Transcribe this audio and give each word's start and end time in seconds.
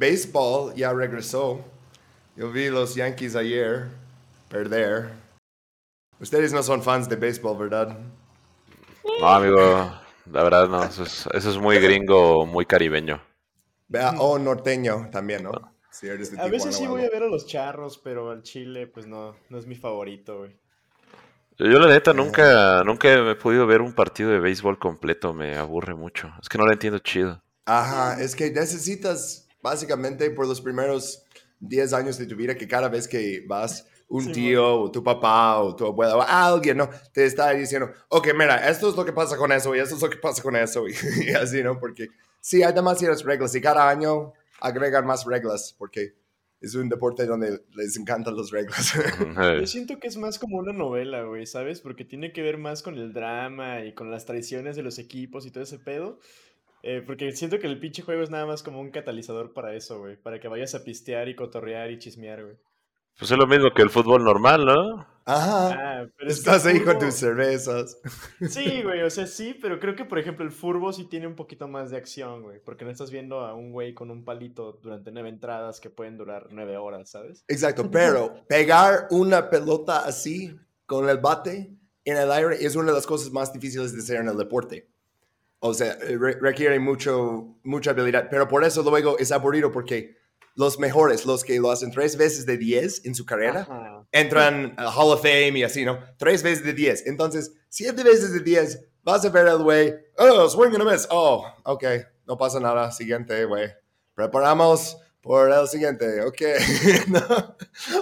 béisbol 0.00 0.74
ya 0.74 0.92
regresó. 0.94 1.62
Yo 2.34 2.50
vi 2.50 2.70
los 2.70 2.94
Yankees 2.94 3.36
ayer 3.36 3.88
perder. 4.48 5.10
Ustedes 6.18 6.52
no 6.52 6.62
son 6.62 6.82
fans 6.82 7.08
de 7.08 7.16
béisbol, 7.16 7.58
¿verdad? 7.58 7.98
No, 9.20 9.28
amigo, 9.28 9.92
la 10.32 10.42
verdad 10.42 10.68
no. 10.68 10.82
Eso 10.82 11.02
es, 11.02 11.28
eso 11.34 11.50
es 11.50 11.58
muy 11.58 11.78
gringo, 11.78 12.46
muy 12.46 12.64
caribeño. 12.64 13.20
Vea, 13.88 14.12
O 14.18 14.38
norteño 14.38 15.10
también, 15.12 15.42
¿no? 15.42 15.52
Si 15.90 16.06
eres 16.08 16.30
de 16.30 16.40
A 16.40 16.46
veces 16.46 16.76
sí 16.76 16.86
voy 16.86 17.04
a 17.04 17.10
ver 17.10 17.24
a 17.24 17.28
los 17.28 17.46
charros, 17.46 17.98
pero 17.98 18.30
al 18.30 18.42
Chile, 18.42 18.86
pues 18.86 19.06
no, 19.06 19.36
no 19.50 19.58
es 19.58 19.66
mi 19.66 19.74
favorito, 19.74 20.38
güey. 20.38 20.56
Yo 21.58 21.78
la 21.78 21.88
neta 21.88 22.14
nunca, 22.14 22.82
nunca 22.84 23.12
he 23.12 23.34
podido 23.34 23.66
ver 23.66 23.82
un 23.82 23.92
partido 23.92 24.30
de 24.30 24.38
béisbol 24.38 24.78
completo, 24.78 25.34
me 25.34 25.56
aburre 25.56 25.94
mucho. 25.94 26.32
Es 26.40 26.48
que 26.48 26.56
no 26.56 26.64
lo 26.64 26.72
entiendo 26.72 26.98
chido. 27.00 27.42
Ajá, 27.66 28.18
es 28.22 28.34
que 28.34 28.50
necesitas 28.50 29.49
básicamente 29.62 30.30
por 30.30 30.46
los 30.46 30.60
primeros 30.60 31.24
10 31.60 31.92
años 31.92 32.18
de 32.18 32.26
tu 32.26 32.36
vida 32.36 32.54
que 32.54 32.66
cada 32.66 32.88
vez 32.88 33.06
que 33.06 33.44
vas, 33.46 33.86
un 34.08 34.24
Sí, 34.24 34.32
tío 34.32 34.80
o 34.80 34.90
tu 34.90 35.04
papá 35.04 35.60
o 35.60 35.76
tu 35.76 35.86
abuela 35.86 36.16
o 36.16 36.22
alguien, 36.22 36.78
¿no? 36.78 36.90
Te 37.12 37.24
está 37.26 37.50
diciendo, 37.50 37.92
ok, 38.08 38.28
mira, 38.34 38.68
esto 38.68 38.88
es 38.90 38.96
lo 38.96 39.04
que 39.04 39.12
pasa 39.12 39.36
con 39.36 39.52
eso 39.52 39.74
y 39.74 39.78
esto 39.78 39.94
es 39.94 40.02
lo 40.02 40.10
que 40.10 40.16
pasa 40.16 40.42
con 40.42 40.56
eso 40.56 40.88
y, 40.88 40.92
y 41.26 41.30
así, 41.30 41.62
¿no? 41.62 41.78
Porque 41.78 42.08
sí, 42.40 42.62
hay 42.62 42.72
demasiadas 42.72 43.22
reglas 43.22 43.54
y 43.54 43.60
cada 43.60 43.88
año 43.88 44.32
agregan 44.60 45.06
más 45.06 45.24
reglas 45.24 45.74
porque 45.78 46.14
es 46.60 46.74
un 46.74 46.88
deporte 46.88 47.24
donde 47.24 47.62
les 47.74 47.96
encantan 47.96 48.36
las 48.36 48.50
reglas. 48.50 48.92
Yo 49.60 49.66
siento 49.66 49.98
que 49.98 50.08
es 50.08 50.16
más 50.16 50.38
como 50.38 50.58
una 50.58 50.72
novela, 50.72 51.22
güey, 51.22 51.46
¿sabes? 51.46 51.80
Porque 51.80 52.04
tiene 52.04 52.32
que 52.32 52.42
ver 52.42 52.58
más 52.58 52.82
con 52.82 52.98
el 52.98 53.12
drama 53.14 53.84
y 53.84 53.94
con 53.94 54.10
las 54.10 54.26
traiciones 54.26 54.76
de 54.76 54.82
los 54.82 54.98
equipos 54.98 55.46
y 55.46 55.50
todo 55.50 55.64
ese 55.64 55.78
pedo. 55.78 56.18
Eh, 56.82 57.02
porque 57.06 57.32
siento 57.32 57.58
que 57.58 57.66
el 57.66 57.78
pinche 57.78 58.02
juego 58.02 58.22
es 58.22 58.30
nada 58.30 58.46
más 58.46 58.62
como 58.62 58.80
un 58.80 58.90
catalizador 58.90 59.52
para 59.52 59.74
eso, 59.74 59.98
güey. 59.98 60.16
Para 60.16 60.40
que 60.40 60.48
vayas 60.48 60.74
a 60.74 60.84
pistear 60.84 61.28
y 61.28 61.36
cotorrear 61.36 61.90
y 61.90 61.98
chismear, 61.98 62.42
güey. 62.44 62.56
Pues 63.18 63.30
es 63.30 63.36
lo 63.36 63.46
mismo 63.46 63.70
que 63.74 63.82
el 63.82 63.90
fútbol 63.90 64.24
normal, 64.24 64.64
¿no? 64.64 65.06
Ajá. 65.26 65.68
Ah, 65.72 66.06
pero 66.16 66.30
Estás 66.30 66.64
ahí 66.64 66.80
con 66.80 66.98
tus 66.98 67.14
cervezas. 67.14 67.98
Sí, 68.48 68.82
güey, 68.82 69.02
o 69.02 69.10
sea, 69.10 69.26
sí, 69.26 69.54
pero 69.60 69.78
creo 69.78 69.94
que, 69.94 70.06
por 70.06 70.18
ejemplo, 70.18 70.42
el 70.44 70.50
furbo 70.50 70.90
sí 70.92 71.04
tiene 71.04 71.26
un 71.26 71.36
poquito 71.36 71.68
más 71.68 71.90
de 71.90 71.98
acción, 71.98 72.42
güey. 72.42 72.60
Porque 72.64 72.86
no 72.86 72.90
estás 72.90 73.10
viendo 73.10 73.40
a 73.40 73.54
un 73.54 73.72
güey 73.72 73.92
con 73.92 74.10
un 74.10 74.24
palito 74.24 74.80
durante 74.82 75.12
nueve 75.12 75.28
entradas 75.28 75.80
que 75.80 75.90
pueden 75.90 76.16
durar 76.16 76.48
nueve 76.50 76.78
horas, 76.78 77.10
¿sabes? 77.10 77.44
Exacto, 77.46 77.90
pero 77.90 78.32
pegar 78.48 79.06
una 79.10 79.50
pelota 79.50 80.06
así 80.06 80.56
con 80.86 81.08
el 81.08 81.18
bate 81.18 81.76
en 82.04 82.16
el 82.16 82.32
aire 82.32 82.64
es 82.64 82.74
una 82.74 82.86
de 82.86 82.94
las 82.94 83.06
cosas 83.06 83.30
más 83.30 83.52
difíciles 83.52 83.92
de 83.92 83.98
hacer 83.98 84.20
en 84.20 84.28
el 84.28 84.38
deporte. 84.38 84.88
O 85.60 85.74
sea, 85.74 85.92
eh, 85.92 86.16
re- 86.18 86.38
requiere 86.40 86.78
mucho, 86.80 87.56
mucha 87.62 87.90
habilidad, 87.90 88.28
pero 88.30 88.48
por 88.48 88.64
eso 88.64 88.82
luego 88.82 89.18
es 89.18 89.30
aburrido 89.30 89.70
porque 89.70 90.16
los 90.56 90.78
mejores, 90.78 91.26
los 91.26 91.44
que 91.44 91.58
lo 91.60 91.70
hacen 91.70 91.90
tres 91.90 92.16
veces 92.16 92.44
de 92.46 92.56
10 92.58 93.04
en 93.06 93.14
su 93.14 93.24
carrera, 93.24 93.60
Ajá. 93.62 94.06
entran 94.12 94.74
al 94.76 94.88
Hall 94.88 95.12
of 95.12 95.22
Fame 95.22 95.58
y 95.58 95.62
así, 95.62 95.84
¿no? 95.84 95.98
Tres 96.18 96.42
veces 96.42 96.64
de 96.64 96.72
10. 96.72 97.06
Entonces, 97.06 97.54
siete 97.68 98.02
veces 98.02 98.32
de 98.32 98.40
10, 98.40 98.84
vas 99.02 99.24
a 99.24 99.28
ver 99.30 99.46
al 99.48 99.62
güey, 99.62 99.94
oh, 100.18 100.48
swing 100.48 100.72
and 100.74 100.82
a 100.82 100.92
miss. 100.92 101.06
Oh, 101.10 101.46
ok, 101.64 101.84
no 102.26 102.36
pasa 102.36 102.58
nada. 102.58 102.90
Siguiente, 102.90 103.44
güey. 103.44 103.68
Preparamos 104.14 104.98
por 105.22 105.50
el 105.52 105.68
siguiente, 105.68 106.22
ok. 106.22 106.40
¿No? 107.08 107.56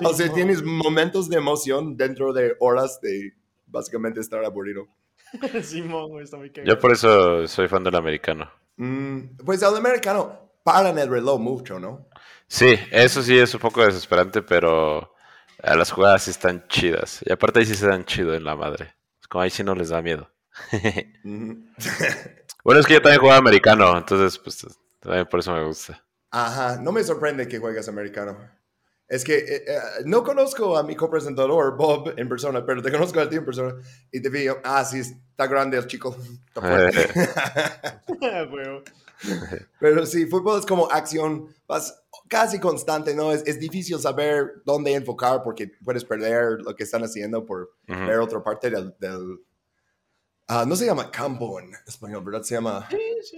O 0.09 0.15
sea, 0.15 0.33
tienes 0.33 0.62
momentos 0.62 1.28
de 1.28 1.37
emoción 1.37 1.97
dentro 1.97 2.33
de 2.33 2.55
horas 2.61 3.00
de 3.00 3.33
básicamente 3.67 4.20
estar 4.20 4.45
aburrido. 4.45 4.87
Simón, 5.62 6.09
güey, 6.09 6.25
está 6.25 6.37
muy 6.37 6.51
cagado. 6.51 6.75
Yo 6.75 6.81
por 6.81 6.93
eso 6.93 7.47
soy 7.47 7.69
fan 7.69 7.84
del 7.84 7.97
americano. 7.97 8.51
Mm, 8.77 9.37
pues 9.45 9.62
el 9.62 9.77
americano 9.77 10.53
paran 10.65 10.98
el 10.98 11.09
reloj 11.09 11.41
mucho, 11.41 11.79
¿no? 11.79 12.09
Sí, 12.47 12.79
eso 12.91 13.23
sí 13.23 13.39
es 13.39 13.53
un 13.55 13.61
poco 13.61 13.84
desesperante, 13.84 14.43
pero 14.43 15.15
las 15.62 15.91
jugadas 15.91 16.23
sí 16.23 16.31
están 16.31 16.67
chidas. 16.69 17.21
Y 17.25 17.33
aparte 17.33 17.61
ahí 17.61 17.67
sí 17.67 17.75
se 17.75 17.89
dan 17.89 18.05
chido 18.05 18.34
en 18.34 18.45
la 18.45 18.56
madre. 18.56 18.95
Es 19.21 19.29
como 19.29 19.43
ahí 19.43 19.51
sí 19.51 19.62
no 19.62 19.75
les 19.75 19.91
da 19.91 20.03
miedo. 20.03 20.31
Bueno, 22.65 22.81
es 22.81 22.87
que 22.87 22.94
yo 22.94 23.00
también 23.00 23.21
jugaba 23.21 23.38
americano, 23.38 23.97
entonces 23.97 24.38
pues 24.38 24.67
también 25.00 25.27
por 25.27 25.41
eso 25.41 25.55
me 25.55 25.65
gusta. 25.65 26.05
Ajá, 26.31 26.77
no 26.77 26.93
me 26.93 27.03
sorprende 27.03 27.49
que 27.49 27.59
juegas 27.59 27.88
americano. 27.88 28.37
Es 29.08 29.24
que 29.24 29.38
eh, 29.38 29.64
eh, 29.66 29.78
no 30.04 30.22
conozco 30.22 30.76
a 30.76 30.82
mi 30.82 30.94
copresentador, 30.94 31.76
Bob, 31.76 32.12
en 32.16 32.28
persona, 32.28 32.64
pero 32.66 32.82
te 32.82 32.91
conozco 32.92 33.19
a 33.20 33.28
ti 33.28 33.36
en 33.36 33.44
persona. 33.44 33.74
Y 34.12 34.20
te 34.20 34.28
vi, 34.28 34.46
ah, 34.64 34.84
sí, 34.84 34.98
está 35.00 35.46
grande 35.46 35.78
el 35.78 35.86
chico. 35.86 36.14
Está 36.46 36.60
fuerte. 36.60 37.08
Ah, 38.22 38.44
güey. 38.50 38.82
pero 39.80 40.04
sí, 40.06 40.26
fútbol 40.26 40.58
es 40.60 40.66
como 40.66 40.91
acción 40.91 41.48
vas 41.66 42.02
casi 42.28 42.60
constante, 42.60 43.14
¿no? 43.14 43.32
Es, 43.32 43.42
es 43.46 43.58
difícil 43.58 43.98
saber 43.98 44.62
dónde 44.64 44.92
enfocar 44.94 45.42
porque 45.42 45.70
puedes 45.84 46.04
perder 46.04 46.60
lo 46.62 46.75
que 46.76 46.84
están 46.84 47.02
haciendo 47.04 47.44
por 47.46 47.70
Ujú. 47.88 48.00
ver 48.06 48.19
otra 48.20 48.42
parte 48.42 48.70
del... 48.70 48.94
del- 48.98 49.38
Ah, 50.50 50.64
no 50.66 50.75
se 50.76 50.86
llama 50.86 51.10
campo 51.10 51.60
en 51.60 51.72
español, 51.86 52.25
¿verdad? 52.25 52.42
Se 52.42 52.54
llama... 52.54 52.88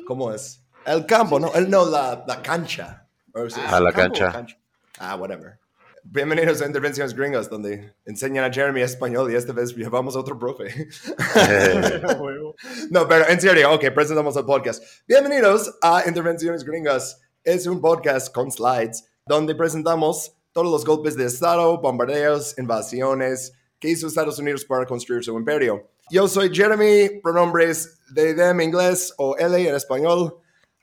¿Cómo 0.07 0.33
es? 0.33 0.63
El 0.87 1.07
campo, 1.07 1.41
¿no? 1.41 1.53
El, 1.55 1.69
no, 1.69 1.85
la, 1.85 2.25
la 2.27 2.41
cancha. 2.41 3.09
O 3.35 3.51
sea, 3.51 3.65
Ah, 3.69 3.77
¿es 3.79 3.83
la 3.83 3.91
o 3.91 3.93
cancha. 3.93 4.59
Ah, 5.03 5.17
whatever. 5.17 5.59
Bienvenidos 6.05 6.61
a 6.61 6.67
Intervenciones 6.67 7.15
Gringas, 7.15 7.49
donde 7.49 7.95
enseñan 8.05 8.45
a 8.45 8.53
Jeremy 8.53 8.83
español 8.83 9.33
y 9.33 9.35
esta 9.35 9.55
vez 9.55 9.75
llevamos 9.75 10.15
a 10.15 10.19
otro 10.19 10.39
profe. 10.39 10.67
No, 12.91 13.09
pero 13.09 13.27
en 13.27 13.41
serio, 13.41 13.73
ok, 13.73 13.87
presentamos 13.95 14.37
el 14.37 14.45
podcast. 14.45 14.85
Bienvenidos 15.09 15.75
a 15.81 16.03
Intervenciones 16.07 16.65
Gringas. 16.65 17.19
Es 17.43 17.67
un 17.67 17.81
podcast 17.81 18.31
con 18.35 18.53
slides 18.53 19.11
donde 19.25 19.55
presentamos 19.55 20.35
todos 20.53 20.71
los 20.71 20.85
golpes 20.85 21.17
de 21.17 21.25
Estado, 21.25 21.81
bombardeos, 21.81 22.59
invasiones 22.59 23.55
que 23.79 23.89
hizo 23.89 24.07
Estados 24.07 24.39
Unidos 24.39 24.67
para 24.67 24.85
construir 24.85 25.25
su 25.25 25.35
imperio. 25.35 25.89
Yo 26.11 26.29
soy 26.29 26.55
Jeremy, 26.55 27.21
pronombres 27.23 28.03
de 28.11 28.35
them 28.35 28.61
inglés 28.61 29.15
o 29.17 29.35
L 29.39 29.67
en 29.67 29.75
español. 29.75 30.37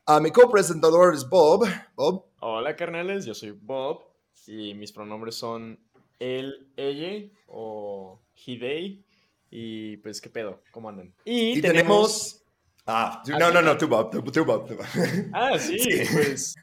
Ah, 0.06 0.18
mi 0.18 0.32
copresentador 0.32 1.14
es 1.14 1.28
Bob. 1.28 1.68
Bob. 1.94 2.24
Hola, 2.40 2.74
carnales, 2.74 3.24
yo 3.24 3.34
soy 3.34 3.52
Bob 3.52 4.07
y 4.48 4.74
mis 4.74 4.90
pronombres 4.92 5.34
son 5.36 5.78
él, 6.18 6.66
ella 6.76 7.28
o 7.46 8.20
he, 8.46 8.58
they. 8.58 9.04
Y 9.50 9.96
pues, 9.98 10.20
¿qué 10.20 10.28
pedo? 10.30 10.62
¿Cómo 10.72 10.88
andan? 10.88 11.14
Y, 11.24 11.58
Y 11.58 11.62
tenemos... 11.62 12.42
Ah, 12.86 13.22
tú- 13.24 13.32
no, 13.32 13.50
no, 13.50 13.60
no, 13.62 13.76
tú 13.76 13.86
Bob, 13.86 14.10
tú, 14.10 14.22
tú, 14.32 14.44
Bob. 14.44 14.66
tú, 14.66 14.76
Bob. 14.76 14.86
Ah, 15.32 15.58
sí, 15.58 15.78
Sí. 15.78 15.90
pues, 16.12 16.54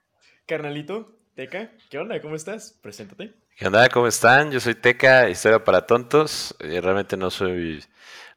carnalito, 0.46 1.18
Teca, 1.36 1.72
¿qué 1.90 1.98
onda? 2.00 2.20
¿Cómo 2.22 2.36
estás? 2.36 2.78
Preséntate. 2.82 3.34
¿Qué 3.58 3.68
onda? 3.68 3.88
¿Cómo 3.90 4.08
están? 4.08 4.52
Yo 4.52 4.60
soy 4.60 4.76
Teca, 4.76 5.30
historia 5.30 5.64
para 5.64 5.86
tontos. 5.86 6.56
Y 6.62 6.80
realmente 6.80 7.16
no 7.18 7.30
soy. 7.30 7.84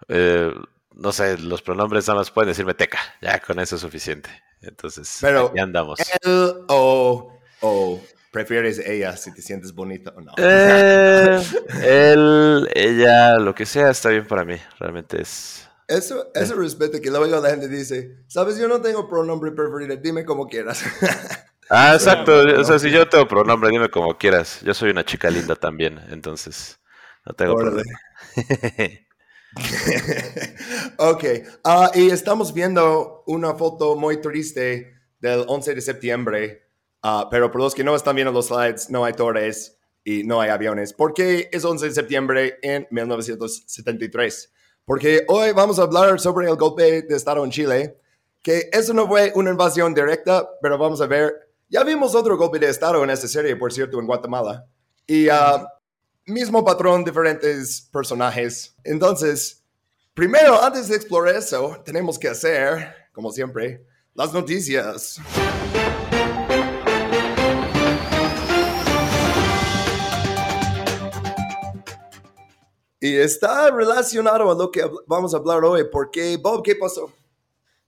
eh, 0.08 0.52
no 0.94 1.12
sé, 1.12 1.38
los 1.38 1.62
pronombres 1.62 2.06
nada 2.08 2.20
más 2.20 2.30
pueden 2.30 2.48
decirme 2.48 2.74
Teca. 2.74 2.98
Ya 3.22 3.38
con 3.40 3.58
eso 3.60 3.76
es 3.76 3.80
suficiente. 3.82 4.30
Entonces, 4.62 5.18
Pero- 5.20 5.46
aquí 5.48 5.58
andamos. 5.60 5.98
Él 6.22 6.54
o, 6.68 7.32
o 7.60 8.02
prefieres 8.32 8.78
ella 8.78 9.16
si 9.16 9.32
te 9.34 9.42
sientes 9.42 9.72
bonita 9.72 10.12
o 10.16 10.20
no. 10.20 10.32
Eh, 10.36 11.42
él, 11.82 12.68
ella, 12.74 13.38
lo 13.38 13.54
que 13.54 13.66
sea, 13.66 13.90
está 13.90 14.10
bien 14.10 14.26
para 14.26 14.44
mí. 14.44 14.56
Realmente 14.78 15.22
es. 15.22 15.68
Eso, 15.86 16.30
eso 16.34 16.54
respeto 16.54 17.00
que 17.00 17.10
luego 17.10 17.40
la 17.40 17.50
gente 17.50 17.66
dice, 17.66 18.18
sabes, 18.26 18.58
yo 18.58 18.68
no 18.68 18.82
tengo 18.82 19.08
pronombre 19.08 19.52
preferido, 19.52 19.96
dime 19.96 20.24
como 20.24 20.46
quieras. 20.46 20.84
Ah, 21.70 21.92
exacto. 21.92 22.32
bueno, 22.44 22.60
O 22.60 22.64
sea, 22.64 22.78
si 22.78 22.90
yo 22.90 23.06
tengo 23.10 23.28
pronombre, 23.28 23.68
dime 23.68 23.90
como 23.90 24.16
quieras. 24.16 24.62
Yo 24.62 24.72
soy 24.72 24.88
una 24.88 25.04
chica 25.04 25.28
linda 25.28 25.54
también, 25.54 26.00
entonces 26.08 26.80
no 27.26 27.34
tengo 27.34 27.52
Órale. 27.52 27.82
problema. 27.82 28.00
ok, 30.96 31.24
ah, 31.64 31.90
y 31.94 32.10
estamos 32.10 32.54
viendo 32.54 33.22
una 33.26 33.54
foto 33.54 33.96
muy 33.96 34.20
triste 34.20 34.94
del 35.20 35.44
11 35.46 35.74
de 35.74 35.80
septiembre, 35.80 36.67
ah, 37.02 37.28
pero 37.30 37.50
por 37.50 37.60
los 37.60 37.74
que 37.74 37.84
no 37.84 37.94
están 37.94 38.16
viendo 38.16 38.32
los 38.32 38.46
slides, 38.46 38.90
no 38.90 39.04
hay 39.04 39.12
torres 39.12 39.78
y 40.04 40.24
no 40.24 40.40
hay 40.40 40.50
aviones. 40.50 40.92
¿Por 40.92 41.12
qué 41.12 41.48
es 41.52 41.64
11 41.64 41.86
de 41.86 41.92
septiembre 41.92 42.58
en 42.62 42.86
1973? 42.90 44.52
Porque 44.84 45.24
hoy 45.28 45.52
vamos 45.52 45.78
a 45.78 45.82
hablar 45.82 46.18
sobre 46.18 46.48
el 46.48 46.56
golpe 46.56 47.02
de 47.02 47.14
Estado 47.16 47.44
en 47.44 47.50
Chile, 47.50 47.98
que 48.42 48.70
eso 48.72 48.94
no 48.94 49.06
fue 49.06 49.32
una 49.34 49.50
invasión 49.50 49.92
directa, 49.92 50.48
pero 50.62 50.78
vamos 50.78 51.00
a 51.02 51.06
ver, 51.06 51.50
ya 51.68 51.84
vimos 51.84 52.14
otro 52.14 52.38
golpe 52.38 52.58
de 52.58 52.70
Estado 52.70 53.04
en 53.04 53.10
esta 53.10 53.28
serie, 53.28 53.54
por 53.56 53.72
cierto, 53.72 54.00
en 54.00 54.06
Guatemala. 54.06 54.66
Y 55.06 55.28
ah, 55.28 55.66
mismo 56.28 56.64
patrón, 56.64 57.04
diferentes 57.04 57.88
personajes. 57.92 58.74
Entonces, 58.84 59.62
primero, 60.14 60.62
antes 60.62 60.88
de 60.88 60.96
explorar 60.96 61.36
eso, 61.36 61.82
tenemos 61.84 62.18
que 62.18 62.28
hacer, 62.28 62.94
como 63.12 63.30
siempre, 63.30 63.84
las 64.14 64.32
noticias. 64.32 65.20
Y 73.00 73.14
está 73.16 73.70
relacionado 73.70 74.50
a 74.50 74.54
lo 74.54 74.70
que 74.70 74.82
vamos 75.06 75.32
a 75.32 75.38
hablar 75.38 75.64
hoy, 75.64 75.84
porque, 75.90 76.36
Bob, 76.36 76.62
¿qué 76.64 76.74
pasó? 76.74 77.12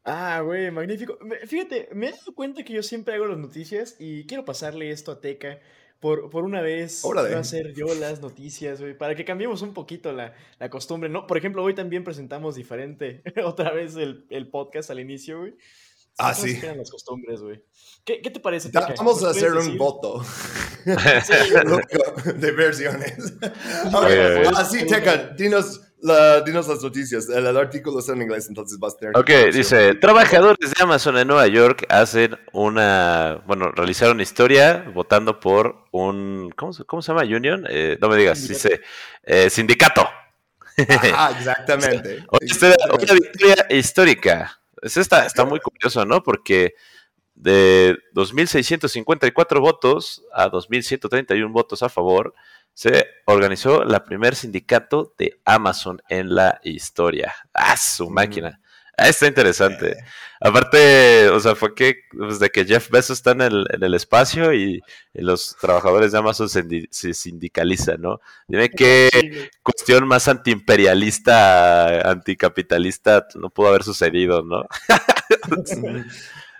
Ah, 0.04 0.40
güey, 0.40 0.70
magnífico. 0.70 1.18
Fíjate, 1.46 1.88
me 1.92 2.08
he 2.08 2.10
dado 2.12 2.34
cuenta 2.34 2.64
que 2.64 2.72
yo 2.72 2.82
siempre 2.82 3.14
hago 3.14 3.26
las 3.26 3.38
noticias 3.38 3.96
y 3.98 4.26
quiero 4.26 4.44
pasarle 4.44 4.90
esto 4.90 5.12
a 5.12 5.20
Teca. 5.20 5.58
Por, 5.98 6.30
por 6.30 6.44
una 6.44 6.62
vez 6.62 7.04
Órale. 7.04 7.28
voy 7.28 7.36
a 7.36 7.40
hacer 7.40 7.74
yo 7.74 7.94
las 7.94 8.22
noticias, 8.22 8.80
güey, 8.80 8.96
para 8.96 9.14
que 9.14 9.26
cambiemos 9.26 9.60
un 9.60 9.74
poquito 9.74 10.12
la, 10.14 10.34
la 10.58 10.70
costumbre, 10.70 11.10
¿no? 11.10 11.26
Por 11.26 11.36
ejemplo, 11.36 11.62
hoy 11.62 11.74
también 11.74 12.04
presentamos 12.04 12.54
diferente 12.54 13.22
otra 13.44 13.72
vez 13.72 13.96
el, 13.96 14.24
el 14.30 14.48
podcast 14.48 14.90
al 14.90 15.00
inicio, 15.00 15.40
güey. 15.40 15.56
Ah, 16.20 16.32
¿Cómo 16.34 16.46
se 16.46 16.54
sí. 16.54 16.60
quedan 16.60 16.78
las 16.78 16.90
costumbres, 16.90 17.40
güey? 17.40 17.62
¿Qué, 18.04 18.20
qué 18.22 18.30
te 18.30 18.40
parece, 18.40 18.70
Da-? 18.70 18.94
Vamos 18.96 19.22
a 19.22 19.26
¿Nos 19.26 19.36
hacer 19.36 19.50
puedes 19.50 19.66
un 19.66 19.72
decir? 19.72 19.78
voto 19.78 20.24
Sí, 20.84 22.32
de 22.36 22.52
versiones. 22.52 23.34
Oye, 23.94 24.48
Ok, 24.48 24.54
Así, 24.56 24.86
Teca, 24.86 25.34
dinos, 25.36 25.80
la- 26.00 26.40
dinos 26.40 26.66
las 26.66 26.82
noticias. 26.82 27.28
El, 27.28 27.46
el 27.46 27.56
artículo 27.56 27.98
está 28.00 28.12
en 28.14 28.22
inglés, 28.22 28.46
entonces 28.48 28.78
vas 28.78 28.94
a 28.94 28.96
tener 28.96 29.16
Ok, 29.18 29.24
que- 29.26 29.50
dice, 29.52 29.94
trabajadores 29.96 30.70
de 30.70 30.82
Amazon 30.82 31.18
en 31.18 31.28
Nueva 31.28 31.46
York 31.48 31.84
hacen 31.90 32.38
una, 32.52 33.42
bueno, 33.46 33.70
realizaron 33.72 34.14
una 34.16 34.22
historia 34.22 34.90
votando 34.94 35.38
por 35.38 35.84
un, 35.92 36.50
¿cómo, 36.56 36.72
se- 36.72 36.84
cómo 36.84 37.02
se 37.02 37.12
llama? 37.12 37.24
Union, 37.24 37.66
Eh, 37.68 37.98
no 38.00 38.08
me 38.08 38.16
digas, 38.16 38.46
dice, 38.48 38.80
eh, 39.24 39.50
sindicato. 39.50 40.08
Ah, 41.14 41.34
exactamente. 41.36 42.24
Era 42.62 42.76
una 42.94 43.12
victoria 43.14 43.66
histórica. 43.68 44.56
Es 44.82 44.96
esta, 44.96 45.26
está 45.26 45.44
muy 45.44 45.60
curioso, 45.60 46.04
¿no? 46.04 46.22
Porque 46.22 46.74
de 47.34 47.96
2.654 48.14 49.60
votos 49.60 50.22
a 50.32 50.50
2.131 50.50 51.52
votos 51.52 51.82
a 51.82 51.88
favor, 51.88 52.34
se 52.74 53.06
organizó 53.26 53.84
la 53.84 54.04
primer 54.04 54.34
sindicato 54.34 55.14
de 55.18 55.40
Amazon 55.44 56.00
en 56.08 56.34
la 56.34 56.60
historia. 56.62 57.34
¡Ah, 57.52 57.76
su 57.76 58.10
máquina! 58.10 58.60
Ah, 59.00 59.08
está 59.08 59.26
interesante. 59.26 59.96
Aparte, 60.40 61.28
o 61.30 61.40
sea, 61.40 61.54
fue 61.54 61.74
que 61.74 61.94
desde 62.12 62.50
que 62.50 62.64
Jeff 62.64 62.90
Bezos 62.90 63.18
está 63.18 63.32
en 63.32 63.40
el, 63.40 63.66
en 63.72 63.82
el 63.82 63.94
espacio 63.94 64.52
y, 64.52 64.80
y 65.14 65.22
los 65.22 65.56
trabajadores 65.60 66.12
de 66.12 66.18
Amazon 66.18 66.48
se, 66.48 66.64
sindi- 66.64 66.88
se 66.90 67.14
sindicalizan, 67.14 68.00
¿no? 68.00 68.20
Dime 68.48 68.70
qué 68.70 69.50
cuestión 69.62 70.06
más 70.06 70.28
antiimperialista, 70.28 72.10
anticapitalista 72.10 73.26
no 73.36 73.50
pudo 73.50 73.68
haber 73.68 73.84
sucedido, 73.84 74.42
¿no? 74.42 74.64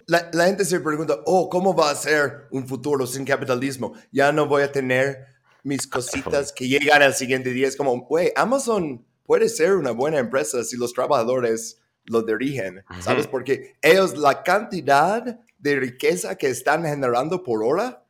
La, 0.06 0.28
la 0.32 0.46
gente 0.46 0.64
se 0.64 0.81
pregunta, 0.81 1.19
oh, 1.26 1.48
¿cómo 1.48 1.75
va 1.76 1.90
a 1.90 1.94
ser 1.94 2.48
un 2.50 2.66
futuro 2.66 3.06
sin 3.06 3.25
capitalismo? 3.25 3.94
Ya 4.10 4.32
no 4.32 4.46
voy 4.46 4.62
a 4.62 4.72
tener 4.72 5.26
mis 5.62 5.86
cositas 5.86 6.52
que 6.52 6.66
llegan 6.66 7.02
al 7.02 7.14
siguiente 7.14 7.50
día. 7.50 7.69
Es 7.69 7.76
como, 7.76 8.00
güey, 8.00 8.32
Amazon 8.34 9.06
puede 9.25 9.48
ser 9.48 9.75
una 9.76 9.93
buena 9.93 10.19
empresa 10.19 10.64
si 10.64 10.76
los 10.76 10.93
trabajadores 10.94 11.80
lo 12.05 12.23
dirigen, 12.23 12.85
¿sabes? 13.00 13.25
Ujú. 13.25 13.31
Porque 13.32 13.76
ellos, 13.82 14.17
la 14.17 14.43
cantidad 14.43 15.38
de 15.58 15.76
riqueza 15.76 16.37
que 16.37 16.49
están 16.49 16.85
generando 16.85 17.43
por 17.43 17.62
hora 17.62 18.05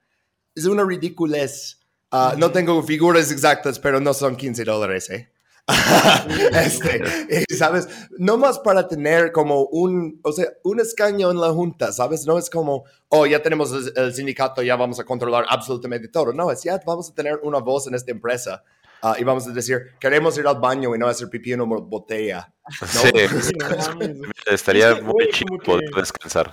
es 0.55 0.65
una 0.67 0.85
ridiculez. 0.85 1.81
Ah, 2.11 2.35
No 2.37 2.51
tengo 2.51 2.83
figuras 2.83 3.31
exactas, 3.31 3.79
pero 3.79 4.01
no 4.01 4.15
son 4.15 4.37
15 4.37 4.65
dólares, 4.65 5.11
¿eh? 5.11 5.31
este, 6.53 7.45
¿sabes? 7.57 7.89
No 8.19 8.37
más 8.37 8.59
para 8.59 8.89
tener 8.89 9.31
como 9.31 9.65
un, 9.67 10.19
o 10.23 10.33
sea, 10.33 10.47
un 10.65 10.81
escaño 10.81 11.31
en 11.31 11.41
la 11.41 11.51
junta, 11.51 11.93
¿sabes? 11.93 12.27
No 12.27 12.39
es 12.39 12.51
como, 12.51 12.85
oh, 13.09 13.27
ya 13.27 13.43
tenemos 13.43 13.73
el 13.95 14.15
sindicato, 14.15 14.63
ya 14.63 14.75
vamos 14.77 14.99
a 14.99 15.05
controlar 15.05 15.45
absolutamente 15.49 16.09
todo. 16.09 16.33
No, 16.33 16.51
es 16.51 16.63
ya 16.63 16.81
vamos 16.85 17.11
a 17.11 17.15
tener 17.15 17.39
una 17.43 17.59
voz 17.59 17.87
en 17.87 17.95
esta 17.95 18.11
empresa 18.11 18.65
ah, 19.03 19.17
y 19.19 19.25
vamos 19.25 19.47
a 19.47 19.51
decir, 19.53 19.79
queremos 19.99 20.37
ir 20.39 20.47
al 20.47 20.59
baño 20.61 20.95
y 20.95 20.99
no 20.99 21.07
hacer 21.07 21.29
pipí 21.29 21.53
en 21.53 21.61
una 21.63 21.81
botella. 21.81 22.53
Sí, 22.87 23.09
Sí, 23.43 23.53
no 23.59 23.95
güey. 23.97 24.17
estaría 24.47 24.91
Es 24.91 24.95
que, 24.97 25.03
muy 25.03 25.13
güey, 25.13 25.29
chido 25.31 25.59
poder 25.65 25.91
que- 25.91 26.01
descansar. 26.01 26.53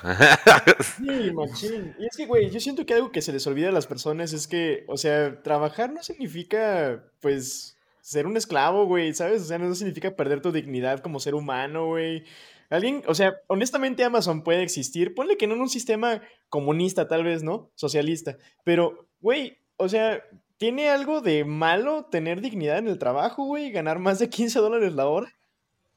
Sí, 0.97 1.31
machín. 1.33 1.95
Y 1.99 2.05
es 2.05 2.15
que, 2.17 2.25
güey, 2.25 2.49
yo 2.49 2.59
siento 2.59 2.85
que 2.85 2.93
algo 2.93 3.11
que 3.11 3.21
se 3.21 3.31
les 3.33 3.45
olvida 3.47 3.69
a 3.69 3.71
las 3.73 3.87
personas 3.87 4.33
es 4.33 4.47
que, 4.47 4.83
o 4.87 4.97
sea, 4.97 5.41
trabajar 5.43 5.91
no 5.91 6.01
significa, 6.03 7.03
pues, 7.21 7.77
ser 8.01 8.25
un 8.25 8.37
esclavo, 8.37 8.85
güey, 8.85 9.13
¿sabes? 9.13 9.41
O 9.41 9.45
sea, 9.45 9.57
no 9.57 9.73
significa 9.75 10.15
perder 10.15 10.41
tu 10.41 10.51
dignidad 10.51 10.99
como 11.01 11.19
ser 11.19 11.35
humano, 11.35 11.87
güey. 11.87 12.23
Alguien, 12.69 13.03
o 13.07 13.15
sea, 13.15 13.35
honestamente 13.47 14.03
Amazon 14.03 14.43
puede 14.43 14.61
existir, 14.63 15.13
ponle 15.15 15.37
que 15.37 15.47
no 15.47 15.55
en 15.55 15.61
un 15.61 15.69
sistema 15.69 16.21
comunista, 16.49 17.07
tal 17.07 17.23
vez, 17.23 17.43
¿no? 17.43 17.71
Socialista. 17.75 18.37
Pero, 18.63 19.07
güey, 19.21 19.57
o 19.77 19.87
sea, 19.87 20.21
¿tiene 20.57 20.89
algo 20.89 21.21
de 21.21 21.45
malo 21.45 22.05
tener 22.05 22.41
dignidad 22.41 22.79
en 22.79 22.87
el 22.87 22.99
trabajo, 22.99 23.45
güey? 23.45 23.71
Ganar 23.71 23.99
más 23.99 24.19
de 24.19 24.29
15 24.29 24.59
dólares 24.59 24.93
la 24.93 25.07
hora. 25.07 25.33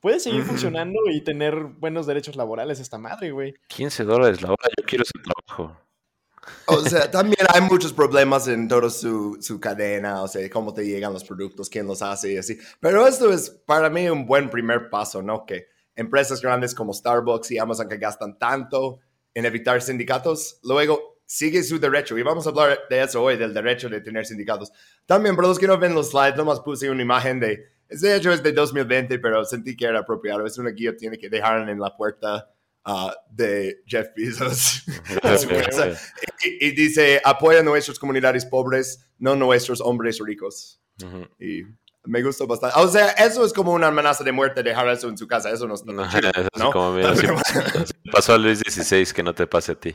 Puede 0.00 0.20
seguir 0.20 0.44
funcionando 0.44 0.98
y 1.10 1.22
tener 1.22 1.54
buenos 1.64 2.06
derechos 2.06 2.34
laborales 2.34 2.80
esta 2.80 2.96
madre, 2.96 3.32
güey. 3.32 3.54
15 3.68 4.04
dólares 4.04 4.40
la 4.40 4.48
hora, 4.48 4.68
yo 4.78 4.84
quiero 4.86 5.04
ese 5.04 5.12
trabajo. 5.22 5.76
O 6.66 6.80
sea, 6.80 7.10
también 7.10 7.46
hay 7.52 7.60
muchos 7.60 7.92
problemas 7.92 8.48
en 8.48 8.66
toda 8.66 8.88
su, 8.88 9.36
su 9.42 9.60
cadena, 9.60 10.22
o 10.22 10.28
sea, 10.28 10.48
cómo 10.48 10.72
te 10.72 10.86
llegan 10.86 11.12
los 11.12 11.24
productos, 11.24 11.68
quién 11.68 11.86
los 11.86 12.00
hace 12.00 12.32
y 12.32 12.36
así. 12.38 12.58
Pero 12.80 13.06
esto 13.06 13.30
es 13.30 13.50
para 13.50 13.90
mí 13.90 14.08
un 14.08 14.26
buen 14.26 14.48
primer 14.48 14.88
paso, 14.88 15.22
¿no? 15.22 15.44
Que 15.44 15.66
empresas 15.94 16.40
grandes 16.40 16.74
como 16.74 16.94
Starbucks 16.94 17.50
y 17.50 17.58
Amazon 17.58 17.88
que 17.88 17.98
gastan 17.98 18.38
tanto 18.38 19.00
en 19.34 19.44
evitar 19.44 19.80
sindicatos, 19.82 20.58
luego 20.62 21.19
sigue 21.30 21.62
su 21.62 21.78
derecho. 21.78 22.18
Y 22.18 22.22
vamos 22.24 22.44
a 22.44 22.50
hablar 22.50 22.80
de 22.90 23.02
eso 23.02 23.22
hoy, 23.22 23.36
del 23.36 23.54
derecho 23.54 23.88
de 23.88 24.00
tener 24.00 24.26
sindicatos. 24.26 24.72
También, 25.06 25.36
para 25.36 25.46
los 25.46 25.60
que 25.60 25.68
no 25.68 25.78
ven 25.78 25.94
los 25.94 26.10
slides, 26.10 26.34
nomás 26.36 26.58
puse 26.58 26.90
una 26.90 27.02
imagen 27.02 27.38
de, 27.38 27.68
de 27.88 28.16
hecho 28.16 28.32
es 28.32 28.42
de 28.42 28.50
2020, 28.50 29.20
pero 29.20 29.44
sentí 29.44 29.76
que 29.76 29.84
era 29.84 30.00
apropiado. 30.00 30.44
Es 30.44 30.58
una 30.58 30.70
guillotina 30.70 31.16
que 31.16 31.28
dejaron 31.28 31.68
en 31.68 31.78
la 31.78 31.96
puerta 31.96 32.50
ah, 32.84 33.14
de 33.30 33.80
Jeff 33.86 34.08
Bezos. 34.16 34.82
a 35.22 35.38
su 35.38 35.48
casa. 35.48 35.92
Y, 36.42 36.66
y 36.66 36.70
dice, 36.72 37.22
apoya 37.24 37.60
a 37.60 37.62
nuestras 37.62 38.00
comunidades 38.00 38.44
pobres, 38.44 39.06
no 39.18 39.36
nuestros 39.36 39.80
hombres 39.80 40.18
ricos. 40.18 40.82
Ujú. 41.00 41.28
Y 41.38 41.62
me 42.06 42.24
gustó 42.24 42.48
bastante. 42.48 42.76
O 42.80 42.88
sea, 42.88 43.10
eso 43.10 43.44
es 43.44 43.52
como 43.52 43.72
una 43.72 43.86
amenaza 43.86 44.24
de 44.24 44.32
muerte 44.32 44.64
dejar 44.64 44.88
eso 44.88 45.08
en 45.08 45.16
su 45.16 45.28
casa. 45.28 45.50
Eso 45.52 45.68
no 45.68 45.74
está 45.74 45.92
No, 45.92 46.10
chido, 46.10 46.28
eso 46.30 46.48
es 46.52 46.60
¿no? 46.60 46.72
como, 46.72 46.94
mira, 46.94 47.14
si 47.14 48.10
pasó 48.10 48.32
a 48.32 48.38
Luis 48.38 48.58
XVI, 48.58 49.06
que 49.14 49.22
no 49.22 49.32
te 49.32 49.46
pase 49.46 49.70
a 49.70 49.74
ti. 49.76 49.94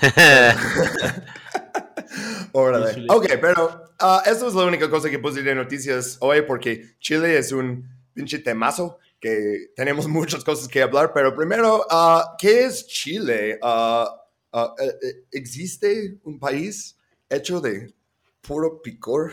Órale. 2.52 3.06
Ok, 3.08 3.26
pero 3.40 3.84
ah, 3.98 4.22
eso 4.26 4.48
es 4.48 4.54
la 4.54 4.64
única 4.64 4.90
cosa 4.90 5.10
que 5.10 5.18
puse 5.18 5.42
de 5.42 5.54
noticias 5.54 6.16
hoy 6.20 6.42
porque 6.42 6.96
Chile 6.98 7.38
es 7.38 7.52
un 7.52 7.88
pinche 8.14 8.38
temazo 8.38 8.98
que 9.20 9.70
tenemos 9.76 10.08
muchas 10.08 10.44
cosas 10.44 10.68
que 10.68 10.82
hablar, 10.82 11.12
pero 11.14 11.34
primero, 11.34 11.86
ah, 11.88 12.34
¿qué 12.38 12.64
es 12.64 12.86
Chile? 12.86 13.58
Eh, 13.62 15.24
¿Existe 15.30 16.18
un 16.24 16.38
país 16.38 16.98
hecho 17.30 17.60
de 17.60 17.94
puro 18.42 18.82
picor? 18.82 19.32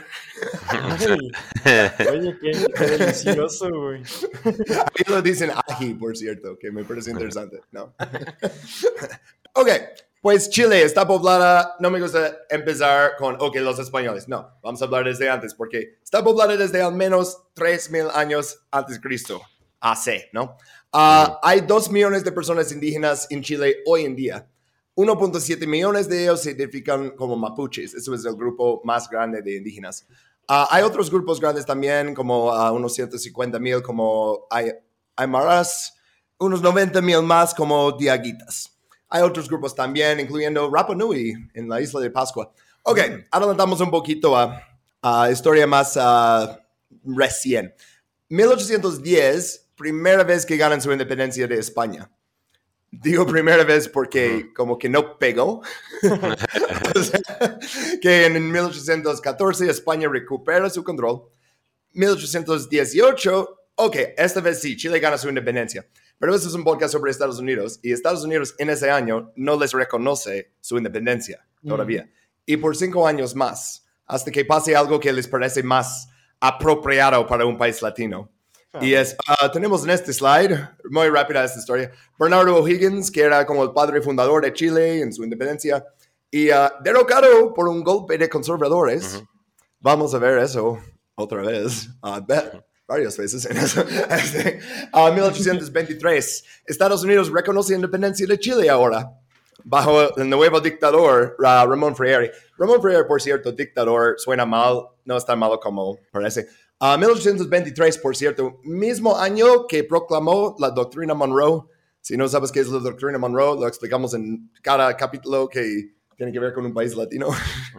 Oye, 2.11 2.37
qué, 2.39 2.51
qué 2.75 2.85
delicioso, 2.85 3.69
güey. 3.69 4.03
Ahí 4.45 5.03
lo 5.07 5.21
dicen 5.21 5.51
ají, 5.67 5.95
por 5.95 6.15
cierto, 6.15 6.57
que 6.57 6.71
me 6.71 6.83
parece 6.83 7.11
interesante, 7.11 7.61
¿no? 7.71 7.95
ok, 9.53 9.69
pues 10.21 10.49
Chile 10.49 10.81
está 10.83 11.07
poblada, 11.07 11.75
no 11.79 11.89
me 11.89 12.01
gusta 12.01 12.39
empezar 12.49 13.15
con, 13.17 13.37
ok, 13.39 13.55
los 13.57 13.79
españoles, 13.79 14.27
no, 14.27 14.49
vamos 14.61 14.81
a 14.81 14.85
hablar 14.85 15.05
desde 15.05 15.29
antes, 15.29 15.53
porque 15.53 15.97
está 16.03 16.23
poblada 16.23 16.57
desde 16.57 16.81
al 16.81 16.93
menos 16.93 17.37
3.000 17.55 18.11
años 18.13 18.59
antes 18.71 18.95
de 18.95 19.01
Cristo, 19.01 19.41
AC, 19.79 20.29
¿no? 20.33 20.57
Ah, 20.91 21.39
Hay 21.41 21.61
2 21.61 21.91
millones 21.91 22.23
de 22.23 22.31
personas 22.31 22.71
indígenas 22.71 23.27
en 23.29 23.41
Chile 23.41 23.77
hoy 23.85 24.05
en 24.05 24.15
día. 24.15 24.47
1.7 24.95 25.65
millones 25.65 26.09
de 26.09 26.23
ellos 26.23 26.41
se 26.41 26.51
identifican 26.51 27.11
como 27.11 27.37
mapuches, 27.37 27.93
eso 27.93 28.13
es 28.13 28.25
el 28.25 28.35
grupo 28.35 28.81
más 28.83 29.09
grande 29.09 29.41
de 29.41 29.55
indígenas. 29.55 30.05
Ah, 30.49 30.67
hay 30.71 30.83
otros 30.83 31.09
grupos 31.09 31.39
grandes 31.39 31.65
también, 31.65 32.13
como 32.13 32.51
ah, 32.51 32.71
unos 32.73 32.93
150 32.95 33.57
mil, 33.59 33.81
como 33.81 34.47
Aymaras, 35.15 35.93
unos 36.39 36.61
90 36.61 37.01
mil 37.01 37.21
más 37.21 37.53
como 37.53 37.93
Diaguitas. 37.93 38.78
Hay 39.09 39.21
otros 39.23 39.47
grupos 39.47 39.75
también, 39.75 40.19
incluyendo 40.19 40.69
Rapa 40.71 40.93
Nui 40.93 41.33
en 41.53 41.67
la 41.67 41.81
isla 41.81 41.99
de 41.99 42.11
Pascua. 42.11 42.51
Ok, 42.83 42.99
adelantamos 43.31 43.81
un 43.81 43.89
poquito 43.89 44.37
a, 44.37 44.61
a 45.01 45.31
historia 45.31 45.65
más 45.65 45.97
ah, 45.97 46.59
recién. 47.03 47.73
1810, 48.29 49.69
primera 49.75 50.23
vez 50.23 50.45
que 50.45 50.57
ganan 50.57 50.81
su 50.81 50.91
independencia 50.91 51.47
de 51.47 51.59
España. 51.59 52.09
Digo 52.91 53.25
primera 53.25 53.63
vez 53.63 53.87
porque 53.87 54.51
como 54.55 54.77
que 54.77 54.89
no 54.89 55.17
pegó. 55.17 55.61
O 56.95 57.03
sea, 57.03 57.59
que 58.01 58.25
en 58.25 58.51
1814 58.51 59.69
España 59.69 60.09
recupera 60.09 60.69
su 60.69 60.83
control. 60.83 61.29
1818, 61.93 63.59
ok, 63.75 63.95
esta 64.17 64.41
vez 64.41 64.59
sí, 64.61 64.75
Chile 64.75 64.99
gana 64.99 65.17
su 65.17 65.29
independencia. 65.29 65.87
Pero 66.19 66.35
eso 66.35 66.47
es 66.49 66.53
un 66.53 66.63
podcast 66.63 66.91
sobre 66.93 67.11
Estados 67.11 67.39
Unidos 67.39 67.79
y 67.81 67.93
Estados 67.93 68.23
Unidos 68.25 68.53
en 68.57 68.69
ese 68.69 68.91
año 68.91 69.31
no 69.35 69.57
les 69.57 69.71
reconoce 69.71 70.51
su 70.59 70.77
independencia 70.77 71.45
todavía. 71.65 72.09
Y 72.45 72.57
por 72.57 72.75
cinco 72.75 73.07
años 73.07 73.35
más, 73.35 73.85
hasta 74.05 74.29
que 74.29 74.43
pase 74.43 74.75
algo 74.75 74.99
que 74.99 75.13
les 75.13 75.27
parece 75.27 75.63
más 75.63 76.09
apropiado 76.39 77.25
para 77.27 77.45
un 77.45 77.57
país 77.57 77.81
latino. 77.81 78.29
Y 78.81 78.93
es, 78.93 79.15
ah, 79.27 79.51
tenemos 79.51 79.83
en 79.83 79.89
este 79.91 80.13
slide, 80.13 80.55
muy 80.91 81.09
rápida 81.09 81.43
esta 81.43 81.57
historia, 81.59 81.91
Bernardo 82.19 82.55
O'Higgins, 82.57 83.09
que 83.09 83.21
era 83.21 83.43
como 83.45 83.63
el 83.63 83.71
padre 83.71 83.99
fundador 84.01 84.43
de 84.43 84.53
Chile 84.53 85.01
en 85.01 85.11
su 85.11 85.23
independencia, 85.23 85.83
y 86.29 86.51
ah, 86.51 86.75
derrocado 86.83 87.51
por 87.53 87.67
un 87.67 87.83
golpe 87.83 88.17
de 88.17 88.29
conservadores. 88.29 89.23
Vamos 89.79 90.13
a 90.13 90.19
ver 90.19 90.37
eso 90.37 90.77
otra 91.15 91.41
vez, 91.41 91.89
ah, 92.03 92.21
ve- 92.25 92.63
varias 92.89 93.15
veces 93.15 93.45
en 93.45 93.55
eso. 93.57 93.85
Este, 94.09 94.59
ah, 94.91 95.11
1823, 95.11 96.43
Estados 96.65 97.03
Unidos 97.03 97.31
reconoce 97.31 97.73
la 97.73 97.77
independencia 97.77 98.25
de 98.25 98.39
Chile 98.39 98.67
ahora, 98.67 99.13
bajo 99.63 100.17
el 100.17 100.27
nuevo 100.27 100.59
dictador 100.59 101.37
ah, 101.45 101.65
Ramón 101.69 101.95
Freire. 101.95 102.31
Ramón 102.57 102.81
Freire, 102.81 103.05
por 103.05 103.21
cierto, 103.21 103.51
dictador, 103.51 104.15
suena 104.17 104.45
mal, 104.45 104.87
no 105.05 105.15
es 105.15 105.23
tan 105.23 105.37
malo 105.37 105.59
como 105.59 105.99
parece. 106.11 106.47
Ah, 106.79 106.97
1823, 106.97 107.99
por 107.99 108.17
cierto, 108.17 108.59
mismo 108.63 109.15
año 109.17 109.67
que 109.67 109.83
proclamó 109.83 110.55
la 110.59 110.71
doctrina 110.71 111.13
Monroe. 111.13 111.65
Si 112.01 112.17
no 112.17 112.27
sabes 112.27 112.51
qué 112.51 112.61
es 112.61 112.69
la 112.69 112.79
doctrina 112.79 113.19
Monroe, 113.19 113.59
lo 113.59 113.67
explicamos 113.67 114.15
en 114.15 114.51
cada 114.63 114.97
capítulo 114.97 115.47
que 115.47 115.93
tiene 116.19 116.33
que 116.33 116.39
ver 116.39 116.51
con 116.53 116.65
un 116.65 116.73
país 116.73 116.93
latino. 116.97 117.29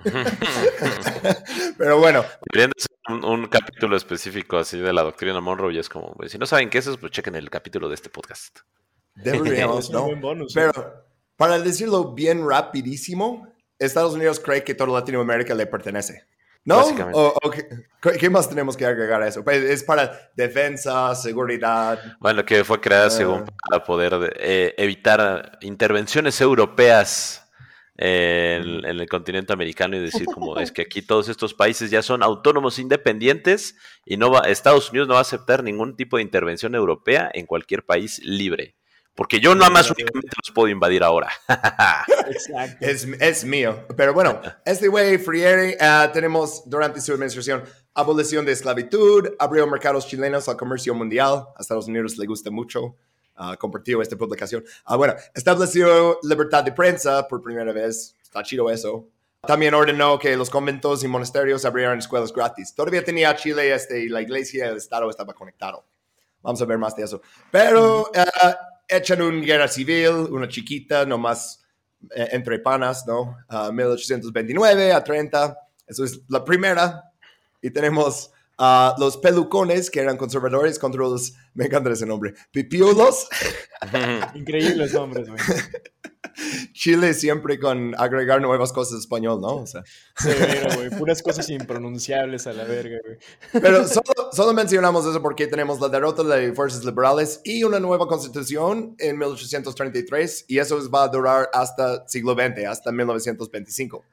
Pero 1.76 1.98
bueno, 1.98 2.24
Deberían 2.50 2.70
de 2.74 3.14
un, 3.14 3.22
un 3.22 3.46
capítulo 3.48 3.98
específico 3.98 4.56
así 4.56 4.78
de 4.78 4.94
la 4.94 5.02
doctrina 5.02 5.38
Monroe 5.42 5.74
y 5.74 5.78
es 5.78 5.90
como, 5.90 6.16
si 6.26 6.38
no 6.38 6.46
saben 6.46 6.70
qué 6.70 6.78
es 6.78 6.86
eso, 6.86 6.98
pues 6.98 7.12
chequen 7.12 7.34
el 7.34 7.50
capítulo 7.50 7.86
de 7.90 7.96
este 7.96 8.08
podcast. 8.08 8.60
deberíamos, 9.14 9.90
¿no? 9.92 10.16
bonus, 10.16 10.54
Pero 10.54 10.72
para 11.36 11.58
decirlo 11.58 12.14
bien 12.14 12.48
rapidísimo, 12.48 13.46
Estados 13.78 14.14
Unidos 14.14 14.40
cree 14.40 14.64
que 14.64 14.74
toda 14.74 14.90
Latinoamérica 14.90 15.54
le 15.54 15.66
pertenece. 15.66 16.24
¿No? 16.64 16.80
¿O, 17.12 17.34
o 17.42 17.50
qué, 17.50 17.66
qué 18.18 18.30
más 18.30 18.48
tenemos 18.48 18.74
que 18.74 18.86
agregar 18.86 19.22
a 19.22 19.28
eso? 19.28 19.44
Pues 19.44 19.62
es 19.64 19.82
para 19.82 20.30
defensa, 20.34 21.14
seguridad. 21.14 21.98
Bueno, 22.20 22.44
que 22.44 22.64
fue 22.64 22.80
creada 22.80 23.06
Ah. 23.06 23.10
según 23.10 23.44
para 23.68 23.84
poder 23.84 24.34
eh, 24.38 24.74
evitar 24.78 25.58
intervenciones 25.62 26.40
europeas 26.40 27.39
en, 28.02 28.86
en 28.86 28.98
el 28.98 29.08
continente 29.08 29.52
americano 29.52 29.94
y 29.94 30.00
decir 30.00 30.24
como 30.24 30.58
es 30.58 30.72
que 30.72 30.82
aquí 30.82 31.02
todos 31.02 31.28
estos 31.28 31.52
países 31.52 31.90
ya 31.90 32.00
son 32.00 32.22
autónomos 32.22 32.78
independientes 32.78 33.76
y 34.06 34.16
no 34.16 34.30
va, 34.30 34.40
Estados 34.40 34.88
Unidos 34.88 35.06
no 35.06 35.14
va 35.14 35.20
a 35.20 35.22
aceptar 35.22 35.62
ningún 35.62 35.96
tipo 35.96 36.16
de 36.16 36.22
intervención 36.22 36.74
europea 36.74 37.30
en 37.34 37.44
cualquier 37.44 37.84
país 37.84 38.18
libre. 38.24 38.76
Porque 39.14 39.38
yo 39.38 39.54
nada 39.54 39.70
más 39.70 39.90
únicamente 39.90 40.30
los 40.42 40.54
puedo 40.54 40.68
invadir 40.68 41.02
ahora. 41.02 41.28
Exacto. 42.30 42.86
Es, 42.86 43.04
es 43.04 43.44
mío. 43.44 43.84
Pero 43.94 44.14
bueno, 44.14 44.40
este 44.64 44.88
güey, 44.88 45.18
Freire, 45.18 45.76
ah, 45.78 46.08
tenemos 46.10 46.62
durante 46.64 47.02
su 47.02 47.12
administración 47.12 47.62
abolición 47.92 48.46
de 48.46 48.52
esclavitud, 48.52 49.28
abrió 49.38 49.66
mercados 49.66 50.06
chilenos 50.06 50.48
al 50.48 50.56
comercio 50.56 50.94
mundial. 50.94 51.44
A 51.54 51.60
Estados 51.60 51.88
Unidos 51.88 52.16
le 52.16 52.26
gusta 52.26 52.50
mucho. 52.50 52.96
Ah, 53.40 53.56
compartió 53.56 54.00
esta 54.02 54.16
publicación. 54.16 54.64
Ah, 54.84 54.96
bueno, 54.96 55.14
estableció 55.34 56.18
libertad 56.22 56.62
de 56.62 56.72
prensa 56.72 57.26
por 57.26 57.42
primera 57.42 57.72
vez. 57.72 58.16
Está 58.22 58.42
chido 58.42 58.70
eso. 58.70 59.08
También 59.42 59.72
ordenó 59.72 60.18
que 60.18 60.36
los 60.36 60.50
conventos 60.50 61.02
y 61.02 61.08
monasterios 61.08 61.64
abrieran 61.64 61.98
escuelas 61.98 62.32
gratis. 62.32 62.74
Todavía 62.74 63.02
tenía 63.02 63.34
Chile, 63.34 63.74
este, 63.74 64.00
y 64.00 64.08
la 64.08 64.20
iglesia, 64.20 64.68
el 64.68 64.76
Estado 64.76 65.08
estaba 65.08 65.32
conectado. 65.32 65.84
Vamos 66.42 66.60
a 66.60 66.66
ver 66.66 66.78
más 66.78 66.94
de 66.94 67.04
eso. 67.04 67.22
Pero 67.50 68.10
ah, 68.14 68.58
echan 68.86 69.22
una 69.22 69.44
guerra 69.44 69.68
civil, 69.68 70.28
una 70.30 70.48
chiquita, 70.48 71.06
nomás 71.06 71.64
eh, 72.14 72.28
entre 72.32 72.58
panas, 72.58 73.06
¿no? 73.06 73.38
Ah, 73.48 73.70
1829 73.72 74.92
a 74.92 75.02
30. 75.02 75.56
Eso 75.86 76.04
es 76.04 76.20
la 76.28 76.44
primera. 76.44 77.12
Y 77.62 77.70
tenemos 77.70 78.30
a 78.62 78.94
los 78.98 79.16
pelucones, 79.16 79.90
que 79.90 80.00
eran 80.00 80.18
conservadores, 80.18 80.78
contra 80.78 81.00
los, 81.00 81.32
me 81.54 81.64
encanta 81.64 81.90
ese 81.90 82.04
nombre, 82.04 82.34
pipiulos. 82.52 83.26
Increíbles 84.34 84.92
nombres, 84.92 85.28
güey. 85.28 85.40
Chile 86.74 87.14
siempre 87.14 87.58
con 87.58 87.94
agregar 87.98 88.42
nuevas 88.42 88.70
cosas 88.74 88.92
en 88.92 88.98
español, 88.98 89.40
¿no? 89.40 89.56
O 89.56 89.66
sea, 89.66 89.82
Severo, 90.14 90.74
güey. 90.76 90.90
Puras 90.90 91.22
cosas 91.22 91.48
impronunciables 91.48 92.46
a 92.46 92.52
la 92.52 92.64
verga, 92.64 92.98
güey. 93.02 93.16
Pero 93.62 93.88
solo, 93.88 94.30
solo 94.30 94.52
mencionamos 94.52 95.06
eso 95.06 95.22
porque 95.22 95.46
tenemos 95.46 95.80
la 95.80 95.88
derrota 95.88 96.22
de 96.22 96.52
fuerzas 96.52 96.84
liberales 96.84 97.40
y 97.44 97.64
una 97.64 97.80
nueva 97.80 98.06
constitución 98.06 98.94
en 98.98 99.16
1833 99.16 100.44
y 100.48 100.58
eso 100.58 100.78
va 100.90 101.04
a 101.04 101.08
durar 101.08 101.48
hasta 101.54 102.06
siglo 102.06 102.34
XX, 102.34 102.66
hasta 102.66 102.92
1925. 102.92 104.04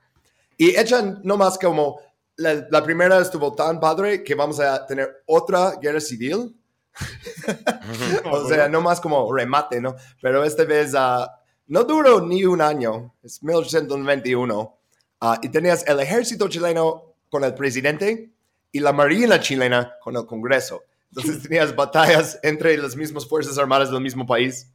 Y 0.58 0.70
echan 0.80 1.20
nomás 1.24 1.60
como 1.60 2.00
la, 2.38 2.68
la 2.70 2.84
primera 2.84 3.20
estuvo 3.20 3.54
tan 3.54 3.80
padre 3.80 4.24
que 4.24 4.36
vamos 4.36 4.60
a 4.60 4.86
tener 4.86 5.24
otra 5.26 5.74
guerra 5.82 6.00
civil. 6.00 6.56
o 8.32 8.48
sea, 8.48 8.70
no 8.70 8.82
más 8.82 9.00
como 9.00 9.32
remate, 9.34 9.82
¿no? 9.82 9.96
Pero 10.22 10.44
esta 10.44 10.64
vez 10.64 10.94
ah, 10.96 11.30
no 11.68 11.84
duró 11.84 12.22
ni 12.22 12.46
un 12.46 12.62
año, 12.62 13.14
es 13.24 13.44
1891. 13.44 14.78
ah, 15.22 15.40
y 15.42 15.50
tenías 15.50 15.86
el 15.88 16.00
ejército 16.00 16.48
chileno 16.48 17.16
con 17.30 17.44
el 17.44 17.54
presidente 17.54 18.32
y 18.72 18.80
la 18.80 18.94
marina 18.94 19.40
chilena 19.40 19.96
con 20.02 20.16
el 20.16 20.26
Congreso. 20.26 20.84
Entonces 21.10 21.42
tenías 21.44 21.76
batallas 21.76 22.40
entre 22.44 22.78
las 22.78 22.96
mismas 22.96 23.28
fuerzas 23.28 23.58
armadas 23.58 23.92
del 23.92 24.02
mismo 24.02 24.26
país. 24.26 24.72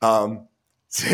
Um, 0.00 0.46
sí. 0.86 1.06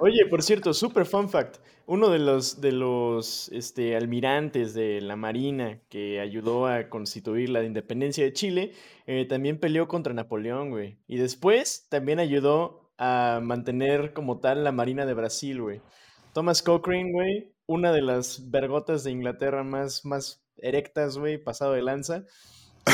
Oye, 0.00 0.26
por 0.28 0.42
cierto, 0.42 0.72
super 0.74 1.06
fun 1.06 1.28
fact. 1.28 1.58
Uno 1.86 2.08
de 2.08 2.18
los, 2.20 2.60
de 2.60 2.72
los 2.72 3.48
este, 3.48 3.96
almirantes 3.96 4.74
de 4.74 5.00
la 5.00 5.16
Marina 5.16 5.80
que 5.88 6.20
ayudó 6.20 6.66
a 6.66 6.88
constituir 6.88 7.50
la 7.50 7.64
independencia 7.64 8.24
de 8.24 8.32
Chile, 8.32 8.72
eh, 9.06 9.24
también 9.24 9.58
peleó 9.58 9.88
contra 9.88 10.14
Napoleón, 10.14 10.70
güey. 10.70 10.98
Y 11.08 11.16
después 11.16 11.88
también 11.88 12.20
ayudó 12.20 12.92
a 12.96 13.40
mantener 13.42 14.12
como 14.12 14.40
tal 14.40 14.62
la 14.62 14.72
Marina 14.72 15.06
de 15.06 15.14
Brasil, 15.14 15.60
güey. 15.60 15.80
Thomas 16.32 16.62
Cochrane, 16.62 17.12
güey, 17.12 17.54
una 17.66 17.92
de 17.92 18.02
las 18.02 18.50
vergotas 18.50 19.02
de 19.04 19.10
Inglaterra 19.10 19.64
más, 19.64 20.04
más 20.04 20.44
erectas, 20.58 21.18
güey, 21.18 21.38
pasado 21.42 21.72
de 21.72 21.82
lanza. 21.82 22.24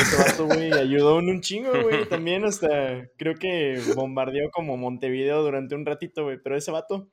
Ese 0.01 0.17
vato, 0.17 0.45
güey, 0.45 0.71
ayudó 0.71 1.19
en 1.19 1.29
un 1.29 1.41
chingo, 1.41 1.71
güey. 1.81 2.07
También 2.07 2.45
hasta 2.45 3.09
creo 3.17 3.35
que 3.35 3.81
bombardeó 3.95 4.49
como 4.51 4.77
Montevideo 4.77 5.43
durante 5.43 5.75
un 5.75 5.85
ratito, 5.85 6.23
güey. 6.23 6.37
Pero 6.41 6.55
ese 6.55 6.71
vato, 6.71 7.09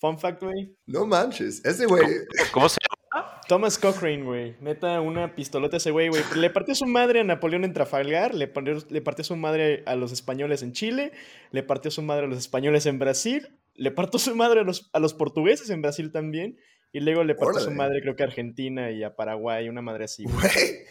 fun 0.00 0.18
fact, 0.18 0.42
güey. 0.42 0.74
No 0.86 1.06
manches, 1.06 1.64
ese 1.64 1.86
güey. 1.86 2.04
¿Cómo 2.52 2.68
se 2.68 2.78
llama? 2.80 3.02
Thomas 3.48 3.78
Cochrane, 3.78 4.22
güey. 4.22 4.56
Neta, 4.60 5.00
una 5.00 5.34
pistolota 5.34 5.76
a 5.76 5.78
ese 5.78 5.90
güey, 5.90 6.08
güey. 6.08 6.22
Le 6.36 6.48
partió 6.50 6.74
su 6.74 6.86
madre 6.86 7.20
a 7.20 7.24
Napoleón 7.24 7.64
en 7.64 7.72
Trafalgar, 7.72 8.34
le 8.34 8.48
partió, 8.48 8.78
le 8.88 9.02
partió 9.02 9.24
su 9.24 9.36
madre 9.36 9.82
a 9.86 9.94
los 9.94 10.12
españoles 10.12 10.62
en 10.62 10.72
Chile, 10.72 11.12
le 11.50 11.62
partió 11.62 11.90
su 11.90 12.02
madre 12.02 12.24
a 12.24 12.28
los 12.28 12.38
españoles 12.38 12.86
en 12.86 12.98
Brasil, 12.98 13.48
le 13.74 13.90
partió 13.90 14.18
su 14.18 14.34
madre 14.34 14.60
a 14.60 14.64
los, 14.64 14.88
a 14.92 14.98
los 15.00 15.12
portugueses 15.12 15.68
en 15.70 15.82
Brasil 15.82 16.10
también, 16.12 16.56
y 16.92 17.00
luego 17.00 17.24
le 17.24 17.34
partió 17.34 17.60
su 17.60 17.66
Órale. 17.66 17.76
madre, 17.76 18.02
creo 18.02 18.14
que 18.14 18.22
a 18.22 18.26
Argentina 18.26 18.90
y 18.90 19.02
a 19.02 19.16
Paraguay, 19.16 19.68
una 19.68 19.80
madre 19.82 20.04
así, 20.04 20.24
güey. 20.24 20.86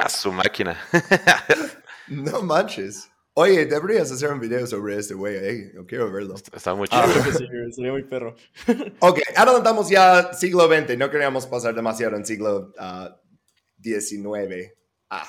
A 0.00 0.08
su 0.08 0.32
máquina. 0.32 0.78
no 2.08 2.42
manches. 2.42 3.10
Oye, 3.36 3.66
deberías 3.66 4.12
hacer 4.12 4.30
un 4.30 4.38
video 4.38 4.64
sobre 4.64 4.96
este 4.96 5.14
güey, 5.14 5.34
eh. 5.36 5.72
Yo 5.74 5.84
quiero 5.86 6.12
verlo. 6.12 6.36
Está 6.36 6.74
muy 6.74 6.86
Yo 6.86 7.02
chido. 7.02 7.24
que 7.24 7.32
sí, 7.32 7.72
sería 7.72 7.90
muy 7.90 8.04
perro. 8.04 8.36
Ok, 9.00 9.18
adelantamos 9.34 9.88
ya 9.88 10.32
siglo 10.32 10.68
XX. 10.68 10.96
No 10.96 11.10
queríamos 11.10 11.46
pasar 11.46 11.74
demasiado 11.74 12.16
en 12.16 12.24
siglo 12.24 12.72
ah, 12.78 13.20
XIX. 13.82 14.72
Ah, 15.10 15.26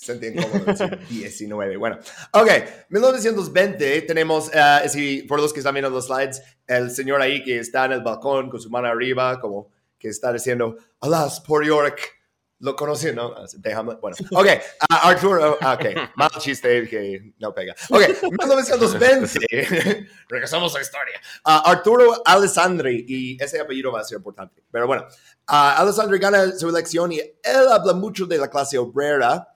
se 0.00 0.12
entiende 0.12 0.42
cómo 0.42 0.64
decir 0.64 0.98
19. 1.08 1.76
Bueno, 1.76 1.98
ok, 2.32 2.48
1920 2.88 4.02
tenemos, 4.02 4.50
ah, 4.54 4.82
si, 4.88 5.22
por 5.22 5.40
los 5.40 5.52
que 5.52 5.60
están 5.60 5.74
viendo 5.74 5.90
los 5.90 6.06
slides, 6.06 6.42
el 6.66 6.90
señor 6.90 7.20
ahí 7.20 7.42
que 7.42 7.58
está 7.58 7.86
en 7.86 7.92
el 7.92 8.02
balcón 8.02 8.48
con 8.48 8.60
su 8.60 8.70
mano 8.70 8.88
arriba, 8.88 9.40
como 9.40 9.70
que 9.98 10.08
está 10.08 10.32
diciendo, 10.32 10.76
alas, 11.00 11.40
por 11.40 11.64
York. 11.64 12.00
Lo 12.60 12.74
conocí, 12.74 13.12
¿no? 13.12 13.36
De 13.56 13.72
Hamlet. 13.72 14.00
Bueno, 14.00 14.16
ok, 14.32 14.46
ah, 14.90 15.08
Arturo, 15.08 15.58
ah, 15.60 15.74
ok, 15.74 16.10
mal 16.16 16.30
chiste 16.40 16.88
que 16.88 17.32
no 17.38 17.54
pega. 17.54 17.72
Ok, 17.88 18.02
1920, 18.22 20.08
regresamos 20.28 20.74
a 20.74 20.78
la 20.78 20.82
historia. 20.82 21.20
Ah, 21.44 21.62
Arturo 21.64 22.20
Alessandri, 22.24 23.04
y 23.06 23.40
ese 23.40 23.60
apellido 23.60 23.92
va 23.92 24.00
a 24.00 24.04
ser 24.04 24.18
importante, 24.18 24.64
pero 24.72 24.88
bueno, 24.88 25.06
ah, 25.46 25.76
Alessandri 25.78 26.18
gana 26.18 26.50
su 26.50 26.68
elección 26.68 27.12
y 27.12 27.20
él 27.20 27.68
habla 27.70 27.94
mucho 27.94 28.26
de 28.26 28.38
la 28.38 28.50
clase 28.50 28.76
obrera. 28.76 29.46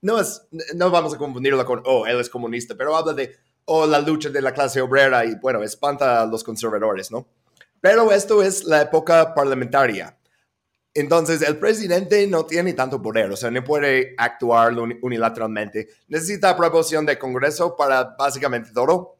No, 0.00 0.20
es, 0.20 0.46
no 0.74 0.90
vamos 0.90 1.14
a 1.14 1.18
confundirlo 1.18 1.64
con, 1.64 1.82
oh, 1.84 2.06
él 2.06 2.20
es 2.20 2.30
comunista, 2.30 2.74
pero 2.76 2.96
habla 2.96 3.12
de, 3.12 3.36
oh, 3.64 3.86
la 3.86 4.00
lucha 4.00 4.28
de 4.28 4.40
la 4.40 4.52
clase 4.52 4.80
obrera 4.80 5.24
y, 5.24 5.34
bueno, 5.36 5.62
espanta 5.62 6.22
a 6.22 6.26
los 6.26 6.44
conservadores, 6.44 7.10
¿no? 7.10 7.26
Pero 7.80 8.10
esto 8.12 8.42
es 8.42 8.64
la 8.64 8.82
época 8.82 9.34
parlamentaria. 9.34 10.18
Entonces, 10.94 11.42
el 11.42 11.58
presidente 11.58 12.26
no 12.26 12.44
tiene 12.44 12.72
tanto 12.72 13.00
poder, 13.00 13.30
o 13.30 13.36
sea, 13.36 13.50
no 13.50 13.62
puede 13.62 14.14
actuar 14.16 14.72
uni- 14.72 14.98
unilateralmente. 15.02 15.88
Necesita 16.08 16.50
aprobación 16.50 17.06
del 17.06 17.18
Congreso 17.18 17.76
para 17.76 18.16
básicamente 18.18 18.70
todo. 18.72 19.16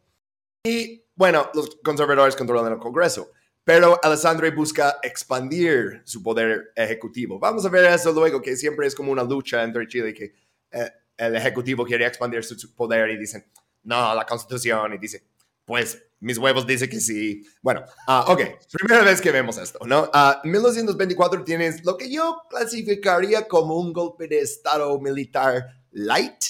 Y, 0.64 1.04
bueno, 1.14 1.50
los 1.54 1.78
conservadores 1.84 2.34
controlan 2.34 2.72
el 2.72 2.78
Congreso. 2.78 3.30
Pero 3.62 4.00
Alessandri 4.02 4.50
busca 4.50 4.98
expandir 5.02 6.00
su 6.04 6.22
poder 6.22 6.72
ejecutivo. 6.74 7.38
Vamos 7.38 7.66
a 7.66 7.68
ver 7.68 7.84
eso 7.84 8.12
luego, 8.12 8.40
que 8.40 8.56
siempre 8.56 8.86
es 8.86 8.94
como 8.94 9.12
una 9.12 9.22
lucha 9.22 9.62
entre 9.62 9.86
Chile 9.86 10.14
que 10.14 10.24
eh, 10.24 10.32
el 10.70 11.36
ejecutivo 11.36 11.84
quiere 11.84 12.06
expandir 12.06 12.44
su, 12.44 12.58
su 12.58 12.74
poder 12.74 13.10
y 13.10 13.18
dicen, 13.18 13.44
no, 13.82 14.14
la 14.14 14.24
constitución, 14.26 14.94
y 14.94 14.98
dice, 14.98 15.24
pues 15.64 16.02
mis 16.20 16.38
huevos 16.38 16.66
dicen 16.66 16.88
que 16.88 17.00
sí. 17.00 17.46
Bueno, 17.62 17.84
ah, 18.06 18.24
ok, 18.28 18.40
primera 18.72 19.04
vez 19.04 19.20
que 19.20 19.30
vemos 19.30 19.58
esto, 19.58 19.78
¿no? 19.86 20.10
Ah, 20.12 20.40
1924 20.44 21.44
tienes 21.44 21.84
lo 21.84 21.96
que 21.96 22.10
yo 22.10 22.42
clasificaría 22.48 23.46
como 23.46 23.76
un 23.78 23.92
golpe 23.92 24.26
de 24.26 24.40
estado 24.40 24.98
militar 25.00 25.66
light, 25.92 26.42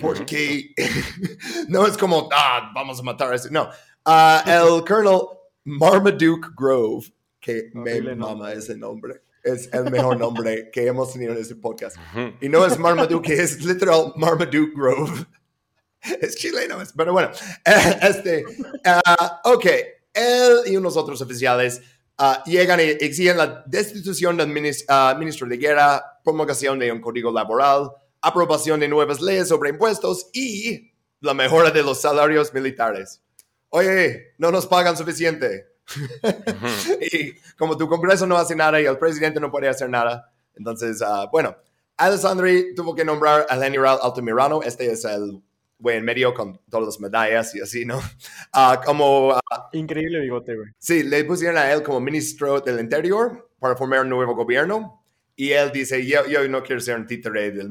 porque 0.00 0.74
no 1.68 1.86
es 1.86 1.96
como, 1.98 2.28
ah, 2.32 2.70
vamos 2.74 3.00
a 3.00 3.02
matar 3.02 3.32
a 3.32 3.36
ese, 3.36 3.50
no. 3.50 3.68
Ah, 4.04 4.42
el 4.46 4.84
colonel 4.86 5.26
Marmaduke 5.64 6.48
Grove, 6.56 7.12
que 7.38 7.70
me 7.74 8.00
mama 8.00 8.14
nombre. 8.14 8.52
ese 8.54 8.76
nombre, 8.76 9.22
es 9.42 9.68
el 9.72 9.90
mejor 9.90 10.18
nombre 10.18 10.70
que 10.70 10.86
hemos 10.86 11.12
tenido 11.12 11.32
en 11.32 11.38
este 11.38 11.56
podcast. 11.56 11.96
Y 12.40 12.48
no 12.48 12.64
es 12.66 12.78
Marmaduke, 12.78 13.30
es 13.30 13.64
literal 13.64 14.12
Marmaduke 14.16 14.72
Grove. 14.74 15.26
Es 16.20 16.34
chileno, 16.34 16.82
es- 16.82 16.92
pero 16.96 17.12
bueno. 17.12 17.30
Este, 18.02 18.44
ah, 18.84 19.40
ok, 19.44 19.66
él 20.12 20.56
y 20.66 20.76
unos 20.76 20.96
otros 20.96 21.22
oficiales 21.22 21.80
ah, 22.18 22.42
llegan 22.44 22.80
y 22.80 22.82
exigen 22.82 23.36
la 23.36 23.62
destitución 23.66 24.36
del 24.36 24.48
ah, 24.88 25.14
ministro 25.16 25.46
de 25.46 25.56
guerra, 25.56 26.02
promulgación 26.24 26.80
de 26.80 26.90
un 26.90 27.00
código 27.00 27.30
laboral, 27.30 27.90
aprobación 28.20 28.80
de 28.80 28.88
nuevas 28.88 29.20
leyes 29.20 29.46
sobre 29.46 29.70
impuestos 29.70 30.28
y 30.32 30.92
la 31.20 31.34
mejora 31.34 31.70
de 31.70 31.84
los 31.84 32.00
salarios 32.00 32.52
militares. 32.52 33.22
Oye, 33.68 34.34
no 34.38 34.50
nos 34.50 34.66
pagan 34.66 34.96
suficiente. 34.96 35.68
Y 37.12 37.32
como 37.56 37.76
tu 37.76 37.88
Congreso 37.88 38.26
no 38.26 38.36
hace 38.36 38.54
nada 38.56 38.80
y 38.80 38.86
el 38.86 38.98
presidente 38.98 39.40
no 39.40 39.50
puede 39.50 39.68
hacer 39.68 39.88
nada, 39.90 40.32
entonces, 40.54 41.02
ah, 41.02 41.28
bueno, 41.30 41.56
Alessandri 41.96 42.74
tuvo 42.74 42.94
que 42.94 43.04
nombrar 43.04 43.46
al 43.48 43.62
general 43.62 43.98
Altamirano, 44.02 44.62
este 44.62 44.90
es 44.90 45.04
el 45.04 45.42
güey 45.78 45.96
en 45.96 46.04
medio 46.04 46.32
con 46.32 46.60
todas 46.70 46.86
las 46.86 47.00
medallas 47.00 47.54
y 47.54 47.60
así, 47.60 47.84
¿no? 47.84 48.00
Ah, 48.52 48.80
como, 48.84 49.32
ah, 49.32 49.68
Increíble 49.72 50.20
bigote, 50.20 50.54
güey. 50.54 50.68
sí, 50.78 51.02
le 51.02 51.24
pusieron 51.24 51.58
a 51.58 51.72
él 51.72 51.82
como 51.82 52.00
ministro 52.00 52.60
del 52.60 52.80
Interior 52.80 53.50
para 53.58 53.76
formar 53.76 54.00
un 54.00 54.08
nuevo 54.10 54.34
gobierno 54.34 55.02
y 55.34 55.50
él 55.52 55.72
dice, 55.72 56.06
yo, 56.06 56.26
yo 56.26 56.46
no 56.48 56.62
quiero 56.62 56.80
ser 56.80 56.96
un 56.96 57.06
títere 57.06 57.50
de 57.50 57.64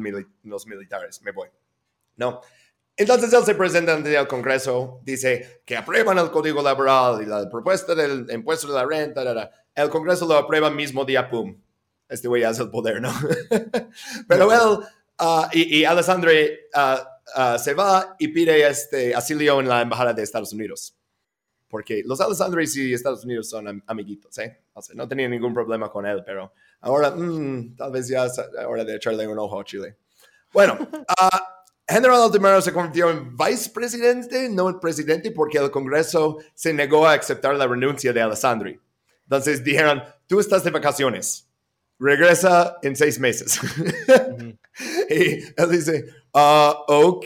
los 0.43 0.67
militares, 0.67 1.21
me 1.21 1.31
voy. 1.31 1.47
No. 2.17 2.41
Entonces 3.01 3.33
él 3.33 3.43
se 3.43 3.55
presenta 3.55 3.95
ante 3.95 4.15
el 4.15 4.27
Congreso, 4.27 5.01
dice 5.03 5.63
que 5.65 5.75
aprueban 5.75 6.19
el 6.19 6.29
Código 6.29 6.61
Laboral 6.61 7.23
y 7.23 7.25
la 7.25 7.49
propuesta 7.49 7.95
del 7.95 8.27
impuesto 8.31 8.67
de 8.67 8.73
la 8.73 8.85
renta. 8.85 9.23
da, 9.23 9.33
da. 9.33 9.51
El 9.73 9.89
Congreso 9.89 10.27
lo 10.27 10.35
aprueba 10.35 10.69
mismo 10.69 11.03
día, 11.03 11.27
pum. 11.27 11.59
Este 12.07 12.27
güey 12.27 12.43
hace 12.43 12.61
el 12.61 12.69
poder, 12.69 13.01
¿no? 13.01 13.11
Pero 14.27 14.51
él 14.51 14.85
ah, 15.17 15.49
y, 15.51 15.79
y 15.79 15.85
Alessandre 15.85 16.67
ah, 16.75 17.19
ah, 17.33 17.57
se 17.57 17.73
va 17.73 18.15
y 18.19 18.27
pide 18.27 18.67
este 18.67 19.15
asilio 19.15 19.59
en 19.59 19.67
la 19.67 19.81
Embajada 19.81 20.13
de 20.13 20.21
Estados 20.21 20.53
Unidos. 20.53 20.95
Porque 21.69 22.03
los 22.05 22.21
Alessandres 22.21 22.75
y 22.75 22.93
Estados 22.93 23.23
Unidos 23.25 23.49
son 23.49 23.67
am- 23.67 23.83
amiguitos, 23.87 24.37
¿eh? 24.37 24.61
O 24.73 24.81
sea, 24.81 24.93
no 24.93 25.07
tenía 25.07 25.27
ningún 25.27 25.55
problema 25.55 25.89
con 25.89 26.05
él, 26.05 26.21
pero 26.23 26.53
ahora 26.81 27.09
mm, 27.11 27.77
tal 27.77 27.91
vez 27.93 28.07
ya 28.09 28.25
es 28.25 28.39
hora 28.67 28.83
de 28.85 28.95
echarle 28.97 29.25
un 29.27 29.39
ojo 29.39 29.59
a 29.59 29.63
Chile. 29.63 29.97
Bueno, 30.53 30.77
General 31.91 32.21
Altamiro 32.21 32.61
se 32.61 32.71
convirtió 32.73 33.09
en 33.09 33.35
vicepresidente, 33.37 34.49
no 34.49 34.69
en 34.69 34.79
presidente, 34.79 35.31
porque 35.31 35.57
el 35.57 35.69
Congreso 35.71 36.37
se 36.53 36.73
negó 36.73 37.05
a 37.07 37.13
aceptar 37.13 37.55
la 37.55 37.67
renuncia 37.67 38.13
de 38.13 38.21
Alessandri. 38.21 38.79
Entonces 39.23 39.63
dijeron, 39.63 40.01
tú 40.27 40.39
estás 40.39 40.63
de 40.63 40.71
vacaciones, 40.71 41.47
regresa 41.99 42.77
en 42.81 42.95
seis 42.95 43.19
meses. 43.19 43.59
Y 45.09 45.39
él 45.57 45.69
dice, 45.69 46.05
ah, 46.33 46.73
ok, 46.87 47.25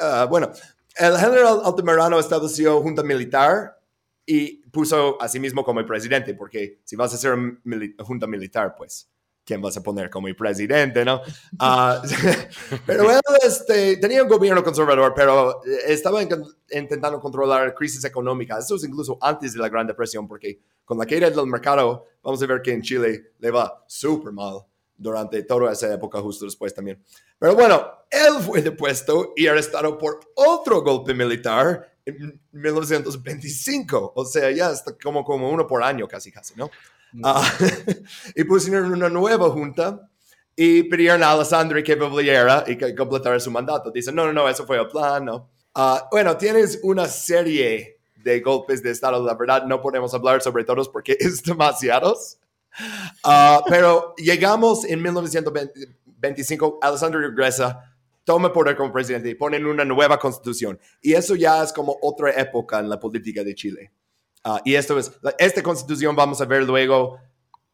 ah, 0.00 0.26
bueno, 0.28 0.50
el 0.96 1.16
general 1.16 1.60
Altamirano 1.64 2.18
estableció 2.18 2.80
junta 2.82 3.02
militar 3.04 3.78
y 4.26 4.56
puso 4.70 5.20
a 5.22 5.28
sí 5.28 5.38
mismo 5.38 5.64
como 5.64 5.78
el 5.80 5.86
presidente, 5.86 6.34
porque 6.34 6.80
si 6.84 6.96
vas 6.96 7.14
a 7.24 7.36
mili- 7.64 7.94
junta 8.04 8.26
militar, 8.26 8.74
pues, 8.76 9.08
¿quién 9.48 9.62
vas 9.62 9.78
a 9.78 9.82
poner 9.82 10.10
como 10.10 10.28
presidente, 10.36 11.06
no? 11.06 11.22
Ah, 11.58 12.02
pero 12.86 13.10
él 13.10 13.18
este, 13.42 13.96
tenía 13.96 14.22
un 14.22 14.28
gobierno 14.28 14.62
conservador, 14.62 15.14
pero 15.16 15.64
eh, 15.64 15.78
estaba 15.86 16.20
en- 16.20 16.44
intentando 16.70 17.18
controlar 17.18 17.74
crisis 17.74 18.04
económica. 18.04 18.58
Eso 18.58 18.76
es 18.76 18.84
incluso 18.84 19.16
antes 19.22 19.54
de 19.54 19.60
la 19.60 19.70
Gran 19.70 19.86
Depresión, 19.86 20.28
porque 20.28 20.60
con 20.84 20.98
la 20.98 21.06
caída 21.06 21.30
del 21.30 21.46
mercado, 21.46 22.04
vamos 22.22 22.42
a 22.42 22.46
ver 22.46 22.60
que 22.60 22.72
en 22.72 22.82
Chile 22.82 23.32
le 23.38 23.50
va 23.50 23.82
súper 23.86 24.34
mal 24.34 24.58
durante 24.94 25.42
toda 25.44 25.72
esa 25.72 25.94
época, 25.94 26.20
justo 26.20 26.44
después 26.44 26.74
también. 26.74 27.02
Pero 27.38 27.54
bueno, 27.54 27.90
él 28.10 28.42
fue 28.42 28.60
depuesto 28.60 29.32
y 29.34 29.46
arrestado 29.46 29.96
por 29.96 30.20
otro 30.34 30.82
golpe 30.82 31.14
militar 31.14 31.90
en 32.04 32.38
1925. 32.52 34.12
O 34.14 34.24
sea, 34.26 34.50
ya 34.50 34.72
está 34.72 34.94
como, 35.02 35.24
como 35.24 35.48
uno 35.48 35.66
por 35.66 35.82
año, 35.82 36.06
casi, 36.06 36.30
casi, 36.30 36.54
¿no? 36.54 36.70
Ah, 37.22 37.50
y 38.34 38.44
pusieron 38.44 38.92
una 38.92 39.08
nueva 39.08 39.50
junta 39.50 40.10
y 40.54 40.82
pidieron 40.82 41.22
a 41.22 41.32
Alessandri 41.32 41.82
que 41.82 41.94
volviera 41.94 42.64
y 42.66 42.76
que 42.76 42.94
completara 42.94 43.38
su 43.38 43.50
mandato. 43.50 43.90
Dicen, 43.90 44.14
no, 44.14 44.26
no, 44.26 44.32
no, 44.32 44.48
eso 44.48 44.66
fue 44.66 44.78
el 44.78 44.88
plan, 44.88 45.24
¿no? 45.24 45.50
Ah, 45.74 46.08
bueno, 46.10 46.36
tienes 46.36 46.80
una 46.82 47.06
serie 47.06 47.98
de 48.16 48.40
golpes 48.40 48.82
de 48.82 48.90
Estado, 48.90 49.24
la 49.24 49.34
verdad, 49.34 49.64
no 49.64 49.80
podemos 49.80 50.12
hablar 50.12 50.42
sobre 50.42 50.64
todos 50.64 50.88
porque 50.88 51.16
es 51.20 51.42
demasiados. 51.42 52.38
Ah, 53.24 53.62
pero 53.68 54.14
llegamos 54.16 54.84
en 54.84 55.02
1925, 55.02 56.78
Alessandro 56.82 57.20
regresa, 57.20 57.94
toma 58.24 58.52
poder 58.52 58.76
como 58.76 58.92
presidente 58.92 59.30
y 59.30 59.34
ponen 59.34 59.64
una 59.64 59.84
nueva 59.84 60.18
constitución. 60.18 60.78
Y 61.00 61.14
eso 61.14 61.34
ya 61.34 61.62
es 61.62 61.72
como 61.72 61.96
otra 62.02 62.30
época 62.32 62.78
en 62.80 62.88
la 62.88 62.98
política 62.98 63.42
de 63.42 63.54
Chile. 63.54 63.92
Ah, 64.44 64.60
y 64.64 64.74
esto 64.74 64.98
es, 64.98 65.12
esta 65.38 65.62
constitución 65.62 66.14
vamos 66.14 66.40
a 66.40 66.44
ver 66.44 66.62
luego, 66.62 67.18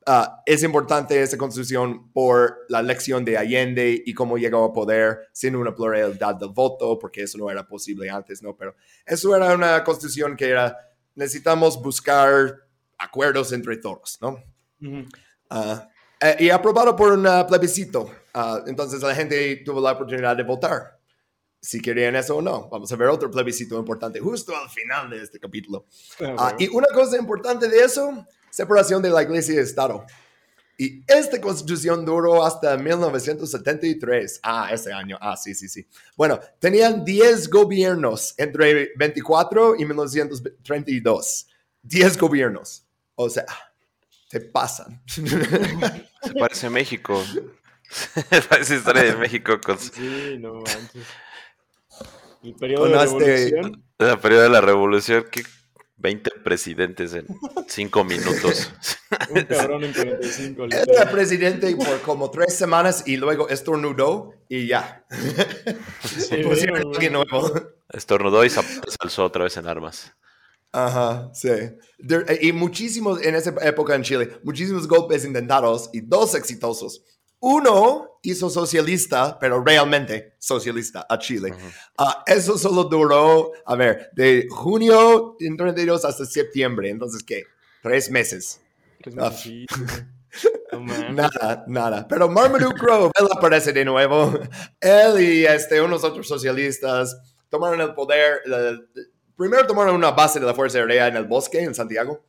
ah, 0.07 0.43
es 0.47 0.63
importante 0.63 1.21
esta 1.21 1.37
constitución 1.37 2.11
por 2.13 2.65
la 2.69 2.81
elección 2.81 3.25
de 3.25 3.37
Allende 3.37 4.03
y 4.05 4.15
cómo 4.15 4.39
llegó 4.39 4.65
a 4.65 4.73
poder 4.73 5.29
sin 5.33 5.57
una 5.57 5.75
pluralidad 5.75 6.35
del 6.37 6.51
voto, 6.51 6.99
porque 6.99 7.23
eso 7.23 7.39
no 7.39 7.51
era 7.51 7.67
posible 7.67 8.11
antes, 8.11 8.43
¿no? 8.43 8.57
Pero 8.57 8.75
eso 9.05 9.35
era 9.37 9.55
una 9.55 9.85
constitución 9.85 10.37
que 10.37 10.51
era, 10.51 10.77
necesitamos 11.15 11.81
buscar 11.81 12.55
acuerdos 12.99 13.53
entre 13.53 13.77
todos, 13.77 14.19
¿no? 14.21 14.43
Ah, 15.51 15.89
eh, 16.21 16.37
y 16.41 16.51
aprobado 16.51 16.97
por 16.97 17.13
un 17.13 17.27
plebiscito. 17.47 18.11
Entonces 18.67 19.01
la 19.01 19.15
gente 19.15 19.63
tuvo 19.65 19.81
la 19.81 19.93
oportunidad 19.93 20.37
de 20.37 20.43
votar 20.43 20.94
si 21.65 21.81
querían 21.81 22.15
eso 22.15 22.37
o 22.37 22.43
no. 22.43 22.69
Vamos 22.69 22.93
a 22.93 22.97
ver 22.97 23.09
otro 23.09 23.31
plebiscito 23.31 23.79
importante 23.79 24.21
justo 24.21 24.55
al 24.57 24.69
final 24.69 25.09
de 25.11 25.23
este 25.23 25.41
capítulo. 25.41 25.87
Ah, 26.21 26.35
Ah, 26.39 26.45
huevo. 26.47 26.57
y 26.59 26.69
una 26.77 26.89
cosa 26.95 27.17
importante 27.17 27.69
de 27.69 27.79
eso, 27.79 28.27
separación 28.51 29.01
de 29.03 29.09
la 29.11 29.23
iglesia 29.23 29.55
y 29.55 29.59
Estado. 29.59 30.05
Y 30.77 31.03
esta 31.07 31.41
constitución 31.41 32.05
duró 32.05 32.45
hasta 32.45 32.77
1973. 32.77 34.41
Ah, 34.43 34.69
ese 34.73 34.93
año. 34.93 35.17
Ah, 35.21 35.37
sí, 35.37 35.55
sí, 35.55 35.69
sí. 35.69 35.87
Bueno, 36.17 36.41
tenían 36.59 37.05
10 37.05 37.49
gobiernos 37.49 38.35
entre 38.39 38.91
24 38.97 39.77
y 39.77 39.85
1932. 39.87 41.47
10 41.83 42.19
gobiernos. 42.19 42.85
O 43.15 43.31
sea, 43.31 43.47
se 44.29 44.41
pasan. 44.41 45.01
Se 45.07 46.35
parece 46.39 46.67
a 46.67 46.71
México. 46.71 47.23
Se 48.31 48.43
parece 48.43 48.77
historia 48.77 49.05
de 49.05 49.15
México 49.15 49.61
con 49.65 49.79
Sí, 49.79 50.37
no 50.41 50.55
manches. 50.55 51.07
El 52.45 52.55
periodo 52.55 52.87
de 52.87 53.05
este- 53.05 53.51
revolución. 53.51 53.85
la 53.99 54.21
periodo 54.21 54.43
de 54.43 54.49
la 54.51 54.61
revolución 54.61 55.25
que 55.31 55.43
20 55.97 56.31
presidentes 56.45 57.15
en 57.15 57.27
5 57.67 58.05
minutos. 58.05 58.71
Un 59.31 59.43
cabrón 59.45 59.85
en 59.85 59.93
45. 59.93 60.65
Él 60.65 60.71
literal. 60.71 60.89
era 60.97 61.11
presidente 61.11 61.75
por 61.77 62.01
como 62.03 62.31
tres 62.31 62.55
semanas 62.55 63.05
y 63.07 63.17
luego 63.17 63.49
estornudó 63.49 64.33
y 64.49 64.67
ya. 64.67 65.07
Sí, 66.05 66.37
Pusieron 66.43 66.77
a 66.79 66.81
alguien 66.93 67.13
nuevo. 67.15 67.51
Estornudó 67.93 68.45
y 68.45 68.51
se 68.51 68.61
se 68.63 68.81
alzó 69.01 69.25
otra 69.25 69.45
vez 69.45 69.57
en 69.57 69.67
armas. 69.67 70.13
Ajá, 70.73 71.31
sí. 71.33 71.49
De- 71.99 72.39
y 72.43 72.53
muchísimos, 72.53 73.23
en 73.23 73.37
esa 73.37 73.55
época 73.63 73.95
en 73.95 74.03
Chile, 74.03 74.39
muchísimos 74.43 74.89
golpes 74.89 75.25
intentados 75.25 75.89
y 75.93 76.01
dos 76.01 76.35
exitosos. 76.35 77.03
Uno 77.47 78.19
hizo 78.23 78.49
socialista, 78.49 79.39
pero 79.39 79.63
realmente 79.63 80.35
socialista 80.39 81.07
a 81.09 81.19
Chile. 81.19 81.51
Ujú. 81.51 81.67
Ah, 81.99 82.23
eso 82.27 82.57
solo 82.57 82.85
duró, 82.85 83.53
a 83.67 83.77
ver, 83.77 84.09
de 84.15 84.47
junio 84.51 85.37
en 85.41 85.55
32 85.57 86.05
hasta 86.07 86.25
septiembre. 86.25 86.89
Entonces, 86.89 87.23
¿qué? 87.23 87.43
Tres 87.83 88.11
meses. 88.11 88.61
Tres 89.03 89.15
Ah. 89.19 89.31
No 90.73 90.81
mames. 90.81 91.13
Nada, 91.15 91.65
nada. 91.69 92.09
Pero 92.09 92.29
Marmaduke 92.29 92.81
Grove, 92.81 93.13
él 93.21 93.29
aparece 93.31 93.73
de 93.73 93.85
nuevo. 93.85 94.33
Él 94.81 95.21
y 95.21 95.45
este, 95.47 95.81
unos 95.81 96.03
otros 96.03 96.27
socialistas 96.27 97.17
tomaron 97.49 97.81
el 97.81 97.95
poder. 97.95 98.41
la- 98.47 98.81
primero 99.37 99.65
tomaron 99.67 99.95
una 99.95 100.11
base 100.11 100.41
de 100.41 100.47
la 100.47 100.55
Fuerza 100.55 100.79
Aérea 100.79 101.07
en 101.09 101.17
el 101.17 101.27
bosque, 101.27 101.61
en 101.63 101.75
Santiago, 101.75 102.25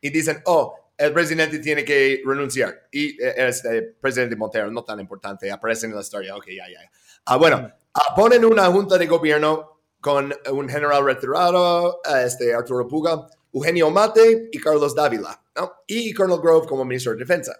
y 0.00 0.10
dicen, 0.10 0.40
oh, 0.44 0.87
el 0.98 1.12
presidente 1.12 1.60
tiene 1.60 1.84
que 1.84 2.20
renunciar. 2.26 2.88
Y 2.90 3.22
eh, 3.22 3.34
este 3.36 3.82
presidente 4.00 4.36
Montero, 4.36 4.70
no 4.70 4.84
tan 4.84 5.00
importante, 5.00 5.50
aparece 5.50 5.86
en 5.86 5.94
la 5.94 6.00
historia. 6.00 6.36
Ok, 6.36 6.46
ya, 6.48 6.68
ya. 6.68 6.82
ya. 6.82 6.90
Ah, 7.24 7.36
bueno, 7.36 7.70
ah, 7.94 8.14
ponen 8.16 8.44
una 8.44 8.66
junta 8.66 8.98
de 8.98 9.06
gobierno 9.06 9.80
con 10.00 10.32
un 10.52 10.68
general 10.68 11.04
retirado, 11.04 12.00
este, 12.24 12.54
Arturo 12.54 12.86
Puga, 12.86 13.26
Eugenio 13.52 13.90
Mate 13.90 14.48
y 14.52 14.58
Carlos 14.58 14.94
Dávila, 14.94 15.42
¿no? 15.56 15.72
Y 15.86 16.12
Colonel 16.12 16.40
Grove 16.40 16.66
como 16.66 16.84
ministro 16.84 17.12
de 17.12 17.18
Defensa. 17.18 17.56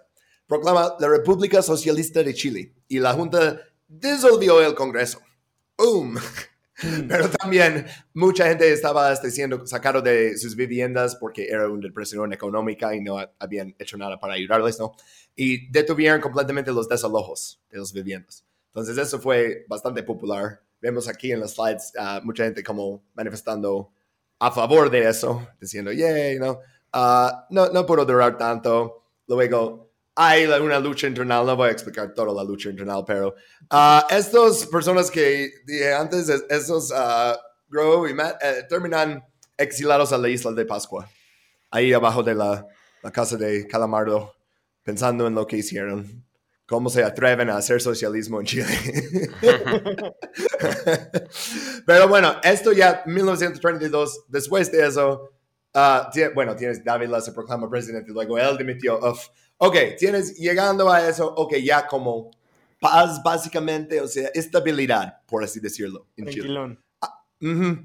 Proclama 0.47 0.95
la 0.99 1.07
República 1.07 1.61
Socialista 1.61 2.23
de 2.23 2.33
Chile 2.33 2.73
y 2.87 2.99
la 2.99 3.13
junta 3.13 3.61
disolvió 3.87 4.61
el 4.61 4.75
Congreso. 4.75 5.19
¡Boom! 5.77 6.17
Pero 7.07 7.29
también 7.29 7.85
mucha 8.13 8.47
gente 8.47 8.71
estaba 8.71 9.15
siendo 9.15 9.65
sacado 9.67 10.01
de 10.01 10.37
sus 10.37 10.55
viviendas 10.55 11.15
porque 11.15 11.47
era 11.47 11.67
una 11.67 11.87
depresión 11.87 12.31
económica 12.33 12.95
y 12.95 13.01
no 13.01 13.17
habían 13.39 13.75
hecho 13.77 13.97
nada 13.97 14.19
para 14.19 14.33
ayudarles, 14.33 14.79
¿no? 14.79 14.93
Y 15.35 15.69
detuvieron 15.71 16.21
completamente 16.21 16.71
los 16.71 16.87
desalojos 16.87 17.61
de 17.69 17.79
las 17.79 17.91
viviendas. 17.91 18.45
Entonces 18.67 18.97
eso 18.97 19.19
fue 19.19 19.65
bastante 19.67 20.03
popular. 20.03 20.61
Vemos 20.81 21.07
aquí 21.07 21.31
en 21.31 21.41
las 21.41 21.55
slides 21.55 21.91
uh, 21.97 22.25
mucha 22.25 22.45
gente 22.45 22.63
como 22.63 23.03
manifestando 23.13 23.91
a 24.39 24.51
favor 24.51 24.89
de 24.89 25.09
eso, 25.09 25.47
diciendo, 25.59 25.91
yay, 25.91 26.39
¿no? 26.39 26.59
Uh, 26.93 27.29
no, 27.49 27.69
no 27.69 27.85
puedo 27.85 28.05
durar 28.05 28.37
tanto. 28.37 29.03
Luego, 29.27 29.88
hay 30.21 30.43
una 30.43 30.79
lucha 30.81 31.07
internal, 31.07 31.45
no 31.45 31.55
voy 31.55 31.69
a 31.69 31.71
explicar 31.71 32.13
toda 32.13 32.33
la 32.33 32.43
lucha 32.43 32.69
internal, 32.69 33.05
pero 33.07 33.35
uh, 33.71 34.01
estas 34.09 34.65
personas 34.65 35.09
que 35.09 35.49
dije 35.65 35.93
antes, 35.93 36.27
esos 36.49 36.91
uh, 36.91 37.37
Grow 37.69 38.05
y 38.05 38.13
Matt, 38.13 38.35
eh, 38.43 38.65
terminan 38.67 39.23
exilados 39.57 40.11
a 40.11 40.17
la 40.17 40.27
isla 40.27 40.51
de 40.51 40.65
Pascua, 40.65 41.09
ahí 41.71 41.93
abajo 41.93 42.21
de 42.21 42.35
la, 42.35 42.67
la 43.01 43.11
casa 43.11 43.37
de 43.37 43.65
Calamardo, 43.65 44.35
pensando 44.83 45.25
en 45.25 45.35
lo 45.35 45.47
que 45.47 45.55
hicieron 45.55 46.25
cómo 46.65 46.89
se 46.89 47.01
atreven 47.01 47.49
a 47.49 47.55
hacer 47.55 47.79
socialismo 47.79 48.41
en 48.41 48.45
Chile. 48.45 48.65
Pero 51.85 52.09
bueno, 52.09 52.35
esto 52.43 52.73
ya 52.73 53.03
1932, 53.05 54.25
después 54.27 54.69
de 54.69 54.85
eso, 54.85 55.29
uh, 55.73 56.33
bueno, 56.35 56.57
tienes 56.57 56.83
Dávila 56.83 57.21
se 57.21 57.31
proclama 57.31 57.69
presidente, 57.69 58.11
luego 58.11 58.37
él 58.37 58.57
dimitió. 58.57 58.99
Ok, 59.59 59.75
tienes 59.97 60.37
llegando 60.37 60.91
a 60.91 61.07
eso, 61.07 61.33
ok, 61.35 61.55
ya 61.57 61.85
como 61.87 62.31
paz 62.79 63.21
básicamente, 63.23 64.01
o 64.01 64.07
sea, 64.07 64.29
estabilidad, 64.33 65.21
por 65.27 65.43
así 65.43 65.59
decirlo, 65.59 66.07
en 66.17 66.27
Chile. 66.27 66.77
Uh, 67.41 67.75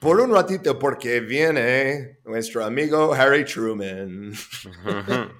por 0.00 0.20
un 0.20 0.30
ratito, 0.30 0.78
porque 0.78 1.20
viene 1.20 2.18
nuestro 2.24 2.64
amigo 2.64 3.14
Harry 3.14 3.44
Truman. 3.44 4.32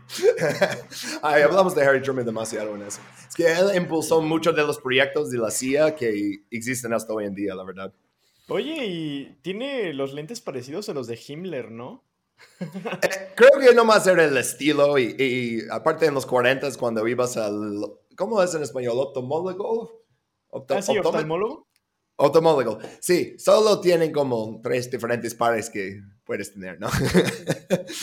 Ay, 1.23 1.43
hablamos 1.43 1.75
de 1.75 1.85
Harry 1.85 2.01
Truman 2.01 2.25
demasiado 2.25 2.75
en 2.75 2.83
eso. 2.83 3.01
Es 3.29 3.35
que 3.35 3.53
él 3.53 3.77
impulsó 3.77 4.23
muchos 4.23 4.57
de 4.57 4.63
los 4.63 4.79
proyectos 4.79 5.31
de 5.31 5.39
la 5.39 5.51
CIA 5.51 5.95
que 5.95 6.41
existen 6.51 6.95
hasta 6.95 7.13
hoy 7.13 7.27
en 7.27 7.35
día, 7.35 7.55
la 7.55 7.65
verdad. 7.65 7.93
Oye, 8.49 8.87
y 8.87 9.37
tiene 9.43 9.93
los 9.93 10.15
lentes 10.15 10.41
parecidos 10.41 10.89
a 10.89 10.95
los 10.95 11.07
de 11.07 11.21
Himmler, 11.29 11.71
¿no? 11.71 12.06
Eh, 12.61 13.33
creo 13.35 13.61
que 13.61 13.75
nomás 13.75 14.07
era 14.07 14.25
el 14.25 14.37
estilo 14.37 14.99
y, 14.99 15.63
aparte 15.71 16.07
en 16.07 16.15
los 16.15 16.27
40 16.27 16.69
cuando 16.79 17.07
ibas 17.07 17.37
al... 17.37 17.85
¿Cómo 18.17 18.43
es 18.43 18.55
en 18.55 18.63
español? 18.63 18.99
¿Optomólogo? 18.99 20.05
ah, 20.71 20.83
sí. 20.83 20.95
Automóvil. 22.19 22.79
Sí, 23.01 23.35
solo 23.39 23.79
tienen 23.81 24.11
como 24.11 24.61
tres 24.63 24.91
diferentes 24.91 25.35
pares 25.35 25.69
que 25.69 26.01
puedes 26.25 26.55
tener, 26.55 26.81
¿no? 26.81 26.89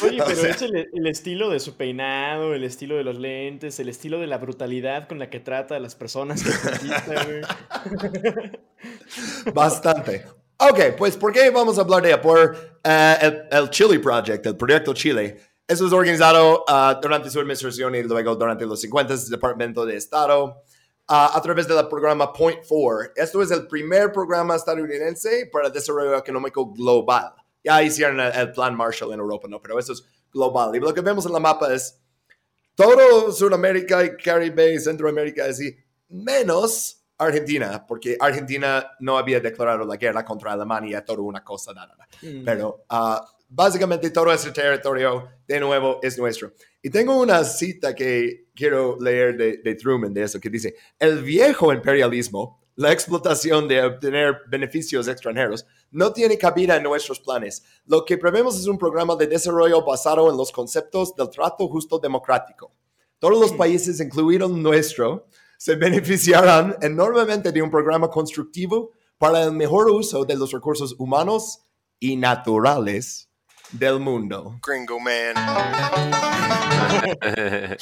Oye, 0.04 0.22
pero 0.28 0.48
es 0.48 0.62
el, 0.62 1.08
estilo 1.08 1.50
de 1.50 1.60
su 1.60 1.76
peinado, 1.76 2.54
el 2.54 2.64
estilo 2.64 2.96
de 2.96 3.04
los 3.04 3.18
lentes, 3.18 3.80
el 3.80 3.90
estilo 3.90 4.20
de 4.20 4.28
la 4.28 4.38
brutalidad 4.38 5.08
con 5.08 5.18
la 5.18 5.32
que 5.32 5.40
trata 5.40 5.78
a 5.78 5.80
las 5.80 5.96
personas 5.96 6.44
Bastante. 9.54 10.26
Ok, 10.70 10.96
pues 10.98 11.18
¿por 11.18 11.34
qué 11.34 11.50
vamos 11.50 11.78
a 11.78 11.82
hablar 11.82 12.02
de? 12.04 12.18
Por 12.20 12.56
eh, 12.84 13.18
el, 13.22 13.48
el, 13.52 13.70
Chile 13.70 14.00
Project, 14.00 14.46
el 14.46 14.56
proyecto 14.56 14.94
Chile. 14.94 15.38
Eso 15.68 15.88
es 15.88 15.92
organizado 15.92 16.64
ah, 16.70 16.98
durante 17.02 17.30
su 17.30 17.40
administración 17.40 17.96
y 17.96 18.04
luego 18.04 18.36
durante 18.36 18.66
los 18.66 18.80
50 18.80 19.14
Departamento 19.30 19.86
de 19.86 19.98
Estado 19.98 20.64
a 21.08 21.42
través 21.42 21.68
del 21.68 21.86
programa 21.90 22.32
Point 22.32 22.60
4. 22.66 23.12
Esto 23.16 23.42
es 23.42 23.52
el 23.52 23.68
primer 23.68 24.14
programa 24.14 24.56
estadounidense 24.56 25.50
para 25.52 25.68
el 25.68 25.74
desarrollo 25.74 26.18
económico 26.18 26.72
global. 26.72 27.34
Ya 27.62 27.84
hicieron 27.84 28.22
el, 28.22 28.52
plan 28.54 28.76
Marshall 28.76 29.12
en 29.12 29.20
Europa, 29.20 29.48
¿no? 29.50 29.62
Pero 29.62 29.78
eso 29.78 29.92
es 29.92 30.04
global. 30.32 30.76
Y 30.76 30.80
lo 30.80 30.94
que 30.94 31.02
vemos 31.02 31.26
en 31.26 31.34
la 31.34 31.40
mapa 31.40 31.74
es 31.74 32.00
todo 32.74 33.34
Sudamérica 33.34 34.04
y 34.06 34.16
Caribe 34.16 34.80
Centroamérica, 34.80 35.46
así, 35.46 35.76
menos 36.08 37.03
Argentina, 37.24 37.86
porque 37.88 38.18
Argentina 38.20 38.92
no 39.00 39.18
había 39.18 39.40
declarado 39.40 39.86
la 39.86 39.98
guerra 39.98 40.24
contra 40.24 40.54
Alemania, 40.54 41.04
todo 41.04 41.24
una 41.24 41.44
cosa, 41.44 41.74
nada. 41.74 41.96
Mm. 42.22 42.44
Pero 42.44 42.86
uh, 42.90 43.26
básicamente 43.50 44.10
todo 44.10 44.32
ese 44.32 44.52
territorio, 44.52 45.30
de 45.48 45.60
nuevo, 45.60 46.00
es 46.02 46.18
nuestro. 46.18 46.54
Y 46.82 46.90
tengo 46.90 47.20
una 47.20 47.44
cita 47.44 47.94
que 47.94 48.48
quiero 48.56 48.98
leer 49.00 49.38
de, 49.38 49.76
Truman 49.76 50.14
de 50.14 50.24
eso, 50.24 50.40
que 50.40 50.50
dice, 50.50 50.76
el 51.00 51.22
viejo 51.22 51.72
imperialismo, 51.72 52.60
la 52.76 52.92
explotación 52.92 53.68
de 53.68 53.84
obtener 53.84 54.42
beneficios 54.48 55.08
extranjeros, 55.08 55.66
no 55.92 56.12
tiene 56.12 56.38
cabida 56.38 56.76
en 56.76 56.84
nuestros 56.84 57.20
planes. 57.20 57.64
Lo 57.86 58.04
que 58.04 58.18
prevemos 58.18 58.60
es 58.60 58.66
un 58.66 58.80
programa 58.80 59.16
de 59.16 59.28
desarrollo 59.28 59.86
basado 59.86 60.30
en 60.32 60.38
los 60.38 60.52
conceptos 60.52 61.16
del 61.16 61.30
trato 61.30 61.68
justo 61.68 62.00
democrático. 62.00 62.74
Todos 63.20 63.40
los 63.40 63.54
países, 63.54 64.02
incluido 64.02 64.50
nuestro, 64.50 65.28
se 65.64 65.76
beneficiarán 65.78 66.76
enormemente 66.82 67.54
de 67.54 67.62
un 67.62 67.72
programa 67.72 68.10
constructivo 68.10 68.92
para 69.18 69.44
el 69.44 69.54
mejor 69.54 69.90
uso 69.90 70.26
de 70.26 70.36
los 70.36 70.52
recursos 70.52 70.94
humanos 71.00 71.62
y 72.02 72.18
naturales 72.18 73.30
del 73.72 74.02
mundo. 74.02 74.60
Gringo 74.62 75.00
Man. 75.00 75.36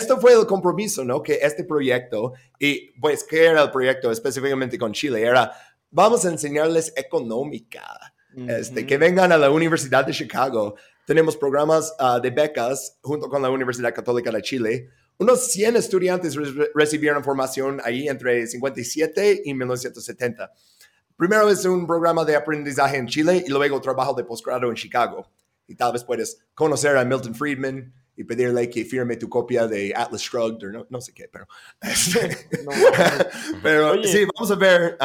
esto, 0.00 0.20
fue 0.20 0.32
el 0.32 0.46
compromiso, 0.46 1.04
¿no? 1.04 1.22
Que 1.22 1.38
este 1.40 1.62
proyecto, 1.62 2.32
y 2.58 2.90
pues, 2.98 3.22
¿qué 3.22 3.44
era 3.44 3.62
el 3.62 3.70
proyecto 3.70 4.10
específicamente 4.10 4.76
con 4.76 4.92
Chile? 4.92 5.22
Era, 5.22 5.52
vamos 5.92 6.24
a 6.24 6.30
enseñarles 6.30 6.92
económica, 6.96 8.12
este, 8.48 8.84
que 8.84 8.98
vengan 8.98 9.30
a 9.30 9.38
la 9.38 9.48
Universidad 9.48 10.04
de 10.04 10.12
Chicago. 10.12 10.74
Tenemos 11.06 11.36
programas 11.36 11.94
ah, 12.00 12.18
de 12.20 12.30
becas 12.30 12.98
junto 13.00 13.28
con 13.28 13.40
la 13.42 13.50
Universidad 13.50 13.94
Católica 13.94 14.32
de 14.32 14.42
Chile. 14.42 14.90
Unos 15.18 15.52
100 15.52 15.76
estudiantes 15.76 16.36
recibieron 16.74 17.22
formación 17.22 17.80
ahí 17.84 18.08
entre 18.08 18.46
57 18.46 19.42
y 19.44 19.54
1970. 19.54 20.52
Primero 21.16 21.48
es 21.48 21.64
un 21.64 21.86
programa 21.86 22.24
de 22.24 22.34
aprendizaje 22.34 22.96
en 22.96 23.06
Chile 23.06 23.44
y 23.46 23.50
luego 23.50 23.80
trabajo 23.80 24.14
de 24.14 24.24
posgrado 24.24 24.68
en 24.68 24.74
Chicago. 24.74 25.30
Y 25.68 25.76
tal 25.76 25.92
vez 25.92 26.02
puedes 26.02 26.38
conocer 26.54 26.96
a 26.96 27.04
Milton 27.04 27.34
Friedman 27.34 27.92
y 28.16 28.24
pedirle 28.24 28.68
que 28.68 28.84
firme 28.84 29.16
tu 29.16 29.28
copia 29.28 29.66
de 29.66 29.94
Atlas 29.94 30.22
Shrugged 30.22 30.68
o 30.68 30.72
no, 30.72 30.86
no 30.90 31.00
sé 31.00 31.12
qué, 31.14 31.28
pero... 31.32 31.46
pero 33.62 34.02
sí, 34.04 34.26
vamos 34.34 34.50
a 34.50 34.56
ver... 34.56 34.98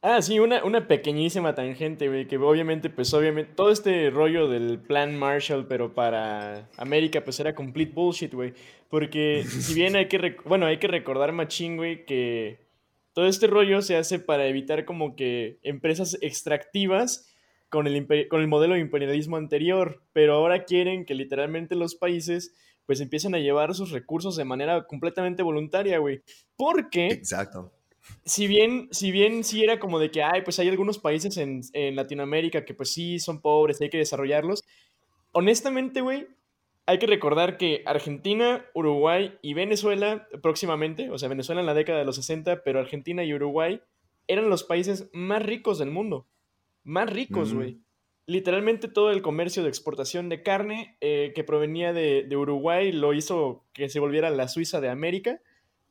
Ah, 0.00 0.22
sí, 0.22 0.38
una, 0.38 0.64
una 0.64 0.86
pequeñísima 0.86 1.56
tangente, 1.56 2.08
güey, 2.08 2.28
que 2.28 2.36
obviamente, 2.36 2.88
pues 2.88 3.12
obviamente, 3.14 3.52
todo 3.54 3.72
este 3.72 4.10
rollo 4.10 4.46
del 4.46 4.78
plan 4.78 5.18
Marshall, 5.18 5.66
pero 5.66 5.92
para 5.92 6.68
América, 6.76 7.24
pues 7.24 7.40
era 7.40 7.54
complete 7.54 7.92
bullshit, 7.92 8.32
güey. 8.32 8.54
Porque 8.88 9.42
si 9.48 9.74
bien 9.74 9.96
hay 9.96 10.06
que, 10.06 10.36
bueno, 10.44 10.66
hay 10.66 10.78
que 10.78 10.86
recordar, 10.86 11.32
machín, 11.32 11.76
güey, 11.76 12.06
que 12.06 12.60
todo 13.12 13.26
este 13.26 13.48
rollo 13.48 13.82
se 13.82 13.96
hace 13.96 14.20
para 14.20 14.46
evitar 14.46 14.84
como 14.84 15.16
que 15.16 15.58
empresas 15.62 16.16
extractivas 16.20 17.34
con 17.68 17.88
el, 17.88 18.06
con 18.28 18.40
el 18.40 18.46
modelo 18.46 18.74
de 18.74 18.80
imperialismo 18.80 19.36
anterior, 19.36 20.04
pero 20.12 20.34
ahora 20.34 20.64
quieren 20.64 21.04
que 21.04 21.14
literalmente 21.14 21.74
los 21.74 21.96
países 21.96 22.54
pues 22.86 23.00
empiecen 23.00 23.34
a 23.34 23.38
llevar 23.38 23.74
sus 23.74 23.90
recursos 23.90 24.36
de 24.36 24.44
manera 24.44 24.86
completamente 24.86 25.42
voluntaria, 25.42 25.98
güey. 25.98 26.22
Porque... 26.56 27.08
Exacto. 27.08 27.72
Si 28.24 28.46
bien, 28.46 28.88
si 28.90 29.10
bien 29.10 29.44
sí 29.44 29.62
era 29.62 29.78
como 29.78 29.98
de 29.98 30.10
que, 30.10 30.22
ay, 30.22 30.42
pues 30.42 30.58
hay 30.58 30.68
algunos 30.68 30.98
países 30.98 31.36
en, 31.36 31.62
en 31.72 31.96
Latinoamérica 31.96 32.64
que 32.64 32.74
pues 32.74 32.92
sí 32.92 33.18
son 33.18 33.40
pobres, 33.40 33.80
hay 33.80 33.90
que 33.90 33.98
desarrollarlos. 33.98 34.64
Honestamente, 35.32 36.00
güey, 36.00 36.26
hay 36.88 36.98
que 36.98 37.06
recordar 37.06 37.58
que 37.58 37.82
Argentina, 37.84 38.64
Uruguay 38.72 39.36
y 39.42 39.52
Venezuela 39.52 40.26
próximamente, 40.42 41.10
o 41.10 41.18
sea, 41.18 41.28
Venezuela 41.28 41.60
en 41.60 41.66
la 41.66 41.74
década 41.74 41.98
de 41.98 42.06
los 42.06 42.16
60, 42.16 42.62
pero 42.64 42.80
Argentina 42.80 43.22
y 43.24 43.34
Uruguay 43.34 43.82
eran 44.26 44.48
los 44.48 44.64
países 44.64 45.10
más 45.12 45.42
ricos 45.42 45.78
del 45.78 45.90
mundo. 45.90 46.26
Más 46.84 47.10
ricos, 47.10 47.52
güey. 47.52 47.82
Literalmente 48.24 48.88
todo 48.88 49.10
el 49.10 49.20
comercio 49.20 49.62
de 49.62 49.68
exportación 49.68 50.30
de 50.30 50.42
carne 50.42 50.96
eh, 51.02 51.32
que 51.34 51.44
provenía 51.44 51.92
de, 51.92 52.24
de, 52.26 52.36
Uruguay 52.38 52.90
lo 52.90 53.12
hizo 53.12 53.66
que 53.74 53.90
se 53.90 54.00
volviera 54.00 54.30
la 54.30 54.48
Suiza 54.48 54.80
de 54.80 54.88
América. 54.88 55.42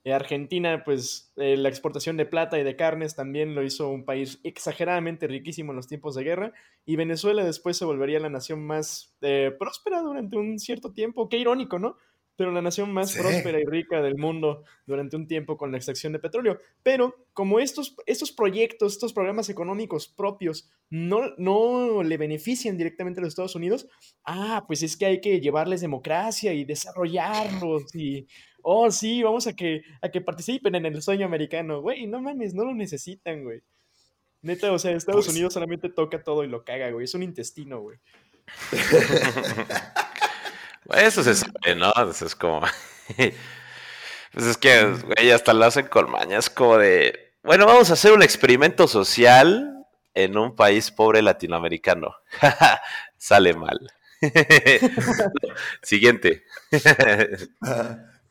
Eh, 0.07 0.13
Argentina, 0.13 0.83
pues 0.85 1.33
eh, 1.35 1.57
la 1.57 1.67
exportación 1.67 2.15
de 2.15 2.25
plata 2.25 2.57
y 2.57 2.63
de 2.63 2.77
carnes 2.77 3.13
también 3.13 3.55
lo 3.55 3.61
hizo 3.61 3.89
un 3.89 4.05
país 4.05 4.39
exageradamente 4.45 5.27
riquísimo 5.27 5.73
en 5.73 5.75
los 5.75 5.87
tiempos 5.87 6.15
de 6.15 6.23
guerra. 6.23 6.53
Y 6.85 6.95
Venezuela 6.95 7.43
después 7.43 7.75
se 7.75 7.83
volvería 7.83 8.21
la 8.21 8.29
nación 8.29 8.65
más 8.65 9.13
eh, 9.19 9.53
próspera 9.59 10.01
durante 10.01 10.37
un 10.37 10.59
cierto 10.59 10.93
tiempo. 10.93 11.27
Qué 11.27 11.37
irónico, 11.39 11.77
¿no? 11.77 11.97
pero 12.37 12.51
la 12.51 12.61
nación 12.61 12.93
más 12.93 13.11
Sí. 13.11 13.19
próspera 13.19 13.59
y 13.59 13.65
rica 13.65 13.99
del 14.01 14.15
mundo 14.15 14.63
durante 14.85 15.15
un 15.15 15.27
tiempo 15.27 15.57
con 15.57 15.71
la 15.71 15.77
extracción 15.77 16.13
de 16.13 16.19
petróleo. 16.19 16.59
Pero 16.83 17.15
como 17.33 17.59
estos, 17.59 17.95
estos 18.05 18.31
proyectos, 18.31 18.93
estos 18.93 19.11
programas 19.11 19.49
económicos 19.49 20.07
propios 20.07 20.69
no, 20.91 21.33
no 21.37 22.03
le 22.03 22.15
benefician 22.15 22.77
directamente 22.77 23.19
a 23.19 23.23
los 23.23 23.29
Estados 23.29 23.55
Unidos, 23.55 23.89
ah, 24.23 24.63
pues 24.67 24.83
es 24.83 24.95
que 24.95 25.07
hay 25.07 25.19
que 25.19 25.41
llevarles 25.41 25.81
democracia 25.81 26.53
y 26.53 26.63
desarrollarlos 26.63 27.93
y, 27.95 28.27
oh, 28.69 28.91
sí, 28.91 29.23
vamos 29.23 29.47
a 29.47 29.55
que, 29.55 29.81
a 30.01 30.09
que 30.09 30.19
participen 30.19 30.75
en 30.75 30.85
el 30.85 31.01
sueño 31.01 31.25
americano, 31.25 31.79
güey, 31.79 32.05
no 32.05 32.21
mames, 32.21 32.53
no 32.53 32.65
lo 32.65 32.73
necesitan, 32.73 33.45
güey. 33.45 33.61
Neta, 34.41 34.73
o 34.73 34.77
sea, 34.77 34.91
Estados 34.91 35.25
Pues- 35.25 35.35
Unidos 35.35 35.53
solamente 35.53 35.87
toca 35.87 36.21
todo 36.21 36.43
y 36.43 36.49
lo 36.49 36.65
caga, 36.65 36.91
güey, 36.91 37.05
es 37.05 37.13
un 37.13 37.23
intestino, 37.23 37.79
güey. 37.79 37.97
Eso 40.93 41.23
se 41.23 41.35
sabe, 41.35 41.75
¿no? 41.75 41.93
Eso 42.11 42.25
es 42.25 42.35
como. 42.35 42.61
Pues 44.33 44.45
es 44.45 44.57
que, 44.57 44.83
güey, 44.83 45.31
hasta 45.31 45.53
lo 45.53 45.65
hacen 45.65 45.87
con 45.87 46.11
mañas 46.11 46.49
como 46.49 46.77
de. 46.77 47.33
Bueno, 47.43 47.65
vamos 47.65 47.89
a 47.89 47.93
hacer 47.93 48.11
un 48.11 48.21
experimento 48.21 48.87
social 48.87 49.87
en 50.13 50.37
un 50.37 50.55
país 50.55 50.91
pobre 50.91 51.21
latinoamericano. 51.21 52.13
Sale 53.17 53.53
mal. 53.53 53.79
Siguiente. 55.81 56.43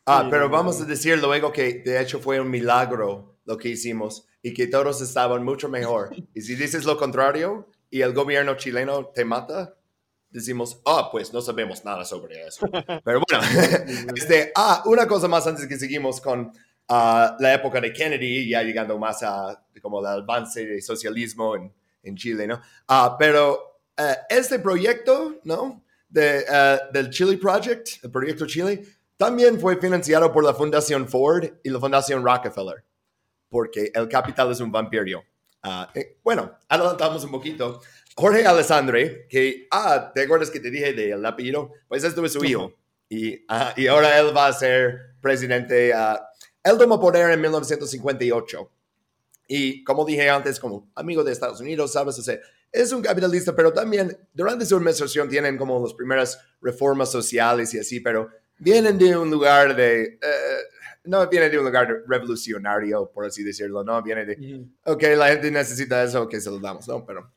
Ah, 0.09 0.25
pero 0.29 0.49
vamos 0.49 0.79
a 0.79 0.85
decir 0.85 1.17
luego 1.19 1.51
que 1.51 1.81
de 1.85 2.01
hecho 2.01 2.19
fue 2.19 2.39
un 2.39 2.49
milagro 2.49 3.39
lo 3.43 3.57
que 3.57 3.67
hicimos 3.67 4.25
y 4.41 4.53
que 4.53 4.67
todos 4.67 5.01
estaban 5.01 5.43
mucho 5.43 5.67
mejor. 5.67 6.11
Y 6.33 6.41
si 6.41 6.55
dices 6.55 6.85
lo 6.85 6.97
contrario 6.97 7.67
y 7.89 8.01
el 8.01 8.13
gobierno 8.13 8.55
chileno 8.55 9.07
te 9.07 9.25
mata, 9.25 9.75
decimos, 10.29 10.81
ah, 10.85 11.09
pues 11.11 11.33
no 11.33 11.41
sabemos 11.41 11.83
nada 11.83 12.05
sobre 12.05 12.47
eso. 12.47 12.67
Pero 13.03 13.21
bueno, 13.27 13.43
este, 14.15 14.53
ah, 14.55 14.81
una 14.85 15.05
cosa 15.05 15.27
más 15.27 15.45
antes 15.45 15.67
que 15.67 15.77
seguimos 15.77 16.21
con 16.21 16.53
ah, 16.87 17.35
la 17.39 17.53
época 17.53 17.81
de 17.81 17.91
Kennedy, 17.91 18.49
ya 18.49 18.63
llegando 18.63 18.97
más 18.97 19.23
a 19.23 19.61
como 19.81 19.99
el 19.99 20.07
avance 20.07 20.65
del 20.65 20.81
socialismo 20.81 21.55
en, 21.57 21.73
en 22.03 22.15
Chile, 22.15 22.47
¿no? 22.47 22.61
Ah, 22.87 23.15
pero 23.19 23.81
eh, 23.97 24.15
este 24.29 24.59
proyecto, 24.59 25.39
¿no? 25.43 25.83
De, 26.07 26.45
eh, 26.49 26.79
del 26.93 27.09
Chile 27.09 27.37
Project, 27.37 28.03
el 28.03 28.11
proyecto 28.11 28.45
Chile, 28.45 28.81
también 29.17 29.59
fue 29.59 29.77
financiado 29.77 30.31
por 30.31 30.43
la 30.43 30.53
Fundación 30.53 31.07
Ford 31.07 31.43
y 31.63 31.69
la 31.69 31.79
Fundación 31.79 32.23
Rockefeller, 32.23 32.85
porque 33.49 33.91
el 33.93 34.07
capital 34.07 34.51
es 34.51 34.59
un 34.59 34.71
vampiro. 34.71 35.23
Ah, 35.63 35.91
eh, 35.93 36.19
bueno, 36.23 36.57
adelantamos 36.69 37.23
un 37.23 37.31
poquito. 37.31 37.81
Jorge 38.15 38.45
Alessandre, 38.45 39.27
que, 39.27 39.67
ah, 39.71 40.11
¿te 40.13 40.21
acuerdas 40.21 40.49
que 40.49 40.59
te 40.59 40.71
dije 40.71 40.93
del 40.93 41.25
apellido? 41.25 41.71
Pues 41.87 42.03
esto 42.03 42.23
es 42.25 42.33
su 42.33 42.43
hijo. 42.45 42.73
Y, 43.09 43.45
ah, 43.47 43.73
y 43.77 43.87
ahora 43.87 44.19
él 44.19 44.35
va 44.35 44.47
a 44.47 44.51
ser 44.51 45.15
presidente. 45.21 45.93
ah, 45.93 46.21
él 46.61 46.77
tomó 46.77 46.99
poder 46.99 47.31
en 47.31 47.39
1958. 47.39 48.69
Y 49.47 49.81
como 49.85 50.03
dije 50.03 50.29
antes, 50.29 50.59
como 50.59 50.91
amigo 50.93 51.23
de 51.23 51.31
Estados 51.31 51.61
Unidos, 51.61 51.93
¿sabes? 51.93 52.19
O 52.19 52.21
sea, 52.21 52.37
es 52.69 52.91
un 52.91 53.01
capitalista, 53.01 53.55
pero 53.55 53.71
también 53.71 54.17
durante 54.33 54.65
su 54.65 54.75
administración 54.75 55.29
tienen 55.29 55.57
como 55.57 55.81
las 55.81 55.93
primeras 55.93 56.37
reformas 56.61 57.09
sociales 57.09 57.73
y 57.73 57.79
así, 57.79 58.01
pero 58.01 58.29
vienen 58.59 58.97
de 58.97 59.17
un 59.17 59.29
lugar 59.29 59.75
de... 59.75 60.03
eh, 60.21 60.57
no 61.05 61.25
viene 61.27 61.49
de 61.49 61.57
un 61.57 61.65
lugar 61.65 61.87
revolucionario, 62.07 63.09
por 63.13 63.25
así 63.25 63.41
decirlo, 63.43 63.83
¿no? 63.83 64.01
Viene 64.03 64.25
de, 64.25 64.33
Ujú. 64.33 64.69
ok, 64.93 65.03
la 65.15 65.27
gente 65.29 65.49
necesita 65.51 66.03
eso, 66.03 66.27
que 66.27 66.41
se 66.41 66.49
lo 66.49 66.59
damos, 66.59 66.85
¿no? 66.87 67.05
Pero 67.05 67.31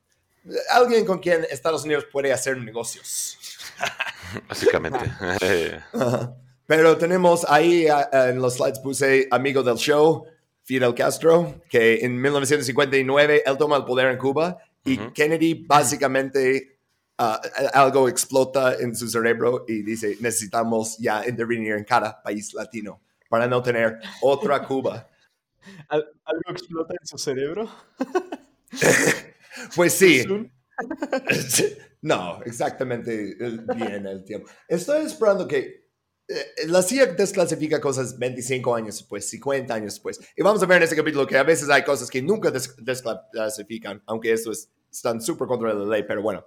eh, 0.46 0.54
alguien 0.70 1.04
con 1.04 1.20
quien 1.20 1.46
Estados 1.48 1.85
Unidos 1.85 2.06
puede 2.11 2.33
hacer 2.33 2.56
negocios. 2.59 3.38
Básicamente. 4.48 4.98
Pero 6.66 6.96
tenemos 6.96 7.44
ahí 7.48 7.87
ah, 7.88 8.09
en 8.28 8.40
los 8.40 8.54
slides 8.54 8.78
puse 8.78 9.26
amigo 9.30 9.62
del 9.62 9.76
show, 9.76 10.24
Fidel 10.62 10.94
Castro, 10.94 11.61
que 11.68 12.04
en 12.04 12.20
1959 12.20 13.42
él 13.44 13.56
toma 13.59 13.76
el 13.76 13.85
poder 13.85 14.09
en 14.11 14.18
Cuba 14.18 14.59
y 14.85 14.98
Ujú. 14.98 15.12
Kennedy 15.12 15.64
básicamente 15.66 16.69
ah, 17.20 17.40
algo 17.74 18.09
explota 18.09 18.74
en 18.74 18.96
su 18.96 19.09
cerebro 19.09 19.64
y 19.68 19.83
dice 19.83 20.16
necesitamos 20.20 20.96
ya 20.98 21.26
intervenir 21.28 21.74
en 21.74 21.85
cada 21.85 22.22
país 22.22 22.52
latino 22.54 23.00
para 23.28 23.46
no 23.46 23.62
tener 23.62 23.98
otra 24.22 24.66
Cuba. 24.66 25.09
¿Al- 25.88 26.11
¿Algo 26.24 26.50
explota 26.50 26.94
en 27.00 27.06
su 27.06 27.18
cerebro? 27.18 27.70
Pues 29.76 29.92
sí, 29.94 30.24
no, 32.02 32.40
exactamente 32.44 33.37
bien 33.76 34.06
el 34.06 34.24
tiempo. 34.24 34.48
Estoy 34.68 35.04
esperando 35.06 35.46
que 35.46 35.88
eh, 36.28 36.66
la 36.68 36.83
CIA 36.83 37.06
desclasifica 37.06 37.80
cosas 37.80 38.18
25 38.18 38.74
años 38.74 38.96
después, 38.98 39.28
50 39.28 39.74
años 39.74 39.94
después. 39.94 40.20
Y 40.37 40.42
vamos 40.42 40.62
a 40.62 40.66
ver 40.66 40.78
en 40.78 40.85
este 40.85 40.96
capítulo 40.96 41.26
que 41.26 41.37
a 41.37 41.42
veces 41.42 41.68
hay 41.68 41.83
cosas 41.83 42.09
que 42.09 42.22
nunca 42.22 42.50
des- 42.50 42.74
desclasifican, 42.78 44.02
aunque 44.06 44.33
esto 44.33 44.52
es, 44.52 44.70
están 44.90 45.20
súper 45.20 45.46
contra 45.48 45.74
la 45.74 45.85
ley, 45.85 46.04
pero 46.06 46.22
bueno. 46.22 46.44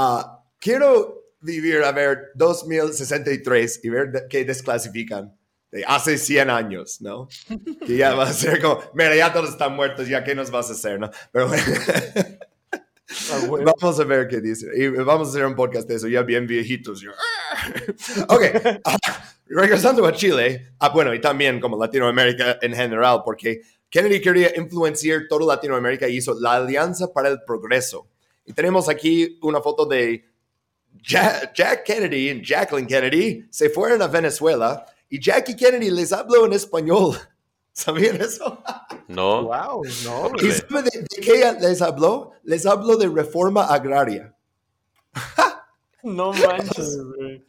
Ah, 0.00 0.44
quiero 0.60 1.32
vivir 1.40 1.82
a 1.82 1.90
ver 1.90 2.30
2063 2.36 3.80
y 3.82 3.88
ver 3.88 4.26
qué 4.30 4.44
desclasifican 4.44 5.36
de 5.72 5.84
hace 5.84 6.16
100 6.16 6.50
años, 6.50 7.00
¿no? 7.00 7.26
Que 7.84 7.96
ya 7.96 8.14
va 8.14 8.28
a 8.28 8.32
ser 8.32 8.62
como, 8.62 8.80
mira, 8.94 9.16
ya 9.16 9.32
todos 9.32 9.50
están 9.50 9.74
muertos, 9.74 10.06
ya 10.06 10.22
qué 10.22 10.36
nos 10.36 10.52
vas 10.52 10.70
a 10.70 10.74
hacer, 10.74 11.00
¿no? 11.00 11.10
Pero 11.32 11.48
bueno. 11.48 11.64
Ah, 13.32 13.40
bueno. 13.48 13.72
Vamos 13.80 13.98
a 13.98 14.04
ver 14.04 14.28
qué 14.28 14.38
dice. 14.38 14.66
Y 14.76 14.88
vamos 14.88 15.28
a 15.28 15.30
hacer 15.30 15.46
un 15.46 15.54
podcast 15.54 15.88
de 15.88 15.94
eso, 15.94 16.08
ya 16.08 16.20
bien 16.20 16.46
viejitos. 16.46 17.00
yo. 17.00 17.10
ok, 18.28 18.42
ah, 18.84 18.98
regresando 19.46 20.04
a 20.04 20.12
Chile, 20.12 20.74
ah, 20.78 20.90
bueno, 20.90 21.14
y 21.14 21.20
también 21.20 21.58
como 21.58 21.82
Latinoamérica 21.82 22.58
en 22.60 22.74
general, 22.74 23.22
porque 23.24 23.62
Kennedy 23.88 24.20
quería 24.20 24.52
influenciar 24.58 25.22
toda 25.26 25.46
Latinoamérica 25.54 26.06
y 26.06 26.18
hizo 26.18 26.38
la 26.38 26.56
Alianza 26.56 27.10
para 27.10 27.30
el 27.30 27.42
Progreso. 27.46 28.08
Y 28.48 28.52
tenemos 28.54 28.88
aquí 28.88 29.38
una 29.42 29.60
foto 29.60 29.84
de 29.84 30.24
Ja- 31.02 31.52
Jack 31.54 31.84
Kennedy 31.84 32.30
y 32.30 32.42
Jacqueline 32.42 32.86
Kennedy 32.88 33.46
se 33.50 33.68
fueron 33.68 34.00
a 34.02 34.06
Venezuela 34.08 34.86
y 35.10 35.20
Jackie 35.20 35.54
Kennedy 35.54 35.90
les 35.90 36.12
habló 36.12 36.46
en 36.46 36.54
español. 36.54 37.14
¿Sabían 37.72 38.16
eso? 38.20 38.60
No. 39.06 39.44
Wow, 39.44 39.82
no, 40.04 40.30
¿Y 40.42 40.50
sabe 40.50 40.82
de, 40.82 41.00
de 41.02 41.20
qué 41.22 41.52
les 41.60 41.80
habló? 41.80 42.32
Les 42.42 42.66
habló 42.66 42.96
de 42.96 43.06
reforma 43.08 43.66
agraria. 43.66 44.34
No 46.02 46.32
manches, 46.46 46.98
güey. 47.16 47.44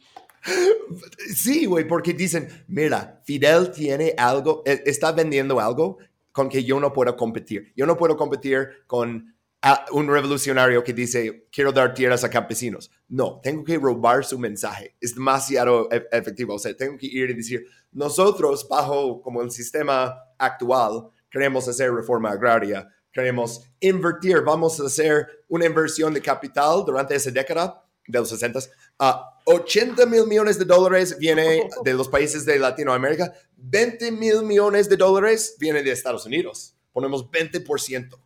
Sí, 1.34 1.66
güey, 1.66 1.86
porque 1.86 2.12
dicen, 2.12 2.48
mira, 2.68 3.20
Fidel 3.24 3.72
tiene 3.72 4.14
algo, 4.16 4.62
eh, 4.64 4.82
está 4.86 5.12
vendiendo 5.12 5.58
algo 5.60 5.98
con 6.32 6.48
que 6.48 6.62
yo 6.64 6.78
no 6.78 6.92
puedo 6.92 7.16
competir. 7.16 7.72
Yo 7.76 7.84
no 7.86 7.96
puedo 7.96 8.16
competir 8.16 8.68
con 8.86 9.34
ah, 9.62 9.84
un 9.92 10.08
revolucionario 10.08 10.82
que 10.82 10.92
dice, 10.92 11.46
quiero 11.52 11.72
dar 11.72 11.94
tierras 11.94 12.24
a 12.24 12.30
campesinos. 12.30 12.90
No, 13.08 13.40
tengo 13.42 13.64
que 13.64 13.76
robar 13.78 14.24
su 14.24 14.38
mensaje. 14.38 14.96
Es 15.00 15.14
demasiado 15.14 15.88
e- 15.90 16.06
efectivo. 16.12 16.54
O 16.54 16.58
sea, 16.58 16.76
tengo 16.76 16.96
que 16.96 17.06
ir 17.06 17.30
y 17.30 17.34
decir, 17.34 17.66
nosotros 17.92 18.66
bajo 18.68 19.20
como 19.22 19.42
el 19.42 19.50
sistema 19.50 20.16
actual 20.38 21.10
queremos 21.30 21.68
hacer 21.68 21.92
reforma 21.92 22.30
agraria, 22.30 22.88
queremos 23.12 23.62
invertir, 23.80 24.40
vamos 24.42 24.80
a 24.80 24.86
hacer 24.86 25.26
una 25.48 25.66
inversión 25.66 26.12
de 26.12 26.20
capital 26.20 26.84
durante 26.84 27.14
esa 27.14 27.30
década 27.30 27.84
de 28.06 28.18
los 28.18 28.28
60 28.28 28.58
a 28.98 29.40
80 29.46 30.04
mil 30.06 30.26
millones 30.26 30.58
de 30.58 30.64
dólares 30.64 31.16
viene 31.18 31.68
de 31.84 31.94
los 31.94 32.08
países 32.08 32.44
de 32.44 32.58
Latinoamérica, 32.58 33.32
20 33.56 34.12
mil 34.12 34.42
millones 34.42 34.88
de 34.88 34.96
dólares 34.96 35.56
viene 35.58 35.82
de 35.82 35.92
Estados 35.92 36.26
Unidos. 36.26 36.74
Ponemos 36.92 37.24
20%. 37.30 38.18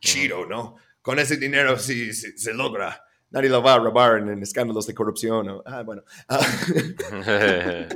Chido, 0.00 0.46
¿no? 0.46 0.76
Con 1.02 1.18
ese 1.18 1.36
dinero 1.36 1.78
sí, 1.78 2.12
sí, 2.12 2.36
se 2.36 2.52
logra. 2.54 3.02
Nadie 3.30 3.48
lo 3.48 3.62
va 3.62 3.74
a 3.74 3.78
robar 3.78 4.18
en, 4.18 4.28
en 4.30 4.42
escándalos 4.42 4.86
de 4.86 4.94
corrupción. 4.94 5.48
o- 5.48 5.62
ah, 5.64 5.82
bueno. 5.82 6.02
Ah. 6.28 6.40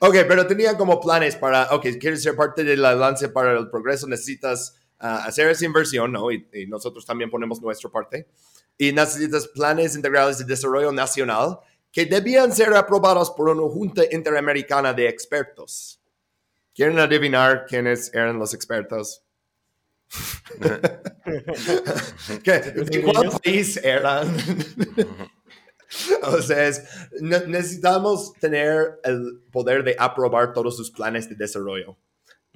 ok, 0.00 0.14
pero 0.28 0.46
tenían 0.46 0.76
como 0.76 1.00
planes 1.00 1.36
para, 1.36 1.74
ok, 1.74 1.86
quieres 2.00 2.22
ser 2.22 2.36
parte 2.36 2.64
del 2.64 2.84
avance 2.84 3.28
para 3.28 3.58
el 3.58 3.68
progreso, 3.68 4.06
necesitas 4.06 4.76
ah, 4.98 5.24
hacer 5.26 5.48
esa 5.50 5.64
inversión, 5.64 6.12
¿no? 6.12 6.30
Y, 6.30 6.48
y 6.52 6.66
nosotros 6.66 7.04
también 7.04 7.30
ponemos 7.30 7.60
nuestra 7.60 7.90
parte. 7.90 8.28
Y 8.76 8.92
necesitas 8.92 9.48
planes 9.48 9.96
integrales 9.96 10.38
de 10.38 10.44
desarrollo 10.44 10.92
nacional 10.92 11.58
que 11.90 12.06
debían 12.06 12.52
ser 12.52 12.72
aprobados 12.74 13.30
por 13.32 13.48
una 13.48 13.62
junta 13.72 14.02
interamericana 14.12 14.92
de 14.92 15.08
expertos. 15.08 16.00
¿Quieren 16.74 16.98
adivinar 17.00 17.66
quiénes 17.66 18.14
eran 18.14 18.38
los 18.38 18.54
expertos? 18.54 19.24
¿Qué? 22.42 22.52
¿De 22.60 23.02
cuál 23.02 23.30
país 23.42 23.76
eran? 23.82 24.36
o 26.22 26.42
sea, 26.42 26.66
es- 26.68 26.82
ne- 27.20 27.46
necesitamos 27.46 28.32
tener 28.34 28.98
el 29.04 29.42
poder 29.50 29.84
de 29.84 29.96
aprobar 29.98 30.52
todos 30.52 30.76
sus 30.76 30.90
planes 30.90 31.28
de 31.28 31.34
desarrollo. 31.34 31.96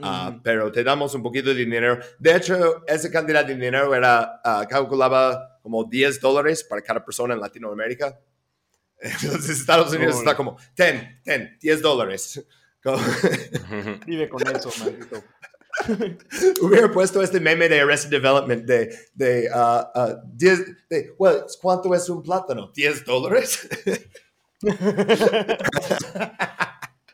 Ah, 0.00 0.30
Ujú. 0.32 0.40
pero 0.42 0.72
te 0.72 0.82
damos 0.82 1.14
un 1.14 1.22
poquito 1.22 1.50
de 1.50 1.54
dinero. 1.56 1.98
De 2.18 2.34
hecho, 2.34 2.82
esa 2.86 3.10
cantidad 3.10 3.44
de 3.44 3.54
dinero 3.54 3.94
era, 3.94 4.40
ah, 4.44 4.66
calculaba 4.68 5.58
como 5.62 5.84
10 5.84 6.20
dólares 6.20 6.64
para 6.64 6.82
cada 6.82 7.04
persona 7.04 7.34
en 7.34 7.40
Latinoamérica. 7.40 8.18
Entonces 9.00 9.50
Estados 9.60 9.92
Unidos 9.92 10.14
Uy. 10.16 10.20
está 10.20 10.36
como, 10.36 10.56
ten, 10.74 11.20
ten, 11.24 11.56
10 11.60 11.82
dólares. 11.82 12.44
Vive 14.06 14.28
con 14.28 14.42
eso, 14.56 14.70
maldito. 14.80 15.22
Hubiera 16.61 16.90
puesto 16.92 17.22
este 17.22 17.40
meme 17.40 17.68
de 17.68 17.80
Arrested 17.80 18.11
Development 18.11 18.64
de, 18.64 18.94
de, 19.14 19.48
ah, 19.52 19.90
ah, 19.94 20.16
10, 20.35 20.88
de, 20.90 21.14
well, 21.18 21.42
¿cuánto 21.61 21.94
es 21.94 22.08
un 22.08 22.22
plátano? 22.22 22.72
¿10 22.72 23.04
dólares? 23.04 23.68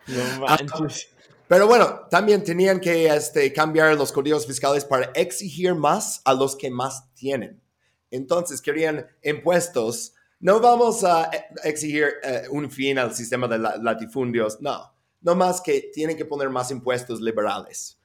No 0.06 0.40
manches. 0.40 1.08
Pero 1.46 1.66
bueno, 1.66 2.02
también 2.10 2.44
tenían 2.44 2.78
que 2.78 3.06
este, 3.06 3.52
cambiar 3.52 3.96
los 3.96 4.12
códigos 4.12 4.46
fiscales 4.46 4.84
para 4.84 5.06
exigir 5.14 5.74
más 5.74 6.20
a 6.24 6.34
los 6.34 6.54
que 6.56 6.70
más 6.70 7.12
tienen. 7.14 7.62
Entonces 8.10 8.60
querían 8.60 9.06
impuestos. 9.22 10.12
No 10.40 10.60
vamos 10.60 11.04
a 11.04 11.30
eh, 11.32 11.44
exigir 11.64 12.06
eh, 12.22 12.42
un 12.50 12.70
fin 12.70 12.98
al 12.98 13.14
sistema 13.14 13.48
de 13.48 13.58
la- 13.58 13.76
latifundios, 13.78 14.60
no. 14.60 14.92
No 15.20 15.34
más 15.34 15.60
que 15.60 15.90
tienen 15.92 16.16
que 16.16 16.24
poner 16.26 16.50
más 16.50 16.70
impuestos 16.70 17.20
liberales. 17.20 17.97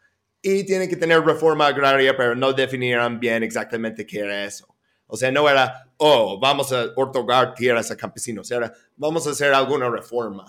Y 0.45 0.65
tienen 0.65 0.89
que 0.89 0.97
tener 0.97 1.21
reforma 1.21 1.67
agraria, 1.67 2.17
pero 2.17 2.36
no 2.36 2.51
definieron 2.51 3.17
bien 3.17 3.43
exactamente 3.43 4.06
qué 4.06 4.19
era 4.19 4.43
eso. 4.43 4.75
O 5.08 5.15
sea, 5.15 5.32
no 5.32 5.49
era, 5.49 5.89
oh, 5.95 6.38
vamos 6.38 6.73
a 6.73 6.88
otorgar 6.97 7.53
tierras 7.53 7.89
a 7.91 7.95
campesinos. 7.95 8.51
Era, 8.51 8.73
vamos 8.97 9.25
a 9.25 9.29
hacer 9.29 9.53
alguna 9.53 9.89
reforma. 9.89 10.45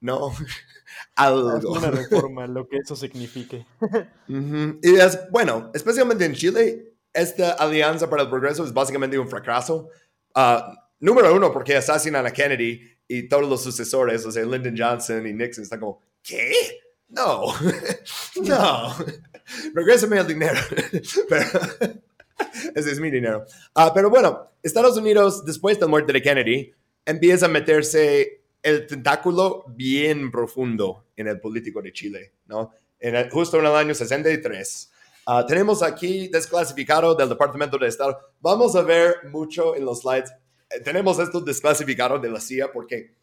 No, 0.00 0.30
algo. 1.16 1.72
una 1.72 1.90
reforma, 1.90 2.46
lo 2.46 2.68
que 2.68 2.76
eso 2.76 2.94
signifique. 2.94 3.64
Ujú. 4.28 4.78
Y 4.82 4.96
es, 4.96 5.18
bueno, 5.30 5.70
especialmente 5.72 6.26
en 6.26 6.34
Chile, 6.34 6.92
esta 7.14 7.52
alianza 7.52 8.10
para 8.10 8.24
el 8.24 8.28
progreso 8.28 8.62
es 8.62 8.74
básicamente 8.74 9.18
un 9.18 9.28
fracaso. 9.28 9.88
Ah, 10.34 10.90
número 11.00 11.34
uno, 11.34 11.50
porque 11.50 11.76
asesinan 11.76 12.26
a 12.26 12.30
Kennedy 12.30 12.94
y 13.08 13.26
todos 13.26 13.48
los 13.48 13.62
sucesores, 13.62 14.26
o 14.26 14.30
sea, 14.30 14.44
Lyndon 14.44 14.74
Johnson 14.76 15.26
y 15.26 15.32
Nixon, 15.32 15.62
están 15.62 15.80
como, 15.80 16.00
¿qué? 16.22 16.52
No, 17.14 17.54
no, 18.42 18.94
regrésame 19.74 20.18
el 20.18 20.26
dinero. 20.26 20.58
Pero, 21.28 21.60
ese 22.74 22.90
es 22.92 23.00
mi 23.00 23.10
dinero. 23.10 23.44
Ah, 23.74 23.92
pero 23.94 24.10
bueno, 24.10 24.50
Estados 24.62 24.96
Unidos, 24.96 25.44
después 25.44 25.76
de 25.76 25.82
la 25.82 25.88
muerte 25.88 26.12
de 26.12 26.22
Kennedy, 26.22 26.72
empieza 27.04 27.46
a 27.46 27.48
meterse 27.48 28.42
el 28.62 28.86
tentáculo 28.86 29.64
bien 29.68 30.30
profundo 30.30 31.06
en 31.16 31.28
el 31.28 31.40
político 31.40 31.82
de 31.82 31.92
Chile, 31.92 32.32
¿no? 32.46 32.72
En 32.98 33.28
justo 33.30 33.58
en 33.58 33.66
el 33.66 33.74
año 33.74 33.94
63. 33.94 34.90
Ah, 35.26 35.44
tenemos 35.46 35.82
aquí 35.82 36.28
desclasificado 36.28 37.14
del 37.14 37.28
Departamento 37.28 37.78
de 37.78 37.88
Estado. 37.88 38.18
Vamos 38.40 38.74
a 38.76 38.82
ver 38.82 39.16
mucho 39.30 39.74
en 39.76 39.84
los 39.84 40.00
slides. 40.00 40.32
Eh, 40.70 40.80
tenemos 40.80 41.18
esto 41.18 41.40
desclasificado 41.40 42.18
de 42.18 42.30
la 42.30 42.40
CIA 42.40 42.72
porque 42.72 43.14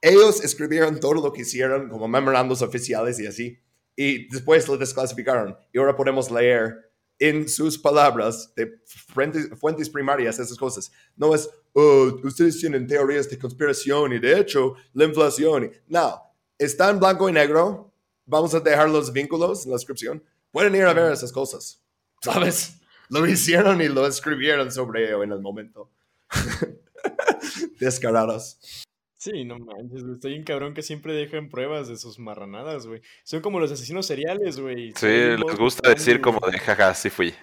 ellos 0.00 0.42
escribieron 0.42 0.98
todo 0.98 1.14
lo 1.14 1.32
que 1.32 1.42
hicieron 1.42 1.88
como 1.88 2.08
memorandos 2.08 2.62
oficiales 2.62 3.18
y 3.20 3.26
así. 3.26 3.58
Y 3.96 4.28
después 4.28 4.66
lo 4.68 4.76
desclasificaron. 4.76 5.56
Y 5.72 5.78
ahora 5.78 5.96
podemos 5.96 6.30
leer 6.30 6.90
en 7.18 7.48
sus 7.48 7.76
palabras 7.78 8.52
de 8.56 8.80
fuentes, 8.86 9.50
fuentes 9.58 9.90
primarias 9.90 10.38
esas 10.38 10.56
cosas. 10.56 10.90
No 11.16 11.34
es, 11.34 11.50
"Oh, 11.74 12.18
ustedes 12.24 12.58
tienen 12.58 12.86
teorías 12.86 13.28
de 13.28 13.38
conspiración 13.38 14.14
y 14.14 14.18
de 14.18 14.38
hecho 14.38 14.74
la 14.94 15.04
inflación. 15.04 15.64
y-". 15.64 15.70
No, 15.88 16.18
está 16.58 16.88
en 16.90 16.98
blanco 16.98 17.28
y 17.28 17.32
negro. 17.32 17.92
Vamos 18.24 18.54
a 18.54 18.60
dejar 18.60 18.88
los 18.88 19.12
vínculos 19.12 19.64
en 19.64 19.72
la 19.72 19.76
descripción. 19.76 20.24
Pueden 20.50 20.74
ir 20.74 20.84
a 20.84 20.94
ver 20.94 21.12
esas 21.12 21.32
cosas. 21.32 21.82
¿Sabes? 22.22 22.80
Lo 23.10 23.26
hicieron 23.26 23.82
y 23.82 23.88
lo 23.88 24.06
escribieron 24.06 24.70
sobre 24.72 25.08
ello 25.08 25.22
en 25.22 25.32
el 25.32 25.40
momento. 25.40 25.90
Descarados. 27.80 28.86
Sí, 29.20 29.44
no 29.44 29.58
manches, 29.58 30.02
güey. 30.02 30.14
Estoy 30.14 30.38
un 30.38 30.44
cabrón 30.44 30.72
que 30.72 30.80
siempre 30.80 31.12
dejan 31.12 31.50
pruebas 31.50 31.88
de 31.88 31.98
sus 31.98 32.18
marranadas, 32.18 32.86
güey. 32.86 33.02
Son 33.22 33.42
como 33.42 33.60
los 33.60 33.70
asesinos 33.70 34.06
seriales, 34.06 34.58
güey. 34.58 34.94
Sí, 34.96 35.06
les 35.06 35.58
gusta 35.58 35.90
decir 35.90 36.22
como 36.22 36.40
de 36.50 36.58
jaja, 36.58 36.94
sí 36.94 37.10
fui. 37.10 37.34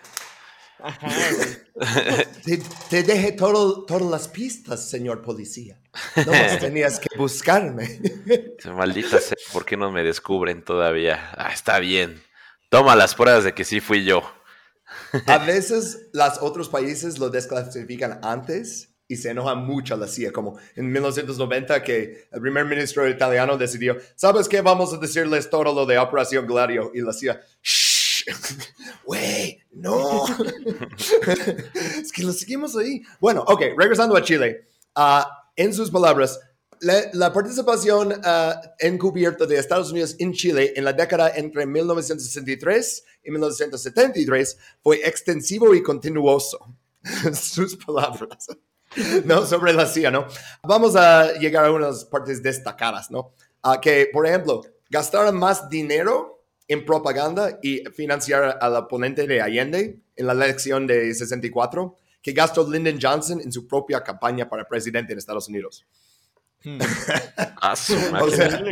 Ajá, 0.80 1.08
güey. 1.08 1.68
Te, 2.44 2.64
te 2.90 3.04
dejé 3.04 3.34
todo, 3.34 3.86
todas 3.86 4.02
las 4.02 4.28
pistas, 4.28 4.90
señor 4.90 5.22
policía. 5.22 5.80
No 6.26 6.32
más 6.32 6.58
tenías 6.60 7.00
que 7.00 7.16
buscarme. 7.16 8.02
Maldita 8.76 9.20
sea, 9.20 9.38
¿por 9.54 9.64
qué 9.64 9.78
no 9.78 9.92
me 9.92 10.02
descubren 10.02 10.64
todavía? 10.64 11.30
Ah, 11.38 11.52
está 11.54 11.78
bien. 11.78 12.20
Toma 12.70 12.96
las 12.96 13.14
pruebas 13.14 13.44
de 13.44 13.54
que 13.54 13.64
sí 13.64 13.82
fui 13.82 14.04
yo. 14.04 14.24
A 15.28 15.38
veces 15.38 16.10
los 16.12 16.40
otros 16.42 16.70
países 16.70 17.20
lo 17.20 17.30
desclasifican 17.30 18.20
antes 18.24 18.97
y 19.08 19.16
se 19.16 19.30
enoja 19.30 19.56
mucho 19.56 19.96
la 19.96 20.08
CIA, 20.08 20.32
como 20.32 20.58
en 20.76 20.92
1990 20.92 21.82
que 21.84 22.28
el 22.32 22.42
primer 22.42 22.66
ministro 22.66 23.08
italiano 23.08 23.58
decidió, 23.58 23.98
¿sabes 24.16 24.50
qué? 24.50 24.62
Vamos 24.62 24.94
a 24.94 24.98
decirles 24.98 25.50
todo 25.50 25.64
lo 25.64 25.86
de 25.86 25.98
Operación 25.98 26.46
Gladio. 26.46 26.92
Y 26.94 27.02
la 27.02 27.14
CIA, 27.14 27.42
¡shh! 27.62 28.26
¡Wey! 29.06 29.60
¡No! 29.72 30.26
es 32.02 32.12
que 32.12 32.24
lo 32.24 32.34
seguimos 32.34 32.76
ahí. 32.76 33.02
Bueno, 33.20 33.44
ok, 33.48 33.62
regresando 33.78 34.16
a 34.18 34.22
Chile. 34.22 34.68
Ah, 34.96 35.46
en 35.56 35.74
sus 35.74 35.90
palabras, 35.90 36.40
la, 36.82 37.10
la 37.14 37.32
participación 37.32 38.14
ah, 38.24 38.62
encubierta 38.80 39.46
de 39.46 39.58
Estados 39.58 39.92
Unidos 39.92 40.16
en 40.20 40.34
Chile 40.34 40.74
en 40.76 40.84
la 40.84 40.94
década 40.94 41.32
entre 41.36 41.66
1963 41.66 43.04
y 43.24 43.32
1973 43.32 44.58
fue 44.84 44.98
extensivo 45.08 45.74
y 45.74 45.82
continuoso. 45.82 46.76
sus 47.34 47.76
palabras. 47.78 48.48
No, 49.26 49.46
sobre 49.46 49.74
la 49.74 49.86
CIA, 49.86 50.12
¿no? 50.12 50.28
Vamos 50.64 50.96
a 50.96 51.34
llegar 51.34 51.66
a 51.66 51.72
unas 51.72 52.06
partes 52.06 52.42
destacadas, 52.42 53.12
¿no? 53.12 53.34
Ah, 53.62 53.80
que, 53.82 54.10
por 54.12 54.26
ejemplo, 54.26 54.62
gastaron 54.90 55.38
más 55.38 55.70
dinero 55.70 56.44
en 56.68 56.86
propaganda 56.86 57.60
y 57.62 57.84
financiar 57.96 58.58
al 58.62 58.76
oponente 58.76 59.26
de 59.26 59.42
Allende 59.42 60.00
en 60.16 60.28
la 60.28 60.34
elección 60.34 60.86
de 60.86 61.14
64 61.14 61.96
que 62.22 62.34
gastó 62.34 62.70
Lyndon 62.70 63.00
Johnson 63.02 63.40
en 63.40 63.52
su 63.52 63.68
propia 63.68 64.04
campaña 64.04 64.50
para 64.50 64.68
presidente 64.68 65.14
en 65.14 65.20
Estados 65.20 65.48
Unidos. 65.48 65.86
Hmm. 66.64 66.80
O 68.22 68.30
sea. 68.30 68.64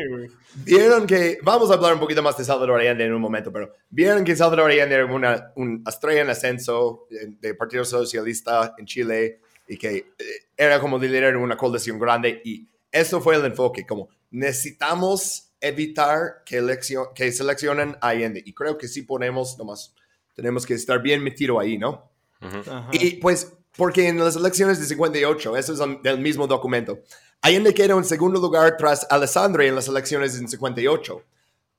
Vieron 0.63 1.05
que, 1.05 1.37
vamos 1.41 1.69
a 1.69 1.73
hablar 1.73 1.93
un 1.93 1.99
poquito 1.99 2.23
más 2.23 2.37
de 2.37 2.45
Salvador 2.45 2.79
Allende 2.79 3.05
en 3.05 3.13
un 3.13 3.21
momento, 3.21 3.51
pero 3.51 3.73
vieron 3.89 4.23
que 4.23 4.35
Salvador 4.35 4.71
Allende 4.71 4.95
era 4.95 5.05
una, 5.05 5.51
un 5.55 5.83
estrella 5.85 6.21
en 6.21 6.29
ascenso 6.29 7.07
eh, 7.11 7.35
del 7.41 7.57
Partido 7.57 7.83
Socialista 7.83 8.73
en 8.77 8.85
Chile 8.85 9.41
y 9.67 9.77
que 9.77 9.95
eh, 9.97 10.13
era 10.57 10.79
como 10.79 10.97
liderar 10.97 11.35
una 11.37 11.57
coalición 11.57 11.99
grande 11.99 12.41
y 12.45 12.67
eso 12.91 13.19
fue 13.21 13.35
el 13.35 13.45
enfoque, 13.45 13.85
como 13.85 14.09
necesitamos 14.31 15.51
evitar 15.59 16.43
que, 16.45 16.57
elección, 16.57 17.07
que 17.13 17.31
seleccionen 17.31 17.97
a 18.01 18.09
Allende 18.09 18.41
y 18.45 18.53
creo 18.53 18.77
que 18.77 18.87
sí 18.87 19.01
ponemos, 19.01 19.57
nomás 19.57 19.93
tenemos 20.35 20.65
que 20.65 20.73
estar 20.73 21.01
bien 21.01 21.23
metido 21.23 21.59
ahí, 21.59 21.77
¿no? 21.77 22.09
Ujú. 22.41 22.57
Ajá. 22.69 22.89
Y 22.93 23.15
pues, 23.15 23.51
porque 23.75 24.07
en 24.07 24.19
las 24.19 24.35
elecciones 24.35 24.79
de 24.79 24.85
58, 24.85 25.57
eso 25.57 25.73
es 25.73 25.79
el- 25.79 26.01
del 26.01 26.19
mismo 26.19 26.47
documento, 26.47 26.99
Allende 27.41 27.73
queda 27.73 27.93
en 27.95 28.03
segundo 28.05 28.39
lugar 28.39 28.75
tras 28.77 29.05
Alessandri 29.09 29.67
en 29.67 29.75
las 29.75 29.87
elecciones 29.87 30.37
en 30.39 30.47
58, 30.47 31.23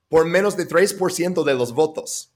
por 0.08 0.26
menos 0.26 0.56
de 0.56 0.66
3% 0.66 1.44
de 1.44 1.54
los 1.54 1.72
votos. 1.72 2.30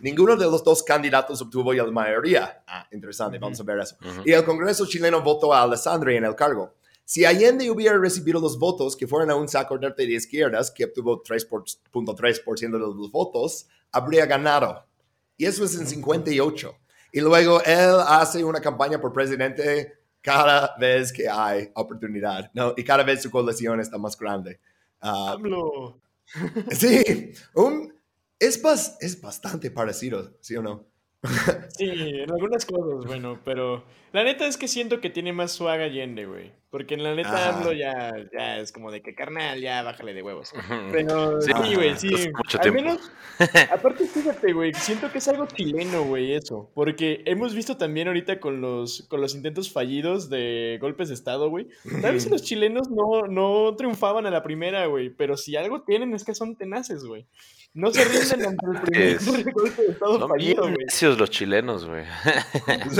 Ninguno 0.00 0.36
de 0.36 0.44
los 0.46 0.64
dos 0.64 0.82
candidatos 0.82 1.40
obtuvo 1.42 1.72
la 1.72 1.84
mayoría. 1.90 2.62
Ah, 2.66 2.86
interesante, 2.92 3.38
vamos 3.38 3.60
a 3.60 3.62
ver 3.62 3.78
eso. 3.78 3.96
Y 4.24 4.32
el 4.32 4.44
Congreso 4.44 4.86
chileno 4.86 5.22
votó 5.22 5.52
a 5.54 5.62
Alessandri 5.62 6.16
en 6.16 6.24
el 6.24 6.34
cargo. 6.34 6.74
Si 7.04 7.24
Allende 7.24 7.70
hubiera 7.70 7.96
recibido 7.98 8.40
los 8.40 8.58
votos 8.58 8.96
que 8.96 9.06
fueron 9.06 9.30
a 9.30 9.34
un 9.34 9.48
saco 9.48 9.76
norte 9.76 10.06
de 10.06 10.12
izquierdas, 10.14 10.70
que 10.70 10.84
obtuvo 10.84 11.22
3.3% 11.22 12.72
de 12.72 12.78
los 12.78 13.10
votos, 13.10 13.66
habría 13.90 14.26
ganado. 14.26 14.84
Y 15.36 15.44
eso 15.46 15.64
es 15.64 15.78
en 15.78 15.86
58. 15.86 16.74
Y 17.12 17.20
luego 17.20 17.60
él 17.62 17.96
hace 18.06 18.42
una 18.44 18.60
campaña 18.60 19.00
por 19.00 19.12
presidente 19.12 19.92
cada 20.20 20.74
vez 20.78 21.12
que 21.12 21.28
hay 21.28 21.70
oportunidad, 21.74 22.50
¿no? 22.54 22.72
Y 22.76 22.84
cada 22.84 23.02
vez 23.02 23.22
su 23.22 23.30
coalición 23.30 23.80
está 23.80 23.98
más 23.98 24.16
grande. 24.16 24.60
AMLO. 25.00 25.98
sí, 26.70 27.32
un- 27.54 27.92
es, 28.46 28.62
bas- 28.62 28.96
es 29.00 29.20
bastante 29.20 29.70
parecido, 29.70 30.36
¿sí 30.40 30.56
o 30.56 30.62
no? 30.62 30.86
Sí, 31.76 31.88
en 31.90 32.30
algunas 32.30 32.66
cosas, 32.66 33.06
bueno, 33.06 33.40
pero 33.44 33.84
la 34.12 34.24
neta 34.24 34.46
es 34.46 34.56
que 34.56 34.68
siento 34.68 35.00
que 35.00 35.08
tiene 35.10 35.32
más 35.32 35.52
swag 35.52 35.80
Allende, 35.80 36.26
güey. 36.26 36.52
Porque 36.70 36.94
en 36.94 37.02
la 37.02 37.14
neta 37.14 37.30
Ah. 37.34 37.58
AMLO 37.58 37.72
ya, 37.74 38.12
ya 38.32 38.58
es 38.58 38.72
como 38.72 38.90
de 38.90 39.02
que 39.02 39.14
carnal, 39.14 39.60
ya 39.60 39.82
bájale 39.82 40.14
de 40.14 40.22
huevos. 40.22 40.52
Pero 40.90 41.40
Sí, 41.42 41.50
sí, 41.64 41.74
güey, 41.74 41.96
sí. 41.98 42.08
hace 42.14 42.32
mucho 42.32 42.56
Al 42.58 42.62
tiempo. 42.62 42.80
menos, 42.82 43.12
aparte, 43.70 44.06
fíjate, 44.06 44.52
güey, 44.54 44.72
siento 44.72 45.12
que 45.12 45.18
es 45.18 45.28
algo 45.28 45.46
chileno, 45.46 46.02
güey, 46.04 46.32
eso. 46.34 46.70
Porque 46.74 47.22
hemos 47.26 47.54
visto 47.54 47.76
también 47.76 48.08
ahorita 48.08 48.40
con 48.40 48.62
los, 48.62 49.02
con 49.08 49.20
los 49.20 49.34
intentos 49.34 49.70
fallidos 49.70 50.30
de 50.30 50.78
golpes 50.80 51.08
de 51.08 51.14
Estado, 51.14 51.50
güey. 51.50 51.68
Tal 52.00 52.14
vez 52.14 52.30
los 52.30 52.42
chilenos 52.42 52.88
no, 52.90 53.26
no 53.28 53.76
triunfaban 53.76 54.24
a 54.26 54.30
la 54.30 54.42
primera, 54.42 54.86
güey. 54.86 55.10
Pero 55.10 55.36
si 55.36 55.56
algo 55.56 55.82
tienen 55.82 56.14
es 56.14 56.24
que 56.24 56.34
son 56.34 56.56
tenaces, 56.56 57.04
güey. 57.04 57.26
No 57.74 57.90
se 57.90 58.04
rinden 58.04 58.48
ante 58.50 58.66
el 58.66 58.82
primer 58.82 59.08
Es- 59.16 59.26
golpe 59.54 59.82
de 59.82 59.92
Estado 59.92 60.18
Son 60.18 60.28
fallido, 60.28 60.62
güey. 60.64 61.16
los 61.16 61.30
chilenos, 61.30 61.86
güey. 61.86 62.04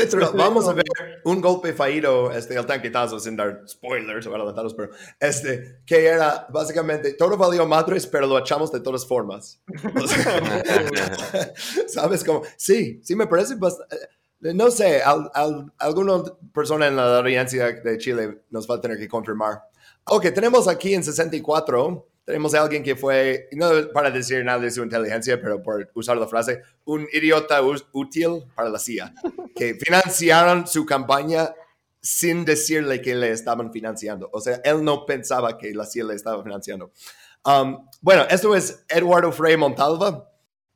Hecho, 0.01 0.33
vamos 0.35 0.67
a 0.67 0.73
ver 0.73 0.85
un 1.25 1.43
golpe 1.43 1.75
fallido, 1.75 2.33
este, 2.33 2.57
el 2.57 2.65
tanquetazo, 2.65 3.21
sin 3.21 3.37
dar 3.37 3.63
spoilers 3.69 4.27
o 4.27 4.35
adelantados, 4.35 4.73
pero 4.73 4.91
este, 5.21 5.81
que 5.85 6.07
era 6.07 6.47
básicamente 6.49 7.13
todo 7.15 7.37
valió 7.37 7.67
madres, 7.67 8.07
pero 8.07 8.27
lo 8.27 8.39
echamos 8.39 8.73
de 8.73 8.81
todas 8.81 9.07
formas. 9.07 9.61
O 9.95 10.07
sea, 10.09 10.41
¿Sabes 11.89 12.25
cómo? 12.25 12.43
Sí, 12.57 12.99
sí 13.03 13.15
me 13.15 13.27
parece 13.27 13.57
bastante. 13.57 13.97
No 14.41 14.71
sé, 14.71 15.03
al, 15.03 15.31
al- 15.35 15.73
alguna 15.79 16.23
persona 16.53 16.89
en 16.89 16.97
la 16.97 17.19
audiencia 17.19 17.73
de 17.73 17.99
Chile 17.99 18.43
nos 18.51 18.69
va 18.69 18.77
a 18.77 18.81
tener 18.81 18.99
que 18.99 19.07
confirmar. 19.07 19.61
Ok, 20.05 20.33
tenemos 20.35 20.67
aquí 20.67 20.95
en 20.95 21.05
64, 21.05 22.09
tenemos 22.25 22.55
a 22.55 22.63
alguien 22.63 22.83
que 22.83 22.95
fue, 22.95 23.49
no 23.53 23.71
para 23.93 24.11
decir 24.11 24.45
nada 24.45 24.61
de 24.61 24.71
su 24.71 24.83
inteligencia, 24.83 25.41
pero 25.41 25.63
por 25.63 25.91
usar 25.95 26.17
la 26.17 26.29
frase, 26.29 26.63
un 26.85 27.07
idiota 27.13 27.61
útil 27.93 28.45
para 28.55 28.69
la 28.69 28.79
CIA, 28.79 29.13
que 29.55 29.75
financiaron 29.85 30.67
su 30.67 30.87
campaña 30.87 31.53
sin 32.01 32.45
decirle 32.45 33.01
que 33.01 33.15
le 33.15 33.31
estaban 33.31 33.73
financiando. 33.73 34.29
O 34.33 34.41
sea, 34.41 34.61
él 34.65 34.85
no 34.85 35.07
pensaba 35.07 35.57
que 35.57 35.73
la 35.73 35.87
CIA 35.87 36.05
le 36.05 36.15
estaba 36.15 36.43
financiando. 36.43 36.93
Um, 37.45 37.89
bueno, 38.01 38.25
esto 38.29 38.55
es 38.55 38.85
Eduardo 38.89 39.33
Frei 39.33 39.57
Montalva. 39.57 40.29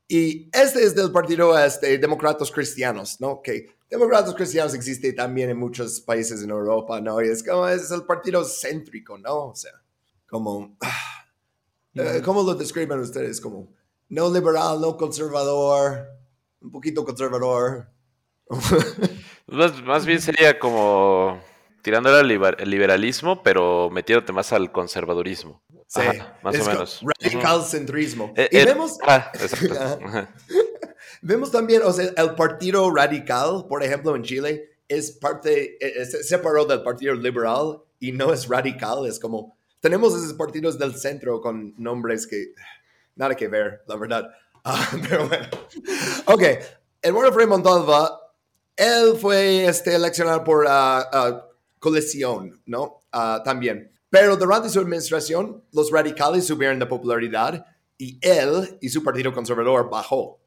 Y 0.08 0.48
este 0.52 0.84
es 0.84 0.94
del 0.94 1.10
partido 1.10 1.58
este, 1.58 1.98
Demócratas 1.98 2.52
Cristianos, 2.52 3.20
¿no? 3.20 3.42
Que 3.42 3.76
Demócratas 3.90 4.34
Cristianos 4.34 4.74
existe 4.74 5.12
también 5.12 5.50
en 5.50 5.58
muchos 5.58 6.00
países 6.00 6.42
en 6.42 6.50
Europa, 6.50 7.00
¿no? 7.00 7.20
Y 7.20 7.28
es 7.28 7.42
como, 7.42 7.66
es 7.66 7.90
el 7.90 8.04
partido 8.04 8.44
céntrico, 8.44 9.18
¿no? 9.18 9.46
O 9.46 9.54
sea, 9.56 9.72
como, 10.28 10.76
ah, 10.80 11.25
eh, 11.96 12.22
¿cómo 12.24 12.42
lo 12.42 12.54
describen 12.54 13.00
ustedes? 13.00 13.40
Como 13.40 13.68
no 14.08 14.32
liberal, 14.32 14.80
no 14.80 14.96
conservador, 14.96 16.06
un 16.60 16.70
poquito 16.70 17.04
conservador. 17.04 17.88
Más, 19.48 19.80
más 19.84 20.04
bien 20.04 20.20
sería 20.20 20.58
como 20.58 21.40
tirando 21.82 22.08
al 22.08 22.26
liberalismo, 22.26 23.44
pero 23.44 23.88
metiéndote 23.90 24.32
más 24.32 24.52
al 24.52 24.72
conservadurismo. 24.72 25.62
Sí, 25.86 26.00
Ajá, 26.00 26.36
más 26.42 26.56
es 26.56 26.66
o 26.66 26.70
menos. 26.70 27.00
Radical 27.22 27.62
centrismo. 27.62 28.32
Eh, 28.36 28.48
y 28.50 28.56
el- 28.56 28.66
vemos, 28.66 28.98
ah. 29.06 29.30
Vemos 31.22 31.52
también, 31.52 31.82
o 31.84 31.92
sea, 31.92 32.10
el 32.16 32.34
Partido 32.34 32.92
Radical, 32.92 33.66
por 33.68 33.84
ejemplo, 33.84 34.16
en 34.16 34.24
Chile, 34.24 34.68
es 34.88 35.12
parte, 35.12 35.76
eh, 35.80 36.04
se 36.06 36.24
separó 36.24 36.64
del 36.64 36.82
Partido 36.82 37.14
Liberal 37.14 37.82
y 38.00 38.12
no 38.12 38.32
es 38.32 38.48
radical, 38.48 39.06
es 39.06 39.18
como, 39.20 39.55
tenemos 39.86 40.16
esos 40.16 40.34
partidos 40.34 40.76
del 40.76 40.96
centro 40.96 41.40
con 41.40 41.72
nombres 41.78 42.26
que 42.26 42.54
nada 43.14 43.36
que 43.36 43.46
ver, 43.46 43.84
la 43.86 43.96
verdad. 43.96 44.28
Ah, 44.68 44.90
pero 45.08 45.28
bueno. 45.28 45.46
Ok, 46.24 46.42
Eduardo 47.00 47.32
Frei 47.32 47.46
Montalva, 47.46 48.20
él 48.74 49.16
fue 49.16 49.64
este, 49.64 49.94
eleccionado 49.94 50.42
por 50.42 50.66
coalición, 51.78 52.60
¿no? 52.66 53.02
También. 53.44 53.92
Pero 54.10 54.36
durante 54.36 54.68
su 54.68 54.80
administración, 54.80 55.62
los 55.70 55.92
radicales 55.92 56.48
subieron 56.48 56.80
de 56.80 56.86
popularidad 56.86 57.64
y 57.96 58.18
él 58.20 58.76
y 58.80 58.88
su 58.88 59.04
partido 59.04 59.32
conservador 59.32 59.88
bajó. 59.88 60.40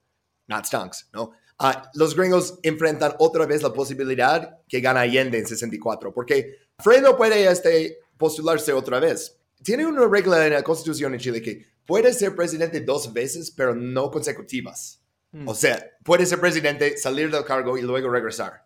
Not 0.48 0.66
stunks, 0.66 1.08
¿no? 1.14 1.32
Ah, 1.58 1.90
los 1.94 2.14
gringos 2.14 2.60
enfrentan 2.62 3.14
otra 3.20 3.46
vez 3.46 3.64
la 3.64 3.72
posibilidad 3.72 4.60
que 4.68 4.82
gana 4.82 5.00
Allende 5.00 5.40
en 5.40 5.48
64, 5.48 6.14
porque 6.14 6.58
Frey 6.78 7.00
no 7.00 7.16
puede 7.16 7.50
este, 7.50 8.00
postularse 8.20 8.74
otra 8.74 9.00
vez. 9.00 9.40
Tiene 9.64 9.88
una 9.88 10.08
regla 10.08 10.46
en 10.46 10.54
la 10.54 10.62
constitución 10.62 11.14
en 11.14 11.20
Chile 11.20 11.42
que 11.42 11.66
puede 11.86 12.14
ser 12.14 12.36
presidente 12.36 12.82
dos 12.82 13.12
veces, 13.12 13.50
pero 13.50 13.74
no 13.74 14.12
consecutivas. 14.12 15.02
O 15.46 15.54
sea, 15.56 15.84
puede 16.04 16.26
ser 16.26 16.40
presidente, 16.40 16.98
salir 16.98 17.32
del 17.32 17.46
cargo 17.46 17.78
y 17.78 17.82
luego 17.82 18.10
regresar, 18.12 18.66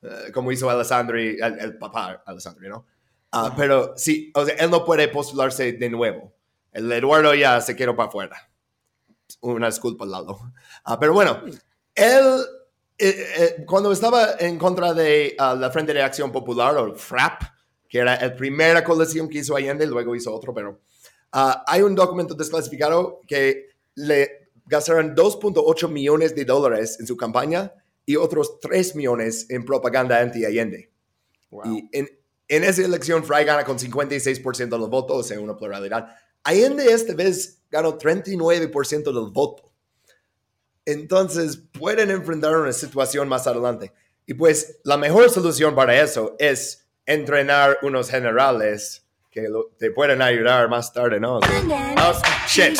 Eh, 0.00 0.30
como 0.32 0.52
hizo 0.52 0.70
Alessandri, 0.70 1.38
el, 1.40 1.58
el 1.58 1.76
papá 1.76 2.22
Alessandri, 2.24 2.68
¿no? 2.68 2.86
Ah, 3.32 3.52
pero 3.56 3.94
sí, 3.96 4.30
o 4.34 4.44
sea, 4.44 4.54
él 4.54 4.70
no 4.70 4.84
puede 4.84 5.08
postularse 5.08 5.72
de 5.72 5.90
nuevo. 5.90 6.32
El 6.72 6.90
Eduardo 6.92 7.34
ya 7.34 7.60
se 7.60 7.74
quedó 7.74 7.96
para 7.96 8.08
afuera. 8.08 8.50
Una 9.40 9.66
disculpa, 9.66 10.06
Lalo. 10.06 10.38
Ah, 10.84 10.98
pero 10.98 11.12
bueno, 11.12 11.42
él, 11.94 12.44
eh, 12.96 13.26
eh, 13.38 13.64
cuando 13.66 13.90
estaba 13.90 14.36
en 14.38 14.56
contra 14.56 14.94
de 14.94 15.34
ah, 15.38 15.54
la 15.54 15.70
Frente 15.70 15.92
de 15.92 16.02
Acción 16.02 16.30
Popular, 16.30 16.76
o 16.76 16.94
FRAP, 16.94 17.42
que 17.88 17.98
era 17.98 18.20
la 18.20 18.36
primera 18.36 18.84
coalición 18.84 19.28
que 19.28 19.38
hizo 19.38 19.56
Allende, 19.56 19.86
luego 19.86 20.14
hizo 20.14 20.34
otro, 20.34 20.52
pero 20.52 20.80
ah, 21.32 21.64
hay 21.66 21.82
un 21.82 21.94
documento 21.94 22.34
desclasificado 22.34 23.20
que 23.26 23.68
le 23.94 24.50
gastaron 24.66 25.16
2.8 25.16 25.88
millones 25.88 26.34
de 26.34 26.44
dólares 26.44 26.98
en 27.00 27.06
su 27.06 27.16
campaña 27.16 27.72
y 28.04 28.16
otros 28.16 28.60
3 28.60 28.94
millones 28.96 29.46
en 29.48 29.64
propaganda 29.64 30.20
anti-Allende. 30.20 30.92
Wow. 31.50 31.62
Y 31.66 31.88
en, 31.92 32.08
en 32.48 32.64
esa 32.64 32.82
elección, 32.82 33.24
Fry 33.24 33.44
gana 33.44 33.64
con 33.64 33.78
56% 33.78 34.68
de 34.68 34.78
los 34.78 34.88
votos, 34.88 35.18
o 35.18 35.22
sea, 35.22 35.40
una 35.40 35.56
pluralidad. 35.56 36.08
Allende 36.42 36.90
esta 36.92 37.14
vez 37.14 37.62
ganó 37.70 37.98
39% 37.98 39.04
del 39.04 39.32
voto. 39.32 39.70
Entonces, 40.86 41.56
pueden 41.56 42.10
enfrentar 42.10 42.56
una 42.56 42.72
situación 42.72 43.28
más 43.28 43.46
adelante. 43.46 43.92
Y 44.24 44.34
pues, 44.34 44.80
la 44.84 44.96
mejor 44.96 45.28
solución 45.28 45.74
para 45.74 46.00
eso 46.02 46.36
es 46.38 46.87
entrenar 47.08 47.78
unos 47.82 48.10
generales 48.10 49.04
que 49.30 49.48
lo- 49.48 49.70
te 49.78 49.90
pueden 49.90 50.20
ayudar 50.22 50.68
más 50.68 50.92
tarde, 50.92 51.18
¿no? 51.18 51.38
Oh, 51.38 52.12
shit. 52.46 52.78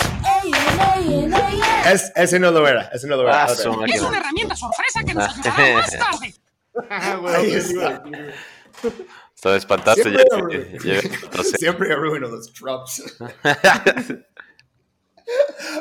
Es, 1.86 2.12
ese 2.14 2.38
no 2.38 2.50
lo 2.50 2.66
era, 2.68 2.90
ese 2.92 3.06
no 3.06 3.16
lo 3.16 3.22
era. 3.22 3.44
Ah, 3.44 3.52
Es 3.52 3.64
una 4.02 4.18
herramienta 4.18 4.54
sorpresa 4.54 5.00
que 5.04 5.14
nos 5.14 5.28
ayudará 5.46 5.74
más 5.74 5.90
tarde. 5.98 6.34
Ah, 6.90 7.20
Ahí 7.36 7.52
está. 7.54 8.02
Estaba 9.34 9.56
espantaste 9.56 10.02
Siempre 10.02 10.24
ya. 10.30 10.36
era- 10.36 10.48
que 10.48 10.78
llega 10.78 11.16
a 11.26 11.30
troceo. 11.30 11.58
Siempre 11.58 11.92
arruino 11.92 12.28
los 12.28 12.52
drops. 12.54 13.16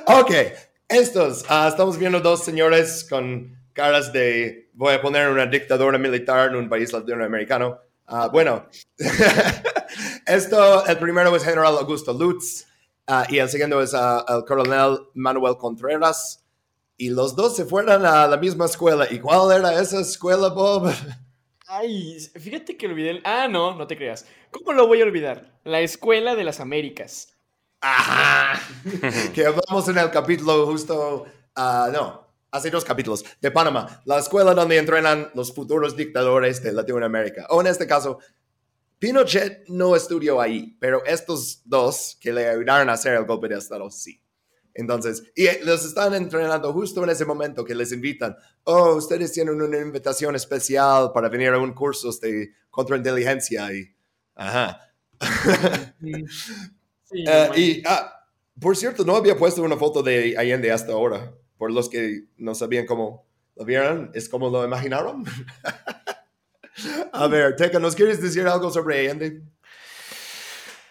ok, 0.06 0.32
estos, 0.88 1.46
ah, 1.50 1.68
estamos 1.70 1.98
viendo 1.98 2.20
dos 2.20 2.44
señores 2.44 3.06
con 3.10 3.56
caras 3.74 4.12
de, 4.14 4.70
voy 4.74 4.94
a 4.94 5.02
poner 5.02 5.30
una 5.30 5.46
dictadura 5.46 5.98
militar 5.98 6.50
en 6.50 6.56
un 6.56 6.70
país 6.70 6.92
latinoamericano. 6.94 7.80
Ah, 8.08 8.30
bueno, 8.32 8.66
esto, 10.26 10.86
el 10.86 10.98
primero 10.98 11.36
es 11.36 11.44
General 11.44 11.78
Augusto 11.78 12.14
Lutz 12.14 12.66
ah, 13.08 13.26
y 13.30 13.38
el 13.40 13.50
segundo 13.50 13.82
es 13.82 13.94
ah, 13.94 14.24
el 14.28 14.46
coronel 14.46 15.00
Manuel 15.14 15.58
Contreras. 15.58 16.44
Y 17.00 17.10
los 17.10 17.36
dos 17.36 17.56
se 17.56 17.66
fueron 17.66 18.06
a 18.06 18.28
la 18.28 18.38
misma 18.38 18.66
escuela. 18.66 19.08
¿Y 19.12 19.20
cuál 19.20 19.52
era 19.52 19.80
esa 19.80 20.00
escuela, 20.00 20.50
Bob? 20.50 20.92
Ay, 21.68 22.18
fíjate 22.40 22.76
que 22.78 22.88
olvidé. 22.88 23.10
el- 23.12 23.22
Ah, 23.24 23.48
no, 23.48 23.76
no 23.76 23.86
te 23.86 23.98
creas. 23.98 24.26
¿Cómo 24.52 24.72
lo 24.74 24.88
voy 24.88 25.02
a 25.02 25.04
olvidar? 25.04 25.60
La 25.66 25.82
Escuela 25.82 26.34
de 26.36 26.44
las 26.46 26.60
Américas. 26.62 27.36
Ajá. 27.82 28.60
que 29.36 29.46
hablamos 29.46 29.88
en 29.90 29.98
el 29.98 30.10
capítulo 30.10 30.66
justo, 30.66 31.26
ah, 31.56 31.90
no, 31.92 32.27
hace 32.52 32.70
dos 32.70 32.86
capítulos, 32.86 33.24
de 33.42 33.52
Panamá, 33.52 34.02
la 34.06 34.20
escuela 34.20 34.54
donde 34.54 34.78
entrenan 34.78 35.30
los 35.34 35.54
futuros 35.54 35.96
dictadores 35.96 36.62
de 36.64 36.72
Latinoamérica. 36.72 37.46
O 37.50 37.62
en 37.62 37.68
este 37.68 37.88
caso, 37.88 38.20
Pinochet 39.00 39.68
no 39.68 39.96
estudió 39.96 40.42
ahí, 40.42 40.76
pero 40.80 41.06
estos 41.06 41.62
dos 41.66 42.18
que 42.20 42.34
le 42.34 42.48
ayudaron 42.48 42.90
a 42.90 42.94
hacer 42.94 43.14
el 43.14 43.26
golpe 43.26 43.48
de 43.48 43.58
Estado, 43.58 43.90
sí. 43.92 44.22
Entonces, 44.74 45.24
y 45.36 45.48
los 45.66 45.84
están 45.84 46.14
entrenando 46.14 46.72
justo 46.72 47.04
en 47.04 47.10
ese 47.10 47.26
momento 47.26 47.66
que 47.66 47.74
les 47.74 47.92
invitan. 47.92 48.36
Oh, 48.64 48.94
ustedes 48.96 49.32
tienen 49.34 49.60
una 49.60 49.80
invitación 49.80 50.36
especial 50.36 51.12
para 51.14 51.30
venir 51.30 51.50
a 51.50 51.58
un 51.58 51.74
curso 51.74 52.12
de 52.22 52.52
contrainteligencia 52.70 53.74
y... 53.74 53.96
Ajá. 54.36 54.82
Sí, 56.00 56.12
Eh, 57.10 57.50
y, 57.56 57.84
ah, 57.86 58.14
por 58.60 58.76
cierto, 58.76 59.06
no 59.06 59.16
había 59.16 59.38
puesto 59.38 59.62
una 59.62 59.78
foto 59.78 60.04
de 60.04 60.36
Allende 60.38 60.72
hasta 60.72 60.92
ahora. 60.92 61.34
Por 61.58 61.72
los 61.72 61.90
que 61.90 62.26
no 62.38 62.56
sabían 62.56 62.86
cómo 62.86 63.26
lo 63.56 63.66
vieron, 63.66 64.12
es 64.14 64.30
como 64.30 64.50
lo 64.50 64.64
imaginaron. 64.66 65.24
A 67.12 67.28
ver, 67.28 67.56
Teca, 67.56 67.80
¿nos 67.80 67.96
quieres 67.96 68.22
decir 68.22 68.46
algo 68.48 68.70
sobre 68.70 69.00
Allende? 69.00 69.42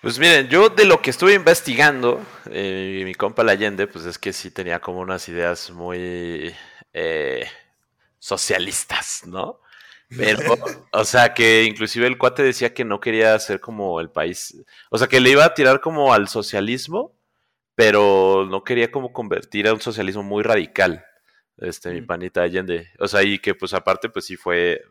Pues 0.03 0.19
miren, 0.19 0.49
yo 0.49 0.69
de 0.69 0.85
lo 0.85 1.01
que 1.01 1.11
estuve 1.11 1.35
investigando, 1.35 2.25
eh, 2.51 3.03
mi 3.05 3.15
compa 3.15 3.43
el 3.43 3.49
Allende, 3.49 3.87
pues 3.87 4.05
es 4.05 4.19
que 4.19 4.33
sí 4.33 4.51
tenía 4.51 4.81
como 4.81 5.01
unas 5.01 5.29
ideas 5.29 5.71
muy 5.71 6.55
eh, 6.93 7.47
socialistas, 8.19 9.23
¿no? 9.27 9.61
Pero, 10.09 10.39
o 10.93 11.05
sea, 11.05 11.35
que 11.35 11.65
inclusive 11.65 12.07
el 12.07 12.19
cuate 12.19 12.43
decía 12.43 12.75
que 12.75 12.85
no 12.85 13.01
quería 13.01 13.39
ser 13.39 13.61
como 13.61 14.01
el 14.01 14.11
país, 14.11 14.57
o 14.91 14.99
sea, 14.99 15.09
que 15.09 15.21
le 15.21 15.31
iba 15.31 15.45
a 15.45 15.55
tirar 15.55 15.81
como 15.81 16.13
al 16.13 16.29
socialismo, 16.29 17.16
pero 17.77 18.47
no 18.51 18.65
quería 18.65 18.91
como 18.91 19.13
convertir 19.13 19.69
a 19.69 19.75
un 19.75 19.81
socialismo 19.83 20.25
muy 20.25 20.43
radical, 20.43 21.07
este, 21.59 21.93
mi 21.93 22.03
Mm. 22.03 22.07
panita 22.09 22.43
Allende. 22.43 22.89
O 23.01 23.09
sea, 23.09 23.23
y 23.25 23.39
que 23.41 23.55
pues 23.55 23.75
aparte, 23.75 24.09
pues 24.11 24.27
sí 24.27 24.37
fue, 24.37 24.83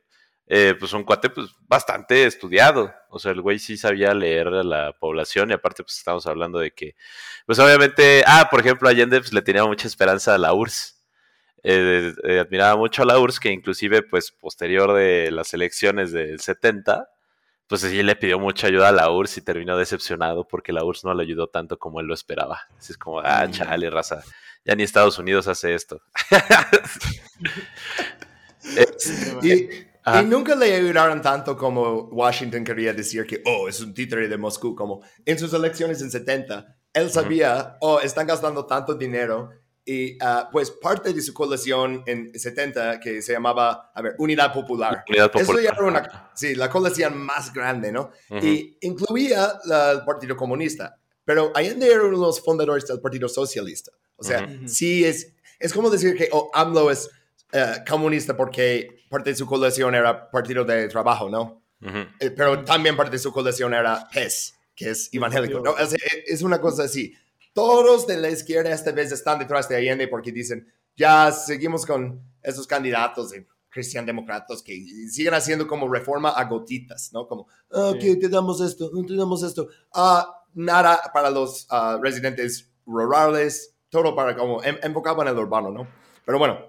eh, 0.47 0.75
pues 0.79 0.93
un 0.93 1.03
cuate 1.03 1.29
pues 1.31 1.49
bastante 1.67 2.25
estudiado. 2.25 2.93
O 3.09 3.19
sea, 3.19 3.31
el 3.33 3.41
güey 3.41 3.59
sí 3.59 3.77
sabía 3.77 4.13
leer 4.13 4.47
a 4.49 4.63
la 4.63 4.93
población 4.99 5.49
y 5.51 5.53
aparte 5.53 5.83
pues 5.83 5.97
estamos 5.97 6.27
hablando 6.27 6.59
de 6.59 6.71
que, 6.73 6.95
pues 7.47 7.59
obviamente, 7.59 8.23
ah, 8.27 8.47
por 8.51 8.61
ejemplo, 8.61 8.89
Allende 8.89 9.19
pues 9.19 9.33
le 9.33 9.41
tenía 9.41 9.65
mucha 9.65 9.87
esperanza 9.87 10.35
a 10.35 10.37
la 10.39 10.53
URSS. 10.53 10.95
Eh, 11.63 12.13
eh, 12.25 12.39
admiraba 12.39 12.77
mucho 12.77 13.01
a 13.03 13.05
la 13.05 13.19
URSS 13.19 13.39
que 13.39 13.51
inclusive 13.51 14.03
pues 14.03 14.31
posterior 14.31 14.93
de 14.93 15.31
las 15.31 15.53
elecciones 15.55 16.11
del 16.11 16.39
70, 16.39 17.09
pues 17.67 17.81
sí 17.81 18.03
le 18.03 18.15
pidió 18.15 18.39
mucha 18.39 18.67
ayuda 18.67 18.89
a 18.89 18.91
la 18.91 19.09
URSS 19.11 19.37
y 19.37 19.41
terminó 19.41 19.77
decepcionado 19.77 20.47
porque 20.47 20.71
la 20.73 20.83
URSS 20.83 21.05
no 21.05 21.13
le 21.13 21.23
ayudó 21.23 21.47
tanto 21.47 21.77
como 21.79 21.99
él 21.99 22.05
lo 22.07 22.13
esperaba. 22.13 22.61
Así 22.77 22.91
es 22.93 22.97
como, 22.97 23.19
ah, 23.21 23.45
Mm. 23.47 23.51
chale, 23.51 23.89
raza. 23.89 24.23
Ya 24.63 24.75
ni 24.75 24.83
Estados 24.83 25.17
Unidos 25.19 25.47
hace 25.47 25.73
esto. 25.75 26.01
Es- 28.77 29.27
Y, 29.43 29.69
Ajá. 30.03 30.21
y 30.21 30.25
nunca 30.25 30.55
le 30.55 30.73
ayudaron 30.75 31.21
tanto 31.21 31.57
como 31.57 32.03
Washington 32.11 32.63
quería 32.63 32.93
decir 32.93 33.25
que, 33.25 33.41
oh, 33.45 33.67
es 33.67 33.79
un 33.81 33.93
títere 33.93 34.27
de 34.27 34.37
Moscú, 34.37 34.75
como 34.75 35.01
en 35.25 35.37
sus 35.39 35.53
elecciones 35.53 36.01
en 36.01 36.09
70, 36.11 36.75
él 36.93 37.11
sabía, 37.11 37.77
oh, 37.81 37.99
están 37.99 38.25
gastando 38.27 38.65
tanto 38.65 38.95
dinero 38.95 39.49
y 39.85 40.17
ah, 40.19 40.49
pues 40.51 40.71
parte 40.71 41.13
de 41.13 41.21
su 41.21 41.33
coalición 41.33 42.03
en 42.07 42.37
70 42.37 42.99
que 42.99 43.21
se 43.21 43.33
llamaba, 43.33 43.91
a 43.93 44.01
ver, 44.01 44.15
Unidad 44.17 44.51
Popular. 44.51 45.03
Unidad 45.07 45.31
Eso 45.35 45.45
Popular. 45.45 45.63
ya 45.63 45.69
era 45.69 45.83
una, 45.83 46.31
sí, 46.35 46.55
la 46.55 46.69
coalición 46.69 47.17
más 47.17 47.53
grande, 47.53 47.91
¿no? 47.91 48.11
Ujú. 48.31 48.45
Y 48.45 48.77
incluía 48.81 49.59
la- 49.65 49.91
el 49.91 50.03
Partido 50.03 50.35
Comunista, 50.35 50.97
pero 51.23 51.51
Allende 51.55 51.87
era 51.87 52.01
uno 52.03 52.17
de 52.17 52.25
los 52.25 52.41
fundadores 52.41 52.87
del 52.87 52.99
Partido 52.99 53.29
Socialista. 53.29 53.91
O 54.17 54.23
sea, 54.23 54.43
Ujú. 54.43 54.67
sí 54.67 55.05
es, 55.05 55.33
es 55.59 55.71
como 55.73 55.89
decir 55.89 56.15
que 56.17 56.29
oh, 56.31 56.49
AMLO 56.53 56.89
es 56.89 57.09
eh, 57.51 57.75
comunista 57.87 58.35
porque 58.35 59.03
parte 59.09 59.29
de 59.29 59.35
su 59.35 59.45
coalición 59.45 59.93
era 59.93 60.29
Partido 60.31 60.63
de 60.65 60.87
Trabajo, 60.87 61.29
¿no? 61.29 61.61
Ujú. 61.81 61.97
Eh, 62.19 62.31
pero 62.31 62.63
también 62.63 62.97
parte 62.97 63.11
de 63.11 63.19
su 63.19 63.31
coalición 63.31 63.73
era 63.73 64.07
PES, 64.11 64.55
que 64.75 64.89
es 64.89 65.09
evangélico. 65.13 65.59
¿no? 65.59 65.71
O 65.71 65.77
sea, 65.77 65.97
eh, 66.11 66.23
es 66.27 66.41
una 66.41 66.59
cosa 66.59 66.83
así. 66.83 67.13
Todos 67.55 68.05
de 68.05 68.17
la 68.17 68.29
izquierda 68.29 68.71
esta 68.73 68.91
vez 68.91 69.13
están 69.13 69.39
detrás 69.39 69.69
de 69.69 69.77
Allende 69.77 70.09
porque 70.09 70.29
dicen, 70.33 70.67
ya 70.97 71.31
seguimos 71.31 71.85
con 71.85 72.21
esos 72.43 72.67
candidatos 72.67 73.29
de 73.31 73.47
cristian-demócratas 73.69 74.61
que 74.61 74.85
siguen 75.09 75.33
haciendo 75.33 75.65
como 75.65 75.87
reforma 75.87 76.31
a 76.31 76.43
gotitas, 76.43 77.11
¿no? 77.13 77.25
Como, 77.27 77.47
ah, 77.71 77.91
Sí. 77.93 77.99
que 77.99 78.15
te 78.17 78.27
damos 78.27 78.59
esto, 78.59 78.91
te 79.07 79.15
damos 79.15 79.41
esto. 79.41 79.69
Ah, 79.93 80.43
nada 80.53 80.99
para 81.13 81.29
los 81.29 81.65
ah, 81.69 81.97
residentes 82.01 82.69
rurales, 82.85 83.73
todo 83.89 84.13
para 84.13 84.35
como 84.35 84.61
en- 84.61 84.77
enfocado 84.83 85.21
en 85.21 85.29
el 85.29 85.37
urbano, 85.37 85.71
¿no? 85.71 85.87
Pero 86.25 86.37
bueno, 86.37 86.59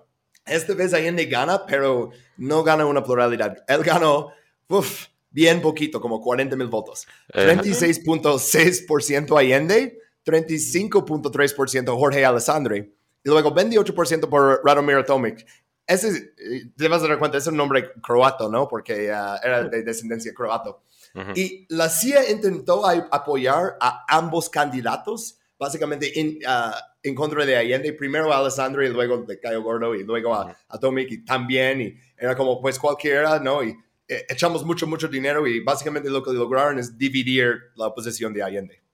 esta 0.45 0.73
vez 0.75 0.95
Allende 0.95 1.27
gana, 1.27 1.67
pero 1.67 2.11
no 2.37 2.63
gana 2.63 2.87
una 2.87 3.03
pluralidad. 3.03 3.57
Él 3.67 3.83
ganó, 3.83 4.31
uf, 4.69 5.07
bien 5.31 5.61
poquito, 5.61 6.01
como 6.01 6.21
40 6.21 6.55
mil 6.55 6.69
votos. 6.69 7.09
Eh, 7.35 7.45
36.6% 7.45 9.37
Allende, 9.37 9.99
35.3% 10.27 11.97
Jorge 11.97 12.25
Alessandri, 12.25 12.93
y 13.25 13.29
luego 13.29 13.55
28% 13.55 14.29
por 14.29 14.61
Radomir 14.65 15.05
Tomic. 15.05 15.47
Ese, 15.87 16.35
eh, 16.37 16.71
te 16.77 16.89
vas 16.89 17.03
a 17.03 17.09
dar 17.09 17.19
cuenta, 17.19 17.39
es 17.39 17.47
un 17.47 17.57
nombre 17.57 17.93
croato, 18.03 18.51
¿no? 18.51 18.67
Porque 18.67 19.11
ah, 19.13 19.39
era 19.43 19.65
de 19.65 19.83
descendencia 19.83 20.35
croato. 20.35 20.83
ujú. 21.15 21.31
Y 21.35 21.67
la 21.71 21.89
CIA 21.89 22.31
intentó 22.31 22.87
apoyar 22.87 23.77
a 23.81 24.05
ambos 24.09 24.51
candidatos, 24.51 25.39
básicamente 25.59 26.19
en, 26.19 26.39
ah, 26.47 26.75
en 27.03 27.15
contra 27.15 27.47
de 27.47 27.57
Allende, 27.57 27.93
primero 27.93 28.33
a 28.33 28.39
Alessandro 28.39 28.85
y 28.85 28.89
luego 28.89 29.19
de 29.19 29.39
Cayo 29.39 29.63
Gordo 29.63 29.95
y 29.95 30.03
luego 30.03 30.35
a, 30.35 30.57
a 30.69 30.79
Tomic 30.79 31.11
y 31.13 31.25
también, 31.25 31.81
y 31.81 31.97
era 32.17 32.37
como 32.37 32.61
pues 32.61 32.79
cualquiera, 32.79 33.39
¿no? 33.39 33.63
Y 33.63 33.77
eh, 34.09 34.25
echamos 34.29 34.65
mucho, 34.65 34.87
mucho 34.87 35.09
dinero 35.09 35.47
y 35.47 35.61
básicamente 35.61 36.11
lo 36.11 36.23
que 36.23 36.33
lograron 36.33 36.79
es 36.79 36.97
dividir 36.97 37.57
la 37.75 37.89
oposición 37.89 38.33
de 38.33 38.43
Allende. 38.43 38.86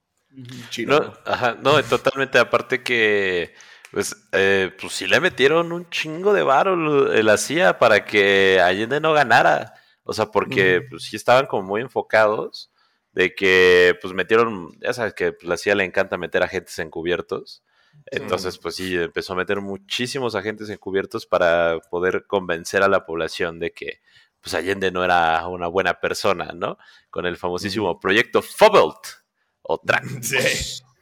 No, 0.87 1.13
ajá, 1.25 1.57
no, 1.61 1.81
totalmente. 1.83 2.39
Aparte 2.39 2.83
que, 2.83 3.53
pues, 3.91 4.15
eh, 4.31 4.71
pues 4.79 4.93
sí 4.93 5.07
le 5.07 5.19
metieron 5.19 5.71
un 5.71 5.89
chingo 5.89 6.33
de 6.33 6.43
varo 6.43 6.75
la 6.75 7.37
CIA 7.37 7.77
para 7.77 8.05
que 8.05 8.59
Allende 8.59 8.99
no 8.99 9.13
ganara. 9.13 9.73
O 10.03 10.13
sea, 10.13 10.31
porque 10.31 10.81
pues 10.89 11.03
sí 11.03 11.15
estaban 11.15 11.45
como 11.45 11.63
muy 11.63 11.81
enfocados 11.81 12.71
de 13.13 13.35
que, 13.35 13.97
pues, 14.01 14.13
metieron, 14.13 14.77
ya 14.81 14.93
sabes 14.93 15.13
que 15.13 15.33
pues, 15.33 15.47
la 15.47 15.57
CIA 15.57 15.75
le 15.75 15.83
encanta 15.85 16.17
meter 16.17 16.43
agentes 16.43 16.77
encubiertos. 16.79 17.63
Entonces, 18.07 18.57
pues 18.57 18.75
sí, 18.75 18.95
empezó 18.95 19.33
a 19.33 19.35
meter 19.35 19.61
muchísimos 19.61 20.33
agentes 20.35 20.67
encubiertos 20.69 21.27
para 21.27 21.79
poder 21.91 22.25
convencer 22.25 22.81
a 22.81 22.87
la 22.87 23.05
población 23.05 23.59
de 23.59 23.71
que, 23.71 24.01
pues, 24.41 24.55
Allende 24.55 24.91
no 24.91 25.03
era 25.03 25.47
una 25.47 25.67
buena 25.67 25.99
persona, 25.99 26.51
¿no? 26.55 26.77
Con 27.11 27.27
el 27.27 27.37
famosísimo 27.37 27.99
proyecto 27.99 28.41
Fobelt 28.41 29.22
o 29.63 29.79
Track. 29.79 30.03
Sí. 30.21 30.37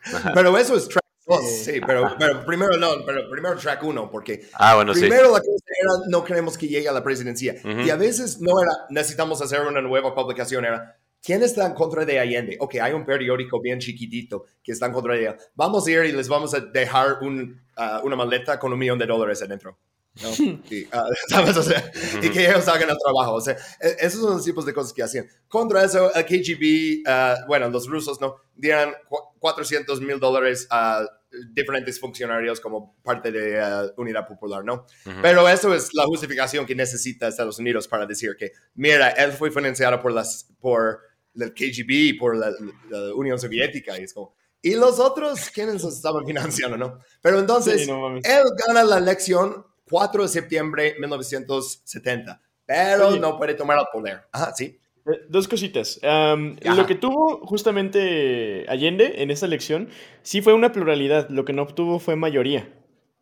Ajá. 0.14 0.32
Pero 0.34 0.58
eso 0.58 0.76
es 0.76 0.88
track 0.88 1.04
2, 1.28 1.40
Sí. 1.42 1.74
sí, 1.74 1.82
pero, 1.86 2.16
pero 2.18 2.44
primero 2.46 2.76
no, 2.78 3.06
pero 3.06 3.30
primero 3.30 3.56
track 3.56 3.84
1, 3.84 4.10
porque 4.10 4.48
Ah, 4.54 4.76
bueno, 4.76 4.94
sí. 4.94 5.02
Primero 5.02 5.26
la 5.32 5.40
cosa 5.40 5.66
era 5.80 5.92
no 6.10 6.24
queremos 6.24 6.58
que 6.58 6.68
llegue 6.68 6.90
a 6.90 6.92
la 6.92 7.04
presidencia. 7.04 7.56
Ujú. 7.64 7.82
Y 7.82 7.90
a 7.90 7.96
veces 7.96 8.40
no 8.42 8.60
era 8.62 8.72
necesitamos 8.90 9.42
hacer 9.42 9.62
una 9.62 9.82
nueva 9.82 10.16
publicación, 10.16 10.66
era 10.66 10.98
¿quién 11.24 11.44
está 11.44 11.68
en 11.68 11.74
contra 11.76 12.04
de 12.04 12.20
Allende? 12.20 12.58
Ok, 12.60 12.76
hay 12.82 12.94
un 12.94 13.06
periódico 13.06 13.62
bien 13.62 13.78
chiquitito 13.80 14.46
que 14.64 14.72
está 14.72 14.88
en 14.88 14.94
contra 14.94 15.14
de 15.14 15.26
él. 15.26 15.36
Vamos 15.54 15.86
a 15.86 15.92
ir 15.92 16.06
y 16.06 16.12
les 16.12 16.28
vamos 16.28 16.54
a 16.56 16.60
dejar 16.60 17.20
un, 17.22 17.62
ah, 17.78 18.02
una 18.04 18.16
maleta 18.16 18.58
con 18.58 18.74
un 18.74 18.80
millón 18.80 18.98
de 18.98 19.06
dólares 19.06 19.42
adentro. 19.44 19.78
¿No? 20.22 20.30
Y, 20.72 20.88
ah, 20.92 21.06
¿sabes? 21.30 21.56
O 21.58 21.64
sea, 21.64 21.92
y 22.22 22.30
que 22.30 22.46
ellos 22.48 22.68
hagan 22.68 22.90
el 22.90 22.98
trabajo. 22.98 23.34
O 23.36 23.42
sea, 23.42 23.56
e- 23.80 23.98
esos 24.00 24.22
son 24.22 24.36
los 24.36 24.44
tipos 24.46 24.66
de 24.66 24.74
cosas 24.74 24.94
que 24.94 25.04
hacían. 25.04 25.28
Contra 25.48 25.84
eso, 25.84 26.14
el 26.14 26.26
KGB, 26.26 27.04
ah, 27.08 27.36
bueno, 27.48 27.70
los 27.70 27.88
rusos, 27.88 28.20
¿no? 28.22 28.36
Dieran 28.56 28.94
cu- 29.08 29.18
400 29.40 30.02
mil 30.02 30.20
dólares 30.20 30.68
a 30.70 31.06
diferentes 31.54 31.98
funcionarios 31.98 32.60
como 32.60 32.96
parte 33.04 33.32
de 33.32 33.60
ah, 33.62 33.86
Unidad 33.98 34.28
Popular, 34.28 34.66
¿no? 34.66 34.86
Pero 35.22 35.48
eso 35.48 35.74
es 35.74 35.94
la 35.94 36.04
justificación 36.06 36.66
que 36.66 36.76
necesita 36.76 37.28
Estados 37.30 37.58
Unidos 37.60 37.88
para 37.88 38.06
decir 38.06 38.36
que, 38.38 38.52
mira, 38.76 39.10
él 39.12 39.32
fue 39.32 39.50
financiado 39.50 40.02
por, 40.02 40.12
las, 40.12 40.48
por 40.60 41.00
el 41.36 41.54
KGB, 41.54 42.20
por 42.20 42.36
la, 42.36 42.52
la 42.90 43.16
Unión 43.16 43.40
Soviética, 43.40 43.98
y 43.98 44.04
es 44.04 44.14
como, 44.14 44.36
¿y 44.62 44.76
los 44.76 45.00
otros 45.00 45.50
quiénes 45.52 45.82
los 45.82 45.96
estaban 45.96 46.26
financiando, 46.28 46.76
no? 46.78 47.00
Pero 47.22 47.40
entonces, 47.40 47.82
Sí, 47.84 47.88
no 47.88 48.18
él 48.18 48.44
gana 48.68 48.84
la 48.84 48.98
elección 48.98 49.66
4 49.92 50.24
de 50.24 50.30
septiembre 50.30 50.94
de 50.94 51.00
1970, 51.02 52.42
pero 52.66 53.10
Oye. 53.10 53.20
no 53.20 53.38
puede 53.38 53.54
tomar 53.54 53.78
el 53.78 53.86
poder. 53.94 54.22
Ajá, 54.32 54.54
sí. 54.56 54.80
Eh, 55.06 55.20
Dos 55.30 55.48
cositas. 55.48 56.00
Ajá. 56.04 56.36
lo 56.76 56.86
que 56.88 56.96
tuvo 56.96 57.46
justamente 57.46 58.66
Allende 58.70 59.22
en 59.22 59.30
esta 59.32 59.46
elección 59.46 59.90
sí 60.24 60.42
fue 60.42 60.54
una 60.54 60.72
pluralidad. 60.72 61.30
Lo 61.30 61.44
que 61.46 61.54
no 61.54 61.64
obtuvo 61.64 62.00
fue 62.00 62.16
mayoría. 62.16 62.72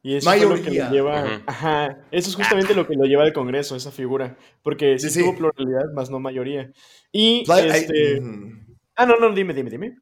Y 0.02 0.16
eso 0.16 0.30
fue 0.30 0.40
lo 0.40 0.56
que 0.62 0.72
lo 0.72 0.92
lleva. 0.92 1.24
Ujú. 1.26 1.44
Ajá. 1.48 1.98
Eso 2.12 2.30
es 2.30 2.36
justamente 2.36 2.74
lo 2.74 2.88
que 2.88 2.96
lo 2.96 3.04
lleva 3.06 3.24
al 3.24 3.34
Congreso, 3.34 3.76
esa 3.76 3.92
figura. 3.92 4.38
Porque 4.62 4.98
sí, 5.00 5.10
Sí, 5.10 5.16
sí. 5.16 5.26
tuvo 5.26 5.36
pluralidad, 5.38 5.92
más 5.94 6.10
no 6.10 6.20
mayoría. 6.20 6.72
Y 7.12 7.44
Pla- 7.46 7.56
ay, 7.56 7.70
este. 7.82 8.20
ujú. 8.22 8.52
Ah, 8.96 9.06
no, 9.06 9.18
no, 9.18 9.34
dime, 9.34 9.54
dime, 9.54 9.70
dime. 9.70 9.98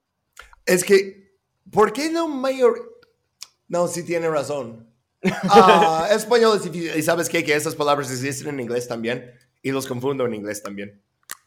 Es 0.66 0.84
que, 0.84 1.32
¿por 1.72 1.94
qué 1.94 2.10
no 2.12 2.28
mayor? 2.28 3.00
No, 3.68 3.88
sí 3.88 4.04
tiene 4.06 4.30
razón. 4.30 4.87
Ah, 5.24 6.08
español 6.12 6.58
es 6.58 6.64
difícil. 6.64 6.92
¿Y 6.98 7.02
sabes 7.02 7.30
qué? 7.30 7.44
Que 7.44 7.56
esas 7.56 7.76
palabras 7.76 8.12
existen 8.12 8.50
en 8.50 8.60
inglés 8.60 8.88
también. 8.88 9.32
Y 9.62 9.72
los 9.72 9.88
confundo 9.88 10.26
en 10.26 10.36
inglés 10.36 10.62
también. 10.64 11.02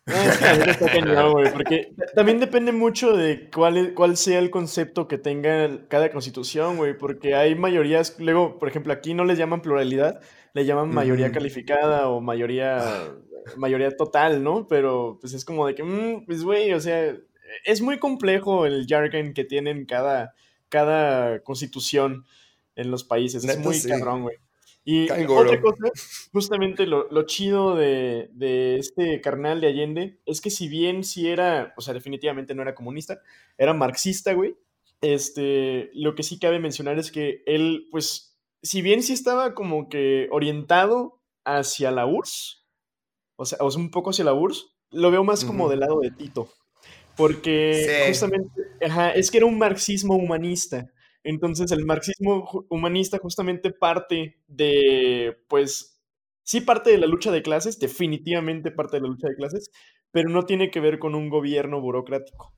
Ah, 0.07 0.25
está 0.67 0.87
güey, 1.31 1.53
porque 1.53 1.93
también 2.15 2.41
depende 2.41 2.73
mucho 2.73 3.13
de 3.17 3.49
cuál, 3.55 3.77
es- 3.77 3.93
cuál 3.93 4.17
sea 4.17 4.39
el 4.39 4.51
concepto 4.51 5.07
que 5.07 5.19
tenga 5.19 5.87
cada 5.89 6.11
constitución, 6.11 6.77
güey, 6.79 6.97
porque 6.97 7.35
hay 7.35 7.55
mayorías, 7.55 8.17
luego, 8.19 8.59
por 8.59 8.69
ejemplo, 8.69 8.93
aquí 8.93 9.15
no 9.15 9.25
les 9.25 9.39
llaman 9.39 9.63
pluralidad, 9.63 10.21
le 10.55 10.65
llaman 10.65 10.93
mayoría 10.93 11.31
calificada 11.31 12.09
o 12.09 12.21
mayoría, 12.21 13.13
mayoría 13.57 13.97
total, 13.97 14.43
¿no? 14.43 14.67
Pero 14.67 15.19
pues 15.21 15.33
es 15.35 15.45
como 15.45 15.67
de 15.67 15.75
que, 15.77 15.85
mm, 15.85 16.25
pues 16.27 16.43
güey, 16.43 16.73
o 16.73 16.81
sea, 16.81 17.15
es 17.65 17.81
muy 17.81 17.99
complejo 17.99 18.67
el 18.67 18.87
jargon 18.89 19.33
que 19.33 19.45
tienen 19.45 19.85
cada, 19.85 20.35
cada 20.69 21.41
constitución 21.43 22.25
en 22.77 22.91
los 22.91 23.05
países, 23.05 23.45
es 23.45 23.59
muy 23.59 23.75
sí. 23.75 23.89
cabrón, 23.89 24.23
güey. 24.23 24.37
Y 24.83 25.07
Caen 25.09 25.29
otra 25.29 25.61
cosa, 25.61 25.85
justamente 26.33 26.87
lo, 26.87 27.07
lo 27.11 27.25
chido 27.25 27.77
de, 27.77 28.31
de 28.33 28.79
este 28.79 29.21
carnal 29.21 29.61
de 29.61 29.67
Allende 29.67 30.21
es 30.25 30.41
que 30.41 30.49
si 30.51 30.69
bien 30.69 31.05
sí 31.05 31.29
era, 31.29 31.75
o 31.77 31.83
sea, 31.83 31.93
definitivamente 31.93 32.55
no 32.55 32.63
era 32.63 32.75
comunista, 32.75 33.21
era 33.59 33.75
marxista, 33.75 34.33
güey. 34.33 34.57
Este, 35.03 35.91
lo 35.95 36.15
que 36.15 36.23
sí 36.23 36.39
cabe 36.39 36.59
mencionar 36.59 36.99
es 36.99 37.11
que 37.13 37.43
él, 37.47 37.89
pues, 37.91 38.39
si 38.63 38.81
bien 38.83 39.03
sí 39.03 39.13
estaba 39.13 39.55
como 39.55 39.89
que 39.89 40.29
orientado 40.31 41.21
hacia 41.45 41.91
la 41.91 42.07
URSS, 42.07 42.67
o 43.37 43.45
sea, 43.45 43.59
o 43.61 43.71
sea, 43.71 43.81
un 43.81 43.91
poco 43.91 44.11
hacia 44.11 44.25
la 44.25 44.35
URSS, 44.35 44.67
lo 44.91 45.11
veo 45.11 45.25
más 45.25 45.45
como 45.45 45.69
del 45.69 45.81
lado 45.81 46.01
de 46.01 46.11
Tito. 46.11 46.49
Porque 47.17 47.85
Sí. 47.87 48.09
justamente, 48.09 48.51
ajá, 48.83 49.11
es 49.13 49.31
que 49.31 49.39
era 49.39 49.47
un 49.47 49.59
marxismo 49.59 50.17
humanista. 50.17 50.91
Entonces, 51.25 51.71
el 51.73 51.85
marxismo 51.85 52.67
humanista 52.71 53.19
justamente 53.19 53.71
parte 53.71 54.39
de, 54.49 55.37
pues, 55.49 56.01
sí 56.43 56.61
parte 56.61 56.91
de 56.91 56.99
la 56.99 57.07
lucha 57.07 57.31
de 57.31 57.43
clases, 57.43 57.79
definitivamente 57.79 58.71
parte 58.71 58.97
de 58.97 59.03
la 59.03 59.09
lucha 59.09 59.29
de 59.29 59.37
clases, 59.37 59.71
pero 60.11 60.31
no 60.31 60.45
tiene 60.47 60.71
que 60.71 60.81
ver 60.81 60.99
con 60.99 61.15
un 61.15 61.29
gobierno 61.29 61.81
burocrático. 61.81 62.53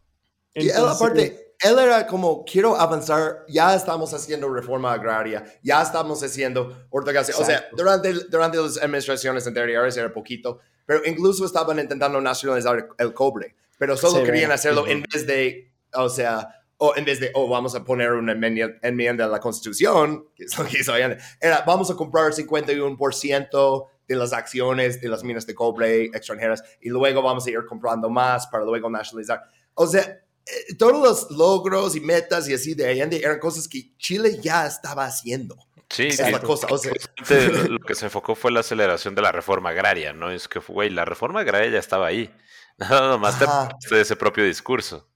Y 0.54 0.60
él 0.60 0.70
Entonces, 0.70 0.96
aparte, 0.96 1.54
él 1.60 1.78
era 1.78 2.06
como, 2.06 2.44
quiero 2.44 2.76
avanzar, 2.76 3.44
ya 3.48 3.74
estamos 3.74 4.12
haciendo 4.14 4.48
reforma 4.52 4.92
agraria, 4.92 5.44
ya 5.62 5.82
estamos 5.82 6.22
haciendo 6.22 6.86
ortografía. 6.90 7.34
O 7.38 7.44
sea, 7.44 7.66
durante, 7.76 8.12
durante 8.30 8.58
las 8.58 8.78
administraciones 8.78 9.46
anteriores 9.46 9.96
era 9.96 10.12
poquito, 10.12 10.60
pero 10.86 11.00
incluso 11.04 11.44
estaban 11.44 11.78
intentando 11.78 12.20
nacionalizar 12.20 12.76
el, 12.76 12.84
el 12.98 13.14
cobre. 13.14 13.54
pero 13.78 13.96
solo 13.96 14.20
Sí, 14.20 14.24
querían 14.24 14.52
hacerlo 14.52 14.82
ujú. 14.82 14.90
en 14.90 15.02
vez 15.02 15.26
de, 15.26 15.72
o 15.94 16.08
sea, 16.08 16.61
o 16.84 16.96
en 16.96 17.04
vez 17.04 17.20
de, 17.20 17.30
oh, 17.34 17.46
vamos 17.46 17.76
a 17.76 17.84
poner 17.84 18.10
una 18.10 18.32
enmienda, 18.32 19.24
a 19.24 19.28
la 19.28 19.38
Constitución, 19.38 20.26
que 20.34 20.42
es 20.42 20.58
lo 20.58 20.64
que 20.64 20.78
hizo 20.80 20.92
Allende, 20.92 21.16
era, 21.40 21.62
vamos 21.64 21.88
a 21.92 21.94
comprar 21.94 22.32
51% 22.32 23.86
de 24.08 24.16
las 24.16 24.32
acciones 24.32 25.00
de 25.00 25.08
las 25.08 25.22
minas 25.22 25.46
de 25.46 25.54
cobre 25.54 26.06
extranjeras 26.06 26.64
y 26.80 26.88
luego 26.88 27.22
vamos 27.22 27.46
a 27.46 27.50
ir 27.50 27.64
comprando 27.68 28.10
más 28.10 28.48
para 28.48 28.64
luego 28.64 28.90
nacionalizar. 28.90 29.42
O 29.74 29.86
sea, 29.86 30.00
eh, 30.44 30.74
todos 30.76 31.00
los 31.00 31.30
logros 31.30 31.94
y 31.94 32.00
metas 32.00 32.48
y 32.48 32.54
así 32.54 32.74
de 32.74 32.88
Allende 32.88 33.18
eran 33.18 33.38
cosas 33.38 33.68
que 33.68 33.96
Chile 33.96 34.40
ya 34.42 34.66
estaba 34.66 35.04
haciendo. 35.04 35.56
Sí, 35.88 36.08
es 36.08 36.18
la 36.18 36.40
cosa. 36.40 36.66
O 36.68 36.78
sea, 36.78 36.90
Justamente 37.16 37.68
lo 37.68 37.78
que 37.78 37.94
se 37.94 38.06
enfocó 38.06 38.34
fue 38.34 38.50
la 38.50 38.60
aceleración 38.60 39.14
de 39.14 39.22
la 39.22 39.30
reforma 39.30 39.68
agraria, 39.68 40.12
¿no? 40.12 40.32
Es 40.32 40.48
que, 40.48 40.58
güey, 40.58 40.90
la 40.90 41.04
reforma 41.04 41.42
agraria 41.42 41.70
ya 41.70 41.78
estaba 41.78 42.08
ahí. 42.08 42.34
Nada 42.76 43.18
más 43.18 43.38
te 43.38 43.94
de 43.94 44.00
ese 44.00 44.16
propio 44.16 44.44
discurso. 44.44 45.11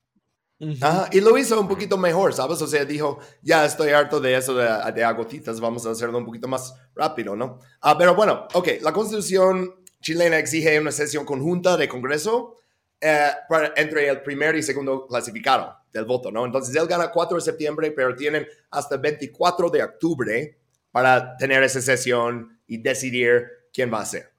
Ujú. 0.59 0.73
Ajá, 0.85 1.09
y 1.13 1.21
lo 1.21 1.37
hizo 1.37 1.61
un 1.61 1.69
poquito 1.69 1.99
mejor, 1.99 2.33
¿sabes? 2.33 2.63
O 2.63 2.67
sea, 2.67 2.85
dijo, 2.85 3.19
ya 3.43 3.65
estoy 3.67 3.91
harto 3.91 4.21
de 4.21 4.37
eso 4.37 4.55
de, 4.55 4.67
de 4.93 5.05
agotitas, 5.05 5.61
vamos 5.61 5.85
a 5.87 5.91
hacerlo 5.91 6.17
un 6.19 6.25
poquito 6.25 6.49
más 6.49 6.75
rápido, 6.95 7.37
¿no? 7.37 7.59
Ah, 7.83 7.97
pero 7.99 8.15
bueno, 8.15 8.49
ok, 8.55 8.69
la 8.81 8.93
constitución 8.93 9.75
chilena 10.01 10.39
exige 10.39 10.79
una 10.81 10.93
sesión 10.93 11.25
conjunta 11.27 11.77
de 11.77 11.89
Congreso 11.89 12.57
eh, 13.01 13.29
para- 13.51 13.75
entre 13.77 14.09
el 14.09 14.23
primer 14.23 14.57
y 14.57 14.63
segundo 14.63 15.07
clasificado 15.07 15.77
del 15.93 16.07
voto, 16.07 16.31
¿no? 16.33 16.47
Entonces 16.47 16.75
él 16.75 16.87
gana 16.87 17.11
4 17.11 17.37
de 17.37 17.43
septiembre, 17.43 17.91
pero 17.91 18.15
tienen 18.17 18.47
hasta 18.71 18.95
el 18.95 19.03
24 19.03 19.69
de 19.69 19.83
octubre 19.83 20.59
para 20.91 21.37
tener 21.37 21.63
esa 21.63 21.83
sesión 21.83 22.59
y 22.67 22.79
decidir 22.79 23.47
quién 23.75 23.93
va 23.93 24.01
a 24.01 24.07
ser. 24.07 24.33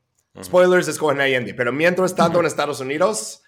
Spoilers, 0.44 0.88
escogen 0.88 1.20
a 1.22 1.26
Allende, 1.26 1.54
pero 1.54 1.72
mientras 1.72 2.16
tanto 2.16 2.40
en 2.40 2.46
Estados 2.48 2.80
Unidos 2.80 3.44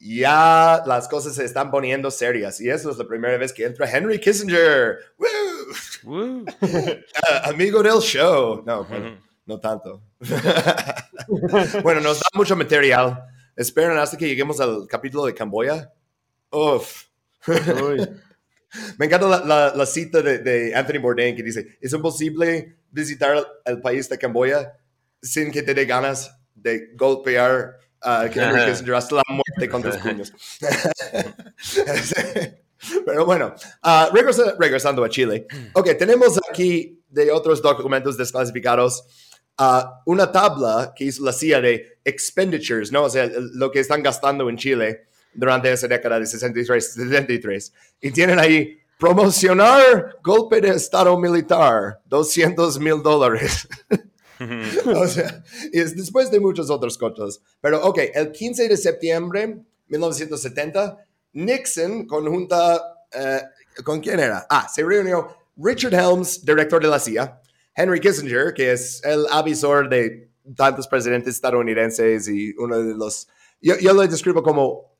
ya 0.00 0.82
las 0.86 1.08
cosas 1.08 1.34
se 1.34 1.44
están 1.44 1.70
poniendo 1.70 2.10
serias 2.10 2.60
y 2.60 2.70
eso 2.70 2.90
es 2.90 2.98
la 2.98 3.06
primera 3.06 3.36
vez 3.36 3.52
que 3.52 3.64
entra 3.64 3.90
Henry 3.90 4.18
Kissinger, 4.20 4.98
¡Woo! 6.04 6.44
Amigo 7.44 7.82
del 7.82 8.00
show. 8.00 8.62
No, 8.64 8.84
bueno, 8.84 9.18
no 9.46 9.58
tanto. 9.60 10.02
bueno, 11.82 12.00
nos 12.00 12.18
da 12.20 12.26
mucho 12.34 12.56
material. 12.56 13.24
Esperen 13.56 13.98
hasta 13.98 14.16
que 14.16 14.28
lleguemos 14.28 14.60
al 14.60 14.86
capítulo 14.88 15.26
de 15.26 15.34
Camboya. 15.34 15.92
Uf. 16.50 17.04
Me 18.98 19.06
encanta 19.06 19.26
la, 19.26 19.44
la- 19.44 19.74
la 19.74 19.86
cita 19.86 20.20
de, 20.20 20.38
de 20.38 20.74
Anthony 20.74 21.00
Bourdain 21.00 21.34
que 21.34 21.42
dice, 21.42 21.78
es 21.80 21.92
imposible 21.92 22.76
visitar 22.90 23.44
el 23.64 23.80
país 23.80 24.08
de 24.08 24.18
Camboya 24.18 24.74
sin 25.22 25.50
que 25.50 25.62
te 25.62 25.74
dé 25.74 25.84
ganas 25.86 26.38
de 26.54 26.90
golpear 26.94 27.78
a 28.02 28.26
Henry. 28.26 28.70
Kissinger 28.70 28.94
hasta 28.94 29.16
la 29.16 29.22
muerte 29.28 29.68
con 29.68 29.82
tus 29.82 29.96
puños. 29.96 30.32
Pero 33.04 33.26
bueno, 33.26 33.54
ah, 33.82 34.08
regresa- 34.12 34.54
regresando 34.58 35.04
a 35.04 35.08
Chile. 35.08 35.46
Ok, 35.72 35.90
tenemos 35.98 36.38
aquí 36.50 37.02
de 37.08 37.32
otros 37.32 37.60
documentos 37.60 38.16
desclasificados 38.16 39.04
ah, 39.58 40.00
una 40.06 40.30
tabla 40.30 40.92
que 40.94 41.04
hizo 41.04 41.24
la 41.24 41.32
CIA 41.32 41.60
de 41.60 41.98
expenditures, 42.04 42.92
¿no? 42.92 43.04
O 43.04 43.10
sea, 43.10 43.28
lo 43.54 43.70
que 43.70 43.80
están 43.80 44.02
gastando 44.02 44.48
en 44.48 44.56
Chile 44.56 45.08
durante 45.34 45.72
esa 45.72 45.88
década 45.88 46.20
de 46.20 46.26
63, 46.26 46.92
73. 46.94 47.72
Y 48.00 48.10
tienen 48.12 48.38
ahí 48.38 48.78
promocionar 48.98 50.16
golpe 50.22 50.60
de 50.60 50.70
estado 50.70 51.18
militar, 51.18 52.00
200 52.06 52.78
mil 52.78 53.02
dólares. 53.02 53.66
o 54.94 55.06
sea, 55.06 55.42
es 55.72 55.96
después 55.96 56.30
de 56.30 56.40
muchas 56.40 56.70
otras 56.70 56.96
cosas. 56.96 57.40
Pero 57.60 57.84
ok, 57.84 57.98
el 58.14 58.32
15 58.32 58.68
de 58.68 58.76
septiembre 58.76 59.58
1970, 59.88 60.98
Nixon 61.32 62.06
conjunta, 62.06 62.82
eh, 63.12 63.42
¿con 63.84 64.00
quién 64.00 64.20
era? 64.20 64.46
Ah, 64.48 64.68
se 64.72 64.82
reunió 64.82 65.36
Richard 65.56 65.94
Helms, 65.94 66.44
director 66.44 66.80
de 66.82 66.88
la 66.88 66.98
CIA, 66.98 67.40
Henry 67.74 68.00
Kissinger, 68.00 68.52
que 68.54 68.72
es 68.72 69.02
el 69.04 69.26
avisor 69.30 69.88
de 69.88 70.30
tantos 70.56 70.86
presidentes 70.86 71.34
estadounidenses 71.34 72.28
y 72.28 72.54
uno 72.58 72.78
de 72.78 72.94
los, 72.94 73.28
yo, 73.60 73.76
yo 73.78 73.92
lo 73.92 74.06
describo 74.06 74.42
como 74.42 74.96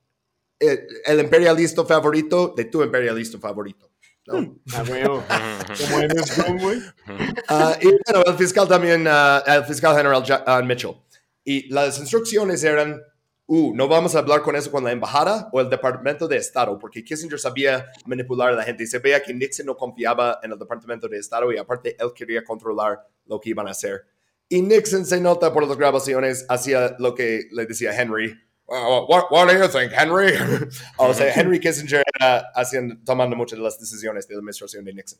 eh, 0.61 0.87
el 1.05 1.21
imperialista 1.21 1.85
favorito 1.85 2.53
de 2.57 2.65
tu 2.65 2.83
imperialista 2.83 3.39
favorito. 3.39 3.91
güey. 6.61 6.79
Ah, 7.49 7.77
y 7.81 7.87
bueno, 7.87 8.25
el 8.27 8.35
fiscal 8.35 8.69
también, 8.69 9.07
ah, 9.09 9.43
el 9.47 9.65
fiscal 9.65 9.97
general 9.97 10.23
ah, 10.47 10.63
Mitchell. 10.63 10.97
Y 11.45 11.73
las 11.73 11.99
instrucciones 11.99 12.63
eran, 12.63 13.01
uh, 13.47 13.75
no 13.75 13.89
vamos 13.89 14.15
a 14.15 14.19
hablar 14.19 14.43
con 14.43 14.55
eso 14.55 14.71
con 14.71 14.85
la 14.85 14.93
embajada 14.93 15.49
o 15.53 15.61
el 15.61 15.71
Departamento 15.71 16.29
de 16.29 16.37
Estado, 16.37 16.79
porque 16.79 17.03
Kissinger 17.03 17.39
sabía 17.39 17.87
manipular 18.05 18.51
a 18.51 18.57
la 18.57 18.65
gente 18.65 18.83
y 18.83 18.87
se 18.87 18.99
veía 18.99 19.23
que 19.23 19.33
Nixon 19.33 19.65
no 19.65 19.77
confiaba 19.77 20.41
en 20.43 20.53
el 20.53 20.59
Departamento 20.59 21.09
de 21.09 21.19
Estado 21.19 21.51
y 21.51 21.57
aparte 21.57 21.97
él 21.99 22.13
quería 22.15 22.45
controlar 22.45 23.07
lo 23.25 23.41
que 23.41 23.51
iban 23.51 23.67
a 23.67 23.71
hacer. 23.71 24.05
Y 24.51 24.61
Nixon 24.61 25.07
se 25.07 25.21
nota 25.21 25.53
por 25.53 25.67
las 25.67 25.77
grabaciones, 25.77 26.45
hacía 26.49 26.97
lo 26.99 27.15
que 27.15 27.49
le 27.51 27.65
decía 27.65 27.99
Henry. 27.99 28.48
"Uh, 28.69 29.07
what, 29.09 29.31
what 29.31 29.49
do 29.49 29.59
you 29.59 29.67
think, 29.69 29.93
Henry? 29.93 30.35
o 30.99 31.15
sea, 31.15 31.33
Henry 31.33 31.59
Kissinger 31.59 32.03
era 32.21 32.51
haciendo, 32.55 32.97
tomando 33.05 33.35
muchas 33.35 33.59
de 33.59 33.65
las 33.65 33.79
decisiones 33.81 34.29
de 34.29 34.35
la 34.35 34.41
administración 34.41 34.85
de 34.85 34.93
Nixon. 34.93 35.19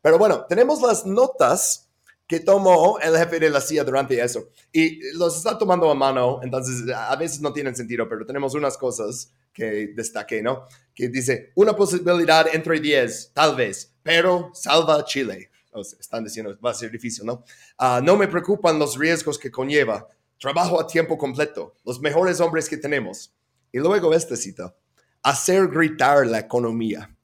Pero 0.00 0.18
bueno, 0.18 0.46
tenemos 0.48 0.80
las 0.80 1.04
notas 1.04 1.86
que 2.26 2.40
tomó 2.40 2.98
el 2.98 3.16
jefe 3.16 3.38
de 3.38 3.50
la 3.50 3.60
CIA 3.60 3.84
durante 3.84 4.20
eso. 4.20 4.50
Y 4.72 5.00
los 5.16 5.36
está 5.36 5.56
tomando 5.56 5.90
a 5.90 5.94
mano, 5.94 6.40
entonces 6.42 6.92
a 6.92 7.14
veces 7.16 7.40
no 7.40 7.52
tienen 7.52 7.76
sentido, 7.76 8.08
pero 8.08 8.26
tenemos 8.26 8.54
unas 8.54 8.76
cosas 8.76 9.32
que 9.52 9.92
destaqué, 9.94 10.42
¿no? 10.42 10.66
Que 10.94 11.08
dice, 11.08 11.52
una 11.54 11.74
posibilidad 11.74 12.46
entre 12.52 12.80
10, 12.80 13.32
tal 13.32 13.54
vez, 13.56 13.94
pero 14.02 14.50
salva 14.54 15.04
Chile. 15.04 15.50
O 15.70 15.84
sea, 15.84 15.98
están 16.00 16.24
diciendo, 16.24 16.58
va 16.64 16.70
a 16.70 16.74
ser 16.74 16.90
difícil, 16.90 17.26
¿no? 17.26 17.44
Ah, 17.78 18.00
no 18.02 18.16
me 18.16 18.28
preocupan 18.28 18.78
los 18.78 18.98
riesgos 18.98 19.38
que 19.38 19.50
conlleva. 19.50 20.08
Trabajo 20.38 20.80
a 20.80 20.86
tiempo 20.86 21.16
completo, 21.16 21.74
los 21.84 22.00
mejores 22.00 22.40
hombres 22.40 22.68
que 22.68 22.76
tenemos. 22.76 23.34
Y 23.72 23.78
luego 23.78 24.12
esta 24.14 24.36
cita, 24.36 24.74
hacer 25.22 25.68
gritar 25.68 26.26
la 26.26 26.38
economía. 26.40 27.16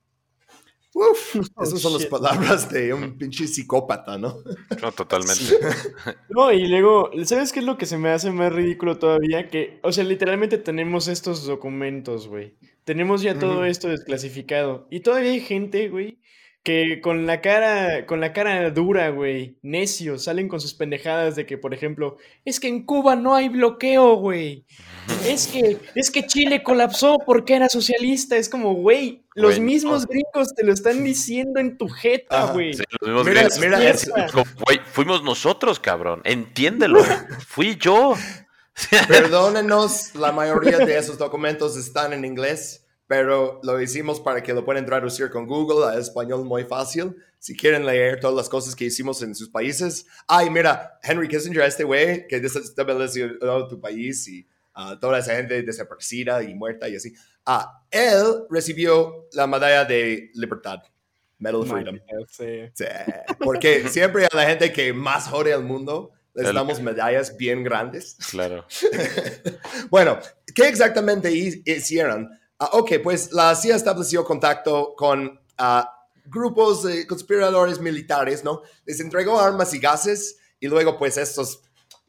Uf, 0.94 1.36
Oh, 1.56 1.62
esas 1.64 1.80
son 1.80 1.92
las 1.94 2.02
shit. 2.02 2.10
palabras 2.10 2.70
de 2.70 2.92
un 2.92 3.16
pinche 3.16 3.46
psicópata, 3.46 4.18
¿no? 4.18 4.38
No, 4.82 4.92
totalmente. 4.92 5.44
No, 6.28 6.52
y 6.52 6.66
luego, 6.66 7.10
¿sabes 7.24 7.52
qué 7.52 7.60
es 7.60 7.66
lo 7.66 7.78
que 7.78 7.86
se 7.86 7.98
me 7.98 8.10
hace 8.10 8.30
más 8.30 8.52
ridículo 8.52 8.98
todavía? 8.98 9.48
Que, 9.48 9.80
o 9.82 9.92
sea, 9.92 10.04
literalmente 10.04 10.58
tenemos 10.58 11.08
estos 11.08 11.46
documentos, 11.46 12.28
güey. 12.28 12.56
Tenemos 12.84 13.22
ya 13.22 13.38
todo 13.38 13.64
esto 13.64 13.88
desclasificado. 13.88 14.86
Y 14.90 15.00
todavía 15.00 15.30
hay 15.32 15.40
gente, 15.40 15.88
güey, 15.88 16.18
que 16.64 17.00
con 17.00 17.26
la 17.26 17.40
cara, 17.40 18.06
con 18.06 18.20
la 18.20 18.32
cara 18.32 18.70
dura, 18.70 19.08
güey, 19.10 19.58
necios, 19.62 20.24
salen 20.24 20.48
con 20.48 20.60
sus 20.60 20.74
pendejadas 20.74 21.34
de 21.34 21.44
que, 21.44 21.58
por 21.58 21.74
ejemplo, 21.74 22.18
es 22.44 22.60
que 22.60 22.68
en 22.68 22.84
Cuba 22.86 23.16
no 23.16 23.34
hay 23.34 23.48
bloqueo, 23.48 24.14
güey. 24.14 24.64
Es 25.26 25.48
que, 25.48 25.78
es 25.96 26.10
que 26.12 26.24
Chile 26.26 26.62
colapsó 26.62 27.18
porque 27.26 27.56
era 27.56 27.68
socialista. 27.68 28.36
Es 28.36 28.48
como, 28.48 28.74
güey, 28.74 29.24
los 29.34 29.52
Güey, 29.56 29.60
no. 29.60 29.66
mismos 29.66 30.06
gringos 30.06 30.54
te 30.54 30.62
lo 30.64 30.72
están 30.72 31.02
diciendo 31.02 31.58
en 31.58 31.76
tu 31.76 31.88
jeta, 31.88 32.44
Ajá, 32.44 32.52
güey. 32.52 32.74
Sí, 32.74 32.84
los 33.00 33.08
mismos 33.08 33.26
Mira, 33.26 33.40
gringos. 33.42 33.58
mira, 33.60 33.90
es- 33.90 34.10
Como, 34.32 34.44
Güey, 34.64 34.78
fuimos 34.92 35.24
nosotros, 35.24 35.80
cabrón. 35.80 36.20
Entiéndelo. 36.24 37.02
Fui 37.48 37.76
yo. 37.76 38.14
Perdónenos, 39.08 40.14
la 40.14 40.32
mayoría 40.32 40.78
de 40.78 40.96
esos 40.96 41.18
documentos 41.18 41.76
están 41.76 42.12
en 42.12 42.24
inglés, 42.24 42.81
pero 43.12 43.60
lo 43.62 43.78
hicimos 43.78 44.20
para 44.20 44.42
que 44.42 44.54
lo 44.54 44.64
puedan 44.64 44.86
traducir 44.86 45.28
con 45.28 45.46
Google 45.46 45.84
a 45.86 45.98
español 45.98 46.46
muy 46.46 46.64
fácil. 46.64 47.14
Si 47.38 47.54
quieren 47.54 47.84
leer 47.84 48.18
todas 48.20 48.34
las 48.34 48.48
cosas 48.48 48.74
que 48.74 48.86
hicimos 48.86 49.20
en 49.20 49.34
sus 49.34 49.50
países. 49.50 50.06
Ay, 50.26 50.48
mira, 50.48 50.98
Henry 51.02 51.28
Kissinger, 51.28 51.60
este 51.64 51.84
güey 51.84 52.26
que 52.26 52.40
desestabilizó 52.40 53.68
tu 53.68 53.78
país 53.78 54.26
y 54.28 54.46
ah, 54.72 54.96
toda 54.98 55.18
esa 55.18 55.36
gente 55.36 55.62
desaparecida 55.62 56.42
y 56.42 56.54
muerta 56.54 56.88
y 56.88 56.96
así. 56.96 57.12
Ah, 57.44 57.84
él 57.90 58.44
recibió 58.48 59.26
la 59.32 59.46
medalla 59.46 59.84
de 59.84 60.30
libertad, 60.32 60.78
Medal 61.38 61.56
of 61.60 61.68
Freedom. 61.68 61.98
Sí. 62.30 62.62
Sí, 62.72 62.84
porque 63.40 63.90
siempre 63.90 64.24
a 64.24 64.34
la 64.34 64.46
gente 64.46 64.72
que 64.72 64.90
más 64.94 65.28
jode 65.28 65.52
al 65.52 65.64
mundo 65.64 66.12
les 66.32 66.46
El- 66.46 66.54
damos 66.54 66.80
medallas 66.80 67.36
bien 67.36 67.62
grandes. 67.62 68.16
Claro. 68.30 68.64
bueno, 69.90 70.18
¿qué 70.54 70.66
exactamente 70.68 71.30
hi- 71.30 71.62
hicieron? 71.66 72.30
Ah, 72.62 72.70
ok, 72.74 72.92
pues 73.02 73.32
la 73.32 73.56
CIA 73.56 73.74
estableció 73.74 74.22
contacto 74.22 74.94
con 74.96 75.40
ah, 75.58 76.06
grupos 76.26 76.84
de 76.84 77.08
conspiradores 77.08 77.80
militares, 77.80 78.44
¿no? 78.44 78.62
Les 78.84 79.00
entregó 79.00 79.40
armas 79.40 79.74
y 79.74 79.80
gases 79.80 80.36
y 80.60 80.68
luego 80.68 80.96
pues 80.96 81.16
estos, 81.16 81.60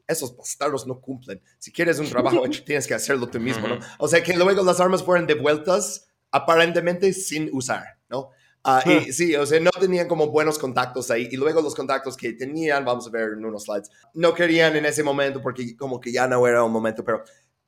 esos 0.08 0.38
bastardos 0.38 0.86
no 0.86 1.02
cumplen. 1.02 1.42
Si 1.58 1.72
quieres 1.72 1.98
un 1.98 2.08
trabajo 2.08 2.46
hecho, 2.46 2.64
tienes 2.68 2.86
que 2.86 2.94
hacerlo 2.94 3.28
tú 3.30 3.40
mismo, 3.40 3.68
¿no? 3.68 3.80
O 3.98 4.08
sea 4.08 4.22
que 4.22 4.38
luego 4.38 4.62
las 4.62 4.80
armas 4.80 5.02
fueron 5.02 5.26
devueltas 5.26 6.06
aparentemente 6.30 7.12
sin 7.14 7.50
usar, 7.52 7.98
¿no? 8.08 8.30
Ah, 8.64 8.82
y 8.86 9.12
sí, 9.12 9.36
o 9.36 9.48
sea, 9.48 9.60
no 9.60 9.72
tenían 9.72 10.08
como 10.08 10.28
buenos 10.28 10.60
contactos 10.60 11.10
ahí. 11.10 11.28
Y 11.32 11.36
luego 11.36 11.62
los 11.62 11.76
contactos 11.76 12.16
que 12.16 12.32
tenían, 12.32 12.86
vamos 12.86 13.08
a 13.08 13.10
ver 13.10 13.34
en 13.34 13.44
unos 13.44 13.64
slides, 13.64 13.90
no 14.14 14.34
querían 14.36 14.76
en 14.76 14.86
ese 14.86 15.04
momento 15.04 15.42
porque 15.42 15.76
como 15.76 16.00
que 16.00 16.12
ya 16.12 16.28
no 16.28 16.48
era 16.48 16.64
un 16.64 16.72
momento, 16.72 17.04
pero 17.04 17.24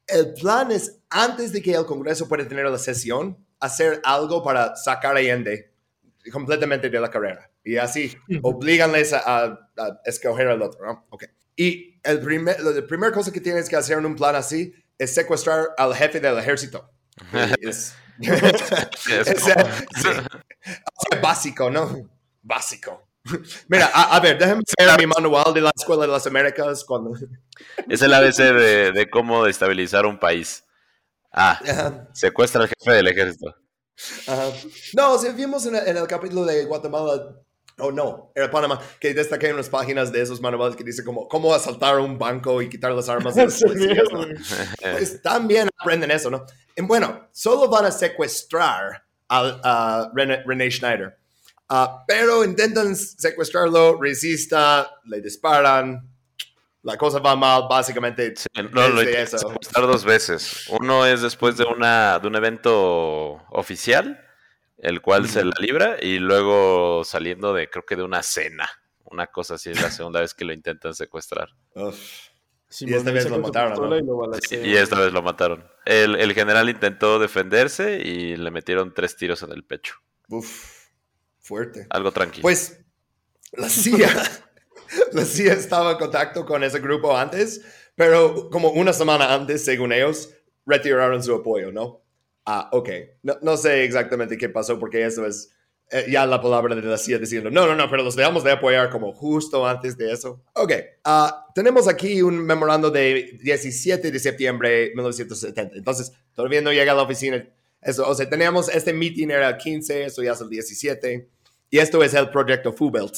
el 0.08 0.34
plan 0.34 0.72
es, 0.72 1.00
antes 1.10 1.52
de 1.52 1.62
que 1.62 1.74
el 1.74 1.86
Congreso 1.86 2.28
pueda 2.28 2.48
tener 2.48 2.66
la 2.66 2.78
sesión, 2.78 3.38
hacer 3.60 4.02
algo 4.04 4.44
para 4.44 4.76
sacar 4.76 5.16
a 5.16 5.20
Allende 5.20 5.72
completamente 6.32 6.90
de 6.90 7.00
la 7.00 7.10
carrera. 7.10 7.50
Y 7.64 7.78
así, 7.78 8.16
obliganles 8.44 9.14
a, 9.14 9.20
a- 9.20 9.70
a 9.78 10.00
escoger 10.06 10.48
al 10.48 10.62
otro, 10.62 10.86
¿no? 10.86 11.06
Ok. 11.10 11.26
Y 11.56 12.00
el 12.04 12.20
primer, 12.20 12.60
la 12.60 12.86
primera 12.86 13.12
cosa 13.14 13.32
que 13.32 13.42
tienes 13.42 13.70
que 13.70 13.76
hacer 13.76 13.98
en 13.98 14.06
un 14.06 14.16
plan 14.16 14.36
así 14.36 14.74
es 14.98 15.14
secuestrar 15.14 15.70
al 15.78 15.96
jefe 15.96 16.20
del 16.20 16.38
ejército. 16.38 16.90
Es, 17.62 17.96
básico, 21.22 21.70
¿no? 21.70 22.10
Básico. 22.42 23.05
Mira, 23.68 23.90
a, 23.94 24.16
a 24.16 24.20
ver, 24.20 24.38
déjame 24.38 24.62
ver 24.78 25.00
mi 25.00 25.08
manual 25.08 25.54
de 25.54 25.62
la 25.62 25.72
Escuela 25.76 26.04
de 26.04 26.10
las 26.10 26.26
Américas 26.28 26.84
cuando... 26.86 27.12
Es 27.90 28.02
el 28.02 28.14
ABC 28.14 28.38
de, 28.38 28.92
de 28.92 29.10
cómo 29.10 29.44
destabilizar 29.46 30.06
un 30.06 30.20
país. 30.20 30.64
Ah, 31.32 31.60
Ajá, 31.68 32.08
secuestra 32.14 32.62
al 32.62 32.70
jefe 32.70 32.92
del 32.96 33.08
ejército. 33.08 33.56
ajá. 34.28 34.44
No, 34.94 35.14
o 35.14 35.20
sea, 35.20 35.32
vimos 35.34 35.66
en 35.66 35.76
el, 35.76 35.88
en 35.88 35.98
el 35.98 36.08
capítulo 36.08 36.46
de 36.46 36.66
Guatemala, 36.66 37.36
o 37.78 37.92
no, 37.92 38.32
era 38.36 38.50
Panamá, 38.50 38.80
que 39.02 39.14
destaqué 39.14 39.54
unas 39.54 39.68
páginas 39.70 40.12
de 40.12 40.22
esos 40.22 40.40
manuales 40.40 40.78
que 40.78 40.84
dice 40.86 41.04
como 41.04 41.28
cómo 41.28 41.54
asaltar 41.54 42.00
un 42.00 42.18
banco 42.18 42.62
y 42.62 42.70
quitar 42.70 42.92
las 42.94 43.10
armas 43.10 43.36
de 43.36 43.44
los. 43.46 43.62
Pues 44.82 45.22
también 45.22 45.68
aprenden 45.78 46.12
eso, 46.12 46.30
¿no? 46.30 46.46
Y 46.76 46.82
bueno, 46.84 47.28
solo 47.34 47.68
van 47.70 47.86
a 47.86 47.92
secuestrar 47.92 49.04
al- 49.28 49.60
a 49.64 50.10
René, 50.14 50.42
René 50.46 50.70
Schneider. 50.72 51.18
Ah, 51.70 52.04
pero 52.08 52.44
intentan 52.44 52.96
secuestrarlo, 52.96 54.00
resista, 54.00 54.90
le 55.06 55.22
disparan. 55.22 56.12
La 56.84 56.98
cosa 56.98 57.18
va 57.18 57.36
mal, 57.36 57.64
básicamente. 57.68 58.36
Sí, 58.36 58.48
no, 58.72 58.88
lo 58.90 59.02
eso. 59.02 59.40
secuestrar 59.40 59.88
dos 59.88 60.06
veces. 60.06 60.68
Uno 60.70 61.04
es 61.06 61.24
después 61.24 61.58
de, 61.58 61.64
una, 61.64 62.20
de 62.20 62.28
un 62.28 62.36
evento 62.36 63.42
oficial, 63.50 64.24
el 64.78 65.02
cual 65.02 65.28
se 65.28 65.44
la 65.44 65.56
libra, 65.60 65.98
y 66.00 66.20
luego 66.20 67.04
saliendo 67.04 67.54
de, 67.54 67.72
creo 67.72 67.86
que 67.86 67.96
de 67.96 68.04
una 68.04 68.22
cena. 68.22 68.70
Una 69.06 69.28
cosa 69.28 69.56
así, 69.56 69.72
es 69.72 69.82
la 69.82 69.90
segunda 69.90 70.20
vez 70.20 70.36
que 70.36 70.46
lo 70.46 70.54
intentan 70.54 70.94
secuestrar. 70.94 71.50
Uf. 71.74 71.98
Simón, 72.70 73.00
esta 73.00 73.12
vez 73.12 73.30
lo 73.30 73.40
mataron, 73.40 73.94
y 73.94 74.06
lo. 74.06 74.32
Y 74.52 74.76
esta 74.76 75.00
vez 75.00 75.14
lo 75.14 75.22
mataron. 75.24 75.66
El, 75.86 76.16
el 76.16 76.34
general 76.34 76.70
intentó 76.70 77.18
defenderse 77.18 78.00
y 78.00 78.36
le 78.36 78.52
metieron 78.52 78.94
tres 78.94 79.16
tiros 79.16 79.42
en 79.42 79.52
el 79.54 79.64
pecho. 79.64 79.96
Uf. 80.30 80.75
Fuerte. 81.46 81.86
Algo 81.92 82.12
tranquilo. 82.12 82.42
Pues 82.42 82.80
la 83.52 83.70
CIA, 83.70 84.10
la 85.14 85.24
CIA 85.24 85.54
estaba 85.54 85.92
en 85.92 85.98
contacto 86.00 86.44
con 86.44 86.64
ese 86.64 86.80
grupo 86.80 87.16
antes, 87.16 87.62
pero 87.94 88.50
como 88.50 88.72
una 88.72 88.94
semana 88.94 89.32
antes, 89.32 89.64
según 89.64 89.94
ellos, 89.94 90.32
retiraron 90.66 91.22
su 91.22 91.36
apoyo, 91.36 91.72
¿no? 91.72 92.02
Ah, 92.48 92.68
ok. 92.72 92.90
No, 93.22 93.38
no 93.44 93.58
sé 93.58 93.84
exactamente 93.84 94.40
qué 94.40 94.50
pasó 94.50 94.80
porque 94.80 95.06
eso 95.06 95.24
es 95.28 95.52
eh, 95.92 96.08
ya 96.10 96.26
la 96.26 96.42
palabra 96.42 96.74
de 96.74 96.82
la 96.82 96.98
CIA 96.98 97.20
diciendo, 97.20 97.52
no, 97.52 97.68
no, 97.68 97.76
no, 97.76 97.88
pero 97.92 98.02
los 98.02 98.16
dejamos 98.16 98.44
de 98.44 98.52
apoyar 98.52 98.90
como 98.90 99.14
justo 99.14 99.68
antes 99.68 99.96
de 99.96 100.12
eso. 100.12 100.42
Ok. 100.54 100.72
Ah, 101.04 101.46
tenemos 101.54 101.88
aquí 101.88 102.24
un 102.24 102.44
memorando 102.44 102.90
de 102.90 103.38
17 103.44 104.10
de 104.10 104.20
septiembre 104.20 104.70
de 104.70 104.88
1970. 104.96 105.76
Entonces, 105.76 106.12
todavía 106.34 106.62
no 106.62 106.74
llega 106.74 106.94
a 106.94 106.96
la 106.96 107.04
oficina. 107.04 107.48
Eso, 107.84 108.10
o 108.10 108.16
sea, 108.16 108.28
teníamos 108.28 108.68
este 108.70 108.94
meeting 108.94 109.30
era 109.30 109.50
el 109.50 109.58
15, 109.58 110.06
eso 110.06 110.24
ya 110.24 110.32
es 110.32 110.42
el 110.42 110.50
17. 110.50 111.35
Y 111.76 111.80
esto 111.80 112.02
es 112.02 112.14
el 112.14 112.30
proyecto 112.30 112.72
Fubelt, 112.72 113.14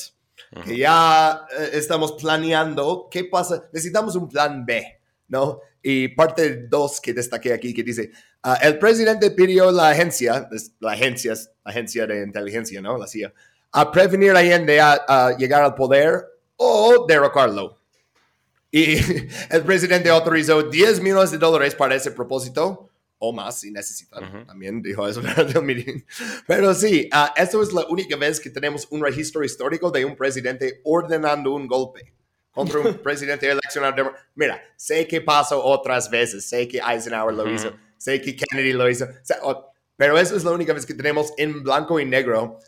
que 0.66 0.80
ya 0.80 1.46
eh, 1.60 1.70
estamos 1.74 2.14
planeando 2.14 3.08
qué 3.12 3.26
pasa. 3.26 3.70
Necesitamos 3.72 4.16
un 4.16 4.28
plan 4.28 4.66
B, 4.66 5.00
¿no? 5.28 5.60
Y 5.80 6.08
parte 6.08 6.66
2 6.68 7.00
que 7.00 7.14
destaqué 7.14 7.54
aquí, 7.54 7.72
que 7.72 7.84
dice, 7.84 8.10
ah, 8.42 8.58
el 8.64 8.80
presidente 8.80 9.30
pidió 9.30 9.70
a 9.70 9.72
la 9.72 9.90
agencia, 9.90 10.50
la 10.80 10.94
agencia, 10.94 11.36
la 11.36 11.70
agencia 11.70 12.08
de 12.08 12.24
inteligencia, 12.24 12.82
¿no? 12.82 12.98
La 12.98 13.06
CIA, 13.06 13.32
a 13.74 13.92
prevenir 13.92 14.32
a 14.32 14.40
Allende 14.40 14.82
a, 14.82 15.06
a 15.08 15.38
llegar 15.38 15.62
al 15.62 15.76
poder 15.76 16.26
o 16.56 17.06
derrocarlo. 17.08 17.80
Y 18.72 18.96
el 19.52 19.62
presidente 19.68 20.10
autorizó 20.10 20.64
10 20.64 21.02
millones 21.02 21.30
de 21.30 21.38
dólares 21.38 21.76
para 21.76 21.94
ese 21.94 22.10
propósito, 22.10 22.87
o 23.20 23.34
más 23.34 23.60
si 23.60 23.72
necesitan. 23.72 24.24
Ujú. 24.24 24.46
También 24.46 24.82
dijo 24.82 25.08
eso 25.08 25.22
meeting. 25.62 26.04
Pero 26.46 26.74
sí, 26.74 27.10
ah, 27.12 27.34
esto 27.36 27.62
es 27.62 27.74
la 27.74 27.86
única 27.88 28.16
vez 28.16 28.40
que 28.40 28.50
tenemos 28.50 28.88
un 28.92 29.02
registro 29.04 29.44
histórico 29.44 29.92
de 29.92 30.06
un 30.06 30.16
presidente 30.16 30.82
ordenando 30.84 31.52
un 31.54 31.68
golpe 31.68 32.14
contra 32.52 32.80
un 32.80 32.94
presidente 33.04 33.50
eleccionado. 33.50 34.14
Mira, 34.36 34.62
sé 34.76 35.08
que 35.08 35.22
pasó 35.22 35.64
otras 35.64 36.10
veces, 36.10 36.48
sé 36.48 36.68
que 36.68 36.80
Eisenhower 36.80 37.34
lo 37.34 37.44
Ujú. 37.44 37.54
hizo, 37.54 37.76
sé 37.98 38.22
que 38.22 38.36
Kennedy 38.36 38.74
lo 38.74 38.90
hizo, 38.90 39.08
pero 39.96 40.18
eso 40.18 40.36
es 40.36 40.44
la 40.44 40.52
única 40.52 40.74
vez 40.74 40.86
que 40.86 40.94
tenemos 40.94 41.34
en 41.38 41.64
blanco 41.64 42.00
y 42.00 42.06
negro. 42.06 42.60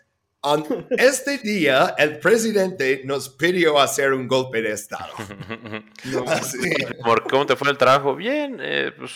On 0.41 0.63
este 0.91 1.37
día, 1.39 1.95
el 1.97 2.17
presidente 2.19 3.01
nos 3.03 3.27
pidió 3.29 3.77
hacer 3.79 4.13
un 4.13 4.27
golpe 4.27 4.61
de 4.61 4.71
Estado. 4.71 5.13
Así. 6.27 6.59
Amor, 7.03 7.23
¿Cómo 7.29 7.45
te 7.45 7.55
fue 7.57 7.69
el 7.69 7.77
trabajo? 7.77 8.15
Bien, 8.15 8.57
eh, 8.61 8.91
pues 8.97 9.11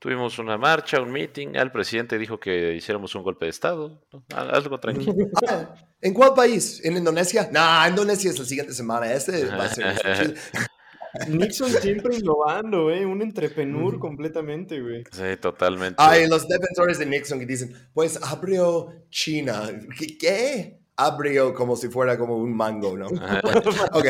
tuvimos 0.00 0.38
una 0.40 0.58
marcha, 0.58 1.00
un 1.00 1.12
meeting. 1.12 1.50
El 1.54 1.70
presidente 1.70 2.18
dijo 2.18 2.40
que 2.40 2.74
hiciéramos 2.74 3.14
un 3.14 3.22
golpe 3.22 3.44
de 3.44 3.50
Estado. 3.50 4.02
¿no? 4.12 4.24
Al- 4.34 4.52
Algo 4.52 4.80
tranquilo. 4.80 5.14
Ah, 5.48 5.74
¿En 6.02 6.12
cuál 6.14 6.34
país? 6.34 6.80
¿En 6.84 6.96
Indonesia? 6.96 7.48
No, 7.52 7.86
Indonesia 7.88 8.30
es 8.30 8.38
la 8.38 8.44
siguiente 8.44 8.72
semana. 8.72 9.12
Este 9.12 9.44
va 9.46 9.66
a 9.66 9.68
ser. 9.68 10.34
Nixon 11.28 11.70
siempre 11.70 12.16
innovando, 12.16 12.84
güey. 12.84 13.04
Un 13.04 13.20
entrepenur 13.20 13.98
completamente, 13.98 14.80
güey. 14.80 15.04
Sí, 15.10 15.36
totalmente. 15.40 15.96
Hay 15.98 16.28
los 16.28 16.46
defensores 16.48 16.98
de 16.98 17.06
Nixon 17.06 17.38
que 17.38 17.46
dicen, 17.46 17.74
pues 17.92 18.18
abrió 18.22 18.88
China. 19.10 19.68
¿Qué? 19.98 20.16
qué? 20.18 20.80
Abrió 20.96 21.52
como 21.54 21.76
si 21.76 21.88
fuera 21.88 22.16
como 22.18 22.36
un 22.36 22.54
mango, 22.56 22.96
¿no? 22.96 23.06
ok. 23.92 24.06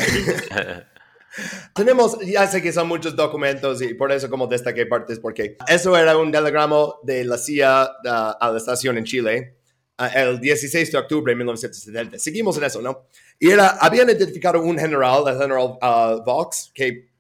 Tenemos, 1.75 2.19
ya 2.21 2.47
sé 2.47 2.61
que 2.61 2.73
son 2.73 2.89
muchos 2.89 3.15
documentos 3.15 3.81
y 3.83 3.95
por 3.95 4.11
eso 4.13 4.29
como 4.29 4.47
destaqué 4.47 4.87
partes, 4.87 5.19
porque 5.19 5.57
eso 5.69 5.97
era 5.97 6.17
un 6.17 6.33
telegrama 6.33 6.95
de 7.03 7.25
la 7.25 7.39
CIA 7.39 7.89
ah, 8.07 8.37
a 8.41 8.51
la 8.51 8.59
estación 8.59 8.99
en 8.99 9.05
Chile 9.05 9.57
ah, 9.99 10.09
el 10.09 10.41
16 10.41 10.91
de 10.91 10.99
octubre 10.99 11.33
de 11.33 11.37
1970. 11.37 12.19
Seguimos 12.19 12.57
en 12.59 12.65
eso, 12.65 12.83
¿no? 12.83 13.07
Y 13.39 13.51
era, 13.51 13.69
habían 13.81 14.09
identificado 14.09 14.61
un 14.61 14.79
general, 14.79 15.25
el 15.29 15.39
general 15.39 15.79
ah, 15.81 16.17
Vox, 16.25 16.71
que 16.75 17.11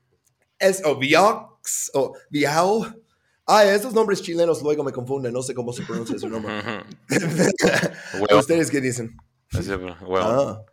es 0.59 0.83
o 0.85 0.97
Viox 0.97 1.91
o 1.95 2.15
Viao. 2.31 2.87
Ay, 3.47 3.69
esos 3.71 3.93
nombres 3.93 4.23
chilenos 4.23 4.63
luego 4.63 4.85
me 4.85 4.93
confunden, 4.93 5.33
no 5.33 5.43
sé 5.43 5.55
cómo 5.55 5.73
se 5.73 5.83
pronuncia 5.83 6.19
su 6.19 6.29
nombre. 6.29 6.53
¿Ustedes 8.39 8.71
qué 8.71 8.81
dicen? 8.81 9.17
Hueón. 10.07 10.27
Ah. 10.27 10.65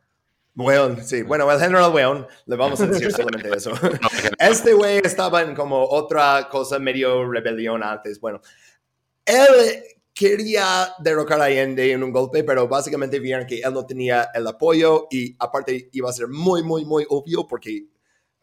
Weón, 0.57 1.03
sí. 1.05 1.21
Bueno, 1.21 1.49
el 1.51 1.59
general 1.59 1.93
Weón, 1.93 2.27
le 2.47 2.55
vamos 2.55 2.81
a 2.81 2.87
decir 2.87 3.11
solamente 3.15 3.55
eso. 3.55 3.71
Este 4.39 4.73
güey 4.73 4.97
estaba 5.03 5.43
en 5.43 5.53
como 5.55 5.83
otra 5.85 6.49
cosa 6.49 6.79
medio 6.79 7.29
rebelión 7.31 7.83
antes. 7.83 8.19
Bueno, 8.19 8.41
él 9.25 9.83
quería 10.13 10.93
derrocar 10.99 11.39
a 11.41 11.43
Allende 11.45 11.91
en 11.91 12.01
un 12.03 12.11
golpe, 12.11 12.43
pero 12.43 12.67
básicamente 12.67 13.19
vieron 13.19 13.45
que 13.45 13.59
él 13.59 13.71
no 13.73 13.85
tenía 13.85 14.29
el 14.33 14.47
apoyo 14.47 15.07
y 15.11 15.35
aparte 15.37 15.89
iba 15.93 16.09
a 16.09 16.13
ser 16.13 16.27
muy, 16.27 16.63
muy, 16.63 16.85
muy 16.85 17.05
obvio 17.09 17.45
porque 17.45 17.85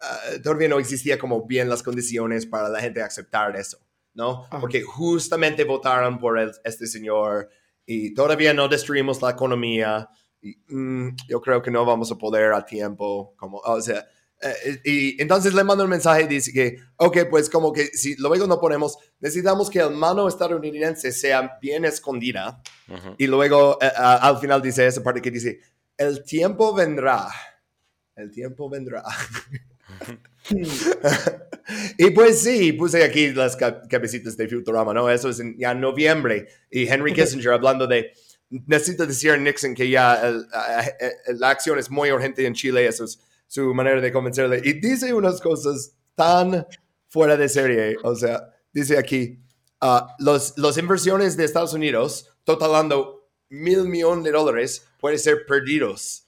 ah, 0.01 0.17
todavía 0.43 0.69
no 0.69 0.79
existía 0.79 1.19
como 1.19 1.45
bien 1.47 1.69
las 1.69 1.83
condiciones 1.83 2.47
para 2.47 2.69
la 2.69 2.81
gente 2.81 3.03
aceptar 3.03 3.57
eso, 3.57 3.79
¿no? 4.13 4.45
Ajá. 4.45 4.61
Porque 4.61 4.83
justamente 4.83 5.65
votaron 5.65 6.19
por 6.21 6.39
el- 6.39 6.53
este 6.63 6.87
señor 6.87 7.49
y 7.85 8.15
todavía 8.15 8.55
no 8.55 8.69
destruimos 8.69 9.21
la 9.21 9.31
economía. 9.31 10.09
Y, 10.45 10.59
mm, 10.69 11.17
yo 11.29 11.41
creo 11.41 11.63
que 11.63 11.71
no 11.71 11.85
vamos 11.87 12.13
a 12.13 12.17
poder 12.17 12.53
a 12.53 12.65
tiempo, 12.67 13.33
como, 13.39 13.59
o 13.59 13.81
sea, 13.81 14.07
eh, 14.43 14.81
y 14.85 15.23
entonces 15.23 15.55
le 15.55 15.65
mando 15.65 15.85
un 15.85 15.91
mensaje 15.91 16.25
y 16.25 16.27
dice 16.27 16.53
que, 16.53 16.77
ok, 16.97 17.19
pues 17.31 17.49
como 17.49 17.73
que 17.73 17.87
si 17.87 18.15
luego 18.17 18.47
no 18.47 18.61
ponemos, 18.61 18.99
necesitamos 19.21 19.71
que 19.71 19.79
el 19.81 19.91
mano 19.93 20.29
estadounidense 20.29 21.13
sea 21.13 21.57
bien 21.63 21.87
escondida. 21.87 22.61
Ujú. 22.89 23.15
Y 23.17 23.27
luego 23.27 23.79
eh, 23.81 23.91
a- 23.97 24.17
al 24.29 24.37
final 24.39 24.61
dice 24.61 24.87
esa 24.87 25.03
parte 25.03 25.23
que 25.23 25.31
dice, 25.31 25.61
el 25.97 26.23
tiempo 26.25 26.75
vendrá. 26.75 27.29
El 28.17 28.31
tiempo 28.31 28.69
vendrá. 28.69 29.03
y 31.99 32.11
pues 32.11 32.43
sí, 32.43 32.73
puse 32.73 33.03
aquí 33.03 33.33
las 33.33 33.57
ca- 33.57 33.83
cabecitas 33.89 34.37
de 34.37 34.49
Futurama, 34.49 34.93
¿no? 34.93 35.09
Eso 35.09 35.31
es 35.31 35.41
en 35.41 35.57
ya 35.59 35.73
en 35.73 35.81
noviembre. 35.81 36.49
Y 36.71 36.87
Henry 36.87 37.13
Kissinger 37.15 37.53
hablando 37.53 37.87
de, 37.87 38.13
necesita 38.67 39.07
decir 39.07 39.33
a 39.33 39.37
Nixon 39.37 39.75
que 39.75 39.89
ya 39.89 40.33
la 41.29 41.51
acción 41.51 41.79
es 41.79 41.91
muy 41.91 42.11
urgente 42.11 42.47
en 42.47 42.55
Chile, 42.55 42.87
eso 42.87 43.05
es 43.05 43.19
su 43.47 43.75
manera 43.75 44.01
de 44.01 44.13
convencerle. 44.13 44.61
Y 44.65 44.75
dice 44.81 45.13
unas 45.13 45.41
cosas 45.41 45.97
tan 46.15 46.67
fuera 47.09 47.37
de 47.37 47.49
serie, 47.49 47.97
o 48.03 48.15
sea, 48.15 48.55
dice 48.73 48.99
aquí, 48.99 49.41
ah, 49.81 50.15
los, 50.19 50.57
las 50.59 50.79
inversiones 50.79 51.37
de 51.37 51.45
Estados 51.45 51.75
Unidos, 51.75 52.35
totalando 52.45 53.29
mil 53.49 53.85
millones 53.85 54.25
de 54.25 54.33
dólares, 54.33 54.87
pueden 54.99 55.19
ser 55.19 55.47
perdidos 55.47 56.25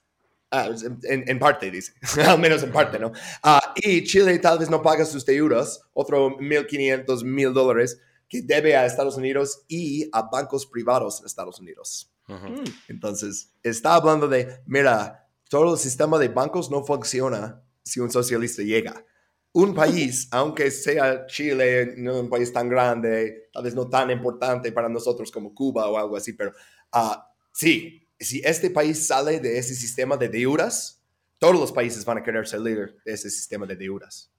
Ah, 0.50 0.70
en, 1.02 1.38
parte, 1.38 1.70
dice. 1.70 1.92
Al 2.26 2.38
menos 2.38 2.62
en 2.62 2.72
parte, 2.72 2.98
¿no? 2.98 3.12
Ah, 3.42 3.74
y 3.76 4.04
Chile 4.04 4.38
tal 4.38 4.58
vez 4.58 4.70
no 4.70 4.80
paga 4.80 5.04
sus 5.04 5.26
deudas, 5.26 5.82
otro 5.92 6.38
1.500, 6.38 7.04
1.000 7.04 7.52
dólares, 7.52 8.00
que 8.28 8.42
debe 8.42 8.76
a 8.76 8.86
Estados 8.86 9.16
Unidos 9.16 9.64
y 9.68 10.08
a 10.12 10.22
bancos 10.22 10.66
privados 10.66 11.20
en 11.20 11.26
Estados 11.26 11.60
Unidos. 11.60 12.12
Ujú. 12.28 12.64
Entonces, 12.88 13.52
está 13.62 13.94
hablando 13.94 14.28
de, 14.28 14.60
mira, 14.66 15.28
todo 15.48 15.74
el 15.74 15.78
sistema 15.78 16.18
de 16.18 16.28
bancos 16.28 16.70
no 16.70 16.84
funciona 16.84 17.62
si 17.82 18.00
un 18.00 18.10
socialista 18.10 18.62
llega. 18.62 19.04
Un 19.52 19.74
país, 19.74 20.28
aunque 20.32 20.70
sea 20.70 21.26
Chile, 21.26 21.94
no 21.96 22.20
un 22.20 22.28
país 22.28 22.52
tan 22.52 22.68
grande, 22.68 23.48
tal 23.52 23.62
vez 23.62 23.74
no 23.74 23.88
tan 23.88 24.10
importante 24.10 24.72
para 24.72 24.88
nosotros 24.88 25.30
como 25.30 25.54
Cuba 25.54 25.88
o 25.88 25.96
algo 25.96 26.16
así, 26.16 26.32
pero 26.32 26.52
ah, 26.92 27.30
sí, 27.52 28.06
si 28.18 28.40
este 28.44 28.70
país 28.70 29.06
sale 29.06 29.40
de 29.40 29.58
ese 29.58 29.74
sistema 29.74 30.16
de 30.16 30.28
deudas, 30.28 31.02
todos 31.38 31.54
los 31.54 31.70
países 31.70 32.04
van 32.04 32.18
a 32.18 32.22
querer 32.22 32.46
salir 32.46 32.96
de 33.04 33.12
ese 33.12 33.30
sistema 33.30 33.66
de 33.66 33.76
deudas. 33.76 34.32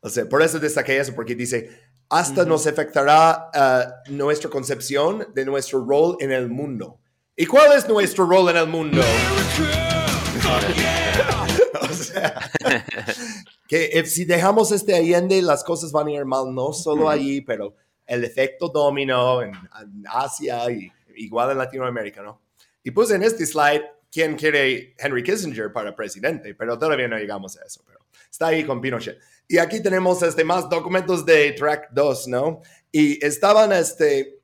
O 0.00 0.08
sea, 0.08 0.28
por 0.28 0.42
eso 0.42 0.58
destaqué 0.58 0.98
eso, 0.98 1.14
porque 1.14 1.34
dice, 1.34 1.70
hasta 2.08 2.44
nos 2.44 2.66
afectará 2.66 3.50
ah, 3.52 3.94
nuestra 4.08 4.48
concepción 4.48 5.26
de 5.34 5.44
nuestro 5.44 5.84
rol 5.84 6.16
en 6.20 6.32
el 6.32 6.48
mundo. 6.48 7.00
¿Y 7.40 7.46
cuál 7.46 7.72
es 7.78 7.88
nuestro 7.88 8.26
rol 8.26 8.50
en 8.50 8.56
el 8.56 8.66
mundo? 8.66 9.00
o 11.80 11.92
sea, 11.94 12.50
que 13.68 13.90
if- 13.94 14.06
si 14.08 14.24
dejamos 14.24 14.72
este 14.72 14.94
Allende, 14.96 15.40
las 15.42 15.62
cosas 15.62 15.92
van 15.92 16.08
a 16.08 16.12
ir 16.12 16.24
mal, 16.24 16.52
no 16.54 16.72
solo 16.72 17.08
allí, 17.08 17.40
pero 17.40 17.74
el 18.06 18.24
efecto 18.24 18.68
dominó 18.68 19.42
en, 19.42 19.50
en 19.50 20.04
Asia 20.08 20.70
y 20.70 20.90
igual 21.16 21.52
en 21.52 21.58
Latinoamérica, 21.58 22.22
¿no? 22.22 22.40
Y 22.82 22.90
puse 22.90 23.14
en 23.14 23.22
este 23.22 23.46
slide 23.46 23.82
quién 24.10 24.34
quiere 24.36 24.94
Henry 24.98 25.22
Kissinger 25.22 25.72
para 25.72 25.94
presidente, 25.94 26.54
pero 26.54 26.78
todavía 26.78 27.08
no 27.08 27.18
llegamos 27.18 27.56
a 27.58 27.64
eso, 27.64 27.82
pero 27.86 28.00
está 28.30 28.48
ahí 28.48 28.64
con 28.64 28.80
Pinochet. 28.80 29.18
Y 29.46 29.58
aquí 29.58 29.82
tenemos 29.82 30.22
este, 30.22 30.44
más 30.44 30.68
documentos 30.68 31.24
de 31.24 31.52
Track 31.52 31.88
2, 31.92 32.28
¿no? 32.28 32.62
Y 32.90 33.24
estaban, 33.24 33.72
este, 33.72 34.37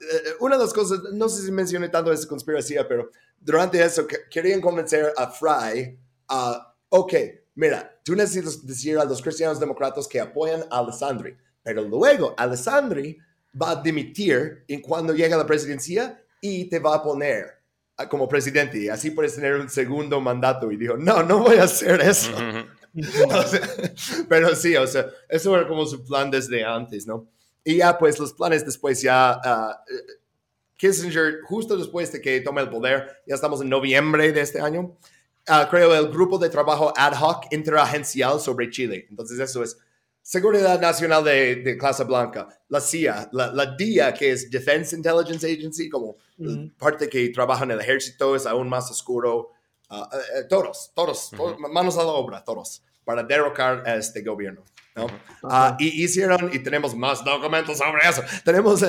eh, 0.00 0.30
una 0.40 0.56
de 0.56 0.64
las 0.64 0.72
cosas, 0.72 1.00
no 1.12 1.28
sé 1.28 1.44
si 1.44 1.52
mencioné 1.52 1.88
tanto 1.88 2.12
esa 2.12 2.26
conspiración, 2.28 2.84
pero 2.88 3.10
durante 3.40 3.82
eso 3.82 4.06
que- 4.06 4.20
querían 4.30 4.60
convencer 4.60 5.12
a 5.16 5.28
Fry 5.28 5.98
a, 6.28 6.74
ok, 6.88 7.12
mira, 7.54 7.98
tú 8.04 8.14
necesitas 8.14 8.64
decir 8.66 8.98
a 8.98 9.04
los 9.04 9.20
cristianos 9.22 9.60
demócratas 9.60 10.06
que 10.08 10.20
apoyan 10.20 10.64
a 10.70 10.78
Alessandri, 10.78 11.36
pero 11.62 11.82
luego 11.82 12.34
Alessandri 12.36 13.18
va 13.60 13.72
a 13.72 13.82
dimitir 13.82 14.64
en 14.68 14.80
cuando 14.80 15.12
llega 15.14 15.34
a 15.36 15.38
la 15.38 15.46
presidencia 15.46 16.22
y 16.40 16.64
te 16.64 16.78
va 16.78 16.96
a 16.96 17.02
poner 17.02 17.46
ah, 17.98 18.08
como 18.08 18.28
presidente 18.28 18.78
y 18.78 18.88
así 18.88 19.10
puedes 19.10 19.34
tener 19.34 19.54
un 19.54 19.68
segundo 19.68 20.20
mandato. 20.20 20.72
Y 20.72 20.76
dijo, 20.76 20.96
no, 20.96 21.22
no 21.22 21.38
voy 21.40 21.56
a 21.58 21.64
hacer 21.64 22.00
eso. 22.00 22.32
O 22.94 23.42
sea, 23.44 23.60
pero 24.28 24.54
sí, 24.54 24.76
o 24.76 24.86
sea, 24.86 25.06
eso 25.28 25.56
era 25.56 25.66
como 25.66 25.86
su 25.86 26.04
plan 26.04 26.30
desde 26.30 26.62
antes, 26.62 27.06
¿no? 27.06 27.26
Y 27.64 27.76
ya, 27.76 27.96
pues 27.98 28.18
los 28.18 28.32
planes 28.32 28.64
después 28.64 29.00
ya, 29.00 29.40
eh, 29.44 30.14
Kissinger, 30.76 31.42
justo 31.44 31.76
después 31.76 32.12
de 32.12 32.20
que 32.20 32.40
tome 32.40 32.60
el 32.60 32.68
poder, 32.68 33.22
ya 33.26 33.34
estamos 33.34 33.60
en 33.60 33.68
noviembre 33.68 34.32
de 34.32 34.40
este 34.40 34.60
año, 34.60 34.96
ah, 35.46 35.68
creó 35.70 35.94
el 35.94 36.08
grupo 36.08 36.38
de 36.38 36.50
trabajo 36.50 36.92
ad 36.96 37.14
hoc 37.20 37.44
interagencial 37.52 38.40
sobre 38.40 38.70
Chile. 38.70 39.06
Entonces 39.08 39.38
eso 39.38 39.62
es 39.62 39.78
Seguridad 40.24 40.80
Nacional 40.80 41.24
de, 41.24 41.56
de 41.56 41.76
Clase 41.76 42.04
Blanca, 42.04 42.48
la 42.68 42.80
CIA, 42.80 43.28
la, 43.32 43.52
la 43.52 43.74
DIA, 43.74 44.14
que 44.14 44.30
es 44.30 44.48
Defense 44.48 44.94
Intelligence 44.94 45.44
Agency, 45.44 45.88
como 45.88 46.16
parte 46.78 47.08
que 47.08 47.28
trabaja 47.30 47.64
en 47.64 47.72
el 47.72 47.80
ejército, 47.80 48.36
es 48.36 48.46
aún 48.46 48.68
más 48.68 48.88
oscuro. 48.88 49.50
Ah, 49.88 50.08
eh, 50.12 50.16
eh, 50.38 50.44
todos, 50.48 50.92
todos, 50.94 51.30
todos, 51.36 51.58
manos 51.58 51.98
a 51.98 52.04
la 52.04 52.12
obra, 52.12 52.44
todos, 52.44 52.84
para 53.04 53.24
derrocar 53.24 53.82
a 53.86 53.96
este 53.96 54.22
gobierno. 54.22 54.64
¿No? 54.94 55.06
Ah, 55.44 55.76
y 55.78 56.04
hicieron, 56.04 56.50
y 56.52 56.58
tenemos 56.58 56.94
más 56.94 57.24
documentos 57.24 57.78
sobre 57.78 58.08
eso, 58.08 58.22
tenemos, 58.44 58.82
eh, 58.82 58.88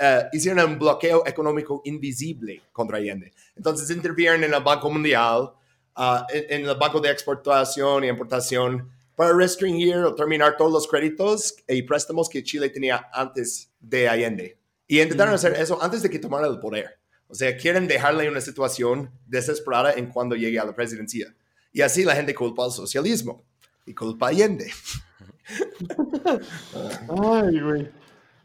eh, 0.00 0.24
hicieron 0.32 0.72
un 0.72 0.78
bloqueo 0.78 1.26
económico 1.26 1.82
invisible 1.84 2.62
contra 2.72 2.98
Allende. 2.98 3.32
Entonces 3.56 3.90
intervienen 3.90 4.44
en 4.44 4.54
el 4.54 4.62
Banco 4.62 4.90
Mundial, 4.90 5.52
ah, 5.96 6.26
en, 6.32 6.60
en 6.62 6.68
el 6.68 6.76
Banco 6.76 7.00
de 7.00 7.10
Exportación 7.10 8.04
y 8.04 8.08
Importación, 8.08 8.90
para 9.16 9.32
restringir 9.32 9.96
o 9.96 10.14
terminar 10.14 10.56
todos 10.56 10.72
los 10.72 10.88
créditos 10.88 11.54
y 11.68 11.82
préstamos 11.82 12.28
que 12.28 12.42
Chile 12.42 12.68
tenía 12.68 13.08
antes 13.12 13.70
de 13.80 14.08
Allende. 14.08 14.58
Y 14.86 15.00
intentaron 15.00 15.34
hacer 15.34 15.54
eso 15.54 15.80
antes 15.82 16.02
de 16.02 16.10
que 16.10 16.18
tomara 16.18 16.46
el 16.46 16.58
poder. 16.58 16.98
O 17.28 17.34
sea, 17.34 17.56
quieren 17.56 17.88
dejarle 17.88 18.28
una 18.28 18.40
situación 18.40 19.10
desesperada 19.26 19.94
en 19.94 20.06
cuando 20.08 20.36
llegue 20.36 20.58
a 20.58 20.64
la 20.64 20.74
presidencia. 20.74 21.34
Y 21.72 21.80
así 21.80 22.04
la 22.04 22.14
gente 22.14 22.34
culpa 22.34 22.64
al 22.64 22.72
socialismo 22.72 23.44
y 23.86 23.94
culpa 23.94 24.26
a 24.26 24.28
Allende. 24.30 24.70
Ay, 27.08 27.60
güey. 27.60 27.90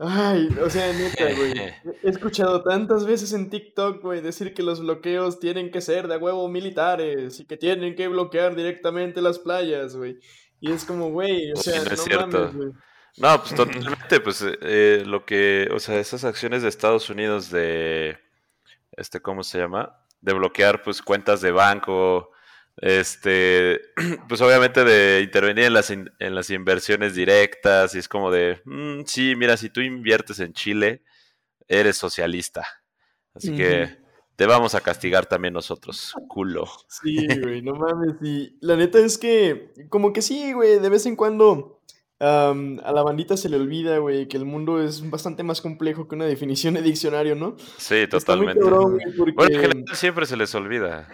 Ay, 0.01 0.47
o 0.63 0.69
sea, 0.69 0.93
neta, 0.93 1.25
güey. 1.35 1.53
He 2.03 2.09
escuchado 2.09 2.63
tantas 2.63 3.05
veces 3.05 3.33
en 3.33 3.49
TikTok, 3.49 4.01
güey, 4.01 4.21
decir 4.21 4.53
que 4.53 4.63
los 4.63 4.79
bloqueos 4.79 5.39
tienen 5.39 5.71
que 5.71 5.81
ser 5.81 6.07
de 6.07 6.17
huevo 6.17 6.47
militares 6.47 7.39
y 7.39 7.45
que 7.45 7.57
tienen 7.57 7.95
que 7.95 8.07
bloquear 8.07 8.55
directamente 8.55 9.21
las 9.21 9.39
playas, 9.39 9.95
güey. 9.97 10.19
Y 10.61 10.71
es 10.71 10.85
como, 10.85 11.09
güey, 11.11 11.51
o 11.51 11.57
Sí, 11.57 11.71
sea, 11.71 11.83
no 11.83 11.85
no, 11.85 11.91
es 11.91 12.03
cierto. 12.03 12.39
mames, 12.39 12.55
güey. 12.55 12.69
No, 13.17 13.37
pues 13.41 13.55
totalmente, 13.55 14.19
pues 14.21 14.41
eh, 14.41 14.57
eh, 14.61 15.03
lo 15.05 15.25
que, 15.25 15.67
o 15.73 15.79
sea, 15.79 15.99
esas 15.99 16.23
acciones 16.23 16.61
de 16.61 16.69
Estados 16.69 17.09
Unidos 17.09 17.49
de, 17.51 18.17
este, 18.93 19.19
¿cómo 19.21 19.43
se 19.43 19.57
llama? 19.57 19.97
De 20.21 20.33
bloquear, 20.33 20.81
pues, 20.83 21.01
cuentas 21.01 21.41
de 21.41 21.51
banco, 21.51 22.31
este, 22.81 23.81
pues 24.27 24.41
obviamente 24.41 24.83
de 24.83 25.21
intervenir 25.21 25.65
en 25.65 25.73
las, 25.73 25.89
in- 25.89 26.11
en 26.19 26.35
las 26.35 26.49
inversiones 26.49 27.15
directas, 27.15 27.95
y 27.95 27.99
es 27.99 28.07
como 28.07 28.31
de, 28.31 28.61
"Mm, 28.65 29.01
sí, 29.05 29.35
mira, 29.35 29.57
si 29.57 29.69
tú 29.69 29.81
inviertes 29.81 30.39
en 30.39 30.53
Chile, 30.53 31.03
eres 31.67 31.97
socialista, 31.97 32.65
así 33.35 33.55
que 33.55 33.97
te 34.35 34.45
vamos 34.45 34.73
a 34.75 34.81
castigar 34.81 35.25
también 35.25 35.53
nosotros, 35.53 36.13
culo. 36.29 36.65
Sí, 36.87 37.27
güey, 37.53 37.61
no 37.61 37.73
mames. 37.75 38.15
Y 38.23 38.57
la 38.61 38.75
neta 38.77 38.99
es 38.99 39.17
que, 39.17 39.71
como 39.89 40.13
que 40.13 40.21
sí, 40.21 40.53
güey, 40.53 40.79
de 40.79 40.89
vez 40.89 41.05
en 41.05 41.15
cuando 41.15 41.75
a 42.21 42.91
la 42.93 43.01
bandita 43.01 43.37
se 43.37 43.47
le 43.47 43.55
olvida, 43.55 43.97
güey, 43.99 44.27
que 44.27 44.35
el 44.35 44.43
mundo 44.43 44.83
es 44.83 45.09
bastante 45.09 45.41
más 45.43 45.61
complejo 45.61 46.07
que 46.07 46.15
una 46.15 46.25
definición 46.25 46.73
de 46.73 46.81
diccionario, 46.81 47.33
¿no? 47.35 47.55
Sí, 47.77 47.95
Está 47.95 48.35
muy 48.35 48.47
totalmente. 48.47 48.59
cabrón, 48.59 48.91
güey, 48.97 49.15
porque... 49.17 49.31
Bueno, 49.37 49.55
en 49.55 49.61
general 49.61 49.95
siempre 49.95 50.25
se 50.25 50.35
les 50.35 50.53
olvida. 50.53 51.07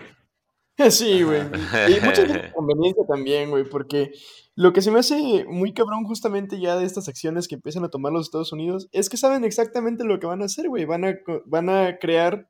Sí, 0.89 1.23
güey. 1.23 1.41
Y 1.41 2.05
mucha 2.05 2.23
veces 2.23 2.53
conveniencia 2.55 3.03
también, 3.07 3.49
güey, 3.49 3.63
porque 3.63 4.11
lo 4.55 4.73
que 4.73 4.81
se 4.81 4.91
me 4.91 4.99
hace 4.99 5.45
muy 5.45 5.73
cabrón 5.73 6.03
justamente 6.05 6.59
ya 6.59 6.77
de 6.77 6.85
estas 6.85 7.07
acciones 7.07 7.47
que 7.47 7.55
empiezan 7.55 7.83
a 7.83 7.89
tomar 7.89 8.11
los 8.11 8.27
Estados 8.27 8.51
Unidos 8.51 8.87
es 8.91 9.09
que 9.09 9.17
saben 9.17 9.43
exactamente 9.43 10.03
lo 10.03 10.19
que 10.19 10.27
van 10.27 10.41
a 10.41 10.45
hacer, 10.45 10.67
güey. 10.67 10.85
Van 10.85 11.05
a, 11.05 11.15
van 11.45 11.69
a 11.69 11.97
crear... 11.97 12.49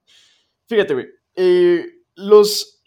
Fíjate, 0.67 0.93
güey. 0.93 1.07
eh, 1.35 1.85
los, 2.15 2.81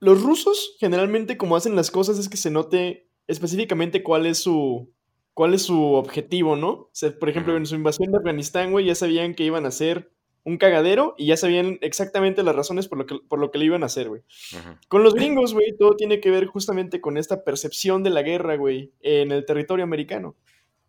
los 0.00 0.22
rusos 0.22 0.76
generalmente 0.80 1.36
como 1.36 1.54
hacen 1.56 1.76
las 1.76 1.90
cosas 1.90 2.18
es 2.18 2.28
que 2.28 2.36
se 2.36 2.50
note 2.50 3.08
específicamente 3.26 4.02
cuál 4.02 4.26
es 4.26 4.38
su... 4.38 4.92
¿Cuál 5.32 5.54
es 5.54 5.62
su 5.62 5.80
objetivo, 5.94 6.56
no? 6.56 6.70
O 6.70 6.90
sea, 6.92 7.16
por 7.18 7.30
ejemplo, 7.30 7.56
en 7.56 7.64
su 7.64 7.74
invasión 7.76 8.10
de 8.10 8.18
Afganistán, 8.18 8.72
güey, 8.72 8.84
ya 8.86 8.94
sabían 8.94 9.34
que 9.34 9.44
iban 9.44 9.64
a 9.64 9.68
hacer 9.68 10.12
un 10.44 10.56
cagadero 10.58 11.14
y 11.18 11.26
ya 11.26 11.36
sabían 11.36 11.78
exactamente 11.82 12.42
las 12.42 12.54
razones 12.56 12.88
por 12.88 12.98
lo 12.98 13.06
que, 13.06 13.16
por 13.28 13.38
lo 13.38 13.50
que 13.50 13.58
le 13.58 13.66
iban 13.66 13.82
a 13.82 13.86
hacer, 13.86 14.08
güey. 14.08 14.22
Con 14.88 15.02
los 15.02 15.14
gringos, 15.14 15.52
güey, 15.54 15.76
todo 15.78 15.96
tiene 15.96 16.20
que 16.20 16.30
ver 16.30 16.46
justamente 16.46 17.00
con 17.00 17.16
esta 17.18 17.44
percepción 17.44 18.02
de 18.02 18.10
la 18.10 18.22
guerra, 18.22 18.56
güey, 18.56 18.92
en 19.00 19.32
el 19.32 19.44
territorio 19.44 19.84
americano. 19.84 20.36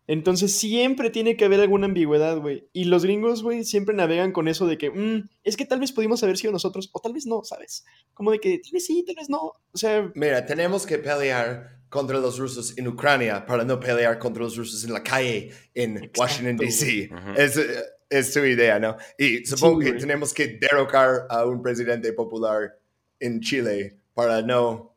Entonces 0.08 0.52
siempre 0.52 1.10
tiene 1.10 1.36
que 1.36 1.44
haber 1.44 1.60
alguna 1.60 1.86
ambigüedad, 1.86 2.38
güey. 2.38 2.66
Y 2.72 2.84
los 2.84 3.04
gringos, 3.04 3.42
güey, 3.42 3.64
siempre 3.64 3.94
navegan 3.94 4.32
con 4.32 4.48
eso 4.48 4.66
de 4.66 4.76
que, 4.76 4.90
"Mm, 4.90 5.28
es 5.44 5.56
que 5.56 5.64
tal 5.64 5.78
vez 5.78 5.92
pudimos 5.92 6.22
haber 6.24 6.36
sido 6.36 6.52
nosotros, 6.52 6.90
o 6.92 7.00
tal 7.00 7.12
vez 7.12 7.24
no, 7.26 7.44
¿sabes? 7.44 7.84
Como 8.12 8.32
de 8.32 8.40
que 8.40 8.58
tal 8.58 8.72
vez 8.72 8.84
sí, 8.84 9.04
tal 9.06 9.14
vez 9.16 9.30
no. 9.30 9.38
O 9.38 9.78
sea, 9.78 10.10
Mira, 10.14 10.44
tenemos 10.44 10.86
que 10.86 10.98
pelear 10.98 11.78
contra 11.88 12.18
los 12.18 12.38
rusos 12.38 12.76
en 12.78 12.88
Ucrania 12.88 13.46
para 13.46 13.64
no 13.64 13.78
pelear 13.78 14.18
contra 14.18 14.42
los 14.42 14.56
rusos 14.56 14.82
en 14.82 14.92
la 14.92 15.02
calle 15.02 15.50
en 15.74 15.98
Exacto, 15.98 16.20
Washington, 16.22 16.56
D.C. 16.56 17.10
Es, 17.36 17.56
eh, 17.58 17.64
es 18.12 18.32
su 18.32 18.44
idea, 18.44 18.78
¿no? 18.78 18.96
Y 19.18 19.44
supongo 19.46 19.80
Sí, 19.80 19.86
que 19.86 19.98
tenemos 19.98 20.32
que 20.34 20.58
derrocar 20.60 21.26
a 21.28 21.44
un 21.46 21.62
presidente 21.62 22.12
popular 22.12 22.78
en 23.18 23.40
Chile 23.40 23.96
para 24.14 24.42
no 24.42 24.94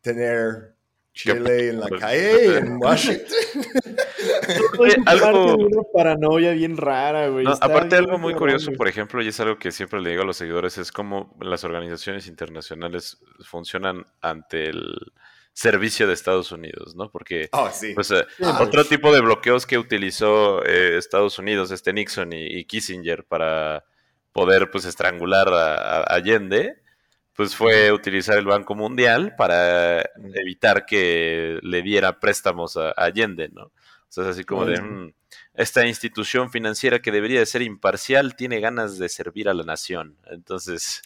tener 0.00 0.74
Chile 1.12 1.68
en 1.70 1.80
la 1.80 1.88
calle 1.90 2.58
en 2.58 2.76
Washington. 2.78 3.26
es 4.86 4.96
algo- 5.06 5.56
una 5.56 5.82
paranoia 5.92 6.52
bien 6.52 6.76
rara, 6.76 7.28
güey. 7.28 7.44
No, 7.44 7.52
aparte 7.52 7.96
algo 7.96 8.18
muy 8.18 8.34
curioso, 8.34 8.72
por 8.72 8.88
ejemplo, 8.88 9.22
y 9.22 9.28
es 9.28 9.38
algo 9.40 9.58
que 9.58 9.70
siempre 9.70 10.00
le 10.00 10.10
digo 10.10 10.22
a 10.22 10.26
los 10.26 10.36
seguidores, 10.36 10.78
es 10.78 10.90
cómo 10.90 11.36
las 11.40 11.62
organizaciones 11.64 12.26
internacionales 12.26 13.18
funcionan 13.44 14.04
ante 14.20 14.68
el 14.68 14.94
servicio 15.54 16.06
de 16.06 16.12
Estados 16.14 16.52
Unidos, 16.52 16.94
¿no? 16.96 17.10
Porque 17.10 17.48
Oh, 17.52 17.70
sí. 17.72 17.94
pues, 17.94 18.10
eh, 18.10 18.26
Sí, 18.36 18.44
otro 18.60 18.84
tipo 18.84 19.12
de 19.14 19.20
bloqueos 19.20 19.66
que 19.66 19.78
utilizó 19.78 20.62
eh, 20.64 20.98
Estados 20.98 21.38
Unidos, 21.38 21.70
este 21.70 21.92
Nixon 21.92 22.32
y, 22.32 22.44
y 22.58 22.64
Kissinger 22.66 23.24
para 23.24 23.84
poder 24.32 24.70
pues 24.70 24.84
estrangular 24.84 25.48
a, 25.48 26.00
a 26.00 26.02
Allende, 26.14 26.82
pues 27.34 27.54
fue 27.56 27.92
utilizar 27.92 28.36
el 28.36 28.46
Banco 28.46 28.74
Mundial 28.74 29.34
para 29.36 30.02
evitar 30.34 30.84
que 30.86 31.58
le 31.62 31.82
diera 31.82 32.18
préstamos 32.20 32.76
a, 32.76 32.88
a 32.90 32.92
Allende, 33.04 33.48
¿no? 33.48 33.66
O 33.66 33.72
sea, 34.14 34.24
es 34.24 34.30
así 34.30 34.44
como 34.44 34.64
de, 34.66 34.80
"Mm, 34.80 35.12
esta 35.54 35.86
institución 35.86 36.50
financiera 36.50 37.00
que 37.00 37.10
debería 37.12 37.40
de 37.40 37.46
ser 37.46 37.62
imparcial 37.62 38.36
tiene 38.36 38.60
ganas 38.60 38.98
de 38.98 39.08
servir 39.08 39.48
a 39.48 39.54
la 39.54 39.64
nación. 39.64 40.16
Entonces, 40.26 41.02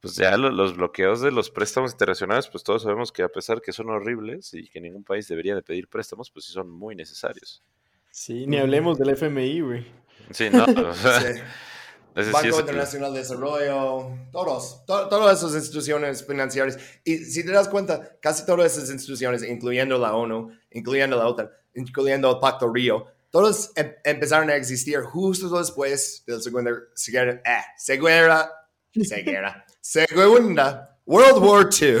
pues 0.00 0.14
ya 0.16 0.36
lo- 0.36 0.50
los 0.50 0.76
bloqueos 0.76 1.20
de 1.20 1.30
los 1.30 1.50
préstamos 1.50 1.92
internacionales, 1.92 2.48
pues 2.48 2.64
todos 2.64 2.82
sabemos 2.82 3.12
que 3.12 3.22
a 3.22 3.28
pesar 3.28 3.60
que 3.60 3.72
son 3.72 3.90
horribles 3.90 4.54
y 4.54 4.68
que 4.68 4.80
ningún 4.80 5.04
país 5.04 5.28
debería 5.28 5.54
de 5.54 5.62
pedir 5.62 5.88
préstamos, 5.88 6.30
pues 6.30 6.46
sí 6.46 6.52
son 6.52 6.70
muy 6.70 6.94
necesarios. 6.96 7.62
Sí, 8.10 8.46
ni 8.46 8.58
hablemos 8.58 8.98
del 8.98 9.10
FMI, 9.10 9.60
güey. 9.60 9.86
Sí, 10.30 10.48
no, 10.50 10.64
o 10.90 10.94
sea, 10.94 11.20
Sí. 11.20 11.40
sí 12.24 12.30
Banco 12.32 12.46
el- 12.48 12.60
Internacional 12.60 13.12
de 13.12 13.18
Desarrollo, 13.20 14.18
todos, 14.32 14.84
to- 14.86 15.08
todas 15.08 15.38
esas 15.38 15.54
instituciones 15.54 16.26
financieras. 16.26 16.78
Y 17.04 17.18
si 17.18 17.44
te 17.44 17.52
das 17.52 17.68
cuenta, 17.68 18.16
casi 18.20 18.44
todas 18.44 18.76
esas 18.76 18.90
instituciones, 18.90 19.42
incluyendo 19.44 19.96
la 19.98 20.14
ONU, 20.14 20.50
incluyendo 20.72 21.16
la 21.16 21.28
OTAN, 21.28 21.50
incluyendo 21.74 22.30
el 22.32 22.38
Pacto 22.40 22.72
Río, 22.72 23.06
todos 23.30 23.70
em- 23.76 23.94
empezaron 24.02 24.50
a 24.50 24.56
existir 24.56 24.98
justo 25.02 25.56
después 25.56 26.24
del 26.26 26.42
segundo, 26.42 26.70
segunda, 26.94 27.34
eh, 27.44 27.62
segunda, 27.78 28.50
segunda, 29.04 29.66
segunda 29.80 30.90
World 31.10 31.42
War 31.42 31.68
II. 31.80 31.98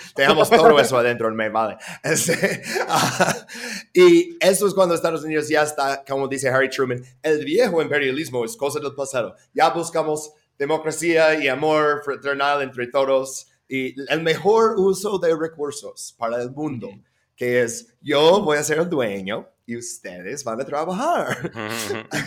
Dejamos 0.16 0.50
todo 0.50 0.78
eso 0.80 0.96
adentro, 0.98 1.32
me 1.32 1.48
vale. 1.48 1.76
Este, 2.02 2.62
ah, 2.88 3.46
y 3.94 4.36
eso 4.40 4.66
es 4.66 4.74
cuando 4.74 4.96
Estados 4.96 5.22
Unidos 5.22 5.48
ya 5.48 5.62
está, 5.62 6.04
como 6.04 6.26
dice 6.26 6.48
Harry 6.48 6.68
Truman, 6.68 7.00
el 7.22 7.44
viejo 7.44 7.80
imperialismo 7.80 8.44
es 8.44 8.56
cosa 8.56 8.80
del 8.80 8.94
pasado. 8.94 9.36
Ya 9.54 9.70
buscamos 9.70 10.32
democracia 10.58 11.40
y 11.40 11.46
amor 11.46 12.02
fraternal 12.04 12.62
entre 12.62 12.88
todos 12.88 13.46
y 13.68 13.94
el 14.12 14.20
mejor 14.20 14.74
uso 14.78 15.16
de 15.20 15.36
recursos 15.36 16.12
para 16.18 16.42
el 16.42 16.50
mundo, 16.50 16.88
que 17.36 17.62
es 17.62 17.94
yo 18.00 18.42
voy 18.42 18.58
a 18.58 18.64
ser 18.64 18.78
el 18.78 18.90
dueño 18.90 19.48
y 19.70 19.76
ustedes 19.76 20.42
van 20.42 20.60
a 20.60 20.64
trabajar. 20.64 21.52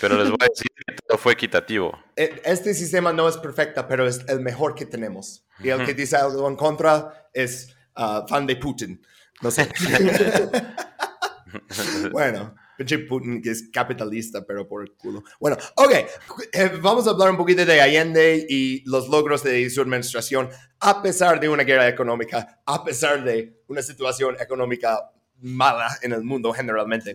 Pero 0.00 0.16
les 0.18 0.28
voy 0.28 0.38
a 0.40 0.46
decir 0.48 0.66
que 0.86 0.94
todo 1.06 1.18
fue 1.18 1.34
equitativo. 1.34 1.92
E- 2.16 2.40
Este 2.44 2.72
sistema 2.72 3.12
no 3.12 3.28
es 3.28 3.36
perfecto, 3.36 3.86
pero 3.86 4.06
es 4.06 4.20
el 4.28 4.40
mejor 4.40 4.74
que 4.74 4.86
tenemos. 4.86 5.44
Y 5.60 5.68
el 5.68 5.84
que 5.84 5.94
dice 5.94 6.16
algo 6.16 6.48
en 6.48 6.56
contra 6.56 7.28
es 7.32 7.76
ah, 7.94 8.24
fan 8.28 8.46
de 8.46 8.56
Putin. 8.56 9.00
No 9.42 9.50
sé. 9.50 9.68
bueno, 12.12 12.54
pinche 12.76 12.98
Putin 13.00 13.42
que 13.42 13.50
es 13.50 13.68
capitalista, 13.72 14.44
pero 14.46 14.66
por 14.68 14.82
el 14.82 14.92
culo. 14.92 15.22
Bueno, 15.40 15.56
ok. 15.76 15.92
eh, 16.52 16.70
vamos 16.80 17.06
a 17.06 17.10
hablar 17.10 17.30
un 17.30 17.36
poquito 17.36 17.64
de 17.64 17.80
Allende 17.80 18.46
y 18.48 18.82
los 18.88 19.08
logros 19.08 19.42
de 19.42 19.68
su 19.70 19.80
administración, 19.82 20.48
a 20.80 21.02
pesar 21.02 21.40
de 21.40 21.48
una 21.48 21.64
guerra 21.64 21.88
económica, 21.88 22.60
a 22.66 22.84
pesar 22.84 23.24
de 23.24 23.60
una 23.68 23.82
situación 23.82 24.36
económica 24.40 25.10
mala 25.40 25.98
en 26.02 26.12
el 26.12 26.22
mundo 26.22 26.52
generalmente. 26.52 27.14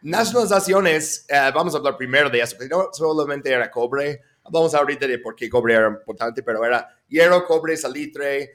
Nacionalizaciones, 0.00 1.26
eh, 1.28 1.50
vamos 1.54 1.74
a 1.74 1.78
hablar 1.78 1.96
primero 1.96 2.30
de 2.30 2.40
eso, 2.40 2.56
porque 2.56 2.68
no 2.68 2.88
solamente 2.92 3.50
era 3.50 3.70
cobre, 3.70 4.20
hablamos 4.44 4.74
ahorita 4.74 5.06
de 5.06 5.18
por 5.18 5.34
qué 5.34 5.50
cobre 5.50 5.74
era 5.74 5.88
importante, 5.88 6.42
pero 6.42 6.64
era 6.64 6.88
hierro, 7.08 7.44
cobre, 7.44 7.76
salitre, 7.76 8.52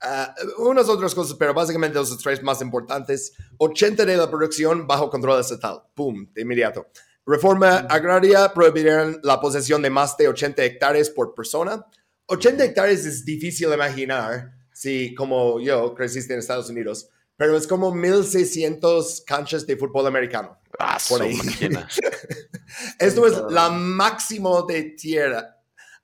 ah, 0.00 0.34
unas 0.58 0.88
otras 0.88 1.14
cosas, 1.14 1.36
pero 1.38 1.54
básicamente 1.54 1.98
los 1.98 2.18
tres 2.18 2.42
más 2.42 2.60
importantes. 2.60 3.32
80 3.58 4.04
de 4.04 4.16
la 4.16 4.30
producción 4.30 4.86
bajo 4.86 5.08
control 5.08 5.40
estatal, 5.40 5.82
pum, 5.94 6.26
de 6.32 6.42
inmediato. 6.42 6.88
Reforma 7.24 7.86
agraria, 7.88 8.52
prohibirán 8.52 9.20
la 9.22 9.40
posesión 9.40 9.80
de 9.82 9.90
más 9.90 10.16
de 10.16 10.26
80 10.26 10.64
hectáreas 10.64 11.08
por 11.08 11.34
persona. 11.34 11.86
80 12.26 12.64
hectáreas 12.64 13.04
es 13.04 13.24
difícil 13.24 13.72
imaginar 13.72 14.52
si, 14.72 15.14
como 15.14 15.60
yo, 15.60 15.94
creciste 15.94 16.32
en 16.32 16.40
Estados 16.40 16.68
Unidos, 16.68 17.08
pero 17.36 17.56
es 17.56 17.66
como 17.66 17.94
1600 17.94 19.22
canchas 19.26 19.66
de 19.66 19.76
fútbol 19.76 20.06
americano. 20.06 20.58
Ah, 20.78 20.98
Por 21.08 21.22
ahí. 21.22 21.36
Esto 22.98 23.26
es 23.26 23.34
la 23.50 23.68
máximo 23.68 24.62
de 24.62 24.82
tierra. 24.98 25.56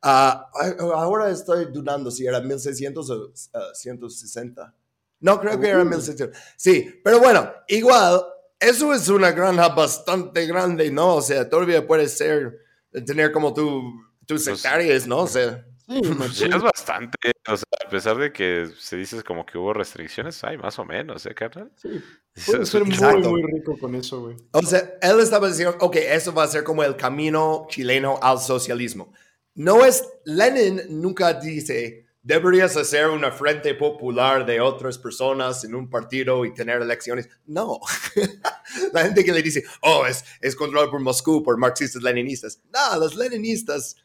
Ah, 0.02 0.48
ahora 0.94 1.30
estoy 1.30 1.66
dudando 1.72 2.10
si 2.10 2.26
era 2.26 2.40
1600 2.40 3.10
o 3.10 3.32
ah, 3.54 3.70
160. 3.74 4.74
No, 5.20 5.40
creo 5.40 5.58
que 5.58 5.68
era 5.68 5.84
1600. 5.84 6.36
Sí, 6.56 7.00
pero 7.02 7.18
bueno, 7.18 7.50
igual, 7.66 8.20
eso 8.60 8.92
es 8.94 9.08
una 9.08 9.32
granja 9.32 9.68
bastante 9.70 10.46
grande, 10.46 10.90
¿no? 10.90 11.16
O 11.16 11.22
sea, 11.22 11.48
todavía 11.48 11.84
puede 11.86 12.08
ser, 12.08 12.58
tener 13.06 13.32
como 13.32 13.52
tu, 13.52 13.82
tus 14.26 14.44
Pues- 14.44 14.58
hectáreas, 14.64 15.06
¿no? 15.06 15.18
O 15.18 15.26
sea, 15.26 15.64
Sí, 15.88 16.02
machín. 16.02 16.52
es 16.54 16.62
bastante. 16.62 17.32
O 17.48 17.56
sea, 17.56 17.64
a 17.86 17.88
pesar 17.88 18.18
de 18.18 18.32
que 18.32 18.68
se 18.78 18.96
dice 18.96 19.22
como 19.22 19.46
que 19.46 19.56
hubo 19.56 19.72
restricciones, 19.72 20.42
hay 20.44 20.58
más 20.58 20.78
o 20.78 20.84
menos, 20.84 21.24
¿eh, 21.26 21.34
carnal? 21.34 21.72
Sí, 21.76 22.02
Puedes 22.46 22.68
ser 22.68 22.84
muy, 22.84 22.94
Exacto. 22.94 23.30
muy 23.30 23.42
rico 23.42 23.78
con 23.78 23.94
eso, 23.94 24.20
güey. 24.20 24.36
O 24.52 24.62
sea, 24.62 24.94
él 25.00 25.20
estaba 25.20 25.48
diciendo, 25.48 25.76
ok, 25.80 25.96
eso 25.96 26.32
va 26.32 26.44
a 26.44 26.48
ser 26.48 26.62
como 26.62 26.84
el 26.84 26.96
camino 26.96 27.66
chileno 27.68 28.18
al 28.22 28.38
socialismo. 28.38 29.12
No 29.54 29.84
es, 29.84 30.04
Lenin 30.24 30.82
nunca 30.88 31.32
dice, 31.34 32.06
deberías 32.22 32.76
hacer 32.76 33.08
una 33.08 33.32
frente 33.32 33.74
popular 33.74 34.44
de 34.46 34.60
otras 34.60 34.98
personas 34.98 35.64
en 35.64 35.74
un 35.74 35.88
partido 35.88 36.44
y 36.44 36.54
tener 36.54 36.82
elecciones. 36.82 37.28
No. 37.46 37.80
La 38.92 39.04
gente 39.04 39.24
que 39.24 39.32
le 39.32 39.42
dice, 39.42 39.64
oh, 39.80 40.06
es, 40.06 40.24
es 40.40 40.54
controlado 40.54 40.90
por 40.90 41.00
Moscú, 41.00 41.42
por 41.42 41.56
marxistas 41.56 42.02
leninistas. 42.02 42.60
No, 42.72 43.00
los 43.00 43.16
leninistas 43.16 43.96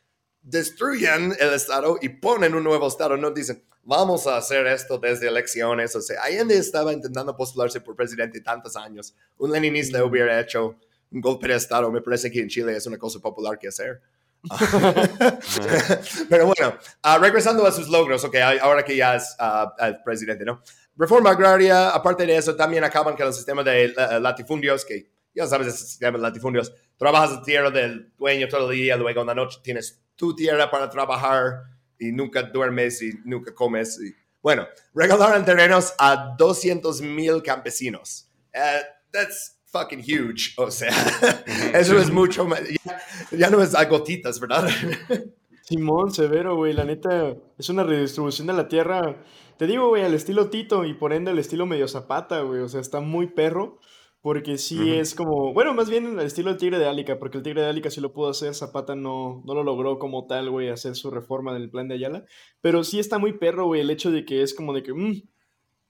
destruyen 0.43 1.35
el 1.39 1.53
Estado 1.53 1.97
y 2.01 2.09
ponen 2.09 2.53
un 2.53 2.63
nuevo 2.63 2.87
Estado. 2.87 3.17
No 3.17 3.31
dicen, 3.31 3.63
vamos 3.83 4.27
a 4.27 4.37
hacer 4.37 4.67
esto 4.67 4.97
desde 4.97 5.27
elecciones. 5.27 5.95
O 5.95 6.01
sea, 6.01 6.21
Allende 6.23 6.57
estaba 6.57 6.93
intentando 6.93 7.35
postularse 7.35 7.81
por 7.81 7.95
presidente 7.95 8.41
tantos 8.41 8.75
años. 8.75 9.15
Un 9.37 9.51
leninista 9.51 10.03
hubiera 10.03 10.39
hecho 10.39 10.75
un 11.11 11.21
golpe 11.21 11.47
de 11.47 11.55
Estado. 11.55 11.91
Me 11.91 12.01
parece 12.01 12.29
que 12.29 12.41
en 12.41 12.49
Chile 12.49 12.75
es 12.75 12.85
una 12.85 12.97
cosa 12.97 13.19
popular 13.19 13.57
que 13.57 13.69
hacer. 13.69 14.01
Pero 16.29 16.47
bueno, 16.47 16.77
ah, 17.01 17.17
regresando 17.17 17.65
a 17.65 17.71
sus 17.71 17.87
logros, 17.87 18.23
ok, 18.25 18.35
ahora 18.61 18.83
que 18.83 18.95
ya 18.95 19.15
es 19.15 19.35
el 19.79 20.03
presidente, 20.03 20.43
¿no? 20.43 20.61
Reforma 20.95 21.31
agraria, 21.31 21.89
aparte 21.89 22.25
de 22.25 22.37
eso, 22.37 22.55
también 22.55 22.83
acaban 22.83 23.15
con 23.15 23.25
el 23.25 23.33
sistema 23.33 23.63
de 23.63 23.85
eh, 23.85 24.19
latifundios, 24.19 24.85
que 24.85 25.09
ya 25.33 25.47
sabes 25.47 25.67
el 25.67 25.73
sistema 25.73 26.17
de 26.17 26.21
latifundios. 26.21 26.71
Trabajas 27.03 27.37
en 27.37 27.43
tierra 27.43 27.69
del 27.69 28.13
dueño 28.17 28.47
todo 28.47 28.71
el 28.71 28.77
día, 28.77 28.95
luego 28.95 29.19
en 29.21 29.27
la 29.27 29.35
noche 29.35 29.59
tienes 29.61 30.01
tu 30.15 30.33
tierra 30.33 30.71
para 30.71 30.89
trabajar 30.89 31.63
y 31.99 32.13
nunca 32.13 32.43
duermes 32.43 33.01
y 33.01 33.11
nunca 33.25 33.53
comes. 33.53 33.99
y- 34.01 34.15
bueno, 34.41 34.65
regalaron 34.95 35.43
terrenos 35.43 35.93
a 35.99 36.33
200 36.37 37.01
mil 37.01 37.43
campesinos. 37.43 38.29
Eh, 38.53 38.81
that's 39.11 39.57
fucking 39.65 39.99
huge. 39.99 40.53
O 40.55 40.71
sea, 40.71 40.91
eso 41.73 41.99
es 41.99 42.09
mucho 42.09 42.45
más. 42.45 42.61
Ya, 42.85 43.01
ya 43.37 43.49
no 43.49 43.61
es 43.61 43.75
a 43.75 43.83
gotitas, 43.83 44.39
¿verdad? 44.39 44.69
Simón, 45.63 46.13
severo, 46.13 46.55
güey. 46.55 46.71
La 46.71 46.85
neta, 46.85 47.35
es 47.57 47.67
una 47.67 47.83
redistribución 47.83 48.47
de 48.47 48.53
la 48.53 48.69
tierra. 48.69 49.21
Te 49.57 49.67
digo, 49.67 49.89
güey, 49.89 50.03
al 50.05 50.13
estilo 50.13 50.49
Tito 50.49 50.85
y 50.85 50.93
por 50.93 51.11
ende 51.11 51.31
al 51.31 51.39
estilo 51.39 51.65
medio 51.65 51.89
Zapata, 51.89 52.39
güey. 52.41 52.61
O 52.61 52.69
sea, 52.69 52.79
está 52.79 53.01
muy 53.01 53.27
perro. 53.27 53.79
Porque 54.23 54.57
sí 54.57 54.89
es 54.89 55.15
como, 55.15 55.51
bueno, 55.53 55.73
más 55.73 55.89
bien 55.89 56.17
el 56.17 56.25
estilo 56.25 56.49
del 56.49 56.57
Tigre 56.57 56.79
de 56.79 56.87
Álica, 56.87 57.19
porque 57.19 57.39
el 57.39 57.43
Tigre 57.43 57.59
de 57.59 57.67
Álica 57.67 57.89
sí 57.89 57.99
lo 57.99 58.13
pudo 58.13 58.29
hacer, 58.29 58.55
Zapata 58.55 58.95
no, 58.95 59.43
no 59.45 59.53
lo 59.53 59.65
logró 59.65 59.99
como 59.99 60.27
tal, 60.27 60.49
güey, 60.49 60.69
hacer 60.69 60.95
su 60.95 61.11
reforma 61.11 61.53
del 61.53 61.69
plan 61.69 61.89
de 61.89 61.95
Ayala. 61.95 62.23
Pero 62.61 62.85
sí 62.85 62.99
está 62.99 63.17
muy 63.17 63.33
perro, 63.33 63.65
güey, 63.65 63.81
el 63.81 63.89
hecho 63.89 64.11
de 64.11 64.23
que 64.23 64.41
es 64.41 64.53
como 64.53 64.73
de 64.73 64.81
que, 64.81 64.93
mm, 64.93 65.23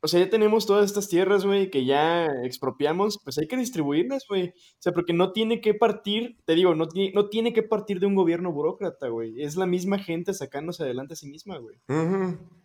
o 0.01 0.07
sea, 0.07 0.19
ya 0.19 0.31
tenemos 0.31 0.65
todas 0.65 0.85
estas 0.85 1.09
tierras, 1.09 1.45
güey, 1.45 1.69
que 1.69 1.85
ya 1.85 2.25
expropiamos, 2.43 3.19
pues 3.23 3.37
hay 3.37 3.47
que 3.47 3.55
distribuirlas, 3.55 4.25
güey. 4.27 4.49
O 4.49 4.79
sea, 4.79 4.93
porque 4.93 5.13
no 5.13 5.31
tiene 5.31 5.61
que 5.61 5.75
partir, 5.75 6.39
te 6.45 6.55
digo, 6.55 6.73
no, 6.73 6.87
no 7.13 7.29
tiene 7.29 7.53
que 7.53 7.61
partir 7.61 7.99
de 7.99 8.07
un 8.07 8.15
gobierno 8.15 8.51
burócrata, 8.51 9.09
güey. 9.09 9.43
Es 9.43 9.57
la 9.57 9.67
misma 9.67 9.99
gente 9.99 10.33
sacándose 10.33 10.81
adelante 10.81 11.13
a 11.13 11.17
sí 11.17 11.29
misma, 11.29 11.59
güey. 11.59 11.77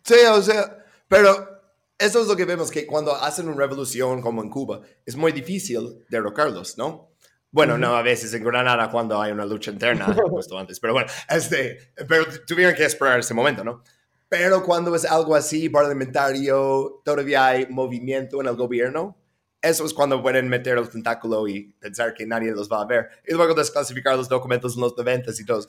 Sí, 0.03 0.15
o 0.33 0.41
sea, 0.41 0.83
pero 1.07 1.58
eso 1.99 2.21
es 2.21 2.27
lo 2.27 2.35
que 2.35 2.45
vemos, 2.45 2.71
que 2.71 2.87
cuando 2.87 3.13
hacen 3.13 3.47
una 3.47 3.57
revolución 3.57 4.21
como 4.21 4.41
en 4.41 4.49
Cuba, 4.49 4.81
es 5.05 5.15
muy 5.15 5.33
difícil 5.33 6.05
derrocarlos, 6.09 6.77
¿no? 6.77 7.11
Bueno, 7.51 7.77
no, 7.77 7.95
a 7.95 8.01
veces 8.01 8.33
en 8.33 8.43
Granada 8.43 8.89
cuando 8.89 9.21
hay 9.21 9.31
una 9.31 9.45
lucha 9.45 9.71
interna, 9.71 10.05
puesto 10.29 10.57
antes, 10.57 10.79
pero 10.79 10.93
bueno, 10.93 11.11
este, 11.29 11.91
pero 12.07 12.25
tuvieron 12.47 12.73
que 12.73 12.85
esperar 12.85 13.19
ese 13.19 13.33
momento, 13.33 13.63
¿no? 13.63 13.83
Pero 14.29 14.63
cuando 14.63 14.95
es 14.95 15.05
algo 15.05 15.35
así, 15.35 15.69
parlamentario, 15.69 17.01
todavía 17.03 17.47
hay 17.47 17.67
movimiento 17.67 18.39
en 18.39 18.47
el 18.47 18.55
gobierno, 18.55 19.17
eso 19.61 19.85
es 19.85 19.93
cuando 19.93 20.21
pueden 20.21 20.47
meter 20.47 20.77
el 20.77 20.89
tentáculo 20.89 21.47
y 21.47 21.73
pensar 21.79 22.13
que 22.13 22.25
nadie 22.25 22.51
los 22.51 22.71
va 22.71 22.81
a 22.81 22.85
ver. 22.85 23.09
Y 23.27 23.33
luego 23.33 23.53
desclasificar 23.53 24.15
los 24.15 24.29
documentos 24.29 24.75
en 24.75 24.81
los 24.81 24.97
90 24.97 25.31
y 25.37 25.45
todos. 25.45 25.67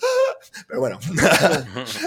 Pero 0.67 0.81
bueno. 0.81 0.99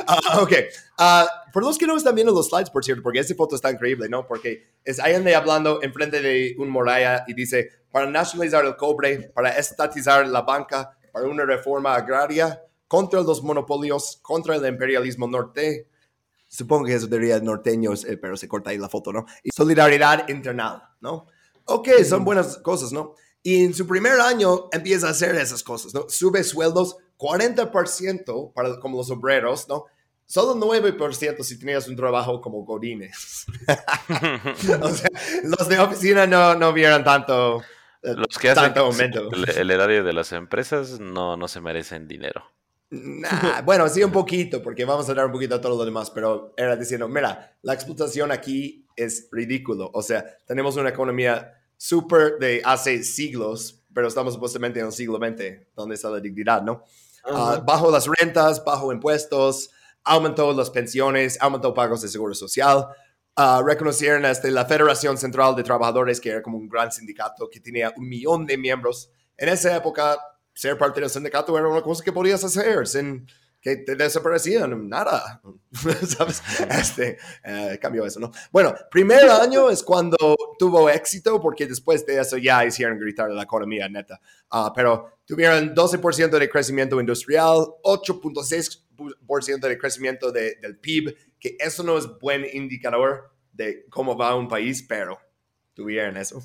Ah, 0.08 0.42
ok. 0.42 0.52
Ah, 0.98 1.28
por 1.52 1.64
los 1.64 1.78
que 1.78 1.88
no 1.88 1.96
están 1.96 2.16
viendo 2.16 2.34
los 2.34 2.48
slides, 2.48 2.70
por 2.70 2.84
cierto, 2.84 3.04
porque 3.04 3.20
esta 3.20 3.36
foto 3.36 3.56
está 3.56 3.72
increíble, 3.72 4.10
¿no? 4.10 4.26
Porque 4.28 4.68
es 4.84 5.00
Allende 5.00 5.36
hablando 5.36 5.82
enfrente 5.82 6.22
de 6.22 6.56
un 6.58 6.70
muralla 6.70 7.24
y 7.28 7.34
dice, 7.34 7.70
para 7.92 8.10
nacionalizar 8.10 8.66
el 8.66 8.76
cobre, 8.76 9.32
para 9.34 9.50
estatizar 9.58 10.28
la 10.28 10.42
banca, 10.42 10.98
para 11.12 11.28
una 11.28 11.46
reforma 11.46 11.96
agraria, 11.96 12.62
contra 12.88 13.22
los 13.22 13.42
monopolios, 13.44 14.20
contra 14.22 14.56
el 14.56 14.66
imperialismo 14.66 15.28
norte. 15.28 15.88
Supongo 16.48 16.86
que 16.86 16.96
eso 16.96 17.08
debería 17.08 17.40
norteños, 17.40 18.06
eh, 18.06 18.18
pero 18.18 18.38
se 18.38 18.48
corta 18.48 18.70
ahí 18.70 18.78
la 18.78 18.90
foto, 18.90 19.12
¿no? 19.12 19.26
Y 19.44 19.50
solidaridad 19.52 20.28
internal, 20.30 20.84
¿no? 21.02 21.28
Ok, 21.66 21.90
son 22.08 22.26
buenas 22.26 22.58
cosas, 22.58 22.92
¿no? 22.92 23.16
Y 23.42 23.64
en 23.66 23.74
su 23.74 23.86
primer 23.88 24.20
año 24.22 24.70
empieza 24.72 25.08
a 25.08 25.12
hacer 25.12 25.36
esas 25.36 25.64
cosas, 25.64 25.94
¿no? 25.94 26.06
Sube 26.08 26.44
sueldos 26.44 26.98
40% 27.18 28.54
para 28.54 28.80
como 28.80 28.98
los 28.98 29.12
obreros, 29.12 29.68
¿no? 29.68 29.86
Solo 30.26 30.56
9% 30.56 31.44
si 31.44 31.60
tenías 31.60 31.88
un 31.88 31.96
trabajo 31.96 32.42
como 32.42 32.64
Godines. 32.64 33.46
o 34.82 34.90
sea, 34.90 35.10
los 35.44 35.68
de 35.68 35.80
oficina 35.80 36.26
no, 36.26 36.56
no 36.56 36.72
vieron 36.72 37.04
tanto, 37.04 37.62
eh, 38.02 38.14
Los 38.16 38.38
que 38.38 38.50
hacen 38.50 38.78
aumento. 38.78 39.30
el, 39.32 39.50
el 39.50 39.72
erario 39.72 40.04
de 40.04 40.14
las 40.14 40.32
empresas 40.32 41.00
no, 41.00 41.38
no 41.38 41.48
se 41.48 41.62
merecen 41.62 42.08
dinero. 42.08 42.53
Nah, 42.94 43.62
bueno, 43.66 43.90
sí 43.90 44.04
un 44.04 44.12
poquito, 44.12 44.62
porque 44.62 44.86
vamos 44.86 45.08
a 45.08 45.12
hablar 45.12 45.26
un 45.26 45.32
poquito 45.32 45.56
a 45.56 45.62
todo 45.62 45.78
lo 45.78 45.86
demás, 45.86 46.12
pero 46.12 46.54
era 46.56 46.76
diciendo, 46.76 47.08
mira, 47.08 47.58
la 47.64 47.74
explotación 47.74 48.32
aquí 48.32 48.88
es 48.96 49.30
ridículo. 49.32 49.90
O 49.94 50.04
sea, 50.04 50.24
tenemos 50.46 50.76
una 50.76 50.90
economía 50.90 51.54
súper 51.76 52.38
de 52.38 52.62
hace 52.64 53.04
siglos, 53.04 53.84
pero 53.92 54.08
estamos 54.08 54.36
supuestamente 54.36 54.80
en 54.80 54.86
el 54.86 54.92
siglo 54.92 55.18
XX, 55.18 55.74
donde 55.76 55.96
está 55.96 56.12
la 56.12 56.20
dignidad, 56.20 56.62
¿no? 56.62 56.84
Ah, 57.26 57.64
bajo 57.66 57.90
las 57.90 58.08
rentas, 58.08 58.64
bajo 58.64 58.94
impuestos, 58.94 59.72
aumentó 60.04 60.54
las 60.54 60.70
pensiones, 60.70 61.40
aumentó 61.42 61.74
pagos 61.74 62.02
de 62.02 62.10
seguro 62.10 62.36
social. 62.36 62.88
Ah, 63.36 63.64
reconocieron 63.66 64.26
este, 64.26 64.52
la 64.52 64.66
Federación 64.66 65.18
Central 65.18 65.56
de 65.56 65.64
Trabajadores, 65.64 66.22
que 66.22 66.30
era 66.30 66.44
como 66.44 66.58
un 66.60 66.70
gran 66.70 66.92
sindicato 66.92 67.50
que 67.50 67.60
tenía 67.60 67.92
un 67.98 68.08
millón 68.08 68.46
de 68.46 68.56
miembros. 68.56 69.10
En 69.36 69.50
esa 69.50 69.76
época, 69.76 70.20
ser 70.54 70.78
parte 70.78 71.02
del 71.02 71.10
sindicato 71.10 71.58
era 71.58 71.68
una 71.68 71.82
cosa 71.82 72.04
que 72.04 72.12
podías 72.12 72.44
hacer 72.44 72.88
sin 72.88 73.28
que 73.60 73.78
te 73.78 73.96
desaparecían, 73.96 74.90
nada, 74.90 75.42
¿sabes? 76.06 76.42
Este, 76.70 77.18
eh, 77.46 77.80
cambió 77.82 78.06
eso, 78.06 78.20
¿no? 78.20 78.30
Bueno, 78.52 78.76
primer 78.92 79.30
año 79.30 79.70
es 79.70 79.82
cuando 79.82 80.18
tuvo 80.60 80.90
éxito, 80.90 81.40
porque 81.42 81.66
después 81.66 82.06
de 82.06 82.20
eso 82.20 82.38
ya 82.38 82.66
hicieron 82.66 83.00
gritar 83.00 83.30
la 83.32 83.44
economía, 83.44 83.88
neta. 83.88 84.20
Ah, 84.50 84.74
pero 84.76 85.18
tuvieron 85.26 85.74
12% 85.74 86.38
de 86.38 86.50
crecimiento 86.50 87.00
industrial, 87.00 87.66
8.6% 87.84 89.68
de 89.68 89.78
crecimiento 89.78 90.32
de- 90.32 90.56
del 90.62 90.78
PIB, 90.78 91.16
que 91.40 91.56
eso 91.60 91.84
no 91.84 91.98
es 91.98 92.06
buen 92.20 92.46
indicador 92.54 93.32
de 93.54 93.86
cómo 93.90 94.18
va 94.18 94.36
un 94.36 94.50
país, 94.50 94.84
pero 94.84 95.18
tuvieron 95.74 96.18
eso. 96.18 96.42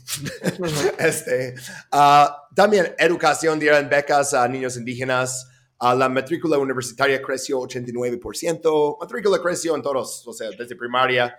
este, 0.98 1.54
ah, 1.92 2.48
también 2.54 2.94
educación, 2.98 3.58
dieron 3.58 3.88
becas 3.88 4.34
a 4.34 4.46
niños 4.48 4.76
indígenas. 4.76 5.48
Ah, 5.78 5.94
la 5.94 6.08
matrícula 6.08 6.58
universitaria 6.58 7.22
creció 7.22 7.60
89%. 7.60 8.96
Matrícula 9.00 9.40
creció 9.40 9.76
en 9.76 9.82
todos, 9.82 10.26
o 10.26 10.32
sea, 10.32 10.50
desde 10.50 10.74
primaria. 10.76 11.38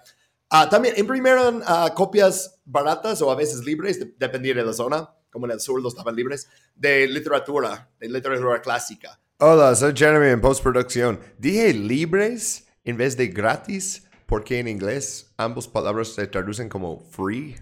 Ah, 0.49 0.67
también 0.69 0.95
imprimieron 0.97 1.61
copias 1.95 2.59
baratas 2.65 3.21
o 3.21 3.29
a 3.31 3.35
veces 3.35 3.63
libres, 3.65 3.99
de- 3.99 4.13
dependía 4.17 4.53
de 4.55 4.63
la 4.63 4.73
zona, 4.73 5.09
como 5.29 5.45
en 5.45 5.51
el 5.51 5.59
sur 5.59 5.81
los 5.81 5.93
estaban 5.93 6.15
libres, 6.15 6.47
de 6.75 7.07
literatura, 7.07 7.89
de 7.99 8.09
literatura 8.09 8.61
clásica. 8.61 9.19
Hola, 9.39 9.75
soy 9.75 9.93
Jeremy 9.95 10.29
en 10.29 10.41
postproducción. 10.41 11.19
Dije 11.37 11.73
libres 11.73 12.67
en 12.83 12.97
vez 12.97 13.15
de 13.15 13.27
gratis, 13.27 14.03
porque 14.25 14.59
en 14.59 14.67
inglés 14.67 15.31
ambas 15.37 15.67
palabras 15.67 16.09
se 16.09 16.25
traducen 16.27 16.67
como 16.69 16.99
free, 16.99 17.55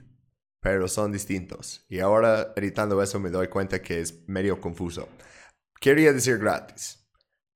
pero 0.68 0.89
son 0.89 1.13
distintos. 1.13 1.86
Y 1.88 1.99
ahora 1.99 2.51
editando 2.57 3.01
eso 3.01 3.22
me 3.22 3.30
doy 3.30 3.47
cuenta 3.47 3.82
que 3.82 4.01
es 4.01 4.28
medio 4.28 4.59
confuso. 4.59 5.07
Quería 5.80 6.11
decir 6.11 6.39
gratis. 6.39 7.07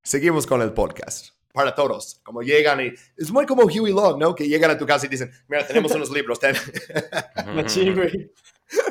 Seguimos 0.01 0.47
con 0.47 0.61
el 0.61 0.71
podcast. 0.71 1.31
Para 1.51 1.75
todos, 1.75 2.21
como 2.23 2.41
llegan 2.41 2.79
y... 2.79 2.93
Es 3.17 3.29
muy 3.29 3.45
como 3.45 3.63
Huey 3.63 3.91
Long, 3.91 4.17
¿no? 4.17 4.33
Que 4.33 4.47
llegan 4.47 4.71
a 4.71 4.77
tu 4.77 4.85
casa 4.85 5.07
y 5.07 5.09
dicen, 5.09 5.29
mira, 5.49 5.67
tenemos 5.67 5.91
unos 5.91 6.09
libros, 6.09 6.39
ten. 6.39 6.55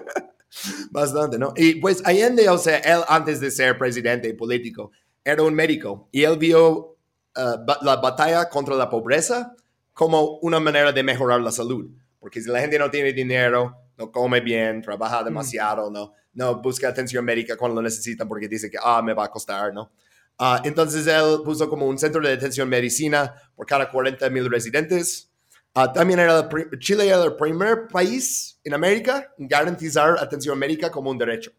Bastante, 0.91 1.39
¿no? 1.39 1.55
Y 1.57 1.77
pues 1.77 2.03
Allende, 2.05 2.47
o 2.51 2.59
sea, 2.59 2.77
él 2.77 3.01
antes 3.09 3.41
de 3.41 3.51
ser 3.51 3.79
presidente 3.79 4.35
político, 4.35 4.91
era 5.25 5.43
un 5.43 5.55
médico 5.55 6.11
y 6.13 6.25
él 6.25 6.37
vio 6.37 6.99
uh, 7.37 7.65
ba- 7.67 7.79
la 7.81 7.97
batalla 7.97 8.51
contra 8.51 8.75
la 8.75 8.91
pobreza 8.91 9.57
como 9.95 10.37
una 10.41 10.61
manera 10.61 10.93
de 10.93 11.03
mejorar 11.03 11.41
la 11.41 11.53
salud. 11.53 11.89
Porque 12.19 12.43
si 12.43 12.51
la 12.51 12.61
gente 12.61 12.79
no 12.79 12.91
tiene 12.91 13.15
dinero, 13.15 13.79
no 14.01 14.11
come 14.11 14.41
bien, 14.41 14.81
trabaja 14.81 15.23
demasiado, 15.23 15.91
no, 15.91 16.15
no 16.33 16.61
busca 16.63 16.89
atención 16.89 17.23
médica 17.23 17.57
cuando 17.57 17.77
lo 17.77 17.83
necesitan 17.83 18.27
porque 18.27 18.49
dice 18.49 18.71
que, 18.71 18.79
ah, 18.83 19.03
me 19.03 19.13
va 19.13 19.27
a 19.27 19.31
costar, 19.31 19.75
¿no? 19.75 19.93
Ah, 20.39 20.63
entonces 20.65 21.07
él 21.07 21.41
puso 21.45 21.69
como 21.69 21.87
un 21.87 21.99
centro 21.99 22.23
de 22.23 22.31
detención 22.31 22.67
medicina 22.67 23.35
por 23.55 23.67
cada 23.67 23.91
40 23.91 24.31
mil 24.31 24.51
residentes. 24.51 25.31
Ah, 25.75 25.93
también 25.93 26.19
era 26.19 26.49
Chile 26.79 27.07
era 27.07 27.23
el 27.25 27.37
primer 27.37 27.89
país 27.89 28.59
en 28.65 28.73
América 28.73 29.29
en 29.39 29.47
garantizar 29.47 30.17
atención 30.19 30.59
médica 30.59 30.91
como 30.91 31.11
un 31.11 31.19
derecho. 31.19 31.53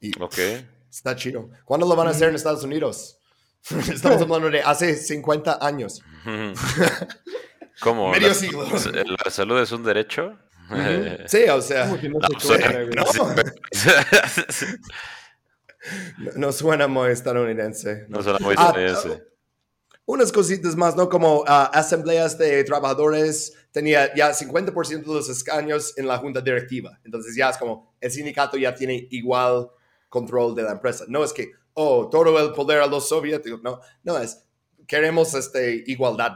Y 0.00 0.10
Ok. 0.20 0.38
está 0.90 1.14
chido. 1.14 1.50
¿Cuándo 1.66 1.86
lo 1.86 1.94
van 1.94 2.08
a 2.08 2.10
hacer 2.12 2.30
en 2.30 2.34
Estados 2.34 2.64
Unidos? 2.64 3.18
Estamos 3.92 4.22
hablando 4.22 4.48
de 4.50 4.62
hace 4.62 4.96
50 4.96 5.58
años. 5.60 6.02
¿Cómo? 7.80 8.10
Medio 8.12 8.28
¿La, 8.28 8.34
siglo. 8.34 8.64
¿La 9.24 9.30
salud 9.30 9.60
es 9.60 9.70
un 9.70 9.84
derecho? 9.84 10.38
Sí, 11.26 11.44
o 11.50 11.60
sea, 11.62 11.86
no 11.86 11.96
se 11.96 12.46
suena- 12.46 12.66
cuadra, 12.66 12.82
güey. 12.84 12.94
no, 12.94 13.04
no, 16.24 16.32
no 16.36 16.52
suena 16.52 16.86
muy 16.88 17.10
estadounidense. 17.10 18.06
no 18.08 18.22
suena 18.22 18.38
muy 18.38 18.54
Ah, 18.56 18.66
estadounidense. 18.68 19.24
unas 20.06 20.32
cositas 20.32 20.76
más, 20.76 20.96
¿no? 20.96 21.08
Como 21.08 21.44
ah, 21.46 21.70
asambleas 21.72 22.38
de 22.38 22.62
trabajadores, 22.64 23.54
tenía 23.72 24.14
ya 24.14 24.32
50% 24.32 25.00
de 25.06 25.14
los 25.14 25.28
escaños 25.28 25.96
en 25.96 26.06
la 26.06 26.18
junta 26.18 26.40
directiva. 26.40 26.98
Entonces 27.04 27.34
ya 27.36 27.50
es 27.50 27.56
como, 27.58 27.94
el 28.00 28.10
sindicato 28.10 28.56
ya 28.56 28.74
tiene 28.74 29.06
igual 29.10 29.68
control 30.08 30.54
de 30.54 30.62
la 30.62 30.72
empresa. 30.72 31.04
No 31.08 31.24
es 31.24 31.32
que, 31.32 31.50
oh, 31.74 32.08
todo 32.10 32.38
el 32.38 32.52
poder 32.52 32.80
a 32.80 32.86
los 32.86 33.08
soviéticos. 33.08 33.62
No, 33.62 33.80
no 34.04 34.18
es, 34.18 34.44
queremos 34.86 35.34
este, 35.34 35.82
igualdad. 35.86 36.32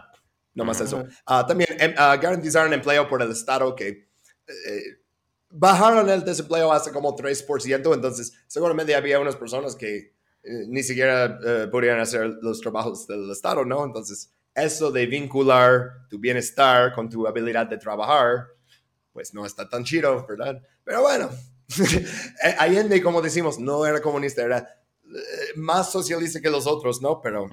No 0.55 0.65
más 0.65 0.81
eso. 0.81 1.05
Ah, 1.27 1.45
también 1.47 1.69
em, 1.79 1.93
garantizar 1.95 2.67
un 2.67 2.73
empleo 2.73 3.07
por 3.07 3.21
el 3.21 3.31
Estado 3.31 3.75
que 3.77 4.06
eh, 4.49 4.99
bajaron 5.51 6.09
el 6.09 6.25
desempleo 6.25 6.73
hasta 6.73 6.93
como 6.93 7.17
3%. 7.17 7.95
Entonces, 7.95 8.33
seguramente 8.47 8.95
había 8.95 9.21
unas 9.21 9.37
personas 9.37 9.75
que 9.75 10.15
eh, 10.43 10.65
ni 10.69 10.83
siquiera 10.83 11.39
eh, 11.45 11.69
podrían 11.71 12.01
hacer 12.01 12.39
los 12.43 12.61
trabajos 12.61 13.07
del 13.07 13.31
Estado, 13.31 13.65
¿no? 13.65 13.85
Entonces, 13.85 14.33
eso 14.55 14.91
de 14.91 15.07
vincular 15.07 16.09
tu 16.09 16.19
bienestar 16.19 16.93
con 16.95 17.09
tu 17.09 17.27
habilidad 17.27 17.67
de 17.67 17.79
trabajar, 17.79 18.47
pues 19.13 19.35
no 19.35 19.45
está 19.45 19.69
tan 19.69 19.85
chido, 19.85 20.27
¿verdad? 20.27 20.63
Pero 20.85 21.03
bueno, 21.03 21.31
Allende, 22.59 23.03
como 23.03 23.21
decimos, 23.23 23.59
no 23.59 23.85
era 23.87 24.01
comunista, 24.01 24.43
era 24.43 24.59
eh, 24.59 25.53
más 25.57 25.91
socialista 25.91 26.41
que 26.41 26.51
los 26.51 26.67
otros, 26.67 27.03
¿no? 27.03 27.21
Pero 27.21 27.49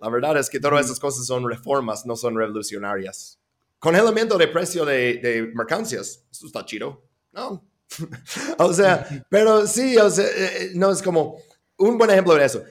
la 0.00 0.08
verdad 0.08 0.38
es 0.38 0.48
que 0.48 0.60
todas 0.60 0.86
esas 0.86 0.98
cosas 0.98 1.26
son 1.26 1.48
reformas, 1.48 2.06
no 2.06 2.16
son 2.16 2.36
revolucionarias. 2.36 3.38
Congelamiento 3.82 4.38
de 4.38 4.46
precio 4.46 4.84
de, 4.84 5.50
mercancías, 5.54 6.24
eso 6.30 6.46
está 6.46 6.64
chido, 6.64 7.02
¿no? 7.32 7.66
o 8.58 8.72
sea, 8.72 9.04
pero 9.28 9.66
sí, 9.66 9.96
o 9.98 10.08
sea, 10.08 10.24
eh, 10.24 10.70
no 10.76 10.92
es 10.92 11.02
como 11.02 11.36
un 11.78 11.98
buen 11.98 12.08
ejemplo 12.10 12.32
de 12.36 12.44
eso. 12.44 12.62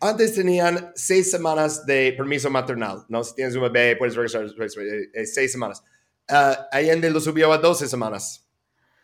Antes 0.00 0.34
tenían 0.34 0.90
seis 0.96 1.30
semanas 1.30 1.86
de 1.86 2.12
permiso 2.16 2.50
maternal, 2.50 3.04
¿no? 3.08 3.22
Si 3.22 3.36
tienes 3.36 3.54
un 3.54 3.62
bebé, 3.62 3.94
puedes 3.94 4.16
regresar 4.16 4.42
después, 4.42 4.76
eh, 4.78 5.10
eh, 5.14 5.26
seis 5.26 5.52
semanas. 5.52 5.80
Ah, 6.28 6.66
Allende 6.72 7.08
lo 7.08 7.20
subió 7.20 7.52
a 7.52 7.58
12 7.58 7.86
semanas. 7.86 8.44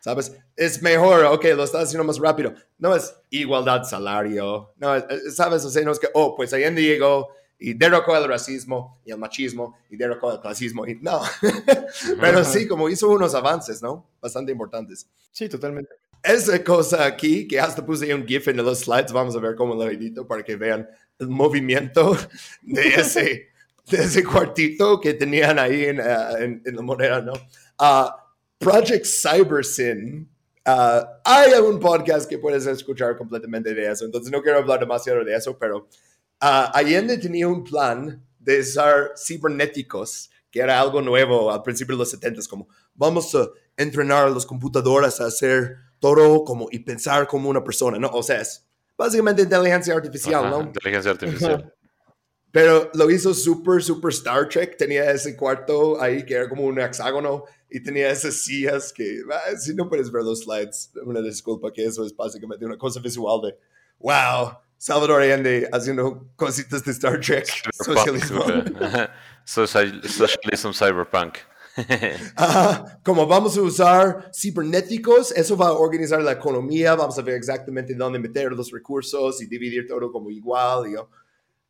¿Sabes? 0.01 0.33
Es 0.57 0.81
mejor, 0.81 1.23
ok, 1.23 1.45
lo 1.55 1.63
está 1.63 1.79
haciendo 1.79 2.03
más 2.03 2.19
rápido. 2.19 2.53
No 2.77 2.93
es 2.93 3.15
igualdad 3.29 3.83
salario. 3.85 4.73
No, 4.75 4.93
es- 4.93 5.37
¿sabes? 5.37 5.63
O 5.63 5.69
sea, 5.69 5.83
no 5.83 5.93
es 5.93 5.99
que, 5.99 6.09
oh, 6.15 6.35
pues 6.35 6.51
Allende 6.53 6.81
llegó 6.81 7.29
y 7.65 7.73
derrocó 7.73 8.17
el 8.17 8.27
racismo 8.27 8.99
y 9.05 9.11
el 9.11 9.17
machismo 9.17 9.77
y 9.89 9.95
derrocó 9.95 10.33
el 10.33 10.41
clasismo. 10.41 10.85
Y, 10.85 10.95
no, 10.95 11.21
pero 12.19 12.43
sí, 12.43 12.67
como 12.67 12.89
hizo 12.89 13.07
unos 13.07 13.33
avances, 13.35 13.81
¿no? 13.81 14.05
Bastante 14.21 14.51
importantes. 14.51 15.07
Sí, 15.31 15.47
totalmente. 15.47 15.93
Esa 16.21 16.61
cosa 16.61 17.05
aquí, 17.05 17.47
que 17.47 17.61
hasta 17.61 17.85
puse 17.85 18.13
un 18.13 18.27
GIF 18.27 18.49
en 18.49 18.57
los 18.57 18.79
slides, 18.79 19.13
vamos 19.13 19.33
a 19.37 19.39
ver 19.39 19.55
cómo 19.55 19.75
lo 19.75 19.89
edito 19.89 20.27
para 20.27 20.43
que 20.43 20.57
vean 20.57 20.85
el 21.17 21.29
movimiento 21.29 22.17
de 22.63 22.81
ese, 22.97 23.47
de 23.89 23.97
ese 23.97 24.25
cuartito 24.25 24.99
que 24.99 25.13
tenían 25.13 25.57
ahí 25.57 25.85
en, 25.85 26.01
ah, 26.01 26.33
en, 26.39 26.61
en 26.65 26.75
la 26.75 26.81
moneda, 26.81 27.21
¿no? 27.21 27.31
Ah, 27.79 28.27
Project 28.57 29.05
CyberSyn. 29.05 30.29
ah, 30.65 31.21
hay 31.23 31.53
un 31.53 31.79
podcast 31.79 32.29
que 32.29 32.39
puedes 32.39 32.65
escuchar 32.65 33.15
completamente 33.15 33.73
de 33.73 33.89
eso, 33.89 34.03
entonces 34.03 34.33
no 34.33 34.41
quiero 34.41 34.57
hablar 34.57 34.81
demasiado 34.81 35.23
de 35.23 35.33
eso, 35.33 35.57
pero 35.57 35.87
ah, 36.43 36.71
Allende 36.73 37.17
tenía 37.17 37.47
un 37.47 37.63
plan 37.63 38.21
de 38.37 38.59
usar 38.59 39.13
cibernéticos, 39.17 40.29
que 40.51 40.59
era 40.59 40.79
algo 40.79 41.01
nuevo 41.01 41.51
al 41.51 41.63
principio 41.63 41.95
de 41.95 41.99
los 41.99 42.11
70, 42.11 42.41
como 42.49 42.67
vamos 42.93 43.33
a 43.33 43.47
entrenar 43.77 44.27
a 44.27 44.29
las 44.29 44.45
computadoras 44.45 45.19
a 45.21 45.27
hacer 45.27 45.77
todo 45.99 46.43
como 46.43 46.67
y 46.69 46.79
pensar 46.79 47.25
como 47.27 47.49
una 47.49 47.63
persona, 47.63 47.97
¿no? 47.97 48.09
O 48.09 48.21
sea, 48.21 48.41
es 48.41 48.67
básicamente 48.97 49.41
inteligencia 49.41 49.95
artificial, 49.95 50.45
Ajá, 50.45 50.49
¿no? 50.49 50.61
Inteligencia 50.63 51.11
artificial. 51.11 51.73
Pero 52.51 52.91
lo 52.93 53.09
hizo 53.09 53.33
super, 53.33 53.81
super 53.81 54.11
Star 54.11 54.47
Trek. 54.47 54.77
Tenía 54.77 55.09
ese 55.09 55.35
cuarto 55.35 55.99
ahí 55.99 56.23
que 56.23 56.35
era 56.35 56.47
como 56.47 56.63
un 56.63 56.79
hexágono 56.79 57.45
y 57.67 57.81
tenía 57.81 58.11
esas 58.11 58.35
sillas 58.35 58.93
que, 58.93 59.21
ah, 59.31 59.57
si 59.57 59.73
no 59.73 59.89
puedes 59.89 60.11
ver 60.11 60.23
los 60.23 60.41
slides, 60.41 60.91
una 61.03 61.21
disculpa 61.21 61.73
que 61.73 61.83
eso 61.83 62.05
es 62.05 62.15
básicamente 62.15 62.63
una 62.63 62.77
cosa 62.77 62.99
visual 62.99 63.41
de, 63.41 63.57
wow, 63.97 64.51
Salvador 64.83 65.21
Allende 65.21 65.69
haciendo 65.71 66.27
cositas 66.35 66.83
de 66.83 66.91
Star 66.91 67.17
Trek. 67.21 67.47
Socialismo. 67.71 68.43
Social- 69.45 70.01
Socialism 70.03 70.71
cyberpunk. 70.73 71.37
Ajá, 72.35 72.99
como 73.03 73.25
vamos 73.25 73.57
a 73.57 73.61
usar 73.61 74.29
cibernéticos, 74.37 75.31
eso 75.31 75.55
va 75.55 75.67
a 75.67 75.71
organizar 75.71 76.21
la 76.21 76.33
economía, 76.33 76.95
vamos 76.95 77.17
a 77.17 77.21
ver 77.21 77.35
exactamente 77.35 77.95
dónde 77.95 78.19
meter 78.19 78.51
los 78.51 78.71
recursos 78.71 79.41
y 79.41 79.45
dividir 79.45 79.87
todo 79.87 80.11
como 80.11 80.29
igual. 80.29 80.89
y 80.91 80.95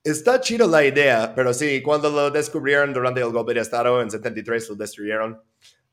Está 0.03 0.41
chido 0.41 0.68
la 0.68 0.84
idea, 0.84 1.35
pero 1.35 1.53
sí, 1.53 1.84
cuando 1.84 2.10
lo 2.10 2.31
descubrieron 2.31 2.91
durante 2.91 3.22
el 3.22 3.30
golpe 3.30 3.53
de 3.53 3.60
Estado 3.60 4.02
en 4.02 4.10
73, 4.10 4.69
lo 4.69 4.76
destruyeron. 4.76 5.40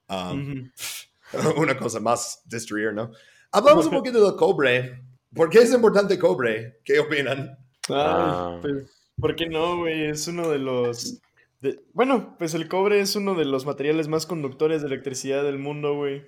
Um, 0.08 0.70
una 1.58 1.76
cosa 1.76 2.00
más 2.00 2.40
destruir, 2.46 2.94
¿no? 2.94 3.10
Hablamos 3.52 3.84
un 3.84 3.92
poquito 3.98 4.24
del 4.24 4.36
cobre. 4.36 5.09
¿Por 5.34 5.50
qué 5.50 5.58
es 5.58 5.72
importante 5.72 6.18
cobre? 6.18 6.80
¿Qué 6.84 6.98
opinan? 6.98 7.56
Ay, 7.88 7.94
Ah. 7.96 8.58
pues, 8.62 9.10
¿por 9.16 9.36
qué 9.36 9.46
no, 9.48 9.78
güey? 9.78 10.04
Es 10.06 10.26
uno 10.28 10.48
de 10.50 10.58
los... 10.58 11.20
de- 11.60 11.80
Bueno, 11.92 12.36
pues 12.38 12.54
el 12.54 12.68
cobre 12.68 13.00
es 13.00 13.16
uno 13.16 13.34
de 13.34 13.44
los 13.44 13.66
materiales 13.66 14.08
más 14.08 14.26
conductores 14.26 14.80
de 14.82 14.88
electricidad 14.88 15.42
del 15.44 15.58
mundo, 15.58 15.94
güey. 15.94 16.22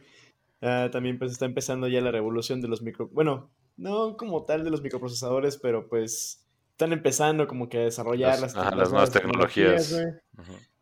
Ah, 0.61 0.89
también 0.93 1.19
pues 1.19 1.33
está 1.33 1.45
empezando 1.45 1.89
ya 1.89 2.01
la 2.01 2.11
revolución 2.13 2.61
de 2.61 2.69
los 2.69 2.83
micro... 2.83 3.09
Bueno, 3.09 3.51
no 3.77 4.17
como 4.17 4.45
tal 4.45 4.63
de 4.65 4.71
los 4.71 4.83
microprocesadores, 4.83 5.57
pero 5.57 5.89
pues 5.89 6.47
están 6.71 6.93
empezando 6.93 7.47
como 7.49 7.69
que 7.69 7.79
a 7.79 7.83
desarrollar 7.85 8.31
Las- 8.41 8.55
las, 8.55 8.57
ajá, 8.57 8.77
las 8.77 8.91
nuevas 8.91 9.11
tecnologías. 9.11 10.01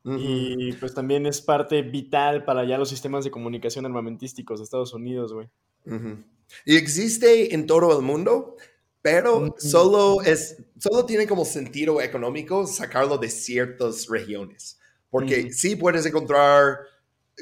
Y 0.05 0.73
pues 0.75 0.95
también 0.95 1.27
es 1.27 1.43
parte 1.43 1.83
vital 1.83 2.45
para 2.45 2.65
ya 2.65 2.79
los 2.79 2.89
sistemas 2.89 3.23
de 3.25 3.31
comunicación 3.31 3.85
armamentísticos 3.85 4.59
de 4.61 4.65
Estados 4.65 4.95
Unidos, 4.95 5.33
güey. 5.35 5.49
Ujú. 5.87 6.19
Y 6.65 6.77
existe 6.77 7.55
en 7.55 7.67
todo 7.67 7.97
el 7.99 8.05
mundo, 8.05 8.57
pero 9.03 9.39
Ujú. 9.39 9.55
solo 9.59 10.23
es, 10.23 10.57
solo 10.79 11.07
tiene 11.07 11.27
como 11.27 11.45
sentido 11.45 12.01
económico 12.01 12.67
sacarlo 12.67 13.19
de 13.19 13.29
ciertas 13.31 14.07
regiones. 14.09 14.79
Porque 15.11 15.41
Ujú. 15.45 15.53
sí 15.53 15.77
puedes 15.77 16.07
encontrar 16.07 16.79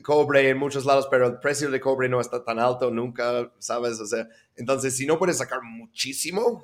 cobre 0.04 0.48
en 0.48 0.58
muchos 0.58 0.84
lados, 0.84 1.08
pero 1.10 1.26
el 1.26 1.40
precio 1.40 1.70
de 1.70 1.80
cobre 1.80 2.08
no 2.08 2.20
está 2.20 2.44
tan 2.44 2.58
alto 2.60 2.90
nunca, 2.90 3.52
¿sabes? 3.58 3.98
O 3.98 4.06
sea, 4.06 4.28
entonces 4.54 4.96
si 4.96 5.06
no 5.06 5.18
puedes 5.18 5.38
sacar 5.38 5.60
muchísimo, 5.62 6.62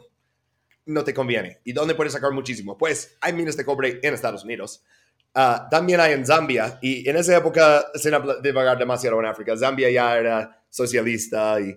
no 0.86 1.02
te 1.02 1.12
conviene. 1.14 1.60
¿Y 1.64 1.72
dónde 1.72 1.94
puedes 1.94 2.12
sacar 2.12 2.30
muchísimo? 2.32 2.76
Pues 2.78 3.16
hay 3.20 3.32
minas 3.32 3.56
de 3.56 3.64
cobre 3.64 3.98
en 4.02 4.14
Estados 4.14 4.44
Unidos. 4.44 4.84
Ah, 5.34 5.66
también 5.70 5.98
hay 5.98 6.12
en 6.12 6.24
Zambia, 6.24 6.78
y 6.80 7.08
en 7.08 7.16
esa 7.16 7.36
época, 7.36 7.84
habla- 8.12 8.36
divagar 8.40 8.78
demasiado 8.78 9.18
en 9.18 9.26
África, 9.26 9.56
Zambia 9.56 9.90
ya 9.90 10.16
era 10.16 10.62
socialista 10.70 11.60
y 11.60 11.76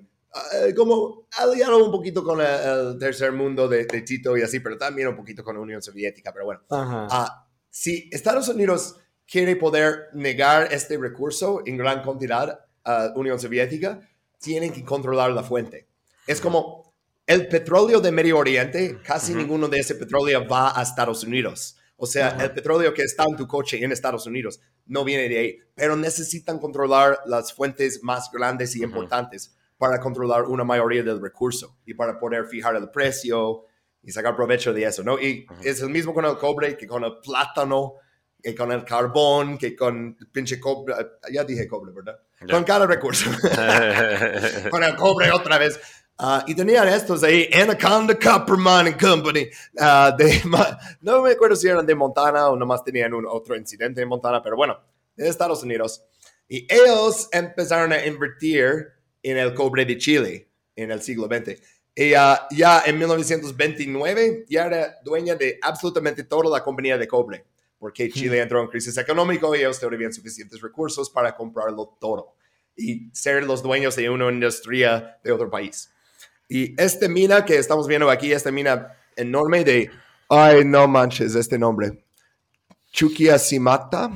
como 0.76 1.28
aliado 1.38 1.84
un 1.84 1.92
poquito 1.92 2.24
con 2.24 2.40
el, 2.42 2.48
el 2.48 3.00
tercer 3.00 3.32
mundo 3.32 3.68
de, 3.68 3.86
de 3.86 4.02
Tito 4.02 4.38
y 4.38 4.42
así, 4.42 4.60
pero 4.60 4.78
también 4.78 5.08
un 5.08 5.16
poquito 5.16 5.44
con 5.44 5.56
la 5.56 5.62
Unión 5.62 5.82
Soviética, 5.82 6.32
pero 6.32 6.46
bueno. 6.46 6.62
Ah, 6.70 7.48
si 7.70 8.10
Estados 8.12 8.48
Unidos 8.50 8.98
quiere 9.30 9.56
poder 9.56 10.10
negar 10.14 10.72
este 10.72 10.98
recurso 10.98 11.62
en 11.66 11.78
gran 11.78 12.02
cantidad 12.04 12.60
a 12.84 13.12
Unión 13.16 13.40
Soviética, 13.40 14.00
tienen 14.40 14.72
que 14.72 14.84
controlar 14.84 15.32
la 15.32 15.44
fuente. 15.44 15.88
Es 16.26 16.40
como 16.40 16.94
el 17.26 17.48
petróleo 17.48 18.00
de 18.00 18.12
Medio 18.12 18.38
Oriente, 18.38 19.00
casi 19.04 19.32
Ujú. 19.34 19.42
ninguno 19.42 19.68
de 19.68 19.80
ese 19.80 19.96
petróleo 19.96 20.48
va 20.48 20.80
a 20.80 20.84
Estados 20.84 21.24
Unidos. 21.24 21.78
O 21.98 22.06
sea, 22.06 22.28
Ajá. 22.28 22.44
el 22.46 22.52
petróleo 22.52 22.94
que 22.94 23.02
está 23.02 23.26
en 23.28 23.36
tu 23.36 23.48
coche 23.48 23.84
en 23.84 23.92
Estados 23.92 24.28
Unidos 24.28 24.62
no 24.86 25.04
viene 25.04 25.28
de 25.28 25.38
ahí, 25.40 25.60
pero 25.74 25.96
necesitan 25.96 26.60
controlar 26.60 27.20
las 27.26 27.52
fuentes 27.52 28.02
más 28.04 28.30
grandes 28.32 28.76
y 28.76 28.80
Ujú. 28.80 28.90
importantes 28.90 29.57
para 29.78 30.00
controlar 30.00 30.44
una 30.44 30.64
mayoría 30.64 31.04
del 31.04 31.22
recurso 31.22 31.78
y 31.86 31.94
para 31.94 32.20
poder 32.20 32.46
fijar 32.46 32.76
el 32.76 32.90
precio 32.90 33.66
y 34.02 34.12
sacar 34.12 34.36
provecho 34.36 34.74
de 34.74 34.84
eso, 34.84 35.04
¿no? 35.04 35.20
Y 35.20 35.46
es 35.64 35.82
el 35.82 35.90
mismo 35.90 36.14
con 36.14 36.26
el 36.26 36.38
cobre 36.38 36.78
que 36.78 36.88
con 36.88 37.04
el 37.04 37.18
plátano, 37.20 37.96
que 38.42 38.56
con 38.56 38.72
el 38.72 38.86
carbón, 38.86 39.58
que 39.58 39.76
con 39.76 40.16
el 40.20 40.28
pinche 40.28 40.60
cobre, 40.60 40.96
ya 41.32 41.44
dije 41.44 41.68
cobre, 41.68 41.92
¿verdad? 41.92 42.18
Ya. 42.42 42.54
Con 42.54 42.64
cada 42.64 42.86
recurso. 42.86 43.30
con 44.72 44.84
el 44.84 44.96
cobre 44.96 45.32
otra 45.32 45.58
vez. 45.58 45.80
Ah, 46.20 46.44
y 46.48 46.56
tenían 46.56 46.88
estos 46.88 47.22
ahí, 47.24 47.48
Anaconda 47.54 48.18
Copperman 48.18 48.88
and 48.88 49.00
Company. 49.00 49.48
ah, 49.80 50.16
de, 50.18 50.42
no 51.02 51.22
me 51.22 51.32
acuerdo 51.32 51.56
si 51.56 51.68
eran 51.68 51.86
de 51.86 51.94
Montana 51.94 52.50
o 52.50 52.56
nomás 52.56 52.84
tenían 52.84 53.14
un 53.14 53.26
otro 53.28 53.56
incidente 53.56 54.02
en 54.02 54.08
Montana, 54.10 54.42
pero 54.42 54.56
bueno, 54.56 54.80
de 55.16 55.28
Estados 55.28 55.62
Unidos. 55.62 56.04
Y 56.48 56.66
ellos 56.74 57.30
empezaron 57.32 57.92
a 57.92 58.04
invertir 58.06 58.97
en 59.24 59.38
el 59.38 59.54
cobre 59.54 59.86
de 59.86 59.98
Chile 59.98 60.48
en 60.76 60.92
el 60.92 61.02
siglo 61.02 61.26
XX. 61.28 61.60
Ah, 62.16 62.48
ya 62.52 62.84
en 62.86 63.00
1929 63.00 64.46
ya 64.48 64.66
era 64.68 64.96
dueña 65.04 65.36
de 65.36 65.58
absolutamente 65.62 66.24
toda 66.24 66.50
la 66.58 66.64
compañía 66.64 66.98
de 66.98 67.08
cobre, 67.08 67.46
porque 67.80 68.10
Chile 68.12 68.40
entró 68.40 68.62
en 68.62 68.68
crisis 68.68 68.96
económica 68.98 69.48
y 69.56 69.60
ellos 69.60 69.80
tenían 69.80 70.14
suficientes 70.14 70.62
recursos 70.62 71.10
para 71.10 71.36
comprarlo 71.36 71.98
todo 72.00 72.36
y 72.76 73.10
ser 73.12 73.44
los 73.46 73.64
dueños 73.64 73.96
de 73.96 74.08
una 74.10 74.32
industria 74.32 75.18
de 75.24 75.32
otro 75.32 75.50
país. 75.50 75.92
Y 76.48 76.80
esta 76.80 77.08
mina 77.10 77.44
que 77.44 77.58
estamos 77.58 77.88
viendo 77.88 78.10
aquí, 78.12 78.32
esta 78.32 78.52
mina 78.52 78.96
enorme 79.16 79.64
de, 79.64 79.90
ay, 80.30 80.64
no 80.64 80.88
manches, 80.88 81.34
este 81.34 81.58
nombre, 81.58 82.04
Chuquiacimata, 82.92 84.12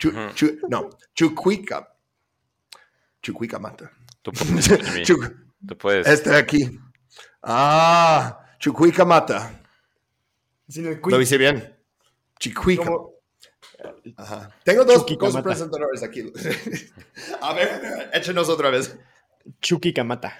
Chu- 0.00 0.08
Ujú. 0.08 0.34
Chu- 0.34 0.58
no, 0.68 0.88
Chuquica, 1.14 1.92
Chuquicamata. 3.22 3.90
Tú 4.32 4.32
puedes, 4.32 4.66
Jimmy. 4.90 5.02
Chu- 5.04 5.34
Tú 5.66 5.78
puedes. 5.78 6.06
este 6.06 6.30
de 6.30 6.36
aquí. 6.36 6.78
Ah, 7.42 8.40
Chuquicamata. 8.58 9.62
Sin 10.68 10.86
el 10.86 11.00
Lo 11.04 11.20
hice 11.20 11.38
bien. 11.38 11.76
Chiquica. 12.40 12.84
como- 12.84 13.14
Ajá. 14.16 14.50
Tengo 14.64 14.84
dos 14.84 15.06
cosas 15.18 15.42
presentadores 15.42 16.02
aquí. 16.02 16.32
A 17.40 17.52
ver, 17.54 18.10
échenos 18.12 18.48
otra 18.48 18.70
vez. 18.70 18.96
Chucky 19.60 19.92
Kamata. 19.92 20.36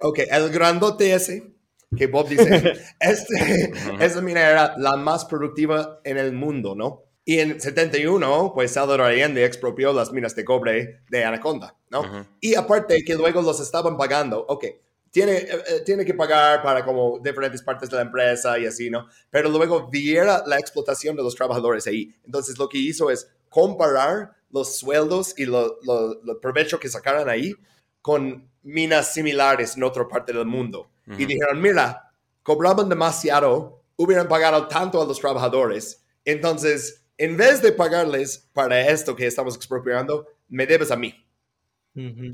Ok, 0.00 0.20
el 0.30 0.50
grandote 0.50 1.12
ese 1.14 1.54
que 1.96 2.06
Bob 2.06 2.28
dice, 2.28 2.72
este, 3.00 3.72
esa 4.00 4.20
mina 4.22 4.40
era 4.40 4.74
la 4.78 4.96
más 4.96 5.24
productiva 5.26 6.00
en 6.04 6.16
el 6.18 6.32
mundo, 6.32 6.74
¿no? 6.74 7.04
Y 7.28 7.40
en 7.40 7.60
71, 7.60 8.52
pues 8.54 8.70
Salvador 8.70 9.02
Allende 9.02 9.44
expropió 9.44 9.92
las 9.92 10.12
minas 10.12 10.36
de 10.36 10.44
cobre 10.44 11.00
de 11.10 11.24
Anaconda, 11.24 11.74
¿no? 11.90 12.02
Ujú. 12.02 12.24
Y 12.40 12.54
aparte 12.54 13.02
que 13.04 13.16
luego 13.16 13.42
los 13.42 13.58
estaban 13.58 13.96
pagando, 13.96 14.46
ok, 14.46 14.64
tiene, 15.10 15.32
eh, 15.38 15.48
eh, 15.50 15.80
tiene 15.84 16.04
que 16.04 16.14
pagar 16.14 16.62
para 16.62 16.84
como 16.84 17.18
diferentes 17.18 17.62
partes 17.62 17.90
de 17.90 17.96
la 17.96 18.02
empresa 18.02 18.56
y 18.60 18.66
así, 18.66 18.90
¿no? 18.90 19.08
Pero 19.28 19.48
luego 19.48 19.88
viera 19.88 20.44
la 20.46 20.56
explotación 20.56 21.16
de 21.16 21.24
los 21.24 21.34
trabajadores 21.34 21.88
ahí. 21.88 22.14
Entonces 22.24 22.56
lo 22.58 22.68
que 22.68 22.78
hizo 22.78 23.10
es 23.10 23.28
comparar 23.48 24.30
los 24.50 24.78
sueldos 24.78 25.34
y 25.36 25.46
lo, 25.46 25.80
lo, 25.82 26.22
lo 26.22 26.40
provecho 26.40 26.78
que 26.78 26.88
sacaran 26.88 27.28
ahí 27.28 27.54
con 28.02 28.48
minas 28.62 29.12
similares 29.12 29.76
en 29.76 29.82
otra 29.82 30.06
parte 30.06 30.32
del 30.32 30.46
mundo. 30.46 30.90
Y 31.08 31.24
Ujú. 31.24 31.26
dijeron, 31.26 31.60
mira, 31.60 32.12
cobraban 32.44 32.88
demasiado, 32.88 33.82
hubieran 33.96 34.28
pagado 34.28 34.68
tanto 34.68 35.02
a 35.02 35.04
los 35.04 35.18
trabajadores. 35.18 36.04
Entonces, 36.24 37.05
en 37.18 37.36
vez 37.36 37.62
de 37.62 37.72
pagarles 37.72 38.48
para 38.52 38.88
esto 38.88 39.16
que 39.16 39.26
estamos 39.26 39.56
expropiando, 39.56 40.26
me 40.48 40.66
debes 40.66 40.90
a 40.90 40.96
mí. 40.96 41.14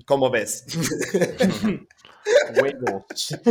¿Cómo 0.06 0.28
ves? 0.28 0.66
Huevos. 2.60 3.38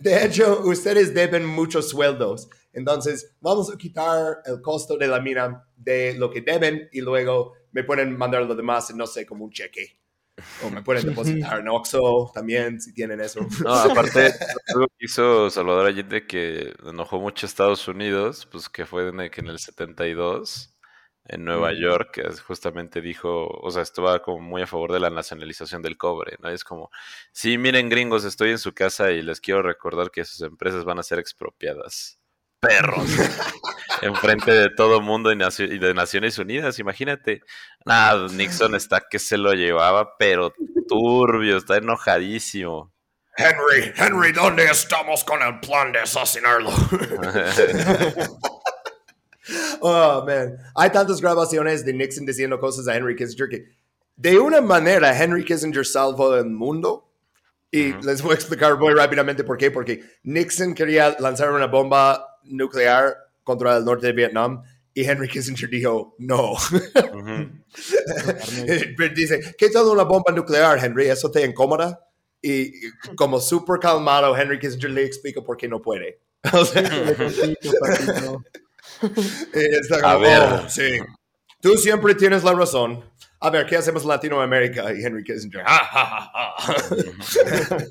De 0.00 0.24
hecho, 0.24 0.62
ustedes 0.64 1.14
deben 1.14 1.46
muchos 1.46 1.88
sueldos. 1.88 2.48
Entonces, 2.72 3.36
vamos 3.40 3.72
a 3.72 3.78
quitar 3.78 4.38
el 4.44 4.60
costo 4.62 4.96
de 4.96 5.06
la 5.06 5.20
mina 5.20 5.64
de 5.76 6.14
lo 6.14 6.28
que 6.30 6.40
deben 6.40 6.88
y 6.92 7.00
luego 7.00 7.52
me 7.70 7.84
pueden 7.84 8.16
mandar 8.16 8.42
lo 8.42 8.56
demás, 8.56 8.92
no 8.94 9.06
sé, 9.06 9.24
como 9.24 9.44
un 9.44 9.52
cheque. 9.52 9.97
O 10.62 10.70
me 10.70 10.82
pueden 10.82 11.06
depositar 11.06 11.60
en 11.60 11.68
Oxxo 11.68 12.30
también, 12.34 12.80
si 12.80 12.92
tienen 12.92 13.20
eso. 13.20 13.40
No, 13.64 13.74
aparte, 13.74 14.32
algo 14.68 14.86
que 14.98 15.04
hizo 15.06 15.50
Salvador 15.50 15.86
Allende 15.86 16.26
que 16.26 16.74
enojó 16.84 17.20
mucho 17.20 17.46
a 17.46 17.48
Estados 17.48 17.86
Unidos, 17.88 18.46
pues 18.50 18.68
que 18.68 18.86
fue 18.86 19.08
en 19.08 19.20
el, 19.20 19.30
que 19.30 19.40
en 19.40 19.48
el 19.48 19.58
72, 19.58 20.74
en 21.24 21.44
Nueva 21.44 21.72
Mm. 21.72 21.76
York, 21.76 22.40
justamente 22.46 23.00
dijo, 23.00 23.46
o 23.48 23.70
sea, 23.70 23.82
estaba 23.82 24.22
como 24.22 24.40
muy 24.40 24.62
a 24.62 24.66
favor 24.66 24.92
de 24.92 25.00
la 25.00 25.10
nacionalización 25.10 25.82
del 25.82 25.96
cobre, 25.98 26.36
¿no? 26.40 26.48
Es 26.48 26.64
como, 26.64 26.90
sí, 27.32 27.58
miren 27.58 27.88
gringos, 27.88 28.24
estoy 28.24 28.50
en 28.50 28.58
su 28.58 28.72
casa 28.72 29.10
y 29.10 29.22
les 29.22 29.40
quiero 29.40 29.62
recordar 29.62 30.10
que 30.10 30.24
sus 30.24 30.40
empresas 30.42 30.84
van 30.84 30.98
a 30.98 31.02
ser 31.02 31.18
expropiadas. 31.18 32.17
Perros. 32.60 33.08
Enfrente 34.02 34.52
de 34.52 34.70
todo 34.70 35.00
mundo 35.00 35.32
y, 35.32 35.78
de 35.78 35.94
Naciones 35.94 36.38
Unidas, 36.38 36.78
imagínate. 36.78 37.42
Nada, 37.84 38.28
Nixon 38.28 38.74
está 38.74 39.02
que 39.08 39.18
se 39.18 39.36
lo 39.36 39.52
llevaba, 39.54 40.16
pero 40.18 40.52
turbio, 40.88 41.56
está 41.56 41.76
enojadísimo. 41.76 42.92
Henry, 43.36 43.92
Henry, 43.96 44.32
¿dónde 44.32 44.64
estamos 44.64 45.22
con 45.22 45.40
el 45.42 45.60
plan 45.60 45.92
de 45.92 46.00
asesinarlo? 46.00 46.70
oh, 49.80 50.24
man. 50.26 50.56
Hay 50.74 50.90
tantas 50.90 51.20
grabaciones 51.20 51.84
de 51.84 51.92
Nixon 51.92 52.26
diciendo 52.26 52.58
cosas 52.58 52.88
a 52.88 52.96
Henry 52.96 53.14
Kissinger 53.14 53.48
que 53.48 53.66
de 54.16 54.36
una 54.36 54.60
manera 54.60 55.16
Henry 55.16 55.44
Kissinger 55.44 55.86
salvó 55.86 56.36
el 56.36 56.46
mundo. 56.46 57.04
Y 57.70 57.92
les 58.02 58.22
voy 58.22 58.32
a 58.32 58.34
explicar 58.34 58.78
muy 58.78 58.94
rápidamente 58.94 59.44
por 59.44 59.56
qué. 59.56 59.70
Porque 59.70 60.02
Nixon 60.24 60.74
quería 60.74 61.14
lanzar 61.20 61.52
una 61.52 61.66
bomba 61.66 62.37
nuclear 62.50 63.16
contra 63.44 63.76
el 63.76 63.84
norte 63.84 64.08
de 64.08 64.12
Vietnam 64.12 64.62
y 64.94 65.04
Henry 65.04 65.28
Kissinger 65.28 65.70
dijo, 65.70 66.16
no. 66.18 66.54
Dice, 69.14 69.54
¿qué 69.56 69.70
tal 69.70 69.86
una 69.86 70.02
bomba 70.02 70.32
nuclear, 70.32 70.84
Henry? 70.84 71.06
¿Eso 71.06 71.30
te 71.30 71.46
incomoda? 71.46 72.00
Y 72.42 72.72
como 73.14 73.38
súper 73.40 73.78
calmado, 73.78 74.36
Henry 74.36 74.58
Kissinger 74.58 74.90
le 74.90 75.04
explica 75.04 75.40
por 75.40 75.56
qué 75.56 75.68
no 75.68 75.80
puede. 75.80 76.18
O 76.52 76.64
sea, 76.64 76.82
está 79.52 80.10
A 80.10 80.16
ver. 80.16 80.42
"Oh, 80.42 80.68
sí. 80.68 80.98
Tú 81.60 81.76
siempre 81.76 82.14
tienes 82.14 82.44
la 82.44 82.54
razón. 82.54 83.04
A 83.40 83.50
ver, 83.50 83.66
¿qué 83.66 83.76
hacemos 83.76 84.02
en 84.02 84.08
Latinoamérica? 84.08 84.92
Y 84.92 85.04
Henry 85.04 85.22
Kissinger, 85.22 85.62
"Ja, 85.62 85.78
ja, 85.78 86.04
ja, 86.06 86.54
ja". 86.58 87.76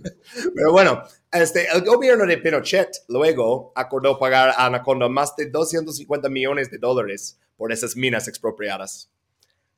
Pero 0.55 0.71
bueno, 0.71 1.03
este, 1.31 1.67
el 1.73 1.83
gobierno 1.83 2.25
de 2.25 2.37
Pinochet 2.37 2.89
luego 3.07 3.71
acordó 3.75 4.19
pagar 4.19 4.49
a 4.49 4.65
Anaconda 4.65 5.07
más 5.07 5.35
de 5.37 5.49
250 5.49 6.27
millones 6.29 6.69
de 6.69 6.77
dólares 6.77 7.39
por 7.55 7.71
esas 7.71 7.95
minas 7.95 8.27
expropiadas. 8.27 9.09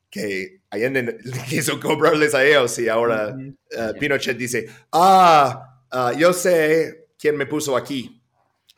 Que 0.09 0.61
Allende 0.71 1.17
quiso 1.49 1.79
cobrarles 1.79 2.33
a 2.33 2.43
ellos 2.43 2.79
y 2.79 2.89
ahora 2.89 3.35
eh, 3.69 3.93
Pinochet 3.99 4.37
dice, 4.37 4.67
ah, 4.91 5.83
ah, 5.91 6.13
yo 6.17 6.33
sé 6.33 7.09
quién 7.19 7.37
me 7.37 7.45
puso 7.45 7.77
aquí 7.77 8.18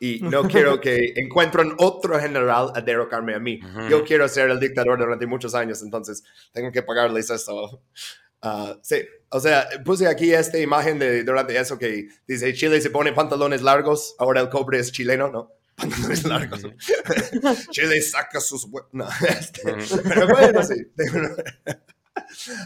y 0.02 0.18
no 0.22 0.42
quiero 0.48 0.80
que 0.80 1.12
encuentren 1.14 1.74
otro 1.78 2.18
general 2.18 2.72
a 2.74 2.80
derrocarme 2.80 3.36
a 3.36 3.38
mí. 3.38 3.60
Yo 3.88 4.04
quiero 4.04 4.28
ser 4.28 4.50
el 4.50 4.58
dictador 4.58 4.98
durante 4.98 5.26
muchos 5.26 5.54
años, 5.54 5.80
entonces 5.82 6.24
tengo 6.52 6.72
que 6.72 6.82
pagarles 6.82 7.30
eso. 7.30 7.80
Ah, 8.44 8.76
sí, 8.82 8.96
o 9.28 9.38
sea, 9.38 9.68
puse 9.84 10.08
aquí 10.08 10.32
esta 10.32 10.58
imagen 10.58 10.98
de 10.98 11.22
durante 11.22 11.56
eso 11.56 11.78
que 11.78 12.08
dice 12.26 12.52
Chile 12.52 12.80
se 12.80 12.90
pone 12.90 13.12
pantalones 13.12 13.62
largos, 13.62 14.16
ahora 14.18 14.40
el 14.40 14.48
cobre 14.48 14.80
es 14.80 14.90
chileno, 14.90 15.30
¿no? 15.30 15.52
Pantalones 15.76 16.24
largos. 16.24 16.62
Chile 17.70 18.02
saca 18.02 18.40
sus... 18.40 18.66
No, 18.90 19.06
este, 19.28 19.62
pero 20.02 20.26
bueno, 20.26 20.60
sí. 20.64 20.74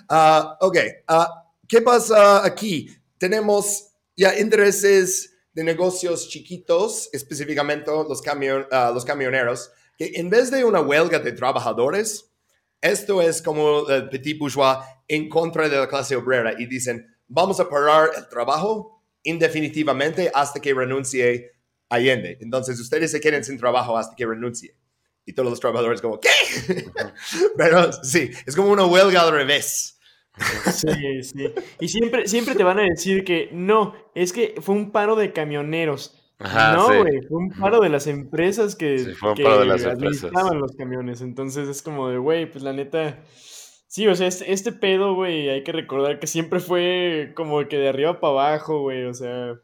Ah, 0.08 0.56
ok, 0.62 0.78
ah, 1.08 1.44
¿qué 1.68 1.82
pasa 1.82 2.42
aquí? 2.42 2.88
Tenemos 3.18 3.90
ya 4.16 4.38
intereses 4.38 5.35
de 5.56 5.64
negocios 5.64 6.28
chiquitos, 6.28 7.08
específicamente 7.14 7.90
los, 7.90 8.22
camion- 8.22 8.68
ah, 8.70 8.90
los 8.92 9.06
camioneros, 9.06 9.70
que 9.96 10.12
en 10.16 10.28
vez 10.28 10.50
de 10.50 10.62
una 10.64 10.82
huelga 10.82 11.18
de 11.18 11.32
trabajadores, 11.32 12.30
esto 12.82 13.22
es 13.22 13.40
como 13.40 13.88
el 13.88 14.10
petit 14.10 14.38
bourgeois 14.38 14.76
en 15.08 15.30
contra 15.30 15.66
de 15.66 15.78
la 15.78 15.88
clase 15.88 16.14
obrera 16.14 16.54
y 16.58 16.66
dicen, 16.66 17.06
vamos 17.26 17.58
a 17.58 17.70
parar 17.70 18.10
el 18.18 18.28
trabajo 18.28 19.02
indefinitivamente 19.22 20.30
hasta 20.34 20.60
que 20.60 20.74
renuncie 20.74 21.52
Allende. 21.88 22.36
Entonces 22.42 22.78
ustedes 22.78 23.10
se 23.10 23.20
queden 23.20 23.42
sin 23.42 23.56
trabajo 23.56 23.96
hasta 23.96 24.14
que 24.14 24.26
renuncie. 24.26 24.76
Y 25.24 25.32
todos 25.32 25.48
los 25.48 25.58
trabajadores 25.58 26.02
como, 26.02 26.20
¿qué? 26.20 26.28
Pero 27.56 27.92
sí, 28.02 28.30
es 28.44 28.54
como 28.54 28.68
una 28.70 28.84
huelga 28.84 29.22
al 29.22 29.32
revés. 29.32 29.95
Sí, 30.72 31.22
sí. 31.22 31.46
Y 31.80 31.88
siempre, 31.88 32.26
siempre 32.28 32.54
te 32.54 32.62
van 32.64 32.78
a 32.78 32.82
decir 32.82 33.24
que 33.24 33.48
no, 33.52 33.94
es 34.14 34.32
que 34.32 34.54
fue 34.60 34.74
un 34.74 34.90
paro 34.92 35.16
de 35.16 35.32
camioneros. 35.32 36.22
Ajá, 36.38 36.74
no, 36.74 36.88
sí. 36.88 36.96
güey, 36.98 37.22
fue 37.26 37.38
un 37.38 37.50
paro 37.50 37.80
de 37.80 37.88
las 37.88 38.06
empresas 38.06 38.76
que, 38.76 38.98
Sí, 38.98 39.12
fue 39.14 39.30
un 39.30 39.36
que 39.36 39.42
paro 39.42 39.60
de 39.60 39.66
las 39.66 39.84
empresas. 39.84 40.24
administraban 40.24 40.60
los 40.60 40.72
camiones. 40.76 41.20
Entonces 41.22 41.68
es 41.68 41.82
como 41.82 42.08
de, 42.08 42.18
güey, 42.18 42.50
pues 42.50 42.62
la 42.62 42.72
neta. 42.74 43.22
Sí, 43.88 44.06
o 44.06 44.14
sea, 44.14 44.26
este, 44.26 44.52
este 44.52 44.72
pedo, 44.72 45.14
güey, 45.14 45.48
hay 45.48 45.62
que 45.64 45.72
recordar 45.72 46.18
que 46.18 46.26
siempre 46.26 46.60
fue 46.60 47.32
como 47.34 47.66
que 47.68 47.78
de 47.78 47.88
arriba 47.88 48.20
para 48.20 48.32
abajo, 48.32 48.80
güey. 48.82 49.04
O 49.04 49.14
sea, 49.14 49.58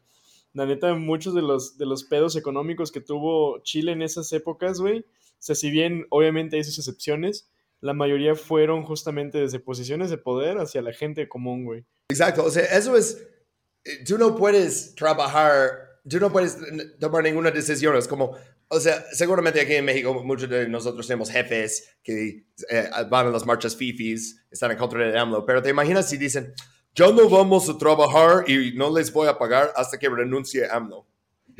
la 0.53 0.65
neta, 0.65 0.93
muchos 0.95 1.35
de 1.35 1.43
los, 1.43 1.77
de 1.77 1.85
los 1.85 2.03
pedos 2.05 2.35
económicos 2.35 2.91
que 2.91 3.01
tuvo 3.01 3.61
Chile 3.63 3.91
en 3.91 4.01
esas 4.01 4.31
épocas, 4.33 4.79
güey. 4.79 4.99
O 5.01 5.45
sea, 5.45 5.55
si 5.55 5.69
bien 5.69 6.07
obviamente 6.09 6.55
hay 6.55 6.63
sus 6.63 6.79
excepciones, 6.79 7.51
la 7.83 7.93
mayoría 7.93 8.33
fueron 8.33 8.83
justamente 8.83 9.39
desde 9.39 9.59
posiciones 9.59 10.09
de 10.09 10.17
poder 10.17 10.57
hacia 10.57 10.81
la 10.81 10.93
gente 10.93 11.27
común, 11.27 11.65
güey. 11.65 11.85
Exacto, 12.07 12.45
o 12.45 12.49
sea, 12.49 12.63
eso 12.63 12.95
es, 12.95 13.27
eh, 13.83 14.05
tú 14.07 14.17
no 14.17 14.37
puedes 14.37 14.95
trabajar, 14.95 15.99
tú 16.09 16.17
no 16.17 16.31
puedes 16.31 16.57
tomar 16.97 17.23
ninguna 17.23 17.51
decisión, 17.51 17.97
es 17.97 18.07
como, 18.07 18.37
o 18.69 18.79
sea, 18.79 19.03
seguramente 19.11 19.59
aquí 19.59 19.73
en 19.73 19.83
México 19.83 20.13
muchos 20.23 20.49
de 20.49 20.69
nosotros 20.69 21.05
tenemos 21.05 21.29
jefes 21.29 21.97
que 22.01 22.45
eh, 22.69 22.89
van 23.09 23.27
a 23.27 23.31
las 23.31 23.45
marchas 23.45 23.75
fifis, 23.75 24.45
están 24.49 24.71
en 24.71 24.77
contra 24.77 25.05
de 25.05 25.19
AMLO, 25.19 25.45
pero 25.45 25.61
te 25.61 25.69
imaginas 25.69 26.07
si 26.07 26.15
dicen, 26.15 26.53
ya 26.95 27.11
no 27.11 27.27
vamos 27.27 27.67
a 27.67 27.77
trabajar 27.77 28.49
y 28.49 28.71
no 28.77 28.95
les 28.95 29.11
voy 29.11 29.27
a 29.27 29.37
pagar 29.37 29.73
hasta 29.75 29.99
que 29.99 30.07
renuncie 30.07 30.69
AMLO. 30.71 31.05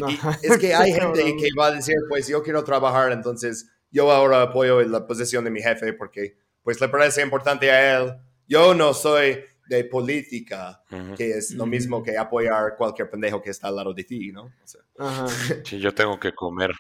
Ajá. 0.01 0.39
es 0.41 0.57
que 0.57 0.73
hay 0.73 0.93
gente 0.99 1.21
que 1.21 1.49
va 1.59 1.67
a 1.67 1.71
decir, 1.71 1.97
pues 2.07 2.29
yo 2.29 2.41
quiero 2.41 2.63
trabajar, 2.63 3.11
entonces 3.11 3.72
yo 3.93 4.11
ahora 4.11 4.41
apoyo 4.41 4.81
la 4.81 5.07
posición 5.07 5.45
de 5.45 5.51
mi 5.51 5.61
jefe 5.61 5.93
porque 5.93 6.37
pues 6.63 6.81
le 6.81 6.89
parece 6.89 7.21
importante 7.21 7.71
a 7.71 7.97
él. 7.99 8.13
Yo 8.47 8.73
no 8.73 8.93
soy 8.93 9.39
de 9.67 9.85
política, 9.85 10.81
Ujú. 10.91 11.15
que 11.15 11.31
es 11.37 11.51
lo 11.51 11.65
mismo 11.65 12.03
que 12.03 12.17
apoyar 12.17 12.75
cualquier 12.77 13.09
pendejo 13.09 13.41
que 13.41 13.49
está 13.51 13.69
al 13.69 13.77
lado 13.77 13.93
de 13.93 14.03
ti, 14.03 14.31
¿no? 14.33 14.43
O 14.43 14.51
sea, 14.67 14.81
Ajá. 14.97 15.27
Sí, 15.65 15.79
yo 15.79 15.93
tengo 15.93 16.19
que 16.19 16.33
comer. 16.35 16.71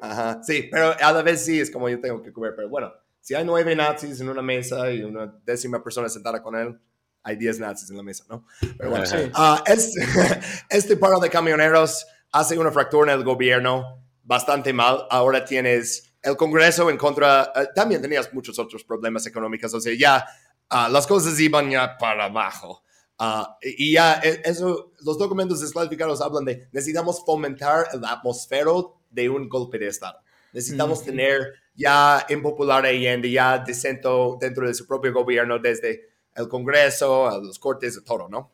ajá, 0.00 0.42
sí, 0.42 0.68
pero 0.70 0.94
a 1.00 1.12
la 1.12 1.22
vez 1.22 1.44
sí 1.44 1.58
es 1.60 1.70
como 1.70 1.88
yo 1.88 1.98
tengo 2.00 2.22
que 2.22 2.32
comer, 2.32 2.52
pero 2.54 2.68
bueno, 2.68 2.92
si 3.20 3.34
hay 3.34 3.44
nueve 3.44 3.74
nazis 3.74 4.20
en 4.20 4.28
una 4.28 4.42
mesa 4.42 4.90
y 4.90 5.02
una 5.02 5.26
décima 5.44 5.82
persona 5.82 6.08
sentada 6.10 6.42
con 6.42 6.54
él, 6.56 6.78
hay 7.22 7.36
diez 7.36 7.58
nazis 7.58 7.88
en 7.90 7.96
la 7.96 8.02
mesa, 8.02 8.24
¿no? 8.28 8.46
Pero 8.76 8.90
bueno. 8.90 9.06
Sí. 9.06 9.16
Ah, 9.34 9.62
es- 9.66 9.94
este 10.68 10.96
paro 10.96 11.18
de 11.20 11.30
camioneros 11.30 12.06
hace 12.32 12.58
una 12.58 12.70
fractura 12.70 13.12
en 13.14 13.18
el 13.20 13.24
gobierno 13.24 14.04
bastante 14.22 14.72
mal. 14.74 15.06
Ahora 15.10 15.44
tienes 15.44 16.13
el 16.24 16.36
Congreso 16.36 16.88
en 16.90 16.96
contra, 16.96 17.52
eh, 17.54 17.68
también 17.74 18.00
tenías 18.00 18.32
muchos 18.32 18.58
otros 18.58 18.82
problemas 18.84 19.26
económicos, 19.26 19.72
o 19.74 19.80
sea, 19.80 19.94
ya 19.96 20.26
ah, 20.70 20.88
las 20.88 21.06
cosas 21.06 21.38
iban 21.38 21.70
ya 21.70 21.96
para 21.98 22.24
abajo. 22.24 22.82
Ah, 23.18 23.56
y 23.62 23.92
ya 23.92 24.20
eh, 24.24 24.42
eso, 24.44 24.92
los 25.02 25.18
documentos 25.18 25.60
desclasificados 25.60 26.20
hablan 26.20 26.44
de 26.44 26.68
necesitamos 26.72 27.22
fomentar 27.24 27.86
la 28.00 28.12
atmósfera 28.12 28.72
de 29.10 29.28
un 29.28 29.48
golpe 29.48 29.78
de 29.78 29.88
Estado. 29.88 30.18
Necesitamos 30.52 30.98
Ujú. 30.98 31.06
tener 31.06 31.54
ya 31.74 32.26
impopular 32.28 32.84
Allende, 32.86 33.30
ya 33.30 33.58
dissento 33.58 34.36
dentro 34.40 34.66
de 34.66 34.74
su 34.74 34.86
propio 34.86 35.12
gobierno, 35.12 35.58
desde 35.58 36.08
el 36.34 36.48
Congreso, 36.48 37.28
a 37.28 37.38
los 37.38 37.58
cortes, 37.58 37.98
a 37.98 38.04
todo, 38.04 38.28
¿no? 38.28 38.52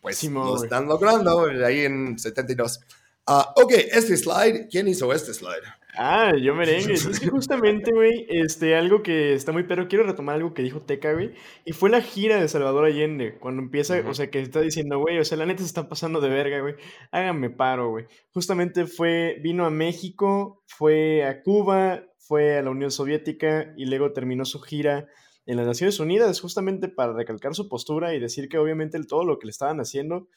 Pues 0.00 0.16
Simón, 0.16 0.46
lo 0.46 0.62
están 0.62 0.86
logrando 0.86 1.46
ahí 1.64 1.80
en 1.80 2.18
72. 2.18 2.80
Ah, 3.26 3.52
ok, 3.56 3.72
este 3.92 4.16
slide, 4.16 4.68
¿quién 4.70 4.88
hizo 4.88 5.12
este 5.12 5.34
slide? 5.34 5.62
Ah, 6.02 6.32
yo 6.34 6.54
merengue. 6.54 6.94
Es 7.10 7.20
que 7.20 7.28
justamente, 7.28 7.92
güey, 7.92 8.24
este, 8.30 8.74
algo 8.74 9.02
que 9.02 9.34
está 9.34 9.52
muy 9.52 9.64
pero 9.64 9.86
quiero 9.86 10.04
retomar 10.04 10.36
algo 10.36 10.54
que 10.54 10.62
dijo 10.62 10.80
Teca, 10.80 11.12
güey, 11.12 11.34
y 11.66 11.74
fue 11.74 11.90
la 11.90 12.00
gira 12.00 12.40
de 12.40 12.48
Salvador 12.48 12.86
Allende, 12.86 13.38
cuando 13.38 13.60
empieza, 13.60 14.00
o 14.08 14.14
sea, 14.14 14.30
que 14.30 14.40
está 14.40 14.62
diciendo, 14.62 14.98
güey, 14.98 15.18
o 15.18 15.24
sea, 15.26 15.36
la 15.36 15.44
neta 15.44 15.58
se 15.58 15.66
están 15.66 15.90
pasando 15.90 16.22
de 16.22 16.30
verga, 16.30 16.58
güey, 16.60 16.76
háganme 17.10 17.50
paro, 17.50 17.90
güey. 17.90 18.06
Justamente 18.32 18.86
fue, 18.86 19.36
vino 19.42 19.66
a 19.66 19.70
México, 19.70 20.62
fue 20.68 21.22
a 21.26 21.42
Cuba, 21.42 22.06
fue 22.16 22.56
a 22.56 22.62
la 22.62 22.70
Unión 22.70 22.90
Soviética 22.90 23.74
y 23.76 23.84
luego 23.84 24.14
terminó 24.14 24.46
su 24.46 24.58
gira 24.60 25.06
en 25.44 25.58
las 25.58 25.66
Naciones 25.66 26.00
Unidas, 26.00 26.40
justamente 26.40 26.88
para 26.88 27.12
recalcar 27.12 27.54
su 27.54 27.68
postura 27.68 28.14
y 28.14 28.20
decir 28.20 28.48
que 28.48 28.56
obviamente 28.56 28.98
todo 29.04 29.26
lo 29.26 29.38
que 29.38 29.48
le 29.48 29.50
estaban 29.50 29.80
haciendo, 29.80 30.28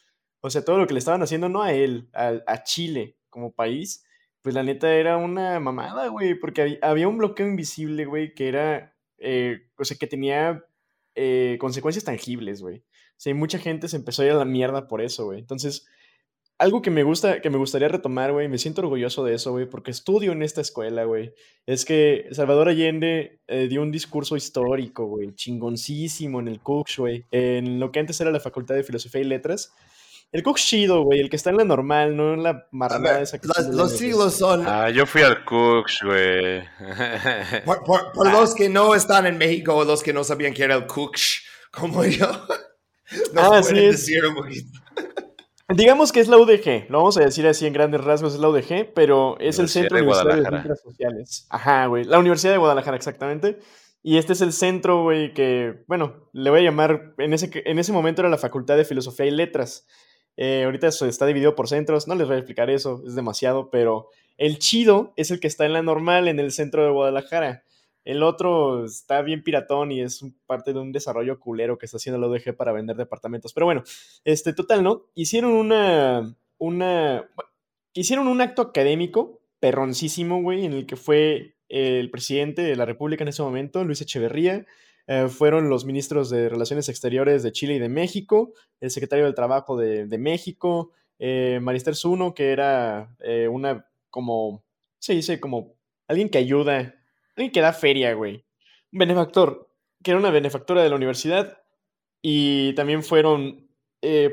o 0.42 0.50
sea, 0.50 0.66
todo 0.66 0.78
lo 0.78 0.88
que 0.88 0.94
le 0.94 1.00
estaban 1.00 1.24
haciendo 1.24 1.48
no 1.48 1.64
a 1.64 1.72
él, 1.72 2.10
a, 2.14 2.34
a 2.48 2.64
Chile 2.64 3.16
como 3.30 3.54
país, 3.54 4.04
pues 4.44 4.54
la 4.54 4.62
neta 4.62 4.94
era 4.94 5.18
una 5.18 5.60
mamada, 5.60 6.08
güey, 6.10 6.36
porque 6.36 6.62
hab- 6.64 6.80
había 6.84 7.08
un 7.08 7.18
bloqueo 7.18 7.48
invisible, 7.48 8.06
güey, 8.06 8.36
que 8.36 8.48
era, 8.50 8.96
eh, 9.18 9.62
o 9.78 9.84
sea, 9.86 9.98
que 9.98 10.06
tenía 10.06 10.64
eh, 11.16 11.58
consecuencias 11.60 12.06
tangibles, 12.06 12.62
güey. 12.62 12.78
O 12.80 13.16
sea, 13.24 13.34
mucha 13.34 13.58
gente 13.58 13.88
se 13.88 13.96
empezó 13.98 14.22
a 14.22 14.26
ir 14.26 14.32
a 14.32 14.36
la 14.36 14.46
mierda 14.46 14.88
por 14.88 15.02
eso, 15.02 15.26
güey. 15.26 15.40
Entonces, 15.40 15.88
algo 16.60 16.82
que 16.82 16.92
me 16.92 17.04
gusta, 17.04 17.42
que 17.42 17.50
me 17.50 17.58
gustaría 17.58 17.88
retomar, 17.88 18.32
güey, 18.32 18.48
me 18.48 18.58
siento 18.58 18.82
orgulloso 18.82 19.24
de 19.24 19.34
eso, 19.36 19.52
güey, 19.52 19.68
porque 19.70 19.92
estudio 19.92 20.32
en 20.34 20.44
esta 20.44 20.62
escuela, 20.62 21.04
güey. 21.06 21.34
Es 21.66 21.84
que 21.86 22.28
Salvador 22.32 22.70
Allende 22.70 23.40
eh, 23.48 23.68
dio 23.70 23.82
un 23.82 23.92
discurso 23.92 24.36
histórico, 24.36 25.06
güey, 25.06 25.34
chingoncísimo 25.36 26.40
en 26.42 26.48
el 26.50 26.60
Cooks, 26.60 26.98
güey, 27.00 27.26
en 27.32 27.80
lo 27.80 27.92
que 27.92 28.00
antes 28.00 28.20
era 28.22 28.32
la 28.32 28.40
Facultad 28.40 28.76
de 28.76 28.84
Filosofía 28.84 29.22
y 29.22 29.26
Letras. 29.26 29.74
El 30.34 30.44
Cooks 30.44 30.66
chido, 30.66 31.04
güey, 31.04 31.20
el 31.22 31.30
que 31.30 31.36
está 31.36 31.52
en 31.52 31.58
la 31.58 31.64
normal, 31.64 32.18
no 32.18 32.34
en 32.34 32.44
la 32.44 32.50
A 32.50 32.68
marmada 32.72 33.14
ver, 33.14 33.22
esa 33.24 33.40
que 33.40 33.48
los 33.48 33.68
la- 33.70 33.88
siglos 33.88 34.34
son, 34.34 34.66
Ah, 34.68 34.90
yo 34.90 35.06
fui 35.06 35.22
al 35.22 35.46
Cooks, 35.46 36.00
güey. 36.04 36.64
por, 37.66 37.84
por- 37.84 38.12
por 38.14 38.32
los 38.32 38.56
que 38.56 38.68
no 38.68 38.96
están 38.96 39.26
en 39.28 39.38
México 39.38 39.76
o 39.76 39.86
los 39.86 40.02
que 40.04 40.12
no 40.12 40.24
sabían 40.24 40.54
que 40.54 40.64
era 40.64 40.76
el 40.76 40.88
Kuksh, 40.88 41.40
como 41.72 42.04
yo, 42.04 42.26
Ah, 43.38 43.48
pueden 43.50 43.64
sí, 43.64 43.78
es- 43.78 43.92
decir 44.08 44.26
un 44.26 44.36
poquito. 44.36 44.80
Digamos 45.70 46.12
que 46.12 46.20
es 46.20 46.28
la 46.28 46.38
UDG, 46.38 46.90
lo 46.90 46.98
vamos 47.00 47.18
a 47.18 47.22
decir 47.22 47.48
así 47.48 47.66
en 47.66 47.74
grandes 47.74 48.04
rasgos, 48.04 48.34
es 48.34 48.40
la 48.40 48.50
UDG, 48.50 48.94
pero 48.94 49.38
es 49.40 49.60
el 49.60 49.70
Centro 49.70 49.96
de 49.98 50.04
Universitario 50.04 50.44
de. 50.44 50.50
Ciencias 50.50 50.82
Sociales. 50.82 51.48
Ajá, 51.50 51.86
güey, 51.86 52.04
la 52.04 52.20
Universidad 52.20 52.52
de 52.52 52.58
Guadalajara, 52.58 52.98
exactamente. 52.98 53.60
Y 54.04 54.18
este 54.18 54.34
es 54.34 54.42
el 54.42 54.52
centro, 54.52 55.04
güey, 55.04 55.34
que, 55.34 55.84
bueno, 55.88 56.30
le 56.34 56.50
voy 56.50 56.60
a 56.60 56.64
llamar, 56.64 57.14
en 57.18 57.34
ese, 57.34 57.50
en 57.66 57.80
ese 57.80 57.94
momento 57.94 58.22
era 58.22 58.30
la 58.30 58.38
Facultad 58.38 58.76
de 58.76 58.84
Filosofía 58.86 59.26
y 59.26 59.32
Letras. 59.32 59.88
Eh, 60.38 60.64
ahorita 60.66 60.88
eso 60.88 61.06
está 61.06 61.26
dividido 61.26 61.56
por 61.56 61.68
centros, 61.68 62.08
no 62.08 62.16
les 62.16 62.28
voy 62.28 62.36
a 62.36 62.40
explicar 62.40 62.70
eso, 62.70 63.04
es 63.06 63.16
demasiado, 63.16 63.70
pero 63.70 64.10
el 64.38 64.58
chido 64.60 65.14
es 65.16 65.32
el 65.32 65.40
que 65.40 65.48
está 65.48 65.66
en 65.66 65.74
la 65.74 65.84
normal, 65.84 66.28
en 66.28 66.40
el 66.40 66.52
centro 66.52 66.84
de 66.84 66.92
Guadalajara. 66.92 67.64
El 68.04 68.22
otro 68.24 68.84
está 68.86 69.22
bien 69.22 69.44
piratón 69.44 69.92
y 69.92 70.02
es 70.02 70.26
parte 70.46 70.74
de 70.74 70.80
un 70.80 70.92
desarrollo 70.92 71.40
culero 71.40 71.78
que 71.78 71.86
está 71.86 71.98
haciendo 71.98 72.20
la 72.20 72.28
UDG 72.28 72.56
para 72.56 72.74
vender 72.74 72.98
departamentos. 72.98 73.54
Pero 73.54 73.66
bueno, 73.66 73.84
este, 74.26 74.54
total, 74.54 74.84
¿no? 74.84 75.06
Hicieron 75.16 75.54
una, 75.54 76.36
una, 76.58 77.30
hicieron 77.94 78.28
un 78.28 78.42
acto 78.42 78.62
académico 78.62 79.42
perroncísimo, 79.60 80.42
güey, 80.42 80.66
en 80.66 80.74
el 80.74 80.86
que 80.86 80.98
fue 80.98 81.56
el 81.70 82.12
presidente 82.12 82.62
de 82.62 82.76
la 82.76 82.86
República 82.86 83.24
en 83.24 83.30
ese 83.30 83.42
momento, 83.42 83.84
Luis 83.86 84.02
Echeverría, 84.02 84.66
eh, 85.08 85.28
fueron 85.30 85.70
los 85.70 85.86
ministros 85.86 86.30
de 86.30 86.50
Relaciones 86.50 86.90
Exteriores 86.90 87.44
de 87.44 87.52
Chile 87.52 87.76
y 87.76 87.80
de 87.80 87.90
México, 87.90 88.54
el 88.80 88.92
secretario 88.92 89.26
del 89.26 89.36
Trabajo 89.36 89.78
de, 89.78 90.08
de 90.08 90.18
México, 90.18 90.92
eh, 91.20 91.60
Marister 91.62 91.96
Zuno, 91.96 92.34
que 92.34 92.52
era 92.52 93.16
eh, 93.20 93.48
una, 93.48 93.88
como, 94.10 94.64
se 95.00 95.14
dice, 95.14 95.40
como 95.40 95.76
alguien 96.08 96.30
que 96.30 96.38
ayuda, 96.38 96.96
alguien 97.36 97.52
que 97.52 97.62
da 97.62 97.74
feria, 97.74 98.14
güey. 98.14 98.46
Un 98.92 99.00
benefactor, 99.00 99.70
que 100.04 100.12
era 100.12 100.20
una 100.20 100.32
benefactora 100.32 100.84
de 100.84 100.90
la 100.90 100.96
universidad, 100.96 101.60
y 102.22 102.74
también 102.76 103.04
fueron, 103.04 103.70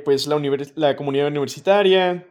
pues, 0.04 0.26
la, 0.26 0.40
la 0.76 0.96
comunidad 0.96 1.28
universitaria, 1.28 2.26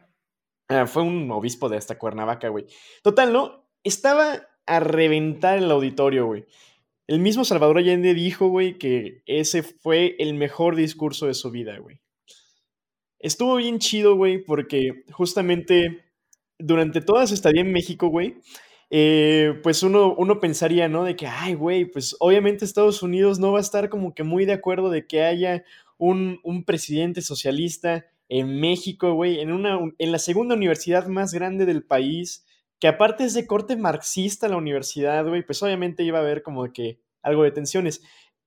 Ah, 0.70 0.86
fue 0.86 1.02
un 1.02 1.32
obispo 1.32 1.68
de 1.68 1.78
hasta 1.78 1.98
Cuernavaca, 1.98 2.49
güey. 2.49 2.68
Total, 3.02 3.34
¿no? 3.34 3.68
Estaba 3.84 4.48
a 4.68 4.80
reventar 4.80 5.57
el 5.57 5.72
auditorio, 5.72 6.28
güey. 6.28 6.45
El 7.10 7.22
mismo 7.22 7.44
Salvador 7.44 7.80
Allende 7.80 8.14
dijo, 8.14 8.49
güey, 8.49 8.77
que 8.77 9.23
ese 9.26 9.64
fue 9.64 10.15
el 10.19 10.36
mejor 10.36 10.76
discurso 10.76 11.26
de 11.26 11.34
su 11.34 11.49
vida, 11.49 11.80
güey. 11.80 12.02
Estuvo 13.18 13.56
bien 13.56 13.80
chido, 13.80 14.15
güey, 14.15 14.44
porque 14.44 15.06
justamente 15.11 16.03
durante 16.60 17.02
toda 17.02 17.26
su 17.26 17.34
estadía 17.34 17.61
en 17.61 17.72
México, 17.72 18.10
güey, 18.10 18.36
eh, 18.91 19.56
pues 19.64 19.81
uno, 19.81 20.14
uno 20.19 20.40
pensaría, 20.40 20.88
¿no? 20.88 21.03
De 21.03 21.15
que, 21.15 21.26
ay, 21.26 21.56
güey, 21.56 21.86
pues 21.86 22.15
obviamente 22.19 22.64
Estados 22.64 23.02
Unidos 23.02 23.40
no 23.40 23.53
va 23.53 23.57
a 23.57 23.61
estar 23.61 23.90
como 23.90 24.14
que 24.14 24.22
muy 24.22 24.45
de 24.45 24.53
acuerdo 24.53 24.91
de 24.91 25.07
que 25.07 25.23
haya 25.23 25.64
un, 25.98 26.40
un 26.44 26.64
presidente 26.64 27.23
socialista 27.23 28.06
en 28.27 28.60
México, 28.60 29.14
güey, 29.15 29.40
en, 29.40 29.52
una, 29.52 29.80
en 29.98 30.11
la 30.11 30.19
segunda 30.19 30.53
universidad 30.53 31.07
más 31.07 31.34
grande 31.34 31.65
del 31.65 31.84
país, 31.84 32.45
que 32.80 32.88
aparte 32.88 33.23
es 33.26 33.34
de 33.34 33.45
corte 33.45 33.76
marxista 33.76 34.47
la 34.47 34.57
universidad, 34.57 35.27
güey, 35.27 35.45
pues 35.45 35.61
obviamente 35.64 36.03
iba 36.03 36.19
a 36.19 36.22
haber 36.22 36.43
como 36.43 36.72
que 36.72 37.01
algo 37.22 37.43
de 37.43 37.51
tensiones. 37.51 38.01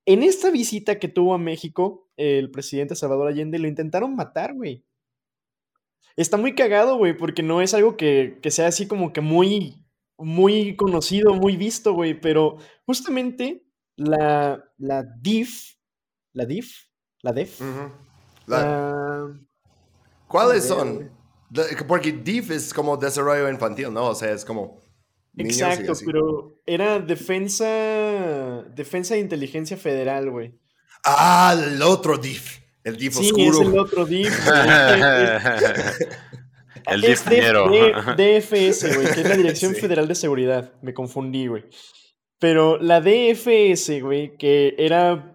En 0.06 0.22
esta 0.22 0.50
visita 0.50 0.98
que 0.98 1.08
tuvo 1.08 1.34
a 1.34 1.38
México, 1.38 2.10
el 2.16 2.50
presidente 2.50 2.96
Salvador 2.96 3.28
Allende 3.28 3.58
lo 3.58 3.68
intentaron 3.68 4.16
matar, 4.16 4.54
güey. 4.54 4.84
Está 6.16 6.36
muy 6.36 6.54
cagado, 6.54 6.96
güey, 6.96 7.16
porque 7.16 7.42
no 7.42 7.62
es 7.62 7.72
algo 7.74 7.96
que, 7.96 8.38
que 8.42 8.50
sea 8.50 8.66
así 8.66 8.86
como 8.86 9.12
que 9.12 9.20
muy, 9.20 9.84
muy 10.18 10.76
conocido, 10.76 11.34
muy 11.34 11.56
visto, 11.56 11.94
güey, 11.94 12.20
pero 12.20 12.56
justamente 12.84 13.64
la, 13.96 14.62
la 14.78 15.04
DIF, 15.20 15.76
la 16.32 16.44
DIF, 16.44 16.86
la 17.22 17.32
DEF. 17.32 17.60
La- 18.46 18.62
ah, 18.64 19.32
¿Cuáles 20.26 20.64
son? 20.66 21.10
Porque 21.86 22.12
DIF 22.12 22.50
es 22.50 22.72
como 22.72 22.96
desarrollo 22.96 23.48
infantil, 23.48 23.92
¿no? 23.92 24.06
O 24.06 24.14
sea, 24.14 24.32
es 24.32 24.44
como... 24.44 24.80
exacto, 25.36 25.92
pero 26.06 26.60
era 26.66 26.98
defensa, 26.98 28.64
defensa 28.74 29.14
de 29.14 29.20
inteligencia 29.20 29.76
federal, 29.76 30.30
güey. 30.30 30.58
Ah, 31.04 31.54
el 31.58 31.82
otro 31.82 32.16
DIF. 32.16 32.60
El 32.84 32.96
DIF 32.96 33.14
Sí, 33.14 33.26
oscuro. 33.32 33.62
es 33.62 33.68
el 33.68 33.78
otro 33.78 34.04
DIF. 34.06 34.48
El 36.86 37.04
Es 37.04 37.24
difañero. 37.24 37.68
D- 37.70 38.40
DFS, 38.40 38.96
güey, 38.96 39.14
que 39.14 39.20
es 39.20 39.28
la 39.28 39.36
Dirección 39.36 39.72
Sí. 39.74 39.80
Federal 39.80 40.08
de 40.08 40.14
Seguridad. 40.16 40.72
Me 40.82 40.92
confundí, 40.94 41.46
güey. 41.46 41.64
Pero 42.40 42.76
la 42.78 43.00
DFS, 43.00 44.00
güey, 44.02 44.36
que 44.36 44.74
era 44.78 45.31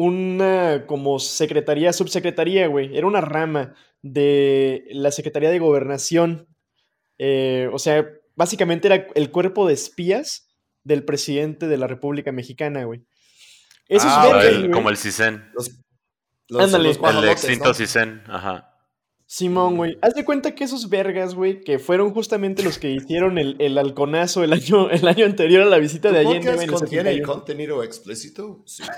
una 0.00 0.84
como 0.86 1.18
secretaría, 1.18 1.92
subsecretaría, 1.92 2.68
güey, 2.68 2.96
era 2.96 3.06
una 3.06 3.20
rama 3.20 3.74
de 4.00 4.84
la 4.92 5.10
Secretaría 5.10 5.50
de 5.50 5.58
Gobernación. 5.58 6.46
Eh, 7.18 7.68
o 7.72 7.80
sea, 7.80 8.06
básicamente 8.36 8.86
era 8.86 9.08
el 9.16 9.30
cuerpo 9.32 9.66
de 9.66 9.74
espías 9.74 10.54
del 10.84 11.04
presidente 11.04 11.66
de 11.66 11.76
la 11.78 11.88
República 11.88 12.30
Mexicana, 12.30 12.84
güey. 12.84 13.02
Esos 13.88 14.10
Ah, 14.14 14.22
Como 14.24 14.36
vergas, 14.36 14.52
el- 14.54 14.58
güey. 14.60 14.70
como 14.70 14.88
el 14.90 14.96
CISEN. 14.96 15.50
Los, 15.54 15.70
los, 16.48 16.62
Ándale. 16.62 16.94
los 16.94 17.14
El 17.24 17.28
extinto 17.30 17.64
¿no? 17.68 17.74
CISEN. 17.74 18.22
Ajá. 18.28 18.77
Simón, 19.30 19.76
güey. 19.76 19.98
Haz 20.00 20.14
de 20.14 20.24
cuenta 20.24 20.54
que 20.54 20.64
esos 20.64 20.88
vergas, 20.88 21.34
güey, 21.34 21.60
que 21.60 21.78
fueron 21.78 22.14
justamente 22.14 22.62
los 22.62 22.78
que 22.78 22.90
hicieron 22.90 23.36
el, 23.36 23.56
el 23.58 23.76
halconazo 23.76 24.42
el 24.42 24.54
año, 24.54 24.88
el 24.90 25.06
año 25.06 25.26
anterior 25.26 25.60
a 25.60 25.66
la 25.66 25.76
visita 25.76 26.08
¿Tu 26.08 26.14
de 26.14 26.20
Allende, 26.20 26.46
podcast 26.46 26.62
el 26.62 26.70
contiene 26.70 27.10
71. 27.10 27.34
contenido 27.34 27.82
explícito? 27.82 28.62
Sí. 28.64 28.82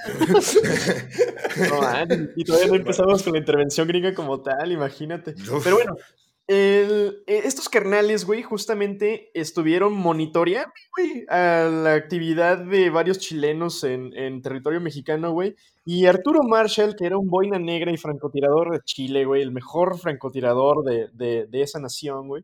No, 1.69 1.81
manches, 1.81 2.29
y 2.37 2.45
todavía 2.45 2.69
no 2.69 2.75
empezamos 2.77 3.25
con 3.25 3.33
la 3.33 3.41
intervención 3.41 3.89
gringa 3.89 4.15
como 4.15 4.41
tal, 4.41 4.71
imagínate. 4.71 5.35
Pero 5.65 5.75
bueno, 5.75 5.97
eh, 6.53 7.23
estos 7.29 7.69
carnales, 7.69 8.25
güey, 8.25 8.43
justamente 8.43 9.31
estuvieron 9.35 9.93
monitoreando, 9.93 10.73
güey, 10.97 11.25
a 11.29 11.69
la 11.71 11.95
actividad 11.95 12.59
de 12.59 12.91
varios 12.91 13.21
chilenos 13.21 13.85
en, 13.85 14.43
territorio 14.43 14.81
mexicano, 14.81 15.31
güey. 15.31 15.55
Y 15.85 16.07
Arturo 16.07 16.41
Marshall, 16.43 16.97
que 16.97 17.07
era 17.07 17.17
un 17.19 17.29
boina 17.29 17.61
negra 17.61 17.93
y 17.93 17.97
francotirador 17.97 18.73
de 18.73 18.81
Chile, 18.85 19.25
güey, 19.27 19.43
el 19.43 19.53
mejor 19.53 19.97
francotirador 20.01 20.83
de, 20.83 21.49
esa 21.53 21.79
nación, 21.79 22.27
güey. 22.27 22.43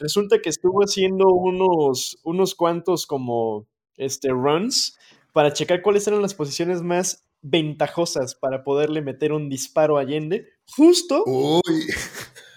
Resulta 0.00 0.40
que 0.40 0.50
estuvo 0.50 0.80
haciendo 0.80 1.28
unos, 1.28 2.18
unos 2.24 2.56
cuantos 2.56 3.06
como 3.06 3.68
este, 3.96 4.30
runs 4.30 4.98
para 5.32 5.52
checar 5.52 5.80
cuáles 5.80 6.08
eran 6.08 6.22
las 6.22 6.34
posiciones 6.34 6.82
más 6.82 7.24
ventajosas 7.40 8.34
para 8.34 8.64
poderle 8.64 9.00
meter 9.00 9.32
un 9.32 9.48
disparo 9.48 9.96
a 9.96 10.00
Allende, 10.00 10.48
justo 10.76 11.24
Uy. 11.26 11.86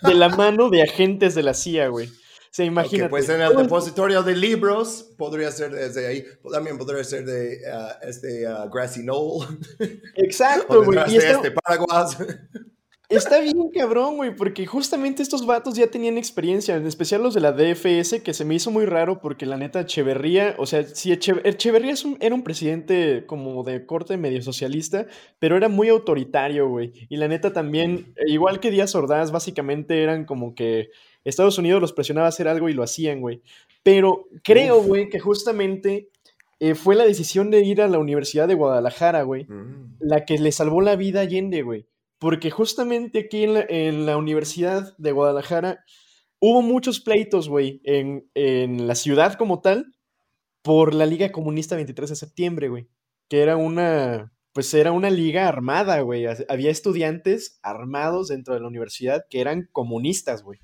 de 0.03 0.13
la 0.13 0.29
mano 0.38 0.69
de 0.69 0.84
agentes 0.84 1.35
de 1.35 1.43
la 1.43 1.53
CIA, 1.53 1.88
güey. 1.89 2.07
O 2.07 2.49
sea, 2.57 2.65
imagínate. 2.65 3.05
Ok, 3.05 3.09
pues 3.11 3.29
en 3.29 3.41
el 3.41 3.55
depositorio 3.55 4.23
de 4.23 4.35
libros 4.35 5.11
podría 5.17 5.51
ser 5.51 5.71
desde 5.71 6.07
ahí. 6.07 6.25
También 6.51 6.77
podría 6.77 7.03
ser 7.03 7.25
de 7.25 7.59
ah, 7.71 7.99
este 8.01 8.47
ah, 8.47 8.67
Grassy 8.73 9.01
Knoll. 9.01 9.45
Exacto, 10.15 10.84
güey. 10.85 10.99
Y 11.07 11.17
este 11.17 11.51
Paraguas. 11.51 12.17
Está 13.09 13.39
bien 13.39 13.69
cabrón, 13.73 14.17
güey, 14.17 14.35
porque 14.35 14.65
justamente 14.65 15.23
estos 15.23 15.45
vatos 15.45 15.75
ya 15.75 15.88
tenían 15.88 16.17
experiencia, 16.17 16.75
en 16.75 16.85
especial 16.85 17.23
los 17.23 17.34
de 17.34 17.39
la 17.41 17.53
DFS, 17.53 18.21
que 18.21 18.34
se 18.34 18.43
me 18.45 18.55
hizo 18.55 18.69
muy 18.71 18.85
raro 18.85 19.19
porque 19.21 19.45
la 19.45 19.55
neta 19.57 19.79
Echeverría, 19.81 20.55
o 20.57 20.65
sea, 20.65 20.84
sí, 20.84 21.11
Eche- 21.11 21.41
Echeverría 21.45 21.93
es 21.93 22.03
un- 22.03 22.17
era 22.19 22.35
un 22.35 22.43
presidente 22.43 23.23
como 23.25 23.63
de 23.63 23.85
corte 23.85 24.17
medio 24.17 24.41
socialista, 24.41 25.07
pero 25.39 25.55
era 25.55 25.69
muy 25.69 25.88
autoritario, 25.89 26.67
güey. 26.67 26.91
Y 27.09 27.17
la 27.17 27.27
neta 27.27 27.53
también, 27.53 28.13
eh, 28.17 28.23
igual 28.31 28.59
que 28.59 28.71
Díaz 28.71 28.93
Ordaz, 28.95 29.31
básicamente 29.31 30.03
eran 30.03 30.25
como 30.25 30.53
que 30.55 30.89
Estados 31.23 31.57
Unidos 31.57 31.81
los 31.81 31.93
presionaba 31.93 32.25
a 32.27 32.29
hacer 32.29 32.47
algo 32.47 32.67
y 32.69 32.73
lo 32.73 32.84
hacían, 32.84 33.21
güey. 33.21 33.41
Pero 33.84 34.27
creo, 34.43 34.81
güey, 34.81 35.09
que 35.09 35.19
justamente 35.19 36.09
eh, 36.59 36.73
fue 36.73 36.95
la 36.95 37.03
decisión 37.05 37.51
de 37.51 37.61
ir 37.63 37.84
a 37.84 37.88
la 37.88 37.99
Universidad 37.99 38.47
de 38.47 38.55
Guadalajara, 38.55 39.21
güey 39.21 39.43
Mm. 39.43 39.97
la 39.99 40.25
que 40.25 40.39
le 40.39 40.51
salvó 40.51 40.81
la 40.81 40.95
vida 40.95 41.19
a 41.19 41.23
Allende, 41.23 41.61
güey. 41.61 41.85
Porque 42.19 42.49
justamente 42.49 43.19
aquí 43.19 43.44
en 43.44 44.06
la, 44.06 44.18
Universidad 44.18 44.95
de 44.98 45.11
Guadalajara 45.11 45.84
hubo 46.39 46.61
muchos 46.61 46.99
pleitos, 46.99 47.48
güey, 47.49 47.81
en, 47.84 48.30
en 48.34 48.88
la 48.88 48.95
ciudad 48.95 49.35
como 49.35 49.61
tal, 49.61 49.94
por 50.64 50.94
la 50.94 51.06
Liga 51.06 51.31
Comunista 51.31 51.76
23 51.76 52.10
de 52.10 52.15
septiembre, 52.15 52.69
güey. 52.69 52.88
Que 53.30 53.41
era 53.41 53.56
una, 53.57 54.34
pues 54.53 54.73
era 54.73 54.91
una 54.91 55.10
liga 55.10 55.48
armada, 55.48 56.02
güey. 56.02 56.26
Ha- 56.26 56.38
Había 56.49 56.72
estudiantes 56.72 57.60
armados 57.61 58.30
dentro 58.30 58.53
de 58.53 58.61
la 58.61 58.68
universidad 58.68 59.26
que 59.30 59.41
eran 59.41 59.69
comunistas, 59.72 60.44
güey. 60.44 60.60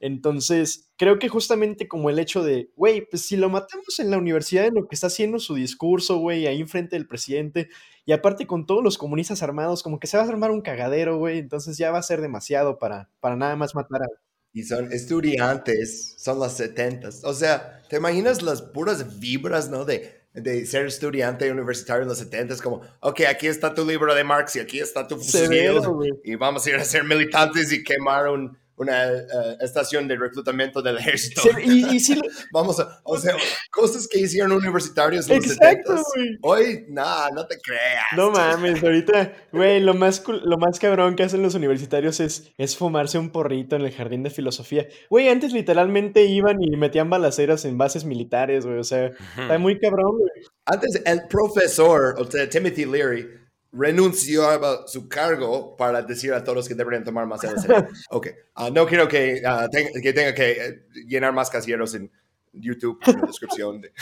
Entonces, 0.00 0.90
creo 0.96 1.18
que 1.20 1.28
justamente 1.28 1.86
como 1.86 2.10
el 2.10 2.18
hecho 2.18 2.42
de, 2.42 2.70
güey, 2.76 3.06
pues 3.08 3.22
si 3.22 3.36
lo 3.36 3.48
matamos 3.50 4.00
en 4.00 4.10
la 4.10 4.18
universidad 4.18 4.66
en 4.66 4.74
lo 4.74 4.88
que 4.88 4.96
está 4.96 5.06
haciendo 5.06 5.38
su 5.38 5.54
discurso, 5.54 6.16
güey, 6.18 6.46
ahí 6.48 6.60
enfrente 6.60 6.96
del 6.96 7.06
presidente, 7.06 7.68
y 8.04 8.12
aparte 8.12 8.46
con 8.46 8.66
todos 8.66 8.82
los 8.82 8.98
comunistas 8.98 9.42
armados, 9.42 9.82
como 9.82 10.00
que 10.00 10.06
se 10.06 10.16
va 10.16 10.24
a 10.24 10.28
armar 10.28 10.50
un 10.50 10.60
cagadero, 10.60 11.18
güey, 11.18 11.38
entonces 11.38 11.78
ya 11.78 11.90
va 11.90 11.98
a 11.98 12.02
ser 12.02 12.20
demasiado 12.20 12.78
para, 12.78 13.08
para 13.20 13.36
nada 13.36 13.56
más 13.56 13.74
matar 13.74 14.02
a... 14.02 14.06
Y 14.54 14.64
son 14.64 14.92
estudiantes, 14.92 16.14
son 16.18 16.38
los 16.38 16.52
70 16.52 17.08
O 17.24 17.32
sea, 17.32 17.82
¿te 17.88 17.96
imaginas 17.96 18.42
las 18.42 18.60
puras 18.60 19.18
vibras, 19.18 19.70
no? 19.70 19.84
De, 19.86 20.20
de 20.34 20.66
ser 20.66 20.84
estudiante 20.86 21.50
universitario 21.50 22.02
en 22.02 22.08
los 22.08 22.18
70 22.18 22.56
Como, 22.58 22.82
ok, 23.00 23.22
aquí 23.30 23.46
está 23.46 23.72
tu 23.72 23.86
libro 23.86 24.14
de 24.14 24.24
Marx 24.24 24.56
y 24.56 24.60
aquí 24.60 24.78
está 24.78 25.06
tu 25.08 25.16
fusil. 25.16 25.46
Severo. 25.46 26.00
Y 26.22 26.34
vamos 26.34 26.66
a 26.66 26.70
ir 26.70 26.76
a 26.76 26.84
ser 26.84 27.04
militantes 27.04 27.72
y 27.72 27.82
quemar 27.82 28.28
un, 28.28 28.58
una 28.76 29.04
eh, 29.06 29.22
estación 29.60 30.08
de 30.08 30.16
reclutamiento 30.16 30.80
del 30.82 30.98
ejército. 30.98 31.42
Sí, 31.42 31.48
y, 31.64 31.96
y 31.96 32.00
sí, 32.00 32.14
lo- 32.16 32.22
Vamos 32.52 32.80
a, 32.80 33.00
o 33.04 33.16
sea, 33.18 33.34
cosas 33.70 34.08
que 34.08 34.18
hicieron 34.20 34.52
universitarios 34.52 35.28
en 35.28 35.36
los 35.36 35.46
Exacto, 35.52 35.94
70s. 35.96 36.02
güey. 36.14 36.38
Hoy, 36.42 36.84
nah, 36.88 37.28
no 37.30 37.46
te 37.46 37.58
creas. 37.60 38.04
No 38.16 38.30
mames, 38.30 38.82
ahorita, 38.82 39.32
güey, 39.52 39.80
lo 39.80 39.94
más, 39.94 40.22
lo 40.26 40.56
más 40.58 40.78
cabrón 40.78 41.16
que 41.16 41.22
hacen 41.22 41.42
los 41.42 41.54
universitarios 41.54 42.20
es, 42.20 42.50
es 42.58 42.76
fumarse 42.76 43.18
un 43.18 43.30
porrito 43.30 43.76
en 43.76 43.82
el 43.82 43.92
jardín 43.92 44.22
de 44.22 44.30
filosofía. 44.30 44.86
Güey, 45.10 45.28
antes 45.28 45.52
literalmente 45.52 46.24
iban 46.24 46.62
y 46.62 46.76
metían 46.76 47.10
balaceras 47.10 47.64
en 47.64 47.78
bases 47.78 48.04
militares, 48.04 48.64
güey, 48.66 48.78
o 48.78 48.84
sea, 48.84 49.06
está 49.38 49.58
muy 49.58 49.78
cabrón, 49.78 50.18
güey. 50.18 50.30
Antes, 50.64 51.02
el 51.04 51.22
profesor, 51.28 52.14
o 52.18 52.30
sea, 52.30 52.48
Timothy 52.48 52.84
Leary, 52.84 53.26
renunció 53.72 54.48
a 54.48 54.86
su 54.86 55.08
cargo 55.08 55.76
para 55.76 56.02
decir 56.02 56.32
a 56.34 56.44
todos 56.44 56.68
que 56.68 56.74
deberían 56.74 57.04
tomar 57.04 57.26
más 57.26 57.42
en 57.44 57.58
serio. 57.58 57.88
Ok, 58.10 58.28
ah, 58.54 58.70
no 58.70 58.86
quiero 58.86 59.08
que, 59.08 59.42
ah, 59.46 59.66
tenga, 59.70 59.90
que 60.00 60.12
tenga 60.12 60.34
que 60.34 60.50
eh, 60.52 60.86
llenar 61.06 61.32
más 61.32 61.48
casilleros 61.50 61.94
en 61.94 62.10
YouTube 62.52 62.98
en 63.06 63.20
la 63.20 63.26
descripción. 63.26 63.80
de- 63.80 63.92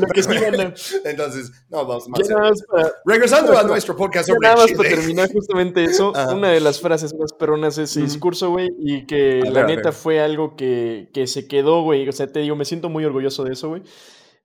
Lo 0.00 0.06
que 0.08 0.20
Entonces, 1.04 1.50
no, 1.70 1.86
vamos 1.86 2.08
más. 2.08 2.20
para, 2.70 2.92
Regresando 3.06 3.56
a 3.58 3.62
nuestro 3.62 3.96
podcast 3.96 4.28
sobre 4.28 4.40
nada 4.40 4.56
más 4.56 4.72
para 4.72 4.88
terminar 4.90 5.32
justamente 5.32 5.84
eso, 5.84 6.12
Ajá. 6.14 6.34
una 6.34 6.50
de 6.50 6.60
las 6.60 6.78
frases 6.80 7.14
más 7.14 7.32
perronas 7.32 7.76
de 7.76 7.84
ese 7.84 8.00
Ujú. 8.00 8.06
discurso, 8.08 8.50
güey, 8.50 8.68
y 8.78 9.06
que 9.06 9.40
la 9.44 9.62
ver, 9.62 9.64
a 9.64 9.66
neta 9.76 9.92
fue 9.92 10.20
algo 10.20 10.56
que, 10.56 11.08
que 11.14 11.26
se 11.26 11.48
quedó, 11.48 11.82
güey, 11.82 12.06
o 12.06 12.12
sea, 12.12 12.26
te 12.26 12.40
digo, 12.40 12.54
me 12.54 12.66
siento 12.66 12.90
muy 12.90 13.04
orgulloso 13.06 13.44
de 13.44 13.54
eso, 13.54 13.70
güey, 13.70 13.82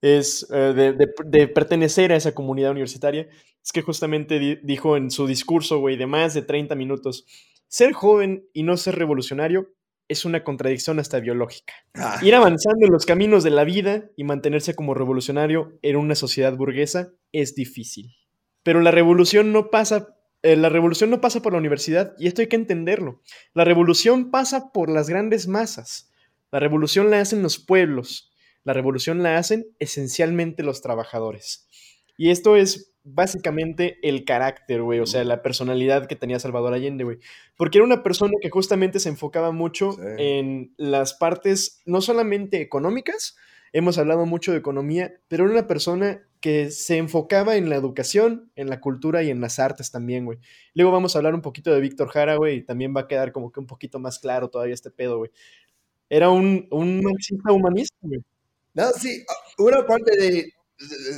es 0.01 0.47
eh, 0.51 0.55
de, 0.73 0.93
de- 0.93 1.09
de 1.25 1.47
pertenecer 1.47 2.11
a 2.11 2.15
esa 2.15 2.33
comunidad 2.33 2.71
universitaria, 2.71 3.27
es 3.63 3.71
que 3.71 3.81
justamente 3.81 4.39
di- 4.39 4.59
dijo 4.63 4.95
en 4.97 5.11
su 5.11 5.27
discurso, 5.27 5.79
güey, 5.79 5.97
de 5.97 6.07
más 6.07 6.33
de 6.33 6.41
30 6.41 6.75
minutos, 6.75 7.25
ser 7.67 7.93
joven 7.93 8.47
y 8.53 8.63
no 8.63 8.77
ser 8.77 8.95
revolucionario 8.95 9.69
es 10.07 10.25
una 10.25 10.43
contradicción 10.43 10.97
hasta 10.99 11.19
biológica. 11.19 11.73
Ah, 11.93 12.17
Ir 12.23 12.33
avanzando 12.33 12.83
en 12.85 12.91
los 12.91 13.05
caminos 13.05 13.43
de 13.43 13.51
la 13.51 13.63
vida 13.63 14.09
y 14.15 14.23
mantenerse 14.23 14.73
como 14.73 14.95
revolucionario 14.95 15.77
en 15.83 15.97
una 15.97 16.15
sociedad 16.15 16.55
burguesa 16.57 17.11
es 17.31 17.53
difícil. 17.53 18.15
Pero 18.63 18.81
la 18.81 18.89
revolución 18.89 19.53
no 19.53 19.69
pasa, 19.69 20.15
eh, 20.41 20.55
la 20.55 20.69
revolución 20.69 21.11
no 21.11 21.21
pasa 21.21 21.41
por 21.43 21.51
la 21.53 21.59
universidad 21.59 22.13
y 22.17 22.25
esto 22.27 22.41
hay 22.41 22.47
que 22.47 22.55
entenderlo. 22.55 23.21
La 23.53 23.65
revolución 23.65 24.31
pasa 24.31 24.71
por 24.71 24.89
las 24.89 25.09
grandes 25.09 25.47
masas. 25.47 26.11
La 26.51 26.59
revolución 26.59 27.11
la 27.11 27.19
hacen 27.21 27.43
los 27.43 27.59
pueblos. 27.59 28.28
La 28.63 28.73
revolución 28.73 29.23
la 29.23 29.37
hacen 29.37 29.67
esencialmente 29.79 30.63
los 30.63 30.81
trabajadores. 30.81 31.67
Y 32.17 32.31
esto 32.31 32.55
es 32.55 32.91
básicamente 33.03 33.97
el 34.03 34.25
carácter, 34.25 34.81
güey, 34.81 34.99
o 34.99 35.05
sea, 35.07 35.23
la 35.23 35.41
personalidad 35.41 36.05
que 36.07 36.15
tenía 36.15 36.39
Salvador 36.39 36.73
Allende, 36.73 37.03
güey. 37.03 37.19
Porque 37.55 37.77
era 37.77 37.85
una 37.85 38.03
persona 38.03 38.33
que 38.41 38.49
justamente 38.49 38.99
se 38.99 39.09
enfocaba 39.09 39.51
mucho 39.51 39.93
Sí. 39.93 40.01
en 40.17 40.73
las 40.77 41.13
partes 41.13 41.81
no 41.85 42.01
solamente 42.01 42.61
económicas, 42.61 43.35
hemos 43.71 43.97
hablado 43.97 44.25
mucho 44.25 44.51
de 44.51 44.57
economía, 44.59 45.13
pero 45.27 45.45
era 45.45 45.53
una 45.53 45.67
persona 45.67 46.21
que 46.41 46.71
se 46.71 46.97
enfocaba 46.97 47.55
en 47.57 47.69
la 47.69 47.75
educación, 47.75 48.51
en 48.55 48.69
la 48.69 48.79
cultura 48.81 49.23
y 49.23 49.29
en 49.29 49.41
las 49.41 49.59
artes 49.59 49.91
también, 49.91 50.25
güey. 50.25 50.39
Luego 50.73 50.91
vamos 50.91 51.15
a 51.15 51.19
hablar 51.19 51.35
un 51.35 51.41
poquito 51.41 51.73
de 51.73 51.81
Víctor 51.81 52.09
Jara, 52.09 52.35
güey, 52.35 52.57
y 52.57 52.61
también 52.63 52.93
va 52.95 53.01
a 53.01 53.07
quedar 53.07 53.31
como 53.31 53.51
que 53.51 53.59
un 53.59 53.67
poquito 53.67 53.99
más 53.99 54.19
claro 54.19 54.49
todavía 54.49 54.73
este 54.73 54.91
pedo, 54.91 55.17
güey. 55.19 55.31
Era 56.09 56.29
un, 56.29 56.67
un 56.71 57.01
marxista 57.03 57.51
humanista, 57.53 57.95
güey. 58.01 58.21
No, 58.73 58.91
sí, 58.91 59.23
ah, 59.27 59.33
una 59.57 59.85
parte 59.85 60.15
de. 60.17 60.53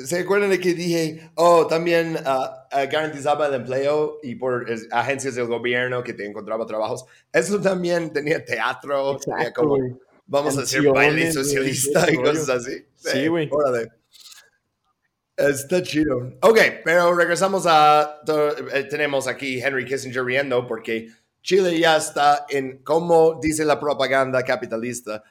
¿Se 0.06 0.20
acuerdan 0.20 0.50
de 0.50 0.60
que 0.60 0.74
dije, 0.74 1.30
oh, 1.36 1.68
también 1.68 2.18
ah, 2.26 2.68
ah, 2.72 2.86
garantizaba 2.86 3.46
el 3.48 3.54
empleo 3.54 4.18
y 4.24 4.34
por 4.34 4.66
agencias 4.90 5.36
del 5.36 5.46
gobierno 5.46 6.04
que 6.04 6.14
te 6.14 6.26
encontraba 6.26 6.66
trabajos? 6.66 7.06
Eso 7.32 7.62
también 7.62 8.12
tenía 8.12 8.44
teatro, 8.44 9.18
tenía 9.18 9.54
como, 9.54 9.78
vamos 10.26 10.58
a 10.58 10.62
hacer 10.62 10.82
baile 10.92 11.32
socialista 11.32 12.12
y 12.12 12.16
cosas 12.16 12.50
así. 12.50 12.86
Sí, 12.96 13.28
güey. 13.28 13.50
Órale. 13.52 13.92
Está 15.38 15.82
chido. 15.82 16.34
Ok, 16.42 16.60
pero 16.84 17.14
regresamos 17.16 17.66
a. 17.68 18.22
eh, 18.74 18.84
tenemos 18.86 19.28
aquí 19.28 19.60
Henry 19.60 19.86
Kissinger 19.86 20.24
riendo 20.24 20.68
porque 20.68 21.08
Chile 21.42 21.80
ya 21.80 21.98
está 21.98 22.46
en, 22.50 22.84
como 22.84 23.40
dice 23.42 23.66
la 23.66 23.80
propaganda 23.80 24.44
capitalista, 24.44 25.24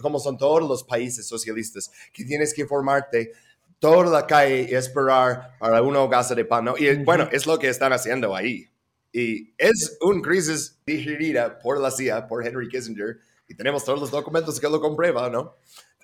como 0.00 0.18
son 0.18 0.36
todos 0.38 0.68
los 0.68 0.84
países 0.84 1.26
socialistas, 1.26 1.90
que 2.12 2.24
tienes 2.24 2.52
que 2.54 2.66
formarte 2.66 3.32
toda 3.78 4.10
la 4.10 4.26
calle 4.26 4.68
y 4.70 4.74
esperar 4.74 5.56
para 5.58 5.82
una 5.82 6.00
hogaza 6.00 6.34
de 6.34 6.44
pan. 6.44 6.64
¿no? 6.64 6.74
Y 6.76 6.94
bueno, 7.04 7.28
es 7.30 7.46
lo 7.46 7.58
que 7.58 7.68
están 7.68 7.92
haciendo 7.92 8.34
ahí. 8.34 8.68
Y 9.12 9.54
es 9.58 9.96
una 10.00 10.22
crisis 10.22 10.80
digerida 10.84 11.58
por 11.58 11.80
la 11.80 11.90
CIA, 11.90 12.26
por 12.26 12.46
Henry 12.46 12.68
Kissinger, 12.68 13.18
y 13.46 13.54
tenemos 13.54 13.84
todos 13.84 14.00
los 14.00 14.10
documentos 14.10 14.58
que 14.58 14.68
lo 14.68 14.80
comprueban, 14.80 15.30
¿no? 15.30 15.54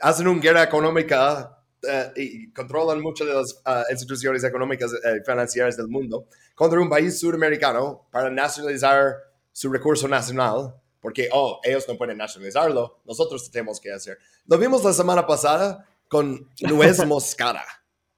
Hacen 0.00 0.28
una 0.28 0.40
guerra 0.40 0.62
económica 0.62 1.58
eh, 1.82 2.12
y 2.16 2.52
controlan 2.52 3.00
muchas 3.00 3.26
de 3.26 3.34
las 3.34 3.60
ah, 3.64 3.84
instituciones 3.90 4.44
económicas 4.44 4.92
y 4.92 5.24
financieras 5.24 5.76
del 5.76 5.88
mundo 5.88 6.26
contra 6.54 6.78
un 6.78 6.90
país 6.90 7.18
sudamericano 7.18 8.06
para 8.12 8.30
nacionalizar 8.30 9.16
su 9.50 9.72
recurso 9.72 10.06
nacional, 10.06 10.74
porque, 11.00 11.28
oh, 11.32 11.60
ellos 11.64 11.86
no 11.88 11.96
pueden 11.96 12.18
nacionalizarlo, 12.18 13.00
nosotros 13.04 13.50
tenemos 13.50 13.80
que 13.80 13.92
hacer. 13.92 14.18
Lo 14.46 14.58
vimos 14.58 14.84
la 14.84 14.92
semana 14.92 15.26
pasada 15.26 15.86
con 16.08 16.48
nuez 16.60 17.04
moscada. 17.06 17.64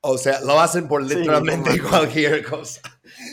O 0.00 0.18
sea, 0.18 0.40
lo 0.40 0.58
hacen 0.60 0.88
por 0.88 1.06
Sí, 1.08 1.14
literalmente 1.14 1.70
mames. 1.76 1.82
cualquier 1.88 2.44
cosa. 2.44 2.80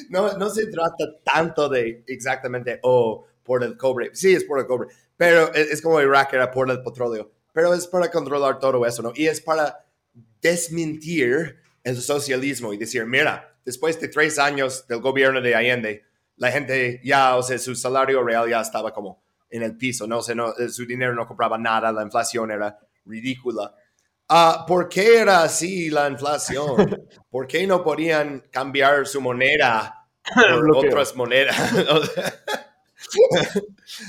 No, 0.09 0.37
no 0.37 0.49
se 0.49 0.67
trata 0.67 1.05
tanto 1.23 1.67
de 1.67 2.03
exactamente, 2.07 2.79
oh, 2.83 3.25
por 3.43 3.63
el 3.63 3.75
cobre. 3.75 4.11
Sí, 4.13 4.35
es 4.35 4.43
por 4.43 4.59
el 4.59 4.67
cobre, 4.67 4.89
pero 5.17 5.51
es, 5.53 5.71
es 5.71 5.81
como 5.81 5.99
Irak 5.99 6.33
era 6.33 6.51
por 6.51 6.69
el 6.69 6.83
petróleo. 6.83 7.31
Pero 7.51 7.73
es 7.73 7.87
para 7.87 8.11
controlar 8.11 8.59
todo 8.59 8.85
eso, 8.85 9.01
¿no? 9.01 9.11
Y 9.15 9.25
es 9.27 9.41
para 9.41 9.85
desmentir 10.41 11.57
el 11.83 11.97
socialismo 11.99 12.71
y 12.73 12.77
decir, 12.77 13.05
mira, 13.05 13.57
después 13.65 13.99
de 13.99 14.07
tres 14.07 14.37
años 14.37 14.85
del 14.87 15.01
gobierno 15.01 15.41
de 15.41 15.55
Allende, 15.55 16.03
la 16.35 16.51
gente 16.51 17.01
ya, 17.03 17.35
o 17.35 17.43
sea, 17.43 17.57
su 17.57 17.75
salario 17.75 18.23
real 18.23 18.49
ya 18.49 18.61
estaba 18.61 18.93
como 18.93 19.21
en 19.49 19.63
el 19.63 19.77
piso, 19.77 20.07
¿no? 20.07 20.19
O 20.19 20.21
sea, 20.21 20.35
no, 20.35 20.55
eh, 20.57 20.69
su 20.69 20.85
dinero 20.85 21.13
no 21.13 21.27
compraba 21.27 21.57
nada, 21.57 21.91
la 21.91 22.03
inflación 22.03 22.51
era 22.51 22.77
ridícula. 23.05 23.73
Ah, 24.29 24.63
¿Por 24.67 24.87
qué 24.89 25.17
era 25.19 25.43
así 25.43 25.89
la 25.89 26.07
inflación? 26.09 26.75
¿Por 27.31 27.47
qué 27.47 27.65
no 27.67 27.83
podían 27.83 28.45
cambiar 28.51 29.07
su 29.07 29.21
moneda 29.21 30.07
por 30.33 30.77
otras 30.77 31.15
monedas? 31.15 31.55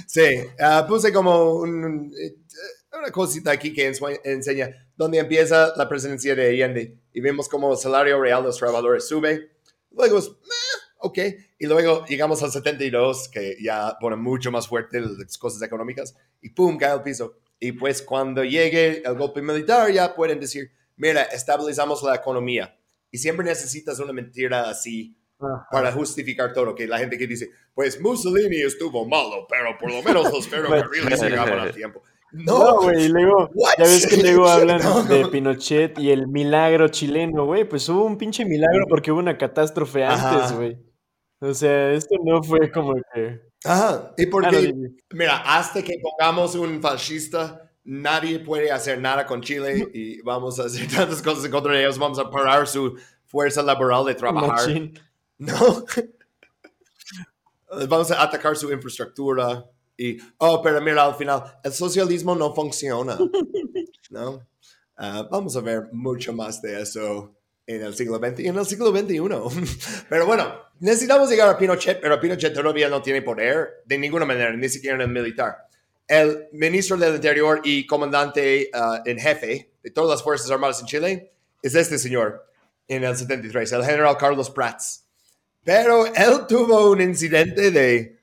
Sí, 0.06 0.22
ah, 0.60 0.84
puse 0.86 1.12
como 1.12 1.54
un- 1.54 2.12
eh, 2.18 2.34
una 2.98 3.10
cosita 3.10 3.50
aquí 3.52 3.72
que 3.72 3.90
enseña 4.24 4.88
dónde 4.96 5.18
empieza 5.18 5.72
la 5.76 5.88
presidencia 5.88 6.34
de 6.34 6.48
Allende 6.48 6.98
y 7.12 7.20
vemos 7.20 7.48
como 7.48 7.72
el 7.72 7.78
salario 7.78 8.20
real 8.20 8.42
de 8.42 8.48
los 8.48 8.58
trabajadores 8.58 9.06
sube. 9.08 9.52
Luego 9.92 10.18
es, 10.18 10.28
"Meh, 10.28 10.69
ok, 11.00 11.18
y 11.58 11.66
luego 11.66 12.04
llegamos 12.06 12.42
al 12.42 12.50
72, 12.50 13.28
que 13.28 13.56
ya 13.62 13.96
pone 14.00 14.16
mucho 14.16 14.50
más 14.50 14.68
fuerte 14.68 15.00
las 15.00 15.36
cosas 15.38 15.62
económicas, 15.62 16.14
y 16.40 16.50
pum, 16.50 16.76
cae 16.76 16.90
al 16.90 17.02
piso. 17.02 17.34
Y 17.58 17.72
pues 17.72 18.00
cuando 18.02 18.42
llegue 18.44 19.02
el 19.04 19.14
golpe 19.16 19.42
militar 19.42 19.90
ya 19.92 20.14
pueden 20.14 20.40
decir, 20.40 20.70
mira, 20.96 21.22
estabilizamos 21.24 22.02
la 22.02 22.14
economía. 22.14 22.76
Y 23.10 23.18
siempre 23.18 23.44
necesitas 23.44 23.98
una 23.98 24.12
mentira 24.12 24.70
así 24.70 25.16
Ajá. 25.38 25.66
para 25.70 25.92
justificar 25.92 26.52
todo, 26.52 26.74
que 26.74 26.86
la 26.86 26.98
gente 26.98 27.18
que 27.18 27.26
dice, 27.26 27.50
pues 27.74 28.00
Mussolini 28.00 28.62
estuvo 28.62 29.06
malo, 29.06 29.46
pero 29.48 29.76
por 29.78 29.90
lo 29.92 30.02
menos 30.02 30.32
los 30.32 30.48
ferrocarriles 30.48 31.20
llegaban 31.20 31.60
a 31.60 31.70
tiempo. 31.72 32.02
No, 32.32 32.58
No, 32.58 32.82
güey, 32.82 33.06
y 33.06 33.08
luego, 33.08 33.50
What? 33.54 33.72
ya 33.78 33.84
ves 33.84 34.06
que 34.06 34.16
luego 34.18 34.46
hablan 34.48 34.80
No. 34.82 35.02
de 35.02 35.26
Pinochet 35.26 35.98
y 35.98 36.12
el 36.12 36.28
milagro 36.28 36.88
chileno, 36.88 37.44
güey, 37.44 37.68
pues 37.68 37.88
hubo 37.88 38.04
un 38.04 38.16
pinche 38.16 38.44
milagro 38.44 38.86
porque 38.88 39.10
hubo 39.10 39.18
una 39.18 39.36
catástrofe 39.36 40.04
Ajá. 40.04 40.34
antes, 40.36 40.52
güey. 40.56 40.78
O 41.40 41.54
sea, 41.54 41.92
esto 41.92 42.16
no 42.24 42.42
fue 42.42 42.70
como 42.70 42.94
que... 43.14 43.40
Ajá, 43.64 44.12
y 44.16 44.26
porque, 44.26 44.56
Ah, 44.56 44.60
dime. 44.60 44.90
mira, 45.12 45.36
hasta 45.38 45.82
que 45.82 45.94
pongamos 46.02 46.54
un 46.54 46.80
fascista, 46.80 47.70
nadie 47.84 48.38
puede 48.40 48.70
hacer 48.70 49.00
nada 49.00 49.26
con 49.26 49.40
Chile 49.42 49.90
y 49.92 50.20
vamos 50.22 50.58
a 50.60 50.64
hacer 50.64 50.86
tantas 50.94 51.22
cosas 51.22 51.44
en 51.44 51.50
contra 51.50 51.72
de 51.72 51.80
ellos, 51.80 51.98
vamos 51.98 52.18
a 52.18 52.30
parar 52.30 52.66
su 52.66 52.96
fuerza 53.26 53.62
laboral 53.62 54.04
de 54.04 54.14
trabajar. 54.14 54.50
Machín. 54.68 54.98
No. 55.38 55.86
Vamos 57.88 58.10
a 58.10 58.22
atacar 58.22 58.54
su 58.56 58.70
infraestructura 58.70 59.64
y, 59.96 60.18
oh, 60.36 60.60
pero 60.60 60.80
mira, 60.82 61.04
al 61.04 61.14
final, 61.14 61.42
el 61.64 61.72
socialismo 61.72 62.34
no 62.34 62.54
funciona. 62.54 63.16
¿No? 64.10 64.46
Ah, 64.96 65.26
vamos 65.30 65.56
a 65.56 65.60
ver 65.60 65.88
mucho 65.92 66.32
más 66.34 66.60
de 66.60 66.82
eso 66.82 67.34
en 67.74 67.82
el 67.82 67.94
siglo 67.94 68.18
XX 68.18 68.40
y 68.40 68.48
en 68.48 68.58
el 68.58 68.66
siglo 68.66 68.90
XXI. 68.90 69.20
Pero 70.08 70.26
bueno, 70.26 70.54
necesitamos 70.80 71.28
llegar 71.30 71.48
a 71.48 71.58
Pinochet, 71.58 72.00
pero 72.00 72.20
Pinochet 72.20 72.52
todavía 72.52 72.88
no 72.88 73.00
tiene 73.02 73.22
poder 73.22 73.82
de 73.84 73.98
ninguna 73.98 74.24
manera, 74.24 74.52
ni 74.52 74.68
siquiera 74.68 74.96
en 74.96 75.02
el 75.02 75.08
militar. 75.08 75.56
El 76.06 76.48
ministro 76.52 76.96
del 76.96 77.14
Interior 77.14 77.60
y 77.62 77.86
comandante 77.86 78.68
ah, 78.74 79.02
en 79.04 79.18
jefe 79.18 79.70
de 79.82 79.90
todas 79.90 80.10
las 80.10 80.22
Fuerzas 80.22 80.50
Armadas 80.50 80.80
en 80.80 80.86
Chile 80.86 81.32
es 81.62 81.74
este 81.74 81.98
señor 81.98 82.44
en 82.88 83.04
el 83.04 83.16
73, 83.16 83.72
el 83.72 83.84
general 83.84 84.16
Carlos 84.16 84.50
Prats. 84.50 85.04
Pero 85.62 86.06
él 86.06 86.46
tuvo 86.48 86.90
un 86.90 87.00
incidente 87.00 87.70
de... 87.70 88.18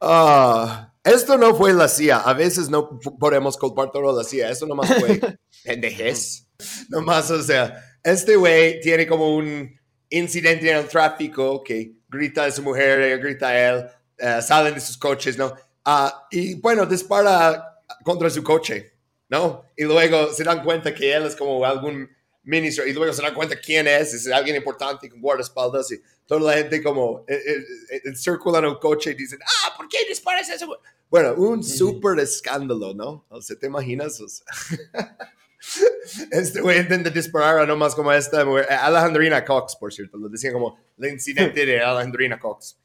ah, 0.00 0.94
Esto 1.04 1.36
no 1.36 1.54
fue 1.54 1.74
la 1.74 1.88
CIA. 1.88 2.18
A 2.20 2.32
veces 2.32 2.70
no 2.70 2.98
podemos 3.18 3.56
culpar 3.58 3.90
todo 3.90 4.10
a 4.10 4.22
la 4.22 4.24
CIA. 4.24 4.50
Esto 4.50 4.66
nomás 4.66 4.94
fue 4.94 5.20
pendejez. 5.64 6.46
Nomás, 6.88 7.30
o 7.30 7.42
sea, 7.42 7.74
este 8.12 8.36
güey 8.36 8.80
tiene 8.80 9.06
como 9.06 9.34
un 9.34 9.78
incidente 10.10 10.70
en 10.70 10.76
el 10.76 10.88
tráfico 10.88 11.62
que 11.62 11.92
grita 12.08 12.44
a 12.44 12.52
su 12.52 12.62
mujer, 12.62 13.00
ella 13.00 13.16
grita 13.16 13.48
a 13.48 13.68
él, 13.68 13.86
eh, 14.18 14.42
salen 14.42 14.74
de 14.74 14.80
sus 14.80 14.96
coches, 14.96 15.36
¿no? 15.36 15.54
Ah, 15.84 16.26
y 16.30 16.54
bueno, 16.54 16.86
dispara 16.86 17.80
contra 18.04 18.30
su 18.30 18.42
coche, 18.42 18.92
¿no? 19.28 19.64
Y 19.76 19.84
luego 19.84 20.32
se 20.32 20.44
dan 20.44 20.62
cuenta 20.62 20.94
que 20.94 21.12
él 21.12 21.24
es 21.24 21.34
como 21.34 21.64
algún 21.64 22.08
ministro 22.44 22.86
y 22.86 22.92
luego 22.92 23.12
se 23.12 23.22
dan 23.22 23.34
cuenta 23.34 23.60
quién 23.60 23.88
es, 23.88 24.14
es 24.14 24.28
alguien 24.28 24.56
importante 24.56 25.10
con 25.10 25.20
guardaespaldas 25.20 25.90
y 25.90 26.00
toda 26.26 26.40
la 26.40 26.58
gente 26.58 26.80
como 26.82 27.24
eh, 27.26 27.34
eh, 27.34 27.64
eh, 27.90 28.02
el 28.04 28.78
coche 28.78 29.10
y 29.10 29.14
dicen, 29.14 29.40
ah, 29.42 29.74
¿por 29.76 29.88
qué 29.88 29.98
disparas 30.08 30.48
eso? 30.48 30.78
Bueno, 31.10 31.34
un 31.34 31.62
súper 31.62 32.18
escándalo, 32.20 32.94
¿no? 32.94 33.26
O 33.28 33.42
sea, 33.42 33.56
¿te 33.56 33.66
imaginas? 33.66 34.20
O 34.20 34.28
sea, 34.28 34.46
este 36.30 36.60
güey 36.60 36.80
intenta 36.80 37.10
disparar 37.10 37.58
a 37.58 37.66
nomás 37.66 37.94
como 37.94 38.12
esta 38.12 38.42
Alejandrina 38.42 39.44
Cox, 39.44 39.76
por 39.76 39.92
cierto, 39.92 40.16
lo 40.16 40.28
decían 40.28 40.52
como 40.52 40.78
el 40.98 41.12
incidente 41.12 41.66
de 41.66 41.80
Alejandrina 41.80 42.38
Cox. 42.38 42.78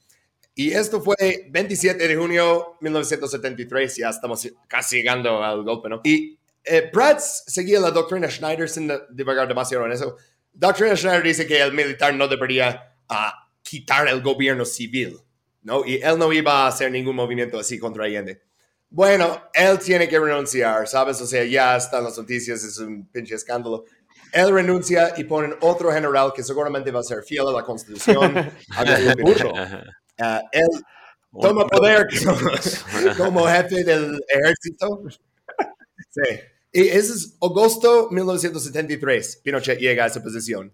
Y 0.54 0.72
esto 0.72 1.02
fue 1.02 1.48
27 1.50 2.08
de 2.08 2.16
junio 2.16 2.76
de 2.82 2.86
1973, 2.86 3.98
ya 3.98 4.10
estamos 4.10 4.48
casi 4.68 4.98
llegando 4.98 5.44
al 5.44 5.64
golpe, 5.64 5.90
¿no? 5.90 6.02
Y 6.04 6.38
eh, 6.64 6.90
Prats 6.92 7.46
seguía 7.48 7.80
la 7.80 7.92
doctrina 7.92 8.30
Schneider 8.30 8.70
sin 8.70 8.92
divagar 9.12 9.48
demasiado 9.48 9.86
en 9.86 9.94
eso. 9.94 10.18
Doctrina 10.54 10.96
Schneider 10.96 11.24
dice 11.24 11.48
que 11.48 11.62
el 11.62 11.74
militar 11.74 12.14
no 12.14 12.28
debería 12.28 12.96
ah, 13.08 13.50
quitar 13.64 14.08
el 14.08 14.22
gobierno 14.22 14.66
civil, 14.66 15.20
¿no? 15.64 15.86
Y 15.86 15.96
él 15.96 16.18
no 16.18 16.32
iba 16.34 16.66
a 16.66 16.68
hacer 16.68 16.92
ningún 16.92 17.16
movimiento 17.16 17.58
así 17.58 17.80
contra 17.80 18.06
Allende. 18.06 18.42
Bueno, 18.94 19.42
él 19.54 19.80
tiene 19.80 20.10
que 20.10 20.20
renunciar, 20.20 20.86
¿sabes? 20.86 21.22
O 21.22 21.26
sea, 21.26 21.46
ya 21.46 21.78
están 21.78 22.04
las 22.04 22.18
noticias, 22.18 22.62
es 22.62 22.78
un 22.78 23.08
pinche 23.08 23.36
escándalo. 23.36 23.86
Él 24.34 24.52
renuncia 24.52 25.14
y 25.16 25.24
ponen 25.24 25.56
otro 25.62 25.94
general 25.94 26.34
que 26.36 26.44
seguramente 26.44 26.92
va 26.92 27.00
a 27.00 27.04
ser 27.04 27.24
fiel 27.24 27.48
a 27.48 27.52
la 27.52 27.64
Constitución. 27.64 28.52
Habla 28.76 29.00
de 29.00 29.24
burro. 29.24 29.54
Ah, 30.20 30.42
él 30.52 30.68
toma 31.40 31.66
poder 31.68 32.06
como 33.18 33.48
jefe 33.48 33.84
del 33.84 34.20
ejército. 34.28 35.04
Sí. 36.14 36.42
Y 36.74 36.90
ese 36.90 37.14
es 37.14 37.38
agosto 37.42 38.10
1973. 38.12 39.40
Pinochet 39.46 39.80
llega 39.80 40.04
a 40.04 40.08
esa 40.08 40.22
posición. 40.22 40.74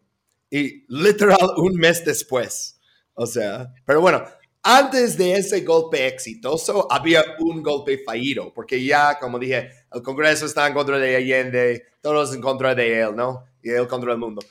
Y 0.49 0.84
literal 0.88 1.38
un 1.57 1.76
mes 1.76 2.03
después. 2.03 2.80
O 3.14 3.27
sea, 3.27 3.72
pero 3.85 4.02
bueno, 4.02 4.23
antes 4.68 5.18
de 5.18 5.34
ese 5.34 5.61
golpe 5.61 6.06
exitoso 6.07 6.88
había 6.91 7.23
un 7.39 7.64
golpe 7.64 7.99
fallido, 8.06 8.53
porque 8.53 8.84
ya, 8.84 9.18
como 9.19 9.39
dije, 9.39 9.69
el 9.94 10.02
Congreso 10.02 10.45
está 10.45 10.68
en 10.68 10.73
contra 10.73 10.98
de 10.99 11.15
Allende, 11.15 11.84
todos 12.02 12.34
en 12.35 12.41
contra 12.41 12.76
de 12.76 12.99
él, 13.02 13.15
¿no? 13.15 13.45
Y 13.64 13.69
él 13.69 13.88
contra 13.88 14.11
el 14.11 14.18
mundo. 14.18 14.41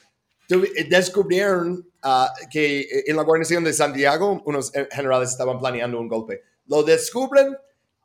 Tuvi- 0.49 0.89
Descubrieron 0.89 1.89
ah, 2.03 2.33
que 2.51 2.87
en 3.07 3.17
la 3.17 3.23
guarnición 3.23 3.65
de 3.65 3.73
Santiago 3.73 4.43
unos 4.47 4.75
eh, 4.75 4.89
generales 4.91 5.31
estaban 5.31 5.59
planeando 5.59 6.01
un 6.01 6.09
golpe. 6.09 6.43
Lo 6.67 6.83
descubren 6.83 7.57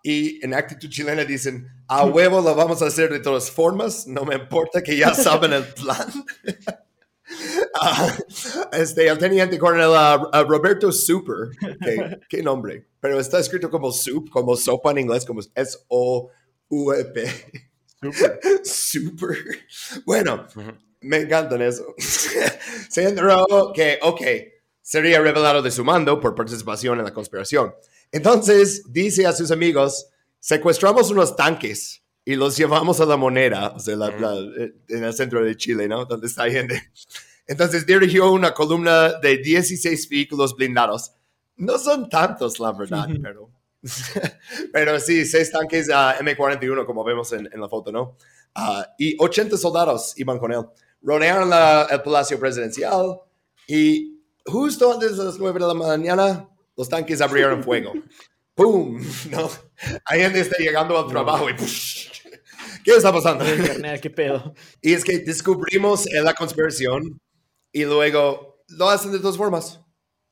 y 0.04 0.44
en 0.44 0.54
actitud 0.54 0.90
chilena 0.90 1.24
dicen, 1.24 1.68
a 1.88 2.06
huevo 2.06 2.42
lo 2.42 2.56
vamos 2.56 2.82
a 2.82 2.88
hacer 2.88 3.12
de 3.12 3.20
todas 3.20 3.50
formas, 3.52 4.08
no 4.08 4.26
me 4.26 4.36
importa 4.36 4.82
que 4.82 4.98
ya 4.98 5.14
saben 5.14 5.54
el 5.54 5.64
plan. 5.66 6.08
Ah, 7.84 8.16
este, 8.74 9.08
el 9.08 9.18
teniente 9.18 9.58
coronel 9.58 9.90
Roberto 10.48 10.92
Super, 10.92 11.50
que- 11.84 12.20
qué 12.30 12.44
nombre, 12.44 12.88
pero 13.00 13.20
está 13.20 13.40
escrito 13.40 13.70
como 13.70 13.92
soup, 13.92 14.30
como 14.30 14.56
sopa 14.56 14.92
en 14.92 15.00
inglés, 15.00 15.26
como 15.26 15.40
S-O-U-E-P. 15.56 17.24
Super. 18.64 19.38
Bueno, 20.06 20.46
me 21.02 21.18
encantan 21.18 21.62
eso. 21.62 21.96
Se 21.98 23.04
enteró 23.08 23.46
que, 23.74 24.00
ok, 24.02 24.22
sería 24.82 25.22
revelado 25.22 25.62
de 25.62 25.72
su 25.72 25.84
mando 25.84 26.20
por 26.20 26.36
participación 26.36 27.00
en 27.00 27.06
la 27.06 27.14
conspiración. 27.14 27.74
Entonces 28.12 28.84
dice 28.92 29.26
a 29.26 29.34
sus 29.34 29.52
amigos, 29.52 30.08
secuestramos 30.40 31.10
unos 31.12 31.36
tanques 31.36 32.04
y 32.26 32.36
los 32.36 32.58
llevamos 32.58 33.00
a 33.00 33.06
la 33.06 33.18
moneda, 33.18 33.70
o 33.76 33.80
sea, 33.80 33.96
la- 33.96 34.10
la- 34.12 34.36
eh, 34.64 34.74
en 34.90 35.04
el 35.04 35.14
centro 35.14 35.44
de 35.44 35.56
Chile, 35.58 35.88
¿no? 35.88 36.06
Donde 36.06 36.28
está 36.28 36.44
Allende. 36.44 36.92
Entonces 37.48 37.86
dirigió 37.86 38.32
una 38.32 38.54
columna 38.54 39.14
de 39.20 39.38
16 39.38 40.10
vehículos 40.10 40.56
blindados. 40.56 41.14
No 41.58 41.78
son 41.78 42.10
tantos, 42.10 42.60
la 42.60 42.72
verdad, 42.72 43.08
pero... 43.22 43.50
pero 44.74 45.00
sí, 45.00 45.26
seis 45.26 45.52
tanques 45.52 45.90
ah, 45.92 46.16
M41, 46.20 46.86
como 46.86 47.04
vemos 47.04 47.32
en, 47.34 47.50
en 47.52 47.60
la 47.60 47.68
foto, 47.68 47.92
¿no? 47.92 48.16
Ah, 48.54 48.86
y 48.98 49.16
80 49.20 49.58
soldados 49.58 50.14
iban 50.18 50.38
con 50.38 50.52
él. 50.54 50.62
Rodearon 51.02 51.50
la- 51.50 51.88
el 51.90 52.02
Palacio 52.02 52.40
Presidencial 52.40 53.20
y 53.68 54.20
justo 54.46 54.94
antes 54.94 55.18
de 55.18 55.24
las 55.24 55.40
9 55.40 55.60
de 55.60 55.68
la 55.68 55.74
mañana, 55.74 56.48
los 56.78 56.90
tanques 56.90 57.22
abrieron 57.22 57.64
fuego. 57.64 57.94
¡Pum! 58.54 59.02
¿No? 59.32 59.50
Allende 60.06 60.42
está 60.42 60.58
llegando 60.60 60.98
al 60.98 61.08
trabajo 61.08 61.50
y 61.50 61.54
¡push! 61.54 62.10
¿Qué 62.84 62.92
está 62.92 63.12
pasando? 63.12 63.44
Qué 64.02 64.10
pedo. 64.10 64.54
Y 64.82 64.94
es 64.94 65.04
que 65.04 65.20
descubrimos 65.20 66.06
la 66.12 66.34
conspiración 66.34 67.20
y 67.72 67.84
luego 67.86 68.64
lo 68.70 68.90
hacen 68.90 69.12
de 69.12 69.20
todas 69.20 69.38
formas. 69.38 69.80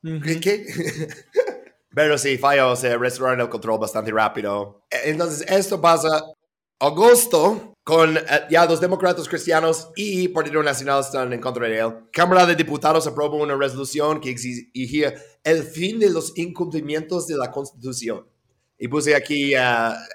¿Qué? 0.02 0.40
qué? 0.40 0.66
Pero 1.94 2.16
sí, 2.18 2.38
falló, 2.38 2.76
se 2.76 2.96
restauraron 2.96 3.40
el 3.40 3.48
control 3.48 3.78
bastante 3.80 4.10
rápido. 4.12 4.84
Eh, 4.90 5.10
Entonces, 5.10 5.44
esto 5.50 5.80
pasa 5.80 6.22
agosto 6.78 7.74
con 7.84 8.16
eh, 8.16 8.22
ya 8.50 8.64
los 8.66 8.80
demócratas 8.80 9.28
cristianos 9.28 9.90
y 9.96 10.28
Partido 10.28 10.62
Nacional 10.62 11.00
están 11.00 11.32
en 11.32 11.40
contra 11.40 11.66
de 11.68 11.78
él. 11.78 11.92
Cámara 12.12 12.46
de 12.46 12.54
Diputados 12.56 13.06
aprobó 13.06 13.36
una 13.42 13.56
resolución 13.56 14.20
que 14.20 14.30
exigía 14.30 15.14
el 15.44 15.62
fin 15.64 15.98
de 15.98 16.10
los 16.10 16.32
incumplimientos 16.38 17.26
de 17.26 17.36
la 17.36 17.50
Constitución. 17.50 18.26
Y 18.78 18.88
puse 18.88 19.14
aquí 19.14 19.52
e- 19.54 19.60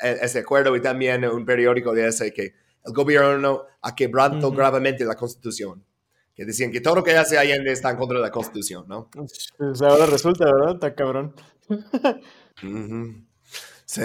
ese 0.01 0.39
acuerdo 0.39 0.75
y 0.75 0.81
también 0.81 1.23
un 1.25 1.45
periódico 1.45 1.93
de 1.93 2.07
ese 2.07 2.33
que 2.33 2.53
el 2.83 2.93
gobierno 2.93 3.63
ha 3.81 3.93
quebrado 3.95 4.47
Ujú. 4.47 4.55
gravemente 4.55 5.05
la 5.05 5.15
Constitución. 5.15 5.83
Que 6.35 6.45
decían 6.45 6.71
que 6.71 6.81
todo 6.81 6.95
lo 6.95 7.03
que 7.03 7.15
hace 7.15 7.37
Allende 7.37 7.71
está 7.71 7.91
en 7.91 7.97
contra 7.97 8.17
de 8.17 8.23
la 8.23 8.31
Constitución, 8.31 8.85
¿no? 8.87 9.09
Pues 9.09 9.81
ahora 9.81 10.05
resulta, 10.05 10.45
¿verdad? 10.45 10.73
Está 10.73 10.93
cabrón. 10.93 11.33
Ujú. 12.61 13.25
Sí. 13.85 14.01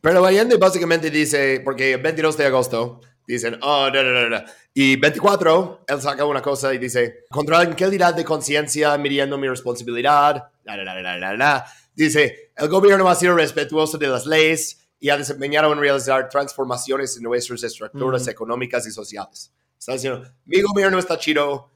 Pero 0.00 0.24
Allende 0.24 0.56
básicamente 0.56 1.10
dice, 1.10 1.60
porque 1.64 1.92
el 1.92 2.02
22 2.02 2.36
de 2.36 2.46
agosto 2.46 3.00
dicen, 3.26 3.58
oh, 3.62 3.90
da, 3.92 4.02
da, 4.02 4.28
da. 4.28 4.44
y 4.72 4.96
24, 4.96 5.84
él 5.86 6.00
saca 6.00 6.24
una 6.24 6.42
cosa 6.42 6.74
y 6.74 6.78
dice, 6.78 7.24
contra 7.30 7.58
la 7.58 7.64
tranquilidad 7.64 8.14
de 8.14 8.24
conciencia, 8.24 8.96
midiendo 8.98 9.38
mi 9.38 9.48
responsabilidad, 9.48 10.50
da, 10.64 10.76
da, 10.76 10.84
da, 10.84 11.02
da, 11.02 11.18
da, 11.18 11.36
da. 11.36 11.66
dice, 11.94 12.52
el 12.56 12.68
gobierno 12.68 13.08
ha 13.08 13.14
sido 13.14 13.34
respetuoso 13.34 13.98
de 13.98 14.08
las 14.08 14.26
leyes 14.26 14.86
y 15.00 15.10
ha 15.10 15.16
desempeñado 15.16 15.72
en 15.72 15.78
realizar 15.78 16.28
transformaciones 16.28 17.16
en 17.16 17.24
nuestras 17.24 17.62
estructuras 17.62 18.26
económicas 18.28 18.86
y 18.86 18.90
sociales. 18.90 19.52
Está 19.78 19.92
diciendo, 19.92 20.22
mi 20.46 20.62
gobierno 20.62 20.98
está 20.98 21.18
chido, 21.18 21.70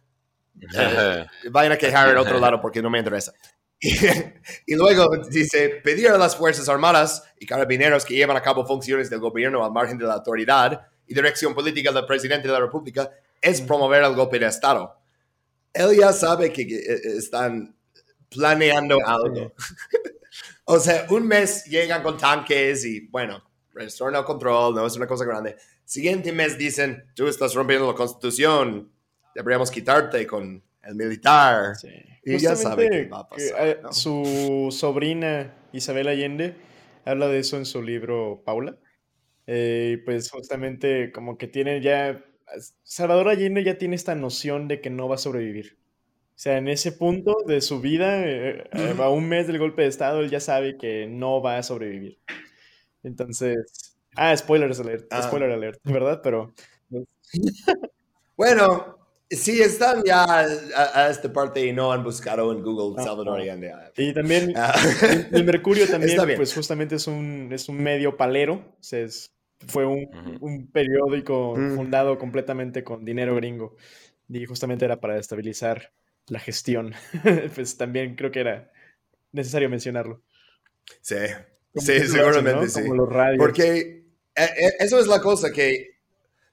vayan 1.51 1.73
a 1.73 1.77
quejar 1.77 2.11
en 2.11 2.17
otro 2.19 2.39
lado 2.39 2.61
porque 2.61 2.83
no 2.83 2.91
me 2.91 2.99
interesa. 2.99 3.33
Y, 3.81 3.95
y 4.67 4.75
luego 4.75 5.09
dice, 5.31 5.81
pedir 5.83 6.09
a 6.09 6.19
las 6.19 6.37
Fuerzas 6.37 6.69
Armadas 6.69 7.23
y 7.39 7.47
carabineros 7.47 8.05
que 8.05 8.15
llevan 8.15 8.37
a 8.37 8.43
cabo 8.43 8.67
funciones 8.67 9.09
del 9.09 9.21
gobierno 9.21 9.65
al 9.65 9.73
margen 9.73 9.99
de 9.99 10.05
la 10.05 10.15
autoridad 10.15 10.89
y 11.07 11.15
dirección 11.15 11.55
política 11.55 11.93
del 11.93 12.07
presidente 12.07 12.49
de 12.49 12.55
la 12.55 12.61
República 12.61 13.11
es 13.41 13.61
promover 13.61 14.03
el 14.03 14.15
golpe 14.15 14.39
de 14.39 14.47
Estado. 14.47 14.95
Él 15.73 15.97
ya 15.97 16.13
sabe 16.13 16.53
que, 16.53 16.67
que, 16.67 16.77
eh, 16.77 17.01
están 17.17 17.75
planeando 18.29 18.99
algo. 19.05 19.53
o 20.65 20.79
sea, 20.79 21.07
un 21.11 21.27
mes 21.27 21.65
llegan 21.65 22.03
con 22.03 22.19
tanques 22.19 22.85
y, 22.85 23.07
bueno, 23.09 23.43
restauran 23.73 24.21
el 24.21 24.25
control, 24.25 24.75
no 24.75 24.87
es 24.87 24.97
una 24.97 25.07
cosa 25.07 25.25
grande. 25.25 25.57
Siguiente 25.85 26.33
mes 26.33 26.59
dicen, 26.59 27.11
tú 27.15 27.29
estás 27.29 27.55
rompiendo 27.55 27.87
la 27.87 27.95
constitución, 27.95 28.93
deberíamos 29.39 29.71
quitarte 29.71 30.27
con 30.27 30.63
el 30.83 30.95
militar. 30.97 31.77
Sí. 31.77 31.89
Y 32.25 32.39
ya 32.39 32.57
sabe 32.57 32.87
Justamente 32.89 33.03
qué 33.05 33.09
va 33.09 33.21
a 33.21 33.29
que, 33.29 33.51
pasar, 33.51 33.69
eh, 33.69 33.79
¿no? 33.83 33.93
Su 33.93 34.69
sobrina 34.77 35.55
Isabel 35.73 36.09
Allende 36.09 36.57
habla 37.05 37.29
de 37.29 37.39
eso 37.39 37.57
en 37.57 37.65
su 37.65 37.83
libro 37.83 38.43
Paula. 38.45 38.77
Eh, 39.47 40.03
pues 40.05 40.31
justamente 40.31 41.13
como 41.13 41.39
que 41.39 41.47
tiene 41.47 41.81
ya... 41.81 42.25
Salvador 42.83 43.29
Allende 43.29 43.63
ya 43.63 43.79
tiene 43.79 43.95
esta 43.95 44.15
noción 44.15 44.67
de 44.67 44.81
que 44.81 44.91
no 44.91 45.09
va 45.09 45.15
a 45.15 45.19
sobrevivir. 45.19 45.79
O 46.31 46.41
sea, 46.41 46.59
en 46.59 46.69
ese 46.69 46.93
punto 46.93 47.37
de 47.47 47.61
su 47.61 47.81
vida, 47.81 48.25
eh, 48.25 48.69
eh, 48.73 48.95
a 48.99 49.09
un 49.09 49.29
mes 49.29 49.47
del 49.47 49.59
golpe 49.59 49.83
de 49.83 49.89
Estado, 49.89 50.21
él 50.21 50.31
ya 50.31 50.41
sabe 50.41 50.77
que 50.79 51.07
no 51.07 51.41
va 51.41 51.59
a 51.59 51.63
sobrevivir. 51.63 52.19
Entonces... 53.05 53.97
Ah, 54.17 54.37
spoilers 54.37 54.81
alert, 54.81 55.07
Ah. 55.11 55.23
spoiler 55.23 55.53
alert, 55.53 55.79
¿verdad? 55.85 56.21
Pero... 56.23 56.55
Bueno, 58.37 58.98
Sí, 59.31 59.61
están 59.61 60.03
ya 60.05 60.25
a, 60.25 60.47
a 61.05 61.11
esta 61.11 61.31
parte 61.31 61.65
y 61.65 61.73
no 61.73 61.93
han 61.93 62.03
buscado 62.03 62.51
en 62.51 62.63
Google 62.63 62.95
Ah, 62.99 63.05
Salvador 63.05 63.39
ah. 63.39 63.43
Allende. 63.43 63.75
Y 63.97 64.15
también 64.15 64.55
Ah. 64.57 64.75
el, 65.03 65.29
el 65.33 65.45
Mercurio 65.45 65.87
también, 65.91 66.19
pues 66.37 66.55
justamente 66.55 66.95
es 66.95 67.07
un, 67.07 67.51
es 67.53 67.69
un 67.69 67.83
medio 67.83 68.17
palero. 68.17 68.55
O 68.55 68.83
sea, 68.83 69.01
es- 69.01 69.31
fue 69.67 69.85
un, 69.85 70.09
un 70.41 70.71
periódico 70.71 71.55
Mm. 71.57 71.75
fundado 71.77 72.17
completamente 72.19 72.85
con 72.85 73.05
dinero 73.05 73.35
gringo. 73.37 73.77
Y 74.29 74.47
justamente 74.47 74.85
era 74.85 75.01
para 75.01 75.19
estabilizar 75.19 75.93
la 76.29 76.39
gestión. 76.39 76.95
pues 77.55 77.77
también 77.77 78.15
creo 78.17 78.31
que 78.31 78.41
era 78.41 78.71
necesario 79.33 79.69
mencionarlo. 79.69 80.23
Sí, 81.03 81.17
Como 81.75 81.85
sí, 81.87 81.93
hacen, 81.93 82.09
seguramente 82.09 82.61
¿no? 82.65 82.69
sí. 82.69 82.83
Como 82.83 82.95
los 82.95 83.09
radios. 83.11 83.39
Porque 83.39 83.77
eh, 84.37 84.49
eh, 84.59 84.73
eso 84.81 84.99
es 84.99 85.07
la 85.07 85.21
cosa 85.21 85.53
que 85.53 85.98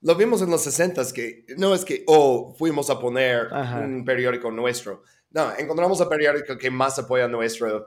lo 0.02 0.16
vimos 0.16 0.42
en 0.42 0.50
los 0.50 0.64
60 0.64 1.02
que 1.14 1.46
no 1.58 1.74
es 1.74 1.86
que, 1.86 2.04
oh, 2.08 2.54
fuimos 2.58 2.90
a 2.90 3.00
poner 3.00 3.48
Ajá. 3.52 3.80
un 3.80 4.06
periódico 4.06 4.52
nuestro. 4.52 5.04
No, 5.32 5.52
encontramos 5.58 6.00
el 6.00 6.08
periódico 6.08 6.58
que 6.58 6.72
más 6.72 6.98
apoya 6.98 7.28
nuestra 7.28 7.86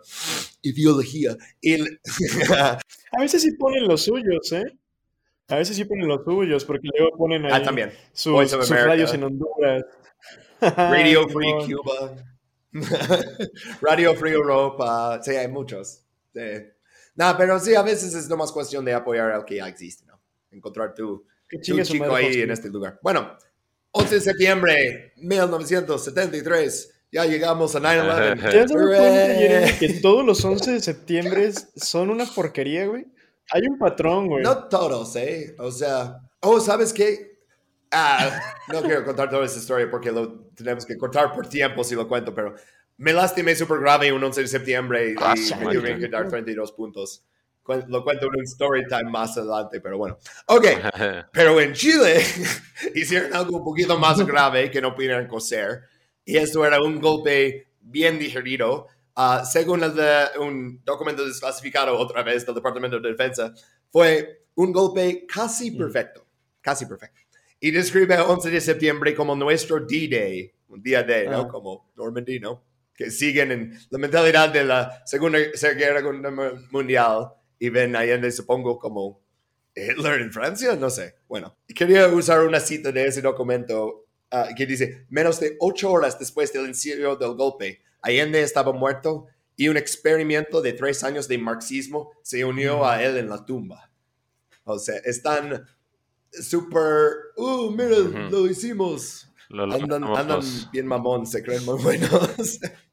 ideología. 0.61 1.37
Y 1.61 1.77
A 2.53 3.21
veces 3.21 3.43
sí 3.43 3.53
ponen 3.53 3.89
los 3.89 4.03
suyos, 4.03 4.53
¿eh? 4.53 4.65
A 5.49 5.57
veces 5.57 5.77
sí 5.77 5.85
ponen 5.87 6.09
los 6.09 6.23
suyos, 6.25 6.65
porque 6.67 6.89
luego 6.93 7.17
ponen 7.17 7.47
ahí 7.47 7.53
ah, 7.55 7.63
también. 7.63 7.91
sus, 8.13 8.51
sus 8.51 8.69
radios 8.69 9.15
en 9.15 9.25
Honduras. 9.25 9.85
Radio. 10.61 11.27
Free 11.29 11.53
Cuba. 11.67 12.17
Radio 13.81 14.15
Free 14.15 14.33
Europa. 14.33 15.21
Sí, 15.23 15.31
hay 15.31 15.49
muchos. 15.49 16.05
Sí. 16.35 16.41
No, 17.15 17.35
pero 17.39 17.59
sí, 17.59 17.75
a 17.75 17.83
veces 17.83 18.15
es 18.15 18.29
nomás 18.29 18.53
cuestión 18.53 18.85
de 18.85 18.93
apoyar 18.93 19.33
al 19.33 19.45
que 19.45 19.57
ya 19.57 19.69
existe, 19.69 20.05
¿no? 20.05 20.21
Encontrar 20.51 20.95
tu, 20.95 21.25
Chingue 21.61 21.85
su 21.85 21.93
chico 21.95 22.15
ahí 22.15 22.43
en 22.43 22.51
este 22.51 22.69
lugar. 22.69 22.99
Bueno, 23.03 23.37
11 23.93 24.15
de 24.15 24.21
septiembre 24.21 25.13
1973. 25.17 26.95
Ya 27.11 27.25
llegamos 27.25 27.75
a 27.75 27.81
9-11. 27.81 28.51
¿Te 28.51 28.61
has 28.61 28.71
dado 28.71 28.87
cuenta, 28.87 29.05
Hooray. 29.05 29.39
Jeremy, 29.39 29.73
que 29.79 29.89
todos 30.03 30.25
los 30.25 30.45
11 30.45 30.73
de 30.73 30.81
septiembre 30.81 31.51
son 31.77 32.11
una 32.11 32.27
porquería, 32.27 32.87
güey? 32.87 33.07
Hay 33.51 33.63
un 33.67 33.79
patrón, 33.79 34.27
güey. 34.27 34.43
No 34.45 34.69
todos, 34.69 35.17
¿eh? 35.17 35.55
O 35.59 35.71
sea, 35.71 36.21
oh, 36.41 36.61
¿sabes 36.61 36.93
qué? 36.93 37.39
Ah, 37.91 38.55
no 38.71 38.83
quiero 38.83 39.05
contar 39.05 39.31
toda 39.31 39.47
esa 39.47 39.59
historia 39.59 39.91
porque 39.91 40.13
lo 40.13 40.51
tenemos 40.55 40.85
que 40.85 40.99
cortar 40.99 41.33
por 41.33 41.49
tiempo 41.49 41.83
si 41.83 41.95
lo 41.95 42.07
cuento, 42.07 42.35
pero 42.35 42.55
me 42.99 43.15
lastimé 43.15 43.57
súper 43.57 43.81
grave 43.81 44.13
un 44.13 44.23
11 44.23 44.43
de 44.43 44.49
septiembre 44.49 45.13
y, 45.13 45.15
Ah, 45.19 45.33
y 45.35 45.39
su 45.39 45.57
me 45.57 45.75
tuvieron 45.75 45.99
que 45.99 46.09
dar 46.09 46.29
32 46.29 46.73
puntos. 46.73 47.25
Lo 47.89 48.03
cuento 48.03 48.27
en 48.27 48.37
un 48.37 48.45
story 48.45 48.87
time 48.87 49.11
más 49.11 49.37
adelante, 49.37 49.81
pero 49.81 49.99
bueno. 49.99 50.19
Ok, 50.47 50.67
pero 51.33 51.61
en 51.61 51.75
Chile 51.75 52.23
hicieron 52.95 53.35
algo 53.35 53.59
un 53.59 53.65
poquito 53.65 53.99
más 53.99 54.19
grave 54.27 54.71
que 54.71 54.81
no 54.81 54.95
pudieron 54.95 55.27
coser. 55.27 55.83
Y 56.25 56.37
esto 56.37 56.65
era 56.65 56.83
un 56.83 56.99
golpe 56.99 57.69
bien 57.81 58.19
digerido. 58.19 58.87
Ah, 59.15 59.45
según 59.45 59.83
el 59.83 59.95
de 59.95 60.27
un 60.41 60.83
documento 60.85 61.27
desclasificado 61.27 61.99
otra 61.99 62.23
vez 62.23 62.47
del 62.47 62.55
Departamento 62.55 63.01
de 63.01 63.11
Defensa, 63.11 63.53
fue 63.91 64.45
un 64.55 64.73
golpe 64.73 65.27
casi 65.27 65.73
perfecto. 65.73 66.27
Casi 66.61 66.87
perfecto. 66.87 67.21
Y 67.61 67.71
describe 67.71 68.15
el 68.15 68.21
11 68.21 68.51
de 68.51 68.61
septiembre 68.61 69.15
como 69.15 69.35
nuestro 69.35 69.81
D-Day, 69.81 70.53
un 70.69 70.83
día 70.83 71.03
D, 71.03 71.29
¿no? 71.29 71.41
Ah. 71.41 71.49
Como 71.49 71.91
Normandy, 71.97 72.39
¿no? 72.39 72.65
Que 72.95 73.11
siguen 73.11 73.53
en 73.53 73.79
la 73.91 73.99
mentalidad 73.99 74.51
de 74.51 74.65
la 74.65 75.03
Segunda 75.05 75.39
Guerra 75.39 76.03
Mundial 76.71 77.33
y 77.59 77.69
ven 77.69 77.97
Allende, 77.97 78.31
supongo, 78.31 78.79
como 78.79 79.21
Hitler 79.75 80.21
en 80.21 80.33
Francia, 80.33 80.77
no 80.77 80.91
sé. 80.91 81.17
Bueno, 81.29 81.57
quería 81.75 82.09
usar 82.09 82.45
una 82.45 82.61
cita 82.61 82.93
de 82.93 83.07
ese 83.07 83.23
documento 83.23 84.07
ah, 84.31 84.49
que 84.57 84.67
dice, 84.67 85.07
menos 85.11 85.41
de 85.41 85.57
ocho 85.61 85.91
horas 85.91 86.19
después 86.19 86.53
del 86.53 86.65
inicio 86.65 87.17
del 87.17 87.35
golpe, 87.35 87.83
Allende 88.03 88.43
estaba 88.43 88.73
muerto 88.73 89.27
y 89.57 89.69
un 89.69 89.77
experimento 89.77 90.63
de 90.63 90.73
tres 90.73 91.03
años 91.03 91.27
de 91.27 91.39
marxismo 91.39 92.13
se 92.23 92.45
unió 92.45 92.87
a 92.87 93.03
él 93.03 93.17
en 93.17 93.29
la 93.29 93.45
tumba. 93.45 93.91
O 94.65 94.79
sea, 94.79 94.97
están 94.99 95.67
súper, 96.31 97.11
uh, 97.37 97.71
mira, 97.71 97.99
Ujú. 97.99 98.19
lo 98.31 98.47
hicimos. 98.47 99.25
Lo 99.49 99.65
Andan, 99.65 100.05
andan 100.05 100.41
bien 100.71 100.87
mamón, 100.87 101.27
se 101.27 101.43
creen 101.43 101.65
muy 101.65 101.83
buenos. 101.83 102.61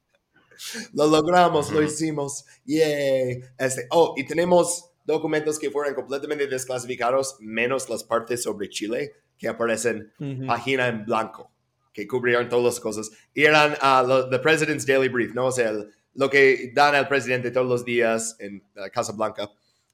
lo 0.94 1.06
logramos, 1.06 1.70
lo 1.70 1.82
hicimos. 1.82 2.44
Yay. 2.64 3.42
Este, 3.58 3.86
oh, 3.90 4.14
y 4.16 4.24
tenemos 4.26 4.90
documentos 5.04 5.58
que 5.58 5.70
fueron 5.70 5.94
completamente 5.94 6.46
desclasificados, 6.46 7.36
menos 7.40 7.88
las 7.88 8.02
partes 8.04 8.42
sobre 8.42 8.68
Chile 8.68 9.12
que 9.38 9.48
aparecen 9.48 10.12
Ujú. 10.18 10.46
página 10.46 10.88
en 10.88 11.04
blanco, 11.04 11.50
que 11.92 12.06
cubrieron 12.08 12.48
todas 12.48 12.64
las 12.64 12.80
cosas. 12.80 13.10
Y 13.34 13.44
eran 13.44 13.76
ah, 13.80 14.04
lo- 14.06 14.28
The 14.28 14.38
President's 14.38 14.86
Daily 14.86 15.08
Brief, 15.08 15.34
¿no? 15.34 15.46
O 15.46 15.52
sea, 15.52 15.70
el- 15.70 15.90
lo 16.14 16.30
que 16.30 16.72
dan 16.74 16.94
al 16.94 17.08
presidente 17.08 17.50
todos 17.50 17.68
los 17.68 17.84
días 17.84 18.36
en 18.38 18.62
la 18.74 18.88
Casa 18.90 19.12
Blanca. 19.12 19.50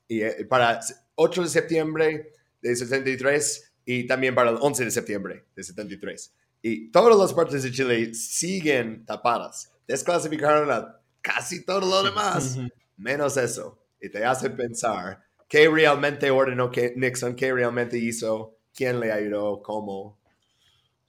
Y 0.07 0.23
eh, 0.23 0.45
para 0.49 0.79
8 1.17 1.43
de 1.43 1.49
septiembre 1.49 2.31
de 2.61 2.77
73 2.77 3.73
y 3.85 4.07
también 4.07 4.35
para 4.35 4.51
el 4.51 4.59
11 4.61 4.85
de 4.85 4.91
septiembre 4.93 5.45
de 5.57 5.63
73. 5.65 6.33
Y 6.63 6.91
todas 6.91 7.19
las 7.19 7.33
partes 7.35 7.63
de 7.65 7.73
Chile 7.73 8.15
siguen 8.15 9.05
tapadas. 9.05 9.73
Desclasificaron 9.87 10.71
a 10.71 11.01
casi 11.21 11.65
todo 11.65 11.81
lo 11.81 12.03
demás, 12.05 12.59
menos 12.97 13.37
eso. 13.37 13.79
Y 14.01 14.09
te 14.09 14.25
hace 14.25 14.49
pensar 14.51 15.23
qué 15.49 15.69
realmente 15.69 16.31
ordenó 16.31 16.71
que 16.71 16.95
Nixon, 16.97 17.35
qué 17.35 17.53
realmente 17.53 17.99
hizo, 17.99 18.57
quién 18.75 19.01
le 19.01 19.11
ayudó, 19.13 19.61
cómo. 19.61 20.19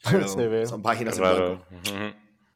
Pero 0.04 0.28
Se 0.28 0.48
ve. 0.48 0.66
son 0.66 0.82
páginas 0.82 1.18
Raro. 1.20 1.66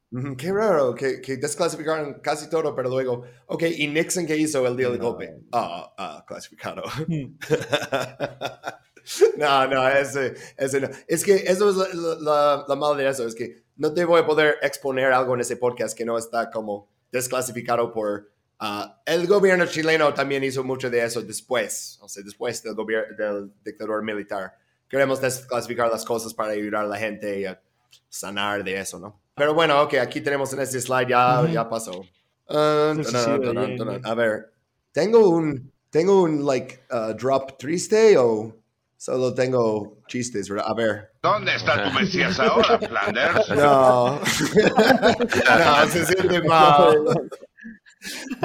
Ujú, 0.09 0.37
Qué 0.37 0.51
raro 0.53 0.95
que, 0.95 1.19
que 1.21 1.35
desclasificaron 1.35 2.21
casi 2.21 2.49
todo, 2.49 2.73
pero 2.73 2.87
luego, 2.89 3.25
ok, 3.47 3.63
¿y 3.77 3.87
Nixon 3.87 4.25
qué 4.25 4.37
hizo 4.37 4.65
el 4.65 4.77
día 4.77 4.89
del 4.89 4.99
No. 4.99 5.09
golpe? 5.11 5.35
Ah, 5.51 5.93
ah, 5.97 6.25
clasificado. 6.25 6.83
No, 9.37 9.67
no, 9.67 9.87
ese, 9.87 10.33
ese 10.57 10.81
no. 10.81 10.89
Es 11.07 11.23
que 11.23 11.35
eso 11.35 11.69
es 11.69 11.75
la, 11.75 11.87
la, 11.93 12.15
la- 12.19 12.65
la 12.67 12.75
mala 12.75 12.95
de 12.97 13.07
eso, 13.09 13.25
es 13.27 13.35
que 13.35 13.63
no 13.77 13.93
te 13.93 14.03
voy 14.05 14.21
a 14.21 14.25
poder 14.25 14.55
exponer 14.61 15.11
algo 15.13 15.35
en 15.35 15.41
ese 15.41 15.55
podcast 15.57 15.95
que 15.97 16.03
no 16.05 16.17
está 16.17 16.49
como 16.51 16.87
desclasificado 17.11 17.91
por... 17.91 18.29
ah, 18.59 19.01
el 19.05 19.27
gobierno 19.27 19.65
chileno 19.67 20.13
también 20.13 20.43
hizo 20.43 20.63
mucho 20.63 20.89
de 20.89 21.03
eso 21.05 21.21
después, 21.21 21.99
o 22.01 22.09
sea, 22.09 22.23
después 22.23 22.61
del, 22.63 22.75
del 23.17 23.51
dictador 23.63 24.03
militar. 24.03 24.55
Queremos 24.89 25.21
desclasificar 25.21 25.91
las 25.91 26.03
cosas 26.05 26.33
para 26.33 26.53
ayudar 26.53 26.85
a 26.85 26.87
la 26.87 26.97
gente 26.97 27.47
a 27.47 27.61
sanar 28.09 28.63
de 28.63 28.79
eso, 28.79 28.99
¿no? 28.99 29.19
Pero 29.35 29.53
bueno, 29.53 29.81
ok, 29.83 29.95
aquí 29.95 30.21
tenemos 30.21 30.51
en 30.53 30.61
este 30.61 30.81
slide, 30.81 31.09
ya, 31.09 31.41
Ujú. 31.43 31.53
ya 31.53 31.69
pasó. 31.69 32.03
Ah, 32.49 32.93
tanan, 33.03 33.39
bien, 33.41 33.77
tanan. 33.77 33.93
bien. 33.95 34.01
A 34.05 34.13
ver, 34.15 34.51
tengo 34.91 35.29
un, 35.29 35.71
tengo 35.89 36.23
un, 36.23 36.45
like, 36.45 36.79
uh, 36.91 37.13
drop 37.13 37.57
triste 37.59 38.17
o 38.17 38.55
solo 38.97 39.33
tengo 39.33 39.99
chistes, 40.07 40.49
¿verdad? 40.49 40.65
A 40.67 40.73
ver. 40.73 41.11
¿Dónde 41.21 41.55
está 41.55 41.83
tu 41.83 41.91
Mesías 41.97 42.39
ahora, 42.39 42.79
Flanders? 42.79 43.49
No. 43.55 44.19
no, 44.19 45.87
se 45.87 46.05
siente 46.05 46.41
mal. 46.43 46.97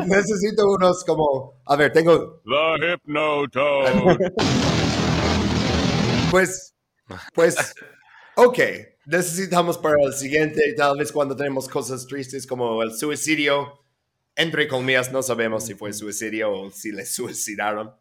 Necesito 0.07 0.70
unos 0.70 1.05
como, 1.05 1.62
a 1.66 1.77
ver, 1.77 1.93
tengo, 1.93 2.43
The 2.45 2.95
Hypnotoad. 2.95 4.19
pues, 6.31 6.74
pues, 7.35 7.74
ok. 8.37 8.59
Necesitamos 9.05 9.79
para 9.79 9.97
el 10.05 10.12
siguiente, 10.15 10.74
tal 10.77 10.97
vez 10.97 11.11
cuando 11.11 11.35
tenemos 11.35 11.69
cosas 11.69 12.07
tristes 12.07 12.47
como 12.47 12.83
el 12.83 12.93
suicidio. 12.97 13.81
Entre 14.35 14.69
comillas, 14.69 15.12
no 15.12 15.23
sabemos 15.23 15.66
si 15.66 15.74
fue 15.74 15.93
suicidio 15.93 16.53
o 16.53 16.70
si 16.70 16.93
le 16.93 17.05
suicidaron. 17.05 17.93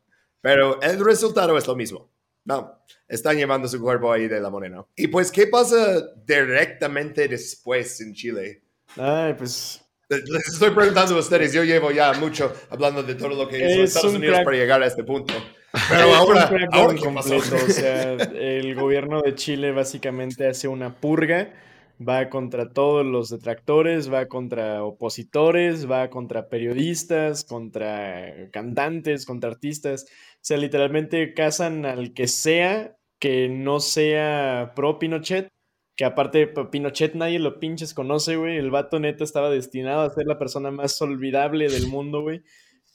Pero 0.41 0.81
el 0.81 1.03
resultado 1.03 1.57
es 1.57 1.67
lo 1.67 1.75
mismo. 1.75 2.11
No, 2.43 2.79
están 3.07 3.37
llevando 3.37 3.67
su 3.67 3.79
cuerpo 3.79 4.11
ahí 4.11 4.27
de 4.27 4.39
la 4.39 4.49
morena. 4.49 4.83
Y 4.95 5.07
pues, 5.07 5.31
¿qué 5.31 5.47
pasa 5.47 6.01
directamente 6.25 7.27
después 7.27 8.01
en 8.01 8.13
Chile? 8.13 8.61
Ay, 8.97 9.33
pues. 9.35 9.81
Les 10.09 10.47
estoy 10.49 10.71
preguntando 10.71 11.15
a 11.15 11.19
ustedes, 11.19 11.53
yo 11.53 11.63
llevo 11.63 11.91
ya 11.91 12.11
mucho 12.13 12.53
hablando 12.69 13.01
de 13.01 13.15
todo 13.15 13.29
lo 13.29 13.47
que 13.47 13.57
hizo 13.59 13.83
Es 13.83 13.89
Estados 13.95 14.09
un 14.09 14.17
Unidos 14.17 14.35
crack. 14.35 14.45
para 14.45 14.57
llegar 14.57 14.83
a 14.83 14.87
este 14.87 15.05
punto. 15.05 15.33
Pero 15.89 16.09
es 16.09 16.15
ahora, 16.17 16.51
ahora 16.71 16.95
¿qué 16.95 17.09
pasó? 17.13 17.29
completo. 17.37 17.55
O 17.65 17.69
sea, 17.69 18.13
el 18.35 18.75
gobierno 18.75 19.21
de 19.21 19.35
Chile 19.35 19.71
básicamente 19.71 20.47
hace 20.47 20.67
una 20.67 20.99
purga. 20.99 21.53
Va 22.05 22.29
contra 22.29 22.73
todos 22.73 23.05
los 23.05 23.29
detractores, 23.29 24.11
va 24.11 24.25
contra 24.25 24.83
opositores, 24.83 25.89
va 25.89 26.09
contra 26.09 26.49
periodistas, 26.49 27.45
contra 27.45 28.49
cantantes, 28.51 29.25
contra 29.25 29.51
artistas. 29.51 30.07
Sea, 30.41 30.57
literalmente 30.57 31.33
cazan 31.33 31.85
al 31.85 32.13
que 32.13 32.27
sea 32.27 32.97
que 33.19 33.47
no 33.49 33.79
sea 33.79 34.73
pro 34.75 34.99
Pinochet. 34.99 35.47
Que 35.95 36.05
aparte, 36.05 36.47
Pinochet 36.71 37.13
nadie 37.15 37.37
lo 37.39 37.59
pinches 37.59 37.93
conoce, 37.93 38.35
güey. 38.37 38.57
El 38.57 38.71
vato 38.71 38.99
neta 38.99 39.23
estaba 39.23 39.49
destinado 39.51 40.01
a 40.01 40.09
ser 40.13 40.25
la 40.25 40.39
persona 40.39 40.71
más 40.71 40.99
olvidable 41.01 41.69
del 41.69 41.87
mundo, 41.87 42.21
güey. 42.21 42.41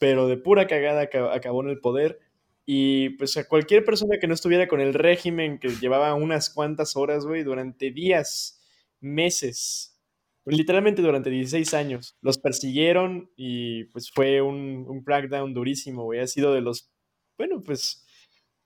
Pero 0.00 0.26
de 0.28 0.36
pura 0.36 0.66
cagada 0.66 1.02
aca- 1.02 1.32
acabó 1.34 1.62
en 1.62 1.70
el 1.70 1.80
poder. 1.80 2.18
Y 2.66 3.10
pues 3.10 3.36
a 3.36 3.46
cualquier 3.46 3.84
persona 3.84 4.18
que 4.20 4.26
no 4.26 4.34
estuviera 4.34 4.66
con 4.66 4.80
el 4.80 4.92
régimen 4.94 5.58
que 5.60 5.68
llevaba 5.68 6.14
unas 6.14 6.50
cuantas 6.50 6.96
horas, 6.96 7.24
güey, 7.24 7.44
durante 7.44 7.92
días 7.92 8.60
meses, 9.00 10.00
literalmente 10.44 11.00
durante 11.02 11.30
16 11.30 11.74
años. 11.74 12.16
Los 12.22 12.38
persiguieron 12.38 13.30
y 13.36 13.84
pues 13.86 14.10
fue 14.10 14.42
un, 14.42 14.84
un 14.88 15.02
crackdown 15.04 15.54
durísimo, 15.54 16.04
güey. 16.04 16.20
Ha 16.20 16.26
sido 16.26 16.52
de 16.54 16.60
los, 16.60 16.90
bueno, 17.38 17.62
pues 17.62 18.06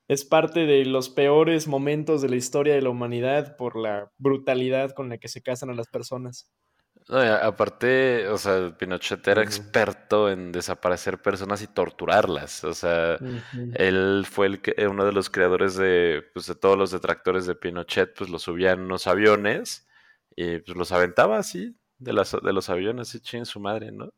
es 0.07 0.25
parte 0.25 0.65
de 0.65 0.85
los 0.85 1.09
peores 1.09 1.67
momentos 1.67 2.21
de 2.21 2.29
la 2.29 2.35
historia 2.35 2.75
de 2.75 2.81
la 2.81 2.89
humanidad 2.89 3.55
por 3.55 3.77
la 3.77 4.11
brutalidad 4.17 4.91
con 4.91 5.09
la 5.09 5.17
que 5.17 5.27
se 5.27 5.41
casan 5.41 5.69
a 5.69 5.73
las 5.73 5.87
personas. 5.87 6.51
No, 7.07 7.19
aparte, 7.19 8.27
o 8.27 8.37
sea, 8.37 8.77
Pinochet 8.77 9.27
era 9.27 9.41
experto 9.41 10.29
en 10.29 10.51
desaparecer 10.51 11.21
personas 11.21 11.61
y 11.61 11.67
torturarlas. 11.67 12.63
O 12.63 12.73
sea, 12.73 13.17
él 13.73 14.25
fue 14.29 14.47
el 14.47 14.61
que, 14.61 14.75
uno 14.87 15.05
de 15.05 15.11
los 15.11 15.29
creadores 15.29 15.75
de, 15.75 16.23
pues, 16.33 16.45
de 16.47 16.55
todos 16.55 16.77
los 16.77 16.91
detractores 16.91 17.45
de 17.45 17.55
Pinochet, 17.55 18.13
pues 18.15 18.29
los 18.29 18.43
subía 18.43 18.71
en 18.71 18.81
unos 18.81 19.07
aviones 19.07 19.87
y 20.35 20.59
pues 20.59 20.77
los 20.77 20.91
aventaba 20.91 21.37
así 21.37 21.75
de, 21.97 22.13
las, 22.13 22.31
de 22.31 22.53
los 22.53 22.69
aviones, 22.69 23.09
así 23.09 23.19
ching 23.19 23.45
su 23.45 23.59
madre, 23.59 23.91
¿no? 23.91 24.13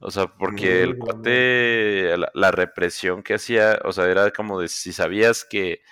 O 0.00 0.10
sea, 0.10 0.26
porque 0.28 0.82
el 0.82 0.96
cuate, 0.98 2.16
la, 2.16 2.30
la 2.34 2.50
represión 2.50 3.22
que 3.22 3.34
hacía, 3.34 3.78
o 3.84 3.92
sea, 3.92 4.06
era 4.06 4.30
como 4.30 4.60
de 4.60 4.68
si 4.68 4.92
sabías 4.92 5.44
que 5.44 5.82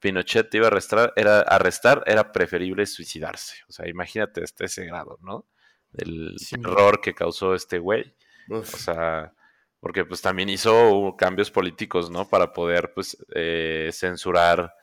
Pinochet 0.00 0.50
te 0.50 0.58
iba 0.58 0.66
a 0.66 0.68
arrestar, 0.68 1.12
era, 1.16 1.40
arrestar, 1.40 2.02
era 2.06 2.30
preferible 2.30 2.84
suicidarse. 2.84 3.56
O 3.68 3.72
sea, 3.72 3.88
imagínate 3.88 4.42
hasta 4.44 4.66
ese 4.66 4.84
grado, 4.84 5.18
¿no? 5.22 5.46
Del 5.90 6.34
Sí. 6.38 6.56
terror 6.56 7.00
que 7.00 7.14
causó 7.14 7.54
este 7.54 7.78
güey. 7.78 8.14
Uf. 8.50 8.74
O 8.74 8.78
sea, 8.78 9.32
porque 9.80 10.04
pues 10.04 10.20
también 10.20 10.50
hizo 10.50 11.14
cambios 11.16 11.50
políticos, 11.50 12.10
¿no? 12.10 12.28
Para 12.28 12.52
poder 12.52 12.92
pues 12.94 13.16
eh, 13.34 13.88
censurar 13.92 14.74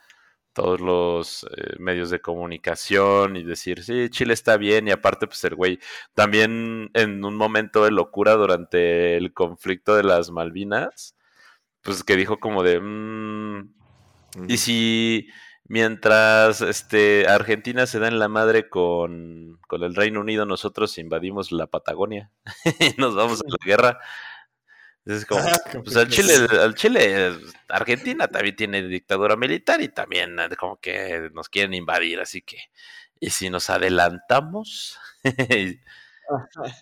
todos 0.54 0.80
los 0.82 1.44
eh, 1.58 1.76
medios 1.80 2.10
de 2.10 2.22
comunicación 2.22 3.36
y 3.38 3.44
decir, 3.44 3.84
sí, 3.84 4.10
Chile 4.10 4.34
está 4.34 4.58
bien 4.58 4.88
y 4.88 4.92
aparte 4.92 5.28
pues 5.28 5.44
el 5.46 5.56
güey 5.56 5.80
también 6.14 6.90
en 6.94 7.24
un 7.26 7.36
momento 7.36 7.84
de 7.86 7.92
locura 7.92 8.34
durante 8.36 9.18
el 9.18 9.34
conflicto 9.34 9.96
de 9.96 10.04
las 10.04 10.32
Malvinas, 10.32 11.16
pues 11.84 12.04
que 12.04 12.16
dijo 12.18 12.40
como 12.40 12.64
de, 12.64 12.80
"Mm, 12.82 13.74
y 14.48 14.58
si 14.58 15.28
mientras 15.68 16.62
este, 16.62 17.28
Argentina 17.28 17.86
se 17.88 18.00
da 18.00 18.08
en 18.08 18.20
la 18.20 18.28
madre 18.30 18.70
con, 18.70 19.60
con 19.68 19.84
el 19.84 19.96
Reino 19.96 20.22
Unido, 20.22 20.46
nosotros 20.46 20.98
invadimos 20.98 21.52
la 21.52 21.68
Patagonia 21.68 22.32
y 22.80 23.00
nos 23.02 23.16
vamos 23.16 23.42
a 23.42 23.46
la 23.50 23.58
guerra. 23.66 24.00
Es 25.06 25.26
como, 25.26 25.44
pues 25.84 25.96
al 25.96 26.10
Chile, 26.10 26.34
al 26.52 26.76
Chile, 26.76 27.34
Argentina 27.68 28.28
también 28.28 28.56
tiene 28.56 28.84
dictadura 28.84 29.36
militar 29.36 29.82
y 29.82 29.90
también 29.90 30.38
eh, 30.40 30.56
como 30.58 30.80
que 30.80 31.30
nos 31.34 31.50
quieren 31.50 31.74
invadir, 31.74 32.20
así 32.20 32.44
que, 32.44 32.58
y 33.20 33.32
si 33.32 33.50
nos 33.50 33.70
adelantamos, 33.70 35.00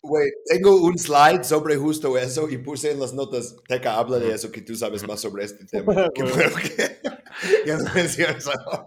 Güey, 0.04 0.30
tengo 0.46 0.76
un 0.76 0.98
slide 0.98 1.44
sobre 1.44 1.76
justo 1.76 2.18
eso 2.18 2.50
y 2.50 2.58
puse 2.58 2.91
en 2.91 3.00
las 3.00 3.14
notas, 3.14 3.56
Teca, 3.68 3.96
habla 3.96 4.20
de 4.20 4.34
eso, 4.34 4.52
que 4.52 4.62
tú 4.62 4.76
sabes 4.76 5.08
más 5.08 5.22
sobre 5.22 5.46
este 5.46 5.66
tema. 5.72 6.10
Qué 6.14 6.24
bueno 6.24 6.56
que 6.56 7.02
ya 7.66 7.78
lo 7.78 7.94
mencionas 7.94 8.46
ahora. 8.48 8.86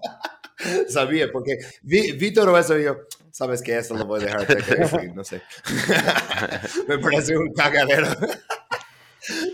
Sabía, 0.89 1.31
porque 1.33 1.59
vi, 1.83 2.13
vi 2.13 2.33
todo 2.33 2.57
eso 2.57 2.79
y 2.79 2.85
yo, 2.85 2.97
sabes 3.33 3.63
que 3.63 3.79
eso 3.79 3.97
lo 3.97 4.05
voy 4.05 4.23
a 4.23 4.27
dejar 4.27 4.47
Teca, 4.47 5.03
no 5.15 5.25
sé. 5.25 5.43
Me 6.87 6.99
parece 6.99 7.37
un 7.37 7.53
cagadero. 7.53 8.09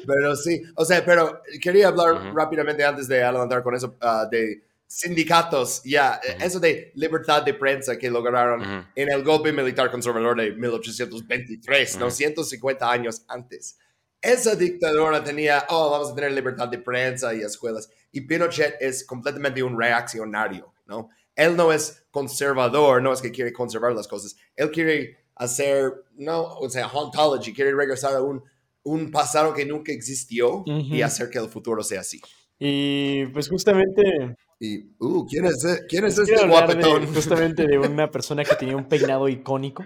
Pero 0.07 0.37
sí, 0.37 0.63
o 0.75 0.85
sea, 0.85 1.05
pero 1.05 1.43
quería 1.61 1.89
hablar 1.89 2.15
Ujú. 2.15 2.37
rápidamente 2.37 2.85
antes 2.85 3.09
de 3.09 3.23
adelantar 3.23 3.63
con 3.63 3.75
eso 3.75 3.97
ah, 4.01 4.27
de 4.31 4.63
sindicatos, 4.87 5.83
ya, 5.85 6.21
Ujú. 6.23 6.45
eso 6.45 6.61
de 6.61 6.93
libertad 6.95 7.43
de 7.43 7.55
prensa 7.55 7.99
que 7.99 8.11
lograron 8.11 8.61
Ujú. 8.63 8.87
en 8.95 9.13
el 9.13 9.23
golpe 9.23 9.53
militar 9.53 9.91
conservador 9.91 10.37
de 10.41 10.53
1823, 10.53 11.99
¿no? 11.99 12.07
Ujú. 12.07 12.15
150 12.15 12.91
años 12.91 13.23
antes. 13.29 13.79
Esa 14.21 14.57
dictadura 14.57 15.23
tenía, 15.23 15.65
oh, 15.69 15.91
vamos 15.91 16.11
a 16.11 16.15
tener 16.15 16.33
libertad 16.33 16.69
de 16.69 16.79
prensa 16.79 17.35
y 17.35 17.41
escuelas. 17.43 17.89
Y 18.11 18.23
Pinochet 18.23 18.77
es 18.81 19.05
completamente 19.05 19.63
un 19.63 19.79
reaccionario, 19.79 20.73
¿no? 20.87 21.11
Él 21.37 21.55
no 21.57 21.73
es 21.73 22.05
conservador, 22.11 23.01
no 23.01 23.13
es 23.13 23.23
que 23.23 23.31
quiere 23.31 23.53
conservar 23.53 23.93
las 23.93 24.09
cosas. 24.09 24.35
Él 24.57 24.73
quiere 24.73 25.19
hacer, 25.37 25.93
no, 26.17 26.43
o 26.43 26.69
sea, 26.69 26.87
hauntology, 26.87 27.55
quiere 27.55 27.73
regresar 27.73 28.15
a 28.15 28.23
un, 28.23 28.43
un 28.91 29.11
pasado 29.11 29.53
que 29.55 29.65
nunca 29.67 29.93
existió 29.93 30.63
y 30.67 30.95
Ujú. 30.97 31.05
hacer 31.05 31.31
que 31.31 31.39
el 31.39 31.49
futuro 31.49 31.83
sea 31.83 32.01
así. 32.01 32.21
Y 32.59 33.27
pues 33.27 33.49
justamente 33.49 34.37
Y, 34.61 34.91
uh, 34.99 35.25
¿quién 35.29 35.45
es, 35.45 35.65
e- 35.65 35.87
quién 35.89 36.05
es 36.07 36.19
este 36.19 36.35
hablar 36.41 36.67
de- 36.69 36.75
guapetón? 36.83 37.07
justamente 37.15 37.67
de 37.67 37.79
una 37.79 38.11
persona 38.11 38.43
que 38.45 38.57
tenía 38.57 38.77
un 38.77 38.89
peinado 38.89 39.29
icónico. 39.29 39.85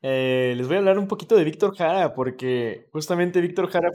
Eh, 0.00 0.54
les 0.56 0.66
voy 0.66 0.76
a 0.76 0.78
hablar 0.80 0.98
un 0.98 1.06
poquito 1.08 1.34
de 1.36 1.44
Víctor 1.44 1.74
Jara, 1.76 2.14
porque 2.14 2.88
justamente 2.92 3.40
Víctor 3.40 3.68
Jara. 3.70 3.90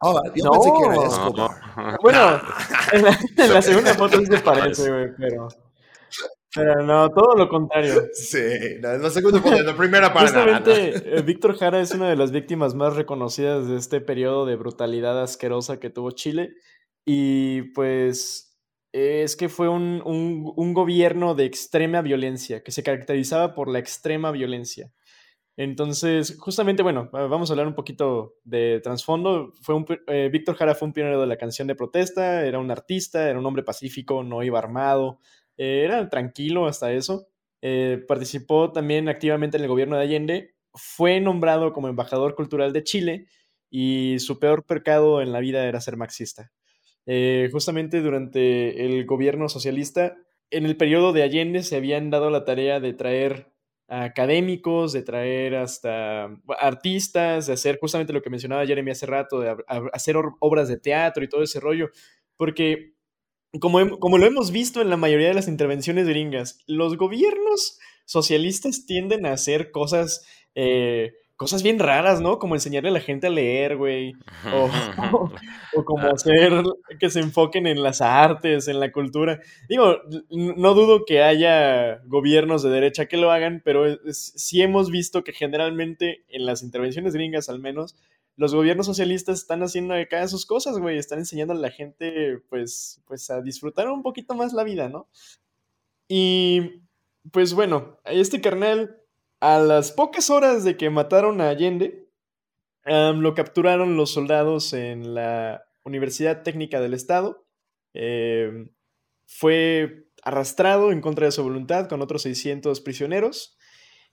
Oh, 0.00 0.20
yo 0.34 0.44
No. 0.44 0.50
pensé 0.52 0.70
que 0.70 0.84
era 0.86 0.94
No, 0.94 1.04
Escobar. 1.04 1.98
Bueno, 2.02 2.40
en 2.92 3.02
la, 3.02 3.18
en 3.44 3.54
la 3.54 3.62
segunda 3.62 3.94
foto 3.94 4.18
sí 4.20 4.26
se 4.26 4.38
parece, 4.38 4.90
güey, 4.90 5.08
pero. 5.18 5.48
Pero 6.58 6.82
no, 6.84 7.08
todo 7.10 7.34
lo 7.36 7.48
contrario. 7.48 8.02
Sí, 8.12 8.38
no, 8.80 8.96
la 8.98 9.10
segunda 9.10 9.40
foto, 9.40 9.56
en 9.56 9.66
la 9.66 9.76
primera 9.76 10.12
para 10.12 10.30
nada. 10.30 10.58
Justamente, 10.58 11.22
Víctor 11.22 11.56
Jara 11.56 11.80
es 11.80 11.92
una 11.92 12.08
de 12.10 12.16
las 12.16 12.30
víctimas 12.32 12.74
más 12.74 12.96
reconocidas 12.96 13.68
de 13.68 13.76
este 13.76 14.00
periodo 14.00 14.44
de 14.46 14.56
brutalidad 14.56 15.22
asquerosa 15.22 15.78
que 15.80 15.90
tuvo 15.90 16.10
Chile. 16.10 16.54
Y 17.06 17.62
pues 17.72 18.44
es 18.92 19.36
que 19.36 19.48
fue 19.48 19.68
un, 19.68 20.02
un- 20.04 20.52
un 20.56 20.74
gobierno 20.74 21.34
de 21.34 21.44
extrema 21.44 22.02
violencia, 22.02 22.62
que 22.62 22.72
se 22.72 22.82
caracterizaba 22.82 23.54
por 23.54 23.68
la 23.68 23.78
extrema 23.78 24.30
violencia. 24.30 24.90
Entonces, 25.56 26.36
justamente, 26.38 26.82
bueno, 26.82 27.10
va- 27.12 27.26
vamos 27.26 27.50
a 27.50 27.52
hablar 27.52 27.66
un 27.66 27.74
poquito 27.74 28.34
de 28.44 28.80
trasfondo. 28.82 29.52
Fue 29.62 29.74
un 29.74 29.84
eh, 30.06 30.28
Víctor 30.32 30.54
Jara 30.56 30.74
fue 30.74 30.86
un 30.86 30.92
pionero 30.94 31.20
de 31.20 31.26
la 31.26 31.36
canción 31.36 31.66
de 31.66 31.74
protesta, 31.74 32.44
era 32.46 32.58
un 32.60 32.70
artista, 32.70 33.28
era 33.28 33.38
un 33.38 33.46
hombre 33.46 33.64
pacífico, 33.64 34.22
no 34.22 34.42
iba 34.44 34.58
armado, 34.58 35.18
eh, 35.58 35.82
era 35.84 36.08
tranquilo 36.08 36.66
hasta 36.66 36.92
eso. 36.92 37.28
Eh, 37.60 38.04
participó 38.06 38.72
también 38.72 39.08
activamente 39.08 39.56
en 39.56 39.64
el 39.64 39.68
gobierno 39.68 39.96
de 39.96 40.02
Allende, 40.02 40.54
fue 40.72 41.20
nombrado 41.20 41.72
como 41.72 41.88
embajador 41.88 42.34
cultural 42.36 42.72
de 42.72 42.84
Chile 42.84 43.26
y 43.68 44.18
su 44.20 44.38
peor 44.38 44.64
pecado 44.64 45.20
en 45.20 45.32
la 45.32 45.40
vida 45.40 45.66
era 45.66 45.80
ser 45.80 45.96
marxista. 45.96 46.52
Eh, 47.04 47.48
justamente 47.52 48.00
durante 48.00 48.84
el 48.84 49.04
gobierno 49.06 49.48
socialista, 49.48 50.16
en 50.50 50.66
el 50.66 50.76
periodo 50.76 51.12
de 51.12 51.22
Allende 51.22 51.62
se 51.62 51.76
habían 51.76 52.10
dado 52.10 52.30
la 52.30 52.44
tarea 52.44 52.80
de 52.80 52.92
traer 52.94 53.52
a 53.88 54.04
académicos, 54.04 54.92
de 54.92 55.02
traer 55.02 55.56
hasta 55.56 56.28
artistas, 56.60 57.46
de 57.46 57.54
hacer 57.54 57.78
justamente 57.80 58.12
lo 58.12 58.22
que 58.22 58.30
mencionaba 58.30 58.66
Jeremy 58.66 58.90
hace 58.90 59.06
rato, 59.06 59.40
de 59.40 59.56
hacer 59.92 60.16
obras 60.40 60.68
de 60.68 60.78
teatro 60.78 61.24
y 61.24 61.28
todo 61.28 61.42
ese 61.42 61.58
rollo, 61.58 61.88
porque 62.36 62.97
como, 63.60 63.98
como 63.98 64.18
lo 64.18 64.26
hemos 64.26 64.50
visto 64.50 64.80
en 64.80 64.90
la 64.90 64.96
mayoría 64.96 65.28
de 65.28 65.34
las 65.34 65.48
intervenciones 65.48 66.06
gringas, 66.08 66.58
los 66.66 66.96
gobiernos 66.96 67.78
socialistas 68.04 68.86
tienden 68.86 69.26
a 69.26 69.32
hacer 69.32 69.70
cosas, 69.70 70.26
eh, 70.54 71.12
cosas 71.36 71.62
bien 71.62 71.78
raras, 71.78 72.20
¿no? 72.20 72.38
Como 72.38 72.54
enseñarle 72.56 72.88
a 72.88 72.92
la 72.92 73.00
gente 73.00 73.28
a 73.28 73.30
leer, 73.30 73.76
güey. 73.76 74.12
O, 74.52 74.68
o 75.74 75.84
como 75.84 76.06
Ah. 76.06 76.12
hacer 76.14 76.52
que 76.98 77.10
se 77.10 77.20
enfoquen 77.20 77.66
en 77.66 77.82
las 77.82 78.00
artes, 78.00 78.66
en 78.68 78.80
la 78.80 78.90
cultura. 78.92 79.40
Digo, 79.68 79.98
no 80.30 80.74
dudo 80.74 81.04
que 81.06 81.22
haya 81.22 81.98
gobiernos 82.06 82.62
de 82.62 82.70
derecha 82.70 83.06
que 83.06 83.16
lo 83.18 83.30
hagan, 83.30 83.62
pero 83.64 83.86
es- 83.86 84.32
sí 84.36 84.62
hemos 84.62 84.90
visto 84.90 85.22
que 85.22 85.32
generalmente 85.32 86.24
en 86.28 86.44
las 86.44 86.62
intervenciones 86.62 87.14
gringas 87.14 87.48
al 87.48 87.60
menos, 87.60 87.94
los 88.38 88.54
gobiernos 88.54 88.86
socialistas 88.86 89.40
están 89.40 89.64
haciendo 89.64 89.94
acá 89.94 90.26
sus 90.28 90.46
cosas, 90.46 90.78
güey, 90.78 90.96
están 90.96 91.18
enseñando 91.18 91.54
a 91.54 91.56
la 91.56 91.72
gente 91.72 92.38
pues, 92.48 93.02
pues 93.04 93.28
a 93.30 93.42
disfrutar 93.42 93.88
un 93.88 94.02
poquito 94.02 94.34
más 94.34 94.52
la 94.52 94.62
vida, 94.62 94.88
¿no? 94.88 95.08
Y 96.06 96.82
pues 97.32 97.52
bueno, 97.52 97.98
este 98.04 98.40
carnal, 98.40 98.96
a 99.40 99.58
las 99.58 99.90
pocas 99.90 100.30
horas 100.30 100.62
de 100.62 100.76
que 100.76 100.88
mataron 100.88 101.40
a 101.40 101.48
Allende, 101.48 102.08
lo 102.86 103.34
capturaron 103.34 103.96
los 103.96 104.12
soldados 104.12 104.72
en 104.72 105.14
la 105.14 105.64
Universidad 105.84 106.44
Técnica 106.44 106.80
del 106.80 106.94
Estado. 106.94 107.44
em, 107.92 108.70
fue 109.26 110.06
arrastrado 110.22 110.92
en 110.92 111.00
contra 111.00 111.26
de 111.26 111.32
su 111.32 111.42
voluntad 111.42 111.88
con 111.88 112.02
otros 112.02 112.22
600 112.22 112.80
prisioneros 112.80 113.58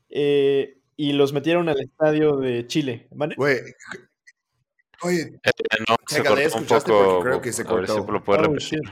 eh, 0.10 0.82
y 0.98 1.14
los 1.14 1.32
metieron 1.34 1.70
al 1.70 1.80
estadio 1.80 2.38
de 2.38 2.66
Chile. 2.68 3.08
¿vale? 3.12 3.36
Güey, 3.38 3.60
oye, 5.04 5.22
Eh, 5.44 5.52
no, 5.88 5.96
se 6.08 6.24
cortó 6.24 6.58
un 6.58 6.66
poco. 6.66 6.84
Porque 7.18 7.24
creo 7.30 7.42
que 7.42 7.54
se 7.54 7.62
a 7.64 7.74
ver 7.74 7.88
si 7.88 7.94
cortó. 7.94 8.12
lo 8.12 8.24
puede 8.24 8.40
Oh, 8.40 8.44
repetir. 8.44 8.80
shit. 8.80 8.90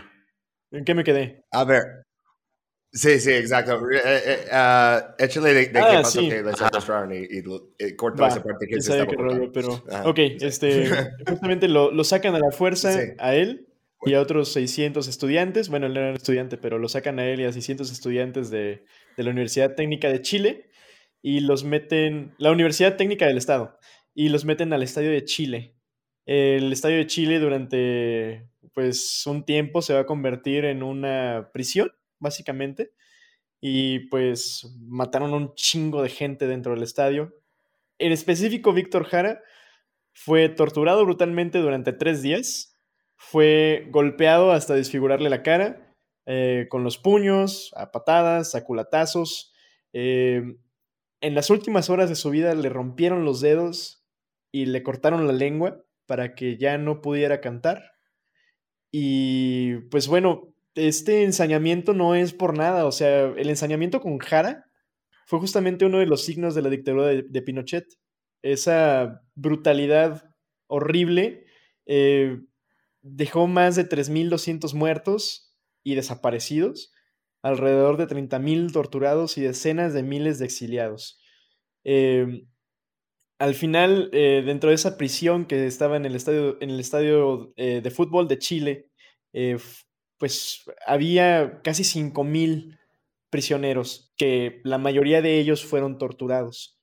¿En 0.71 0.85
qué 0.85 0.93
me 0.95 1.03
quedé? 1.03 1.43
a 1.51 1.63
ver. 1.63 1.83
Sí, 2.95 3.19
sí, 3.19 3.31
exacto. 3.31 3.81
Eh, 3.89 3.99
eh, 4.03 4.45
ah, 4.51 5.15
échale 5.17 5.51
de, 5.53 5.65
de 5.67 5.79
Ah, 5.79 5.87
qué 5.89 5.95
pasó 5.97 6.19
sí. 6.21 6.29
que 6.29 6.43
les 6.43 6.53
Ajá. 6.53 6.65
secuestraron 6.65 7.11
y, 7.11 7.17
y 7.17 7.41
lo- 7.41 7.71
eh, 7.79 7.95
cortó 7.95 8.23
esa 8.27 8.43
parte 8.43 8.67
que 8.67 8.79
se 8.81 8.91
estaba 8.99 9.11
rollo, 9.17 9.51
pero... 9.51 9.83
Ajá. 9.89 10.07
Ok, 10.07 10.19
este, 10.19 10.89
justamente 11.27 11.67
lo, 11.67 11.91
lo 11.91 12.03
sacan 12.03 12.35
a 12.35 12.39
la 12.39 12.51
fuerza 12.51 12.93
Sí. 12.93 13.09
a 13.17 13.33
él 13.33 13.67
y 14.05 14.13
a 14.13 14.21
otros 14.21 14.53
600 14.53 15.07
estudiantes. 15.07 15.69
Bueno, 15.69 15.87
él 15.87 15.95
no 15.95 16.01
era 16.01 16.13
estudiante, 16.13 16.57
pero 16.57 16.77
lo 16.77 16.87
sacan 16.87 17.17
a 17.17 17.25
él 17.25 17.39
y 17.39 17.45
a 17.45 17.51
600 17.51 17.91
estudiantes 17.91 18.51
de, 18.51 18.85
de 19.17 19.23
la 19.23 19.31
Universidad 19.31 19.73
Técnica 19.73 20.09
de 20.09 20.21
Chile 20.21 20.69
y 21.23 21.39
los 21.39 21.63
meten, 21.63 22.35
la 22.37 22.51
Universidad 22.51 22.95
Técnica 22.95 23.25
del 23.25 23.37
Estado, 23.39 23.79
y 24.13 24.29
los 24.29 24.45
meten 24.45 24.71
al 24.71 24.83
Estadio 24.83 25.09
de 25.09 25.23
Chile. 25.23 25.73
El 26.25 26.71
Estadio 26.71 26.97
de 26.97 27.07
Chile 27.07 27.39
durante 27.39 28.47
pues 28.73 29.25
un 29.27 29.45
tiempo 29.45 29.81
se 29.81 29.93
va 29.93 30.01
a 30.01 30.05
convertir 30.05 30.65
en 30.65 30.83
una 30.83 31.49
prisión, 31.53 31.91
básicamente, 32.19 32.91
y 33.61 33.99
pues 34.09 34.75
mataron 34.79 35.33
un 35.33 35.53
chingo 35.55 36.01
de 36.01 36.09
gente 36.09 36.47
dentro 36.47 36.73
del 36.73 36.83
estadio. 36.83 37.33
En 37.99 38.11
específico, 38.11 38.73
Víctor 38.73 39.05
Jara 39.05 39.41
fue 40.13 40.49
torturado 40.49 41.03
brutalmente 41.05 41.59
durante 41.59 41.93
tres 41.93 42.21
días, 42.21 42.75
fue 43.15 43.87
golpeado 43.91 44.51
hasta 44.51 44.73
desfigurarle 44.73 45.29
la 45.29 45.43
cara, 45.43 45.93
eh, 46.25 46.67
con 46.69 46.83
los 46.83 46.97
puños, 46.97 47.71
a 47.75 47.91
patadas, 47.91 48.55
a 48.55 48.63
culatazos. 48.63 49.53
Eh, 49.93 50.57
en 51.21 51.35
las 51.35 51.49
últimas 51.49 51.89
horas 51.89 52.09
de 52.09 52.15
su 52.15 52.29
vida 52.29 52.53
le 52.55 52.69
rompieron 52.69 53.23
los 53.23 53.39
dedos 53.39 54.05
y 54.51 54.65
le 54.65 54.83
cortaron 54.83 55.27
la 55.27 55.33
lengua 55.33 55.82
para 56.05 56.35
que 56.35 56.57
ya 56.57 56.77
no 56.77 57.01
pudiera 57.01 57.41
cantar. 57.41 57.93
Y 58.91 59.75
pues 59.89 60.07
bueno, 60.07 60.53
este 60.75 61.23
ensañamiento 61.23 61.93
no 61.93 62.15
es 62.15 62.33
por 62.33 62.57
nada, 62.57 62.85
o 62.85 62.91
sea, 62.91 63.25
el 63.25 63.49
ensañamiento 63.49 64.01
con 64.01 64.17
Jara 64.19 64.65
fue 65.25 65.39
justamente 65.39 65.85
uno 65.85 65.99
de 65.99 66.05
los 66.05 66.23
signos 66.23 66.55
de 66.55 66.61
la 66.61 66.69
dictadura 66.69 67.07
de, 67.07 67.41
Pinochet. 67.41 67.85
Esa 68.41 69.21
brutalidad 69.35 70.29
horrible 70.67 71.45
eh, 71.85 72.39
dejó 73.01 73.47
más 73.47 73.75
de 73.75 73.87
3.200 73.87 74.73
muertos 74.73 75.55
y 75.83 75.95
desaparecidos, 75.95 76.93
alrededor 77.41 77.97
de 77.97 78.07
30.000 78.07 78.71
torturados 78.71 79.37
y 79.37 79.41
decenas 79.41 79.93
de 79.93 80.03
miles 80.03 80.39
de 80.39 80.45
exiliados. 80.45 81.19
Eh, 81.83 82.45
al 83.43 83.55
final, 83.55 84.09
eh, 84.13 84.41
dentro 84.45 84.69
de 84.69 84.75
esa 84.75 84.97
prisión 84.97 85.45
que 85.45 85.67
estaba 85.67 85.97
en 85.97 86.05
el 86.05 86.15
estadio, 86.15 86.57
en 86.61 86.69
el 86.69 86.79
estadio 86.79 87.51
eh, 87.57 87.81
de 87.83 87.91
fútbol 87.91 88.29
de 88.29 88.39
Chile, 88.39 88.87
eh, 89.33 89.57
pues 90.17 90.63
había 90.87 91.59
casi 91.61 91.83
5.000 91.83 92.79
prisioneros, 93.29 94.13
que 94.15 94.61
la 94.63 94.77
mayoría 94.77 95.21
de 95.21 95.39
ellos 95.39 95.65
fueron 95.65 95.97
torturados. 95.97 96.79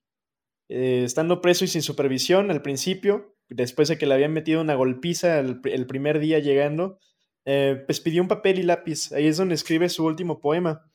estando 0.69 1.41
preso 1.41 1.65
y 1.65 1.67
sin 1.67 1.81
supervisión 1.81 2.51
al 2.51 2.61
principio, 2.61 3.35
después 3.49 3.87
de 3.87 3.97
que 3.97 4.05
le 4.05 4.13
habían 4.13 4.31
metido 4.31 4.61
una 4.61 4.75
golpiza 4.75 5.39
el, 5.39 5.61
el 5.63 5.87
primer 5.87 6.19
día 6.19 6.37
llegando, 6.37 6.99
pues 7.43 7.99
pidió 8.01 8.21
un 8.21 8.27
papel 8.27 8.59
y 8.59 8.63
lápiz. 8.63 9.11
Ahí 9.13 9.25
es 9.25 9.37
donde 9.37 9.55
escribe 9.55 9.89
su 9.89 10.05
último 10.05 10.39
poema. 10.39 10.85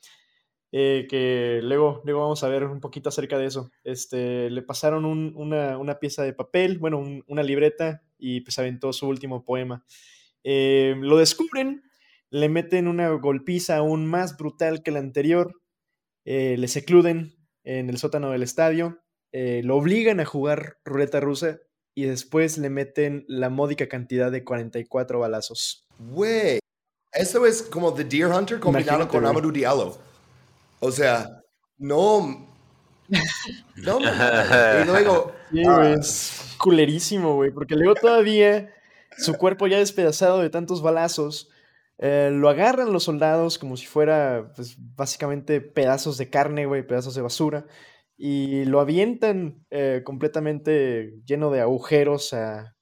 Eh, 0.79 1.07
que 1.09 1.59
luego, 1.63 2.03
luego 2.05 2.21
vamos 2.21 2.43
a 2.43 2.49
ver 2.49 2.63
un 2.65 2.79
poquito 2.79 3.09
acerca 3.09 3.39
de 3.39 3.47
eso. 3.47 3.71
Este, 3.83 4.51
le 4.51 4.61
pasaron 4.61 5.05
una, 5.05 5.99
pieza 5.99 6.21
de 6.21 6.33
papel, 6.33 6.77
bueno, 6.77 7.03
una 7.25 7.41
libreta, 7.41 8.03
y 8.19 8.41
pues 8.41 8.59
aventó 8.59 8.93
su 8.93 9.07
último 9.07 9.43
poema. 9.43 9.83
Eh, 10.43 10.93
lo 10.99 11.17
descubren, 11.17 11.81
le 12.29 12.47
meten 12.47 12.87
una 12.87 13.09
golpiza 13.09 13.77
aún 13.77 14.05
más 14.05 14.37
brutal 14.37 14.83
que 14.83 14.91
la 14.91 14.99
anterior, 14.99 15.59
eh, 16.25 16.57
le 16.59 16.67
secluden 16.67 17.33
en 17.63 17.89
el 17.89 17.97
sótano 17.97 18.29
del 18.29 18.43
estadio, 18.43 18.99
lo 19.33 19.77
obligan 19.77 20.19
a 20.19 20.25
jugar 20.25 20.77
ruleta 20.85 21.19
rusa 21.19 21.59
y 21.95 22.03
después 22.03 22.59
le 22.59 22.69
meten 22.69 23.25
la 23.27 23.49
módica 23.49 23.87
cantidad 23.89 24.31
de 24.31 24.43
44 24.43 25.19
balazos. 25.19 25.87
Güey, 25.97 26.59
eso 27.13 27.47
es 27.47 27.63
como 27.63 27.95
The 27.95 28.03
Deer 28.03 28.27
Hunter 28.27 28.59
combinado 28.59 29.07
con 29.07 29.25
Amadou 29.25 29.51
Diallo. 29.51 29.97
O 30.79 30.91
sea, 30.91 31.41
no. 31.77 32.47
No, 33.75 33.99
y 33.99 34.85
luego. 34.85 35.31
Ah, 35.67 35.95
es 35.97 36.55
culerísimo, 36.57 37.35
güey, 37.35 37.51
porque 37.51 37.75
luego 37.75 37.95
todavía 37.95 38.73
su 39.17 39.33
cuerpo 39.35 39.67
ya 39.67 39.77
despedazado 39.77 40.41
de 40.41 40.49
tantos 40.49 40.81
balazos. 40.81 41.49
Eh, 41.99 42.29
lo 42.31 42.49
agarran 42.49 42.93
los 42.93 43.03
soldados 43.05 43.57
como 43.57 43.75
si 43.75 43.87
fuera, 43.87 44.51
pues, 44.55 44.75
básicamente 44.95 45.61
pedazos 45.61 46.17
de 46.17 46.29
carne, 46.29 46.65
güey, 46.65 46.85
pedazos 46.85 47.15
de 47.15 47.23
basura, 47.23 47.65
y 48.15 48.65
lo 48.65 48.79
avientan 48.79 49.65
eh, 49.71 50.01
completamente 50.03 51.15
lleno 51.25 51.49
de 51.49 51.61
agujeros 51.61 52.33
a, 52.33 52.73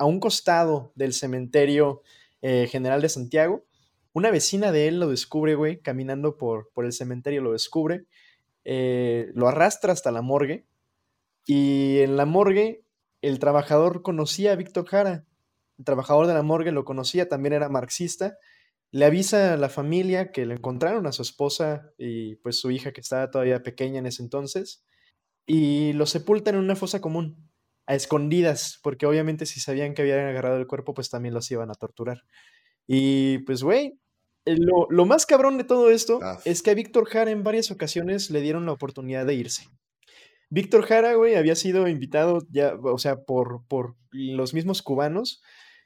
un 0.00 0.20
costado 0.20 0.92
del 0.94 1.14
cementerio 1.14 2.02
eh, 2.42 2.68
general 2.70 3.00
de 3.00 3.08
Santiago. 3.08 3.64
Una 4.14 4.30
vecina 4.30 4.70
de 4.70 4.86
él 4.86 5.00
lo 5.00 5.08
descubre, 5.08 5.56
güey, 5.56 5.80
caminando 5.80 6.38
por, 6.38 6.70
por 6.72 6.84
el 6.84 6.92
cementerio, 6.92 7.42
lo 7.42 7.50
descubre, 7.50 8.06
eh, 8.64 9.32
lo 9.34 9.48
arrastra 9.48 9.92
hasta 9.92 10.12
la 10.12 10.22
morgue 10.22 10.66
y 11.46 11.98
en 11.98 12.16
la 12.16 12.24
morgue 12.24 12.84
el 13.22 13.40
trabajador 13.40 14.02
conocía 14.02 14.52
a 14.52 14.56
Víctor 14.56 14.86
Jara, 14.86 15.26
el 15.78 15.84
trabajador 15.84 16.28
de 16.28 16.34
la 16.34 16.42
morgue 16.42 16.70
lo 16.70 16.84
conocía, 16.84 17.28
también 17.28 17.54
era 17.54 17.68
marxista, 17.68 18.38
le 18.92 19.04
avisa 19.04 19.54
a 19.54 19.56
la 19.56 19.68
familia 19.68 20.30
que 20.30 20.46
le 20.46 20.54
encontraron 20.54 21.08
a 21.08 21.12
su 21.12 21.22
esposa 21.22 21.90
y 21.98 22.36
pues 22.36 22.60
su 22.60 22.70
hija 22.70 22.92
que 22.92 23.00
estaba 23.00 23.32
todavía 23.32 23.64
pequeña 23.64 23.98
en 23.98 24.06
ese 24.06 24.22
entonces 24.22 24.84
y 25.44 25.92
lo 25.94 26.06
sepultan 26.06 26.54
en 26.54 26.60
una 26.60 26.76
fosa 26.76 27.00
común, 27.00 27.50
a 27.86 27.96
escondidas, 27.96 28.78
porque 28.80 29.06
obviamente 29.06 29.44
si 29.44 29.58
sabían 29.58 29.92
que 29.94 30.02
habían 30.02 30.20
agarrado 30.20 30.56
el 30.56 30.68
cuerpo, 30.68 30.94
pues 30.94 31.10
también 31.10 31.34
los 31.34 31.50
iban 31.50 31.72
a 31.72 31.74
torturar. 31.74 32.22
Y 32.86 33.38
pues, 33.38 33.62
güey, 33.62 33.98
eh, 34.46 34.56
lo, 34.58 35.06
más 35.06 35.26
cabrón 35.26 35.56
de 35.56 35.64
todo 35.64 35.90
esto 35.90 36.20
es 36.44 36.62
que 36.62 36.70
a 36.70 36.74
Víctor 36.74 37.06
Jara 37.06 37.30
en 37.30 37.42
varias 37.42 37.70
ocasiones 37.70 38.30
le 38.30 38.40
dieron 38.40 38.66
la 38.66 38.72
oportunidad 38.72 39.24
de 39.24 39.34
irse. 39.34 39.68
Víctor 40.50 40.84
Jara, 40.84 41.14
güey, 41.14 41.34
había 41.34 41.56
sido 41.56 41.88
invitado 41.88 42.40
ya, 42.50 42.74
o 42.74 42.98
sea, 42.98 43.16
por, 43.16 43.66
por 43.66 43.96
los 44.12 44.52
mismos 44.54 44.82
cubanos 44.82 45.42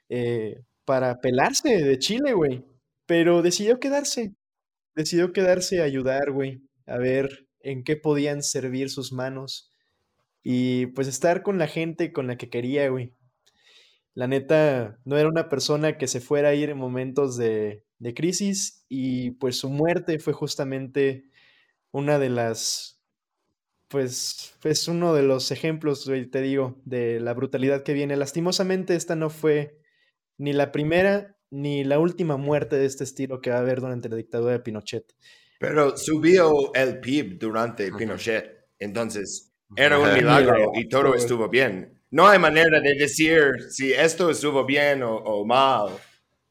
eh, 0.09 0.61
para 0.85 1.19
pelarse 1.21 1.69
de 1.69 1.97
Chile, 1.97 2.33
güey. 2.33 2.65
Pero 3.05 3.41
decidió 3.41 3.79
quedarse. 3.79 4.35
Decidió 4.95 5.31
quedarse 5.31 5.81
a 5.81 5.85
ayudar, 5.85 6.31
güey. 6.31 6.61
A 6.85 6.97
ver 6.97 7.47
en 7.61 7.83
qué 7.83 7.95
podían 7.95 8.43
servir 8.43 8.89
sus 8.89 9.11
manos. 9.13 9.71
Y 10.43 10.87
pues 10.87 11.07
estar 11.07 11.43
con 11.43 11.57
la 11.57 11.67
gente 11.67 12.11
con 12.11 12.27
la 12.27 12.37
que 12.37 12.49
quería, 12.49 12.89
güey. 12.89 13.13
La 14.13 14.27
neta, 14.27 14.97
no 15.05 15.17
era 15.17 15.29
una 15.29 15.49
persona 15.49 15.97
que 15.97 16.07
se 16.07 16.19
fuera 16.19 16.49
a 16.49 16.53
ir 16.53 16.69
en 16.69 16.77
momentos 16.77 17.37
de, 17.37 17.83
de 17.99 18.13
crisis 18.13 18.85
y 18.87 19.31
pues 19.31 19.57
su 19.57 19.69
muerte 19.69 20.19
fue 20.19 20.33
justamente 20.33 21.29
una 21.91 22.17
de 22.17 22.29
las, 22.29 23.01
pues 23.89 24.55
es 24.63 24.87
uno 24.87 25.13
de 25.13 25.23
los 25.23 25.51
ejemplos, 25.51 26.09
te 26.31 26.41
digo, 26.41 26.81
de 26.85 27.19
la 27.19 27.33
brutalidad 27.33 27.83
que 27.83 27.93
viene. 27.93 28.15
Lastimosamente 28.15 28.95
esta 28.95 29.15
no 29.15 29.29
fue 29.29 29.79
ni 30.37 30.53
la 30.53 30.71
primera 30.71 31.35
ni 31.51 31.83
la 31.83 31.99
última 31.99 32.37
muerte 32.37 32.77
de 32.77 32.85
este 32.85 33.03
estilo 33.03 33.41
que 33.41 33.49
va 33.49 33.57
a 33.57 33.61
haber 33.61 33.81
durante 33.81 34.07
la 34.07 34.15
dictadura 34.15 34.53
de 34.53 34.59
Pinochet. 34.59 35.15
Pero 35.59 35.97
subió 35.97 36.73
el 36.73 36.99
PIB 36.99 37.37
durante 37.39 37.91
Pinochet, 37.91 38.69
entonces 38.77 39.51
era 39.75 39.99
un 39.99 40.13
milagro 40.13 40.71
y 40.75 40.87
todo 40.87 41.15
estuvo 41.15 41.49
bien. 41.49 41.99
No 42.11 42.27
hay 42.27 42.39
manera 42.39 42.79
de 42.79 42.93
decir 42.95 43.51
si 43.69 43.91
esto 43.91 44.29
estuvo 44.29 44.65
bien 44.65 45.03
o, 45.03 45.17
o 45.17 45.45
mal 45.45 45.89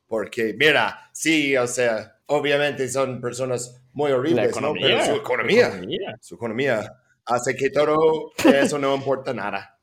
porque 0.09 0.55
mira, 0.59 1.11
sí, 1.13 1.57
o 1.57 1.67
sea, 1.67 2.17
obviamente 2.27 2.89
son 2.89 3.21
personas 3.21 3.81
muy 3.93 4.11
horribles, 4.11 4.61
¿no? 4.61 4.73
Pero 4.73 5.05
su 5.05 5.15
economía, 5.15 5.81
su 6.21 6.35
economía 6.35 6.93
hace 7.27 7.55
que 7.55 7.71
todo 7.71 8.33
eso 8.45 8.79
no 8.79 8.95
importa 8.95 9.33
nada. 9.33 9.79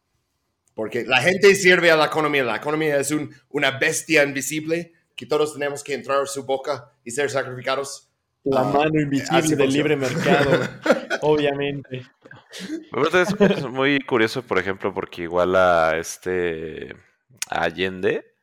Porque 0.74 1.06
la 1.06 1.22
gente 1.22 1.56
sirve 1.56 1.90
a 1.90 1.96
la 1.96 2.08
economía. 2.08 2.44
La 2.44 2.58
economía 2.58 3.00
es 3.00 3.12
un, 3.12 3.34
una 3.50 3.72
bestia 3.72 4.24
invisible 4.24 4.92
que 5.16 5.26
todos 5.26 5.54
tenemos 5.54 5.84
que 5.84 5.94
entrar 5.94 6.22
a 6.22 6.26
su 6.26 6.44
boca 6.44 6.92
y 7.04 7.12
ser 7.12 7.30
sacrificados. 7.30 8.12
La 8.44 8.60
ah, 8.62 8.64
mano 8.66 9.00
invisible 9.00 9.56
del 9.56 9.72
libre 9.72 9.96
mercado, 9.96 10.52
obviamente. 11.22 12.06
Es 13.14 13.64
muy 13.64 14.00
curioso, 14.02 14.44
por 14.44 14.60
ejemplo, 14.60 14.94
porque 14.94 15.24
igual 15.24 15.56
a 15.56 15.98
este 15.98 16.96
Allende, 17.50 18.35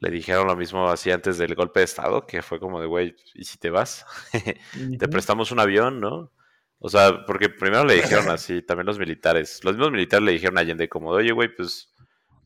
le 0.00 0.10
dijeron 0.10 0.46
lo 0.46 0.56
mismo 0.56 0.88
así 0.88 1.10
antes 1.10 1.38
del 1.38 1.54
golpe 1.54 1.80
de 1.80 1.84
Estado, 1.84 2.26
que 2.26 2.42
fue 2.42 2.58
como 2.58 2.80
de, 2.80 2.86
güey, 2.86 3.16
¿y 3.34 3.44
si 3.44 3.58
te 3.58 3.70
vas? 3.70 4.04
te 4.98 5.08
prestamos 5.08 5.52
un 5.52 5.60
avión, 5.60 6.00
¿no? 6.00 6.32
O 6.78 6.88
sea, 6.88 7.24
porque 7.24 7.48
primero 7.48 7.84
le 7.84 7.94
dijeron 7.94 8.28
así, 8.28 8.60
también 8.60 8.86
los 8.86 8.98
militares, 8.98 9.60
los 9.64 9.74
mismos 9.74 9.92
militares 9.92 10.24
le 10.24 10.32
dijeron 10.32 10.58
a 10.58 10.60
Allende 10.60 10.88
como, 10.88 11.10
oye, 11.10 11.32
güey, 11.32 11.48
pues, 11.54 11.94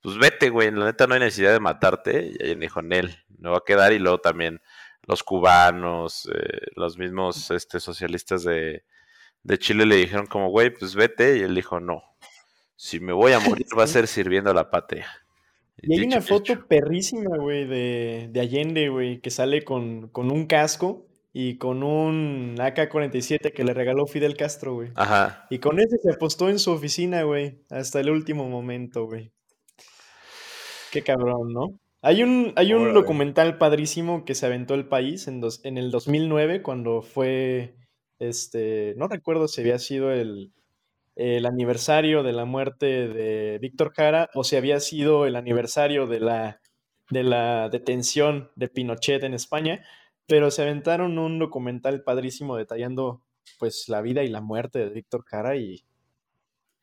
pues 0.01 0.17
vete, 0.17 0.51
güey, 0.51 0.71
la 0.71 0.85
neta 0.85 1.07
no 1.07 1.15
hay 1.15 1.21
necesidad 1.21 1.53
de 1.53 1.61
matarte. 1.61 2.33
Y 2.39 2.45
Allende 2.45 2.67
dijo, 2.67 2.83
Nel, 2.83 3.17
no 3.39 3.53
va 3.53 3.59
a 3.59 3.65
quedar. 3.67 3.93
Y 3.93 3.99
luego 3.99 4.19
también 4.19 4.61
los 5.03 5.25
cubanos, 5.25 6.31
eh, 6.33 6.67
los 6.77 6.99
mismos 6.99 7.51
este, 7.51 7.81
socialistas 7.81 8.45
de, 8.45 8.85
de 9.43 9.59
Chile 9.59 9.87
le 9.87 9.97
dijeron 9.97 10.27
como, 10.27 10.51
güey, 10.51 10.71
pues 10.71 10.95
vete. 10.95 11.39
Y 11.39 11.41
él 11.41 11.55
dijo, 11.55 11.81
no, 11.81 12.05
si 12.77 13.01
me 13.01 13.13
voy 13.13 13.33
a 13.33 13.41
morir 13.41 13.67
va 13.77 13.85
a 13.85 13.87
ser 13.89 14.07
sirviendo 14.07 14.51
a 14.51 14.55
la 14.55 14.71
patria. 14.71 15.09
Y 15.83 15.99
hay 15.99 16.07
una 16.07 16.21
foto 16.21 16.67
perrísima, 16.67 17.37
güey, 17.39 17.67
de, 17.67 18.29
de 18.33 18.41
Allende, 18.41 18.89
güey, 18.89 19.21
que 19.21 19.31
sale 19.31 19.63
con, 19.65 20.09
con, 20.09 20.31
un 20.33 20.47
casco 20.47 21.07
y 21.33 21.57
con 21.59 21.83
un 21.83 22.57
AK-47 22.59 23.53
que 23.53 23.65
le 23.65 23.75
regaló 23.75 24.07
Fidel 24.07 24.37
Castro, 24.37 24.75
güey. 24.75 24.91
Ajá. 24.97 25.47
Y 25.51 25.59
con 25.59 25.79
ese 25.79 25.99
se 25.99 26.13
apostó 26.13 26.49
en 26.49 26.59
su 26.59 26.73
oficina, 26.73 27.23
güey, 27.23 27.61
hasta 27.71 28.01
el 28.01 28.11
último 28.11 28.49
momento, 28.49 29.07
güey. 29.07 29.31
Qué 30.91 31.03
cabrón, 31.03 31.53
¿no? 31.53 31.79
Hay 32.01 32.23
un, 32.23 32.53
hay 32.57 32.73
un 32.73 32.83
Órale. 32.83 32.95
documental 33.01 33.59
padrísimo 33.59 34.25
que 34.25 34.35
se 34.35 34.47
aventó 34.47 34.75
el 34.75 34.87
país 34.89 35.29
en, 35.29 35.41
dos- 35.41 35.61
en 35.65 35.77
el 35.79 35.91
2009 35.91 36.63
cuando 36.63 37.03
fue, 37.03 37.75
este, 38.19 38.95
no 38.97 39.09
recuerdo 39.09 39.49
si 39.49 39.61
había 39.61 39.79
sido 39.79 40.13
el, 40.13 40.53
el 41.19 41.47
aniversario 41.47 42.23
de 42.23 42.33
la 42.33 42.45
muerte 42.45 43.09
de 43.09 43.59
Víctor 43.61 43.93
Jara 43.93 44.31
o 44.35 44.45
si 44.45 44.55
había 44.55 44.79
sido 44.79 45.27
el 45.27 45.35
aniversario 45.35 46.07
de 46.07 46.21
la, 46.21 46.61
de 47.11 47.25
la 47.25 47.69
detención 47.69 48.53
de 48.55 48.69
Pinochet 48.69 49.25
en 49.25 49.35
España, 49.35 49.85
pero 50.29 50.53
se 50.53 50.63
aventaron 50.63 51.19
un 51.19 51.41
documental 51.41 52.05
padrísimo 52.05 52.57
detallando 52.57 53.25
pues 53.59 53.89
la 53.89 54.01
vida 54.01 54.23
y 54.23 54.29
la 54.29 54.41
muerte 54.41 54.79
de 54.79 54.91
Víctor 54.91 55.25
Jara 55.27 55.57
y 55.57 55.85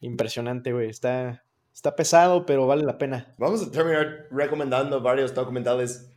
impresionante, 0.01 0.73
güey, 0.73 0.89
está, 0.89 1.45
está 1.73 1.95
pesado, 1.95 2.45
pero 2.45 2.67
vale 2.67 2.83
la 2.83 2.97
pena. 2.97 3.33
Vamos 3.37 3.65
a 3.65 3.71
terminar 3.71 4.27
recomendando 4.31 5.01
varios 5.01 5.33
documentales 5.33 6.11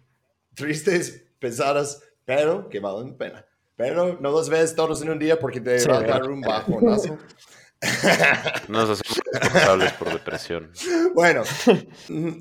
tristes, 0.54 1.30
pesados, 1.38 2.02
pero 2.24 2.68
que 2.68 2.80
valen 2.80 3.16
pena. 3.16 3.46
Pero 3.76 4.18
no 4.20 4.32
los 4.32 4.48
ves 4.48 4.74
todos 4.74 5.02
en 5.02 5.10
un 5.10 5.20
día 5.20 5.38
porque 5.38 5.60
te 5.60 5.78
Sí, 5.78 5.88
va 5.88 5.98
a 5.98 6.02
dar 6.02 6.28
un 6.28 6.40
bajonazo. 6.40 7.16
Nos 8.68 8.90
hacemos 8.90 9.20
responsables 9.32 9.92
por 9.92 10.12
depresión. 10.12 10.70
Bueno, 11.14 11.42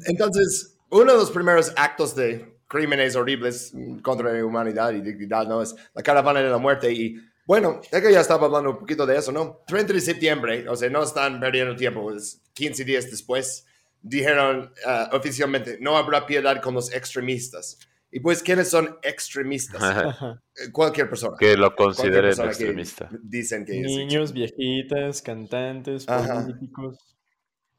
entonces, 0.05 0.77
uno 0.89 1.11
de 1.11 1.17
los 1.17 1.31
primeros 1.31 1.73
actos 1.75 2.15
de 2.15 2.57
crímenes 2.67 3.15
horribles 3.15 3.73
contra 4.01 4.31
la 4.31 4.45
humanidad 4.45 4.91
y 4.91 5.01
dignidad, 5.01 5.47
¿no? 5.47 5.61
Es 5.61 5.75
la 5.93 6.03
caravana 6.03 6.41
de 6.41 6.49
la 6.49 6.57
muerte. 6.57 6.91
Y 6.91 7.17
bueno, 7.45 7.81
ya 7.91 8.01
que 8.01 8.11
ya 8.11 8.19
estaba 8.19 8.45
hablando 8.45 8.71
un 8.71 8.79
poquito 8.79 9.05
de 9.05 9.17
eso, 9.17 9.31
¿no? 9.31 9.63
30 9.67 9.93
de 9.93 10.01
septiembre, 10.01 10.67
o 10.69 10.75
sea, 10.75 10.89
no 10.89 11.03
están 11.03 11.39
perdiendo 11.39 11.75
tiempo, 11.75 12.11
es 12.11 12.41
15 12.53 12.83
días 12.83 13.09
después, 13.09 13.65
dijeron 14.01 14.73
ah, 14.85 15.09
oficialmente, 15.13 15.77
no 15.79 15.97
habrá 15.97 16.25
piedad 16.25 16.61
con 16.61 16.73
los 16.73 16.93
extremistas. 16.93 17.79
Y 18.11 18.19
pues, 18.21 18.41
¿quiénes 18.41 18.69
son 18.69 18.97
extremistas? 19.03 19.81
Ajá. 19.81 20.41
Eh, 20.55 20.71
Cualquier 20.71 21.09
persona. 21.09 21.35
que 21.37 21.57
lo 21.57 21.75
consideren 21.75 22.21
persona 22.23 22.47
que 22.49 22.53
extremista. 22.53 23.09
Dicen 23.21 23.65
que 23.65 23.79
es 23.81 23.85
Niños, 23.85 24.31
viejitas, 24.33 25.21
cantantes, 25.21 26.07
Ajá. 26.07 26.41
políticos. 26.45 26.97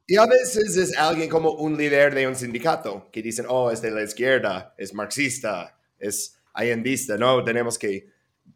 Y 0.06 0.16
a 0.16 0.26
veces 0.26 0.76
es 0.76 0.96
alguien 0.96 1.28
como 1.28 1.52
un 1.52 1.76
líder 1.76 2.14
de 2.14 2.26
un 2.26 2.34
sindicato 2.36 3.08
que 3.10 3.22
dicen, 3.22 3.46
oh, 3.48 3.70
es 3.70 3.82
de 3.82 3.90
la 3.90 4.02
izquierda, 4.02 4.74
es 4.78 4.94
marxista, 4.94 5.78
es 5.98 6.38
allendista, 6.54 7.16
no, 7.18 7.42
tenemos 7.44 7.78
que 7.78 8.08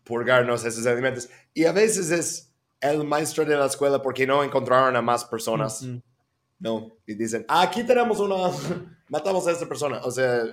purgarnos 0.05 0.65
esos 0.65 0.85
elementos. 0.87 1.29
Y 1.55 1.65
a 1.65 1.73
veces 1.73 2.11
es 2.11 2.55
el 2.81 3.05
maestro 3.05 3.45
de 3.45 3.57
la 3.57 3.67
escuela 3.67 4.01
porque 4.03 4.27
no 4.27 4.43
encontraron 4.43 4.97
a 4.97 5.03
más 5.03 5.25
personas, 5.25 5.83
Ujú. 5.83 6.03
¿no? 6.59 6.97
Y 7.07 7.15
dicen, 7.15 7.45
"Ah, 7.49 7.63
aquí 7.63 7.85
tenemos 7.85 8.19
una, 8.19 8.37
matamos 9.09 9.47
a 9.47 9.53
esta 9.53 9.67
persona. 9.69 10.01
O 10.05 10.11
sea, 10.11 10.45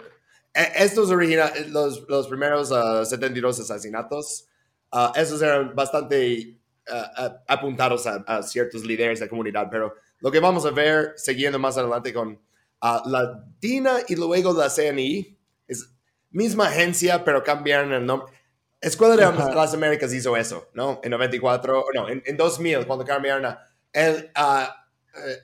estos 0.54 1.10
original, 1.12 1.52
los, 1.70 2.08
los 2.08 2.28
primeros 2.28 2.72
ah, 2.72 3.06
72 3.06 3.60
asesinatos, 3.60 4.48
ah, 4.92 5.14
esos 5.16 5.42
eran 5.42 5.76
bastante 5.76 6.58
ah, 6.92 7.42
apuntados 7.48 8.08
a, 8.08 8.16
a 8.28 8.44
ciertos 8.44 8.84
líderes 8.84 9.20
de 9.20 9.30
comunidad, 9.30 9.68
pero 9.70 9.94
lo 10.20 10.32
que 10.32 10.40
vamos 10.40 10.66
a 10.66 10.72
ver 10.72 11.14
siguiendo 11.16 11.60
más 11.60 11.78
adelante 11.78 12.14
con 12.14 12.40
la 12.82 13.44
DINA 13.60 14.00
y 14.08 14.16
luego 14.16 14.54
la 14.54 14.70
CNI, 14.70 15.38
es 15.68 15.94
misma 16.32 16.68
agencia, 16.68 17.24
pero 17.24 17.44
cambiaron 17.44 17.92
el 17.94 18.06
nombre. 18.06 18.34
Escuela 18.82 19.18
de 19.18 19.26
Ajá. 19.26 19.54
las 19.54 19.74
Américas 19.74 20.14
hizo 20.14 20.38
eso, 20.38 20.70
¿no? 20.74 21.02
En 21.04 21.12
94, 21.12 21.86
no, 21.94 22.08
en, 22.08 22.24
en 22.26 22.38
2000, 22.38 22.88
cuando 22.88 23.04
cambiaron 23.04 23.46
a 23.46 23.66
el, 23.92 24.32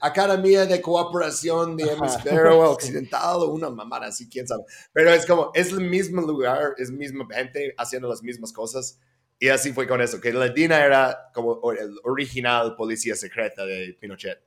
Academia 0.02 0.66
de 0.66 0.82
Cooperación 0.82 1.78
de. 1.78 1.84
Hemisferio. 1.84 2.60
Occidental 2.72 3.38
o 3.38 3.52
una 3.52 3.70
mamada 3.70 4.08
así, 4.08 4.30
quién 4.30 4.48
sabe. 4.48 4.64
Pero 4.94 5.12
es 5.12 5.26
como, 5.26 5.52
es 5.54 5.72
el 5.72 5.82
mismo 5.82 6.22
lugar, 6.22 6.76
es 6.78 6.92
misma 6.92 7.26
gente 7.34 7.74
haciendo 7.78 8.08
las 8.08 8.22
mismas 8.22 8.52
cosas. 8.52 9.00
Y 9.40 9.50
así 9.50 9.74
fue 9.74 9.88
con 9.88 10.02
eso, 10.02 10.22
que 10.22 10.32
la 10.32 10.48
DINA 10.48 10.86
era 10.86 11.32
como 11.34 11.60
el 11.74 11.98
original 12.04 12.76
policía 12.76 13.16
secreta 13.16 13.66
de 13.66 13.98
Pinochet. 14.00 14.42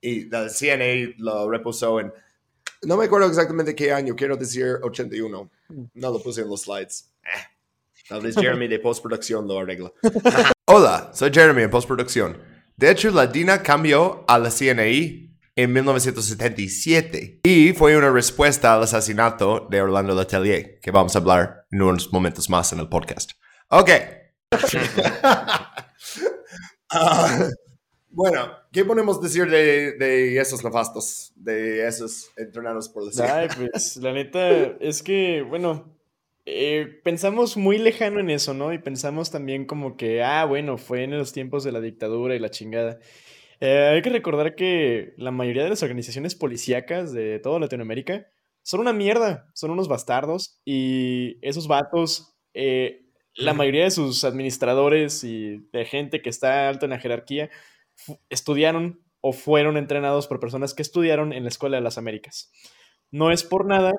Y 0.00 0.28
la 0.28 0.48
CNA 0.48 1.14
lo 1.18 1.48
repuso 1.48 2.00
en, 2.00 2.12
no 2.82 2.96
me 2.96 3.04
acuerdo 3.04 3.28
exactamente 3.28 3.74
qué 3.74 3.92
año, 3.92 4.16
quiero 4.16 4.36
decir 4.36 4.78
81. 4.82 5.50
No 5.94 6.10
lo 6.10 6.20
puse 6.20 6.40
en 6.40 6.48
los 6.48 6.62
slides. 6.62 7.12
Eh, 7.22 7.52
Tal 8.08 8.20
vez 8.20 8.34
Jeremy 8.34 8.66
de 8.66 8.78
postproducción 8.80 9.46
lo 9.46 9.60
arregla. 9.60 9.92
Hola, 10.66 11.10
soy 11.14 11.30
Jeremy 11.32 11.62
en 11.62 11.70
postproducción. 11.70 12.36
De 12.76 12.90
hecho, 12.90 13.10
la 13.10 13.26
DINA 13.26 13.62
cambió 13.62 14.24
a 14.26 14.38
la 14.38 14.50
CNI 14.50 15.30
en 15.54 15.72
1977 15.72 17.40
y 17.42 17.72
fue 17.74 17.96
una 17.96 18.10
respuesta 18.10 18.74
al 18.74 18.82
asesinato 18.84 19.66
de 19.70 19.82
Orlando 19.82 20.14
Letelier, 20.14 20.78
que 20.80 20.90
vamos 20.90 21.14
a 21.14 21.18
hablar 21.18 21.66
en 21.70 21.82
unos 21.82 22.12
momentos 22.12 22.48
más 22.48 22.72
en 22.72 22.80
el 22.80 22.88
podcast. 22.88 23.32
Ok. 23.68 23.90
Ah, 26.94 27.48
bueno, 28.10 28.50
¿qué 28.70 28.84
podemos 28.84 29.18
decir 29.18 29.48
de, 29.48 29.92
de 29.92 30.38
esos 30.38 30.62
nefastos, 30.62 31.32
de 31.36 31.88
esos 31.88 32.30
entrenados 32.36 32.90
por 32.90 33.04
la 33.06 33.12
CIA? 33.12 33.34
Ay, 33.34 33.48
pues 33.70 33.96
la 33.96 34.12
neta 34.12 34.50
es 34.78 35.02
que, 35.02 35.40
bueno, 35.40 35.91
eh, 36.44 37.00
pensamos 37.04 37.56
muy 37.56 37.78
lejano 37.78 38.20
en 38.20 38.30
eso, 38.30 38.54
¿no? 38.54 38.72
Y 38.72 38.78
pensamos 38.78 39.30
también 39.30 39.64
como 39.66 39.96
que, 39.96 40.22
ah, 40.22 40.44
bueno, 40.44 40.78
fue 40.78 41.04
en 41.04 41.16
los 41.16 41.32
tiempos 41.32 41.64
de 41.64 41.72
la 41.72 41.80
dictadura 41.80 42.34
y 42.34 42.38
la 42.40 42.50
chingada. 42.50 42.98
Eh, 43.60 43.90
hay 43.94 44.02
que 44.02 44.10
recordar 44.10 44.56
que 44.56 45.14
la 45.16 45.30
mayoría 45.30 45.62
de 45.62 45.70
las 45.70 45.82
organizaciones 45.84 46.34
policíacas 46.34 47.12
de 47.12 47.38
toda 47.38 47.60
Latinoamérica 47.60 48.26
son 48.62 48.80
una 48.80 48.92
mierda, 48.92 49.50
son 49.54 49.70
unos 49.70 49.88
bastardos 49.88 50.60
y 50.64 51.38
esos 51.42 51.68
vatos, 51.68 52.34
eh, 52.54 53.06
la 53.34 53.54
mayoría 53.54 53.84
de 53.84 53.90
sus 53.92 54.24
administradores 54.24 55.22
y 55.24 55.58
de 55.72 55.84
gente 55.84 56.22
que 56.22 56.30
está 56.30 56.68
alto 56.68 56.86
en 56.86 56.90
la 56.90 56.98
jerarquía 56.98 57.50
estudiaron 58.30 59.00
o 59.20 59.32
fueron 59.32 59.76
entrenados 59.76 60.26
por 60.26 60.40
personas 60.40 60.74
que 60.74 60.82
estudiaron 60.82 61.32
en 61.32 61.44
la 61.44 61.48
Escuela 61.48 61.76
de 61.76 61.82
las 61.82 61.98
Américas. 61.98 62.50
No 63.10 63.30
es 63.30 63.44
por 63.44 63.66
nada. 63.66 63.92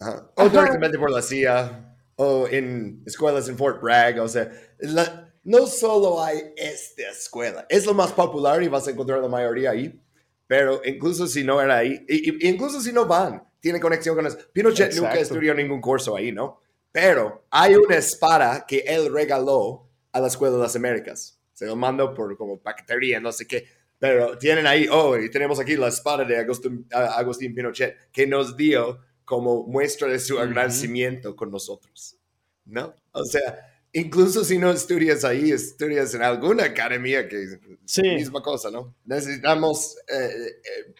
Ajá. 0.00 0.30
O 0.36 0.48
directamente 0.48 0.98
por 0.98 1.10
la 1.10 1.22
CIA, 1.22 1.96
o 2.16 2.46
en 2.48 3.02
escuelas 3.06 3.48
en 3.48 3.56
Fort 3.56 3.80
Bragg, 3.82 4.20
o 4.20 4.28
sea, 4.28 4.50
la- 4.78 5.32
no 5.44 5.66
solo 5.66 6.22
hay 6.22 6.52
esta 6.56 7.08
escuela, 7.10 7.66
es 7.68 7.86
lo 7.86 7.94
más 7.94 8.12
popular 8.12 8.62
y 8.62 8.68
vas 8.68 8.86
a 8.86 8.90
encontrar 8.90 9.20
la 9.20 9.28
mayoría 9.28 9.70
ahí, 9.70 10.00
pero 10.46 10.80
incluso 10.84 11.26
si 11.26 11.42
no 11.44 11.60
era 11.60 11.78
ahí, 11.78 12.04
y, 12.08 12.30
y- 12.30 12.48
incluso 12.48 12.80
si 12.80 12.92
no 12.92 13.06
van, 13.06 13.42
tiene 13.60 13.80
conexión 13.80 14.14
con 14.14 14.26
eso. 14.26 14.38
Pinochet 14.52 14.94
nunca 14.94 15.08
Exacto. 15.14 15.34
estudió 15.34 15.54
ningún 15.54 15.80
curso 15.80 16.16
ahí, 16.16 16.30
¿no? 16.32 16.60
Pero 16.92 17.44
hay 17.50 17.74
una 17.74 17.96
espada 17.96 18.64
que 18.66 18.78
él 18.86 19.12
regaló 19.12 19.88
a 20.12 20.20
la 20.20 20.28
Escuela 20.28 20.56
de 20.56 20.62
las 20.62 20.76
Américas. 20.76 21.38
Se 21.52 21.66
lo 21.66 21.76
mandó 21.76 22.14
por 22.14 22.36
como 22.36 22.58
paquetería, 22.60 23.20
no 23.20 23.32
sé 23.32 23.46
qué. 23.46 23.66
Pero 23.98 24.38
tienen 24.38 24.66
ahí, 24.66 24.86
oh, 24.90 25.18
y 25.18 25.28
tenemos 25.30 25.58
aquí 25.58 25.76
la 25.76 25.88
espada 25.88 26.24
de 26.24 26.38
Agustín 26.38 27.54
Pinochet, 27.54 27.96
que 28.12 28.26
nos 28.26 28.56
dio 28.56 29.00
como 29.28 29.64
muestra 29.66 30.08
de 30.08 30.18
su 30.18 30.34
Ujú. 30.36 30.42
agradecimiento 30.44 31.36
con 31.36 31.50
nosotros, 31.50 32.16
¿no? 32.64 32.94
O 33.12 33.24
sea, 33.26 33.82
incluso 33.92 34.42
si 34.42 34.56
no 34.56 34.70
estudias 34.70 35.22
ahí, 35.22 35.50
estudias 35.52 36.14
en 36.14 36.22
alguna 36.22 36.64
academia 36.64 37.28
que 37.28 37.60
Sí. 37.84 38.00
misma 38.02 38.40
cosa, 38.42 38.70
¿no? 38.70 38.94
Necesitamos 39.04 39.96
eh, 40.08 40.30
eh, 40.64 40.94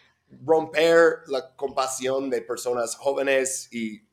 romper 0.45 1.21
la 1.27 1.55
compasión 1.55 2.29
de 2.29 2.43
personas 2.43 2.95
jóvenes 2.95 3.67
y 3.71 4.03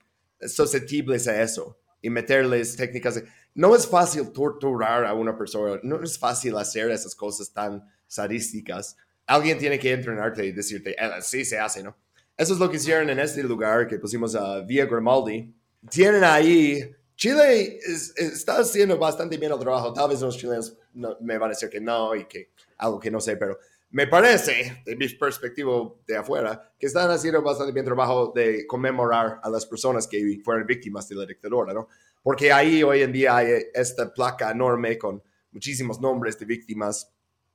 susceptibles 0.48 1.28
a 1.28 1.42
eso 1.42 1.78
y 2.00 2.08
meterles 2.08 2.74
técnicas. 2.74 3.22
No 3.54 3.76
es 3.76 3.86
fácil 3.86 4.32
torturar 4.32 5.04
a 5.04 5.12
una 5.12 5.36
persona, 5.36 5.78
no 5.82 6.02
es 6.02 6.18
fácil 6.18 6.56
hacer 6.56 6.90
esas 6.90 7.14
cosas 7.14 7.52
tan 7.52 7.86
sadísticas. 8.06 8.96
Alguien 9.26 9.58
tiene 9.58 9.78
que 9.78 9.92
entrenarte 9.92 10.42
y 10.46 10.52
decirte, 10.52 10.92
"Eh, 10.92 10.96
así 11.00 11.44
se 11.44 11.58
hace, 11.58 11.82
¿no? 11.82 11.94
Eso 12.36 12.52
es 12.52 12.58
lo 12.58 12.70
que 12.70 12.76
hicieron 12.76 13.08
en 13.10 13.18
este 13.18 13.42
lugar 13.42 13.86
que 13.88 13.98
pusimos 13.98 14.34
a 14.34 14.60
Vía 14.60 14.84
Grimaldi. 14.86 15.54
Tienen 15.90 16.22
ahí, 16.24 16.94
Chile 17.16 17.78
es- 17.78 18.12
está 18.16 18.58
haciendo 18.58 18.98
bastante 18.98 19.38
bien 19.38 19.52
el 19.52 19.58
trabajo. 19.58 19.92
Tal 19.92 20.10
vez 20.10 20.20
los 20.20 20.36
chilenos 20.36 20.76
no- 20.92 21.16
me 21.20 21.38
van 21.38 21.50
a 21.50 21.54
decir 21.54 21.70
que 21.70 21.80
no 21.80 22.14
y 22.14 22.26
que 22.26 22.50
algo 22.78 23.00
que 23.00 23.10
no 23.10 23.20
sé, 23.20 23.36
pero 23.36 23.58
me 23.90 24.06
parece, 24.06 24.82
de 24.84 24.96
mi 24.96 25.08
perspectiva 25.08 25.72
de 26.06 26.16
afuera, 26.16 26.72
que 26.78 26.86
están 26.86 27.10
haciendo 27.10 27.40
bastante 27.40 27.72
bien 27.72 27.86
trabajo 27.86 28.32
de 28.34 28.66
conmemorar 28.66 29.40
a 29.42 29.48
las 29.48 29.64
personas 29.64 30.06
que 30.06 30.40
fueron 30.44 30.66
víctimas 30.66 31.08
de 31.08 31.14
la 31.14 31.24
dictadura, 31.24 31.72
¿no? 31.72 31.88
Porque 32.22 32.52
ahí 32.52 32.82
hoy 32.82 33.00
en 33.02 33.12
día 33.12 33.36
hay 33.36 33.62
esta 33.72 34.12
placa 34.12 34.50
enorme 34.50 34.98
con 34.98 35.22
muchísimos 35.52 36.00
nombres 36.00 36.38
de 36.38 36.44
víctimas 36.44 37.10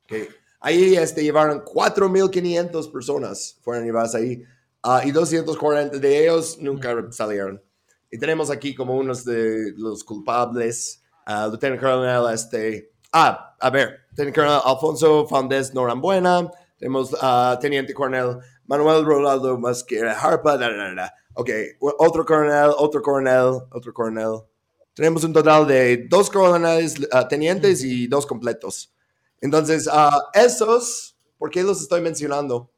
que 0.06 0.28
ahí 0.58 0.96
este, 0.96 1.22
llevaron 1.22 1.60
4.500 1.64 2.88
personas 2.88 3.58
fueron 3.60 3.84
llevadas 3.84 4.14
ahí 4.16 4.42
ah, 4.82 5.02
y 5.04 5.12
240 5.12 5.98
de 5.98 6.22
ellos 6.22 6.58
nunca 6.58 6.94
salieron. 7.10 7.62
Y 8.10 8.18
tenemos 8.18 8.50
aquí 8.50 8.74
como 8.74 8.96
unos 8.96 9.24
de 9.24 9.72
los 9.76 10.04
culpables. 10.04 11.02
Uh, 11.26 11.48
Lieutenant 11.48 11.80
Colonel, 11.80 12.34
este... 12.34 12.92
Ah, 13.12 13.56
a 13.60 13.70
ver, 13.70 14.00
Lieutenant 14.10 14.34
Colonel 14.34 14.60
Alfonso 14.64 15.26
Fandés 15.26 15.72
Norambuena. 15.72 16.50
Tenemos 16.78 17.12
uh, 17.12 17.58
Teniente 17.60 17.94
Coronel 17.94 18.38
Manuel 18.66 19.04
Rolando 19.04 19.56
Masquera 19.56 20.18
Harpa. 20.18 20.58
Da, 20.58 20.68
da, 20.68 20.94
da. 20.94 21.14
Ok, 21.34 21.48
otro 21.80 22.24
coronel, 22.24 22.72
otro 22.76 23.00
coronel, 23.00 23.62
otro 23.70 23.92
coronel. 23.94 24.42
Tenemos 24.92 25.24
un 25.24 25.32
total 25.32 25.66
de 25.66 26.06
dos 26.08 26.28
coroneles, 26.28 26.98
uh, 26.98 27.26
tenientes 27.28 27.82
y 27.82 28.06
dos 28.06 28.26
completos. 28.26 28.92
Entonces, 29.40 29.86
uh, 29.86 30.20
esos, 30.34 31.16
¿por 31.38 31.50
qué 31.50 31.62
los 31.62 31.80
estoy 31.80 32.00
mencionando? 32.00 32.70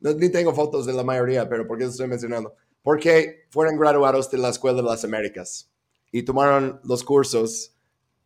No, 0.00 0.12
ni 0.14 0.30
tengo 0.30 0.54
fotos 0.54 0.86
de 0.86 0.92
la 0.92 1.04
mayoría, 1.04 1.48
pero 1.48 1.66
¿por 1.66 1.78
qué 1.78 1.84
estoy 1.84 2.08
mencionando? 2.08 2.54
Porque 2.82 3.46
fueron 3.50 3.78
graduados 3.78 4.30
de 4.30 4.38
la 4.38 4.48
Escuela 4.48 4.78
de 4.78 4.82
las 4.82 5.04
Américas 5.04 5.70
y 6.10 6.22
tomaron 6.22 6.80
los 6.84 7.04
cursos 7.04 7.74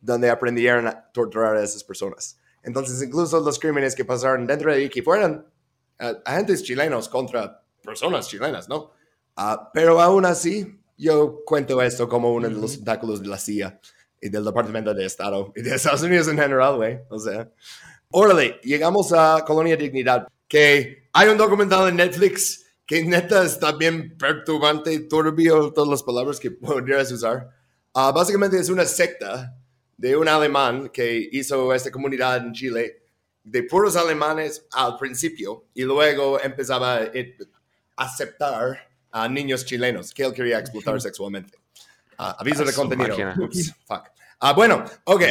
donde 0.01 0.30
aprendieron 0.30 0.86
a 0.86 1.10
torturar 1.12 1.56
a 1.56 1.62
esas 1.62 1.82
personas. 1.82 2.38
Entonces, 2.62 3.02
incluso 3.02 3.40
los 3.40 3.59
crímenes 3.59 3.94
que 3.94 4.05
pasaron 4.05 4.46
dentro 4.46 4.72
de 4.72 4.84
aquí 4.84 5.02
fueron 5.02 5.46
uh, 6.01 6.14
agentes 6.24 6.62
chilenos 6.62 7.09
contra 7.09 7.62
personas 7.82 8.28
chilenas, 8.28 8.68
¿no? 8.68 8.92
Uh, 9.36 9.56
pero 9.72 10.01
aún 10.01 10.24
así, 10.24 10.80
yo 10.96 11.42
cuento 11.44 11.80
esto 11.82 12.09
como 12.09 12.32
uno 12.32 12.48
de 12.48 12.55
los 12.55 12.76
tentáculos 12.76 13.20
de 13.20 13.28
la 13.28 13.38
CIA 13.38 13.80
y 14.20 14.28
del 14.28 14.44
Departamento 14.44 14.94
de 14.94 15.05
Estado 15.05 15.52
y 15.55 15.62
de 15.62 15.74
Estados 15.74 16.02
Unidos 16.02 16.28
en 16.28 16.38
general, 16.38 16.76
güey. 16.76 17.01
O 17.10 17.18
sea, 17.18 17.51
órale, 18.10 18.60
llegamos 18.62 19.12
a 19.12 19.44
Colonia 19.46 19.76
Dignidad, 19.76 20.26
que 20.48 21.08
hay 21.12 21.28
un 21.28 21.36
documental 21.36 21.88
en 21.88 21.96
Netflix 21.96 22.64
que 22.86 23.02
neta 23.02 23.44
está 23.44 23.72
bien 23.72 24.16
perturbante, 24.18 24.98
turbio, 25.00 25.72
todas 25.72 25.88
las 25.88 26.02
palabras 26.02 26.38
que 26.38 26.50
podrías 26.50 27.10
usar. 27.12 27.50
Uh, 27.94 28.12
básicamente 28.12 28.58
es 28.58 28.68
una 28.68 28.84
secta 28.84 29.56
de 29.96 30.16
un 30.16 30.28
alemán 30.28 30.88
que 30.88 31.28
hizo 31.32 31.72
esta 31.72 31.90
comunidad 31.90 32.38
en 32.38 32.52
Chile 32.52 33.02
de 33.42 33.62
puros 33.62 33.94
alemanes 33.94 34.66
al 34.72 34.96
principio 34.96 35.66
y 35.74 35.82
luego 35.82 36.40
empezaba 36.40 36.96
a 36.96 37.10
aceptar 37.96 38.88
a 39.12 39.28
niños 39.28 39.64
chilenos 39.64 40.12
que 40.12 40.24
él 40.24 40.32
quería 40.32 40.58
explotar 40.58 41.00
sexualmente. 41.00 41.56
Uh, 42.18 42.34
aviso 42.38 42.64
de 42.64 42.72
contenido. 42.72 43.16
Ups, 43.38 43.72
fuck. 43.86 44.08
Uh, 44.42 44.54
bueno, 44.54 44.84
ok. 45.04 45.22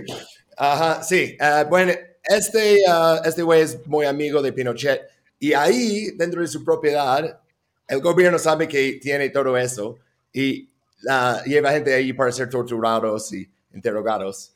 Ajá, 0.56 1.02
sí. 1.02 1.36
Bueno, 1.68 1.92
este 2.28 2.78
uh, 2.88 3.20
este 3.24 3.42
güey 3.42 3.62
es 3.62 3.86
muy 3.86 4.06
amigo 4.06 4.42
de 4.42 4.52
Pinochet 4.52 5.02
y 5.38 5.52
ahí, 5.52 6.12
dentro 6.16 6.40
de 6.40 6.48
su 6.48 6.64
propiedad, 6.64 7.40
el 7.88 8.00
gobierno 8.00 8.38
sabe 8.38 8.66
que 8.66 8.98
tiene 9.02 9.28
todo 9.28 9.56
eso 9.56 9.98
y 10.32 10.70
uh, 11.04 11.44
lleva 11.46 11.72
gente 11.72 11.92
ahí 11.94 12.12
para 12.12 12.32
ser 12.32 12.48
torturados 12.48 13.32
y 13.32 13.48
interrogados. 13.74 14.54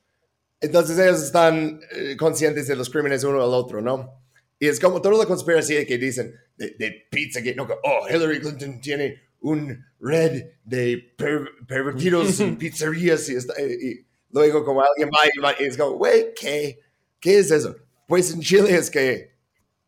Entonces 0.61 0.99
ellos 0.99 1.23
están 1.23 1.81
eh, 1.93 2.17
conscientes 2.19 2.67
de 2.67 2.77
los 2.77 2.91
crímenes 2.91 3.25
uno 3.25 3.43
al 3.43 3.55
otro, 3.55 3.81
¿no? 3.81 4.21
Y 4.59 4.69
es 4.69 4.79
como 4.79 5.01
toda 5.01 5.17
la 5.17 5.27
conspiración 5.27 5.87
que 5.87 5.97
dicen 5.97 6.35
de, 6.57 6.71
de 6.79 7.07
Pizzagate, 7.11 7.55
¿no? 7.55 7.67
Oh, 7.83 8.07
Hillary 8.09 8.41
Clinton 8.41 8.81
tiene 8.81 9.23
un 9.41 9.87
red 10.01 10.45
de 10.65 11.13
per, 11.17 11.49
pervertidos 11.67 12.41
en 12.41 12.59
pizzerías 12.59 13.29
y, 13.31 13.37
está, 13.37 13.55
y, 13.61 14.05
luego 14.31 14.65
como 14.65 14.83
alguien 14.83 15.09
va 15.09 15.29
y, 15.33 15.39
va 15.39 15.55
y 15.59 15.65
es 15.65 15.79
como, 15.79 15.93
güey, 15.93 16.35
¿qué? 16.39 16.79
¿Qué 17.21 17.39
es 17.39 17.51
eso? 17.51 17.77
Pues 18.07 18.33
en 18.33 18.41
Chile 18.41 18.75
es 18.75 18.91
que 18.91 19.31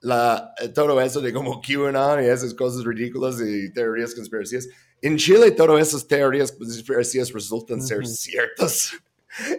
la, 0.00 0.54
todo 0.74 1.00
eso 1.00 1.20
de 1.20 1.32
como 1.32 1.60
QAnon 1.60 2.22
y 2.22 2.26
esas 2.26 2.52
cosas 2.54 2.84
ridículas 2.84 3.40
y 3.40 3.72
teorías 3.72 4.14
conspiraciones, 4.14 4.68
en 5.00 5.16
Chile 5.16 5.50
todas 5.52 5.88
esas 5.88 6.06
teorías 6.06 6.52
conspiraciones 6.52 7.32
resultan 7.32 7.80
uh 7.80 7.82
-huh. 7.82 7.86
ser 7.86 8.06
ciertas. 8.06 8.92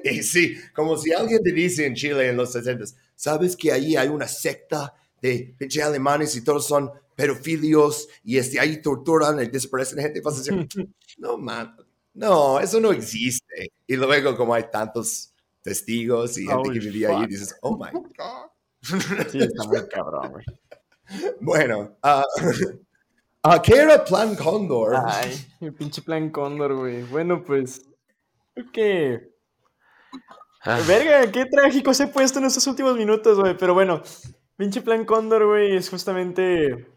Y 0.03 0.21
sí, 0.21 0.55
como 0.75 0.95
si 0.97 1.11
alguien 1.13 1.41
te 1.41 1.51
dice 1.51 1.87
en 1.87 1.95
Chile 1.95 2.29
en 2.29 2.37
los 2.37 2.51
60, 2.51 2.85
¿sabes 3.15 3.55
que 3.55 3.71
ahí 3.71 3.95
hay 3.95 4.07
una 4.07 4.27
secta 4.27 4.93
de 5.19 5.55
pinche 5.57 5.81
alemanes 5.81 6.35
y 6.35 6.43
todos 6.43 6.67
son 6.67 6.91
pedofilios 7.15 8.07
y 8.23 8.37
este, 8.37 8.59
ahí 8.59 8.83
torturan 8.83 9.41
y 9.41 9.47
desaparecen 9.47 9.97
gente? 9.97 10.21
Vas 10.21 10.35
a 10.35 10.37
decir, 10.37 10.67
no, 11.17 11.39
man, 11.39 11.75
no, 12.13 12.59
eso 12.59 12.79
no 12.79 12.91
existe. 12.91 13.71
Y 13.87 13.95
luego 13.95 14.37
como 14.37 14.53
hay 14.53 14.65
tantos 14.71 15.32
testigos 15.63 16.37
y 16.37 16.45
gente 16.45 16.71
que 16.71 16.79
vivía 16.79 17.09
ahí, 17.09 17.25
dices, 17.25 17.57
oh 17.61 17.77
my 17.77 17.91
God. 17.91 18.51
Sí, 19.31 19.39
está 19.39 19.63
muy 19.65 19.87
cabrón, 19.87 20.31
güey. 20.31 20.45
Bueno, 21.41 21.97
ah, 22.03 22.23
¿qué 23.61 23.75
era 23.75 24.03
Plan 24.03 24.35
Condor? 24.35 24.95
Ay, 25.05 25.33
el 25.59 25.73
pinche 25.73 26.01
plan 26.01 26.29
Cóndor, 26.29 26.75
güey. 26.75 27.03
Bueno, 27.03 27.43
pues. 27.43 27.85
Que. 28.71 29.29
Ah, 30.61 30.79
Verga, 30.87 31.29
qué 31.31 31.45
trágico 31.45 31.93
se 31.93 32.03
ha 32.03 32.11
puesto 32.11 32.39
en 32.39 32.45
estos 32.45 32.65
últimos 32.67 32.97
minutos, 32.97 33.37
güey. 33.37 33.55
Pero 33.57 33.73
bueno, 33.73 34.01
pinche 34.55 34.81
plan 34.81 35.05
Cóndor, 35.05 35.45
güey, 35.45 35.75
es 35.75 35.89
justamente. 35.89 36.87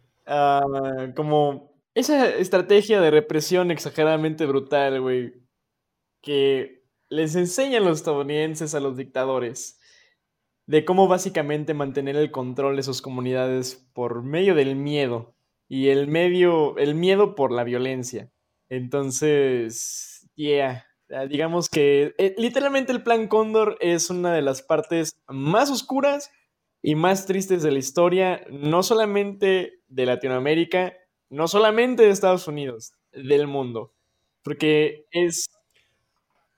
como. 1.15 1.75
Esa 1.95 2.29
estrategia 2.29 3.01
de 3.01 3.11
represión 3.11 3.71
exageradamente 3.71 4.47
brutal, 4.47 5.01
güey. 5.01 5.35
Que 6.23 6.76
les 7.09 7.35
enseñan 7.37 7.85
los 7.85 7.99
estadounidenses 7.99 8.75
a 8.75 8.81
los 8.81 8.97
dictadores. 8.97 9.81
De 10.67 10.85
cómo 10.85 11.07
básicamente 11.07 11.75
mantener 11.75 12.17
el 12.17 12.31
control 12.33 12.77
de 12.77 12.83
sus 12.83 13.01
comunidades 13.01 13.89
por 13.93 14.23
medio 14.23 14.55
del 14.55 14.75
miedo. 14.77 15.37
Y 15.69 15.89
el 15.89 16.09
medio. 16.09 16.77
El 16.79 16.95
miedo 16.95 17.35
por 17.35 17.53
la 17.53 17.65
violencia. 17.65 18.31
Entonces. 18.69 20.29
Yeah. 20.35 20.87
Ah, 21.11 21.27
Digamos 21.27 21.69
que 21.69 22.15
eh, 22.19 22.35
literalmente 22.37 22.91
el 22.93 23.03
plan 23.03 23.29
Cóndor 23.29 23.77
es 23.81 24.11
una 24.11 24.35
de 24.35 24.43
las 24.43 24.63
partes 24.63 25.21
más 25.29 25.71
oscuras 25.71 26.31
y 26.83 26.95
más 26.95 27.27
tristes 27.27 27.63
de 27.63 27.71
la 27.71 27.79
historia, 27.79 28.45
no 28.51 28.83
solamente 28.83 29.81
de 29.89 30.07
Latinoamérica, 30.07 30.95
no 31.31 31.49
solamente 31.49 32.03
de 32.03 32.11
Estados 32.11 32.49
Unidos, 32.49 32.93
del 33.13 33.47
mundo. 33.47 33.93
Porque 34.43 35.07
es... 35.11 35.47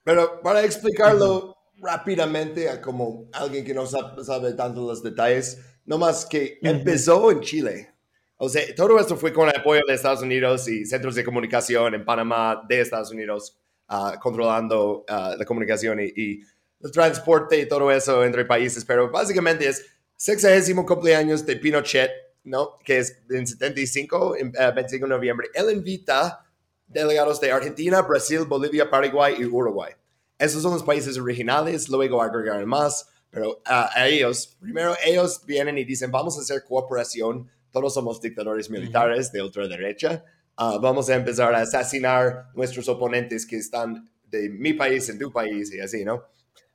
Pero 0.09 0.41
para 0.41 0.65
explicarlo 0.65 1.55
rápidamente 1.77 2.67
a 2.71 2.81
como 2.81 3.29
alguien 3.31 3.63
que 3.63 3.75
no 3.75 3.85
sabe, 3.85 4.25
sabe 4.25 4.55
tanto 4.55 4.87
los 4.87 5.03
detalles, 5.03 5.61
no 5.85 5.99
más 5.99 6.25
que 6.25 6.59
Ujú. 6.63 6.73
empezó 6.73 7.31
en 7.31 7.41
Chile. 7.41 7.93
O 8.39 8.49
sea, 8.49 8.63
todo 8.75 8.99
esto 8.99 9.19
fue 9.19 9.35
con 9.35 9.51
el 9.51 9.61
apoyo 9.61 9.83
de 9.87 9.93
Estados 9.93 10.23
Unidos 10.23 10.67
y 10.67 10.87
centros 10.87 11.15
de 11.15 11.23
comunicación 11.23 11.95
en 11.95 12.07
Panamá 12.07 12.63
de 12.67 12.81
Estados 12.81 13.11
Unidos, 13.11 13.59
ah, 13.89 14.19
controlando 14.19 15.05
ah, 15.11 15.35
la 15.39 15.45
comunicación 15.45 16.01
y, 16.01 16.05
y 16.17 16.41
el 16.81 16.91
transporte 16.91 17.61
y 17.61 17.69
todo 17.69 17.91
eso 17.93 18.25
entre 18.25 18.47
países. 18.47 18.87
Pero 18.87 19.11
básicamente 19.11 19.69
es 19.69 19.85
sexagésimo 20.17 20.87
cumpleaños 20.87 21.45
de 21.45 21.57
Pinochet, 21.57 22.11
¿no? 22.45 22.79
Que 22.83 23.01
es 23.01 23.23
en 23.29 23.47
75, 23.47 24.37
en, 24.39 24.55
eh, 24.59 24.73
25 24.75 25.05
de 25.05 25.11
noviembre. 25.11 25.49
Él 25.53 25.71
invita 25.71 26.47
delegados 26.89 27.41
de 27.41 27.53
Argentina, 27.53 28.03
Brasil, 28.03 28.41
Bolivia, 28.47 28.89
Paraguay 28.89 29.37
y 29.39 29.45
Uruguay. 29.45 29.93
Esos 30.39 30.63
son 30.63 30.73
los 30.73 30.83
países 30.83 31.19
originales, 31.19 31.89
luego 31.89 32.23
agregaron 32.23 32.69
más, 32.69 33.09
pero 33.31 33.61
ah, 33.67 33.91
a 33.95 34.09
ellos, 34.09 34.57
primero 34.61 34.95
ellos 35.05 35.43
vienen 35.45 35.77
y 35.79 35.85
dicen, 35.85 36.11
vamos 36.11 36.39
a 36.39 36.41
hacer 36.41 36.65
cooperación, 36.65 37.51
todos 37.71 37.95
somos 37.95 38.21
dictadores 38.21 38.71
militares 38.71 39.31
de 39.33 39.43
ultraderecha, 39.43 40.25
ah, 40.57 40.79
vamos 40.81 41.11
a 41.11 41.17
empezar 41.17 41.55
a 41.55 41.61
asesinar 41.61 42.51
nuestros 42.55 42.89
oponentes 42.89 43.45
que 43.45 43.57
están 43.57 44.09
de 44.25 44.49
mi 44.49 44.73
país 44.73 45.09
en 45.09 45.19
tu 45.19 45.33
país 45.33 45.73
y 45.75 45.81
así, 45.81 46.05
¿no? 46.05 46.25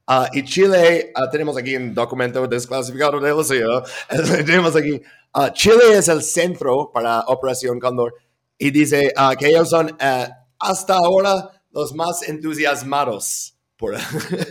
Ah, 0.05 0.29
y 0.33 0.43
Chile, 0.43 1.13
tenemos 1.31 1.55
aquí 1.55 1.77
un 1.77 1.93
documento 1.93 2.45
desclasificado 2.45 3.19
de 3.21 3.33
la 3.33 3.43
CIA, 3.43 3.83
tenemos 4.45 4.75
aquí, 4.75 5.01
Chile 5.53 5.93
es 5.93 6.09
el 6.09 6.21
centro 6.21 6.91
para 6.93 7.21
Operación 7.21 7.79
Condor 7.79 8.13
y 8.57 8.71
dice 8.71 9.11
ah, 9.15 9.35
que 9.37 9.47
ellos 9.47 9.69
son 9.69 9.95
ah, 9.99 10.45
hasta 10.59 10.95
ahora 10.95 11.49
los 11.71 11.93
más 11.93 12.27
entusiasmados 12.27 13.57
por, 13.77 13.95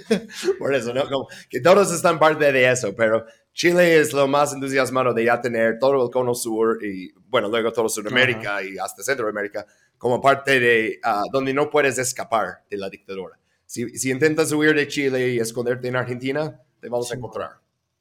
por 0.59 0.75
eso, 0.75 0.93
¿no? 0.93 1.09
Como 1.09 1.29
que 1.49 1.61
todos 1.61 1.93
están 1.93 2.19
parte 2.19 2.53
de 2.53 2.71
eso, 2.71 2.95
pero 2.95 3.25
Chile 3.55 3.99
es 3.99 4.13
lo 4.13 4.27
más 4.27 4.53
entusiasmado 4.53 5.15
de 5.15 5.25
ya 5.25 5.41
tener 5.41 5.79
todo 5.79 6.05
el 6.05 6.11
cono 6.11 6.35
sur 6.35 6.85
y, 6.85 7.13
bueno, 7.29 7.49
luego 7.49 7.73
todo 7.73 7.89
Sudamérica 7.89 8.63
y 8.63 8.79
hasta 8.79 9.03
Centroamérica 9.03 9.67
como 9.99 10.21
parte 10.21 10.59
de 10.59 11.01
ah, 11.03 11.23
donde 11.33 11.55
no 11.55 11.71
puedes 11.71 11.99
escapar 11.99 12.65
de 12.69 12.77
la 12.77 12.91
dictadura. 12.91 13.39
Si, 13.65 13.89
si 13.99 14.11
intentas 14.11 14.53
huir 14.53 14.75
de 14.75 14.89
Chile 14.89 15.31
y 15.31 15.39
esconderte 15.39 15.89
en 15.89 15.97
Argentina, 15.97 16.61
te 16.81 16.89
vamos 16.89 17.11
a 17.11 17.15
encontrar, 17.15 17.51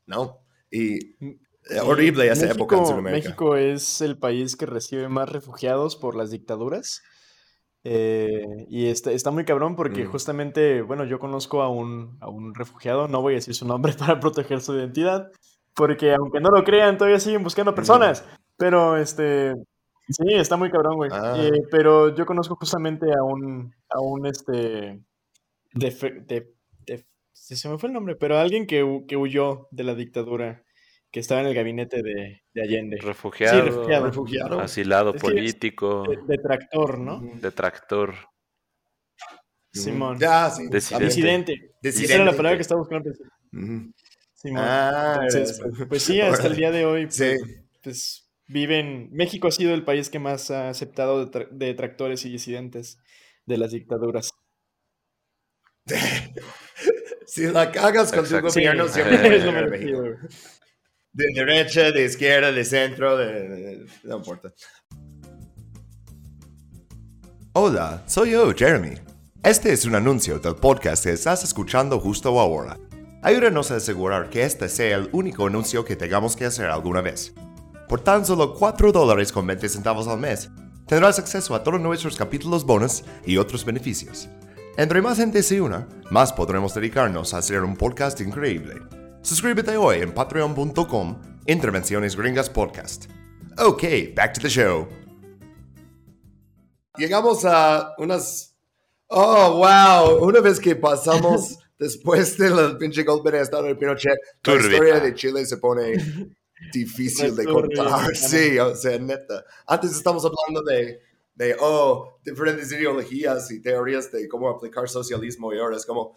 ¿no? 0.08 0.40
Y 0.70 0.96
eh, 1.24 1.38
horrible 1.84 2.28
esa 2.28 2.44
México, 2.46 2.56
época 2.56 2.78
en 2.78 2.86
Sudamérica. 2.86 3.30
México 3.30 3.56
es 3.56 4.02
el 4.02 4.18
país 4.18 4.56
que 4.56 4.66
recibe 4.66 5.08
más 5.10 5.30
refugiados 5.30 5.96
por 5.96 6.16
las 6.16 6.32
dictaduras. 6.32 7.02
Eh, 7.84 8.46
y 8.70 8.88
está, 8.88 9.12
está 9.12 9.32
muy 9.32 9.44
cabrón 9.44 9.76
porque 9.76 10.06
Mm. 10.06 10.12
justamente, 10.12 10.82
bueno, 10.84 11.04
yo 11.06 11.18
conozco 11.18 11.62
a 11.64 11.70
un, 11.70 12.18
a 12.22 12.30
un 12.30 12.54
refugiado, 12.54 13.08
no 13.08 13.22
voy 13.22 13.34
a 13.34 13.36
decir 13.38 13.56
su 13.56 13.66
nombre 13.68 13.94
para 13.98 14.20
proteger 14.20 14.62
su 14.62 14.76
identidad, 14.76 15.32
porque 15.74 16.14
aunque 16.14 16.40
no 16.40 16.50
lo 16.50 16.64
crean, 16.64 16.98
todavía 16.98 17.20
siguen 17.20 17.44
buscando 17.44 17.74
personas. 17.74 18.24
Pero 18.58 18.98
este, 18.98 19.54
Sí, 20.10 20.34
está 20.34 20.58
muy 20.58 20.70
cabrón, 20.70 20.98
güey. 20.98 21.10
Ah. 21.14 21.36
Eh, 21.40 21.52
pero 21.72 22.14
yo 22.14 22.26
conozco 22.26 22.56
justamente 22.56 23.06
a 23.14 23.24
un, 23.24 23.74
a 23.90 24.00
un 24.02 24.26
este, 24.26 24.52
de, 25.74 25.90
de- 26.28 26.54
de- 26.86 27.06
se 27.32 27.70
me 27.70 27.78
fue 27.78 27.88
el 27.88 27.94
nombre, 27.94 28.16
pero 28.16 28.38
alguien 28.38 28.68
que, 28.68 29.06
que 29.08 29.16
huyó 29.18 29.68
de 29.72 29.84
la 29.86 29.96
dictadura, 29.96 30.64
que 31.12 31.20
estaba 31.20 31.42
en 31.42 31.48
el 31.48 31.54
gabinete 31.54 32.02
de, 32.02 32.42
de 32.54 32.62
Allende. 32.62 32.98
Refugiado, 33.02 33.62
refugiado. 33.64 34.06
Refugiado. 34.06 34.60
asilado 34.62 35.14
Es 35.16 35.22
político, 35.22 36.04
De- 36.08 36.18
Detractor, 36.26 36.98
¿no? 37.00 37.22
detractor. 37.42 38.16
Simón. 39.74 40.18
Ya, 40.20 40.50
sí. 40.50 40.68
Disidente. 40.70 41.74
Disidente. 41.82 41.90
Esa 42.06 42.16
era 42.16 42.26
la 42.26 42.32
palabra 42.36 42.58
que 42.58 42.62
estaba 42.62 42.80
buscando. 42.80 43.04
principio. 43.04 43.32
Ujú. 43.54 43.92
Simón. 44.34 44.64
Ah, 44.66 45.20
Entonces, 45.24 45.62
pues 45.88 46.04
sí, 46.04 46.20
hasta 46.22 46.48
el 46.48 46.56
día 46.56 46.72
de 46.72 46.86
hoy, 46.86 47.08
Sí. 47.10 47.36
pues 47.84 48.30
viven. 48.48 49.10
México 49.12 49.48
ha 49.48 49.52
sido 49.52 49.74
el 49.74 49.84
país 49.86 50.10
que 50.10 50.20
más 50.20 50.50
ha 50.52 50.70
aceptado 50.70 51.26
detra- 51.30 51.48
detractores 51.52 52.26
y 52.26 52.30
disidentes 52.32 53.00
de 53.46 53.58
las 53.58 53.72
dictaduras. 53.72 54.32
Si 57.26 57.48
la 57.48 57.72
cagas 57.72 58.12
con 58.12 58.22
tu 58.28 58.36
Exacto. 58.36 58.50
gobierno, 58.50 58.88
Sí, 58.88 58.94
siempre 58.96 59.38
es 59.38 59.46
lo 59.46 59.52
De 61.14 61.26
derecha, 61.36 61.92
de 61.92 62.06
izquierda, 62.06 62.52
de 62.52 62.64
centro, 62.64 63.18
de, 63.18 63.26
de- 63.50 63.86
no 64.04 64.18
importa. 64.18 64.50
Hola, 67.54 68.04
soy 68.06 68.32
yo, 68.32 68.54
Jeremy. 68.54 68.94
Este 69.44 69.74
es 69.74 69.84
un 69.86 69.96
anuncio 69.96 70.40
del 70.40 70.56
podcast 70.56 71.04
que 71.04 71.12
estás 71.12 71.44
escuchando 71.44 72.00
justo 72.00 72.40
ahora. 72.40 72.78
Ayúdanos 73.24 73.72
a 73.72 73.76
asegurar 73.76 74.30
que 74.30 74.44
este 74.44 74.70
sea 74.70 74.96
el 74.98 75.10
único 75.12 75.48
anuncio 75.48 75.84
que 75.84 75.96
tengamos 75.98 76.36
que 76.38 76.46
hacer 76.46 76.68
alguna 76.68 77.02
vez. 77.02 77.34
Por 77.90 78.02
tan 78.02 78.26
solo 78.26 78.54
4 78.54 78.94
dólares 78.94 79.34
con 79.34 79.46
20 79.46 79.68
centavos 79.68 80.08
al 80.08 80.18
mes, 80.20 80.50
tendrás 80.88 81.20
acceso 81.20 81.54
a 81.56 81.62
todos 81.64 81.82
nuestros 81.82 82.16
capítulos 82.16 82.64
bonus 82.66 83.04
y 83.26 83.36
otros 83.36 83.66
beneficios. 83.66 84.30
Entre 84.78 85.02
más 85.02 85.18
gente 85.18 85.44
se 85.44 85.60
una, 85.60 85.90
más 86.10 86.32
podremos 86.32 86.74
dedicarnos 86.74 87.34
a 87.34 87.40
hacer 87.40 87.64
un 87.64 87.76
podcast 87.76 88.22
increíble. 88.22 88.76
Suscríbete 89.24 89.78
hoy 89.78 90.02
en 90.02 90.14
patreon.com 90.14 91.22
Intervenciones 91.46 92.16
Gringas 92.16 92.50
Podcast. 92.50 93.06
Ok, 93.60 93.84
back 94.16 94.34
to 94.34 94.42
the 94.42 94.50
show. 94.50 94.88
Llegamos 96.98 97.46
a 97.46 97.94
unas... 98.00 98.58
Oh, 99.08 99.58
wow. 99.58 100.26
Una 100.28 100.40
vez 100.40 100.60
que 100.60 100.76
pasamos 100.76 101.60
después 101.78 102.36
del 102.38 102.78
pinche 102.78 103.04
golpe 103.04 103.30
de 103.30 103.42
estado 103.42 103.64
de 103.64 103.76
Pinochet, 103.76 104.18
la 104.44 104.56
historia 104.56 105.00
de 105.00 105.14
Chile 105.14 105.46
se 105.46 105.58
pone 105.58 105.94
difícil 106.74 107.36
de 107.36 107.46
contar. 107.52 108.16
Sí, 108.16 108.58
o 108.58 108.76
sea, 108.76 108.98
neta. 108.98 109.46
Antes 109.68 109.92
estamos 109.92 110.26
hablando 110.26 110.64
de, 110.68 111.00
de, 111.36 111.56
oh, 111.60 112.18
diferentes 112.26 112.72
ideologías 112.72 113.52
y 113.52 113.62
teorías 113.62 114.12
de 114.12 114.28
cómo 114.28 114.50
aplicar 114.50 114.90
socialismo 114.90 115.54
y 115.54 115.60
ahora 115.60 115.78
es 115.78 115.86
como, 115.86 116.16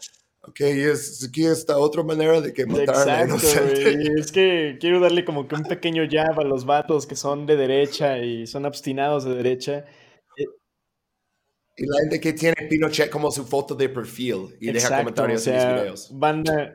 ok, 0.49 0.61
es, 0.61 1.27
aquí 1.29 1.45
está 1.45 1.79
otra 1.79 2.03
manera 2.03 2.41
de 2.41 2.53
que 2.53 2.66
matar 2.66 2.97
a 3.09 3.23
Exacto, 3.23 3.25
inocente. 3.25 4.21
Es 4.21 4.33
que 4.33 4.77
quiero 4.81 5.01
darle 5.01 5.25
como 5.25 5.47
que 5.49 5.55
un 5.55 5.65
pequeño 5.65 6.05
jab 6.11 6.39
a 6.41 6.45
los 6.45 6.65
vatos 6.65 7.07
que 7.07 7.16
son 7.16 7.47
de 7.47 7.57
derecha 7.57 8.19
y 8.19 8.47
son 8.47 8.65
obstinados 8.66 9.25
de 9.25 9.35
derecha. 9.35 9.85
Y 11.77 11.87
la 11.87 11.99
gente 12.03 12.21
que 12.21 12.33
tiene 12.33 12.55
Pinochet 12.69 13.11
como 13.11 13.31
su 13.33 13.45
foto 13.45 13.75
de 13.75 13.89
perfil 13.89 14.57
y 14.61 14.71
deja 14.71 14.97
comentarios 14.99 15.47
o 15.47 15.51
en 15.51 15.57
mis 15.57 15.65
videos. 15.66 16.09
banda, 16.12 16.75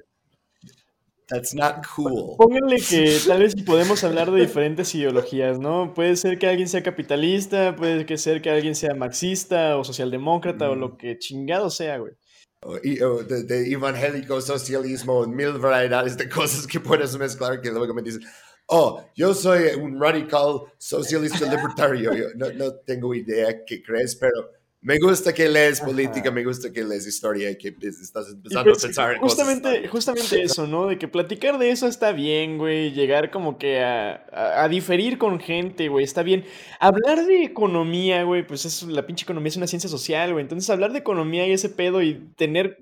That's 1.30 1.54
not 1.54 1.86
cool. 1.96 2.36
Pónganle 2.38 2.78
que 2.82 3.18
tal 3.28 3.40
vez 3.40 3.56
podemos 3.64 4.04
hablar 4.04 4.32
de 4.32 4.41
diferentes 4.41 4.94
ideologías, 4.96 5.60
¿no? 5.60 5.94
Puede 5.94 6.16
ser 6.16 6.40
que 6.40 6.48
alguien 6.48 6.68
sea 6.68 6.82
capitalista, 6.82 7.76
puede 7.76 8.08
que 8.08 8.18
ser 8.18 8.41
que 8.41 8.50
alguien 8.50 8.74
sea 8.74 8.96
marxista 8.96 9.78
o 9.78 9.84
socialdemócrata 9.84 10.70
o 10.72 10.76
Mm. 10.76 10.80
lo 10.80 10.98
que 10.98 11.20
chingado 11.20 11.70
sea, 11.70 12.00
güey. 12.00 12.14
O- 12.61 12.77
y- 12.84 13.02
o 13.02 13.23
de, 13.23 13.44
de 13.44 13.72
evangélico, 13.72 14.41
socialismo, 14.41 15.26
mil 15.27 15.53
variedades 15.60 16.18
de 16.18 16.27
cosas 16.27 16.68
que 16.68 16.80
puedes 16.80 17.18
mezclar 17.18 17.61
que 17.61 17.72
luego 17.72 17.94
me 17.94 18.02
dicen, 18.02 18.22
oh, 18.68 19.02
yo 19.15 19.34
soy 19.34 19.69
un 19.76 19.99
radical 19.99 20.61
socialista 20.77 21.45
libertario. 21.49 22.14
Yo 22.14 22.26
no, 22.36 22.52
no 22.53 22.73
tengo 22.76 23.14
idea 23.15 23.64
qué 23.65 23.81
crees, 23.81 24.15
pero 24.15 24.52
me 24.82 24.98
gusta 24.98 25.34
que 25.34 25.50
lees 25.50 25.82
política, 25.82 26.32
me 26.32 26.44
gusta 26.46 26.72
que 26.72 26.84
lees 26.86 27.06
historia 27.06 27.52
y 27.52 27.58
que 27.58 27.76
estás 27.82 28.30
empezando 28.32 28.72
pues, 28.72 28.84
a 28.84 28.88
pensar 28.88 29.14
en 29.14 29.20
justamente, 29.20 29.70
cosas. 29.78 29.92
justamente 29.92 30.42
eso, 30.42 30.68
¿no? 30.68 30.88
De 30.88 30.98
que 30.98 31.10
platicar 31.10 31.58
de 31.58 31.72
eso 31.72 31.86
está 31.88 32.14
bien, 32.14 32.58
güey. 32.58 32.92
Llegar 32.94 33.30
como 33.30 33.58
que 33.58 33.82
a, 33.82 34.26
a- 34.32 34.64
a 34.64 34.70
diferir 34.70 35.18
con 35.18 35.40
gente, 35.42 35.90
güey, 35.90 36.06
está 36.06 36.24
bien. 36.24 36.46
Hablar 36.80 37.26
de 37.26 37.44
economía, 37.44 38.24
güey, 38.24 38.48
pues 38.48 38.64
es, 38.64 38.84
la 38.84 39.06
pinche 39.06 39.24
economía 39.24 39.50
es 39.50 39.58
una 39.58 39.68
ciencia 39.68 39.90
social, 39.90 40.32
güey. 40.32 40.44
Entonces 40.44 40.70
hablar 40.70 40.94
de 40.94 41.00
economía 41.00 41.46
y 41.46 41.52
ese 41.52 41.70
pedo 41.70 42.02
y 42.02 42.32
tener, 42.38 42.78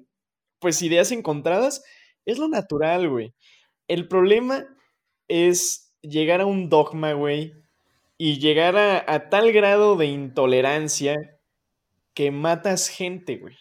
pues, 0.59 0.81
ideas 0.83 1.11
encontradas 1.11 1.83
es 2.25 2.37
lo 2.37 2.47
natural, 2.47 3.09
güey. 3.09 3.33
El 3.87 4.07
problema 4.07 4.67
es 5.27 5.93
llegar 6.01 6.41
a 6.41 6.45
un 6.45 6.69
dogma, 6.69 7.13
güey, 7.13 7.53
y 8.19 8.37
llegar 8.39 8.77
a, 8.77 9.03
a 9.11 9.29
tal 9.29 9.51
grado 9.51 9.95
de 9.95 10.05
intolerancia 10.05 11.15
que 12.17 12.31
matas 12.31 12.87
gente, 12.87 13.37
güey. 13.37 13.55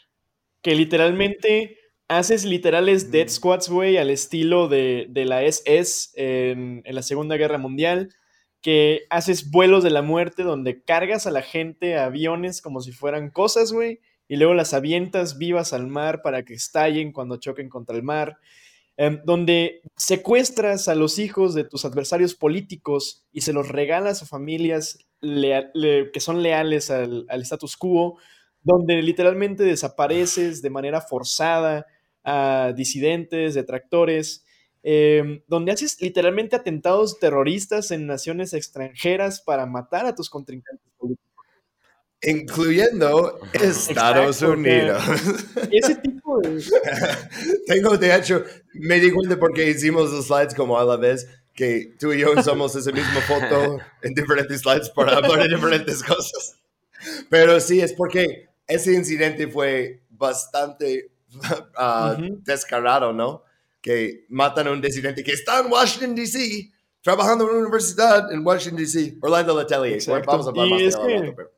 Que 0.63 0.75
literalmente 0.75 1.77
haces 2.09 2.47
literales 2.47 3.11
death 3.11 3.29
squads, 3.29 3.69
güey, 3.69 3.99
al 3.99 4.09
estilo 4.09 4.67
de, 4.67 5.09
de 5.11 5.27
la 5.27 5.43
SS 5.43 6.13
en, 6.15 6.81
en 6.87 6.95
la 6.95 7.03
Segunda 7.03 7.37
Guerra 7.37 7.59
Mundial. 7.59 8.15
Que 8.63 9.03
haces 9.11 9.51
vuelos 9.51 9.85
de 9.85 9.91
la 9.91 10.01
muerte 10.01 10.43
donde 10.43 10.83
cargas 10.83 11.27
a 11.27 11.33
la 11.33 11.43
gente 11.43 11.99
a 11.99 12.07
aviones 12.07 12.63
como 12.63 12.81
si 12.81 12.93
fueran 12.93 13.29
cosas, 13.29 13.75
güey. 13.75 14.01
Y 14.27 14.37
luego 14.37 14.55
las 14.55 14.73
avientas 14.73 15.37
vivas 15.37 15.75
al 15.75 15.87
mar 15.87 16.23
para 16.23 16.43
que 16.43 16.55
estallen 16.55 17.13
cuando 17.13 17.37
choquen 17.37 17.69
contra 17.69 17.95
el 17.95 18.05
mar. 18.05 18.39
Em, 18.97 19.21
donde 19.27 19.83
secuestras 19.97 20.89
a 20.89 20.95
los 20.95 21.19
hijos 21.19 21.53
de 21.53 21.65
tus 21.65 21.85
adversarios 21.85 22.35
políticos 22.35 23.27
y 23.31 23.43
se 23.43 23.53
los 23.53 23.69
regalas 23.69 24.23
a 24.23 24.27
familias 24.27 24.97
que 25.21 26.21
son 26.21 26.43
leales 26.43 26.91
al, 26.91 27.27
al 27.29 27.43
status 27.43 27.77
quo, 27.77 28.19
donde 28.67 29.01
literalmente 29.01 29.63
desapareces 29.63 30.61
de 30.61 30.71
manera 30.71 31.01
forzada 31.01 31.87
a 32.25 32.73
disidentes, 32.77 33.55
detractores, 33.55 34.45
em, 34.83 35.41
donde 35.47 35.71
haces 35.71 35.97
literalmente 36.01 36.57
atentados 36.57 37.21
terroristas 37.21 37.93
en 37.93 38.09
naciones 38.09 38.53
extranjeras 38.55 39.41
para 39.41 39.67
matar 39.67 40.05
a 40.07 40.17
tus 40.17 40.29
contrincantes 40.29 40.91
políticos. 40.99 41.25
Incluyendo 42.23 43.39
Estados 43.53 44.43
Exacto, 44.43 44.55
Unidos. 44.55 45.01
Ese 45.71 45.95
tipo 45.95 46.41
de... 46.41 46.61
Tengo, 47.69 47.97
de 47.97 48.17
hecho, 48.17 48.43
me 48.75 48.99
di 48.99 49.13
cuenta 49.13 49.39
porque 49.39 49.71
hicimos 49.71 50.11
los 50.11 50.27
slides 50.27 50.55
como 50.55 50.77
a 50.77 50.85
la 50.85 50.97
vez, 50.97 51.29
que 51.55 51.95
tú 52.01 52.13
y 52.13 52.19
yo 52.19 52.33
usamos 52.33 52.75
esa 52.75 52.91
misma 52.91 53.21
foto 53.21 53.79
en 54.03 54.13
diferentes 54.13 54.63
slides 54.63 54.91
para 54.91 55.19
hablar 55.19 55.49
de 55.49 55.55
diferentes 55.55 56.03
cosas. 56.03 56.57
Pero 57.31 57.61
sí, 57.61 57.81
es 57.81 57.93
porque 57.93 58.49
ese 58.67 58.93
incidente 58.95 59.49
fue 59.49 60.03
bastante 60.11 61.11
ah, 61.77 62.17
Ujú. 62.19 62.41
descarado, 62.45 63.13
¿no? 63.13 63.43
Que 63.81 64.25
matan 64.29 64.69
a 64.69 64.73
un 64.73 64.81
disidente 64.81 65.23
que 65.23 65.33
está 65.33 65.61
en 65.61 65.71
Washington, 65.71 66.15
D.C., 66.15 66.73
trabajando 67.03 67.45
en 67.45 67.51
una 67.51 67.61
universidad 67.61 68.33
en 68.33 68.45
Washington, 68.45 68.79
D.C., 68.79 69.19
Orlando 69.21 69.57
Letelier. 69.59 69.95
Exacto. 69.95 70.31
Vamos 70.31 70.47
a 70.47 70.51
hablar 70.51 70.67
Y 70.67 70.71
más 70.71 70.81
de 70.81 70.87
es 70.89 70.97
que- 70.97 71.33
pero- 71.37 71.51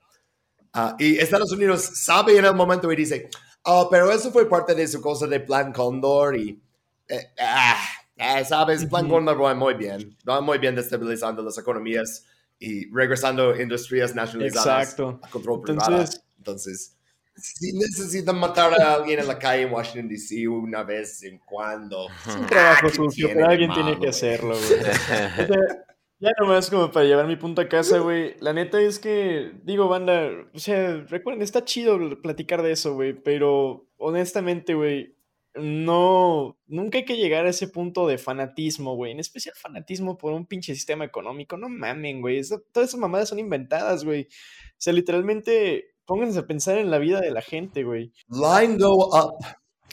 Ah, 0.75 0.95
y 0.99 1.17
Estados 1.17 1.51
Unidos 1.51 1.83
sabe 1.95 2.37
en 2.37 2.45
el 2.45 2.55
momento 2.55 2.93
y 2.93 2.97
dice, 2.97 3.31
oh, 3.65 3.89
pero 3.91 4.13
eso 4.13 4.31
fue 4.31 4.47
parte 4.47 4.75
de 4.75 4.87
su 4.87 5.01
cosa 5.01 5.27
de 5.27 5.41
Plan 5.41 5.73
Condor 5.73 6.37
y, 6.37 6.61
eh, 7.09 7.33
ah, 7.41 7.79
eh, 8.15 8.45
sabes, 8.45 8.85
Plan 8.85 9.07
Ujú. 9.07 9.15
Condor 9.15 9.43
va 9.43 9.55
muy 9.55 9.73
bien, 9.75 10.15
va 10.29 10.43
muy 10.43 10.59
bien 10.59 10.75
destabilizando 10.75 11.43
las 11.43 11.57
economías 11.57 12.25
y 12.59 12.93
regresando 12.93 13.59
industrias 13.59 14.15
nacionalizadas 14.15 14.83
Exacto. 14.91 15.19
a 15.23 15.31
control 15.31 15.63
privado. 15.63 15.91
Entonces- 15.93 16.23
Entonces, 16.37 16.97
si 17.39 17.73
necesitan 17.73 18.39
matar 18.39 18.81
a 18.81 18.95
alguien 18.95 19.21
en 19.21 19.29
la 19.29 19.39
calle 19.39 19.63
en 19.63 19.73
Washington, 19.73 20.09
D.C. 20.09 20.49
una 20.49 20.83
vez 20.83 21.23
en 21.23 21.39
cuando, 21.39 22.09
Es 22.27 22.37
un 22.37 22.47
trabajo 22.47 22.87
¿qué 22.89 22.95
sucio, 22.95 23.29
pero 23.33 23.47
alguien 23.47 23.73
tiene 23.73 23.99
que 23.99 24.09
hacerlo, 24.09 24.57
güey. 24.69 24.81
O 24.81 25.47
sea, 25.47 25.85
ya 26.21 26.31
nomás 26.41 26.69
como 26.69 26.91
para 26.91 27.07
llevar 27.07 27.27
mi 27.27 27.37
punto 27.37 27.63
a 27.63 27.69
casa, 27.69 27.99
güey. 27.99 28.35
La 28.41 28.53
neta 28.53 28.81
es 28.81 28.99
que, 28.99 29.53
digo, 29.63 29.89
banda, 29.89 30.31
o 30.53 30.59
sea, 30.59 31.05
recuerden, 31.09 31.43
está 31.43 31.65
chido 31.65 32.21
platicar 32.21 32.63
de 32.63 32.73
eso, 32.73 32.95
güey, 32.95 33.13
pero 33.13 33.89
honestamente, 33.97 34.75
güey, 34.75 35.17
no, 35.55 36.59
nunca 36.67 36.99
hay 36.99 37.05
que 37.05 37.17
llegar 37.17 37.47
a 37.47 37.51
ese 37.51 37.69
punto 37.69 38.07
de 38.07 38.19
fanatismo, 38.19 38.95
güey. 38.95 39.13
En 39.13 39.21
especial 39.21 39.55
fanatismo 39.57 40.17
por 40.17 40.33
un 40.33 40.47
pinche 40.47 40.75
sistema 40.75 41.05
económico. 41.05 41.57
No 41.57 41.69
mamen, 41.69 42.21
güey. 42.21 42.41
todas 42.73 42.89
esas 42.89 43.01
mamadas 43.01 43.29
son 43.29 43.39
inventadas, 43.39 44.05
güey. 44.05 44.23
O 44.23 44.77
sea, 44.77 44.93
literalmente, 44.93 45.97
pónganse 46.09 46.39
a 46.41 46.47
pensar 46.47 46.79
en 46.79 46.91
la 46.91 46.99
vida 46.99 47.21
de 47.21 47.31
la 47.31 47.43
gente, 47.43 47.85
güey. 47.85 48.11
Line 48.31 48.79
go 48.79 49.11
up. 49.15 49.45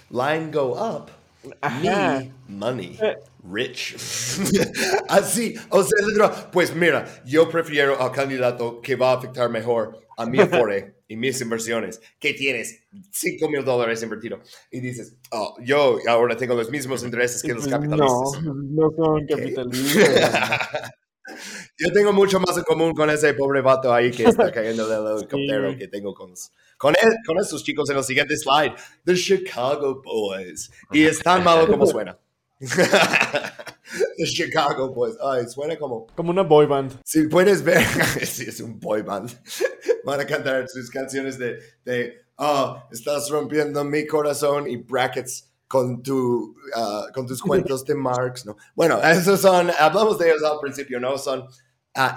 Line 0.10 0.50
go 0.52 0.72
up. 0.72 1.12
Ajá. 1.62 2.22
Me, 2.22 2.32
money, 2.48 2.98
Eh. 3.02 3.18
rich. 3.48 3.96
Así, 5.10 5.54
o 5.70 5.84
sea, 5.84 6.50
pues 6.52 6.74
mira, 6.76 7.06
yo 7.26 7.48
prefiero 7.50 8.02
al 8.02 8.12
candidato 8.12 8.82
que 8.82 8.96
va 8.96 9.12
a 9.12 9.18
afectar 9.18 9.50
mejor 9.50 10.00
a 10.18 10.26
mi 10.26 10.40
afore 10.42 10.96
y 11.08 11.16
mis 11.18 11.40
inversiones, 11.42 12.02
que 12.18 12.34
tienes 12.34 12.80
5 13.12 13.48
mil 13.50 13.64
dólares 13.64 14.02
invertido. 14.02 14.40
Y 14.72 14.80
dices, 14.80 15.18
oh, 15.32 15.56
yo 15.62 16.00
ahora 16.08 16.36
tengo 16.36 16.56
los 16.56 16.72
mismos 16.72 17.04
intereses 17.04 17.44
que 17.44 17.54
los 17.54 17.68
capitalistas. 17.68 18.42
No, 18.42 18.54
no 18.56 18.92
son 18.96 19.28
capitalistas. 19.30 20.92
Yo 21.78 21.92
tengo 21.92 22.14
mucho 22.14 22.40
más 22.40 22.58
en 22.58 22.64
común 22.64 22.94
con 22.94 23.10
ese 23.10 23.34
pobre 23.34 23.62
vato 23.62 23.94
ahí 23.94 24.12
que 24.12 24.24
está 24.24 24.52
cayendo 24.54 24.88
del 24.88 25.18
helicóptero 25.18 25.72
Sí. 25.72 25.78
que 25.78 25.88
tengo 25.90 26.14
con, 26.14 26.34
con, 26.78 26.94
él- 27.02 27.16
con 27.26 27.38
estos 27.40 27.64
chicos 27.64 27.90
en 27.90 27.98
el 27.98 28.04
siguiente 28.04 28.36
slide. 28.38 28.74
The 29.04 29.16
Chicago 29.16 30.02
Boys. 30.02 30.72
Y 30.92 31.04
es 31.04 31.20
tan 31.20 31.44
malo 31.44 31.68
como 31.68 31.86
suena. 31.86 32.18
The 32.60 34.26
Chicago 34.26 34.90
Boys. 34.90 35.16
Ay, 35.22 35.48
suena 35.48 35.78
como... 35.78 36.08
Como 36.16 36.32
una 36.32 36.44
boy 36.44 36.66
band. 36.66 37.00
Si 37.04 37.28
puedes 37.28 37.64
ver, 37.64 37.84
sí, 38.26 38.46
es 38.48 38.60
un 38.62 38.80
boy 38.80 39.02
band. 39.02 39.32
Van 40.04 40.20
a 40.20 40.26
cantar 40.26 40.68
sus 40.70 40.90
canciones 40.90 41.38
de, 41.38 41.60
de 41.84 42.22
"Ah, 42.38 42.88
estás 42.92 43.30
rompiendo 43.30 43.84
mi 43.84 44.06
corazón 44.08 44.68
y 44.70 44.78
brackets 44.78 45.52
con, 45.68 46.02
tu, 46.04 46.56
ah, 46.76 47.08
con 47.14 47.26
tus 47.28 47.42
cuentos 47.42 47.84
de 47.86 47.96
Marx, 47.96 48.46
¿no? 48.46 48.56
Bueno, 48.76 49.02
esos 49.04 49.40
son, 49.42 49.72
hablamos 49.80 50.18
de 50.20 50.30
ellos 50.30 50.44
al 50.44 50.60
principio, 50.60 51.00
¿no? 51.00 51.18
Son 51.18 51.46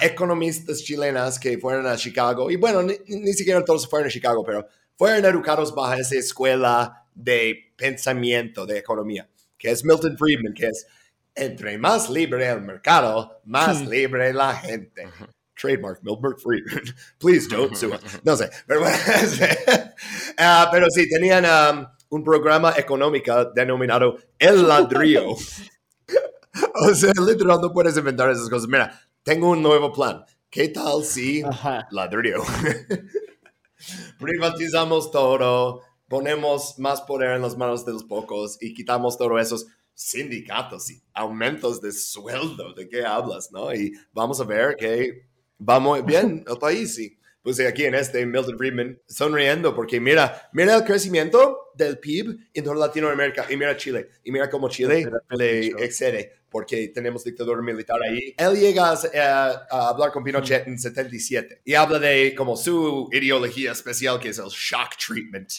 economistas 0.00 0.82
chilenas 0.82 1.38
que 1.38 1.59
fueron 1.59 1.86
a 1.86 1.96
Chicago, 1.96 2.50
y 2.50 2.56
bueno, 2.56 2.82
ni, 2.82 2.96
ni 3.06 3.32
siquiera 3.32 3.64
todos 3.64 3.88
fueron 3.88 4.09
a 4.09 4.10
Chicago, 4.10 4.44
pero 4.44 4.66
fueron 4.96 5.24
educados 5.24 5.74
bajo 5.74 5.94
esa 5.94 6.16
escuela 6.16 7.06
de 7.14 7.72
pensamiento, 7.76 8.66
de 8.66 8.78
economía, 8.78 9.28
que 9.56 9.70
es 9.70 9.84
Milton 9.84 10.16
Friedman, 10.18 10.55
que 10.55 10.66
es 10.66 10.86
entre 11.34 11.78
más 11.78 12.10
libre 12.10 12.48
el 12.48 12.62
mercado, 12.62 13.40
más 13.44 13.86
libre 13.86 14.32
la 14.32 14.55
gente. 14.55 15.09
Trademark 15.55 16.02
Milton 16.02 16.36
Friedman. 16.38 16.82
Please 17.18 17.48
don't 17.48 17.74
sue 17.74 17.92
us. 17.92 18.00
No 18.24 18.36
sé, 18.36 18.50
pero 18.66 18.80
bueno. 18.80 18.96
Ah, 20.38 20.68
pero 20.70 20.86
sí, 20.90 21.09
tenían 21.09 21.44
um, 21.44 21.86
un 22.10 22.22
programa 22.22 22.74
económico 22.76 23.46
denominado 23.46 24.16
El 24.38 24.68
Ladrillo. 24.68 25.30
o 25.30 26.94
sea, 26.94 27.12
literal, 27.26 27.60
no 27.60 27.72
puedes 27.72 27.96
inventar 27.96 28.30
esas 28.30 28.48
cosas. 28.48 28.68
Mira, 28.68 29.00
tengo 29.28 29.50
un 29.50 29.62
nuevo 29.62 29.92
plan. 29.92 30.24
¿Qué 30.48 30.68
tal 30.68 31.05
si 31.05 31.42
Ajá. 31.42 31.86
ladrillo? 31.90 32.42
Privatizamos 34.18 35.10
todo, 35.10 35.82
ponemos 36.09 36.78
más 36.78 37.02
poder 37.02 37.36
en 37.36 37.42
las 37.42 37.55
manos 37.55 37.84
de 37.84 37.92
los 37.92 38.05
pocos 38.05 38.56
y 38.59 38.72
quitamos 38.72 39.18
todos 39.18 39.38
esos 39.38 39.66
sindicatos 39.92 40.90
y 40.90 41.02
aumentos 41.12 41.82
de 41.82 41.92
sueldo. 41.92 42.72
¿De 42.72 42.88
qué 42.88 43.05
hablas, 43.05 43.52
no? 43.52 43.70
Y 43.74 43.92
vamos 44.12 44.40
a 44.40 44.44
ver 44.44 44.76
que 44.76 45.28
va 45.60 45.78
muy 45.78 46.00
bien 46.00 46.42
el 46.48 46.56
país. 46.56 46.98
Y 46.98 47.18
puse 47.42 47.68
aquí 47.68 47.84
en 47.84 47.96
este 47.96 48.24
Milton 48.24 48.56
Friedman 48.56 48.98
sonriendo 49.06 49.74
porque 49.74 50.00
mira, 50.00 50.48
mira 50.55 50.74
el 50.74 50.84
crecimiento 50.84 51.72
del 51.74 51.98
PIB 51.98 52.34
en 52.55 52.64
toda 52.64 52.76
Latinoamérica 52.76 53.44
y 53.50 53.59
mira 53.59 53.76
Chile. 53.76 54.09
Y 54.24 54.32
mira 54.32 54.48
cómo 54.48 54.70
Chile 54.70 55.06
le 55.28 55.66
excede 55.66 56.38
porque 56.50 56.88
tenemos 56.88 57.24
dictadura 57.24 57.60
militar 57.62 57.98
ahí. 58.02 58.34
Él 58.36 58.58
llega 58.58 58.90
a, 58.90 58.94
a- 58.94 59.66
a 59.70 59.88
hablar 59.90 60.12
con 60.12 60.24
Pinochet 60.24 60.66
en 60.66 60.78
77 60.78 61.62
y 61.64 61.74
habla 61.74 61.98
de 61.98 62.34
como 62.34 62.56
su 62.56 63.08
ideología 63.12 63.72
especial 63.72 64.18
que 64.18 64.30
es 64.30 64.38
el 64.38 64.48
shock 64.48 64.96
treatment, 64.96 65.50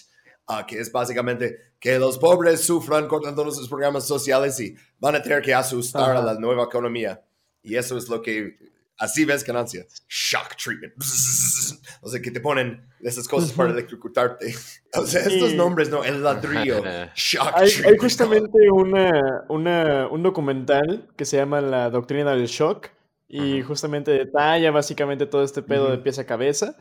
ah, 0.47 0.65
que 0.65 0.79
es 0.79 0.91
básicamente 0.91 1.73
que 1.79 1.97
los 1.99 2.17
pobres 2.17 2.61
sufran 2.61 3.07
con 3.07 3.21
todos 3.35 3.55
sus 3.55 3.69
programas 3.69 4.05
sociales 4.07 4.59
y 4.59 4.75
van 4.99 5.15
a 5.15 5.21
tener 5.21 5.41
que 5.41 5.53
asustar 5.53 6.09
a 6.09 6.19
Ajá. 6.19 6.33
la 6.33 6.39
nueva 6.39 6.63
economía. 6.65 7.21
Y 7.63 7.75
eso 7.75 7.97
es 7.97 8.09
lo 8.09 8.21
que, 8.21 8.57
así 8.99 9.25
ves 9.25 9.43
ganancia, 9.43 9.85
shock 10.07 10.55
treatment. 10.55 10.93
O 12.01 12.09
sea, 12.09 12.21
que 12.21 12.31
te 12.31 12.39
ponen 12.39 12.85
esas 13.01 13.27
cosas 13.27 13.51
para 13.51 13.71
electrocutarte. 13.71 14.53
O 14.95 15.05
sea, 15.05 15.21
estos 15.21 15.51
Sí. 15.51 15.55
nombres, 15.55 15.89
¿no? 15.89 16.03
El 16.03 16.23
ladrillo, 16.23 16.81
shock 17.15 17.51
Hay, 17.53 17.65
hay 17.65 17.71
treatment. 17.71 18.01
justamente 18.01 18.71
una, 18.71 19.43
una- 19.49 20.07
un 20.07 20.23
documental 20.23 21.07
que 21.15 21.25
se 21.25 21.37
llama 21.37 21.61
La 21.61 21.89
Doctrina 21.91 22.31
del 22.35 22.47
Shock 22.47 22.89
y 23.27 23.61
justamente 23.61 24.09
detalla 24.09 24.71
básicamente 24.71 25.27
todo 25.27 25.43
este 25.43 25.61
pedo 25.61 25.87
de 25.89 25.93
Ujú. 25.95 26.03
pies 26.03 26.17
a 26.17 26.25
cabeza. 26.25 26.75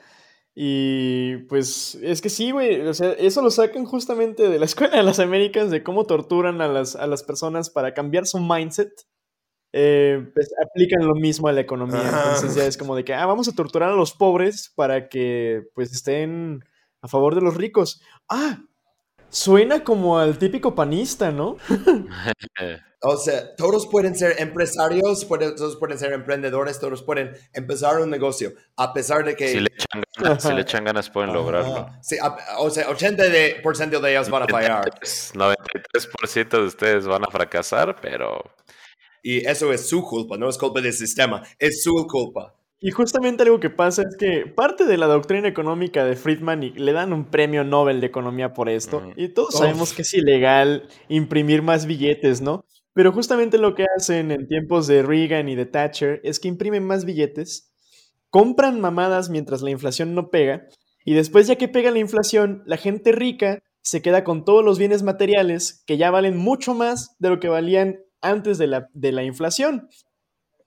Y 0.55 1.37
pues 1.49 1.97
es 2.03 2.21
que 2.21 2.31
sí, 2.31 2.51
güey, 2.51 2.81
o 2.81 2.95
sea, 2.95 3.13
eso 3.13 3.43
lo 3.43 3.51
sacan 3.51 3.85
justamente 3.85 4.49
de 4.49 4.59
la 4.59 4.65
Escuela 4.91 4.97
de 4.97 5.03
las 5.03 5.21
Américas, 5.21 5.71
de 5.71 5.83
cómo 5.83 6.05
torturan 6.07 6.61
a 6.61 6.69
las, 6.69 6.97
a 6.97 7.07
las 7.07 7.23
personas 7.23 7.71
para 7.71 7.95
cambiar 7.95 8.27
su 8.27 8.39
mindset. 8.41 8.91
Eh, 9.73 10.31
pues 10.35 10.51
aplican 10.65 11.07
lo 11.07 11.15
mismo 11.15 11.49
a 11.49 11.53
la 11.53 11.61
economía. 11.61 12.01
Ajá. 12.01 12.35
Entonces 12.35 12.55
ya 12.55 12.65
es 12.65 12.77
como 12.77 12.97
de 12.97 13.05
que, 13.05 13.15
ah, 13.15 13.27
vamos 13.27 13.49
a 13.49 13.55
torturar 13.55 13.91
a 13.91 13.97
los 13.97 14.13
pobres 14.13 14.73
para 14.75 15.09
que 15.09 15.65
pues 15.75 15.93
estén 15.93 16.65
a 17.03 17.09
favor 17.09 17.35
de 17.35 17.43
los 17.43 17.55
ricos. 17.57 18.01
Ah, 18.29 18.59
suena 19.29 19.85
como 19.85 20.19
al 20.19 20.39
típico 20.39 20.75
panista, 20.75 21.31
¿no? 21.31 21.57
O 23.01 23.17
sea, 23.17 23.55
todos 23.55 23.87
pueden 23.87 24.17
ser 24.17 24.41
empresarios, 24.41 25.25
pueden- 25.25 25.55
todos 25.55 25.77
pueden 25.77 25.97
ser 26.01 26.13
emprendedores, 26.13 26.81
todos 26.81 27.05
pueden 27.05 27.31
empezar 27.53 28.01
un 28.01 28.11
negocio, 28.11 28.55
a 28.77 28.93
pesar 28.93 29.25
de 29.25 29.37
que... 29.37 29.47
Si 29.53 29.61
le 29.61 29.69
echan 29.73 30.03
ganas, 30.19 30.43
si 30.43 30.53
le 30.53 30.61
echan 30.63 30.85
ganas 30.85 31.09
pueden 31.09 31.33
lograrlo. 31.33 31.89
Sí, 32.03 32.17
a- 32.21 32.37
o 32.59 32.69
sea, 32.71 32.89
80% 32.89 33.17
de, 33.31 33.61
por 33.63 33.77
ciento 33.77 34.01
de 34.01 34.11
ellos 34.11 34.29
van 34.29 34.43
a 34.43 34.47
fallar. 34.49 34.91
93% 35.33 36.49
de 36.49 36.65
ustedes 36.65 37.07
van 37.07 37.23
a 37.25 37.31
fracasar, 37.31 37.95
pero 38.01 38.43
Y 39.23 39.47
eso 39.47 39.73
es 39.73 39.89
su 39.89 40.03
culpa, 40.03 40.37
no 40.37 40.49
es 40.49 40.59
culpa 40.59 40.81
del 40.81 40.93
sistema, 40.93 41.43
es 41.59 41.83
su 41.83 42.07
culpa. 42.07 42.55
Y 42.81 42.93
justamente 42.93 43.43
algo 43.43 43.59
que 43.59 43.71
pasa 43.71 44.03
es 44.03 44.17
que 44.17 44.47
parte 44.47 44.85
de 44.85 44.97
la 44.97 45.07
doctrina 45.07 45.49
económica 45.49 46.05
de 46.05 46.15
Friedman 46.15 46.63
y 46.63 46.71
le 46.71 46.93
dan 46.93 47.13
un 47.13 47.25
premio 47.25 47.65
Nobel 47.65 48.01
de 48.01 48.07
Economía 48.07 48.55
por 48.55 48.69
esto. 48.69 49.03
Y 49.17 49.31
todos 49.31 49.55
Uf. 49.55 49.61
sabemos 49.61 49.93
que 49.93 50.03
es 50.03 50.15
ilegal 50.15 50.89
imprimir 51.09 51.63
más 51.63 51.87
billetes, 51.87 52.41
¿no? 52.41 52.65
Pero 52.95 53.13
justamente 53.13 53.59
lo 53.59 53.75
que 53.75 53.87
hacen 53.97 54.31
en 54.31 54.47
tiempos 54.47 54.87
de 54.87 55.03
Reagan 55.03 55.49
y 55.49 55.57
de 55.57 55.67
Thatcher 55.67 56.21
es 56.23 56.39
que 56.39 56.49
imprimen 56.49 56.87
más 56.87 57.05
billetes, 57.05 57.73
compran 58.31 58.81
mamadas 58.81 59.29
mientras 59.29 59.63
la 59.63 59.71
inflación 59.71 60.15
no 60.15 60.31
pega, 60.31 60.69
y 61.05 61.15
después 61.15 61.47
ya 61.47 61.57
que 61.57 61.69
pega 61.69 61.91
la 61.91 62.01
inflación, 62.01 62.63
la 62.67 62.77
gente 62.77 63.13
rica 63.13 63.63
se 63.83 64.03
queda 64.03 64.25
con 64.25 64.45
todos 64.45 64.65
los 64.65 64.79
bienes 64.79 65.03
materiales 65.03 65.83
que 65.87 65.97
ya 65.97 66.11
valen 66.11 66.37
mucho 66.37 66.75
más 66.75 67.17
de 67.19 67.31
lo 67.31 67.41
que 67.41 67.49
valían 67.49 68.01
antes 68.21 68.59
de 68.59 68.67
la, 68.69 68.89
de 68.93 69.13
la 69.13 69.25
inflación. 69.25 69.89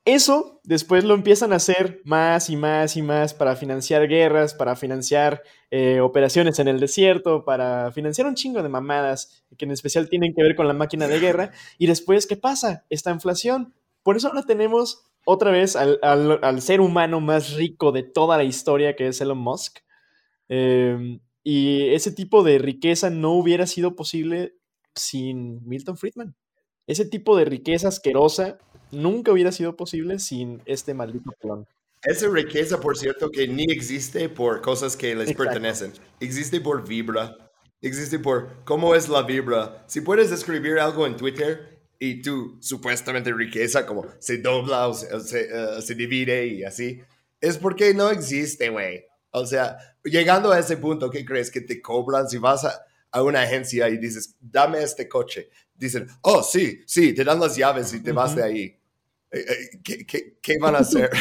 Eso 0.03 0.59
después 0.63 1.03
lo 1.03 1.13
empiezan 1.13 1.53
a 1.53 1.57
hacer 1.57 2.01
más 2.05 2.49
y 2.49 2.55
más 2.57 2.97
y 2.97 3.03
más 3.03 3.35
para 3.35 3.55
financiar 3.55 4.07
guerras, 4.07 4.55
para 4.55 4.75
financiar 4.75 5.43
eh, 5.69 5.99
operaciones 5.99 6.57
en 6.57 6.67
el 6.67 6.79
desierto, 6.79 7.45
para 7.45 7.91
financiar 7.91 8.25
un 8.25 8.33
chingo 8.33 8.63
de 8.63 8.69
mamadas 8.69 9.43
que 9.57 9.65
en 9.65 9.71
especial 9.71 10.09
tienen 10.09 10.33
que 10.33 10.41
ver 10.41 10.55
con 10.55 10.67
la 10.67 10.73
máquina 10.73 11.07
de 11.07 11.19
guerra. 11.19 11.51
Y 11.77 11.85
después, 11.85 12.25
¿qué 12.25 12.35
pasa? 12.35 12.83
Esta 12.89 13.11
inflación. 13.11 13.75
Por 14.01 14.17
eso 14.17 14.29
ahora 14.29 14.41
tenemos 14.43 15.03
otra 15.23 15.51
vez 15.51 15.75
al, 15.75 15.99
al- 16.01 16.39
al 16.43 16.61
ser 16.63 16.81
humano 16.81 17.21
más 17.21 17.53
rico 17.53 17.91
de 17.91 18.01
toda 18.01 18.37
la 18.37 18.43
historia, 18.43 18.95
que 18.95 19.07
es 19.07 19.21
Elon 19.21 19.37
Musk. 19.37 19.79
Eh, 20.49 21.19
y 21.43 21.89
ese 21.93 22.11
tipo 22.11 22.43
de 22.43 22.57
riqueza 22.57 23.09
no 23.11 23.33
hubiera 23.33 23.67
sido 23.67 23.95
posible 23.95 24.55
sin 24.95 25.65
Milton 25.67 25.97
Friedman. 25.97 26.35
Ese 26.87 27.05
tipo 27.05 27.37
de 27.37 27.45
riqueza 27.45 27.87
asquerosa 27.87 28.57
nunca 28.91 29.31
hubiera 29.31 29.51
sido 29.51 29.75
posible 29.75 30.19
sin 30.19 30.61
este 30.65 30.93
maldito 30.93 31.31
plan. 31.39 31.65
Esa 32.03 32.27
riqueza, 32.29 32.79
por 32.79 32.97
cierto, 32.97 33.29
que 33.29 33.47
ni 33.47 33.65
existe 33.69 34.27
por 34.27 34.61
cosas 34.61 34.97
que 34.97 35.15
les 35.15 35.29
Exacto. 35.29 35.43
pertenecen. 35.43 35.93
Existe 36.19 36.59
por 36.59 36.87
vibra. 36.87 37.37
Existe 37.81 38.19
por 38.19 38.63
cómo 38.63 38.95
es 38.95 39.07
la 39.07 39.21
vibra. 39.23 39.83
Si 39.87 40.01
puedes 40.01 40.31
escribir 40.31 40.79
algo 40.79 41.05
en 41.05 41.15
Twitter 41.15 41.79
y 41.99 42.21
tu 42.21 42.57
supuestamente 42.59 43.31
riqueza 43.31 43.85
como 43.85 44.05
se 44.19 44.39
dobla 44.39 44.87
o 44.87 44.93
se, 44.93 45.13
o 45.13 45.19
se, 45.19 45.41
eh, 45.41 45.81
se 45.81 45.93
divide 45.93 46.47
y 46.47 46.63
así, 46.63 47.01
es 47.39 47.57
porque 47.57 47.93
no 47.93 48.09
existe, 48.09 48.69
güey. 48.69 49.05
O 49.31 49.45
sea, 49.45 49.77
llegando 50.03 50.51
a 50.51 50.59
ese 50.59 50.77
punto, 50.77 51.09
¿qué 51.09 51.23
crees? 51.23 51.51
Que 51.51 51.61
te 51.61 51.81
cobran 51.81 52.27
si 52.27 52.37
vas 52.37 52.65
a, 52.65 52.83
a 53.11 53.21
una 53.23 53.41
agencia 53.41 53.89
y 53.89 53.97
dices, 53.97 54.35
dame 54.39 54.81
este 54.81 55.07
coche. 55.07 55.49
Dicen, 55.75 56.07
oh, 56.21 56.43
sí, 56.43 56.81
sí, 56.85 57.13
te 57.13 57.23
dan 57.23 57.39
las 57.39 57.55
llaves 57.55 57.93
y 57.93 58.01
te 58.01 58.11
vas 58.11 58.35
de 58.35 58.43
ahí. 58.43 58.79
Eh, 59.31 59.39
eh, 59.39 59.79
¿Qué, 59.83 60.05
qué, 60.05 60.37
qué 60.41 60.57
van 60.59 60.75
a 60.75 60.79
hacer? 60.79 61.09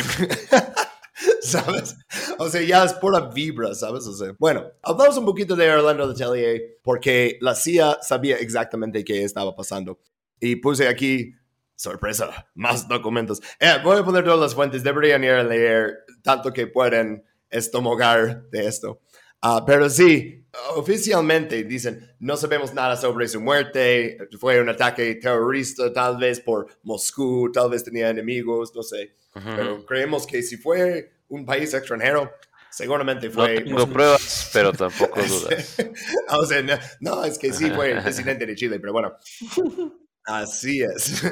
¿Sabes? 1.42 1.96
O 2.38 2.48
sea, 2.48 2.62
ya 2.62 2.84
es 2.84 2.92
pura 2.94 3.20
vibra, 3.20 3.74
¿sabes? 3.74 4.06
O 4.06 4.12
sea, 4.12 4.34
bueno, 4.38 4.64
hablamos 4.82 5.18
un 5.18 5.24
poquito 5.24 5.56
de 5.56 5.70
Orlando 5.70 6.06
Letelier 6.06 6.78
porque 6.82 7.38
la 7.40 7.54
CIA 7.54 7.98
sabía 8.02 8.36
exactamente 8.36 9.04
qué 9.04 9.24
estaba 9.24 9.54
pasando. 9.54 9.98
Y 10.38 10.56
puse 10.56 10.88
aquí, 10.88 11.34
sorpresa, 11.76 12.48
más 12.54 12.88
documentos. 12.88 13.40
Eh, 13.58 13.76
voy 13.82 13.98
a 13.98 14.04
poner 14.04 14.24
todas 14.24 14.40
las 14.40 14.54
fuentes, 14.54 14.82
deberían 14.82 15.24
ir 15.24 15.32
a 15.32 15.44
leer 15.44 16.04
tanto 16.22 16.52
que 16.52 16.66
pueden 16.66 17.24
estomogar 17.48 18.48
de 18.50 18.66
esto. 18.66 19.00
Ah, 19.42 19.64
pero 19.66 19.88
sí, 19.88 20.39
oficialmente 20.74 21.64
dicen, 21.64 22.14
no 22.18 22.36
sabemos 22.36 22.74
nada 22.74 22.96
sobre 22.96 23.28
su 23.28 23.40
muerte, 23.40 24.18
fue 24.38 24.60
un 24.60 24.68
ataque 24.68 25.14
terrorista 25.16 25.92
tal 25.92 26.16
vez 26.16 26.40
por 26.40 26.66
Moscú, 26.82 27.50
tal 27.52 27.70
vez 27.70 27.84
tenía 27.84 28.10
enemigos, 28.10 28.74
no 28.74 28.82
sé, 28.82 29.14
pero 29.32 29.84
creemos 29.86 30.26
que 30.26 30.42
si 30.42 30.56
fue 30.56 31.12
un 31.28 31.44
país 31.44 31.72
extranjero, 31.72 32.32
seguramente 32.70 33.28
No 33.28 33.34
fue... 33.34 33.60
tengo 33.60 33.86
pruebas, 33.86 34.50
pero 34.52 34.72
tampoco 34.72 35.20
dudas. 35.28 35.76
o 36.30 36.44
sea, 36.44 36.62
no, 36.62 36.74
no, 37.00 37.24
es 37.24 37.38
que 37.38 37.52
sí 37.52 37.70
fue 37.70 37.92
el 37.92 38.02
presidente 38.02 38.46
de 38.46 38.54
Chile, 38.56 38.80
pero 38.80 38.92
bueno, 38.92 39.12
así 40.24 40.82
es. 40.82 41.22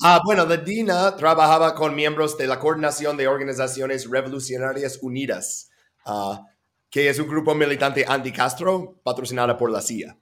Ah, 0.00 0.22
bueno, 0.24 0.46
la 0.46 0.56
DINA 0.56 1.16
trabajaba 1.16 1.74
con 1.74 1.94
miembros 1.94 2.38
de 2.38 2.46
la 2.46 2.60
Coordinación 2.60 3.16
de 3.16 3.26
Organizaciones 3.26 4.08
Revolucionarias 4.08 5.00
Unidas, 5.02 5.70
ah, 6.06 6.44
que 6.90 7.08
es 7.08 7.18
un 7.18 7.28
grupo 7.28 7.54
militante 7.54 8.04
anti-Castro 8.06 9.00
patrocinada 9.02 9.56
por 9.56 9.70
la 9.70 9.80
CIA. 9.80 10.16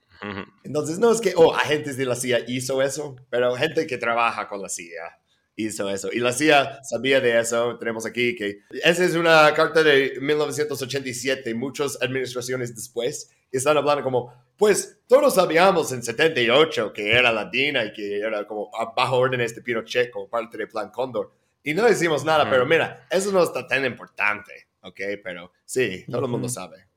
Entonces, 0.63 0.97
no 0.97 1.11
es 1.11 1.21
que, 1.21 1.33
oh, 1.35 1.53
agentes 1.53 1.95
de 1.95 2.05
la 2.05 2.15
CIA 2.15 2.39
hizo 2.47 2.81
eso, 2.81 3.15
pero 3.29 3.55
gente 3.55 3.85
que 3.85 3.97
trabaja 3.97 4.47
con 4.47 4.61
la 4.61 4.69
CIA 4.69 5.19
hizo 5.55 5.89
eso. 5.89 6.09
Y 6.11 6.19
la 6.19 6.33
CIA 6.33 6.83
sabía 6.83 7.19
de 7.19 7.39
eso. 7.39 7.77
Tenemos 7.77 8.05
aquí 8.05 8.35
que 8.35 8.59
esa 8.83 9.05
es 9.05 9.15
una 9.15 9.53
carta 9.53 9.83
de 9.83 10.17
1987, 10.19 11.53
muchas 11.53 12.01
administraciones 12.01 12.75
después 12.75 13.29
están 13.51 13.77
hablando 13.77 14.03
como, 14.03 14.33
pues 14.57 14.99
todos 15.07 15.35
sabíamos 15.35 15.91
en 15.91 16.03
78 16.03 16.93
que 16.93 17.13
era 17.13 17.31
latina 17.31 17.85
y 17.85 17.93
que 17.93 18.19
era 18.19 18.45
como 18.45 18.69
bajo 18.95 19.17
órdenes 19.17 19.55
de 19.55 19.61
Pinochet 19.61 20.11
como 20.11 20.29
parte 20.29 20.57
del 20.57 20.67
Plan 20.67 20.91
Cóndor. 20.91 21.33
Y 21.63 21.73
no 21.73 21.83
decimos 21.83 22.23
nada, 22.23 22.49
pero 22.49 22.65
mira, 22.65 23.07
eso 23.09 23.31
no 23.31 23.43
está 23.43 23.67
tan 23.67 23.83
importante, 23.85 24.66
¿ok? 24.87 24.99
Pero 25.23 25.51
sí, 25.65 26.05
todo 26.09 26.25
el 26.25 26.31
mundo 26.31 26.49
sabe. 26.49 26.87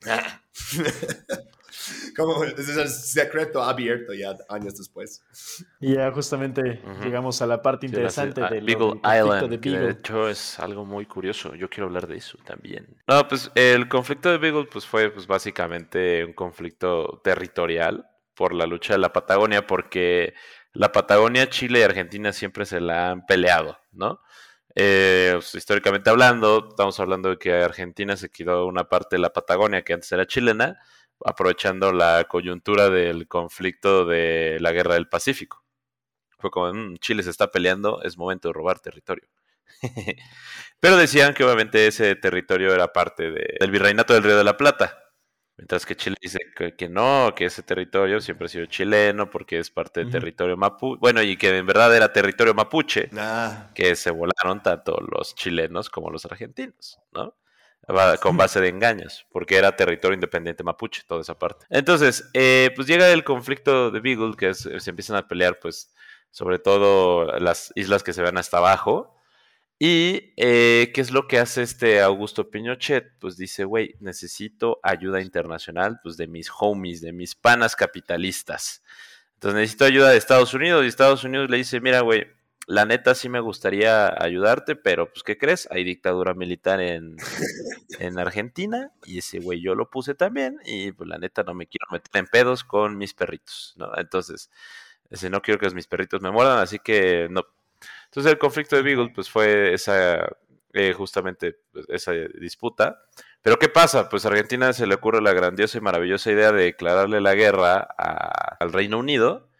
como 2.16 2.44
es 2.44 2.68
el 2.68 2.88
secreto 2.88 3.62
abierto 3.62 4.12
ya 4.14 4.36
años 4.48 4.76
después. 4.76 5.22
Y 5.80 5.94
ya 5.94 6.10
justamente 6.12 6.80
Ujú. 6.84 7.04
llegamos 7.04 7.42
a 7.42 7.46
la 7.46 7.62
parte 7.62 7.86
Sí, 7.86 7.92
la- 7.92 7.98
interesante 8.00 8.42
ah, 8.42 8.50
del 8.50 8.64
Beagle 8.64 9.00
conflicto 9.00 9.16
Island, 9.16 9.50
de 9.50 9.60
que 9.60 9.70
de 9.70 9.76
Beagle. 9.78 9.92
hecho 9.92 10.28
es 10.28 10.58
algo 10.60 10.84
muy 10.84 11.06
curioso. 11.06 11.54
Yo 11.54 11.68
quiero 11.68 11.86
hablar 11.86 12.06
de 12.06 12.16
eso 12.16 12.38
también. 12.44 12.86
No, 13.06 13.26
pues 13.28 13.50
el 13.54 13.88
conflicto 13.88 14.30
de 14.30 14.38
Beagle 14.38 14.66
pues, 14.70 14.86
fue 14.86 15.10
pues, 15.10 15.26
básicamente 15.26 16.24
un 16.24 16.32
conflicto 16.32 17.20
territorial 17.24 18.06
por 18.34 18.54
la 18.54 18.66
lucha 18.66 18.94
de 18.94 18.98
la 18.98 19.12
Patagonia, 19.12 19.66
porque 19.66 20.34
la 20.72 20.90
Patagonia, 20.92 21.48
Chile 21.48 21.80
y 21.80 21.82
Argentina 21.82 22.32
siempre 22.32 22.66
se 22.66 22.80
la 22.80 23.10
han 23.10 23.26
peleado, 23.26 23.78
¿no? 23.92 24.20
Eh, 24.76 25.30
pues, 25.34 25.54
históricamente 25.54 26.10
hablando, 26.10 26.68
estamos 26.70 26.98
hablando 27.00 27.30
de 27.30 27.38
que 27.38 27.52
Argentina 27.54 28.16
se 28.16 28.30
quedó 28.30 28.66
una 28.66 28.84
parte 28.88 29.16
de 29.16 29.20
la 29.20 29.32
Patagonia 29.32 29.82
que 29.84 29.92
antes 29.94 30.10
era 30.12 30.26
chilena, 30.26 30.78
aprovechando 31.24 31.92
la 31.92 32.24
coyuntura 32.28 32.90
del 32.90 33.28
conflicto 33.28 34.04
de 34.04 34.58
la 34.60 34.72
guerra 34.72 34.94
del 34.94 35.08
Pacífico. 35.08 35.64
Fue 36.38 36.50
como, 36.50 36.72
"Mm, 36.74 36.96
Chile 36.98 37.22
se 37.24 37.30
está 37.30 37.50
peleando, 37.52 38.02
es 38.02 38.18
momento 38.18 38.48
de 38.48 38.54
robar 38.54 38.80
territorio. 38.80 39.28
Pero 40.80 40.96
decían 40.98 41.34
que 41.34 41.44
obviamente 41.44 41.86
ese 41.88 42.16
territorio 42.16 42.74
era 42.74 42.92
parte 42.92 43.30
de- 43.32 43.56
del 43.60 43.72
virreinato 43.72 44.14
del 44.14 44.24
Río 44.24 44.38
de 44.38 44.44
la 44.44 44.56
Plata. 44.58 45.03
Mientras 45.56 45.86
que 45.86 45.94
Chile 45.96 46.16
dice 46.20 46.38
que, 46.56 46.74
que 46.74 46.88
no, 46.88 47.32
que 47.36 47.44
ese 47.44 47.62
territorio 47.62 48.20
siempre 48.20 48.46
ha 48.46 48.48
sido 48.48 48.66
chileno 48.66 49.30
porque 49.30 49.58
es 49.60 49.70
parte 49.70 50.00
del 50.00 50.10
territorio 50.10 50.56
mapuche. 50.56 50.98
Bueno, 51.00 51.22
y 51.22 51.36
que 51.36 51.56
en 51.56 51.66
verdad 51.66 51.94
era 51.96 52.12
territorio 52.12 52.54
mapuche 52.54 53.08
Nah. 53.12 53.72
que 53.72 53.94
se 53.94 54.10
volaron 54.10 54.62
tanto 54.64 54.98
los 55.00 55.34
chilenos 55.36 55.90
como 55.90 56.10
los 56.10 56.24
argentinos, 56.26 56.98
¿no? 57.12 57.36
Va- 57.88 58.16
Con 58.16 58.36
base 58.36 58.60
de 58.60 58.68
engaños, 58.68 59.26
porque 59.30 59.56
era 59.56 59.76
territorio 59.76 60.14
independiente 60.14 60.64
mapuche, 60.64 61.02
toda 61.06 61.20
esa 61.20 61.38
parte. 61.38 61.66
Entonces, 61.68 62.28
eh, 62.34 62.70
pues 62.74 62.88
llega 62.88 63.10
el 63.12 63.22
conflicto 63.24 63.90
de 63.92 64.00
Beagle, 64.00 64.34
que 64.36 64.48
es- 64.50 64.68
se 64.78 64.90
empiezan 64.90 65.16
a 65.16 65.28
pelear, 65.28 65.58
pues, 65.60 65.94
sobre 66.30 66.58
todo 66.58 67.26
las 67.38 67.72
islas 67.76 68.02
que 68.02 68.12
se 68.12 68.22
ven 68.22 68.38
hasta 68.38 68.56
abajo. 68.58 69.13
Y, 69.78 70.32
eh, 70.36 70.92
¿qué 70.94 71.00
es 71.00 71.10
lo 71.10 71.26
que 71.26 71.38
hace 71.38 71.62
este 71.62 72.00
Augusto 72.00 72.50
Pinochet? 72.50 73.18
Pues 73.18 73.36
dice, 73.36 73.64
güey, 73.64 73.96
necesito 74.00 74.78
ayuda 74.82 75.20
internacional, 75.20 76.00
pues, 76.02 76.16
de 76.16 76.26
mis 76.28 76.50
homies, 76.58 77.00
de 77.00 77.12
mis 77.12 77.34
panas 77.34 77.76
capitalistas. 77.76 78.82
Entonces 79.34 79.60
necesito 79.60 79.84
ayuda 79.84 80.10
de 80.10 80.16
Estados 80.16 80.54
Unidos 80.54 80.84
y 80.84 80.88
Estados 80.88 81.24
Unidos 81.24 81.50
le 81.50 81.58
dice, 81.58 81.80
mira, 81.80 82.00
güey, 82.00 82.26
la 82.66 82.86
neta 82.86 83.14
sí 83.14 83.28
me 83.28 83.40
gustaría 83.40 84.14
ayudarte, 84.22 84.76
pero 84.76 85.10
pues, 85.12 85.22
¿qué 85.22 85.36
crees? 85.36 85.68
Hay 85.70 85.84
dictadura 85.84 86.34
militar 86.34 86.80
en, 86.80 87.16
en 87.98 88.18
Argentina 88.18 88.90
y 89.04 89.18
ese 89.18 89.40
güey 89.40 89.60
yo 89.60 89.74
lo 89.74 89.90
puse 89.90 90.14
también 90.14 90.58
y 90.64 90.92
pues 90.92 91.08
la 91.08 91.18
neta 91.18 91.42
no 91.42 91.54
me 91.54 91.66
quiero 91.66 91.86
meter 91.90 92.10
en 92.14 92.26
pedos 92.26 92.64
con 92.64 92.96
mis 92.96 93.12
perritos, 93.12 93.74
¿no? 93.76 93.90
Entonces, 93.98 94.50
ese, 95.10 95.30
no 95.30 95.42
quiero 95.42 95.60
que 95.60 95.68
mis 95.74 95.86
perritos 95.86 96.20
me 96.22 96.30
muerdan, 96.30 96.58
así 96.58 96.78
que 96.78 97.28
no. 97.30 97.42
Entonces 98.06 98.32
el 98.32 98.38
conflicto 98.38 98.76
de 98.76 98.82
Beagle 98.82 99.10
pues 99.14 99.28
fue 99.28 99.74
esa, 99.74 100.26
eh, 100.72 100.92
justamente 100.92 101.56
pues, 101.72 101.86
esa 101.88 102.12
disputa. 102.12 103.00
Pero 103.42 103.58
¿qué 103.58 103.68
pasa? 103.68 104.08
Pues 104.08 104.24
a 104.24 104.28
Argentina 104.28 104.72
se 104.72 104.86
le 104.86 104.94
ocurre 104.94 105.20
la 105.20 105.32
grandiosa 105.32 105.78
y 105.78 105.80
maravillosa 105.82 106.30
idea 106.32 106.52
de 106.52 106.64
declararle 106.64 107.20
la 107.20 107.34
guerra 107.34 107.86
a- 107.98 108.56
al 108.60 108.72
Reino 108.72 108.98
Unido 108.98 109.50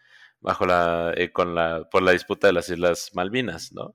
bajo 0.41 0.67
la, 0.67 1.13
eh, 1.17 1.33
con 1.33 1.55
la, 1.55 1.89
por 1.91 2.03
la 2.03 2.13
disputa 2.13 2.47
de 2.47 2.53
las 2.53 2.69
Islas 2.69 3.11
Malvinas, 3.15 3.73
¿no? 3.73 3.95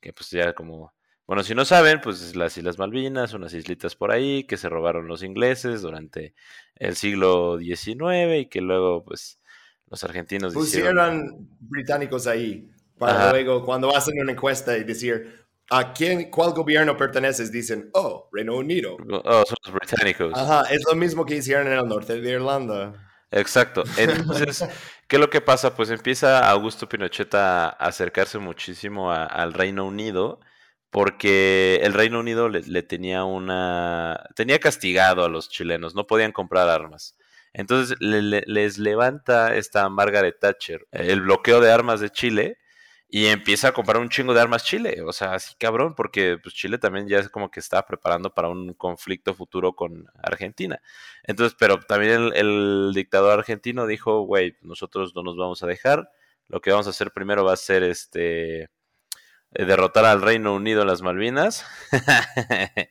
Que 0.00 0.12
pues 0.12 0.30
ya 0.30 0.52
como, 0.54 0.94
bueno, 1.26 1.42
si 1.42 1.54
no 1.54 1.64
saben, 1.64 2.00
pues 2.00 2.34
las 2.36 2.56
Islas 2.56 2.78
Malvinas, 2.78 3.34
unas 3.34 3.52
islitas 3.52 3.94
por 3.96 4.10
ahí 4.12 4.44
que 4.44 4.56
se 4.56 4.68
robaron 4.68 5.08
los 5.08 5.22
ingleses 5.22 5.82
durante 5.82 6.34
el 6.76 6.96
siglo 6.96 7.58
XIX 7.58 8.38
y 8.38 8.46
que 8.46 8.60
luego 8.60 9.04
pues 9.04 9.40
los 9.86 10.02
argentinos 10.04 10.54
hicieron... 10.54 10.94
Pusieron 10.96 11.48
británicos 11.60 12.26
ahí 12.26 12.68
para 12.98 13.12
Ajá. 13.12 13.30
luego, 13.30 13.64
cuando 13.64 13.94
hacen 13.96 14.20
una 14.20 14.32
encuesta 14.32 14.76
y 14.76 14.84
decir 14.84 15.46
a 15.70 15.92
quién, 15.92 16.30
cuál 16.30 16.52
gobierno 16.52 16.96
perteneces, 16.96 17.52
dicen, 17.52 17.90
oh, 17.94 18.28
Reino 18.32 18.56
Unido. 18.56 18.96
Oh, 19.10 19.44
son 19.46 19.56
los 19.66 19.74
británicos. 19.74 20.32
Ajá, 20.34 20.62
es 20.70 20.82
lo 20.90 20.96
mismo 20.96 21.24
que 21.26 21.36
hicieron 21.36 21.66
en 21.66 21.74
el 21.74 21.86
norte 21.86 22.20
de 22.20 22.30
Irlanda. 22.30 22.94
Exacto. 23.30 23.84
Entonces, 23.98 24.64
¿qué 25.08 25.16
es 25.16 25.20
lo 25.20 25.28
que 25.28 25.42
pasa? 25.42 25.74
Pues 25.74 25.90
empieza 25.90 26.48
Augusto 26.50 26.88
Pinochet 26.88 27.34
a 27.34 27.68
acercarse 27.68 28.38
muchísimo 28.38 29.12
a- 29.12 29.26
al 29.26 29.52
Reino 29.52 29.84
Unido 29.86 30.40
porque 30.90 31.80
el 31.82 31.92
Reino 31.92 32.20
Unido 32.20 32.48
le, 32.48 32.62
le 32.62 32.82
tenía 32.82 33.24
una... 33.24 34.24
tenía 34.34 34.58
castigado 34.58 35.24
a 35.24 35.28
los 35.28 35.50
chilenos, 35.50 35.94
no 35.94 36.06
podían 36.06 36.32
comprar 36.32 36.68
armas. 36.70 37.14
Entonces 37.52 37.96
le- 38.00 38.22
le- 38.22 38.44
les 38.46 38.78
levanta 38.78 39.54
esta 39.54 39.88
Margaret 39.90 40.38
Thatcher 40.40 40.86
el 40.92 41.20
bloqueo 41.22 41.60
de 41.60 41.70
armas 41.70 42.00
de 42.00 42.08
Chile 42.10 42.56
y 43.08 43.26
empieza 43.26 43.68
a 43.68 43.72
comprar 43.72 43.98
un 43.98 44.08
chingo 44.10 44.34
de 44.34 44.40
armas 44.40 44.64
Chile. 44.64 45.02
O 45.06 45.12
sea, 45.12 45.34
así 45.34 45.54
cabrón, 45.58 45.94
porque 45.94 46.38
pues, 46.42 46.54
Chile 46.54 46.78
también 46.78 47.08
ya 47.08 47.18
es 47.18 47.28
como 47.30 47.50
que 47.50 47.60
está 47.60 47.86
preparando 47.86 48.32
para 48.34 48.48
un 48.48 48.74
conflicto 48.74 49.34
futuro 49.34 49.74
con 49.74 50.06
Argentina. 50.22 50.80
Entonces, 51.24 51.56
pero 51.58 51.78
también 51.80 52.12
el, 52.12 52.32
el 52.34 52.92
dictador 52.94 53.38
argentino 53.38 53.86
dijo, 53.86 54.22
güey, 54.22 54.56
nosotros 54.62 55.14
no 55.14 55.22
nos 55.22 55.36
vamos 55.36 55.62
a 55.62 55.66
dejar. 55.66 56.10
Lo 56.48 56.60
que 56.60 56.70
vamos 56.70 56.86
a 56.86 56.90
hacer 56.90 57.12
primero 57.12 57.44
va 57.44 57.54
a 57.54 57.56
ser 57.56 57.82
este 57.82 58.68
eh, 59.52 59.64
derrotar 59.64 60.04
al 60.04 60.20
Reino 60.20 60.54
Unido 60.54 60.82
en 60.82 60.88
las 60.88 61.02
Malvinas. 61.02 61.64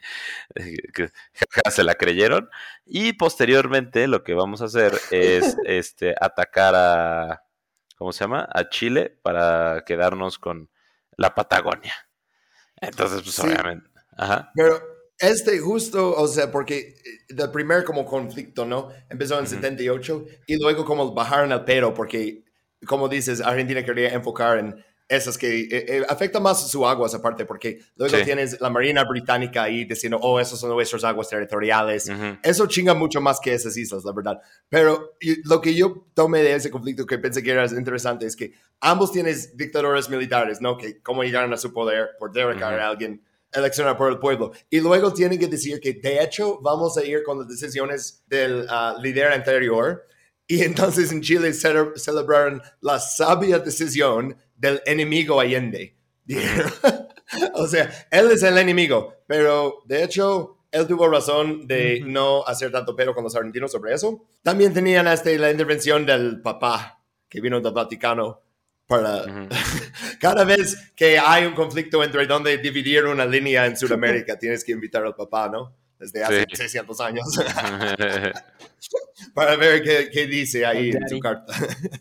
Se 1.69 1.83
la 1.83 1.95
creyeron. 1.95 2.49
Y 2.85 3.13
posteriormente 3.13 4.07
lo 4.07 4.23
que 4.23 4.33
vamos 4.33 4.61
a 4.61 4.65
hacer 4.65 4.93
es 5.11 5.55
este 5.65 6.15
atacar 6.19 6.73
a 6.75 7.43
¿cómo 7.97 8.13
se 8.13 8.23
llama? 8.23 8.47
a 8.53 8.69
Chile 8.69 9.19
para 9.23 9.83
quedarnos 9.85 10.39
con 10.39 10.69
la 11.17 11.35
Patagonia. 11.35 11.93
Entonces, 12.81 13.23
pues 13.23 13.35
Sí. 13.35 13.41
obviamente. 13.43 13.89
Ajá. 14.17 14.51
Pero 14.55 14.79
este 15.19 15.59
justo, 15.59 16.15
o 16.15 16.27
sea, 16.27 16.51
porque 16.51 16.95
el 17.29 17.51
primer 17.51 17.83
como 17.83 18.05
conflicto, 18.05 18.65
¿no? 18.65 18.89
Empezó 19.09 19.35
en 19.39 19.45
Ujú. 19.45 19.55
78 19.55 20.25
y 20.47 20.61
luego 20.61 20.85
como 20.85 21.13
bajaron 21.13 21.51
al 21.51 21.65
pero 21.65 21.93
porque, 21.93 22.43
como 22.87 23.09
dices, 23.09 23.41
Argentina 23.41 23.83
quería 23.83 24.09
enfocar 24.13 24.59
en 24.59 24.85
esas 25.09 25.37
que 25.37 25.61
eh, 25.61 25.67
eh, 25.71 26.05
afecta 26.09 26.39
más 26.39 26.69
sus 26.69 26.85
aguas 26.85 27.13
aparte 27.13 27.45
porque 27.45 27.79
luego 27.95 28.17
Sí. 28.17 28.23
tienes 28.25 28.59
la 28.59 28.69
Marina 28.69 29.05
Británica 29.05 29.63
ahí 29.63 29.85
diciendo, 29.85 30.19
oh, 30.21 30.39
esas 30.39 30.59
son 30.59 30.69
nuestras 30.71 31.03
aguas 31.05 31.29
territoriales. 31.29 32.09
Ujú. 32.09 32.37
Eso 32.43 32.67
chinga 32.67 32.93
mucho 32.93 33.21
más 33.21 33.39
que 33.39 33.53
esas 33.53 33.77
islas, 33.77 34.03
la 34.03 34.11
verdad. 34.11 34.39
Pero 34.67 35.15
y- 35.21 35.41
lo 35.47 35.61
que 35.61 35.73
yo 35.73 36.07
tomé 36.13 36.41
de 36.43 36.55
ese 36.55 36.69
conflicto 36.69 37.05
que 37.05 37.17
pensé 37.19 37.41
que 37.41 37.51
era 37.51 37.65
interesante 37.67 38.25
es 38.25 38.35
que 38.35 38.51
ambos 38.81 39.11
tienes 39.13 39.55
dictadores 39.55 40.09
militares, 40.09 40.59
¿no? 40.61 40.77
Que 40.77 41.01
cómo 41.01 41.23
llegaron 41.23 41.53
a 41.53 41.57
su 41.57 41.71
poder 41.71 42.09
por 42.19 42.31
derrocar 42.33 42.73
Ujú. 42.73 42.81
a 42.83 42.87
alguien 42.89 43.23
eleccionado 43.53 43.95
por 43.97 44.11
el 44.11 44.19
pueblo. 44.19 44.51
Y 44.69 44.81
luego 44.81 45.13
tienen 45.13 45.39
que 45.39 45.47
decir 45.47 45.79
que 45.79 45.93
de 45.93 46.21
hecho 46.21 46.59
vamos 46.61 46.97
a 46.97 47.03
ir 47.05 47.23
con 47.23 47.39
las 47.39 47.47
decisiones 47.47 48.23
del 48.27 48.65
ah, 48.69 48.97
líder 49.01 49.31
anterior. 49.31 50.05
Y 50.49 50.63
entonces 50.63 51.11
en 51.13 51.21
Chile 51.21 51.49
cele- 51.53 51.95
celebraron 51.97 52.61
la 52.81 52.99
sabia 52.99 53.59
decisión 53.59 54.35
del 54.57 54.81
enemigo 54.85 55.39
Allende. 55.39 55.95
O 57.55 57.67
sea, 57.67 57.91
él 58.09 58.31
es 58.31 58.41
el 58.43 58.57
enemigo, 58.57 59.15
pero 59.27 59.79
de 59.85 60.01
hecho 60.03 60.59
él 60.71 60.87
tuvo 60.87 61.09
razón 61.09 61.67
de 61.67 62.01
no 62.05 62.45
hacer 62.45 62.71
tanto 62.71 62.95
pero 62.95 63.13
con 63.13 63.23
los 63.23 63.35
argentinos 63.35 63.71
sobre 63.71 63.93
eso. 63.93 64.25
También 64.43 64.73
tenían 64.73 65.07
este, 65.07 65.37
la 65.37 65.51
intervención 65.51 66.05
del 66.05 66.41
papá 66.41 67.01
que 67.27 67.41
vino 67.41 67.59
del 67.59 67.73
Vaticano 67.73 68.41
para 68.85 69.23
cada 70.21 70.45
vez 70.45 70.93
que 70.95 71.19
hay 71.19 71.45
un 71.45 71.53
conflicto 71.53 72.01
entre 72.01 72.25
dónde 72.25 72.57
dividir 72.59 73.05
una 73.05 73.25
línea 73.25 73.65
en 73.65 73.75
Sudamérica, 73.75 74.39
tienes 74.39 74.63
que 74.63 74.71
invitar 74.71 75.03
al 75.03 75.15
papá, 75.15 75.49
¿no? 75.49 75.75
Desde 75.99 76.23
hace 76.23 76.45
Sí. 76.49 76.55
600 76.55 77.01
años 77.01 77.25
para 79.33 79.55
ver 79.55 79.81
qué, 79.81 80.09
qué 80.11 80.27
dice 80.27 80.65
ahí 80.65 80.91
en 80.91 81.09
su 81.09 81.19
carta. 81.19 81.53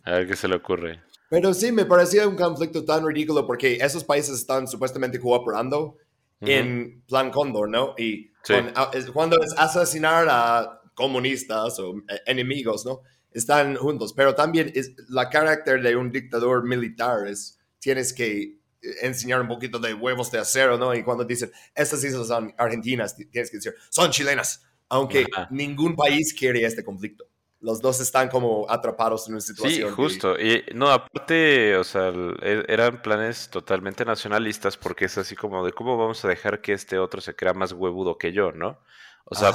A 0.04 0.12
ver 0.12 0.28
qué 0.28 0.36
se 0.36 0.46
le 0.46 0.56
ocurre. 0.56 1.00
Pero 1.28 1.52
sí, 1.54 1.72
me 1.72 1.84
parecía 1.84 2.26
un 2.28 2.36
conflicto 2.36 2.84
tan 2.84 3.04
ridículo 3.06 3.46
porque 3.46 3.74
esos 3.80 4.04
países 4.04 4.34
están 4.38 4.68
supuestamente 4.68 5.18
cooperando 5.18 5.96
en 6.40 7.02
Plan 7.08 7.30
Cóndor, 7.30 7.68
¿no? 7.68 7.94
Y 7.98 8.30
Sí. 8.42 8.52
con- 8.54 8.72
a- 8.76 8.90
es- 8.92 9.10
cuando 9.10 9.36
es 9.42 9.52
asesinar 9.56 10.26
a 10.30 10.80
comunistas 10.94 11.78
o 11.80 11.96
eh, 12.08 12.20
enemigos, 12.26 12.84
¿no? 12.86 13.00
Están 13.32 13.76
juntos, 13.76 14.12
pero 14.14 14.34
también 14.34 14.70
es 14.74 14.92
la 15.08 15.28
carácter 15.30 15.82
de 15.82 15.96
un 15.96 16.10
dictador 16.12 16.64
militar 16.64 17.26
es 17.26 17.58
tienes 17.80 18.12
que 18.12 18.42
eh, 18.82 18.88
enseñar 19.02 19.40
un 19.40 19.48
poquito 19.48 19.78
de 19.78 19.94
huevos 19.94 20.30
de 20.30 20.38
acero, 20.38 20.76
¿no? 20.78 20.94
Y 20.94 21.02
cuando 21.02 21.24
dicen, 21.24 21.50
estas 21.74 22.04
islas 22.04 22.28
son 22.28 22.54
argentinas, 22.58 23.16
ti- 23.16 23.26
tienes 23.26 23.50
que 23.50 23.56
decir, 23.56 23.74
son 23.90 24.10
chilenas, 24.10 24.62
aunque 24.88 25.26
Ajá. 25.32 25.48
ningún 25.50 25.96
país 25.96 26.34
quiere 26.38 26.64
este 26.64 26.84
conflicto. 26.84 27.26
Los 27.60 27.80
dos 27.80 28.00
están 28.00 28.28
como 28.28 28.66
atrapados 28.68 29.26
en 29.26 29.34
una 29.34 29.40
Sí, 29.40 29.54
situación. 29.54 29.88
que- 29.88 29.94
justo. 29.94 30.38
Y 30.38 30.64
no, 30.74 30.90
aparte, 30.90 31.76
o 31.76 31.84
sea, 31.84 32.08
el- 32.08 32.36
e- 32.42 32.64
eran 32.68 33.00
planes 33.02 33.48
totalmente 33.50 34.04
nacionalistas 34.04 34.76
porque 34.76 35.06
es 35.06 35.16
así 35.18 35.34
como 35.34 35.64
de 35.64 35.72
cómo 35.72 35.96
vamos 35.96 36.24
a 36.24 36.28
dejar 36.28 36.60
que 36.60 36.72
este 36.74 36.98
otro 36.98 37.20
se 37.20 37.34
crea 37.34 37.54
más 37.54 37.72
huevudo 37.72 38.18
que 38.18 38.32
yo, 38.32 38.52
¿no? 38.52 38.78
O 39.24 39.34
sea, 39.34 39.50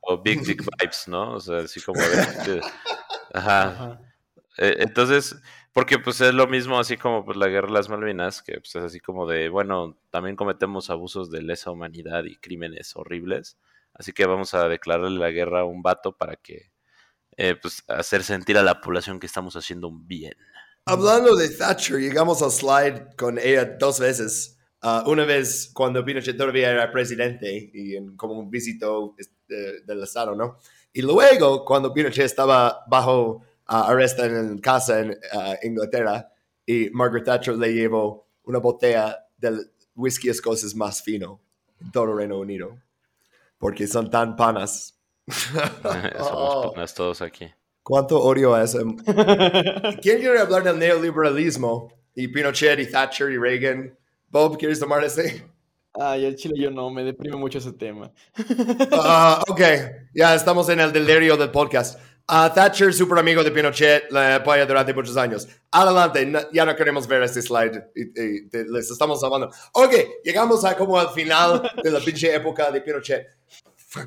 puro 0.00 0.22
big 0.22 0.42
dick 0.42 0.62
vibes, 0.80 1.08
¿no? 1.08 1.32
O 1.34 1.40
sea, 1.40 1.58
así 1.58 1.80
como 1.82 2.00
de... 2.00 2.16
de- 2.54 2.60
Ajá. 3.34 3.62
Ajá. 3.68 4.00
Eh, 4.56 4.76
entonces, 4.80 5.36
porque 5.72 5.98
pues 5.98 6.20
es 6.20 6.32
lo 6.34 6.46
mismo 6.46 6.78
así 6.78 6.96
como 6.96 7.24
pues 7.24 7.36
la 7.36 7.48
guerra 7.48 7.68
de 7.68 7.74
las 7.74 7.88
Malvinas, 7.88 8.42
que 8.42 8.54
pues 8.54 8.74
es 8.76 8.82
así 8.82 8.98
como 9.00 9.26
de, 9.26 9.48
bueno, 9.48 9.96
también 10.10 10.36
cometemos 10.36 10.90
abusos 10.90 11.30
de 11.30 11.42
lesa 11.42 11.70
humanidad 11.70 12.24
y 12.24 12.36
crímenes 12.36 12.96
horribles, 12.96 13.58
así 13.94 14.12
que 14.12 14.26
vamos 14.26 14.54
a 14.54 14.68
declararle 14.68 15.18
la 15.18 15.30
guerra 15.30 15.60
a 15.60 15.64
un 15.64 15.82
vato 15.82 16.12
para 16.16 16.36
que, 16.36 16.70
eh, 17.36 17.56
pues, 17.60 17.82
hacer 17.88 18.22
sentir 18.22 18.58
a 18.58 18.62
la 18.62 18.80
población 18.80 19.20
que 19.20 19.26
estamos 19.26 19.56
haciendo 19.56 19.88
un 19.88 20.06
bien. 20.06 20.34
Hablando 20.84 21.36
de 21.36 21.48
Thatcher, 21.48 21.98
llegamos 21.98 22.42
al 22.42 22.50
slide 22.50 23.14
con 23.16 23.38
ella 23.38 23.64
dos 23.78 24.00
veces. 24.00 24.58
Ah, 24.82 25.04
una 25.06 25.24
vez 25.24 25.70
cuando 25.74 26.04
Pinochet 26.04 26.36
todavía 26.36 26.70
era 26.70 26.90
presidente 26.90 27.70
y 27.72 27.96
en, 27.96 28.16
como 28.16 28.34
un 28.38 28.50
visito 28.50 29.14
este, 29.18 29.82
del 29.82 30.02
Estado, 30.02 30.34
¿no? 30.34 30.56
Y 30.92 31.02
luego 31.02 31.64
cuando 31.64 31.92
Pinochet 31.92 32.24
estaba 32.24 32.82
bajo 32.88 33.42
ah, 33.66 33.88
arresto 33.88 34.24
en 34.24 34.58
casa 34.58 35.00
en 35.00 35.18
ah, 35.32 35.54
Inglaterra 35.62 36.32
y 36.64 36.88
Margaret 36.90 37.24
Thatcher 37.24 37.56
le 37.56 37.74
llevó 37.74 38.26
una 38.44 38.58
botella 38.58 39.18
del 39.36 39.70
whisky 39.94 40.30
escocés 40.30 40.74
más 40.74 41.02
fino 41.02 41.40
en 41.80 41.92
todo 41.92 42.14
Reino 42.16 42.38
Unido. 42.38 42.78
Porque 43.58 43.86
son 43.86 44.10
tan 44.10 44.34
panas. 44.34 44.99
Somos 45.28 46.20
Oh, 46.20 46.72
todos 46.96 47.22
aquí. 47.22 47.46
¿Cuánto 47.82 48.20
odio 48.20 48.54
a 48.54 48.62
ese 48.64 48.78
¿Quién 50.02 50.18
quiere 50.20 50.38
hablar 50.38 50.62
del 50.62 50.78
neoliberalismo? 50.78 51.92
Y 52.14 52.28
Pinochet 52.28 52.78
y 52.78 52.90
Thatcher 52.90 53.30
y 53.30 53.38
Reagan. 53.38 53.96
Bob, 54.28 54.58
¿quieres 54.58 54.78
tomar 54.78 55.02
este? 55.04 55.44
Ay, 55.94 56.24
el 56.24 56.36
chile 56.36 56.54
yo 56.56 56.70
no, 56.70 56.90
me 56.90 57.02
deprime 57.02 57.36
mucho 57.36 57.58
ese 57.58 57.72
tema. 57.72 58.12
Ah, 58.92 59.42
ok, 59.48 59.60
ya 60.14 60.34
estamos 60.34 60.68
en 60.68 60.80
el 60.80 60.92
delirio 60.92 61.36
del 61.36 61.50
podcast. 61.50 61.98
Ah, 62.28 62.52
Thatcher, 62.54 62.92
super 62.94 63.18
amigo 63.18 63.42
de 63.42 63.50
Pinochet, 63.50 64.04
la 64.12 64.36
apoya 64.36 64.64
durante 64.66 64.94
muchos 64.94 65.16
años. 65.16 65.48
Adelante, 65.72 66.24
no- 66.26 66.48
ya 66.52 66.64
no 66.64 66.76
queremos 66.76 67.08
ver 67.08 67.22
este 67.24 67.42
slide. 67.42 67.90
y- 67.96 68.02
y 68.02 68.48
te- 68.48 68.64
les 68.66 68.88
estamos 68.90 69.22
hablando. 69.24 69.50
Ok, 69.72 69.94
llegamos 70.22 70.64
a 70.64 70.76
como 70.76 70.96
al 70.98 71.08
final 71.10 71.68
de 71.82 71.90
la 71.90 71.98
pinche 71.98 72.32
época 72.34 72.70
de 72.70 72.80
Pinochet. 72.82 73.26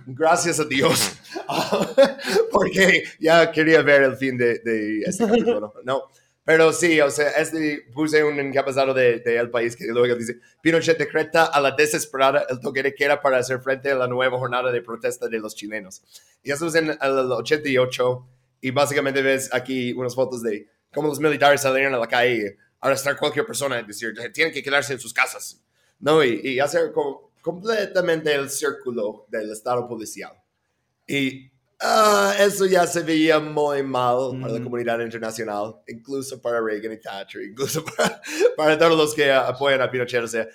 Gracias 0.07 0.59
a 0.59 0.65
Dios. 0.65 1.17
Porque 2.51 3.03
ya 3.19 3.51
quería 3.51 3.81
ver 3.81 4.03
el 4.03 4.15
fin 4.15 4.37
de, 4.37 4.59
de 4.59 5.01
este 5.01 5.25
capítulo. 5.25 5.73
¿no? 5.83 6.03
Pero 6.45 6.73
sí, 6.73 6.99
o 6.99 7.09
sea, 7.09 7.29
este, 7.31 7.85
puse 7.93 8.23
un 8.23 8.39
encabezado 8.39 8.93
de, 8.93 9.19
de 9.19 9.37
El 9.37 9.49
País 9.49 9.75
que 9.75 9.85
luego 9.87 10.13
dice, 10.15 10.39
Pinochet 10.61 10.97
decreta 10.97 11.45
a 11.45 11.61
la 11.61 11.71
desesperada 11.71 12.45
el 12.49 12.59
toque 12.59 12.83
de 12.83 12.93
queda 12.93 13.21
para 13.21 13.37
hacer 13.37 13.61
frente 13.61 13.91
a 13.91 13.95
la 13.95 14.07
nueva 14.07 14.37
jornada 14.37 14.71
de 14.71 14.81
protesta 14.81 15.27
de 15.29 15.39
los 15.39 15.55
chilenos. 15.55 16.03
Y 16.43 16.51
eso 16.51 16.67
es 16.67 16.75
en 16.75 16.89
el 16.89 17.31
88 17.31 18.27
y 18.59 18.71
básicamente 18.71 19.21
ves 19.21 19.53
aquí 19.53 19.93
unas 19.93 20.15
fotos 20.15 20.43
de 20.43 20.67
cómo 20.93 21.07
los 21.07 21.19
militares 21.19 21.61
salieron 21.61 21.93
a 21.93 21.97
la 21.97 22.07
calle 22.07 22.57
a 22.81 22.87
arrestar 22.87 23.13
a 23.13 23.17
cualquier 23.17 23.45
persona 23.45 23.79
y 23.79 23.85
decir, 23.85 24.13
tienen 24.33 24.53
que 24.53 24.61
quedarse 24.61 24.93
en 24.93 24.99
sus 24.99 25.13
casas. 25.13 25.61
¿no? 25.99 26.21
Y, 26.23 26.41
y 26.43 26.59
hacer 26.59 26.91
como 26.91 27.31
completamente 27.43 28.33
el 28.33 28.49
círculo 28.49 29.27
del 29.29 29.51
estado 29.51 29.87
policial. 29.87 30.31
Y 31.05 31.51
ah, 31.81 32.33
eso 32.39 32.65
ya 32.65 32.87
se 32.87 33.01
veía 33.03 33.39
muy 33.39 33.83
mal 33.83 34.39
para 34.41 34.53
la 34.53 34.59
Mm. 34.59 34.63
comunidad 34.63 34.99
internacional, 35.01 35.75
incluso 35.87 36.41
para 36.41 36.61
Reagan 36.61 36.93
y 36.93 36.97
Thatcher, 36.97 37.43
incluso 37.43 37.83
para, 37.97 38.21
para 38.55 38.77
todos 38.79 38.97
los 38.97 39.13
que 39.13 39.31
apoyan 39.31 39.81
a 39.81 39.91
Pinochet. 39.91 40.23
O 40.23 40.27
sea, 40.27 40.47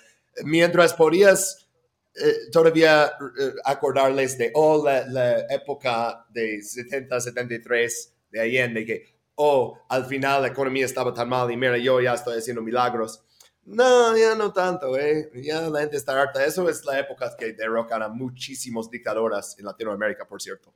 mientras 0.43 0.93
podías 0.93 1.69
eh, 2.15 2.49
todavía 2.51 3.05
eh, 3.05 3.53
acordarles 3.63 4.37
de 4.37 4.51
oh, 4.55 4.83
la, 4.83 5.07
la 5.07 5.39
época 5.53 6.25
de 6.29 6.61
70, 6.61 7.21
73 7.21 8.13
de 8.31 8.41
Allende, 8.41 8.83
que 8.85 9.05
oh, 9.35 9.77
al 9.89 10.05
final 10.05 10.41
la 10.41 10.47
economía 10.49 10.85
estaba 10.85 11.13
tan 11.13 11.29
mal 11.29 11.49
y 11.51 11.55
mira, 11.55 11.77
yo 11.77 12.01
ya 12.01 12.15
estoy 12.15 12.39
haciendo 12.39 12.61
milagros. 12.63 13.23
No, 13.71 14.17
ya 14.17 14.33
no 14.33 14.51
tanto, 14.51 14.97
¿eh? 14.97 15.29
Ya 15.43 15.61
la 15.69 15.81
gente 15.81 15.97
está 15.97 16.19
harta. 16.19 16.43
Eso 16.43 16.67
es 16.67 16.83
la 16.85 16.99
época 16.99 17.35
que 17.37 17.53
derrocan 17.53 18.01
a 18.01 18.07
muchísimos 18.07 18.89
dictadoras 18.89 19.57
en 19.59 19.65
Latinoamérica, 19.65 20.27
por 20.27 20.41
cierto. 20.41 20.73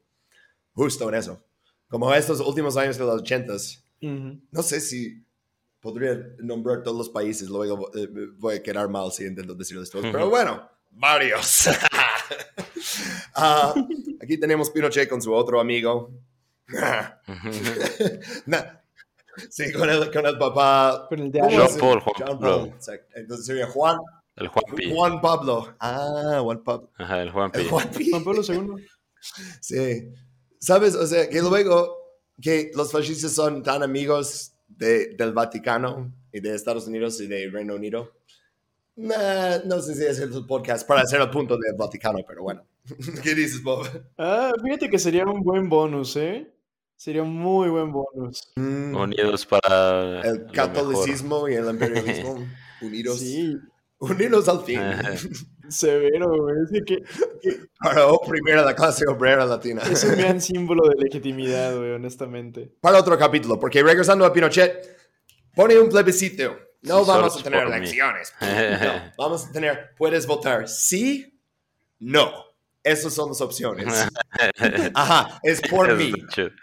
Justo 0.74 1.10
en 1.10 1.16
eso. 1.16 1.44
Como 1.88 2.14
estos 2.14 2.40
últimos 2.40 2.78
años 2.78 2.98
de 2.98 3.04
los 3.04 3.22
ochentas. 3.22 3.84
Ujú. 4.00 4.40
No 4.52 4.62
sé 4.62 4.80
si 4.80 5.26
podría 5.80 6.18
nombrar 6.40 6.84
todos 6.84 6.98
los 6.98 7.10
países, 7.10 7.50
luego 7.50 7.92
eh, 7.96 8.08
voy 8.38 8.56
a 8.56 8.64
quedar 8.64 8.88
mal 8.88 9.12
si 9.12 9.26
intento 9.26 9.54
decirles 9.54 9.90
todos, 9.90 10.06
pero 10.12 10.30
bueno, 10.30 10.70
varios. 10.92 11.70
Ah, 13.36 13.74
aquí 14.22 14.38
tenemos 14.38 14.70
Pinochet 14.70 15.10
con 15.10 15.20
su 15.20 15.34
otro 15.34 15.60
amigo. 15.60 16.12
Nah, 18.46 18.64
sí, 19.50 19.72
con 19.74 19.90
el, 19.90 20.12
con 20.12 20.26
el 20.26 20.38
papá. 20.38 21.06
Con 21.10 21.20
el 21.20 21.32
de 21.32 21.40
¿Cómo 21.40 21.52
Jean 21.52 21.70
se- 21.70 21.80
Paul, 21.80 22.00
Juan 22.02 22.16
Jean 22.18 22.28
Pablo. 22.40 22.58
Paul, 22.58 22.68
exacto. 22.70 23.08
Entonces 23.16 23.46
sería 23.46 23.68
Juan, 23.68 23.98
El 24.36 24.48
Juanpi. 24.48 24.92
Juan 24.94 25.22
Pablo. 25.22 25.76
Ah, 25.80 26.40
Juan 26.42 26.64
Pablo. 26.64 26.92
Ajá, 26.98 27.22
el 27.22 27.32
Juanpi. 27.32 27.60
El 27.60 27.70
Juan 27.70 27.90
Pi. 27.92 28.10
Juan 28.12 28.24
Pablo 28.24 28.42
II. 28.48 28.86
Sí. 29.62 30.10
¿Sabes? 30.60 30.96
O 30.96 31.06
sea, 31.08 31.30
que 31.30 31.42
luego 31.42 31.98
que 32.42 32.72
los 32.76 32.92
fascistas 32.92 33.32
son 33.34 33.62
tan 33.64 33.84
amigos 33.84 34.54
de- 34.68 35.16
del 35.16 35.34
Vaticano 35.34 36.14
y 36.32 36.40
de 36.40 36.56
Estados 36.56 36.88
Unidos 36.88 37.20
y 37.22 37.28
de 37.28 37.50
Reino 37.50 37.76
Unido. 37.76 38.12
Nah, 38.96 39.60
no 39.66 39.82
sé 39.82 39.96
si 39.96 40.04
es 40.06 40.20
el 40.20 40.46
podcast 40.46 40.88
para 40.88 41.02
hacer 41.02 41.20
el 41.22 41.30
punto 41.30 41.58
del 41.58 41.76
Vaticano, 41.76 42.20
pero 42.28 42.44
bueno. 42.44 42.66
¿Qué 43.24 43.34
dices, 43.34 43.62
Bob? 43.64 43.88
Ah, 44.18 44.52
fíjate 44.64 44.90
que 44.90 45.00
sería 45.00 45.26
un 45.26 45.42
buen 45.42 45.68
bonus, 45.70 46.16
¿eh? 46.18 46.53
Sería 47.04 47.22
un 47.22 47.36
muy 47.36 47.68
buen 47.68 47.92
bonus. 47.92 48.54
Mm, 48.56 48.96
Unidos 48.96 49.46
para 49.46 50.22
el 50.22 50.46
catolicismo 50.54 51.50
y 51.50 51.56
el 51.56 51.70
imperialismo 51.70 52.48
unidos. 52.82 53.20
Sí, 53.20 53.58
Unidos 53.98 54.48
al 54.48 54.64
fin. 54.64 54.80
Severo, 55.68 56.30
güey. 56.30 56.56
Es 56.64 56.72
que, 56.86 57.02
que- 57.42 57.58
para 57.78 58.08
oprimir 58.08 58.54
a 58.54 58.64
la 58.64 58.74
clase 58.74 59.04
obrera 59.06 59.46
latina. 59.46 59.82
es 59.82 60.02
un 60.06 60.16
gran 60.16 60.40
símbolo 60.50 60.88
de 60.88 60.96
legitimidad, 61.04 61.76
güey, 61.76 61.92
honestamente. 61.92 62.72
para 62.80 63.00
otro 63.00 63.18
capítulo, 63.18 63.60
porque 63.60 63.84
regresando 63.84 64.24
a 64.24 64.32
Pinochet, 64.32 64.98
pone 65.54 65.78
un 65.78 65.90
plebiscito. 65.90 66.56
No 66.84 67.04
Sí, 67.04 67.10
vamos 67.10 67.38
a 67.38 67.44
tener 67.44 67.68
elecciones. 67.68 68.34
No, 68.42 69.26
vamos 69.26 69.48
a 69.48 69.52
tener, 69.52 69.90
puedes 69.98 70.26
votar 70.26 70.70
sí, 70.70 71.38
no. 72.00 72.32
Esas 72.84 73.14
son 73.14 73.30
las 73.30 73.42
opciones. 73.42 73.88
Ajá, 74.94 75.40
es 75.44 75.62
por 75.62 75.96
mí. 75.96 76.12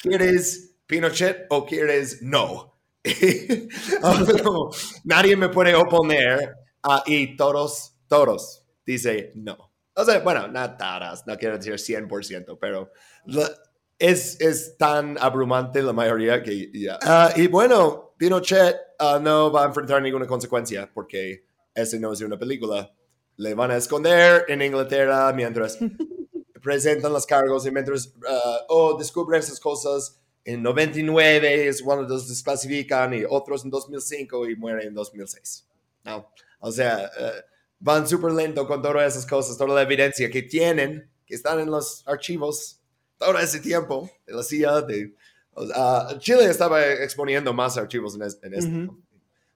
¿Quieres 0.02 0.76
Pinochet 0.86 1.47
o 1.50 1.65
quieres 1.65 2.20
no? 2.23 2.78
No, 4.02 4.70
Nadie 5.05 5.36
me 5.36 5.49
puede 5.49 5.74
oponer 5.74 6.55
ah, 6.82 7.02
y 7.07 7.36
todos, 7.36 7.94
todos 8.08 8.65
dice 8.84 9.32
no. 9.34 9.73
O 9.94 10.05
sea, 10.05 10.20
bueno, 10.20 10.49
no 10.49 10.76
todas, 10.76 11.26
no 11.26 11.36
quiero 11.36 11.58
decir 11.58 11.74
100%, 11.74 12.58
pero 12.60 12.92
la- 13.26 13.50
es, 13.99 14.40
es 14.40 14.76
tan 14.78 15.18
abrumante 15.18 15.82
la 15.82 15.92
mayoría 15.92 16.42
que 16.42 16.70
ya. 16.73 16.99
Ah, 17.02 17.32
y 17.36 17.47
bueno, 17.49 18.15
Pinochet 18.16 18.76
ah, 18.99 19.18
no 19.23 19.52
va 19.52 19.65
a 19.65 19.66
enfrentar 19.66 20.00
ninguna 20.02 20.26
consecuencia 20.26 20.90
porque 20.92 21.44
ese 21.74 22.00
no 22.00 22.12
es 22.12 22.20
una 22.23 22.39
película. 22.39 22.92
Le 23.41 23.55
van 23.55 23.70
a 23.70 23.77
esconder 23.77 24.44
en 24.49 24.60
Inglaterra 24.60 25.33
mientras 25.33 25.78
presentan 26.62 27.12
los 27.12 27.25
cargos 27.27 27.67
y 27.67 27.70
mientras, 27.70 28.12
ah, 28.28 28.59
oh, 28.69 28.97
descubren 28.99 29.41
esas 29.41 29.59
cosas 29.59 30.19
en 30.44 30.62
99 30.62 31.69
es 31.69 31.83
cuando 31.83 32.07
los 32.09 32.28
desclasifican 32.28 33.15
y 33.15 33.25
otros 33.28 33.65
en 33.65 33.70
2005 33.70 34.49
y 34.49 34.57
mueren 34.57 34.89
en 34.89 34.94
2006. 34.94 35.67
¿no? 36.05 36.31
O 36.60 36.70
sea, 36.73 37.07
eh, 37.19 37.33
van 37.78 38.07
súper 38.07 38.33
lento 38.33 38.67
con 38.67 38.83
todas 38.83 39.15
esas 39.15 39.27
cosas, 39.27 39.57
toda 39.57 39.75
la 39.75 39.83
evidencia 39.83 40.31
que 40.31 40.43
tienen, 40.43 41.10
que 41.27 41.35
están 41.35 41.60
en 41.60 41.70
los 41.70 42.02
archivos 42.07 42.81
todo 43.19 43.39
ese 43.39 43.60
tiempo 43.60 44.10
de 44.27 44.35
la 44.35 44.43
CIA. 44.43 44.83
De, 44.83 45.15
o 45.52 45.67
sea, 45.67 45.75
ah, 45.77 46.15
Chile 46.19 46.44
estaba 46.47 46.85
exponiendo 46.86 47.52
más 47.52 47.77
archivos 47.77 48.15
en, 48.17 48.23
es- 48.23 48.39
en. 48.43 48.86
¿no? 48.86 48.99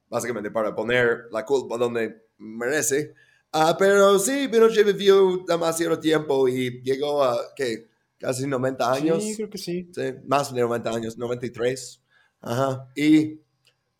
básicamente 0.09 0.51
para 0.51 0.75
poner 0.75 1.27
la 1.33 1.45
culpa 1.45 1.77
donde 1.77 2.25
merece. 2.39 3.15
Ah, 3.57 3.77
pero 3.79 4.19
sí, 4.19 4.49
Pinochet 4.49 4.85
vivió 4.85 5.45
demasiado 5.47 5.97
tiempo 6.01 6.49
y 6.49 6.83
llegó 6.83 7.23
a, 7.23 7.39
¿qué? 7.55 7.87
Casi 8.19 8.49
90 8.49 8.93
años. 8.93 9.23
Sí, 9.23 9.37
creo 9.37 9.49
que 9.49 9.59
sí. 9.59 9.89
Sí, 9.95 10.15
más 10.27 10.53
de 10.53 10.61
90 10.61 10.91
años, 10.91 11.17
93. 11.17 12.03
Ajá. 12.41 12.91
Y 12.97 13.39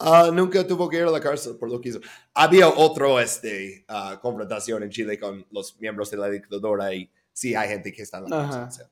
ah, 0.01 0.33
nunca 0.35 0.67
tuvo 0.67 0.89
que 0.89 0.97
ir 0.97 1.05
a 1.05 1.11
la 1.13 1.21
cárcel 1.21 1.57
por 1.57 1.71
lo 1.71 1.81
que 1.81 1.91
hizo. 1.91 2.01
Había 2.35 2.69
otro 2.69 3.21
este, 3.21 3.85
ah, 3.87 4.19
confrontación 4.21 4.83
en 4.83 4.91
Chile 4.91 5.21
con 5.21 5.47
los 5.53 5.79
miembros 5.79 6.11
de 6.11 6.17
la 6.17 6.29
dictadura 6.29 6.93
y 6.93 7.09
sí 7.33 7.55
hay 7.55 7.69
gente 7.69 7.93
que 7.93 8.03
está 8.03 8.19
en 8.19 8.25
la 8.25 8.31
cárcel. 8.31 8.61
Ajá. 8.61 8.71
sea. 8.73 8.91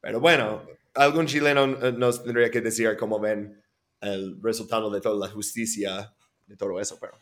Pero 0.00 0.20
bueno, 0.20 0.62
algún 0.94 1.26
chileno 1.26 1.64
eh, 1.64 1.92
nos 1.92 2.22
tendría 2.22 2.52
que 2.52 2.60
decir 2.60 2.96
cómo 2.96 3.18
ven 3.18 3.60
el 4.00 4.40
resultado 4.40 4.92
de 4.92 5.00
toda 5.00 5.26
la 5.26 5.32
justicia 5.32 6.14
de 6.46 6.56
todo 6.56 6.78
eso, 6.78 6.98
pero 7.00 7.18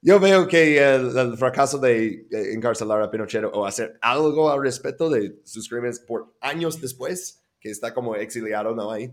yo 0.00 0.20
veo 0.20 0.46
que 0.46 0.78
el, 0.78 1.16
el 1.16 1.36
fracaso 1.36 1.78
de 1.78 2.26
eh, 2.30 2.52
encarcelar 2.52 3.02
a 3.02 3.10
Pinochet 3.10 3.44
o 3.52 3.66
hacer 3.66 3.98
algo 4.00 4.50
al 4.50 4.62
respecto 4.62 5.10
de 5.10 5.40
sus 5.44 5.68
crímenes 5.68 5.98
por 6.00 6.34
años 6.40 6.80
después, 6.80 7.40
que 7.60 7.70
está 7.70 7.92
como 7.92 8.14
exiliado, 8.14 8.74
¿no? 8.74 8.92
Ahí, 8.92 9.10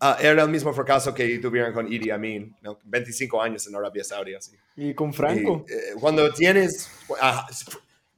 ah, 0.00 0.16
era 0.20 0.42
el 0.42 0.48
mismo 0.48 0.72
fracaso 0.72 1.12
que 1.12 1.38
tuvieron 1.38 1.74
con 1.74 1.92
Idi 1.92 2.10
Amin, 2.10 2.56
¿no? 2.62 2.78
25 2.84 3.42
años 3.42 3.66
en 3.66 3.76
Arabia 3.76 4.02
Saudí, 4.02 4.34
así. 4.34 4.52
Y 4.76 4.94
con 4.94 5.12
Franco. 5.12 5.66
Y, 5.68 5.72
eh, 5.72 5.76
cuando 6.00 6.32
tienes, 6.32 6.88
ah, 7.20 7.46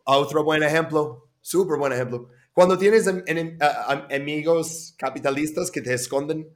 otro 0.05 0.45
buen 0.45 0.63
ejemplo, 0.63 1.27
súper 1.41 1.79
buen 1.79 1.93
ejemplo, 1.93 2.29
cuando 2.53 2.79
tienes 2.79 3.09
ah, 3.09 3.85
am- 3.89 4.07
amigos 4.15 4.95
capitalistas 4.97 5.69
que 5.71 5.83
te 5.83 5.93
esconden, 5.95 6.49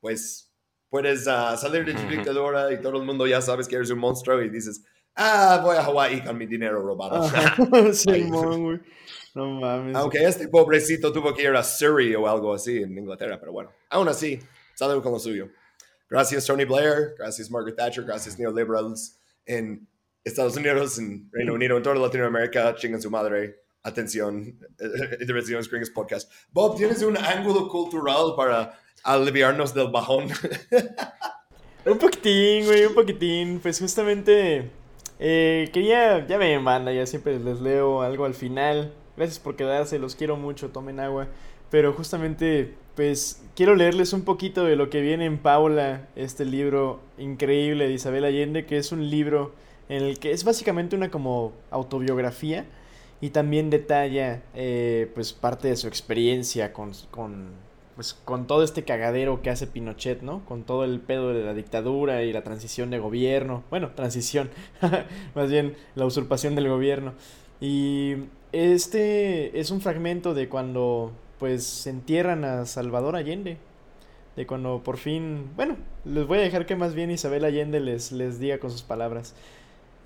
pues 0.00 0.48
puedes 0.94 1.26
ah, 1.26 1.56
salir 1.56 1.84
de 1.84 1.92
tu 1.92 2.08
dictadura 2.08 2.72
y 2.72 2.80
todo 2.80 2.98
el 2.98 3.04
mundo 3.04 3.26
ya 3.26 3.42
sabes 3.42 3.66
que 3.66 3.74
eres 3.74 3.90
un 3.90 3.98
monstruo 3.98 4.40
y 4.40 4.48
dices, 4.48 4.84
ah, 5.16 5.58
voy 5.60 5.76
a 5.76 5.82
Hawái 5.82 6.22
con 6.22 6.38
mi 6.38 6.46
dinero 6.46 6.80
robado. 6.80 7.28
Simón, 7.92 8.62
güey. 8.62 8.80
No 9.34 9.58
mames. 9.60 9.96
Aunque 9.96 10.22
este 10.24 10.46
pobrecito 10.46 11.12
tuvo 11.12 11.34
que 11.34 11.42
ir 11.42 11.48
a 11.48 11.64
Surrey 11.64 12.14
o 12.14 12.28
algo 12.28 12.54
así 12.54 12.76
en 12.76 12.96
Inglaterra, 12.96 13.40
pero 13.40 13.50
bueno, 13.50 13.72
aún 13.90 14.06
así, 14.06 14.38
salió 14.76 15.02
con 15.02 15.10
lo 15.10 15.18
suyo. 15.18 15.48
Gracias 16.08 16.46
Tony 16.46 16.64
Blair, 16.64 17.16
gracias 17.18 17.50
Margaret 17.50 17.74
Thatcher, 17.74 18.04
gracias 18.04 18.38
neoliberals 18.38 19.18
en 19.46 19.88
Estados 20.22 20.56
Unidos, 20.56 21.00
en 21.00 21.28
Reino 21.32 21.54
Unido, 21.54 21.76
en 21.76 21.82
toda 21.82 21.96
Latinoamérica, 21.96 22.72
chingan 22.76 23.02
su 23.02 23.10
madre. 23.10 23.64
Atención, 23.82 24.58
Intervenciones 25.20 25.68
Gringas 25.68 25.90
Podcast. 25.90 26.32
Bob, 26.52 26.78
¿tienes 26.78 27.02
un 27.02 27.18
ángulo 27.18 27.68
cultural 27.68 28.32
para 28.34 28.78
aliviarnos 29.04 29.74
del 29.74 29.88
bajón? 29.88 30.28
Un 31.86 31.98
poquitín, 31.98 32.64
güey, 32.64 32.86
un 32.86 32.94
poquitín. 32.94 33.60
Pues 33.60 33.78
justamente 33.78 34.70
eh, 35.18 35.68
quería, 35.70 36.26
ya 36.26 36.38
me 36.38 36.58
manda, 36.58 36.90
ya 36.92 37.04
siempre 37.04 37.38
les 37.38 37.60
leo 37.60 38.00
algo 38.00 38.24
al 38.24 38.32
final. 38.32 38.94
Gracias 39.18 39.38
por 39.38 39.54
quedarse, 39.54 39.98
los 39.98 40.16
quiero 40.16 40.36
mucho, 40.36 40.70
tomen 40.70 40.98
agua. 40.98 41.28
Pero 41.70 41.92
justamente, 41.92 42.74
pues 42.94 43.42
quiero 43.54 43.74
leerles 43.74 44.14
un 44.14 44.22
poquito 44.24 44.64
de 44.64 44.76
lo 44.76 44.88
que 44.88 45.02
viene 45.02 45.26
en 45.26 45.36
Paula, 45.38 46.08
este 46.16 46.46
libro 46.46 47.00
increíble 47.18 47.86
de 47.86 47.92
Isabel 47.92 48.24
Allende, 48.24 48.64
que 48.64 48.78
es 48.78 48.90
un 48.90 49.10
libro 49.10 49.52
en 49.88 50.02
el 50.04 50.18
que 50.18 50.32
es 50.32 50.44
básicamente 50.44 50.96
una 50.96 51.10
como 51.10 51.52
autobiografía 51.70 52.64
y 53.20 53.30
también 53.30 53.70
detalla 53.70 54.42
eh, 54.54 55.10
pues 55.14 55.32
parte 55.32 55.68
de 55.68 55.76
su 55.76 55.88
experiencia 55.88 56.72
con, 56.72 56.92
con, 57.10 57.48
pues, 57.94 58.14
con 58.14 58.46
todo 58.46 58.62
este 58.62 58.84
cagadero 58.84 59.42
que 59.42 59.50
hace 59.50 59.66
Pinochet, 59.66 60.22
¿no? 60.22 60.44
Con 60.44 60.64
todo 60.64 60.84
el 60.84 61.00
pedo 61.00 61.32
de 61.32 61.44
la 61.44 61.54
dictadura 61.54 62.22
y 62.22 62.32
la 62.32 62.42
transición 62.42 62.90
de 62.90 62.98
gobierno. 62.98 63.62
Bueno, 63.70 63.90
transición, 63.94 64.50
más 65.34 65.50
bien 65.50 65.76
la 65.94 66.06
usurpación 66.06 66.54
del 66.54 66.68
gobierno. 66.68 67.14
Y 67.60 68.14
este 68.52 69.58
es 69.58 69.70
un 69.70 69.80
fragmento 69.80 70.34
de 70.34 70.48
cuando 70.48 71.12
pues 71.38 71.64
se 71.64 71.90
entierran 71.90 72.44
a 72.44 72.66
Salvador 72.66 73.16
Allende. 73.16 73.58
De 74.36 74.46
cuando 74.46 74.82
por 74.82 74.96
fin, 74.96 75.50
bueno, 75.54 75.76
les 76.04 76.26
voy 76.26 76.38
a 76.38 76.42
dejar 76.42 76.66
que 76.66 76.74
más 76.74 76.94
bien 76.94 77.12
Isabel 77.12 77.44
Allende 77.44 77.78
les, 77.78 78.10
les 78.10 78.40
diga 78.40 78.58
con 78.58 78.70
sus 78.70 78.82
palabras. 78.82 79.34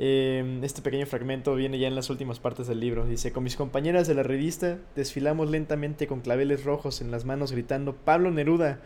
Eh, 0.00 0.60
este 0.62 0.80
pequeño 0.80 1.06
fragmento 1.06 1.56
viene 1.56 1.78
ya 1.78 1.88
en 1.88 1.96
las 1.96 2.08
últimas 2.08 2.38
partes 2.38 2.68
del 2.68 2.80
libro. 2.80 3.06
Dice, 3.06 3.32
con 3.32 3.42
mis 3.42 3.56
compañeras 3.56 4.06
de 4.06 4.14
la 4.14 4.22
revista 4.22 4.78
desfilamos 4.94 5.50
lentamente 5.50 6.06
con 6.06 6.20
claveles 6.20 6.64
rojos 6.64 7.00
en 7.00 7.10
las 7.10 7.24
manos 7.24 7.52
gritando, 7.52 7.94
Pablo 7.96 8.30
Neruda, 8.30 8.78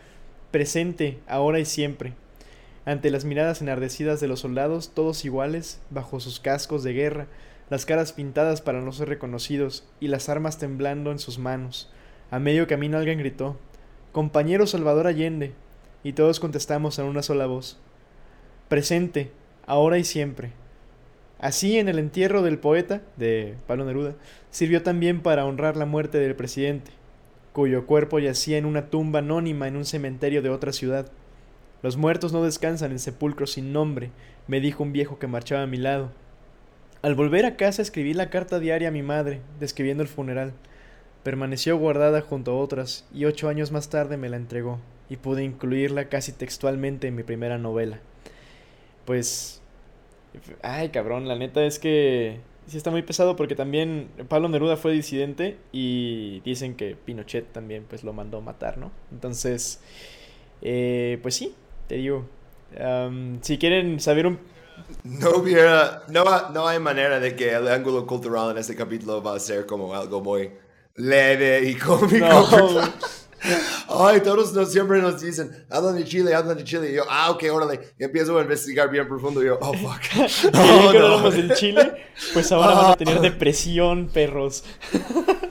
presente, 0.51 1.19
ahora 1.27 1.59
y 1.59 1.65
siempre. 1.65 2.13
Ante 2.85 3.11
las 3.11 3.25
miradas 3.25 3.61
enardecidas 3.61 4.19
de 4.19 4.27
los 4.27 4.41
soldados, 4.41 4.91
todos 4.93 5.23
iguales, 5.23 5.79
bajo 5.89 6.19
sus 6.19 6.39
cascos 6.39 6.83
de 6.83 6.93
guerra, 6.93 7.27
las 7.69 7.85
caras 7.85 8.11
pintadas 8.11 8.61
para 8.61 8.81
no 8.81 8.91
ser 8.91 9.07
reconocidos 9.07 9.87
y 9.99 10.09
las 10.09 10.27
armas 10.29 10.57
temblando 10.57 11.11
en 11.11 11.19
sus 11.19 11.39
manos. 11.39 11.89
A 12.29 12.39
medio 12.39 12.67
camino 12.67 12.97
alguien 12.97 13.19
gritó, 13.19 13.57
Compañero 14.11 14.67
Salvador 14.67 15.07
Allende, 15.07 15.53
y 16.03 16.13
todos 16.13 16.39
contestamos 16.39 16.99
en 16.99 17.05
una 17.05 17.23
sola 17.23 17.45
voz, 17.45 17.79
Presente, 18.67 19.31
ahora 19.65 19.97
y 19.97 20.03
siempre. 20.03 20.51
Así, 21.39 21.77
en 21.77 21.89
el 21.89 21.99
entierro 21.99 22.41
del 22.41 22.57
poeta, 22.57 23.01
de 23.17 23.55
Pablo 23.67 23.85
Neruda, 23.85 24.15
sirvió 24.49 24.81
también 24.81 25.21
para 25.21 25.45
honrar 25.45 25.75
la 25.75 25.85
muerte 25.85 26.17
del 26.17 26.35
presidente, 26.35 26.91
cuyo 27.51 27.85
cuerpo 27.85 28.19
yacía 28.19 28.57
en 28.57 28.65
una 28.65 28.89
tumba 28.89 29.19
anónima 29.19 29.67
en 29.67 29.75
un 29.75 29.85
cementerio 29.85 30.41
de 30.41 30.49
otra 30.49 30.71
ciudad. 30.71 31.11
Los 31.81 31.97
muertos 31.97 32.31
no 32.31 32.43
descansan 32.43 32.91
en 32.91 32.99
sepulcros 32.99 33.51
sin 33.51 33.73
nombre, 33.73 34.11
me 34.47 34.61
dijo 34.61 34.83
un 34.83 34.93
viejo 34.93 35.19
que 35.19 35.27
marchaba 35.27 35.63
a 35.63 35.67
mi 35.67 35.77
lado. 35.77 36.11
Al 37.01 37.15
volver 37.15 37.45
a 37.45 37.57
casa 37.57 37.81
escribí 37.81 38.13
la 38.13 38.29
carta 38.29 38.59
diaria 38.59 38.87
a 38.87 38.91
mi 38.91 39.03
madre, 39.03 39.41
describiendo 39.59 40.03
el 40.03 40.09
funeral. 40.09 40.53
Permaneció 41.23 41.77
guardada 41.77 42.21
junto 42.21 42.51
a 42.51 42.55
otras 42.55 43.05
y 43.13 43.25
ocho 43.25 43.49
años 43.49 43.71
más 43.71 43.89
tarde 43.89 44.15
me 44.15 44.29
la 44.29 44.37
entregó 44.37 44.79
y 45.09 45.17
pude 45.17 45.43
incluirla 45.43 46.07
casi 46.07 46.31
textualmente 46.31 47.07
en 47.07 47.15
mi 47.15 47.23
primera 47.23 47.57
novela. 47.57 47.99
Pues 49.05 49.61
Ay, 50.61 50.89
cabrón, 50.89 51.27
la 51.27 51.35
neta 51.35 51.63
es 51.63 51.79
que 51.79 52.39
sí 52.67 52.77
está 52.77 52.91
muy 52.91 53.01
pesado 53.01 53.35
porque 53.35 53.55
también 53.55 54.09
Pablo 54.27 54.49
Neruda 54.49 54.77
fue 54.77 54.93
disidente 54.93 55.57
y 55.71 56.39
dicen 56.41 56.75
que 56.75 56.95
Pinochet 56.95 57.51
también 57.51 57.85
pues 57.87 58.03
lo 58.03 58.13
mandó 58.13 58.41
matar, 58.41 58.77
¿no? 58.77 58.91
Entonces, 59.11 59.81
eh, 60.61 61.19
pues 61.21 61.35
sí, 61.35 61.55
te 61.87 61.95
digo, 61.95 62.25
si 63.41 63.57
quieren 63.57 63.99
saber 63.99 64.27
un... 64.27 64.39
No 65.03 65.29
hubiera, 65.37 66.03
no, 66.09 66.23
no 66.51 66.67
hay 66.67 66.79
manera 66.79 67.19
de 67.19 67.35
que 67.35 67.53
el 67.53 67.67
ángulo 67.67 68.05
cultural 68.07 68.51
en 68.51 68.57
este 68.57 68.75
capítulo 68.75 69.21
va 69.21 69.35
a 69.35 69.39
ser 69.39 69.65
como 69.65 69.93
algo 69.93 70.21
muy 70.21 70.51
leve 70.95 71.69
y 71.69 71.75
cómico. 71.75 72.25
No. 72.25 72.93
Ay, 73.89 74.21
todos 74.21 74.53
nos, 74.53 74.71
siempre 74.71 75.01
nos 75.01 75.21
dicen, 75.21 75.65
hablan 75.69 75.95
de 75.95 76.05
Chile, 76.05 76.33
hablan 76.33 76.57
de 76.57 76.63
Chile. 76.63 76.91
Y 76.91 76.95
yo, 76.95 77.03
ah, 77.09 77.31
ok, 77.31 77.43
órale. 77.51 77.79
Y 77.99 78.03
empiezo 78.03 78.37
a 78.37 78.41
investigar 78.41 78.89
bien 78.89 79.07
profundo. 79.07 79.41
Y 79.41 79.47
yo, 79.47 79.57
oh, 79.61 79.73
fuck. 79.73 80.01
Oh, 80.53 80.91
que 80.91 80.99
no. 80.99 81.31
del 81.31 81.53
Chile, 81.55 81.93
pues 82.33 82.51
ahora 82.51 82.75
van 82.75 82.91
a 82.91 82.95
tener 82.95 83.19
depresión, 83.19 84.09
perros. 84.09 84.63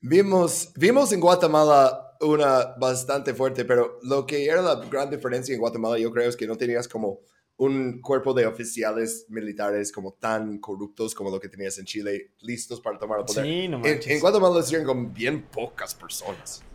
Vimos, 0.00 0.72
vimos 0.76 1.10
en 1.12 1.18
Guatemala 1.18 2.16
una 2.20 2.76
bastante 2.78 3.34
fuerte, 3.34 3.64
pero 3.64 3.98
lo 4.02 4.24
que 4.24 4.46
era 4.46 4.62
la 4.62 4.76
gran 4.76 5.10
diferencia 5.10 5.52
en 5.52 5.60
Guatemala, 5.60 5.98
yo 5.98 6.12
creo, 6.12 6.28
es 6.28 6.36
que 6.36 6.46
no 6.46 6.56
tenías 6.56 6.86
como 6.86 7.20
un 7.56 8.00
cuerpo 8.00 8.32
de 8.32 8.46
oficiales 8.46 9.26
militares 9.30 9.90
como 9.90 10.12
tan 10.12 10.58
corruptos 10.58 11.14
como 11.14 11.30
lo 11.30 11.40
que 11.40 11.48
tenías 11.48 11.78
en 11.78 11.86
Chile, 11.86 12.34
listos 12.40 12.80
para 12.80 12.98
tomar 12.98 13.20
el 13.20 13.24
poder. 13.24 13.44
Sí, 13.44 13.66
no 13.66 13.84
en, 13.84 14.00
en 14.04 14.20
Guatemala 14.20 14.54
lo 14.54 14.60
hicieron 14.60 14.86
con 14.86 15.12
bien 15.12 15.42
pocas 15.42 15.94
personas, 15.94 16.62
¿no? 16.62 16.65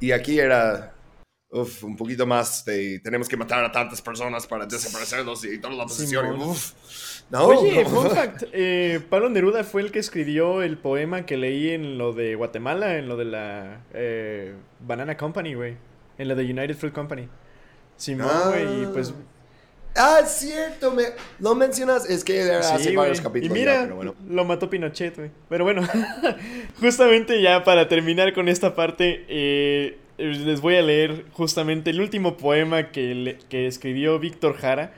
Y 0.00 0.12
aquí 0.12 0.38
era 0.38 0.92
uf, 1.50 1.84
un 1.84 1.96
poquito 1.96 2.26
más 2.26 2.64
de 2.64 2.98
tenemos 3.00 3.28
que 3.28 3.36
matar 3.36 3.64
a 3.64 3.72
tantas 3.72 4.02
personas 4.02 4.46
para 4.46 4.66
desaparecerlos 4.66 5.44
y 5.44 5.58
toda 5.58 5.74
la 5.74 5.84
oposición. 5.84 6.40
uf, 6.40 6.72
no, 7.30 7.46
Oye, 7.46 7.82
no. 7.84 7.88
fun 7.90 8.10
fact, 8.14 8.42
eh, 8.52 9.00
Pablo 9.08 9.28
Neruda 9.30 9.64
fue 9.64 9.82
el 9.82 9.90
que 9.90 9.98
escribió 9.98 10.62
el 10.62 10.76
poema 10.78 11.24
que 11.26 11.36
leí 11.36 11.70
en 11.70 11.98
lo 11.98 12.12
de 12.12 12.34
Guatemala, 12.34 12.96
en 12.98 13.08
lo 13.08 13.16
de 13.16 13.24
la 13.24 13.80
eh, 13.94 14.54
Banana 14.80 15.16
Company, 15.16 15.54
güey. 15.54 15.76
En 16.18 16.28
lo 16.28 16.34
de 16.36 16.44
United 16.44 16.76
Fruit 16.76 16.94
Company. 16.94 17.28
Simón, 17.96 18.28
Ah. 18.30 18.50
güey, 18.50 18.82
y 18.82 18.86
pues 18.86 19.12
Ah, 19.96 20.20
es 20.22 20.30
cierto, 20.32 20.90
me, 20.92 21.04
lo 21.38 21.54
mencionas, 21.54 22.08
es 22.08 22.22
que 22.24 22.38
era 22.40 22.58
hace 22.60 22.90
Sí, 22.90 22.96
varios 22.96 23.18
güey. 23.20 23.24
capítulos 23.24 23.56
Y 23.56 23.60
mira, 23.60 23.74
ya, 23.74 23.82
pero 23.82 23.96
bueno. 23.96 24.14
lo 24.28 24.44
mató 24.44 24.68
Pinochet, 24.70 25.16
güey. 25.16 25.30
Pero 25.48 25.64
bueno, 25.64 25.82
justamente 26.80 27.40
ya 27.42 27.64
para 27.64 27.88
terminar 27.88 28.32
con 28.34 28.48
esta 28.48 28.74
parte, 28.74 29.24
eh, 29.28 29.98
les 30.18 30.60
voy 30.60 30.76
a 30.76 30.82
leer 30.82 31.24
justamente 31.32 31.90
el 31.90 32.00
último 32.00 32.36
poema 32.36 32.90
que, 32.90 33.14
le- 33.14 33.38
que 33.48 33.66
escribió 33.66 34.18
Víctor 34.18 34.56
Jara. 34.56 34.92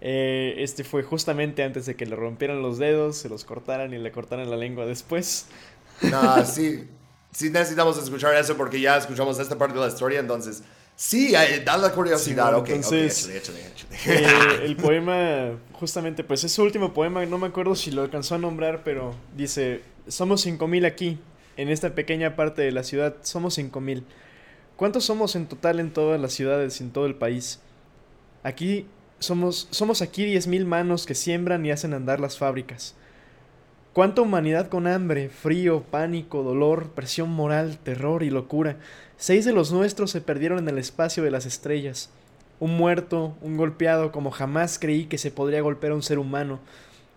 Eh, 0.00 0.56
este 0.58 0.84
fue 0.84 1.02
justamente 1.02 1.62
antes 1.62 1.86
de 1.86 1.96
que 1.96 2.04
le 2.04 2.14
rompieran 2.16 2.60
los 2.60 2.78
dedos, 2.78 3.16
se 3.16 3.28
los 3.30 3.44
cortaran 3.44 3.94
y 3.94 3.98
le 3.98 4.12
cortaran 4.12 4.50
la 4.50 4.56
lengua 4.56 4.84
después. 4.84 5.46
No, 6.02 6.44
sí, 6.44 6.84
sí 7.32 7.48
necesitamos 7.50 7.96
escuchar 8.02 8.34
eso 8.34 8.56
porque 8.56 8.80
ya 8.80 8.96
escuchamos 8.98 9.38
esta 9.38 9.56
parte 9.56 9.76
de 9.76 9.80
la 9.80 9.88
historia, 9.88 10.20
entonces, 10.20 10.62
sí, 10.96 11.32
da 11.64 11.76
la 11.76 11.92
curiosidad, 11.92 12.56
entonces- 12.66 13.24
ok, 13.26 13.34
échale, 13.34 13.60
échale, 13.66 13.96
échale. 14.00 14.60
Eh, 14.62 14.64
el 14.64 14.76
poema, 14.76 15.50
justamente, 15.72 16.24
pues 16.24 16.44
es 16.44 16.52
su 16.52 16.62
último 16.62 16.92
poema, 16.94 17.24
no 17.26 17.38
me 17.38 17.46
acuerdo 17.48 17.74
si 17.74 17.90
lo 17.90 18.02
alcanzó 18.02 18.36
a 18.36 18.38
nombrar, 18.38 18.82
pero 18.84 19.14
dice, 19.36 19.82
somos 20.08 20.42
5000 20.42 20.84
aquí, 20.84 21.18
en 21.56 21.68
esta 21.68 21.94
pequeña 21.94 22.36
parte 22.36 22.62
de 22.62 22.72
la 22.72 22.82
ciudad, 22.82 23.16
somos 23.22 23.54
5000. 23.54 24.04
¿Cuántos 24.76 25.04
somos 25.04 25.36
en 25.36 25.46
total 25.46 25.78
en 25.78 25.92
todas 25.92 26.20
las 26.20 26.32
ciudades 26.32 26.80
y 26.80 26.84
en 26.84 26.90
todo 26.90 27.06
el 27.06 27.14
país? 27.14 27.60
Aquí 28.42 28.86
somos, 29.20 29.68
somos 29.70 30.02
aquí 30.02 30.24
10.000 30.26 30.64
manos 30.64 31.06
que 31.06 31.14
siembran 31.14 31.64
y 31.64 31.70
hacen 31.70 31.94
andar 31.94 32.18
las 32.20 32.38
fábricas. 32.38 32.94
¿Cuánta 33.92 34.22
humanidad 34.22 34.66
con 34.68 34.88
hambre, 34.88 35.28
frío, 35.28 35.84
pánico, 35.84 36.42
dolor, 36.42 36.90
presión 36.90 37.30
moral, 37.30 37.78
terror 37.78 38.24
y 38.24 38.30
locura? 38.30 38.76
Seis 39.26 39.46
de 39.46 39.54
los 39.54 39.72
nuestros 39.72 40.10
se 40.10 40.20
perdieron 40.20 40.58
en 40.58 40.68
el 40.68 40.76
espacio 40.76 41.22
de 41.22 41.30
las 41.30 41.46
estrellas. 41.46 42.10
Un 42.60 42.76
muerto, 42.76 43.34
un 43.40 43.56
golpeado 43.56 44.12
como 44.12 44.30
jamás 44.30 44.78
creí 44.78 45.06
que 45.06 45.16
se 45.16 45.30
podría 45.30 45.62
golpear 45.62 45.92
a 45.92 45.94
un 45.94 46.02
ser 46.02 46.18
humano. 46.18 46.60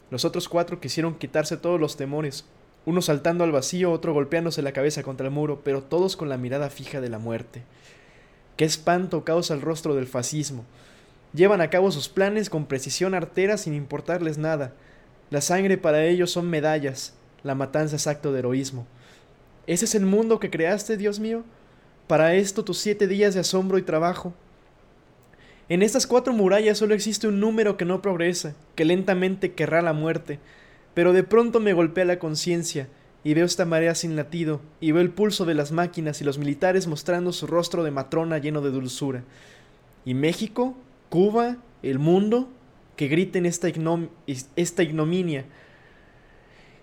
Los 0.10 0.24
otros 0.24 0.48
cuatro 0.48 0.80
quisieron 0.80 1.16
quitarse 1.16 1.58
todos 1.58 1.82
los 1.82 1.98
temores, 1.98 2.46
uno 2.86 3.02
saltando 3.02 3.44
al 3.44 3.52
vacío, 3.52 3.92
otro 3.92 4.14
golpeándose 4.14 4.62
la 4.62 4.72
cabeza 4.72 5.04
contra 5.04 5.28
el 5.28 5.34
muro, 5.34 5.60
pero 5.66 5.84
todos 5.84 6.16
con 6.16 6.30
la 6.30 6.38
mirada 6.38 6.70
fija 6.70 7.02
de 7.02 7.10
la 7.10 7.20
muerte. 7.20 7.64
Qué 8.56 8.64
espanto 8.64 9.26
causa 9.26 9.54
el 9.54 9.62
rostro 9.62 9.94
del 9.94 10.08
fascismo. 10.08 10.64
Llevan 11.34 11.60
a 11.60 11.70
cabo 11.70 11.92
sus 11.92 12.08
planes 12.08 12.50
con 12.50 12.68
precisión 12.68 13.16
artera 13.16 13.58
sin 13.58 13.74
importarles 13.74 14.38
nada. 14.38 14.72
La 15.30 15.42
sangre 15.42 15.78
para 15.78 16.06
ellos 16.06 16.32
son 16.32 16.50
medallas, 16.50 17.16
la 17.44 17.54
matanza 17.54 17.98
es 17.98 18.08
acto 18.08 18.32
de 18.32 18.40
heroísmo. 18.40 18.88
¿Ese 19.66 19.84
es 19.84 19.94
el 19.94 20.06
mundo 20.06 20.40
que 20.40 20.50
creaste, 20.50 20.96
Dios 20.96 21.20
mío? 21.20 21.44
Para 22.08 22.36
esto 22.36 22.64
tus 22.64 22.78
siete 22.78 23.08
días 23.08 23.34
de 23.34 23.42
asombro 23.42 23.78
y 23.78 23.82
trabajo. 23.82 24.34
En 25.70 25.82
estas 25.82 26.08
cuatro 26.08 26.32
murallas 26.32 26.78
solo 26.78 26.94
existe 26.94 27.28
un 27.28 27.42
número 27.42 27.76
que 27.76 27.84
no 27.84 28.02
progresa, 28.02 28.56
que 28.76 28.86
lentamente 28.86 29.52
querrá 29.54 29.82
la 29.82 29.92
muerte, 29.92 30.40
pero 30.94 31.12
de 31.12 31.24
pronto 31.24 31.60
me 31.60 31.74
golpea 31.74 32.06
la 32.06 32.20
conciencia 32.20 32.88
y 33.26 33.34
veo 33.34 33.46
esta 33.46 33.66
marea 33.66 33.94
sin 33.94 34.16
latido, 34.16 34.62
y 34.80 34.94
veo 34.94 35.02
el 35.02 35.10
pulso 35.10 35.44
de 35.44 35.54
las 35.54 35.74
máquinas 35.74 36.22
y 36.22 36.24
los 36.24 36.38
militares 36.38 36.88
mostrando 36.88 37.34
su 37.34 37.46
rostro 37.46 37.84
de 37.84 37.92
matrona 37.92 38.38
lleno 38.38 38.62
de 38.62 38.72
dulzura. 38.72 39.24
¿Y 40.06 40.14
México? 40.14 40.78
¿Cuba? 41.10 41.58
¿El 41.84 42.00
mundo? 42.00 42.48
Que 42.96 43.10
griten 43.10 43.46
esta, 43.46 43.68
ignom- 43.68 44.08
esta 44.56 44.84
ignominia. 44.84 45.44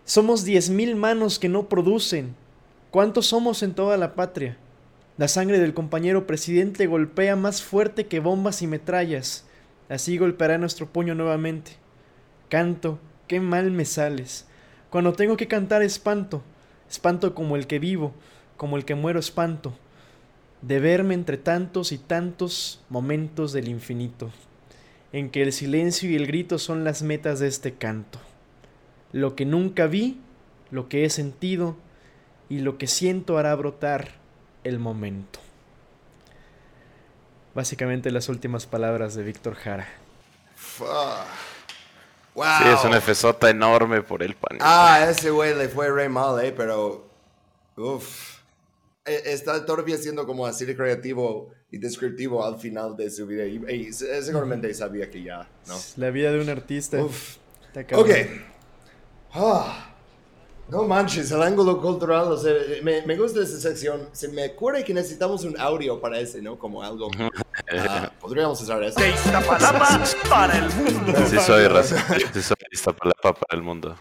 Somos 0.04 0.44
diez 0.44 0.68
mil 0.68 0.96
manos 0.96 1.38
que 1.38 1.48
no 1.48 1.70
producen. 1.70 2.34
¿Cuántos 2.90 3.28
somos 3.28 3.62
en 3.62 3.72
toda 3.72 3.96
la 3.96 4.14
patria? 4.14 4.58
La 5.16 5.28
sangre 5.28 5.60
del 5.60 5.74
compañero 5.74 6.26
presidente 6.26 6.88
golpea 6.88 7.36
más 7.36 7.62
fuerte 7.62 8.08
que 8.08 8.18
bombas 8.18 8.62
y 8.62 8.66
metrallas. 8.66 9.46
Así 9.88 10.18
golpeará 10.18 10.58
nuestro 10.58 10.88
puño 10.88 11.14
nuevamente. 11.14 11.76
Canto, 12.48 12.98
qué 13.28 13.38
mal 13.38 13.70
me 13.70 13.84
sales. 13.84 14.48
Cuando 14.90 15.12
tengo 15.12 15.36
que 15.36 15.46
cantar 15.46 15.82
espanto, 15.84 16.42
espanto 16.90 17.32
como 17.32 17.54
el 17.54 17.68
que 17.68 17.78
vivo, 17.78 18.12
como 18.56 18.76
el 18.76 18.84
que 18.84 18.96
muero 18.96 19.20
espanto, 19.20 19.72
de 20.62 20.80
verme 20.80 21.14
entre 21.14 21.36
tantos 21.36 21.92
y 21.92 21.98
tantos 21.98 22.82
momentos 22.88 23.52
del 23.52 23.68
infinito, 23.68 24.32
en 25.12 25.30
que 25.30 25.42
el 25.42 25.52
silencio 25.52 26.10
y 26.10 26.16
el 26.16 26.26
grito 26.26 26.58
son 26.58 26.82
las 26.82 27.02
metas 27.02 27.38
de 27.38 27.46
este 27.46 27.74
canto. 27.74 28.18
Lo 29.12 29.36
que 29.36 29.44
nunca 29.44 29.86
vi, 29.86 30.18
lo 30.72 30.88
que 30.88 31.04
he 31.04 31.10
sentido 31.10 31.76
y 32.48 32.58
lo 32.58 32.78
que 32.78 32.88
siento 32.88 33.38
hará 33.38 33.54
brotar 33.54 34.23
el 34.64 34.78
momento. 34.78 35.38
Básicamente 37.54 38.10
las 38.10 38.28
últimas 38.28 38.66
palabras 38.66 39.14
de 39.14 39.22
Víctor 39.22 39.54
Jara. 39.54 39.86
Fuck. 40.56 40.86
Wow. 42.34 42.44
Sí, 42.58 42.64
es 42.68 42.84
una 42.84 43.00
FSota 43.00 43.48
enorme 43.48 44.02
por 44.02 44.22
el 44.24 44.34
pan. 44.34 44.58
Ah, 44.60 45.06
ese 45.08 45.30
güey 45.30 45.54
le 45.56 45.68
fue 45.68 45.88
re 45.90 46.08
mal, 46.08 46.44
eh, 46.44 46.52
pero. 46.56 47.08
Uf. 47.76 48.38
Eh, 49.04 49.22
Está 49.26 49.64
todavía 49.64 49.96
siendo 49.98 50.26
como 50.26 50.44
así 50.46 50.64
de 50.64 50.74
creativo 50.74 51.52
y 51.70 51.78
descriptivo 51.78 52.44
al 52.44 52.58
final 52.58 52.96
de 52.96 53.08
su 53.10 53.24
vida. 53.26 53.44
Y, 53.44 53.62
y 53.72 53.92
se- 53.92 54.20
seguramente 54.24 54.72
sabía 54.74 55.08
que 55.10 55.22
ya, 55.22 55.48
¿no? 55.68 55.76
La 55.96 56.10
vida 56.10 56.32
de 56.32 56.40
un 56.40 56.48
artista. 56.48 57.00
Uf. 57.00 57.36
Está 57.68 57.86
cabrón. 57.86 58.10
Ok. 58.10 58.16
Ah. 59.34 59.93
No 60.68 60.82
manches, 60.84 61.30
el 61.30 61.42
ángulo 61.42 61.80
cultural, 61.80 62.32
o 62.32 62.36
sea, 62.38 62.54
me, 62.82 63.02
me 63.02 63.16
gusta 63.16 63.42
esa 63.42 63.58
sección. 63.60 64.08
Se 64.12 64.28
me 64.28 64.46
ocurre 64.46 64.82
que 64.82 64.94
necesitamos 64.94 65.44
un 65.44 65.58
audio 65.60 66.00
para 66.00 66.18
ese, 66.18 66.40
¿no? 66.40 66.58
Como 66.58 66.82
algo. 66.82 67.10
Ah, 67.70 68.10
podríamos 68.18 68.60
usar 68.62 68.82
eso. 68.82 68.98
De 68.98 69.10
Iztapalapa 69.10 70.00
para 70.28 70.58
el 70.58 70.70
mundo. 70.70 71.12
Sí 71.26 71.38
soy 71.38 71.66
raza. 71.68 71.96
Sí 72.32 72.42
soy 72.42 72.56
Iztapalapa 72.72 73.34
para 73.34 73.58
el 73.58 73.62
mundo. 73.62 73.94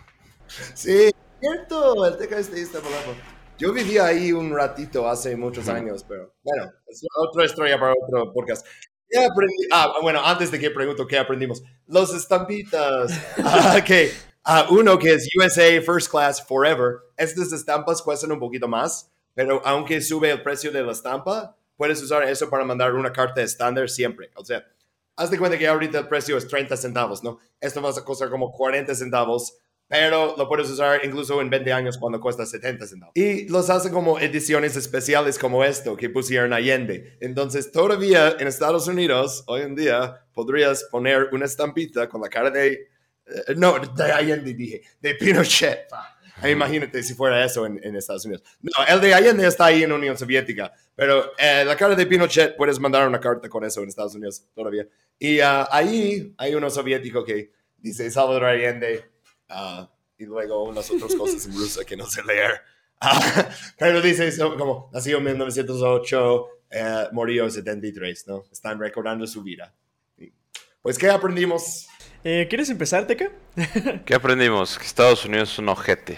Sí, 0.74 1.12
cierto, 1.42 2.06
el 2.06 2.18
Teca 2.18 2.40
este 2.40 2.56
de 2.56 2.62
Iztapalapa. 2.62 3.12
Yo 3.60 3.74
viví 3.74 3.98
ahí 3.98 4.32
un 4.32 4.56
ratito 4.56 5.08
hace 5.08 5.36
muchos 5.36 5.68
años, 5.68 6.06
pero 6.08 6.34
bueno, 6.44 6.72
es 6.88 7.02
otra 7.16 7.46
historia 7.46 7.78
para 7.80 7.94
otro 7.94 8.32
podcast. 8.34 8.66
¿Qué 9.10 9.24
aprendí? 9.24 9.68
Ah, 9.72 9.94
bueno, 10.02 10.22
antes 10.26 10.50
de 10.50 10.60
que 10.60 10.72
pregunto 10.72 11.06
qué 11.06 11.20
aprendimos. 11.20 11.62
Los 11.88 12.14
estampitas. 12.16 13.12
Ah, 13.44 13.76
ok. 13.80 14.33
Ah, 14.46 14.68
uno 14.70 15.00
que 15.00 15.14
es 15.14 15.30
USA 15.38 15.82
First 15.82 16.12
Class 16.12 16.46
Forever. 16.46 16.98
Estas 17.16 17.54
estampas 17.54 18.02
cuestan 18.02 18.34
un 18.34 18.40
poquito 18.40 18.68
más, 18.68 19.10
pero 19.34 19.62
aunque 19.66 20.02
sube 20.02 20.32
el 20.32 20.42
precio 20.42 20.70
de 20.70 20.84
la 20.84 20.92
estampa, 20.92 21.56
puedes 21.78 22.02
usar 22.02 22.24
eso 22.24 22.50
para 22.50 22.66
mandar 22.66 22.94
una 22.94 23.14
carta 23.14 23.42
estándar 23.42 23.90
siempre. 23.90 24.32
O 24.36 24.44
sea, 24.44 24.66
haz 25.16 25.32
de 25.32 25.38
cuenta 25.38 25.58
que 25.58 25.66
ahorita 25.66 26.00
el 26.00 26.08
precio 26.10 26.36
es 26.38 26.46
30 26.48 26.76
centavos, 26.76 27.24
¿no? 27.24 27.40
Esto 27.62 27.82
va 27.82 27.92
a 27.92 28.04
costar 28.04 28.30
como 28.30 28.52
40 28.52 28.94
centavos, 28.96 29.58
pero 29.88 30.36
lo 30.38 30.50
puedes 30.50 30.70
usar 30.70 31.06
incluso 31.06 31.40
en 31.40 31.50
20 31.50 31.72
años 31.72 31.98
cuando 31.98 32.20
cuesta 32.20 32.46
70 32.46 32.86
centavos. 32.86 33.16
Y 33.16 33.48
los 33.48 33.70
hacen 33.70 33.94
como 33.94 34.20
ediciones 34.20 34.76
especiales 34.76 35.40
como 35.40 35.64
esto 35.64 35.96
que 35.96 36.10
pusieron 36.10 36.52
Allende. 36.52 37.18
Entonces, 37.22 37.72
todavía 37.72 38.36
en 38.38 38.48
Estados 38.48 38.88
Unidos, 38.88 39.46
hoy 39.48 39.62
en 39.62 39.76
día, 39.76 40.26
podrías 40.34 40.84
poner 40.92 41.30
una 41.32 41.46
estampita 41.46 42.10
con 42.10 42.20
la 42.22 42.28
cara 42.28 42.50
de... 42.50 42.92
eh, 43.26 43.56
no, 43.56 43.80
de 43.80 44.12
Allende 44.12 44.54
dije, 44.54 44.82
de 45.00 45.16
Pinochet. 45.16 45.88
Ah, 45.92 46.50
Imagínate 46.50 47.02
si 47.04 47.14
fuera 47.14 47.46
eso 47.46 47.66
en, 47.66 47.80
en 47.84 47.96
Estados 47.96 48.26
Unidos. 48.26 48.44
No, 48.62 48.72
el 48.88 49.00
de 49.00 49.14
Allende 49.14 49.48
está 49.48 49.66
ahí 49.66 49.84
en 49.84 49.92
Unión 49.92 50.18
Soviética, 50.18 50.74
pero 50.96 51.32
eh, 51.38 51.64
la 51.66 51.78
cara 51.78 51.96
de 51.96 52.06
Pinochet 52.06 52.58
puedes 52.58 52.80
mandar 52.80 53.08
una 53.08 53.20
carta 53.20 53.48
con 53.48 53.64
eso 53.64 53.82
en 53.82 53.90
Estados 53.90 54.16
Unidos 54.16 54.44
todavía. 54.54 54.88
Y 55.18 55.40
ah, 55.40 55.68
ahí 55.72 56.34
hay 56.38 56.56
uno 56.56 56.70
soviético 56.70 57.24
que 57.24 57.52
dice 57.78 58.10
Salvador 58.12 58.46
Allende 58.46 59.06
ah, 59.50 59.90
y 60.18 60.26
luego 60.26 60.64
unas 60.64 60.90
otras 60.92 61.16
cosas 61.16 61.46
en 61.46 61.54
ruso 61.54 61.82
que 61.86 61.96
no 61.96 62.06
sé 62.08 62.24
leer. 62.24 62.62
Ah, 63.00 63.50
pero 63.78 64.02
dice 64.02 64.28
eso 64.28 64.58
como 64.58 64.90
nació 64.92 65.20
en 65.20 65.24
1908, 65.26 66.48
eh, 66.72 67.08
murió 67.12 67.46
en 67.46 67.52
73, 67.52 68.28
¿no? 68.28 68.44
Están 68.52 68.80
recordando 68.80 69.28
su 69.28 69.44
vida. 69.44 69.74
Y, 70.18 70.34
Pues, 70.82 70.98
¿qué 70.98 71.10
aprendimos? 71.10 71.88
Eh, 72.26 72.48
¿Quieres 72.50 72.70
empezar, 72.70 73.06
Teca? 73.06 73.30
¿Qué 74.06 74.16
aprendimos? 74.16 74.78
Que 74.78 74.86
Estados 74.86 75.26
Unidos 75.26 75.52
es 75.52 75.60
un 75.60 75.68
ojete. 75.68 76.18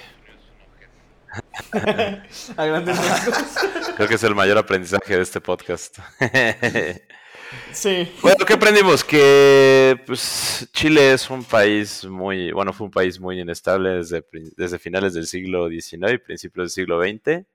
A 2.58 2.66
grandes 2.66 2.98
rasgos. 2.98 3.95
Creo 3.95 4.08
que 4.08 4.16
es 4.16 4.24
el 4.24 4.35
mayor 4.35 4.58
aprendizaje 4.58 5.16
de 5.16 5.24
este 5.24 5.42
podcast. 5.42 5.98
Sí. 7.72 8.11
Bueno, 8.22 8.43
¿qué 8.45 8.53
aprendimos? 8.53 9.03
Que 9.03 10.01
pues, 10.08 10.67
Chile 10.74 11.14
es 11.14 11.30
un 11.30 11.43
país 11.43 12.03
muy, 12.03 12.51
bueno, 12.51 12.74
fue 12.74 12.85
un 12.85 12.92
país 12.92 13.19
muy 13.19 13.40
inestable 13.40 13.92
desde, 13.92 14.25
desde 14.58 14.80
finales 14.80 15.14
del 15.14 15.25
siglo 15.25 15.69
XIX 15.69 16.14
y 16.14 16.17
principios 16.17 16.66
del 16.66 16.69
siglo 16.72 17.01
XX. 17.01 17.45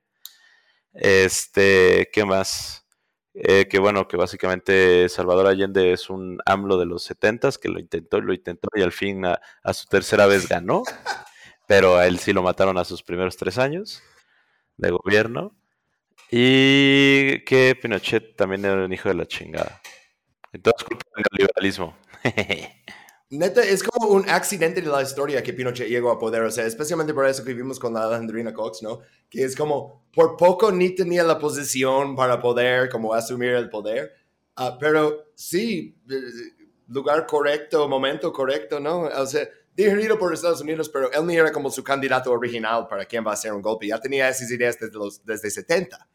Este, 0.94 2.08
¿qué 2.12 2.24
más? 2.24 2.86
Eh, 3.34 3.68
que 3.68 3.78
bueno, 3.78 4.08
que 4.08 4.16
básicamente 4.16 5.08
Salvador 5.08 5.46
Allende 5.46 5.92
es 5.92 6.10
un 6.10 6.40
AMLO 6.46 6.78
de 6.78 6.86
los 6.86 7.04
70 7.04 7.50
que 7.62 7.68
lo 7.68 7.78
intentó 7.78 8.18
y 8.18 8.22
lo 8.22 8.34
intentó 8.34 8.68
y 8.74 8.82
al 8.82 8.90
fin 8.90 9.24
a, 9.24 9.40
su 9.72 9.86
tercera 9.86 10.26
vez 10.26 10.48
ganó, 10.48 10.82
pero 11.68 11.96
a 11.96 12.06
él 12.06 12.18
sí 12.18 12.32
lo 12.32 12.42
mataron 12.42 12.76
a 12.76 12.84
sus 12.84 13.02
primeros 13.02 13.36
tres 13.36 13.58
años 13.58 14.02
de 14.76 14.90
gobierno. 14.90 15.56
Y 16.32 17.44
que 17.44 17.76
Pinochet 17.80 18.36
también 18.36 18.64
era 18.64 18.84
un 18.84 18.92
hijo 18.92 19.08
de 19.08 19.16
la 19.16 19.26
chingada. 19.26 19.80
Entonces, 20.52 20.84
culpa 20.84 21.04
del 21.16 21.24
neoliberalismo. 21.32 21.96
Neta, 23.30 23.62
es 23.62 23.82
como 23.82 24.08
un 24.08 24.28
accidente 24.28 24.82
de 24.82 24.88
la 24.88 25.02
historia 25.02 25.42
que 25.42 25.52
Pinochet 25.52 25.88
llegó 25.88 26.10
a 26.10 26.18
poder, 26.18 26.42
o 26.42 26.50
sea, 26.50 26.66
especialmente 26.66 27.14
por 27.14 27.26
eso 27.26 27.44
que 27.44 27.54
vimos 27.54 27.78
con 27.78 27.94
la 27.94 28.02
Alejandrina 28.04 28.52
Cox, 28.52 28.82
¿no? 28.82 29.00
Que 29.28 29.44
es 29.44 29.54
como, 29.54 30.04
por 30.12 30.36
poco 30.36 30.72
ni 30.72 30.94
tenía 30.96 31.22
la 31.22 31.38
posición 31.38 32.16
para 32.16 32.40
poder 32.40 32.88
como 32.88 33.14
asumir 33.14 33.50
el 33.50 33.68
poder, 33.70 34.20
Ah, 34.62 34.76
pero 34.78 35.32
sí, 35.34 35.96
eh, 36.10 36.16
lugar 36.88 37.26
correcto, 37.26 37.88
momento 37.88 38.30
correcto, 38.30 38.78
¿no? 38.78 39.04
O 39.04 39.26
sea, 39.26 39.48
dirigido 39.74 40.18
por 40.18 40.34
Estados 40.34 40.60
Unidos, 40.60 40.90
pero 40.90 41.10
él 41.10 41.26
ni 41.26 41.36
era 41.36 41.50
como 41.50 41.70
su 41.70 41.82
candidato 41.82 42.30
original 42.30 42.86
para 42.86 43.06
quién 43.06 43.24
va 43.26 43.30
a 43.30 43.34
hacer 43.34 43.54
un 43.54 43.62
golpe, 43.62 43.86
ya 43.86 43.98
tenía 43.98 44.28
esas 44.28 44.50
ideas 44.50 44.78
desde 44.78 44.98
los 44.98 45.24
desde 45.24 45.50
70, 45.50 46.06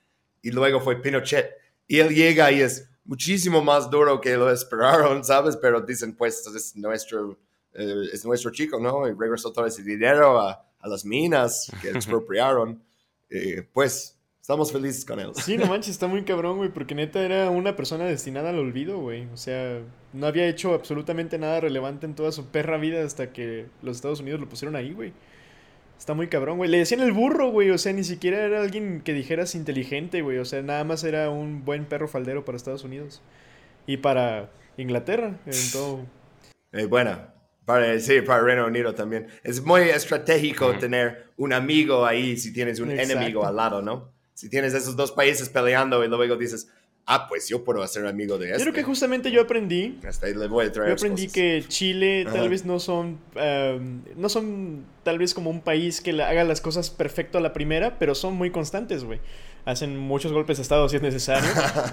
y 0.44 0.52
luego 0.52 0.80
fue 0.80 1.02
Pinochet, 1.02 1.50
y 1.88 1.98
él 1.98 2.14
llega 2.14 2.52
y 2.52 2.62
es 2.62 2.88
muchísimo 3.06 3.64
más 3.64 3.90
duro 3.90 4.20
que 4.20 4.36
lo 4.36 4.52
esperaron, 4.52 5.24
¿sabes? 5.24 5.56
Pero 5.56 5.82
dicen, 5.82 6.16
pues, 6.16 6.46
es 6.48 6.76
nuestro, 6.76 7.40
eh, 7.74 8.10
es 8.12 8.26
nuestro 8.26 8.52
chico, 8.52 8.80
¿no? 8.80 9.08
Y 9.08 9.14
regresó 9.14 9.54
todo 9.54 9.66
ese 9.66 9.84
dinero 9.84 10.40
a, 10.40 10.66
a 10.80 10.88
las 10.88 11.06
minas 11.06 11.72
que 11.82 11.90
expropiaron. 11.90 12.84
Eh, 13.28 13.68
pues, 13.74 14.16
estamos 14.40 14.72
felices 14.72 15.04
con 15.04 15.20
él. 15.20 15.32
Sí, 15.34 15.58
no 15.58 15.66
manches, 15.70 15.90
está 15.90 16.06
muy 16.06 16.24
cabrón, 16.24 16.58
güey, 16.58 16.72
porque 16.72 16.94
neta 16.94 17.26
era 17.26 17.50
una 17.50 17.76
persona 17.76 18.06
destinada 18.06 18.52
al 18.52 18.60
olvido, 18.60 19.00
güey. 19.00 19.26
O 19.34 19.38
sea, 19.38 19.82
no 20.14 20.28
había 20.28 20.48
hecho 20.48 20.76
absolutamente 20.76 21.40
nada 21.40 21.60
relevante 21.60 22.06
en 22.06 22.14
toda 22.14 22.32
su 22.32 22.46
perra 22.46 22.78
vida 22.78 23.04
hasta 23.04 23.34
que 23.34 23.66
los 23.82 23.96
Estados 23.96 24.20
Unidos 24.20 24.40
lo 24.40 24.48
pusieron 24.48 24.76
ahí, 24.76 24.94
güey. 24.94 25.12
Está 25.98 26.14
muy 26.14 26.28
cabrón, 26.28 26.58
güey. 26.58 26.70
Le 26.70 26.78
decían 26.78 27.02
el 27.02 27.14
burro, 27.14 27.50
güey. 27.50 27.72
O 27.72 27.78
sea, 27.78 27.94
ni 27.94 28.04
siquiera 28.04 28.46
era 28.46 28.62
alguien 28.62 29.02
que 29.02 29.14
dijeras 29.14 29.56
inteligente, 29.56 30.22
güey. 30.22 30.38
O 30.38 30.46
sea, 30.46 30.62
nada 30.62 30.84
más 30.84 31.04
era 31.04 31.30
un 31.30 31.66
buen 31.66 31.86
perro 31.86 32.08
faldero 32.08 32.46
para 32.46 32.58
Estados 32.58 32.84
Unidos. 32.84 33.22
Y 33.88 33.98
para 33.98 34.52
Inglaterra, 34.78 35.40
en 35.46 35.54
todo. 35.72 36.06
Eh, 36.74 36.86
bueno, 36.86 37.20
para, 37.66 38.00
sí, 38.00 38.22
para 38.22 38.44
Reino 38.44 38.68
Unido 38.68 38.94
también. 38.94 39.28
Es 39.44 39.64
muy 39.64 39.82
estratégico 39.84 40.78
tener 40.78 41.32
un 41.38 41.54
amigo 41.54 42.06
ahí 42.06 42.38
si 42.38 42.54
tienes 42.54 42.80
un 42.80 42.92
Exacto. 42.92 43.14
enemigo 43.14 43.46
al 43.46 43.56
lado, 43.56 43.82
¿no? 43.82 44.14
Si 44.34 44.50
tienes 44.50 44.74
esos 44.74 44.96
dos 44.96 45.12
países 45.12 45.50
peleando 45.50 46.04
y 46.04 46.10
luego 46.10 46.36
dices, 46.36 46.70
ah, 47.08 47.28
pues 47.28 47.48
yo 47.50 47.64
puedo 47.64 47.86
ser 47.88 48.06
amigo 48.08 48.38
de 48.38 48.48
Yo 48.48 48.52
este. 48.54 48.64
creo 48.64 48.74
que 48.74 48.84
justamente 48.84 49.32
yo 49.32 49.42
aprendí 49.42 50.00
Hasta 50.08 50.28
ahí 50.28 50.34
le 50.34 50.48
voy 50.48 50.66
a 50.66 50.72
traer 50.72 50.90
Yo 50.90 50.94
aprendí 50.96 51.24
cosas. 51.24 51.34
que 51.34 51.64
Chile 51.68 52.24
tal 52.26 52.38
Ajá. 52.38 52.48
vez 52.48 52.66
no 52.66 52.80
son 52.80 53.20
um, 53.36 54.02
no 54.16 54.30
son 54.30 54.86
tal 55.04 55.20
vez 55.20 55.34
como 55.34 55.50
un 55.52 55.62
país 55.62 56.02
que 56.02 56.12
haga 56.22 56.44
las 56.44 56.62
cosas 56.62 56.90
perfecto 56.90 57.38
a 57.38 57.42
la 57.42 57.54
primera, 57.54 58.00
pero 58.00 58.16
son 58.16 58.34
muy 58.34 58.50
constantes, 58.50 59.04
güey. 59.04 59.20
Hacen 59.64 59.98
muchos 59.98 60.32
golpes 60.32 60.58
de 60.58 60.64
estado 60.64 60.90
si 60.90 60.96
es 60.96 61.02
necesario. 61.04 61.48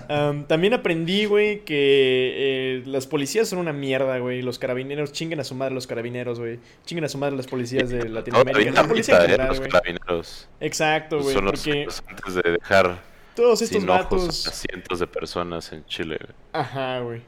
Um, 0.09 0.45
también 0.49 0.73
aprendí, 0.75 1.27
güey, 1.27 1.61
que 1.65 2.33
eh, 2.37 2.83
las 2.87 3.07
policías 3.07 3.49
son 3.49 3.59
una 3.59 3.73
mierda, 3.75 4.19
güey. 4.19 4.41
Los 4.43 4.59
carabineros, 4.59 5.13
chinguen 5.13 5.41
a 5.41 5.45
su 5.45 5.55
madre 5.55 5.75
los 5.75 5.87
carabineros, 5.87 6.39
güey. 6.39 6.59
Chinguen 6.87 7.05
a 7.05 7.09
su 7.09 7.19
madre 7.19 7.37
las 7.37 7.47
policías 7.47 7.91
de 7.91 8.09
Latinoamérica. 8.09 8.59
Todavía 8.61 8.83
La 8.83 8.89
policía 8.89 9.15
ahorita, 9.17 9.25
¿eh? 9.25 9.37
general, 9.37 9.49
Los 9.49 9.59
güey. 9.59 9.71
carabineros 9.71 10.49
Exacto, 10.61 11.21
güey. 11.23 11.35
son 11.35 11.45
los 11.47 11.61
Porque 11.63 11.85
los 11.85 12.03
antes 12.09 12.35
de 12.37 12.51
dejar 12.53 13.12
todos 13.35 13.63
estos 13.63 13.81
sin 13.81 13.91
ojos 13.91 14.01
a 14.01 14.03
vatos... 14.05 14.51
cientos 14.53 15.01
de 15.01 15.07
personas 15.07 15.73
en 15.73 15.85
Chile. 15.87 16.19
güey. 16.21 16.35
Ajá, 16.53 17.01
güey. 17.01 17.23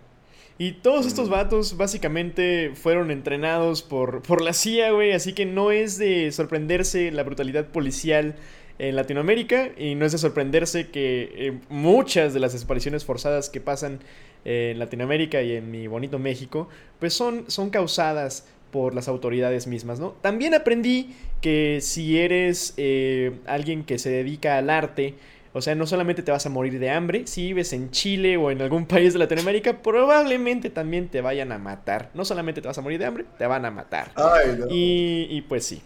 Y 0.57 0.73
todos 0.73 1.07
estos 1.07 1.29
vatos 1.29 1.77
básicamente 1.77 2.73
fueron 2.75 3.11
entrenados 3.11 3.83
por, 3.83 4.23
por 4.23 4.41
la 4.41 4.53
CIA, 4.53 4.93
güey. 4.93 5.13
Así 5.13 5.33
que 5.33 5.47
no 5.47 5.73
es 5.73 5.99
de 5.99 6.31
sorprenderse 6.31 7.11
la 7.11 7.25
brutalidad 7.25 7.67
policial 7.67 8.37
en 8.79 8.95
Latinoamérica. 8.95 9.71
Y 9.77 9.97
no 9.97 10.07
es 10.07 10.13
de 10.13 10.19
sorprenderse 10.19 10.91
que 10.91 11.33
eh, 11.35 11.59
muchas 11.69 12.35
de 12.35 12.41
las 12.41 12.53
desapariciones 12.53 13.05
forzadas 13.05 13.51
que 13.51 13.61
pasan 13.61 13.99
eh, 14.45 14.71
en 14.73 14.79
Latinoamérica 14.79 15.43
y 15.43 15.53
en 15.57 15.71
mi 15.73 15.89
bonito 15.89 16.21
México, 16.21 16.69
pues 17.01 17.15
son, 17.15 17.51
son 17.51 17.71
causadas 17.71 18.47
por 18.71 18.95
las 18.95 19.07
autoridades 19.07 19.67
mismas, 19.67 20.01
¿no? 20.01 20.17
También 20.21 20.53
aprendí 20.53 21.15
que 21.41 21.79
si 21.81 22.19
eres 22.19 22.75
eh, 22.77 23.39
alguien 23.47 23.85
que 23.85 23.99
se 23.99 24.11
dedica 24.11 24.59
al 24.59 24.69
arte, 24.69 25.15
o 25.57 25.63
sea, 25.63 25.77
no 25.77 25.87
solamente 25.87 26.25
te 26.25 26.33
vas 26.33 26.45
a 26.47 26.51
morir 26.51 26.81
de 26.81 26.91
hambre, 26.91 27.29
si 27.29 27.43
vives 27.43 27.73
en 27.73 27.93
Chile 27.93 28.37
o 28.37 28.51
en 28.51 28.61
algún 28.61 28.87
país 28.89 29.13
de 29.13 29.21
Latinoamérica, 29.21 29.83
probablemente 29.83 30.69
también 30.69 31.09
te 31.09 31.21
vayan 31.21 31.53
a 31.53 31.59
matar. 31.59 32.11
No 32.13 32.25
solamente 32.25 32.61
te 32.61 32.67
vas 32.67 32.77
a 32.77 32.81
morir 32.81 32.99
de 32.99 33.07
hambre, 33.07 33.25
te 33.39 33.47
van 33.47 33.65
a 33.65 33.71
matar. 33.71 34.11
Ay, 34.17 34.57
no. 34.59 34.67
Y, 34.69 35.29
y 35.31 35.43
pues 35.43 35.65
sí. 35.65 35.81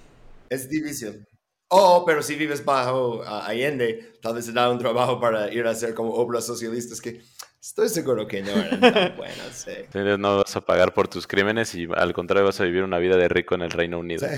Es 0.48 0.70
difícil. 0.70 1.26
Oh, 1.68 2.02
pero 2.06 2.22
si 2.22 2.34
vives 2.34 2.64
bajo 2.64 3.22
ah, 3.26 3.46
Allende, 3.46 4.14
tal 4.22 4.36
vez 4.36 4.46
te 4.46 4.52
da 4.52 4.70
un 4.70 4.78
trabajo 4.78 5.20
para 5.20 5.52
ir 5.52 5.66
a 5.66 5.70
hacer 5.70 5.92
como 5.92 6.14
obras 6.14 6.46
socialistas 6.46 6.98
que 6.98 7.20
estoy 7.60 7.90
seguro 7.90 8.26
que 8.26 8.40
no 8.40 8.52
eran 8.52 8.80
tan 8.80 9.16
buenas. 9.18 9.66
Sí. 9.66 9.72
Entonces 9.76 10.18
no 10.18 10.38
vas 10.38 10.56
a 10.56 10.62
pagar 10.62 10.94
por 10.94 11.08
tus 11.08 11.26
crímenes 11.26 11.74
y 11.74 11.86
al 11.94 12.14
contrario 12.14 12.46
vas 12.46 12.58
a 12.62 12.64
vivir 12.64 12.84
una 12.84 12.98
vida 12.98 13.18
de 13.18 13.28
rico 13.28 13.54
en 13.54 13.60
el 13.60 13.70
Reino 13.70 13.98
Unido. 13.98 14.26
Sí. 14.26 14.34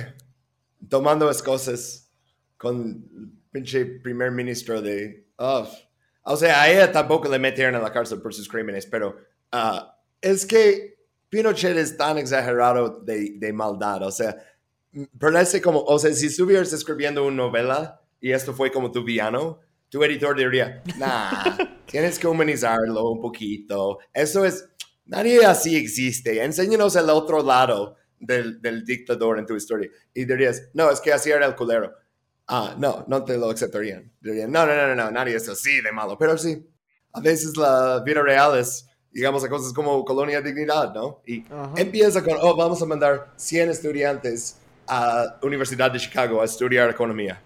Tomando 0.88 1.30
escosas 1.30 2.10
con 2.56 3.39
pinche 3.50 3.84
primer 3.84 4.30
ministro 4.30 4.80
de... 4.80 5.26
ah, 5.38 5.68
o 6.22 6.36
sea, 6.36 6.62
a 6.62 6.70
ella 6.70 6.92
tampoco 6.92 7.28
le 7.28 7.38
metieron 7.38 7.74
a 7.74 7.80
la 7.80 7.92
cárcel 7.92 8.20
por 8.20 8.34
sus 8.34 8.48
crímenes, 8.48 8.86
pero 8.86 9.16
ah, 9.52 9.98
es 10.20 10.44
que 10.46 10.98
Pinochet 11.28 11.76
es 11.76 11.96
tan 11.96 12.18
exagerado 12.18 13.00
de, 13.00 13.34
de 13.38 13.52
maldad. 13.52 14.02
O 14.06 14.10
sea, 14.12 14.36
m- 14.92 15.08
parece 15.18 15.60
como... 15.62 15.80
O 15.82 15.98
sea, 15.98 16.12
si 16.12 16.26
estuvieras 16.26 16.72
escribiendo 16.72 17.24
una 17.24 17.36
novela 17.36 18.00
y 18.20 18.32
esto 18.32 18.52
fue 18.52 18.70
como 18.70 18.92
tu 18.92 19.02
villano, 19.02 19.60
tu 19.88 20.02
editor 20.04 20.36
diría, 20.36 20.82
nah, 20.98 21.56
tienes 21.86 22.18
que 22.18 22.26
humanizarlo 22.26 23.10
un 23.10 23.20
poquito. 23.20 23.98
Eso 24.12 24.44
es... 24.44 24.68
Nadie 25.06 25.44
así 25.44 25.76
existe. 25.76 26.44
Enséñanos 26.44 26.94
el 26.96 27.10
otro 27.10 27.42
lado 27.42 27.96
del, 28.20 28.60
del 28.62 28.84
dictador 28.84 29.38
en 29.38 29.46
tu 29.46 29.56
historia. 29.56 29.90
Y 30.14 30.24
dirías, 30.26 30.68
no, 30.74 30.90
es 30.90 31.00
que 31.00 31.12
así 31.12 31.30
era 31.30 31.46
el 31.46 31.56
culero. 31.56 31.92
Ah, 32.52 32.74
no, 32.76 33.04
no 33.06 33.22
te 33.24 33.38
lo 33.38 33.48
aceptarían. 33.50 34.10
Dirían, 34.20 34.50
no, 34.50 34.66
no, 34.66 34.74
no, 34.74 34.88
no, 34.88 34.94
no, 34.96 35.10
nadie 35.12 35.36
es 35.36 35.48
así 35.48 35.80
de 35.80 35.92
malo. 35.92 36.18
Pero 36.18 36.36
sí, 36.36 36.66
a 37.12 37.20
veces 37.20 37.56
la 37.56 38.02
vida 38.04 38.22
real 38.22 38.58
es, 38.58 38.88
digamos, 39.12 39.44
a 39.44 39.48
cosas 39.48 39.72
como 39.72 40.04
colonia 40.04 40.40
dignidad, 40.40 40.92
¿no? 40.92 41.22
Y 41.26 41.44
Ajá. 41.46 41.72
empieza 41.76 42.24
con, 42.24 42.36
oh, 42.40 42.56
vamos 42.56 42.82
a 42.82 42.86
mandar 42.86 43.32
100 43.36 43.70
estudiantes 43.70 44.56
a 44.88 45.38
Universidad 45.42 45.92
de 45.92 46.00
Chicago 46.00 46.42
a 46.42 46.44
estudiar 46.44 46.90
economía. 46.90 47.40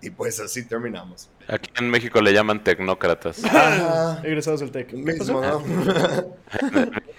Y 0.00 0.08
pues 0.08 0.40
así 0.40 0.66
terminamos. 0.66 1.28
Aquí 1.46 1.70
en 1.78 1.90
México 1.90 2.22
le 2.22 2.32
llaman 2.32 2.64
tecnócratas. 2.64 3.44
Ajá. 3.44 4.20
Egresados 4.24 4.60
del 4.60 4.70
TEC. 4.70 4.86
¿Qué 4.86 4.96
Mismo? 4.96 5.42
¿no? 5.42 5.62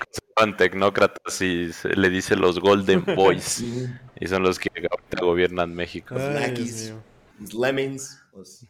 Se 0.09 0.21
llaman 0.35 0.57
tecnócratas 0.57 1.39
y 1.43 1.71
se 1.71 1.89
le 1.89 2.09
dice 2.09 2.35
los 2.35 2.59
Golden 2.59 3.03
Boys. 3.15 3.63
y 4.19 4.27
son 4.27 4.41
los 4.41 4.57
que 4.57 4.69
ahorita 4.69 5.23
gobiernan 5.23 5.75
México. 5.75 6.15
Los 6.15 6.23
Ay, 6.23 6.31
Dios 6.33 6.41
Nackies. 6.49 6.83
mío. 6.89 7.03
Los 7.41 7.53
lemmings, 7.53 8.21
los 8.33 8.65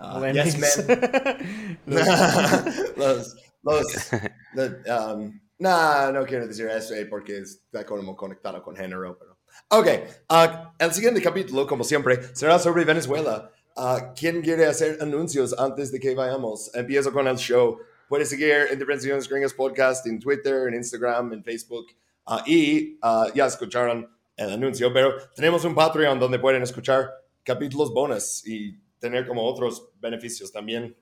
ah, 0.00 0.18
Lemmings. 0.18 0.56
yes 0.56 0.86
men. 0.86 1.78
los, 2.96 3.36
los, 3.62 4.12
los, 4.54 4.70
um, 4.88 5.40
no, 5.58 6.12
no 6.12 6.26
quiero 6.26 6.46
decir 6.46 6.68
eso 6.68 6.94
eh, 6.94 7.06
porque 7.06 7.38
está 7.38 7.86
como 7.86 8.16
conectado 8.16 8.62
con 8.62 8.76
género, 8.76 9.16
pero... 9.18 9.36
Ok, 9.68 9.88
ah, 10.28 10.74
el 10.78 10.92
siguiente 10.92 11.22
capítulo, 11.22 11.66
como 11.66 11.82
siempre, 11.82 12.20
será 12.34 12.58
sobre 12.58 12.84
Venezuela. 12.84 13.50
Ah, 13.76 14.12
¿Quién 14.18 14.42
quiere 14.42 14.66
hacer 14.66 14.98
anuncios 15.00 15.54
antes 15.58 15.90
de 15.92 15.98
que 15.98 16.14
vayamos? 16.14 16.74
Empiezo 16.74 17.12
con 17.12 17.26
el 17.26 17.36
show. 17.36 17.78
Puedes 18.08 18.28
seguir 18.28 18.68
Intervenciones 18.72 19.28
Gringas 19.28 19.54
Podcast 19.54 20.06
en 20.06 20.20
Twitter, 20.20 20.68
en 20.68 20.74
Instagram, 20.74 21.32
en 21.32 21.42
Facebook. 21.42 21.86
Ah, 22.26 22.42
y 22.46 22.98
ah, 23.02 23.28
ya 23.34 23.46
escucharon 23.46 24.08
el 24.36 24.50
anuncio, 24.50 24.92
pero 24.92 25.14
tenemos 25.34 25.64
un 25.64 25.74
Patreon 25.74 26.18
donde 26.18 26.38
pueden 26.38 26.62
escuchar 26.62 27.10
capítulos 27.46 27.94
bonus 27.94 28.46
y 28.46 28.76
tener 28.98 29.26
como 29.26 29.44
otros 29.44 29.88
beneficios 30.00 30.50
también, 30.52 30.94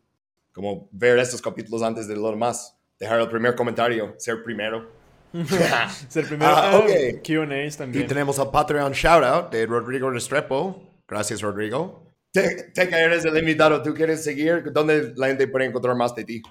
como 0.52 0.89
ver 0.92 1.18
estos 1.18 1.40
capítulos 1.40 1.82
antes 1.82 2.06
de 2.06 2.14
lo 2.14 2.31
demás, 2.31 2.78
dejar 2.98 3.18
el 3.20 3.28
primer 3.28 3.55
comentario, 3.56 4.14
ser 4.18 4.42
primero. 4.44 5.02
Es 5.34 6.16
el 6.16 6.26
primero. 6.26 6.52
Ah, 6.55 6.70
Ah, 6.74 6.78
ok. 6.78 7.23
Q&As 7.26 7.74
Y 7.74 7.78
también. 7.78 8.06
tenemos 8.06 8.39
el 8.39 8.48
Patreon 8.50 8.92
shoutout 8.92 9.50
de 9.50 9.66
Rodrigo 9.66 10.08
Restrepo. 10.10 10.81
Gracias, 11.08 11.40
Rodrigo. 11.40 12.12
Te, 12.32 12.70
te 12.73 12.89
que 12.89 12.94
eres 12.97 13.24
el 13.24 13.36
invitado. 13.36 13.82
¿Tú 13.82 13.94
quieres 13.94 14.23
seguir? 14.23 14.70
¿Dónde 14.73 15.12
la 15.16 15.28
gente 15.28 15.48
puede 15.48 15.64
encontrar 15.66 15.97
más 15.97 16.14
de 16.14 16.24
ti? 16.24 16.42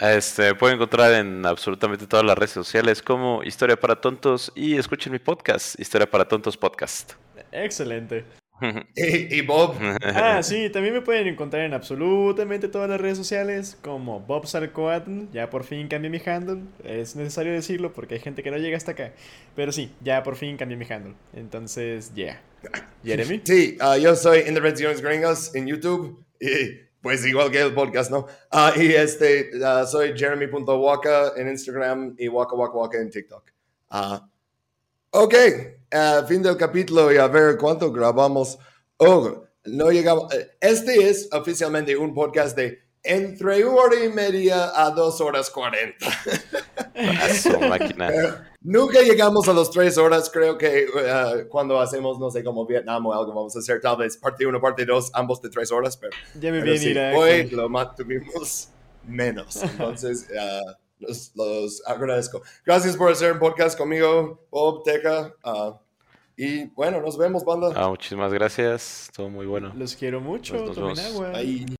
Este, 0.00 0.54
pueden 0.56 0.76
encontrar 0.76 1.12
en 1.12 1.44
absolutamente 1.46 2.06
todas 2.08 2.24
las 2.24 2.36
redes 2.36 2.50
sociales 2.52 3.02
como 3.02 3.42
Historia 3.44 3.78
para 3.78 4.00
Tontos 4.00 4.50
y 4.56 4.76
escuchen 4.78 5.12
mi 5.12 5.18
podcast, 5.20 5.78
Historia 5.78 6.10
para 6.10 6.26
Tontos 6.26 6.56
Podcast. 6.56 7.12
Excelente. 7.52 8.24
Y, 8.96 9.36
y 9.36 9.40
Bob. 9.42 9.74
Ah, 10.02 10.42
sí, 10.42 10.70
también 10.70 10.94
me 10.94 11.00
pueden 11.00 11.26
encontrar 11.26 11.64
en 11.64 11.74
absolutamente 11.74 12.68
todas 12.68 12.88
las 12.88 13.00
redes 13.00 13.18
sociales 13.18 13.76
como 13.82 14.20
Bob 14.20 14.46
Sarcoatl. 14.46 15.24
Ya 15.32 15.50
por 15.50 15.64
fin 15.64 15.88
cambié 15.88 16.10
mi 16.10 16.20
handle. 16.24 16.62
Es 16.84 17.16
necesario 17.16 17.52
decirlo 17.52 17.92
porque 17.92 18.14
hay 18.14 18.20
gente 18.20 18.42
que 18.42 18.50
no 18.50 18.56
llega 18.56 18.76
hasta 18.76 18.92
acá. 18.92 19.12
Pero 19.56 19.72
sí, 19.72 19.92
ya 20.00 20.22
por 20.22 20.36
fin 20.36 20.56
cambié 20.56 20.76
mi 20.76 20.86
handle. 20.88 21.14
Entonces, 21.34 22.14
yeah. 22.14 22.40
Jeremy. 23.04 23.42
Sí, 23.44 23.76
ah, 23.80 23.98
yo 23.98 24.14
soy 24.16 24.40
Intervenciones 24.40 25.00
Gringas 25.02 25.54
en 25.54 25.66
YouTube. 25.66 26.24
Y 26.40 26.84
pues 27.00 27.24
igual 27.26 27.50
que 27.50 27.60
el 27.60 27.74
podcast, 27.74 28.10
¿no? 28.10 28.26
Ah, 28.50 28.72
y 28.76 28.92
este, 28.92 29.50
ah, 29.64 29.84
soy 29.86 30.16
Jeremy.waka 30.16 31.32
en 31.36 31.48
Instagram 31.48 32.14
y 32.18 32.28
Waka 32.28 32.54
Waka 32.54 32.76
Waka 32.76 32.98
en 32.98 33.10
TikTok. 33.10 33.44
Ok, 35.16 35.32
ah, 35.92 36.24
fin 36.26 36.42
del 36.42 36.56
capítulo 36.56 37.12
y 37.12 37.18
a 37.18 37.28
ver 37.28 37.56
cuánto 37.56 37.92
grabamos. 37.92 38.58
Oh, 38.96 39.44
no 39.64 39.90
llegamos. 39.92 40.34
eh, 40.34 40.50
Este 40.60 41.08
es 41.08 41.28
oficialmente 41.32 41.96
un 41.96 42.12
podcast 42.12 42.56
de 42.56 42.82
entre 43.04 43.64
una 43.64 43.80
hora 43.80 44.04
y 44.04 44.08
media 44.08 44.72
a 44.74 44.90
dos 44.90 45.20
horas 45.20 45.50
cuarenta. 45.50 46.06
Máquina. 47.68 48.08
Pero 48.08 48.34
nunca 48.60 49.02
llegamos 49.02 49.46
a 49.46 49.52
las 49.52 49.70
tres 49.70 49.96
horas. 49.98 50.28
Creo 50.32 50.58
que 50.58 50.80
eh, 50.84 51.46
cuando 51.48 51.78
hacemos, 51.80 52.18
no 52.18 52.28
sé, 52.32 52.42
como 52.42 52.66
Vietnam 52.66 53.06
o 53.06 53.12
algo, 53.12 53.32
vamos 53.32 53.54
a 53.54 53.60
hacer 53.60 53.80
tal 53.80 53.98
vez 53.98 54.16
parte 54.16 54.44
uno, 54.44 54.60
parte 54.60 54.84
dos, 54.84 55.12
ambos 55.14 55.40
de 55.40 55.48
tres 55.48 55.70
horas. 55.70 55.96
Pero, 55.96 56.12
Ya 56.40 56.50
me 56.50 56.60
pero 56.60 56.76
sí, 56.76 56.92
hoy 57.16 57.50
lo 57.50 57.68
mantuvimos 57.68 58.68
menos. 59.06 59.62
Entonces, 59.62 60.26
los, 61.06 61.32
los 61.34 61.82
agradezco. 61.86 62.42
Gracias 62.64 62.96
por 62.96 63.10
hacer 63.10 63.32
un 63.32 63.38
podcast 63.38 63.76
conmigo, 63.78 64.46
Bob, 64.50 64.82
Teca. 64.84 65.34
ah, 65.44 65.80
y 66.36 66.64
bueno, 66.70 67.00
nos 67.00 67.16
vemos, 67.16 67.44
banda. 67.44 67.70
Ah, 67.76 67.88
muchísimas 67.88 68.32
gracias. 68.32 69.08
Todo 69.14 69.28
muy 69.28 69.46
bueno. 69.46 69.72
Los 69.76 69.94
quiero 69.94 70.20
mucho. 70.20 70.54
Nos 70.56 70.74
tomen 70.74 70.96
vemos. 70.96 71.14
agua. 71.14 71.30
Bye. 71.30 71.64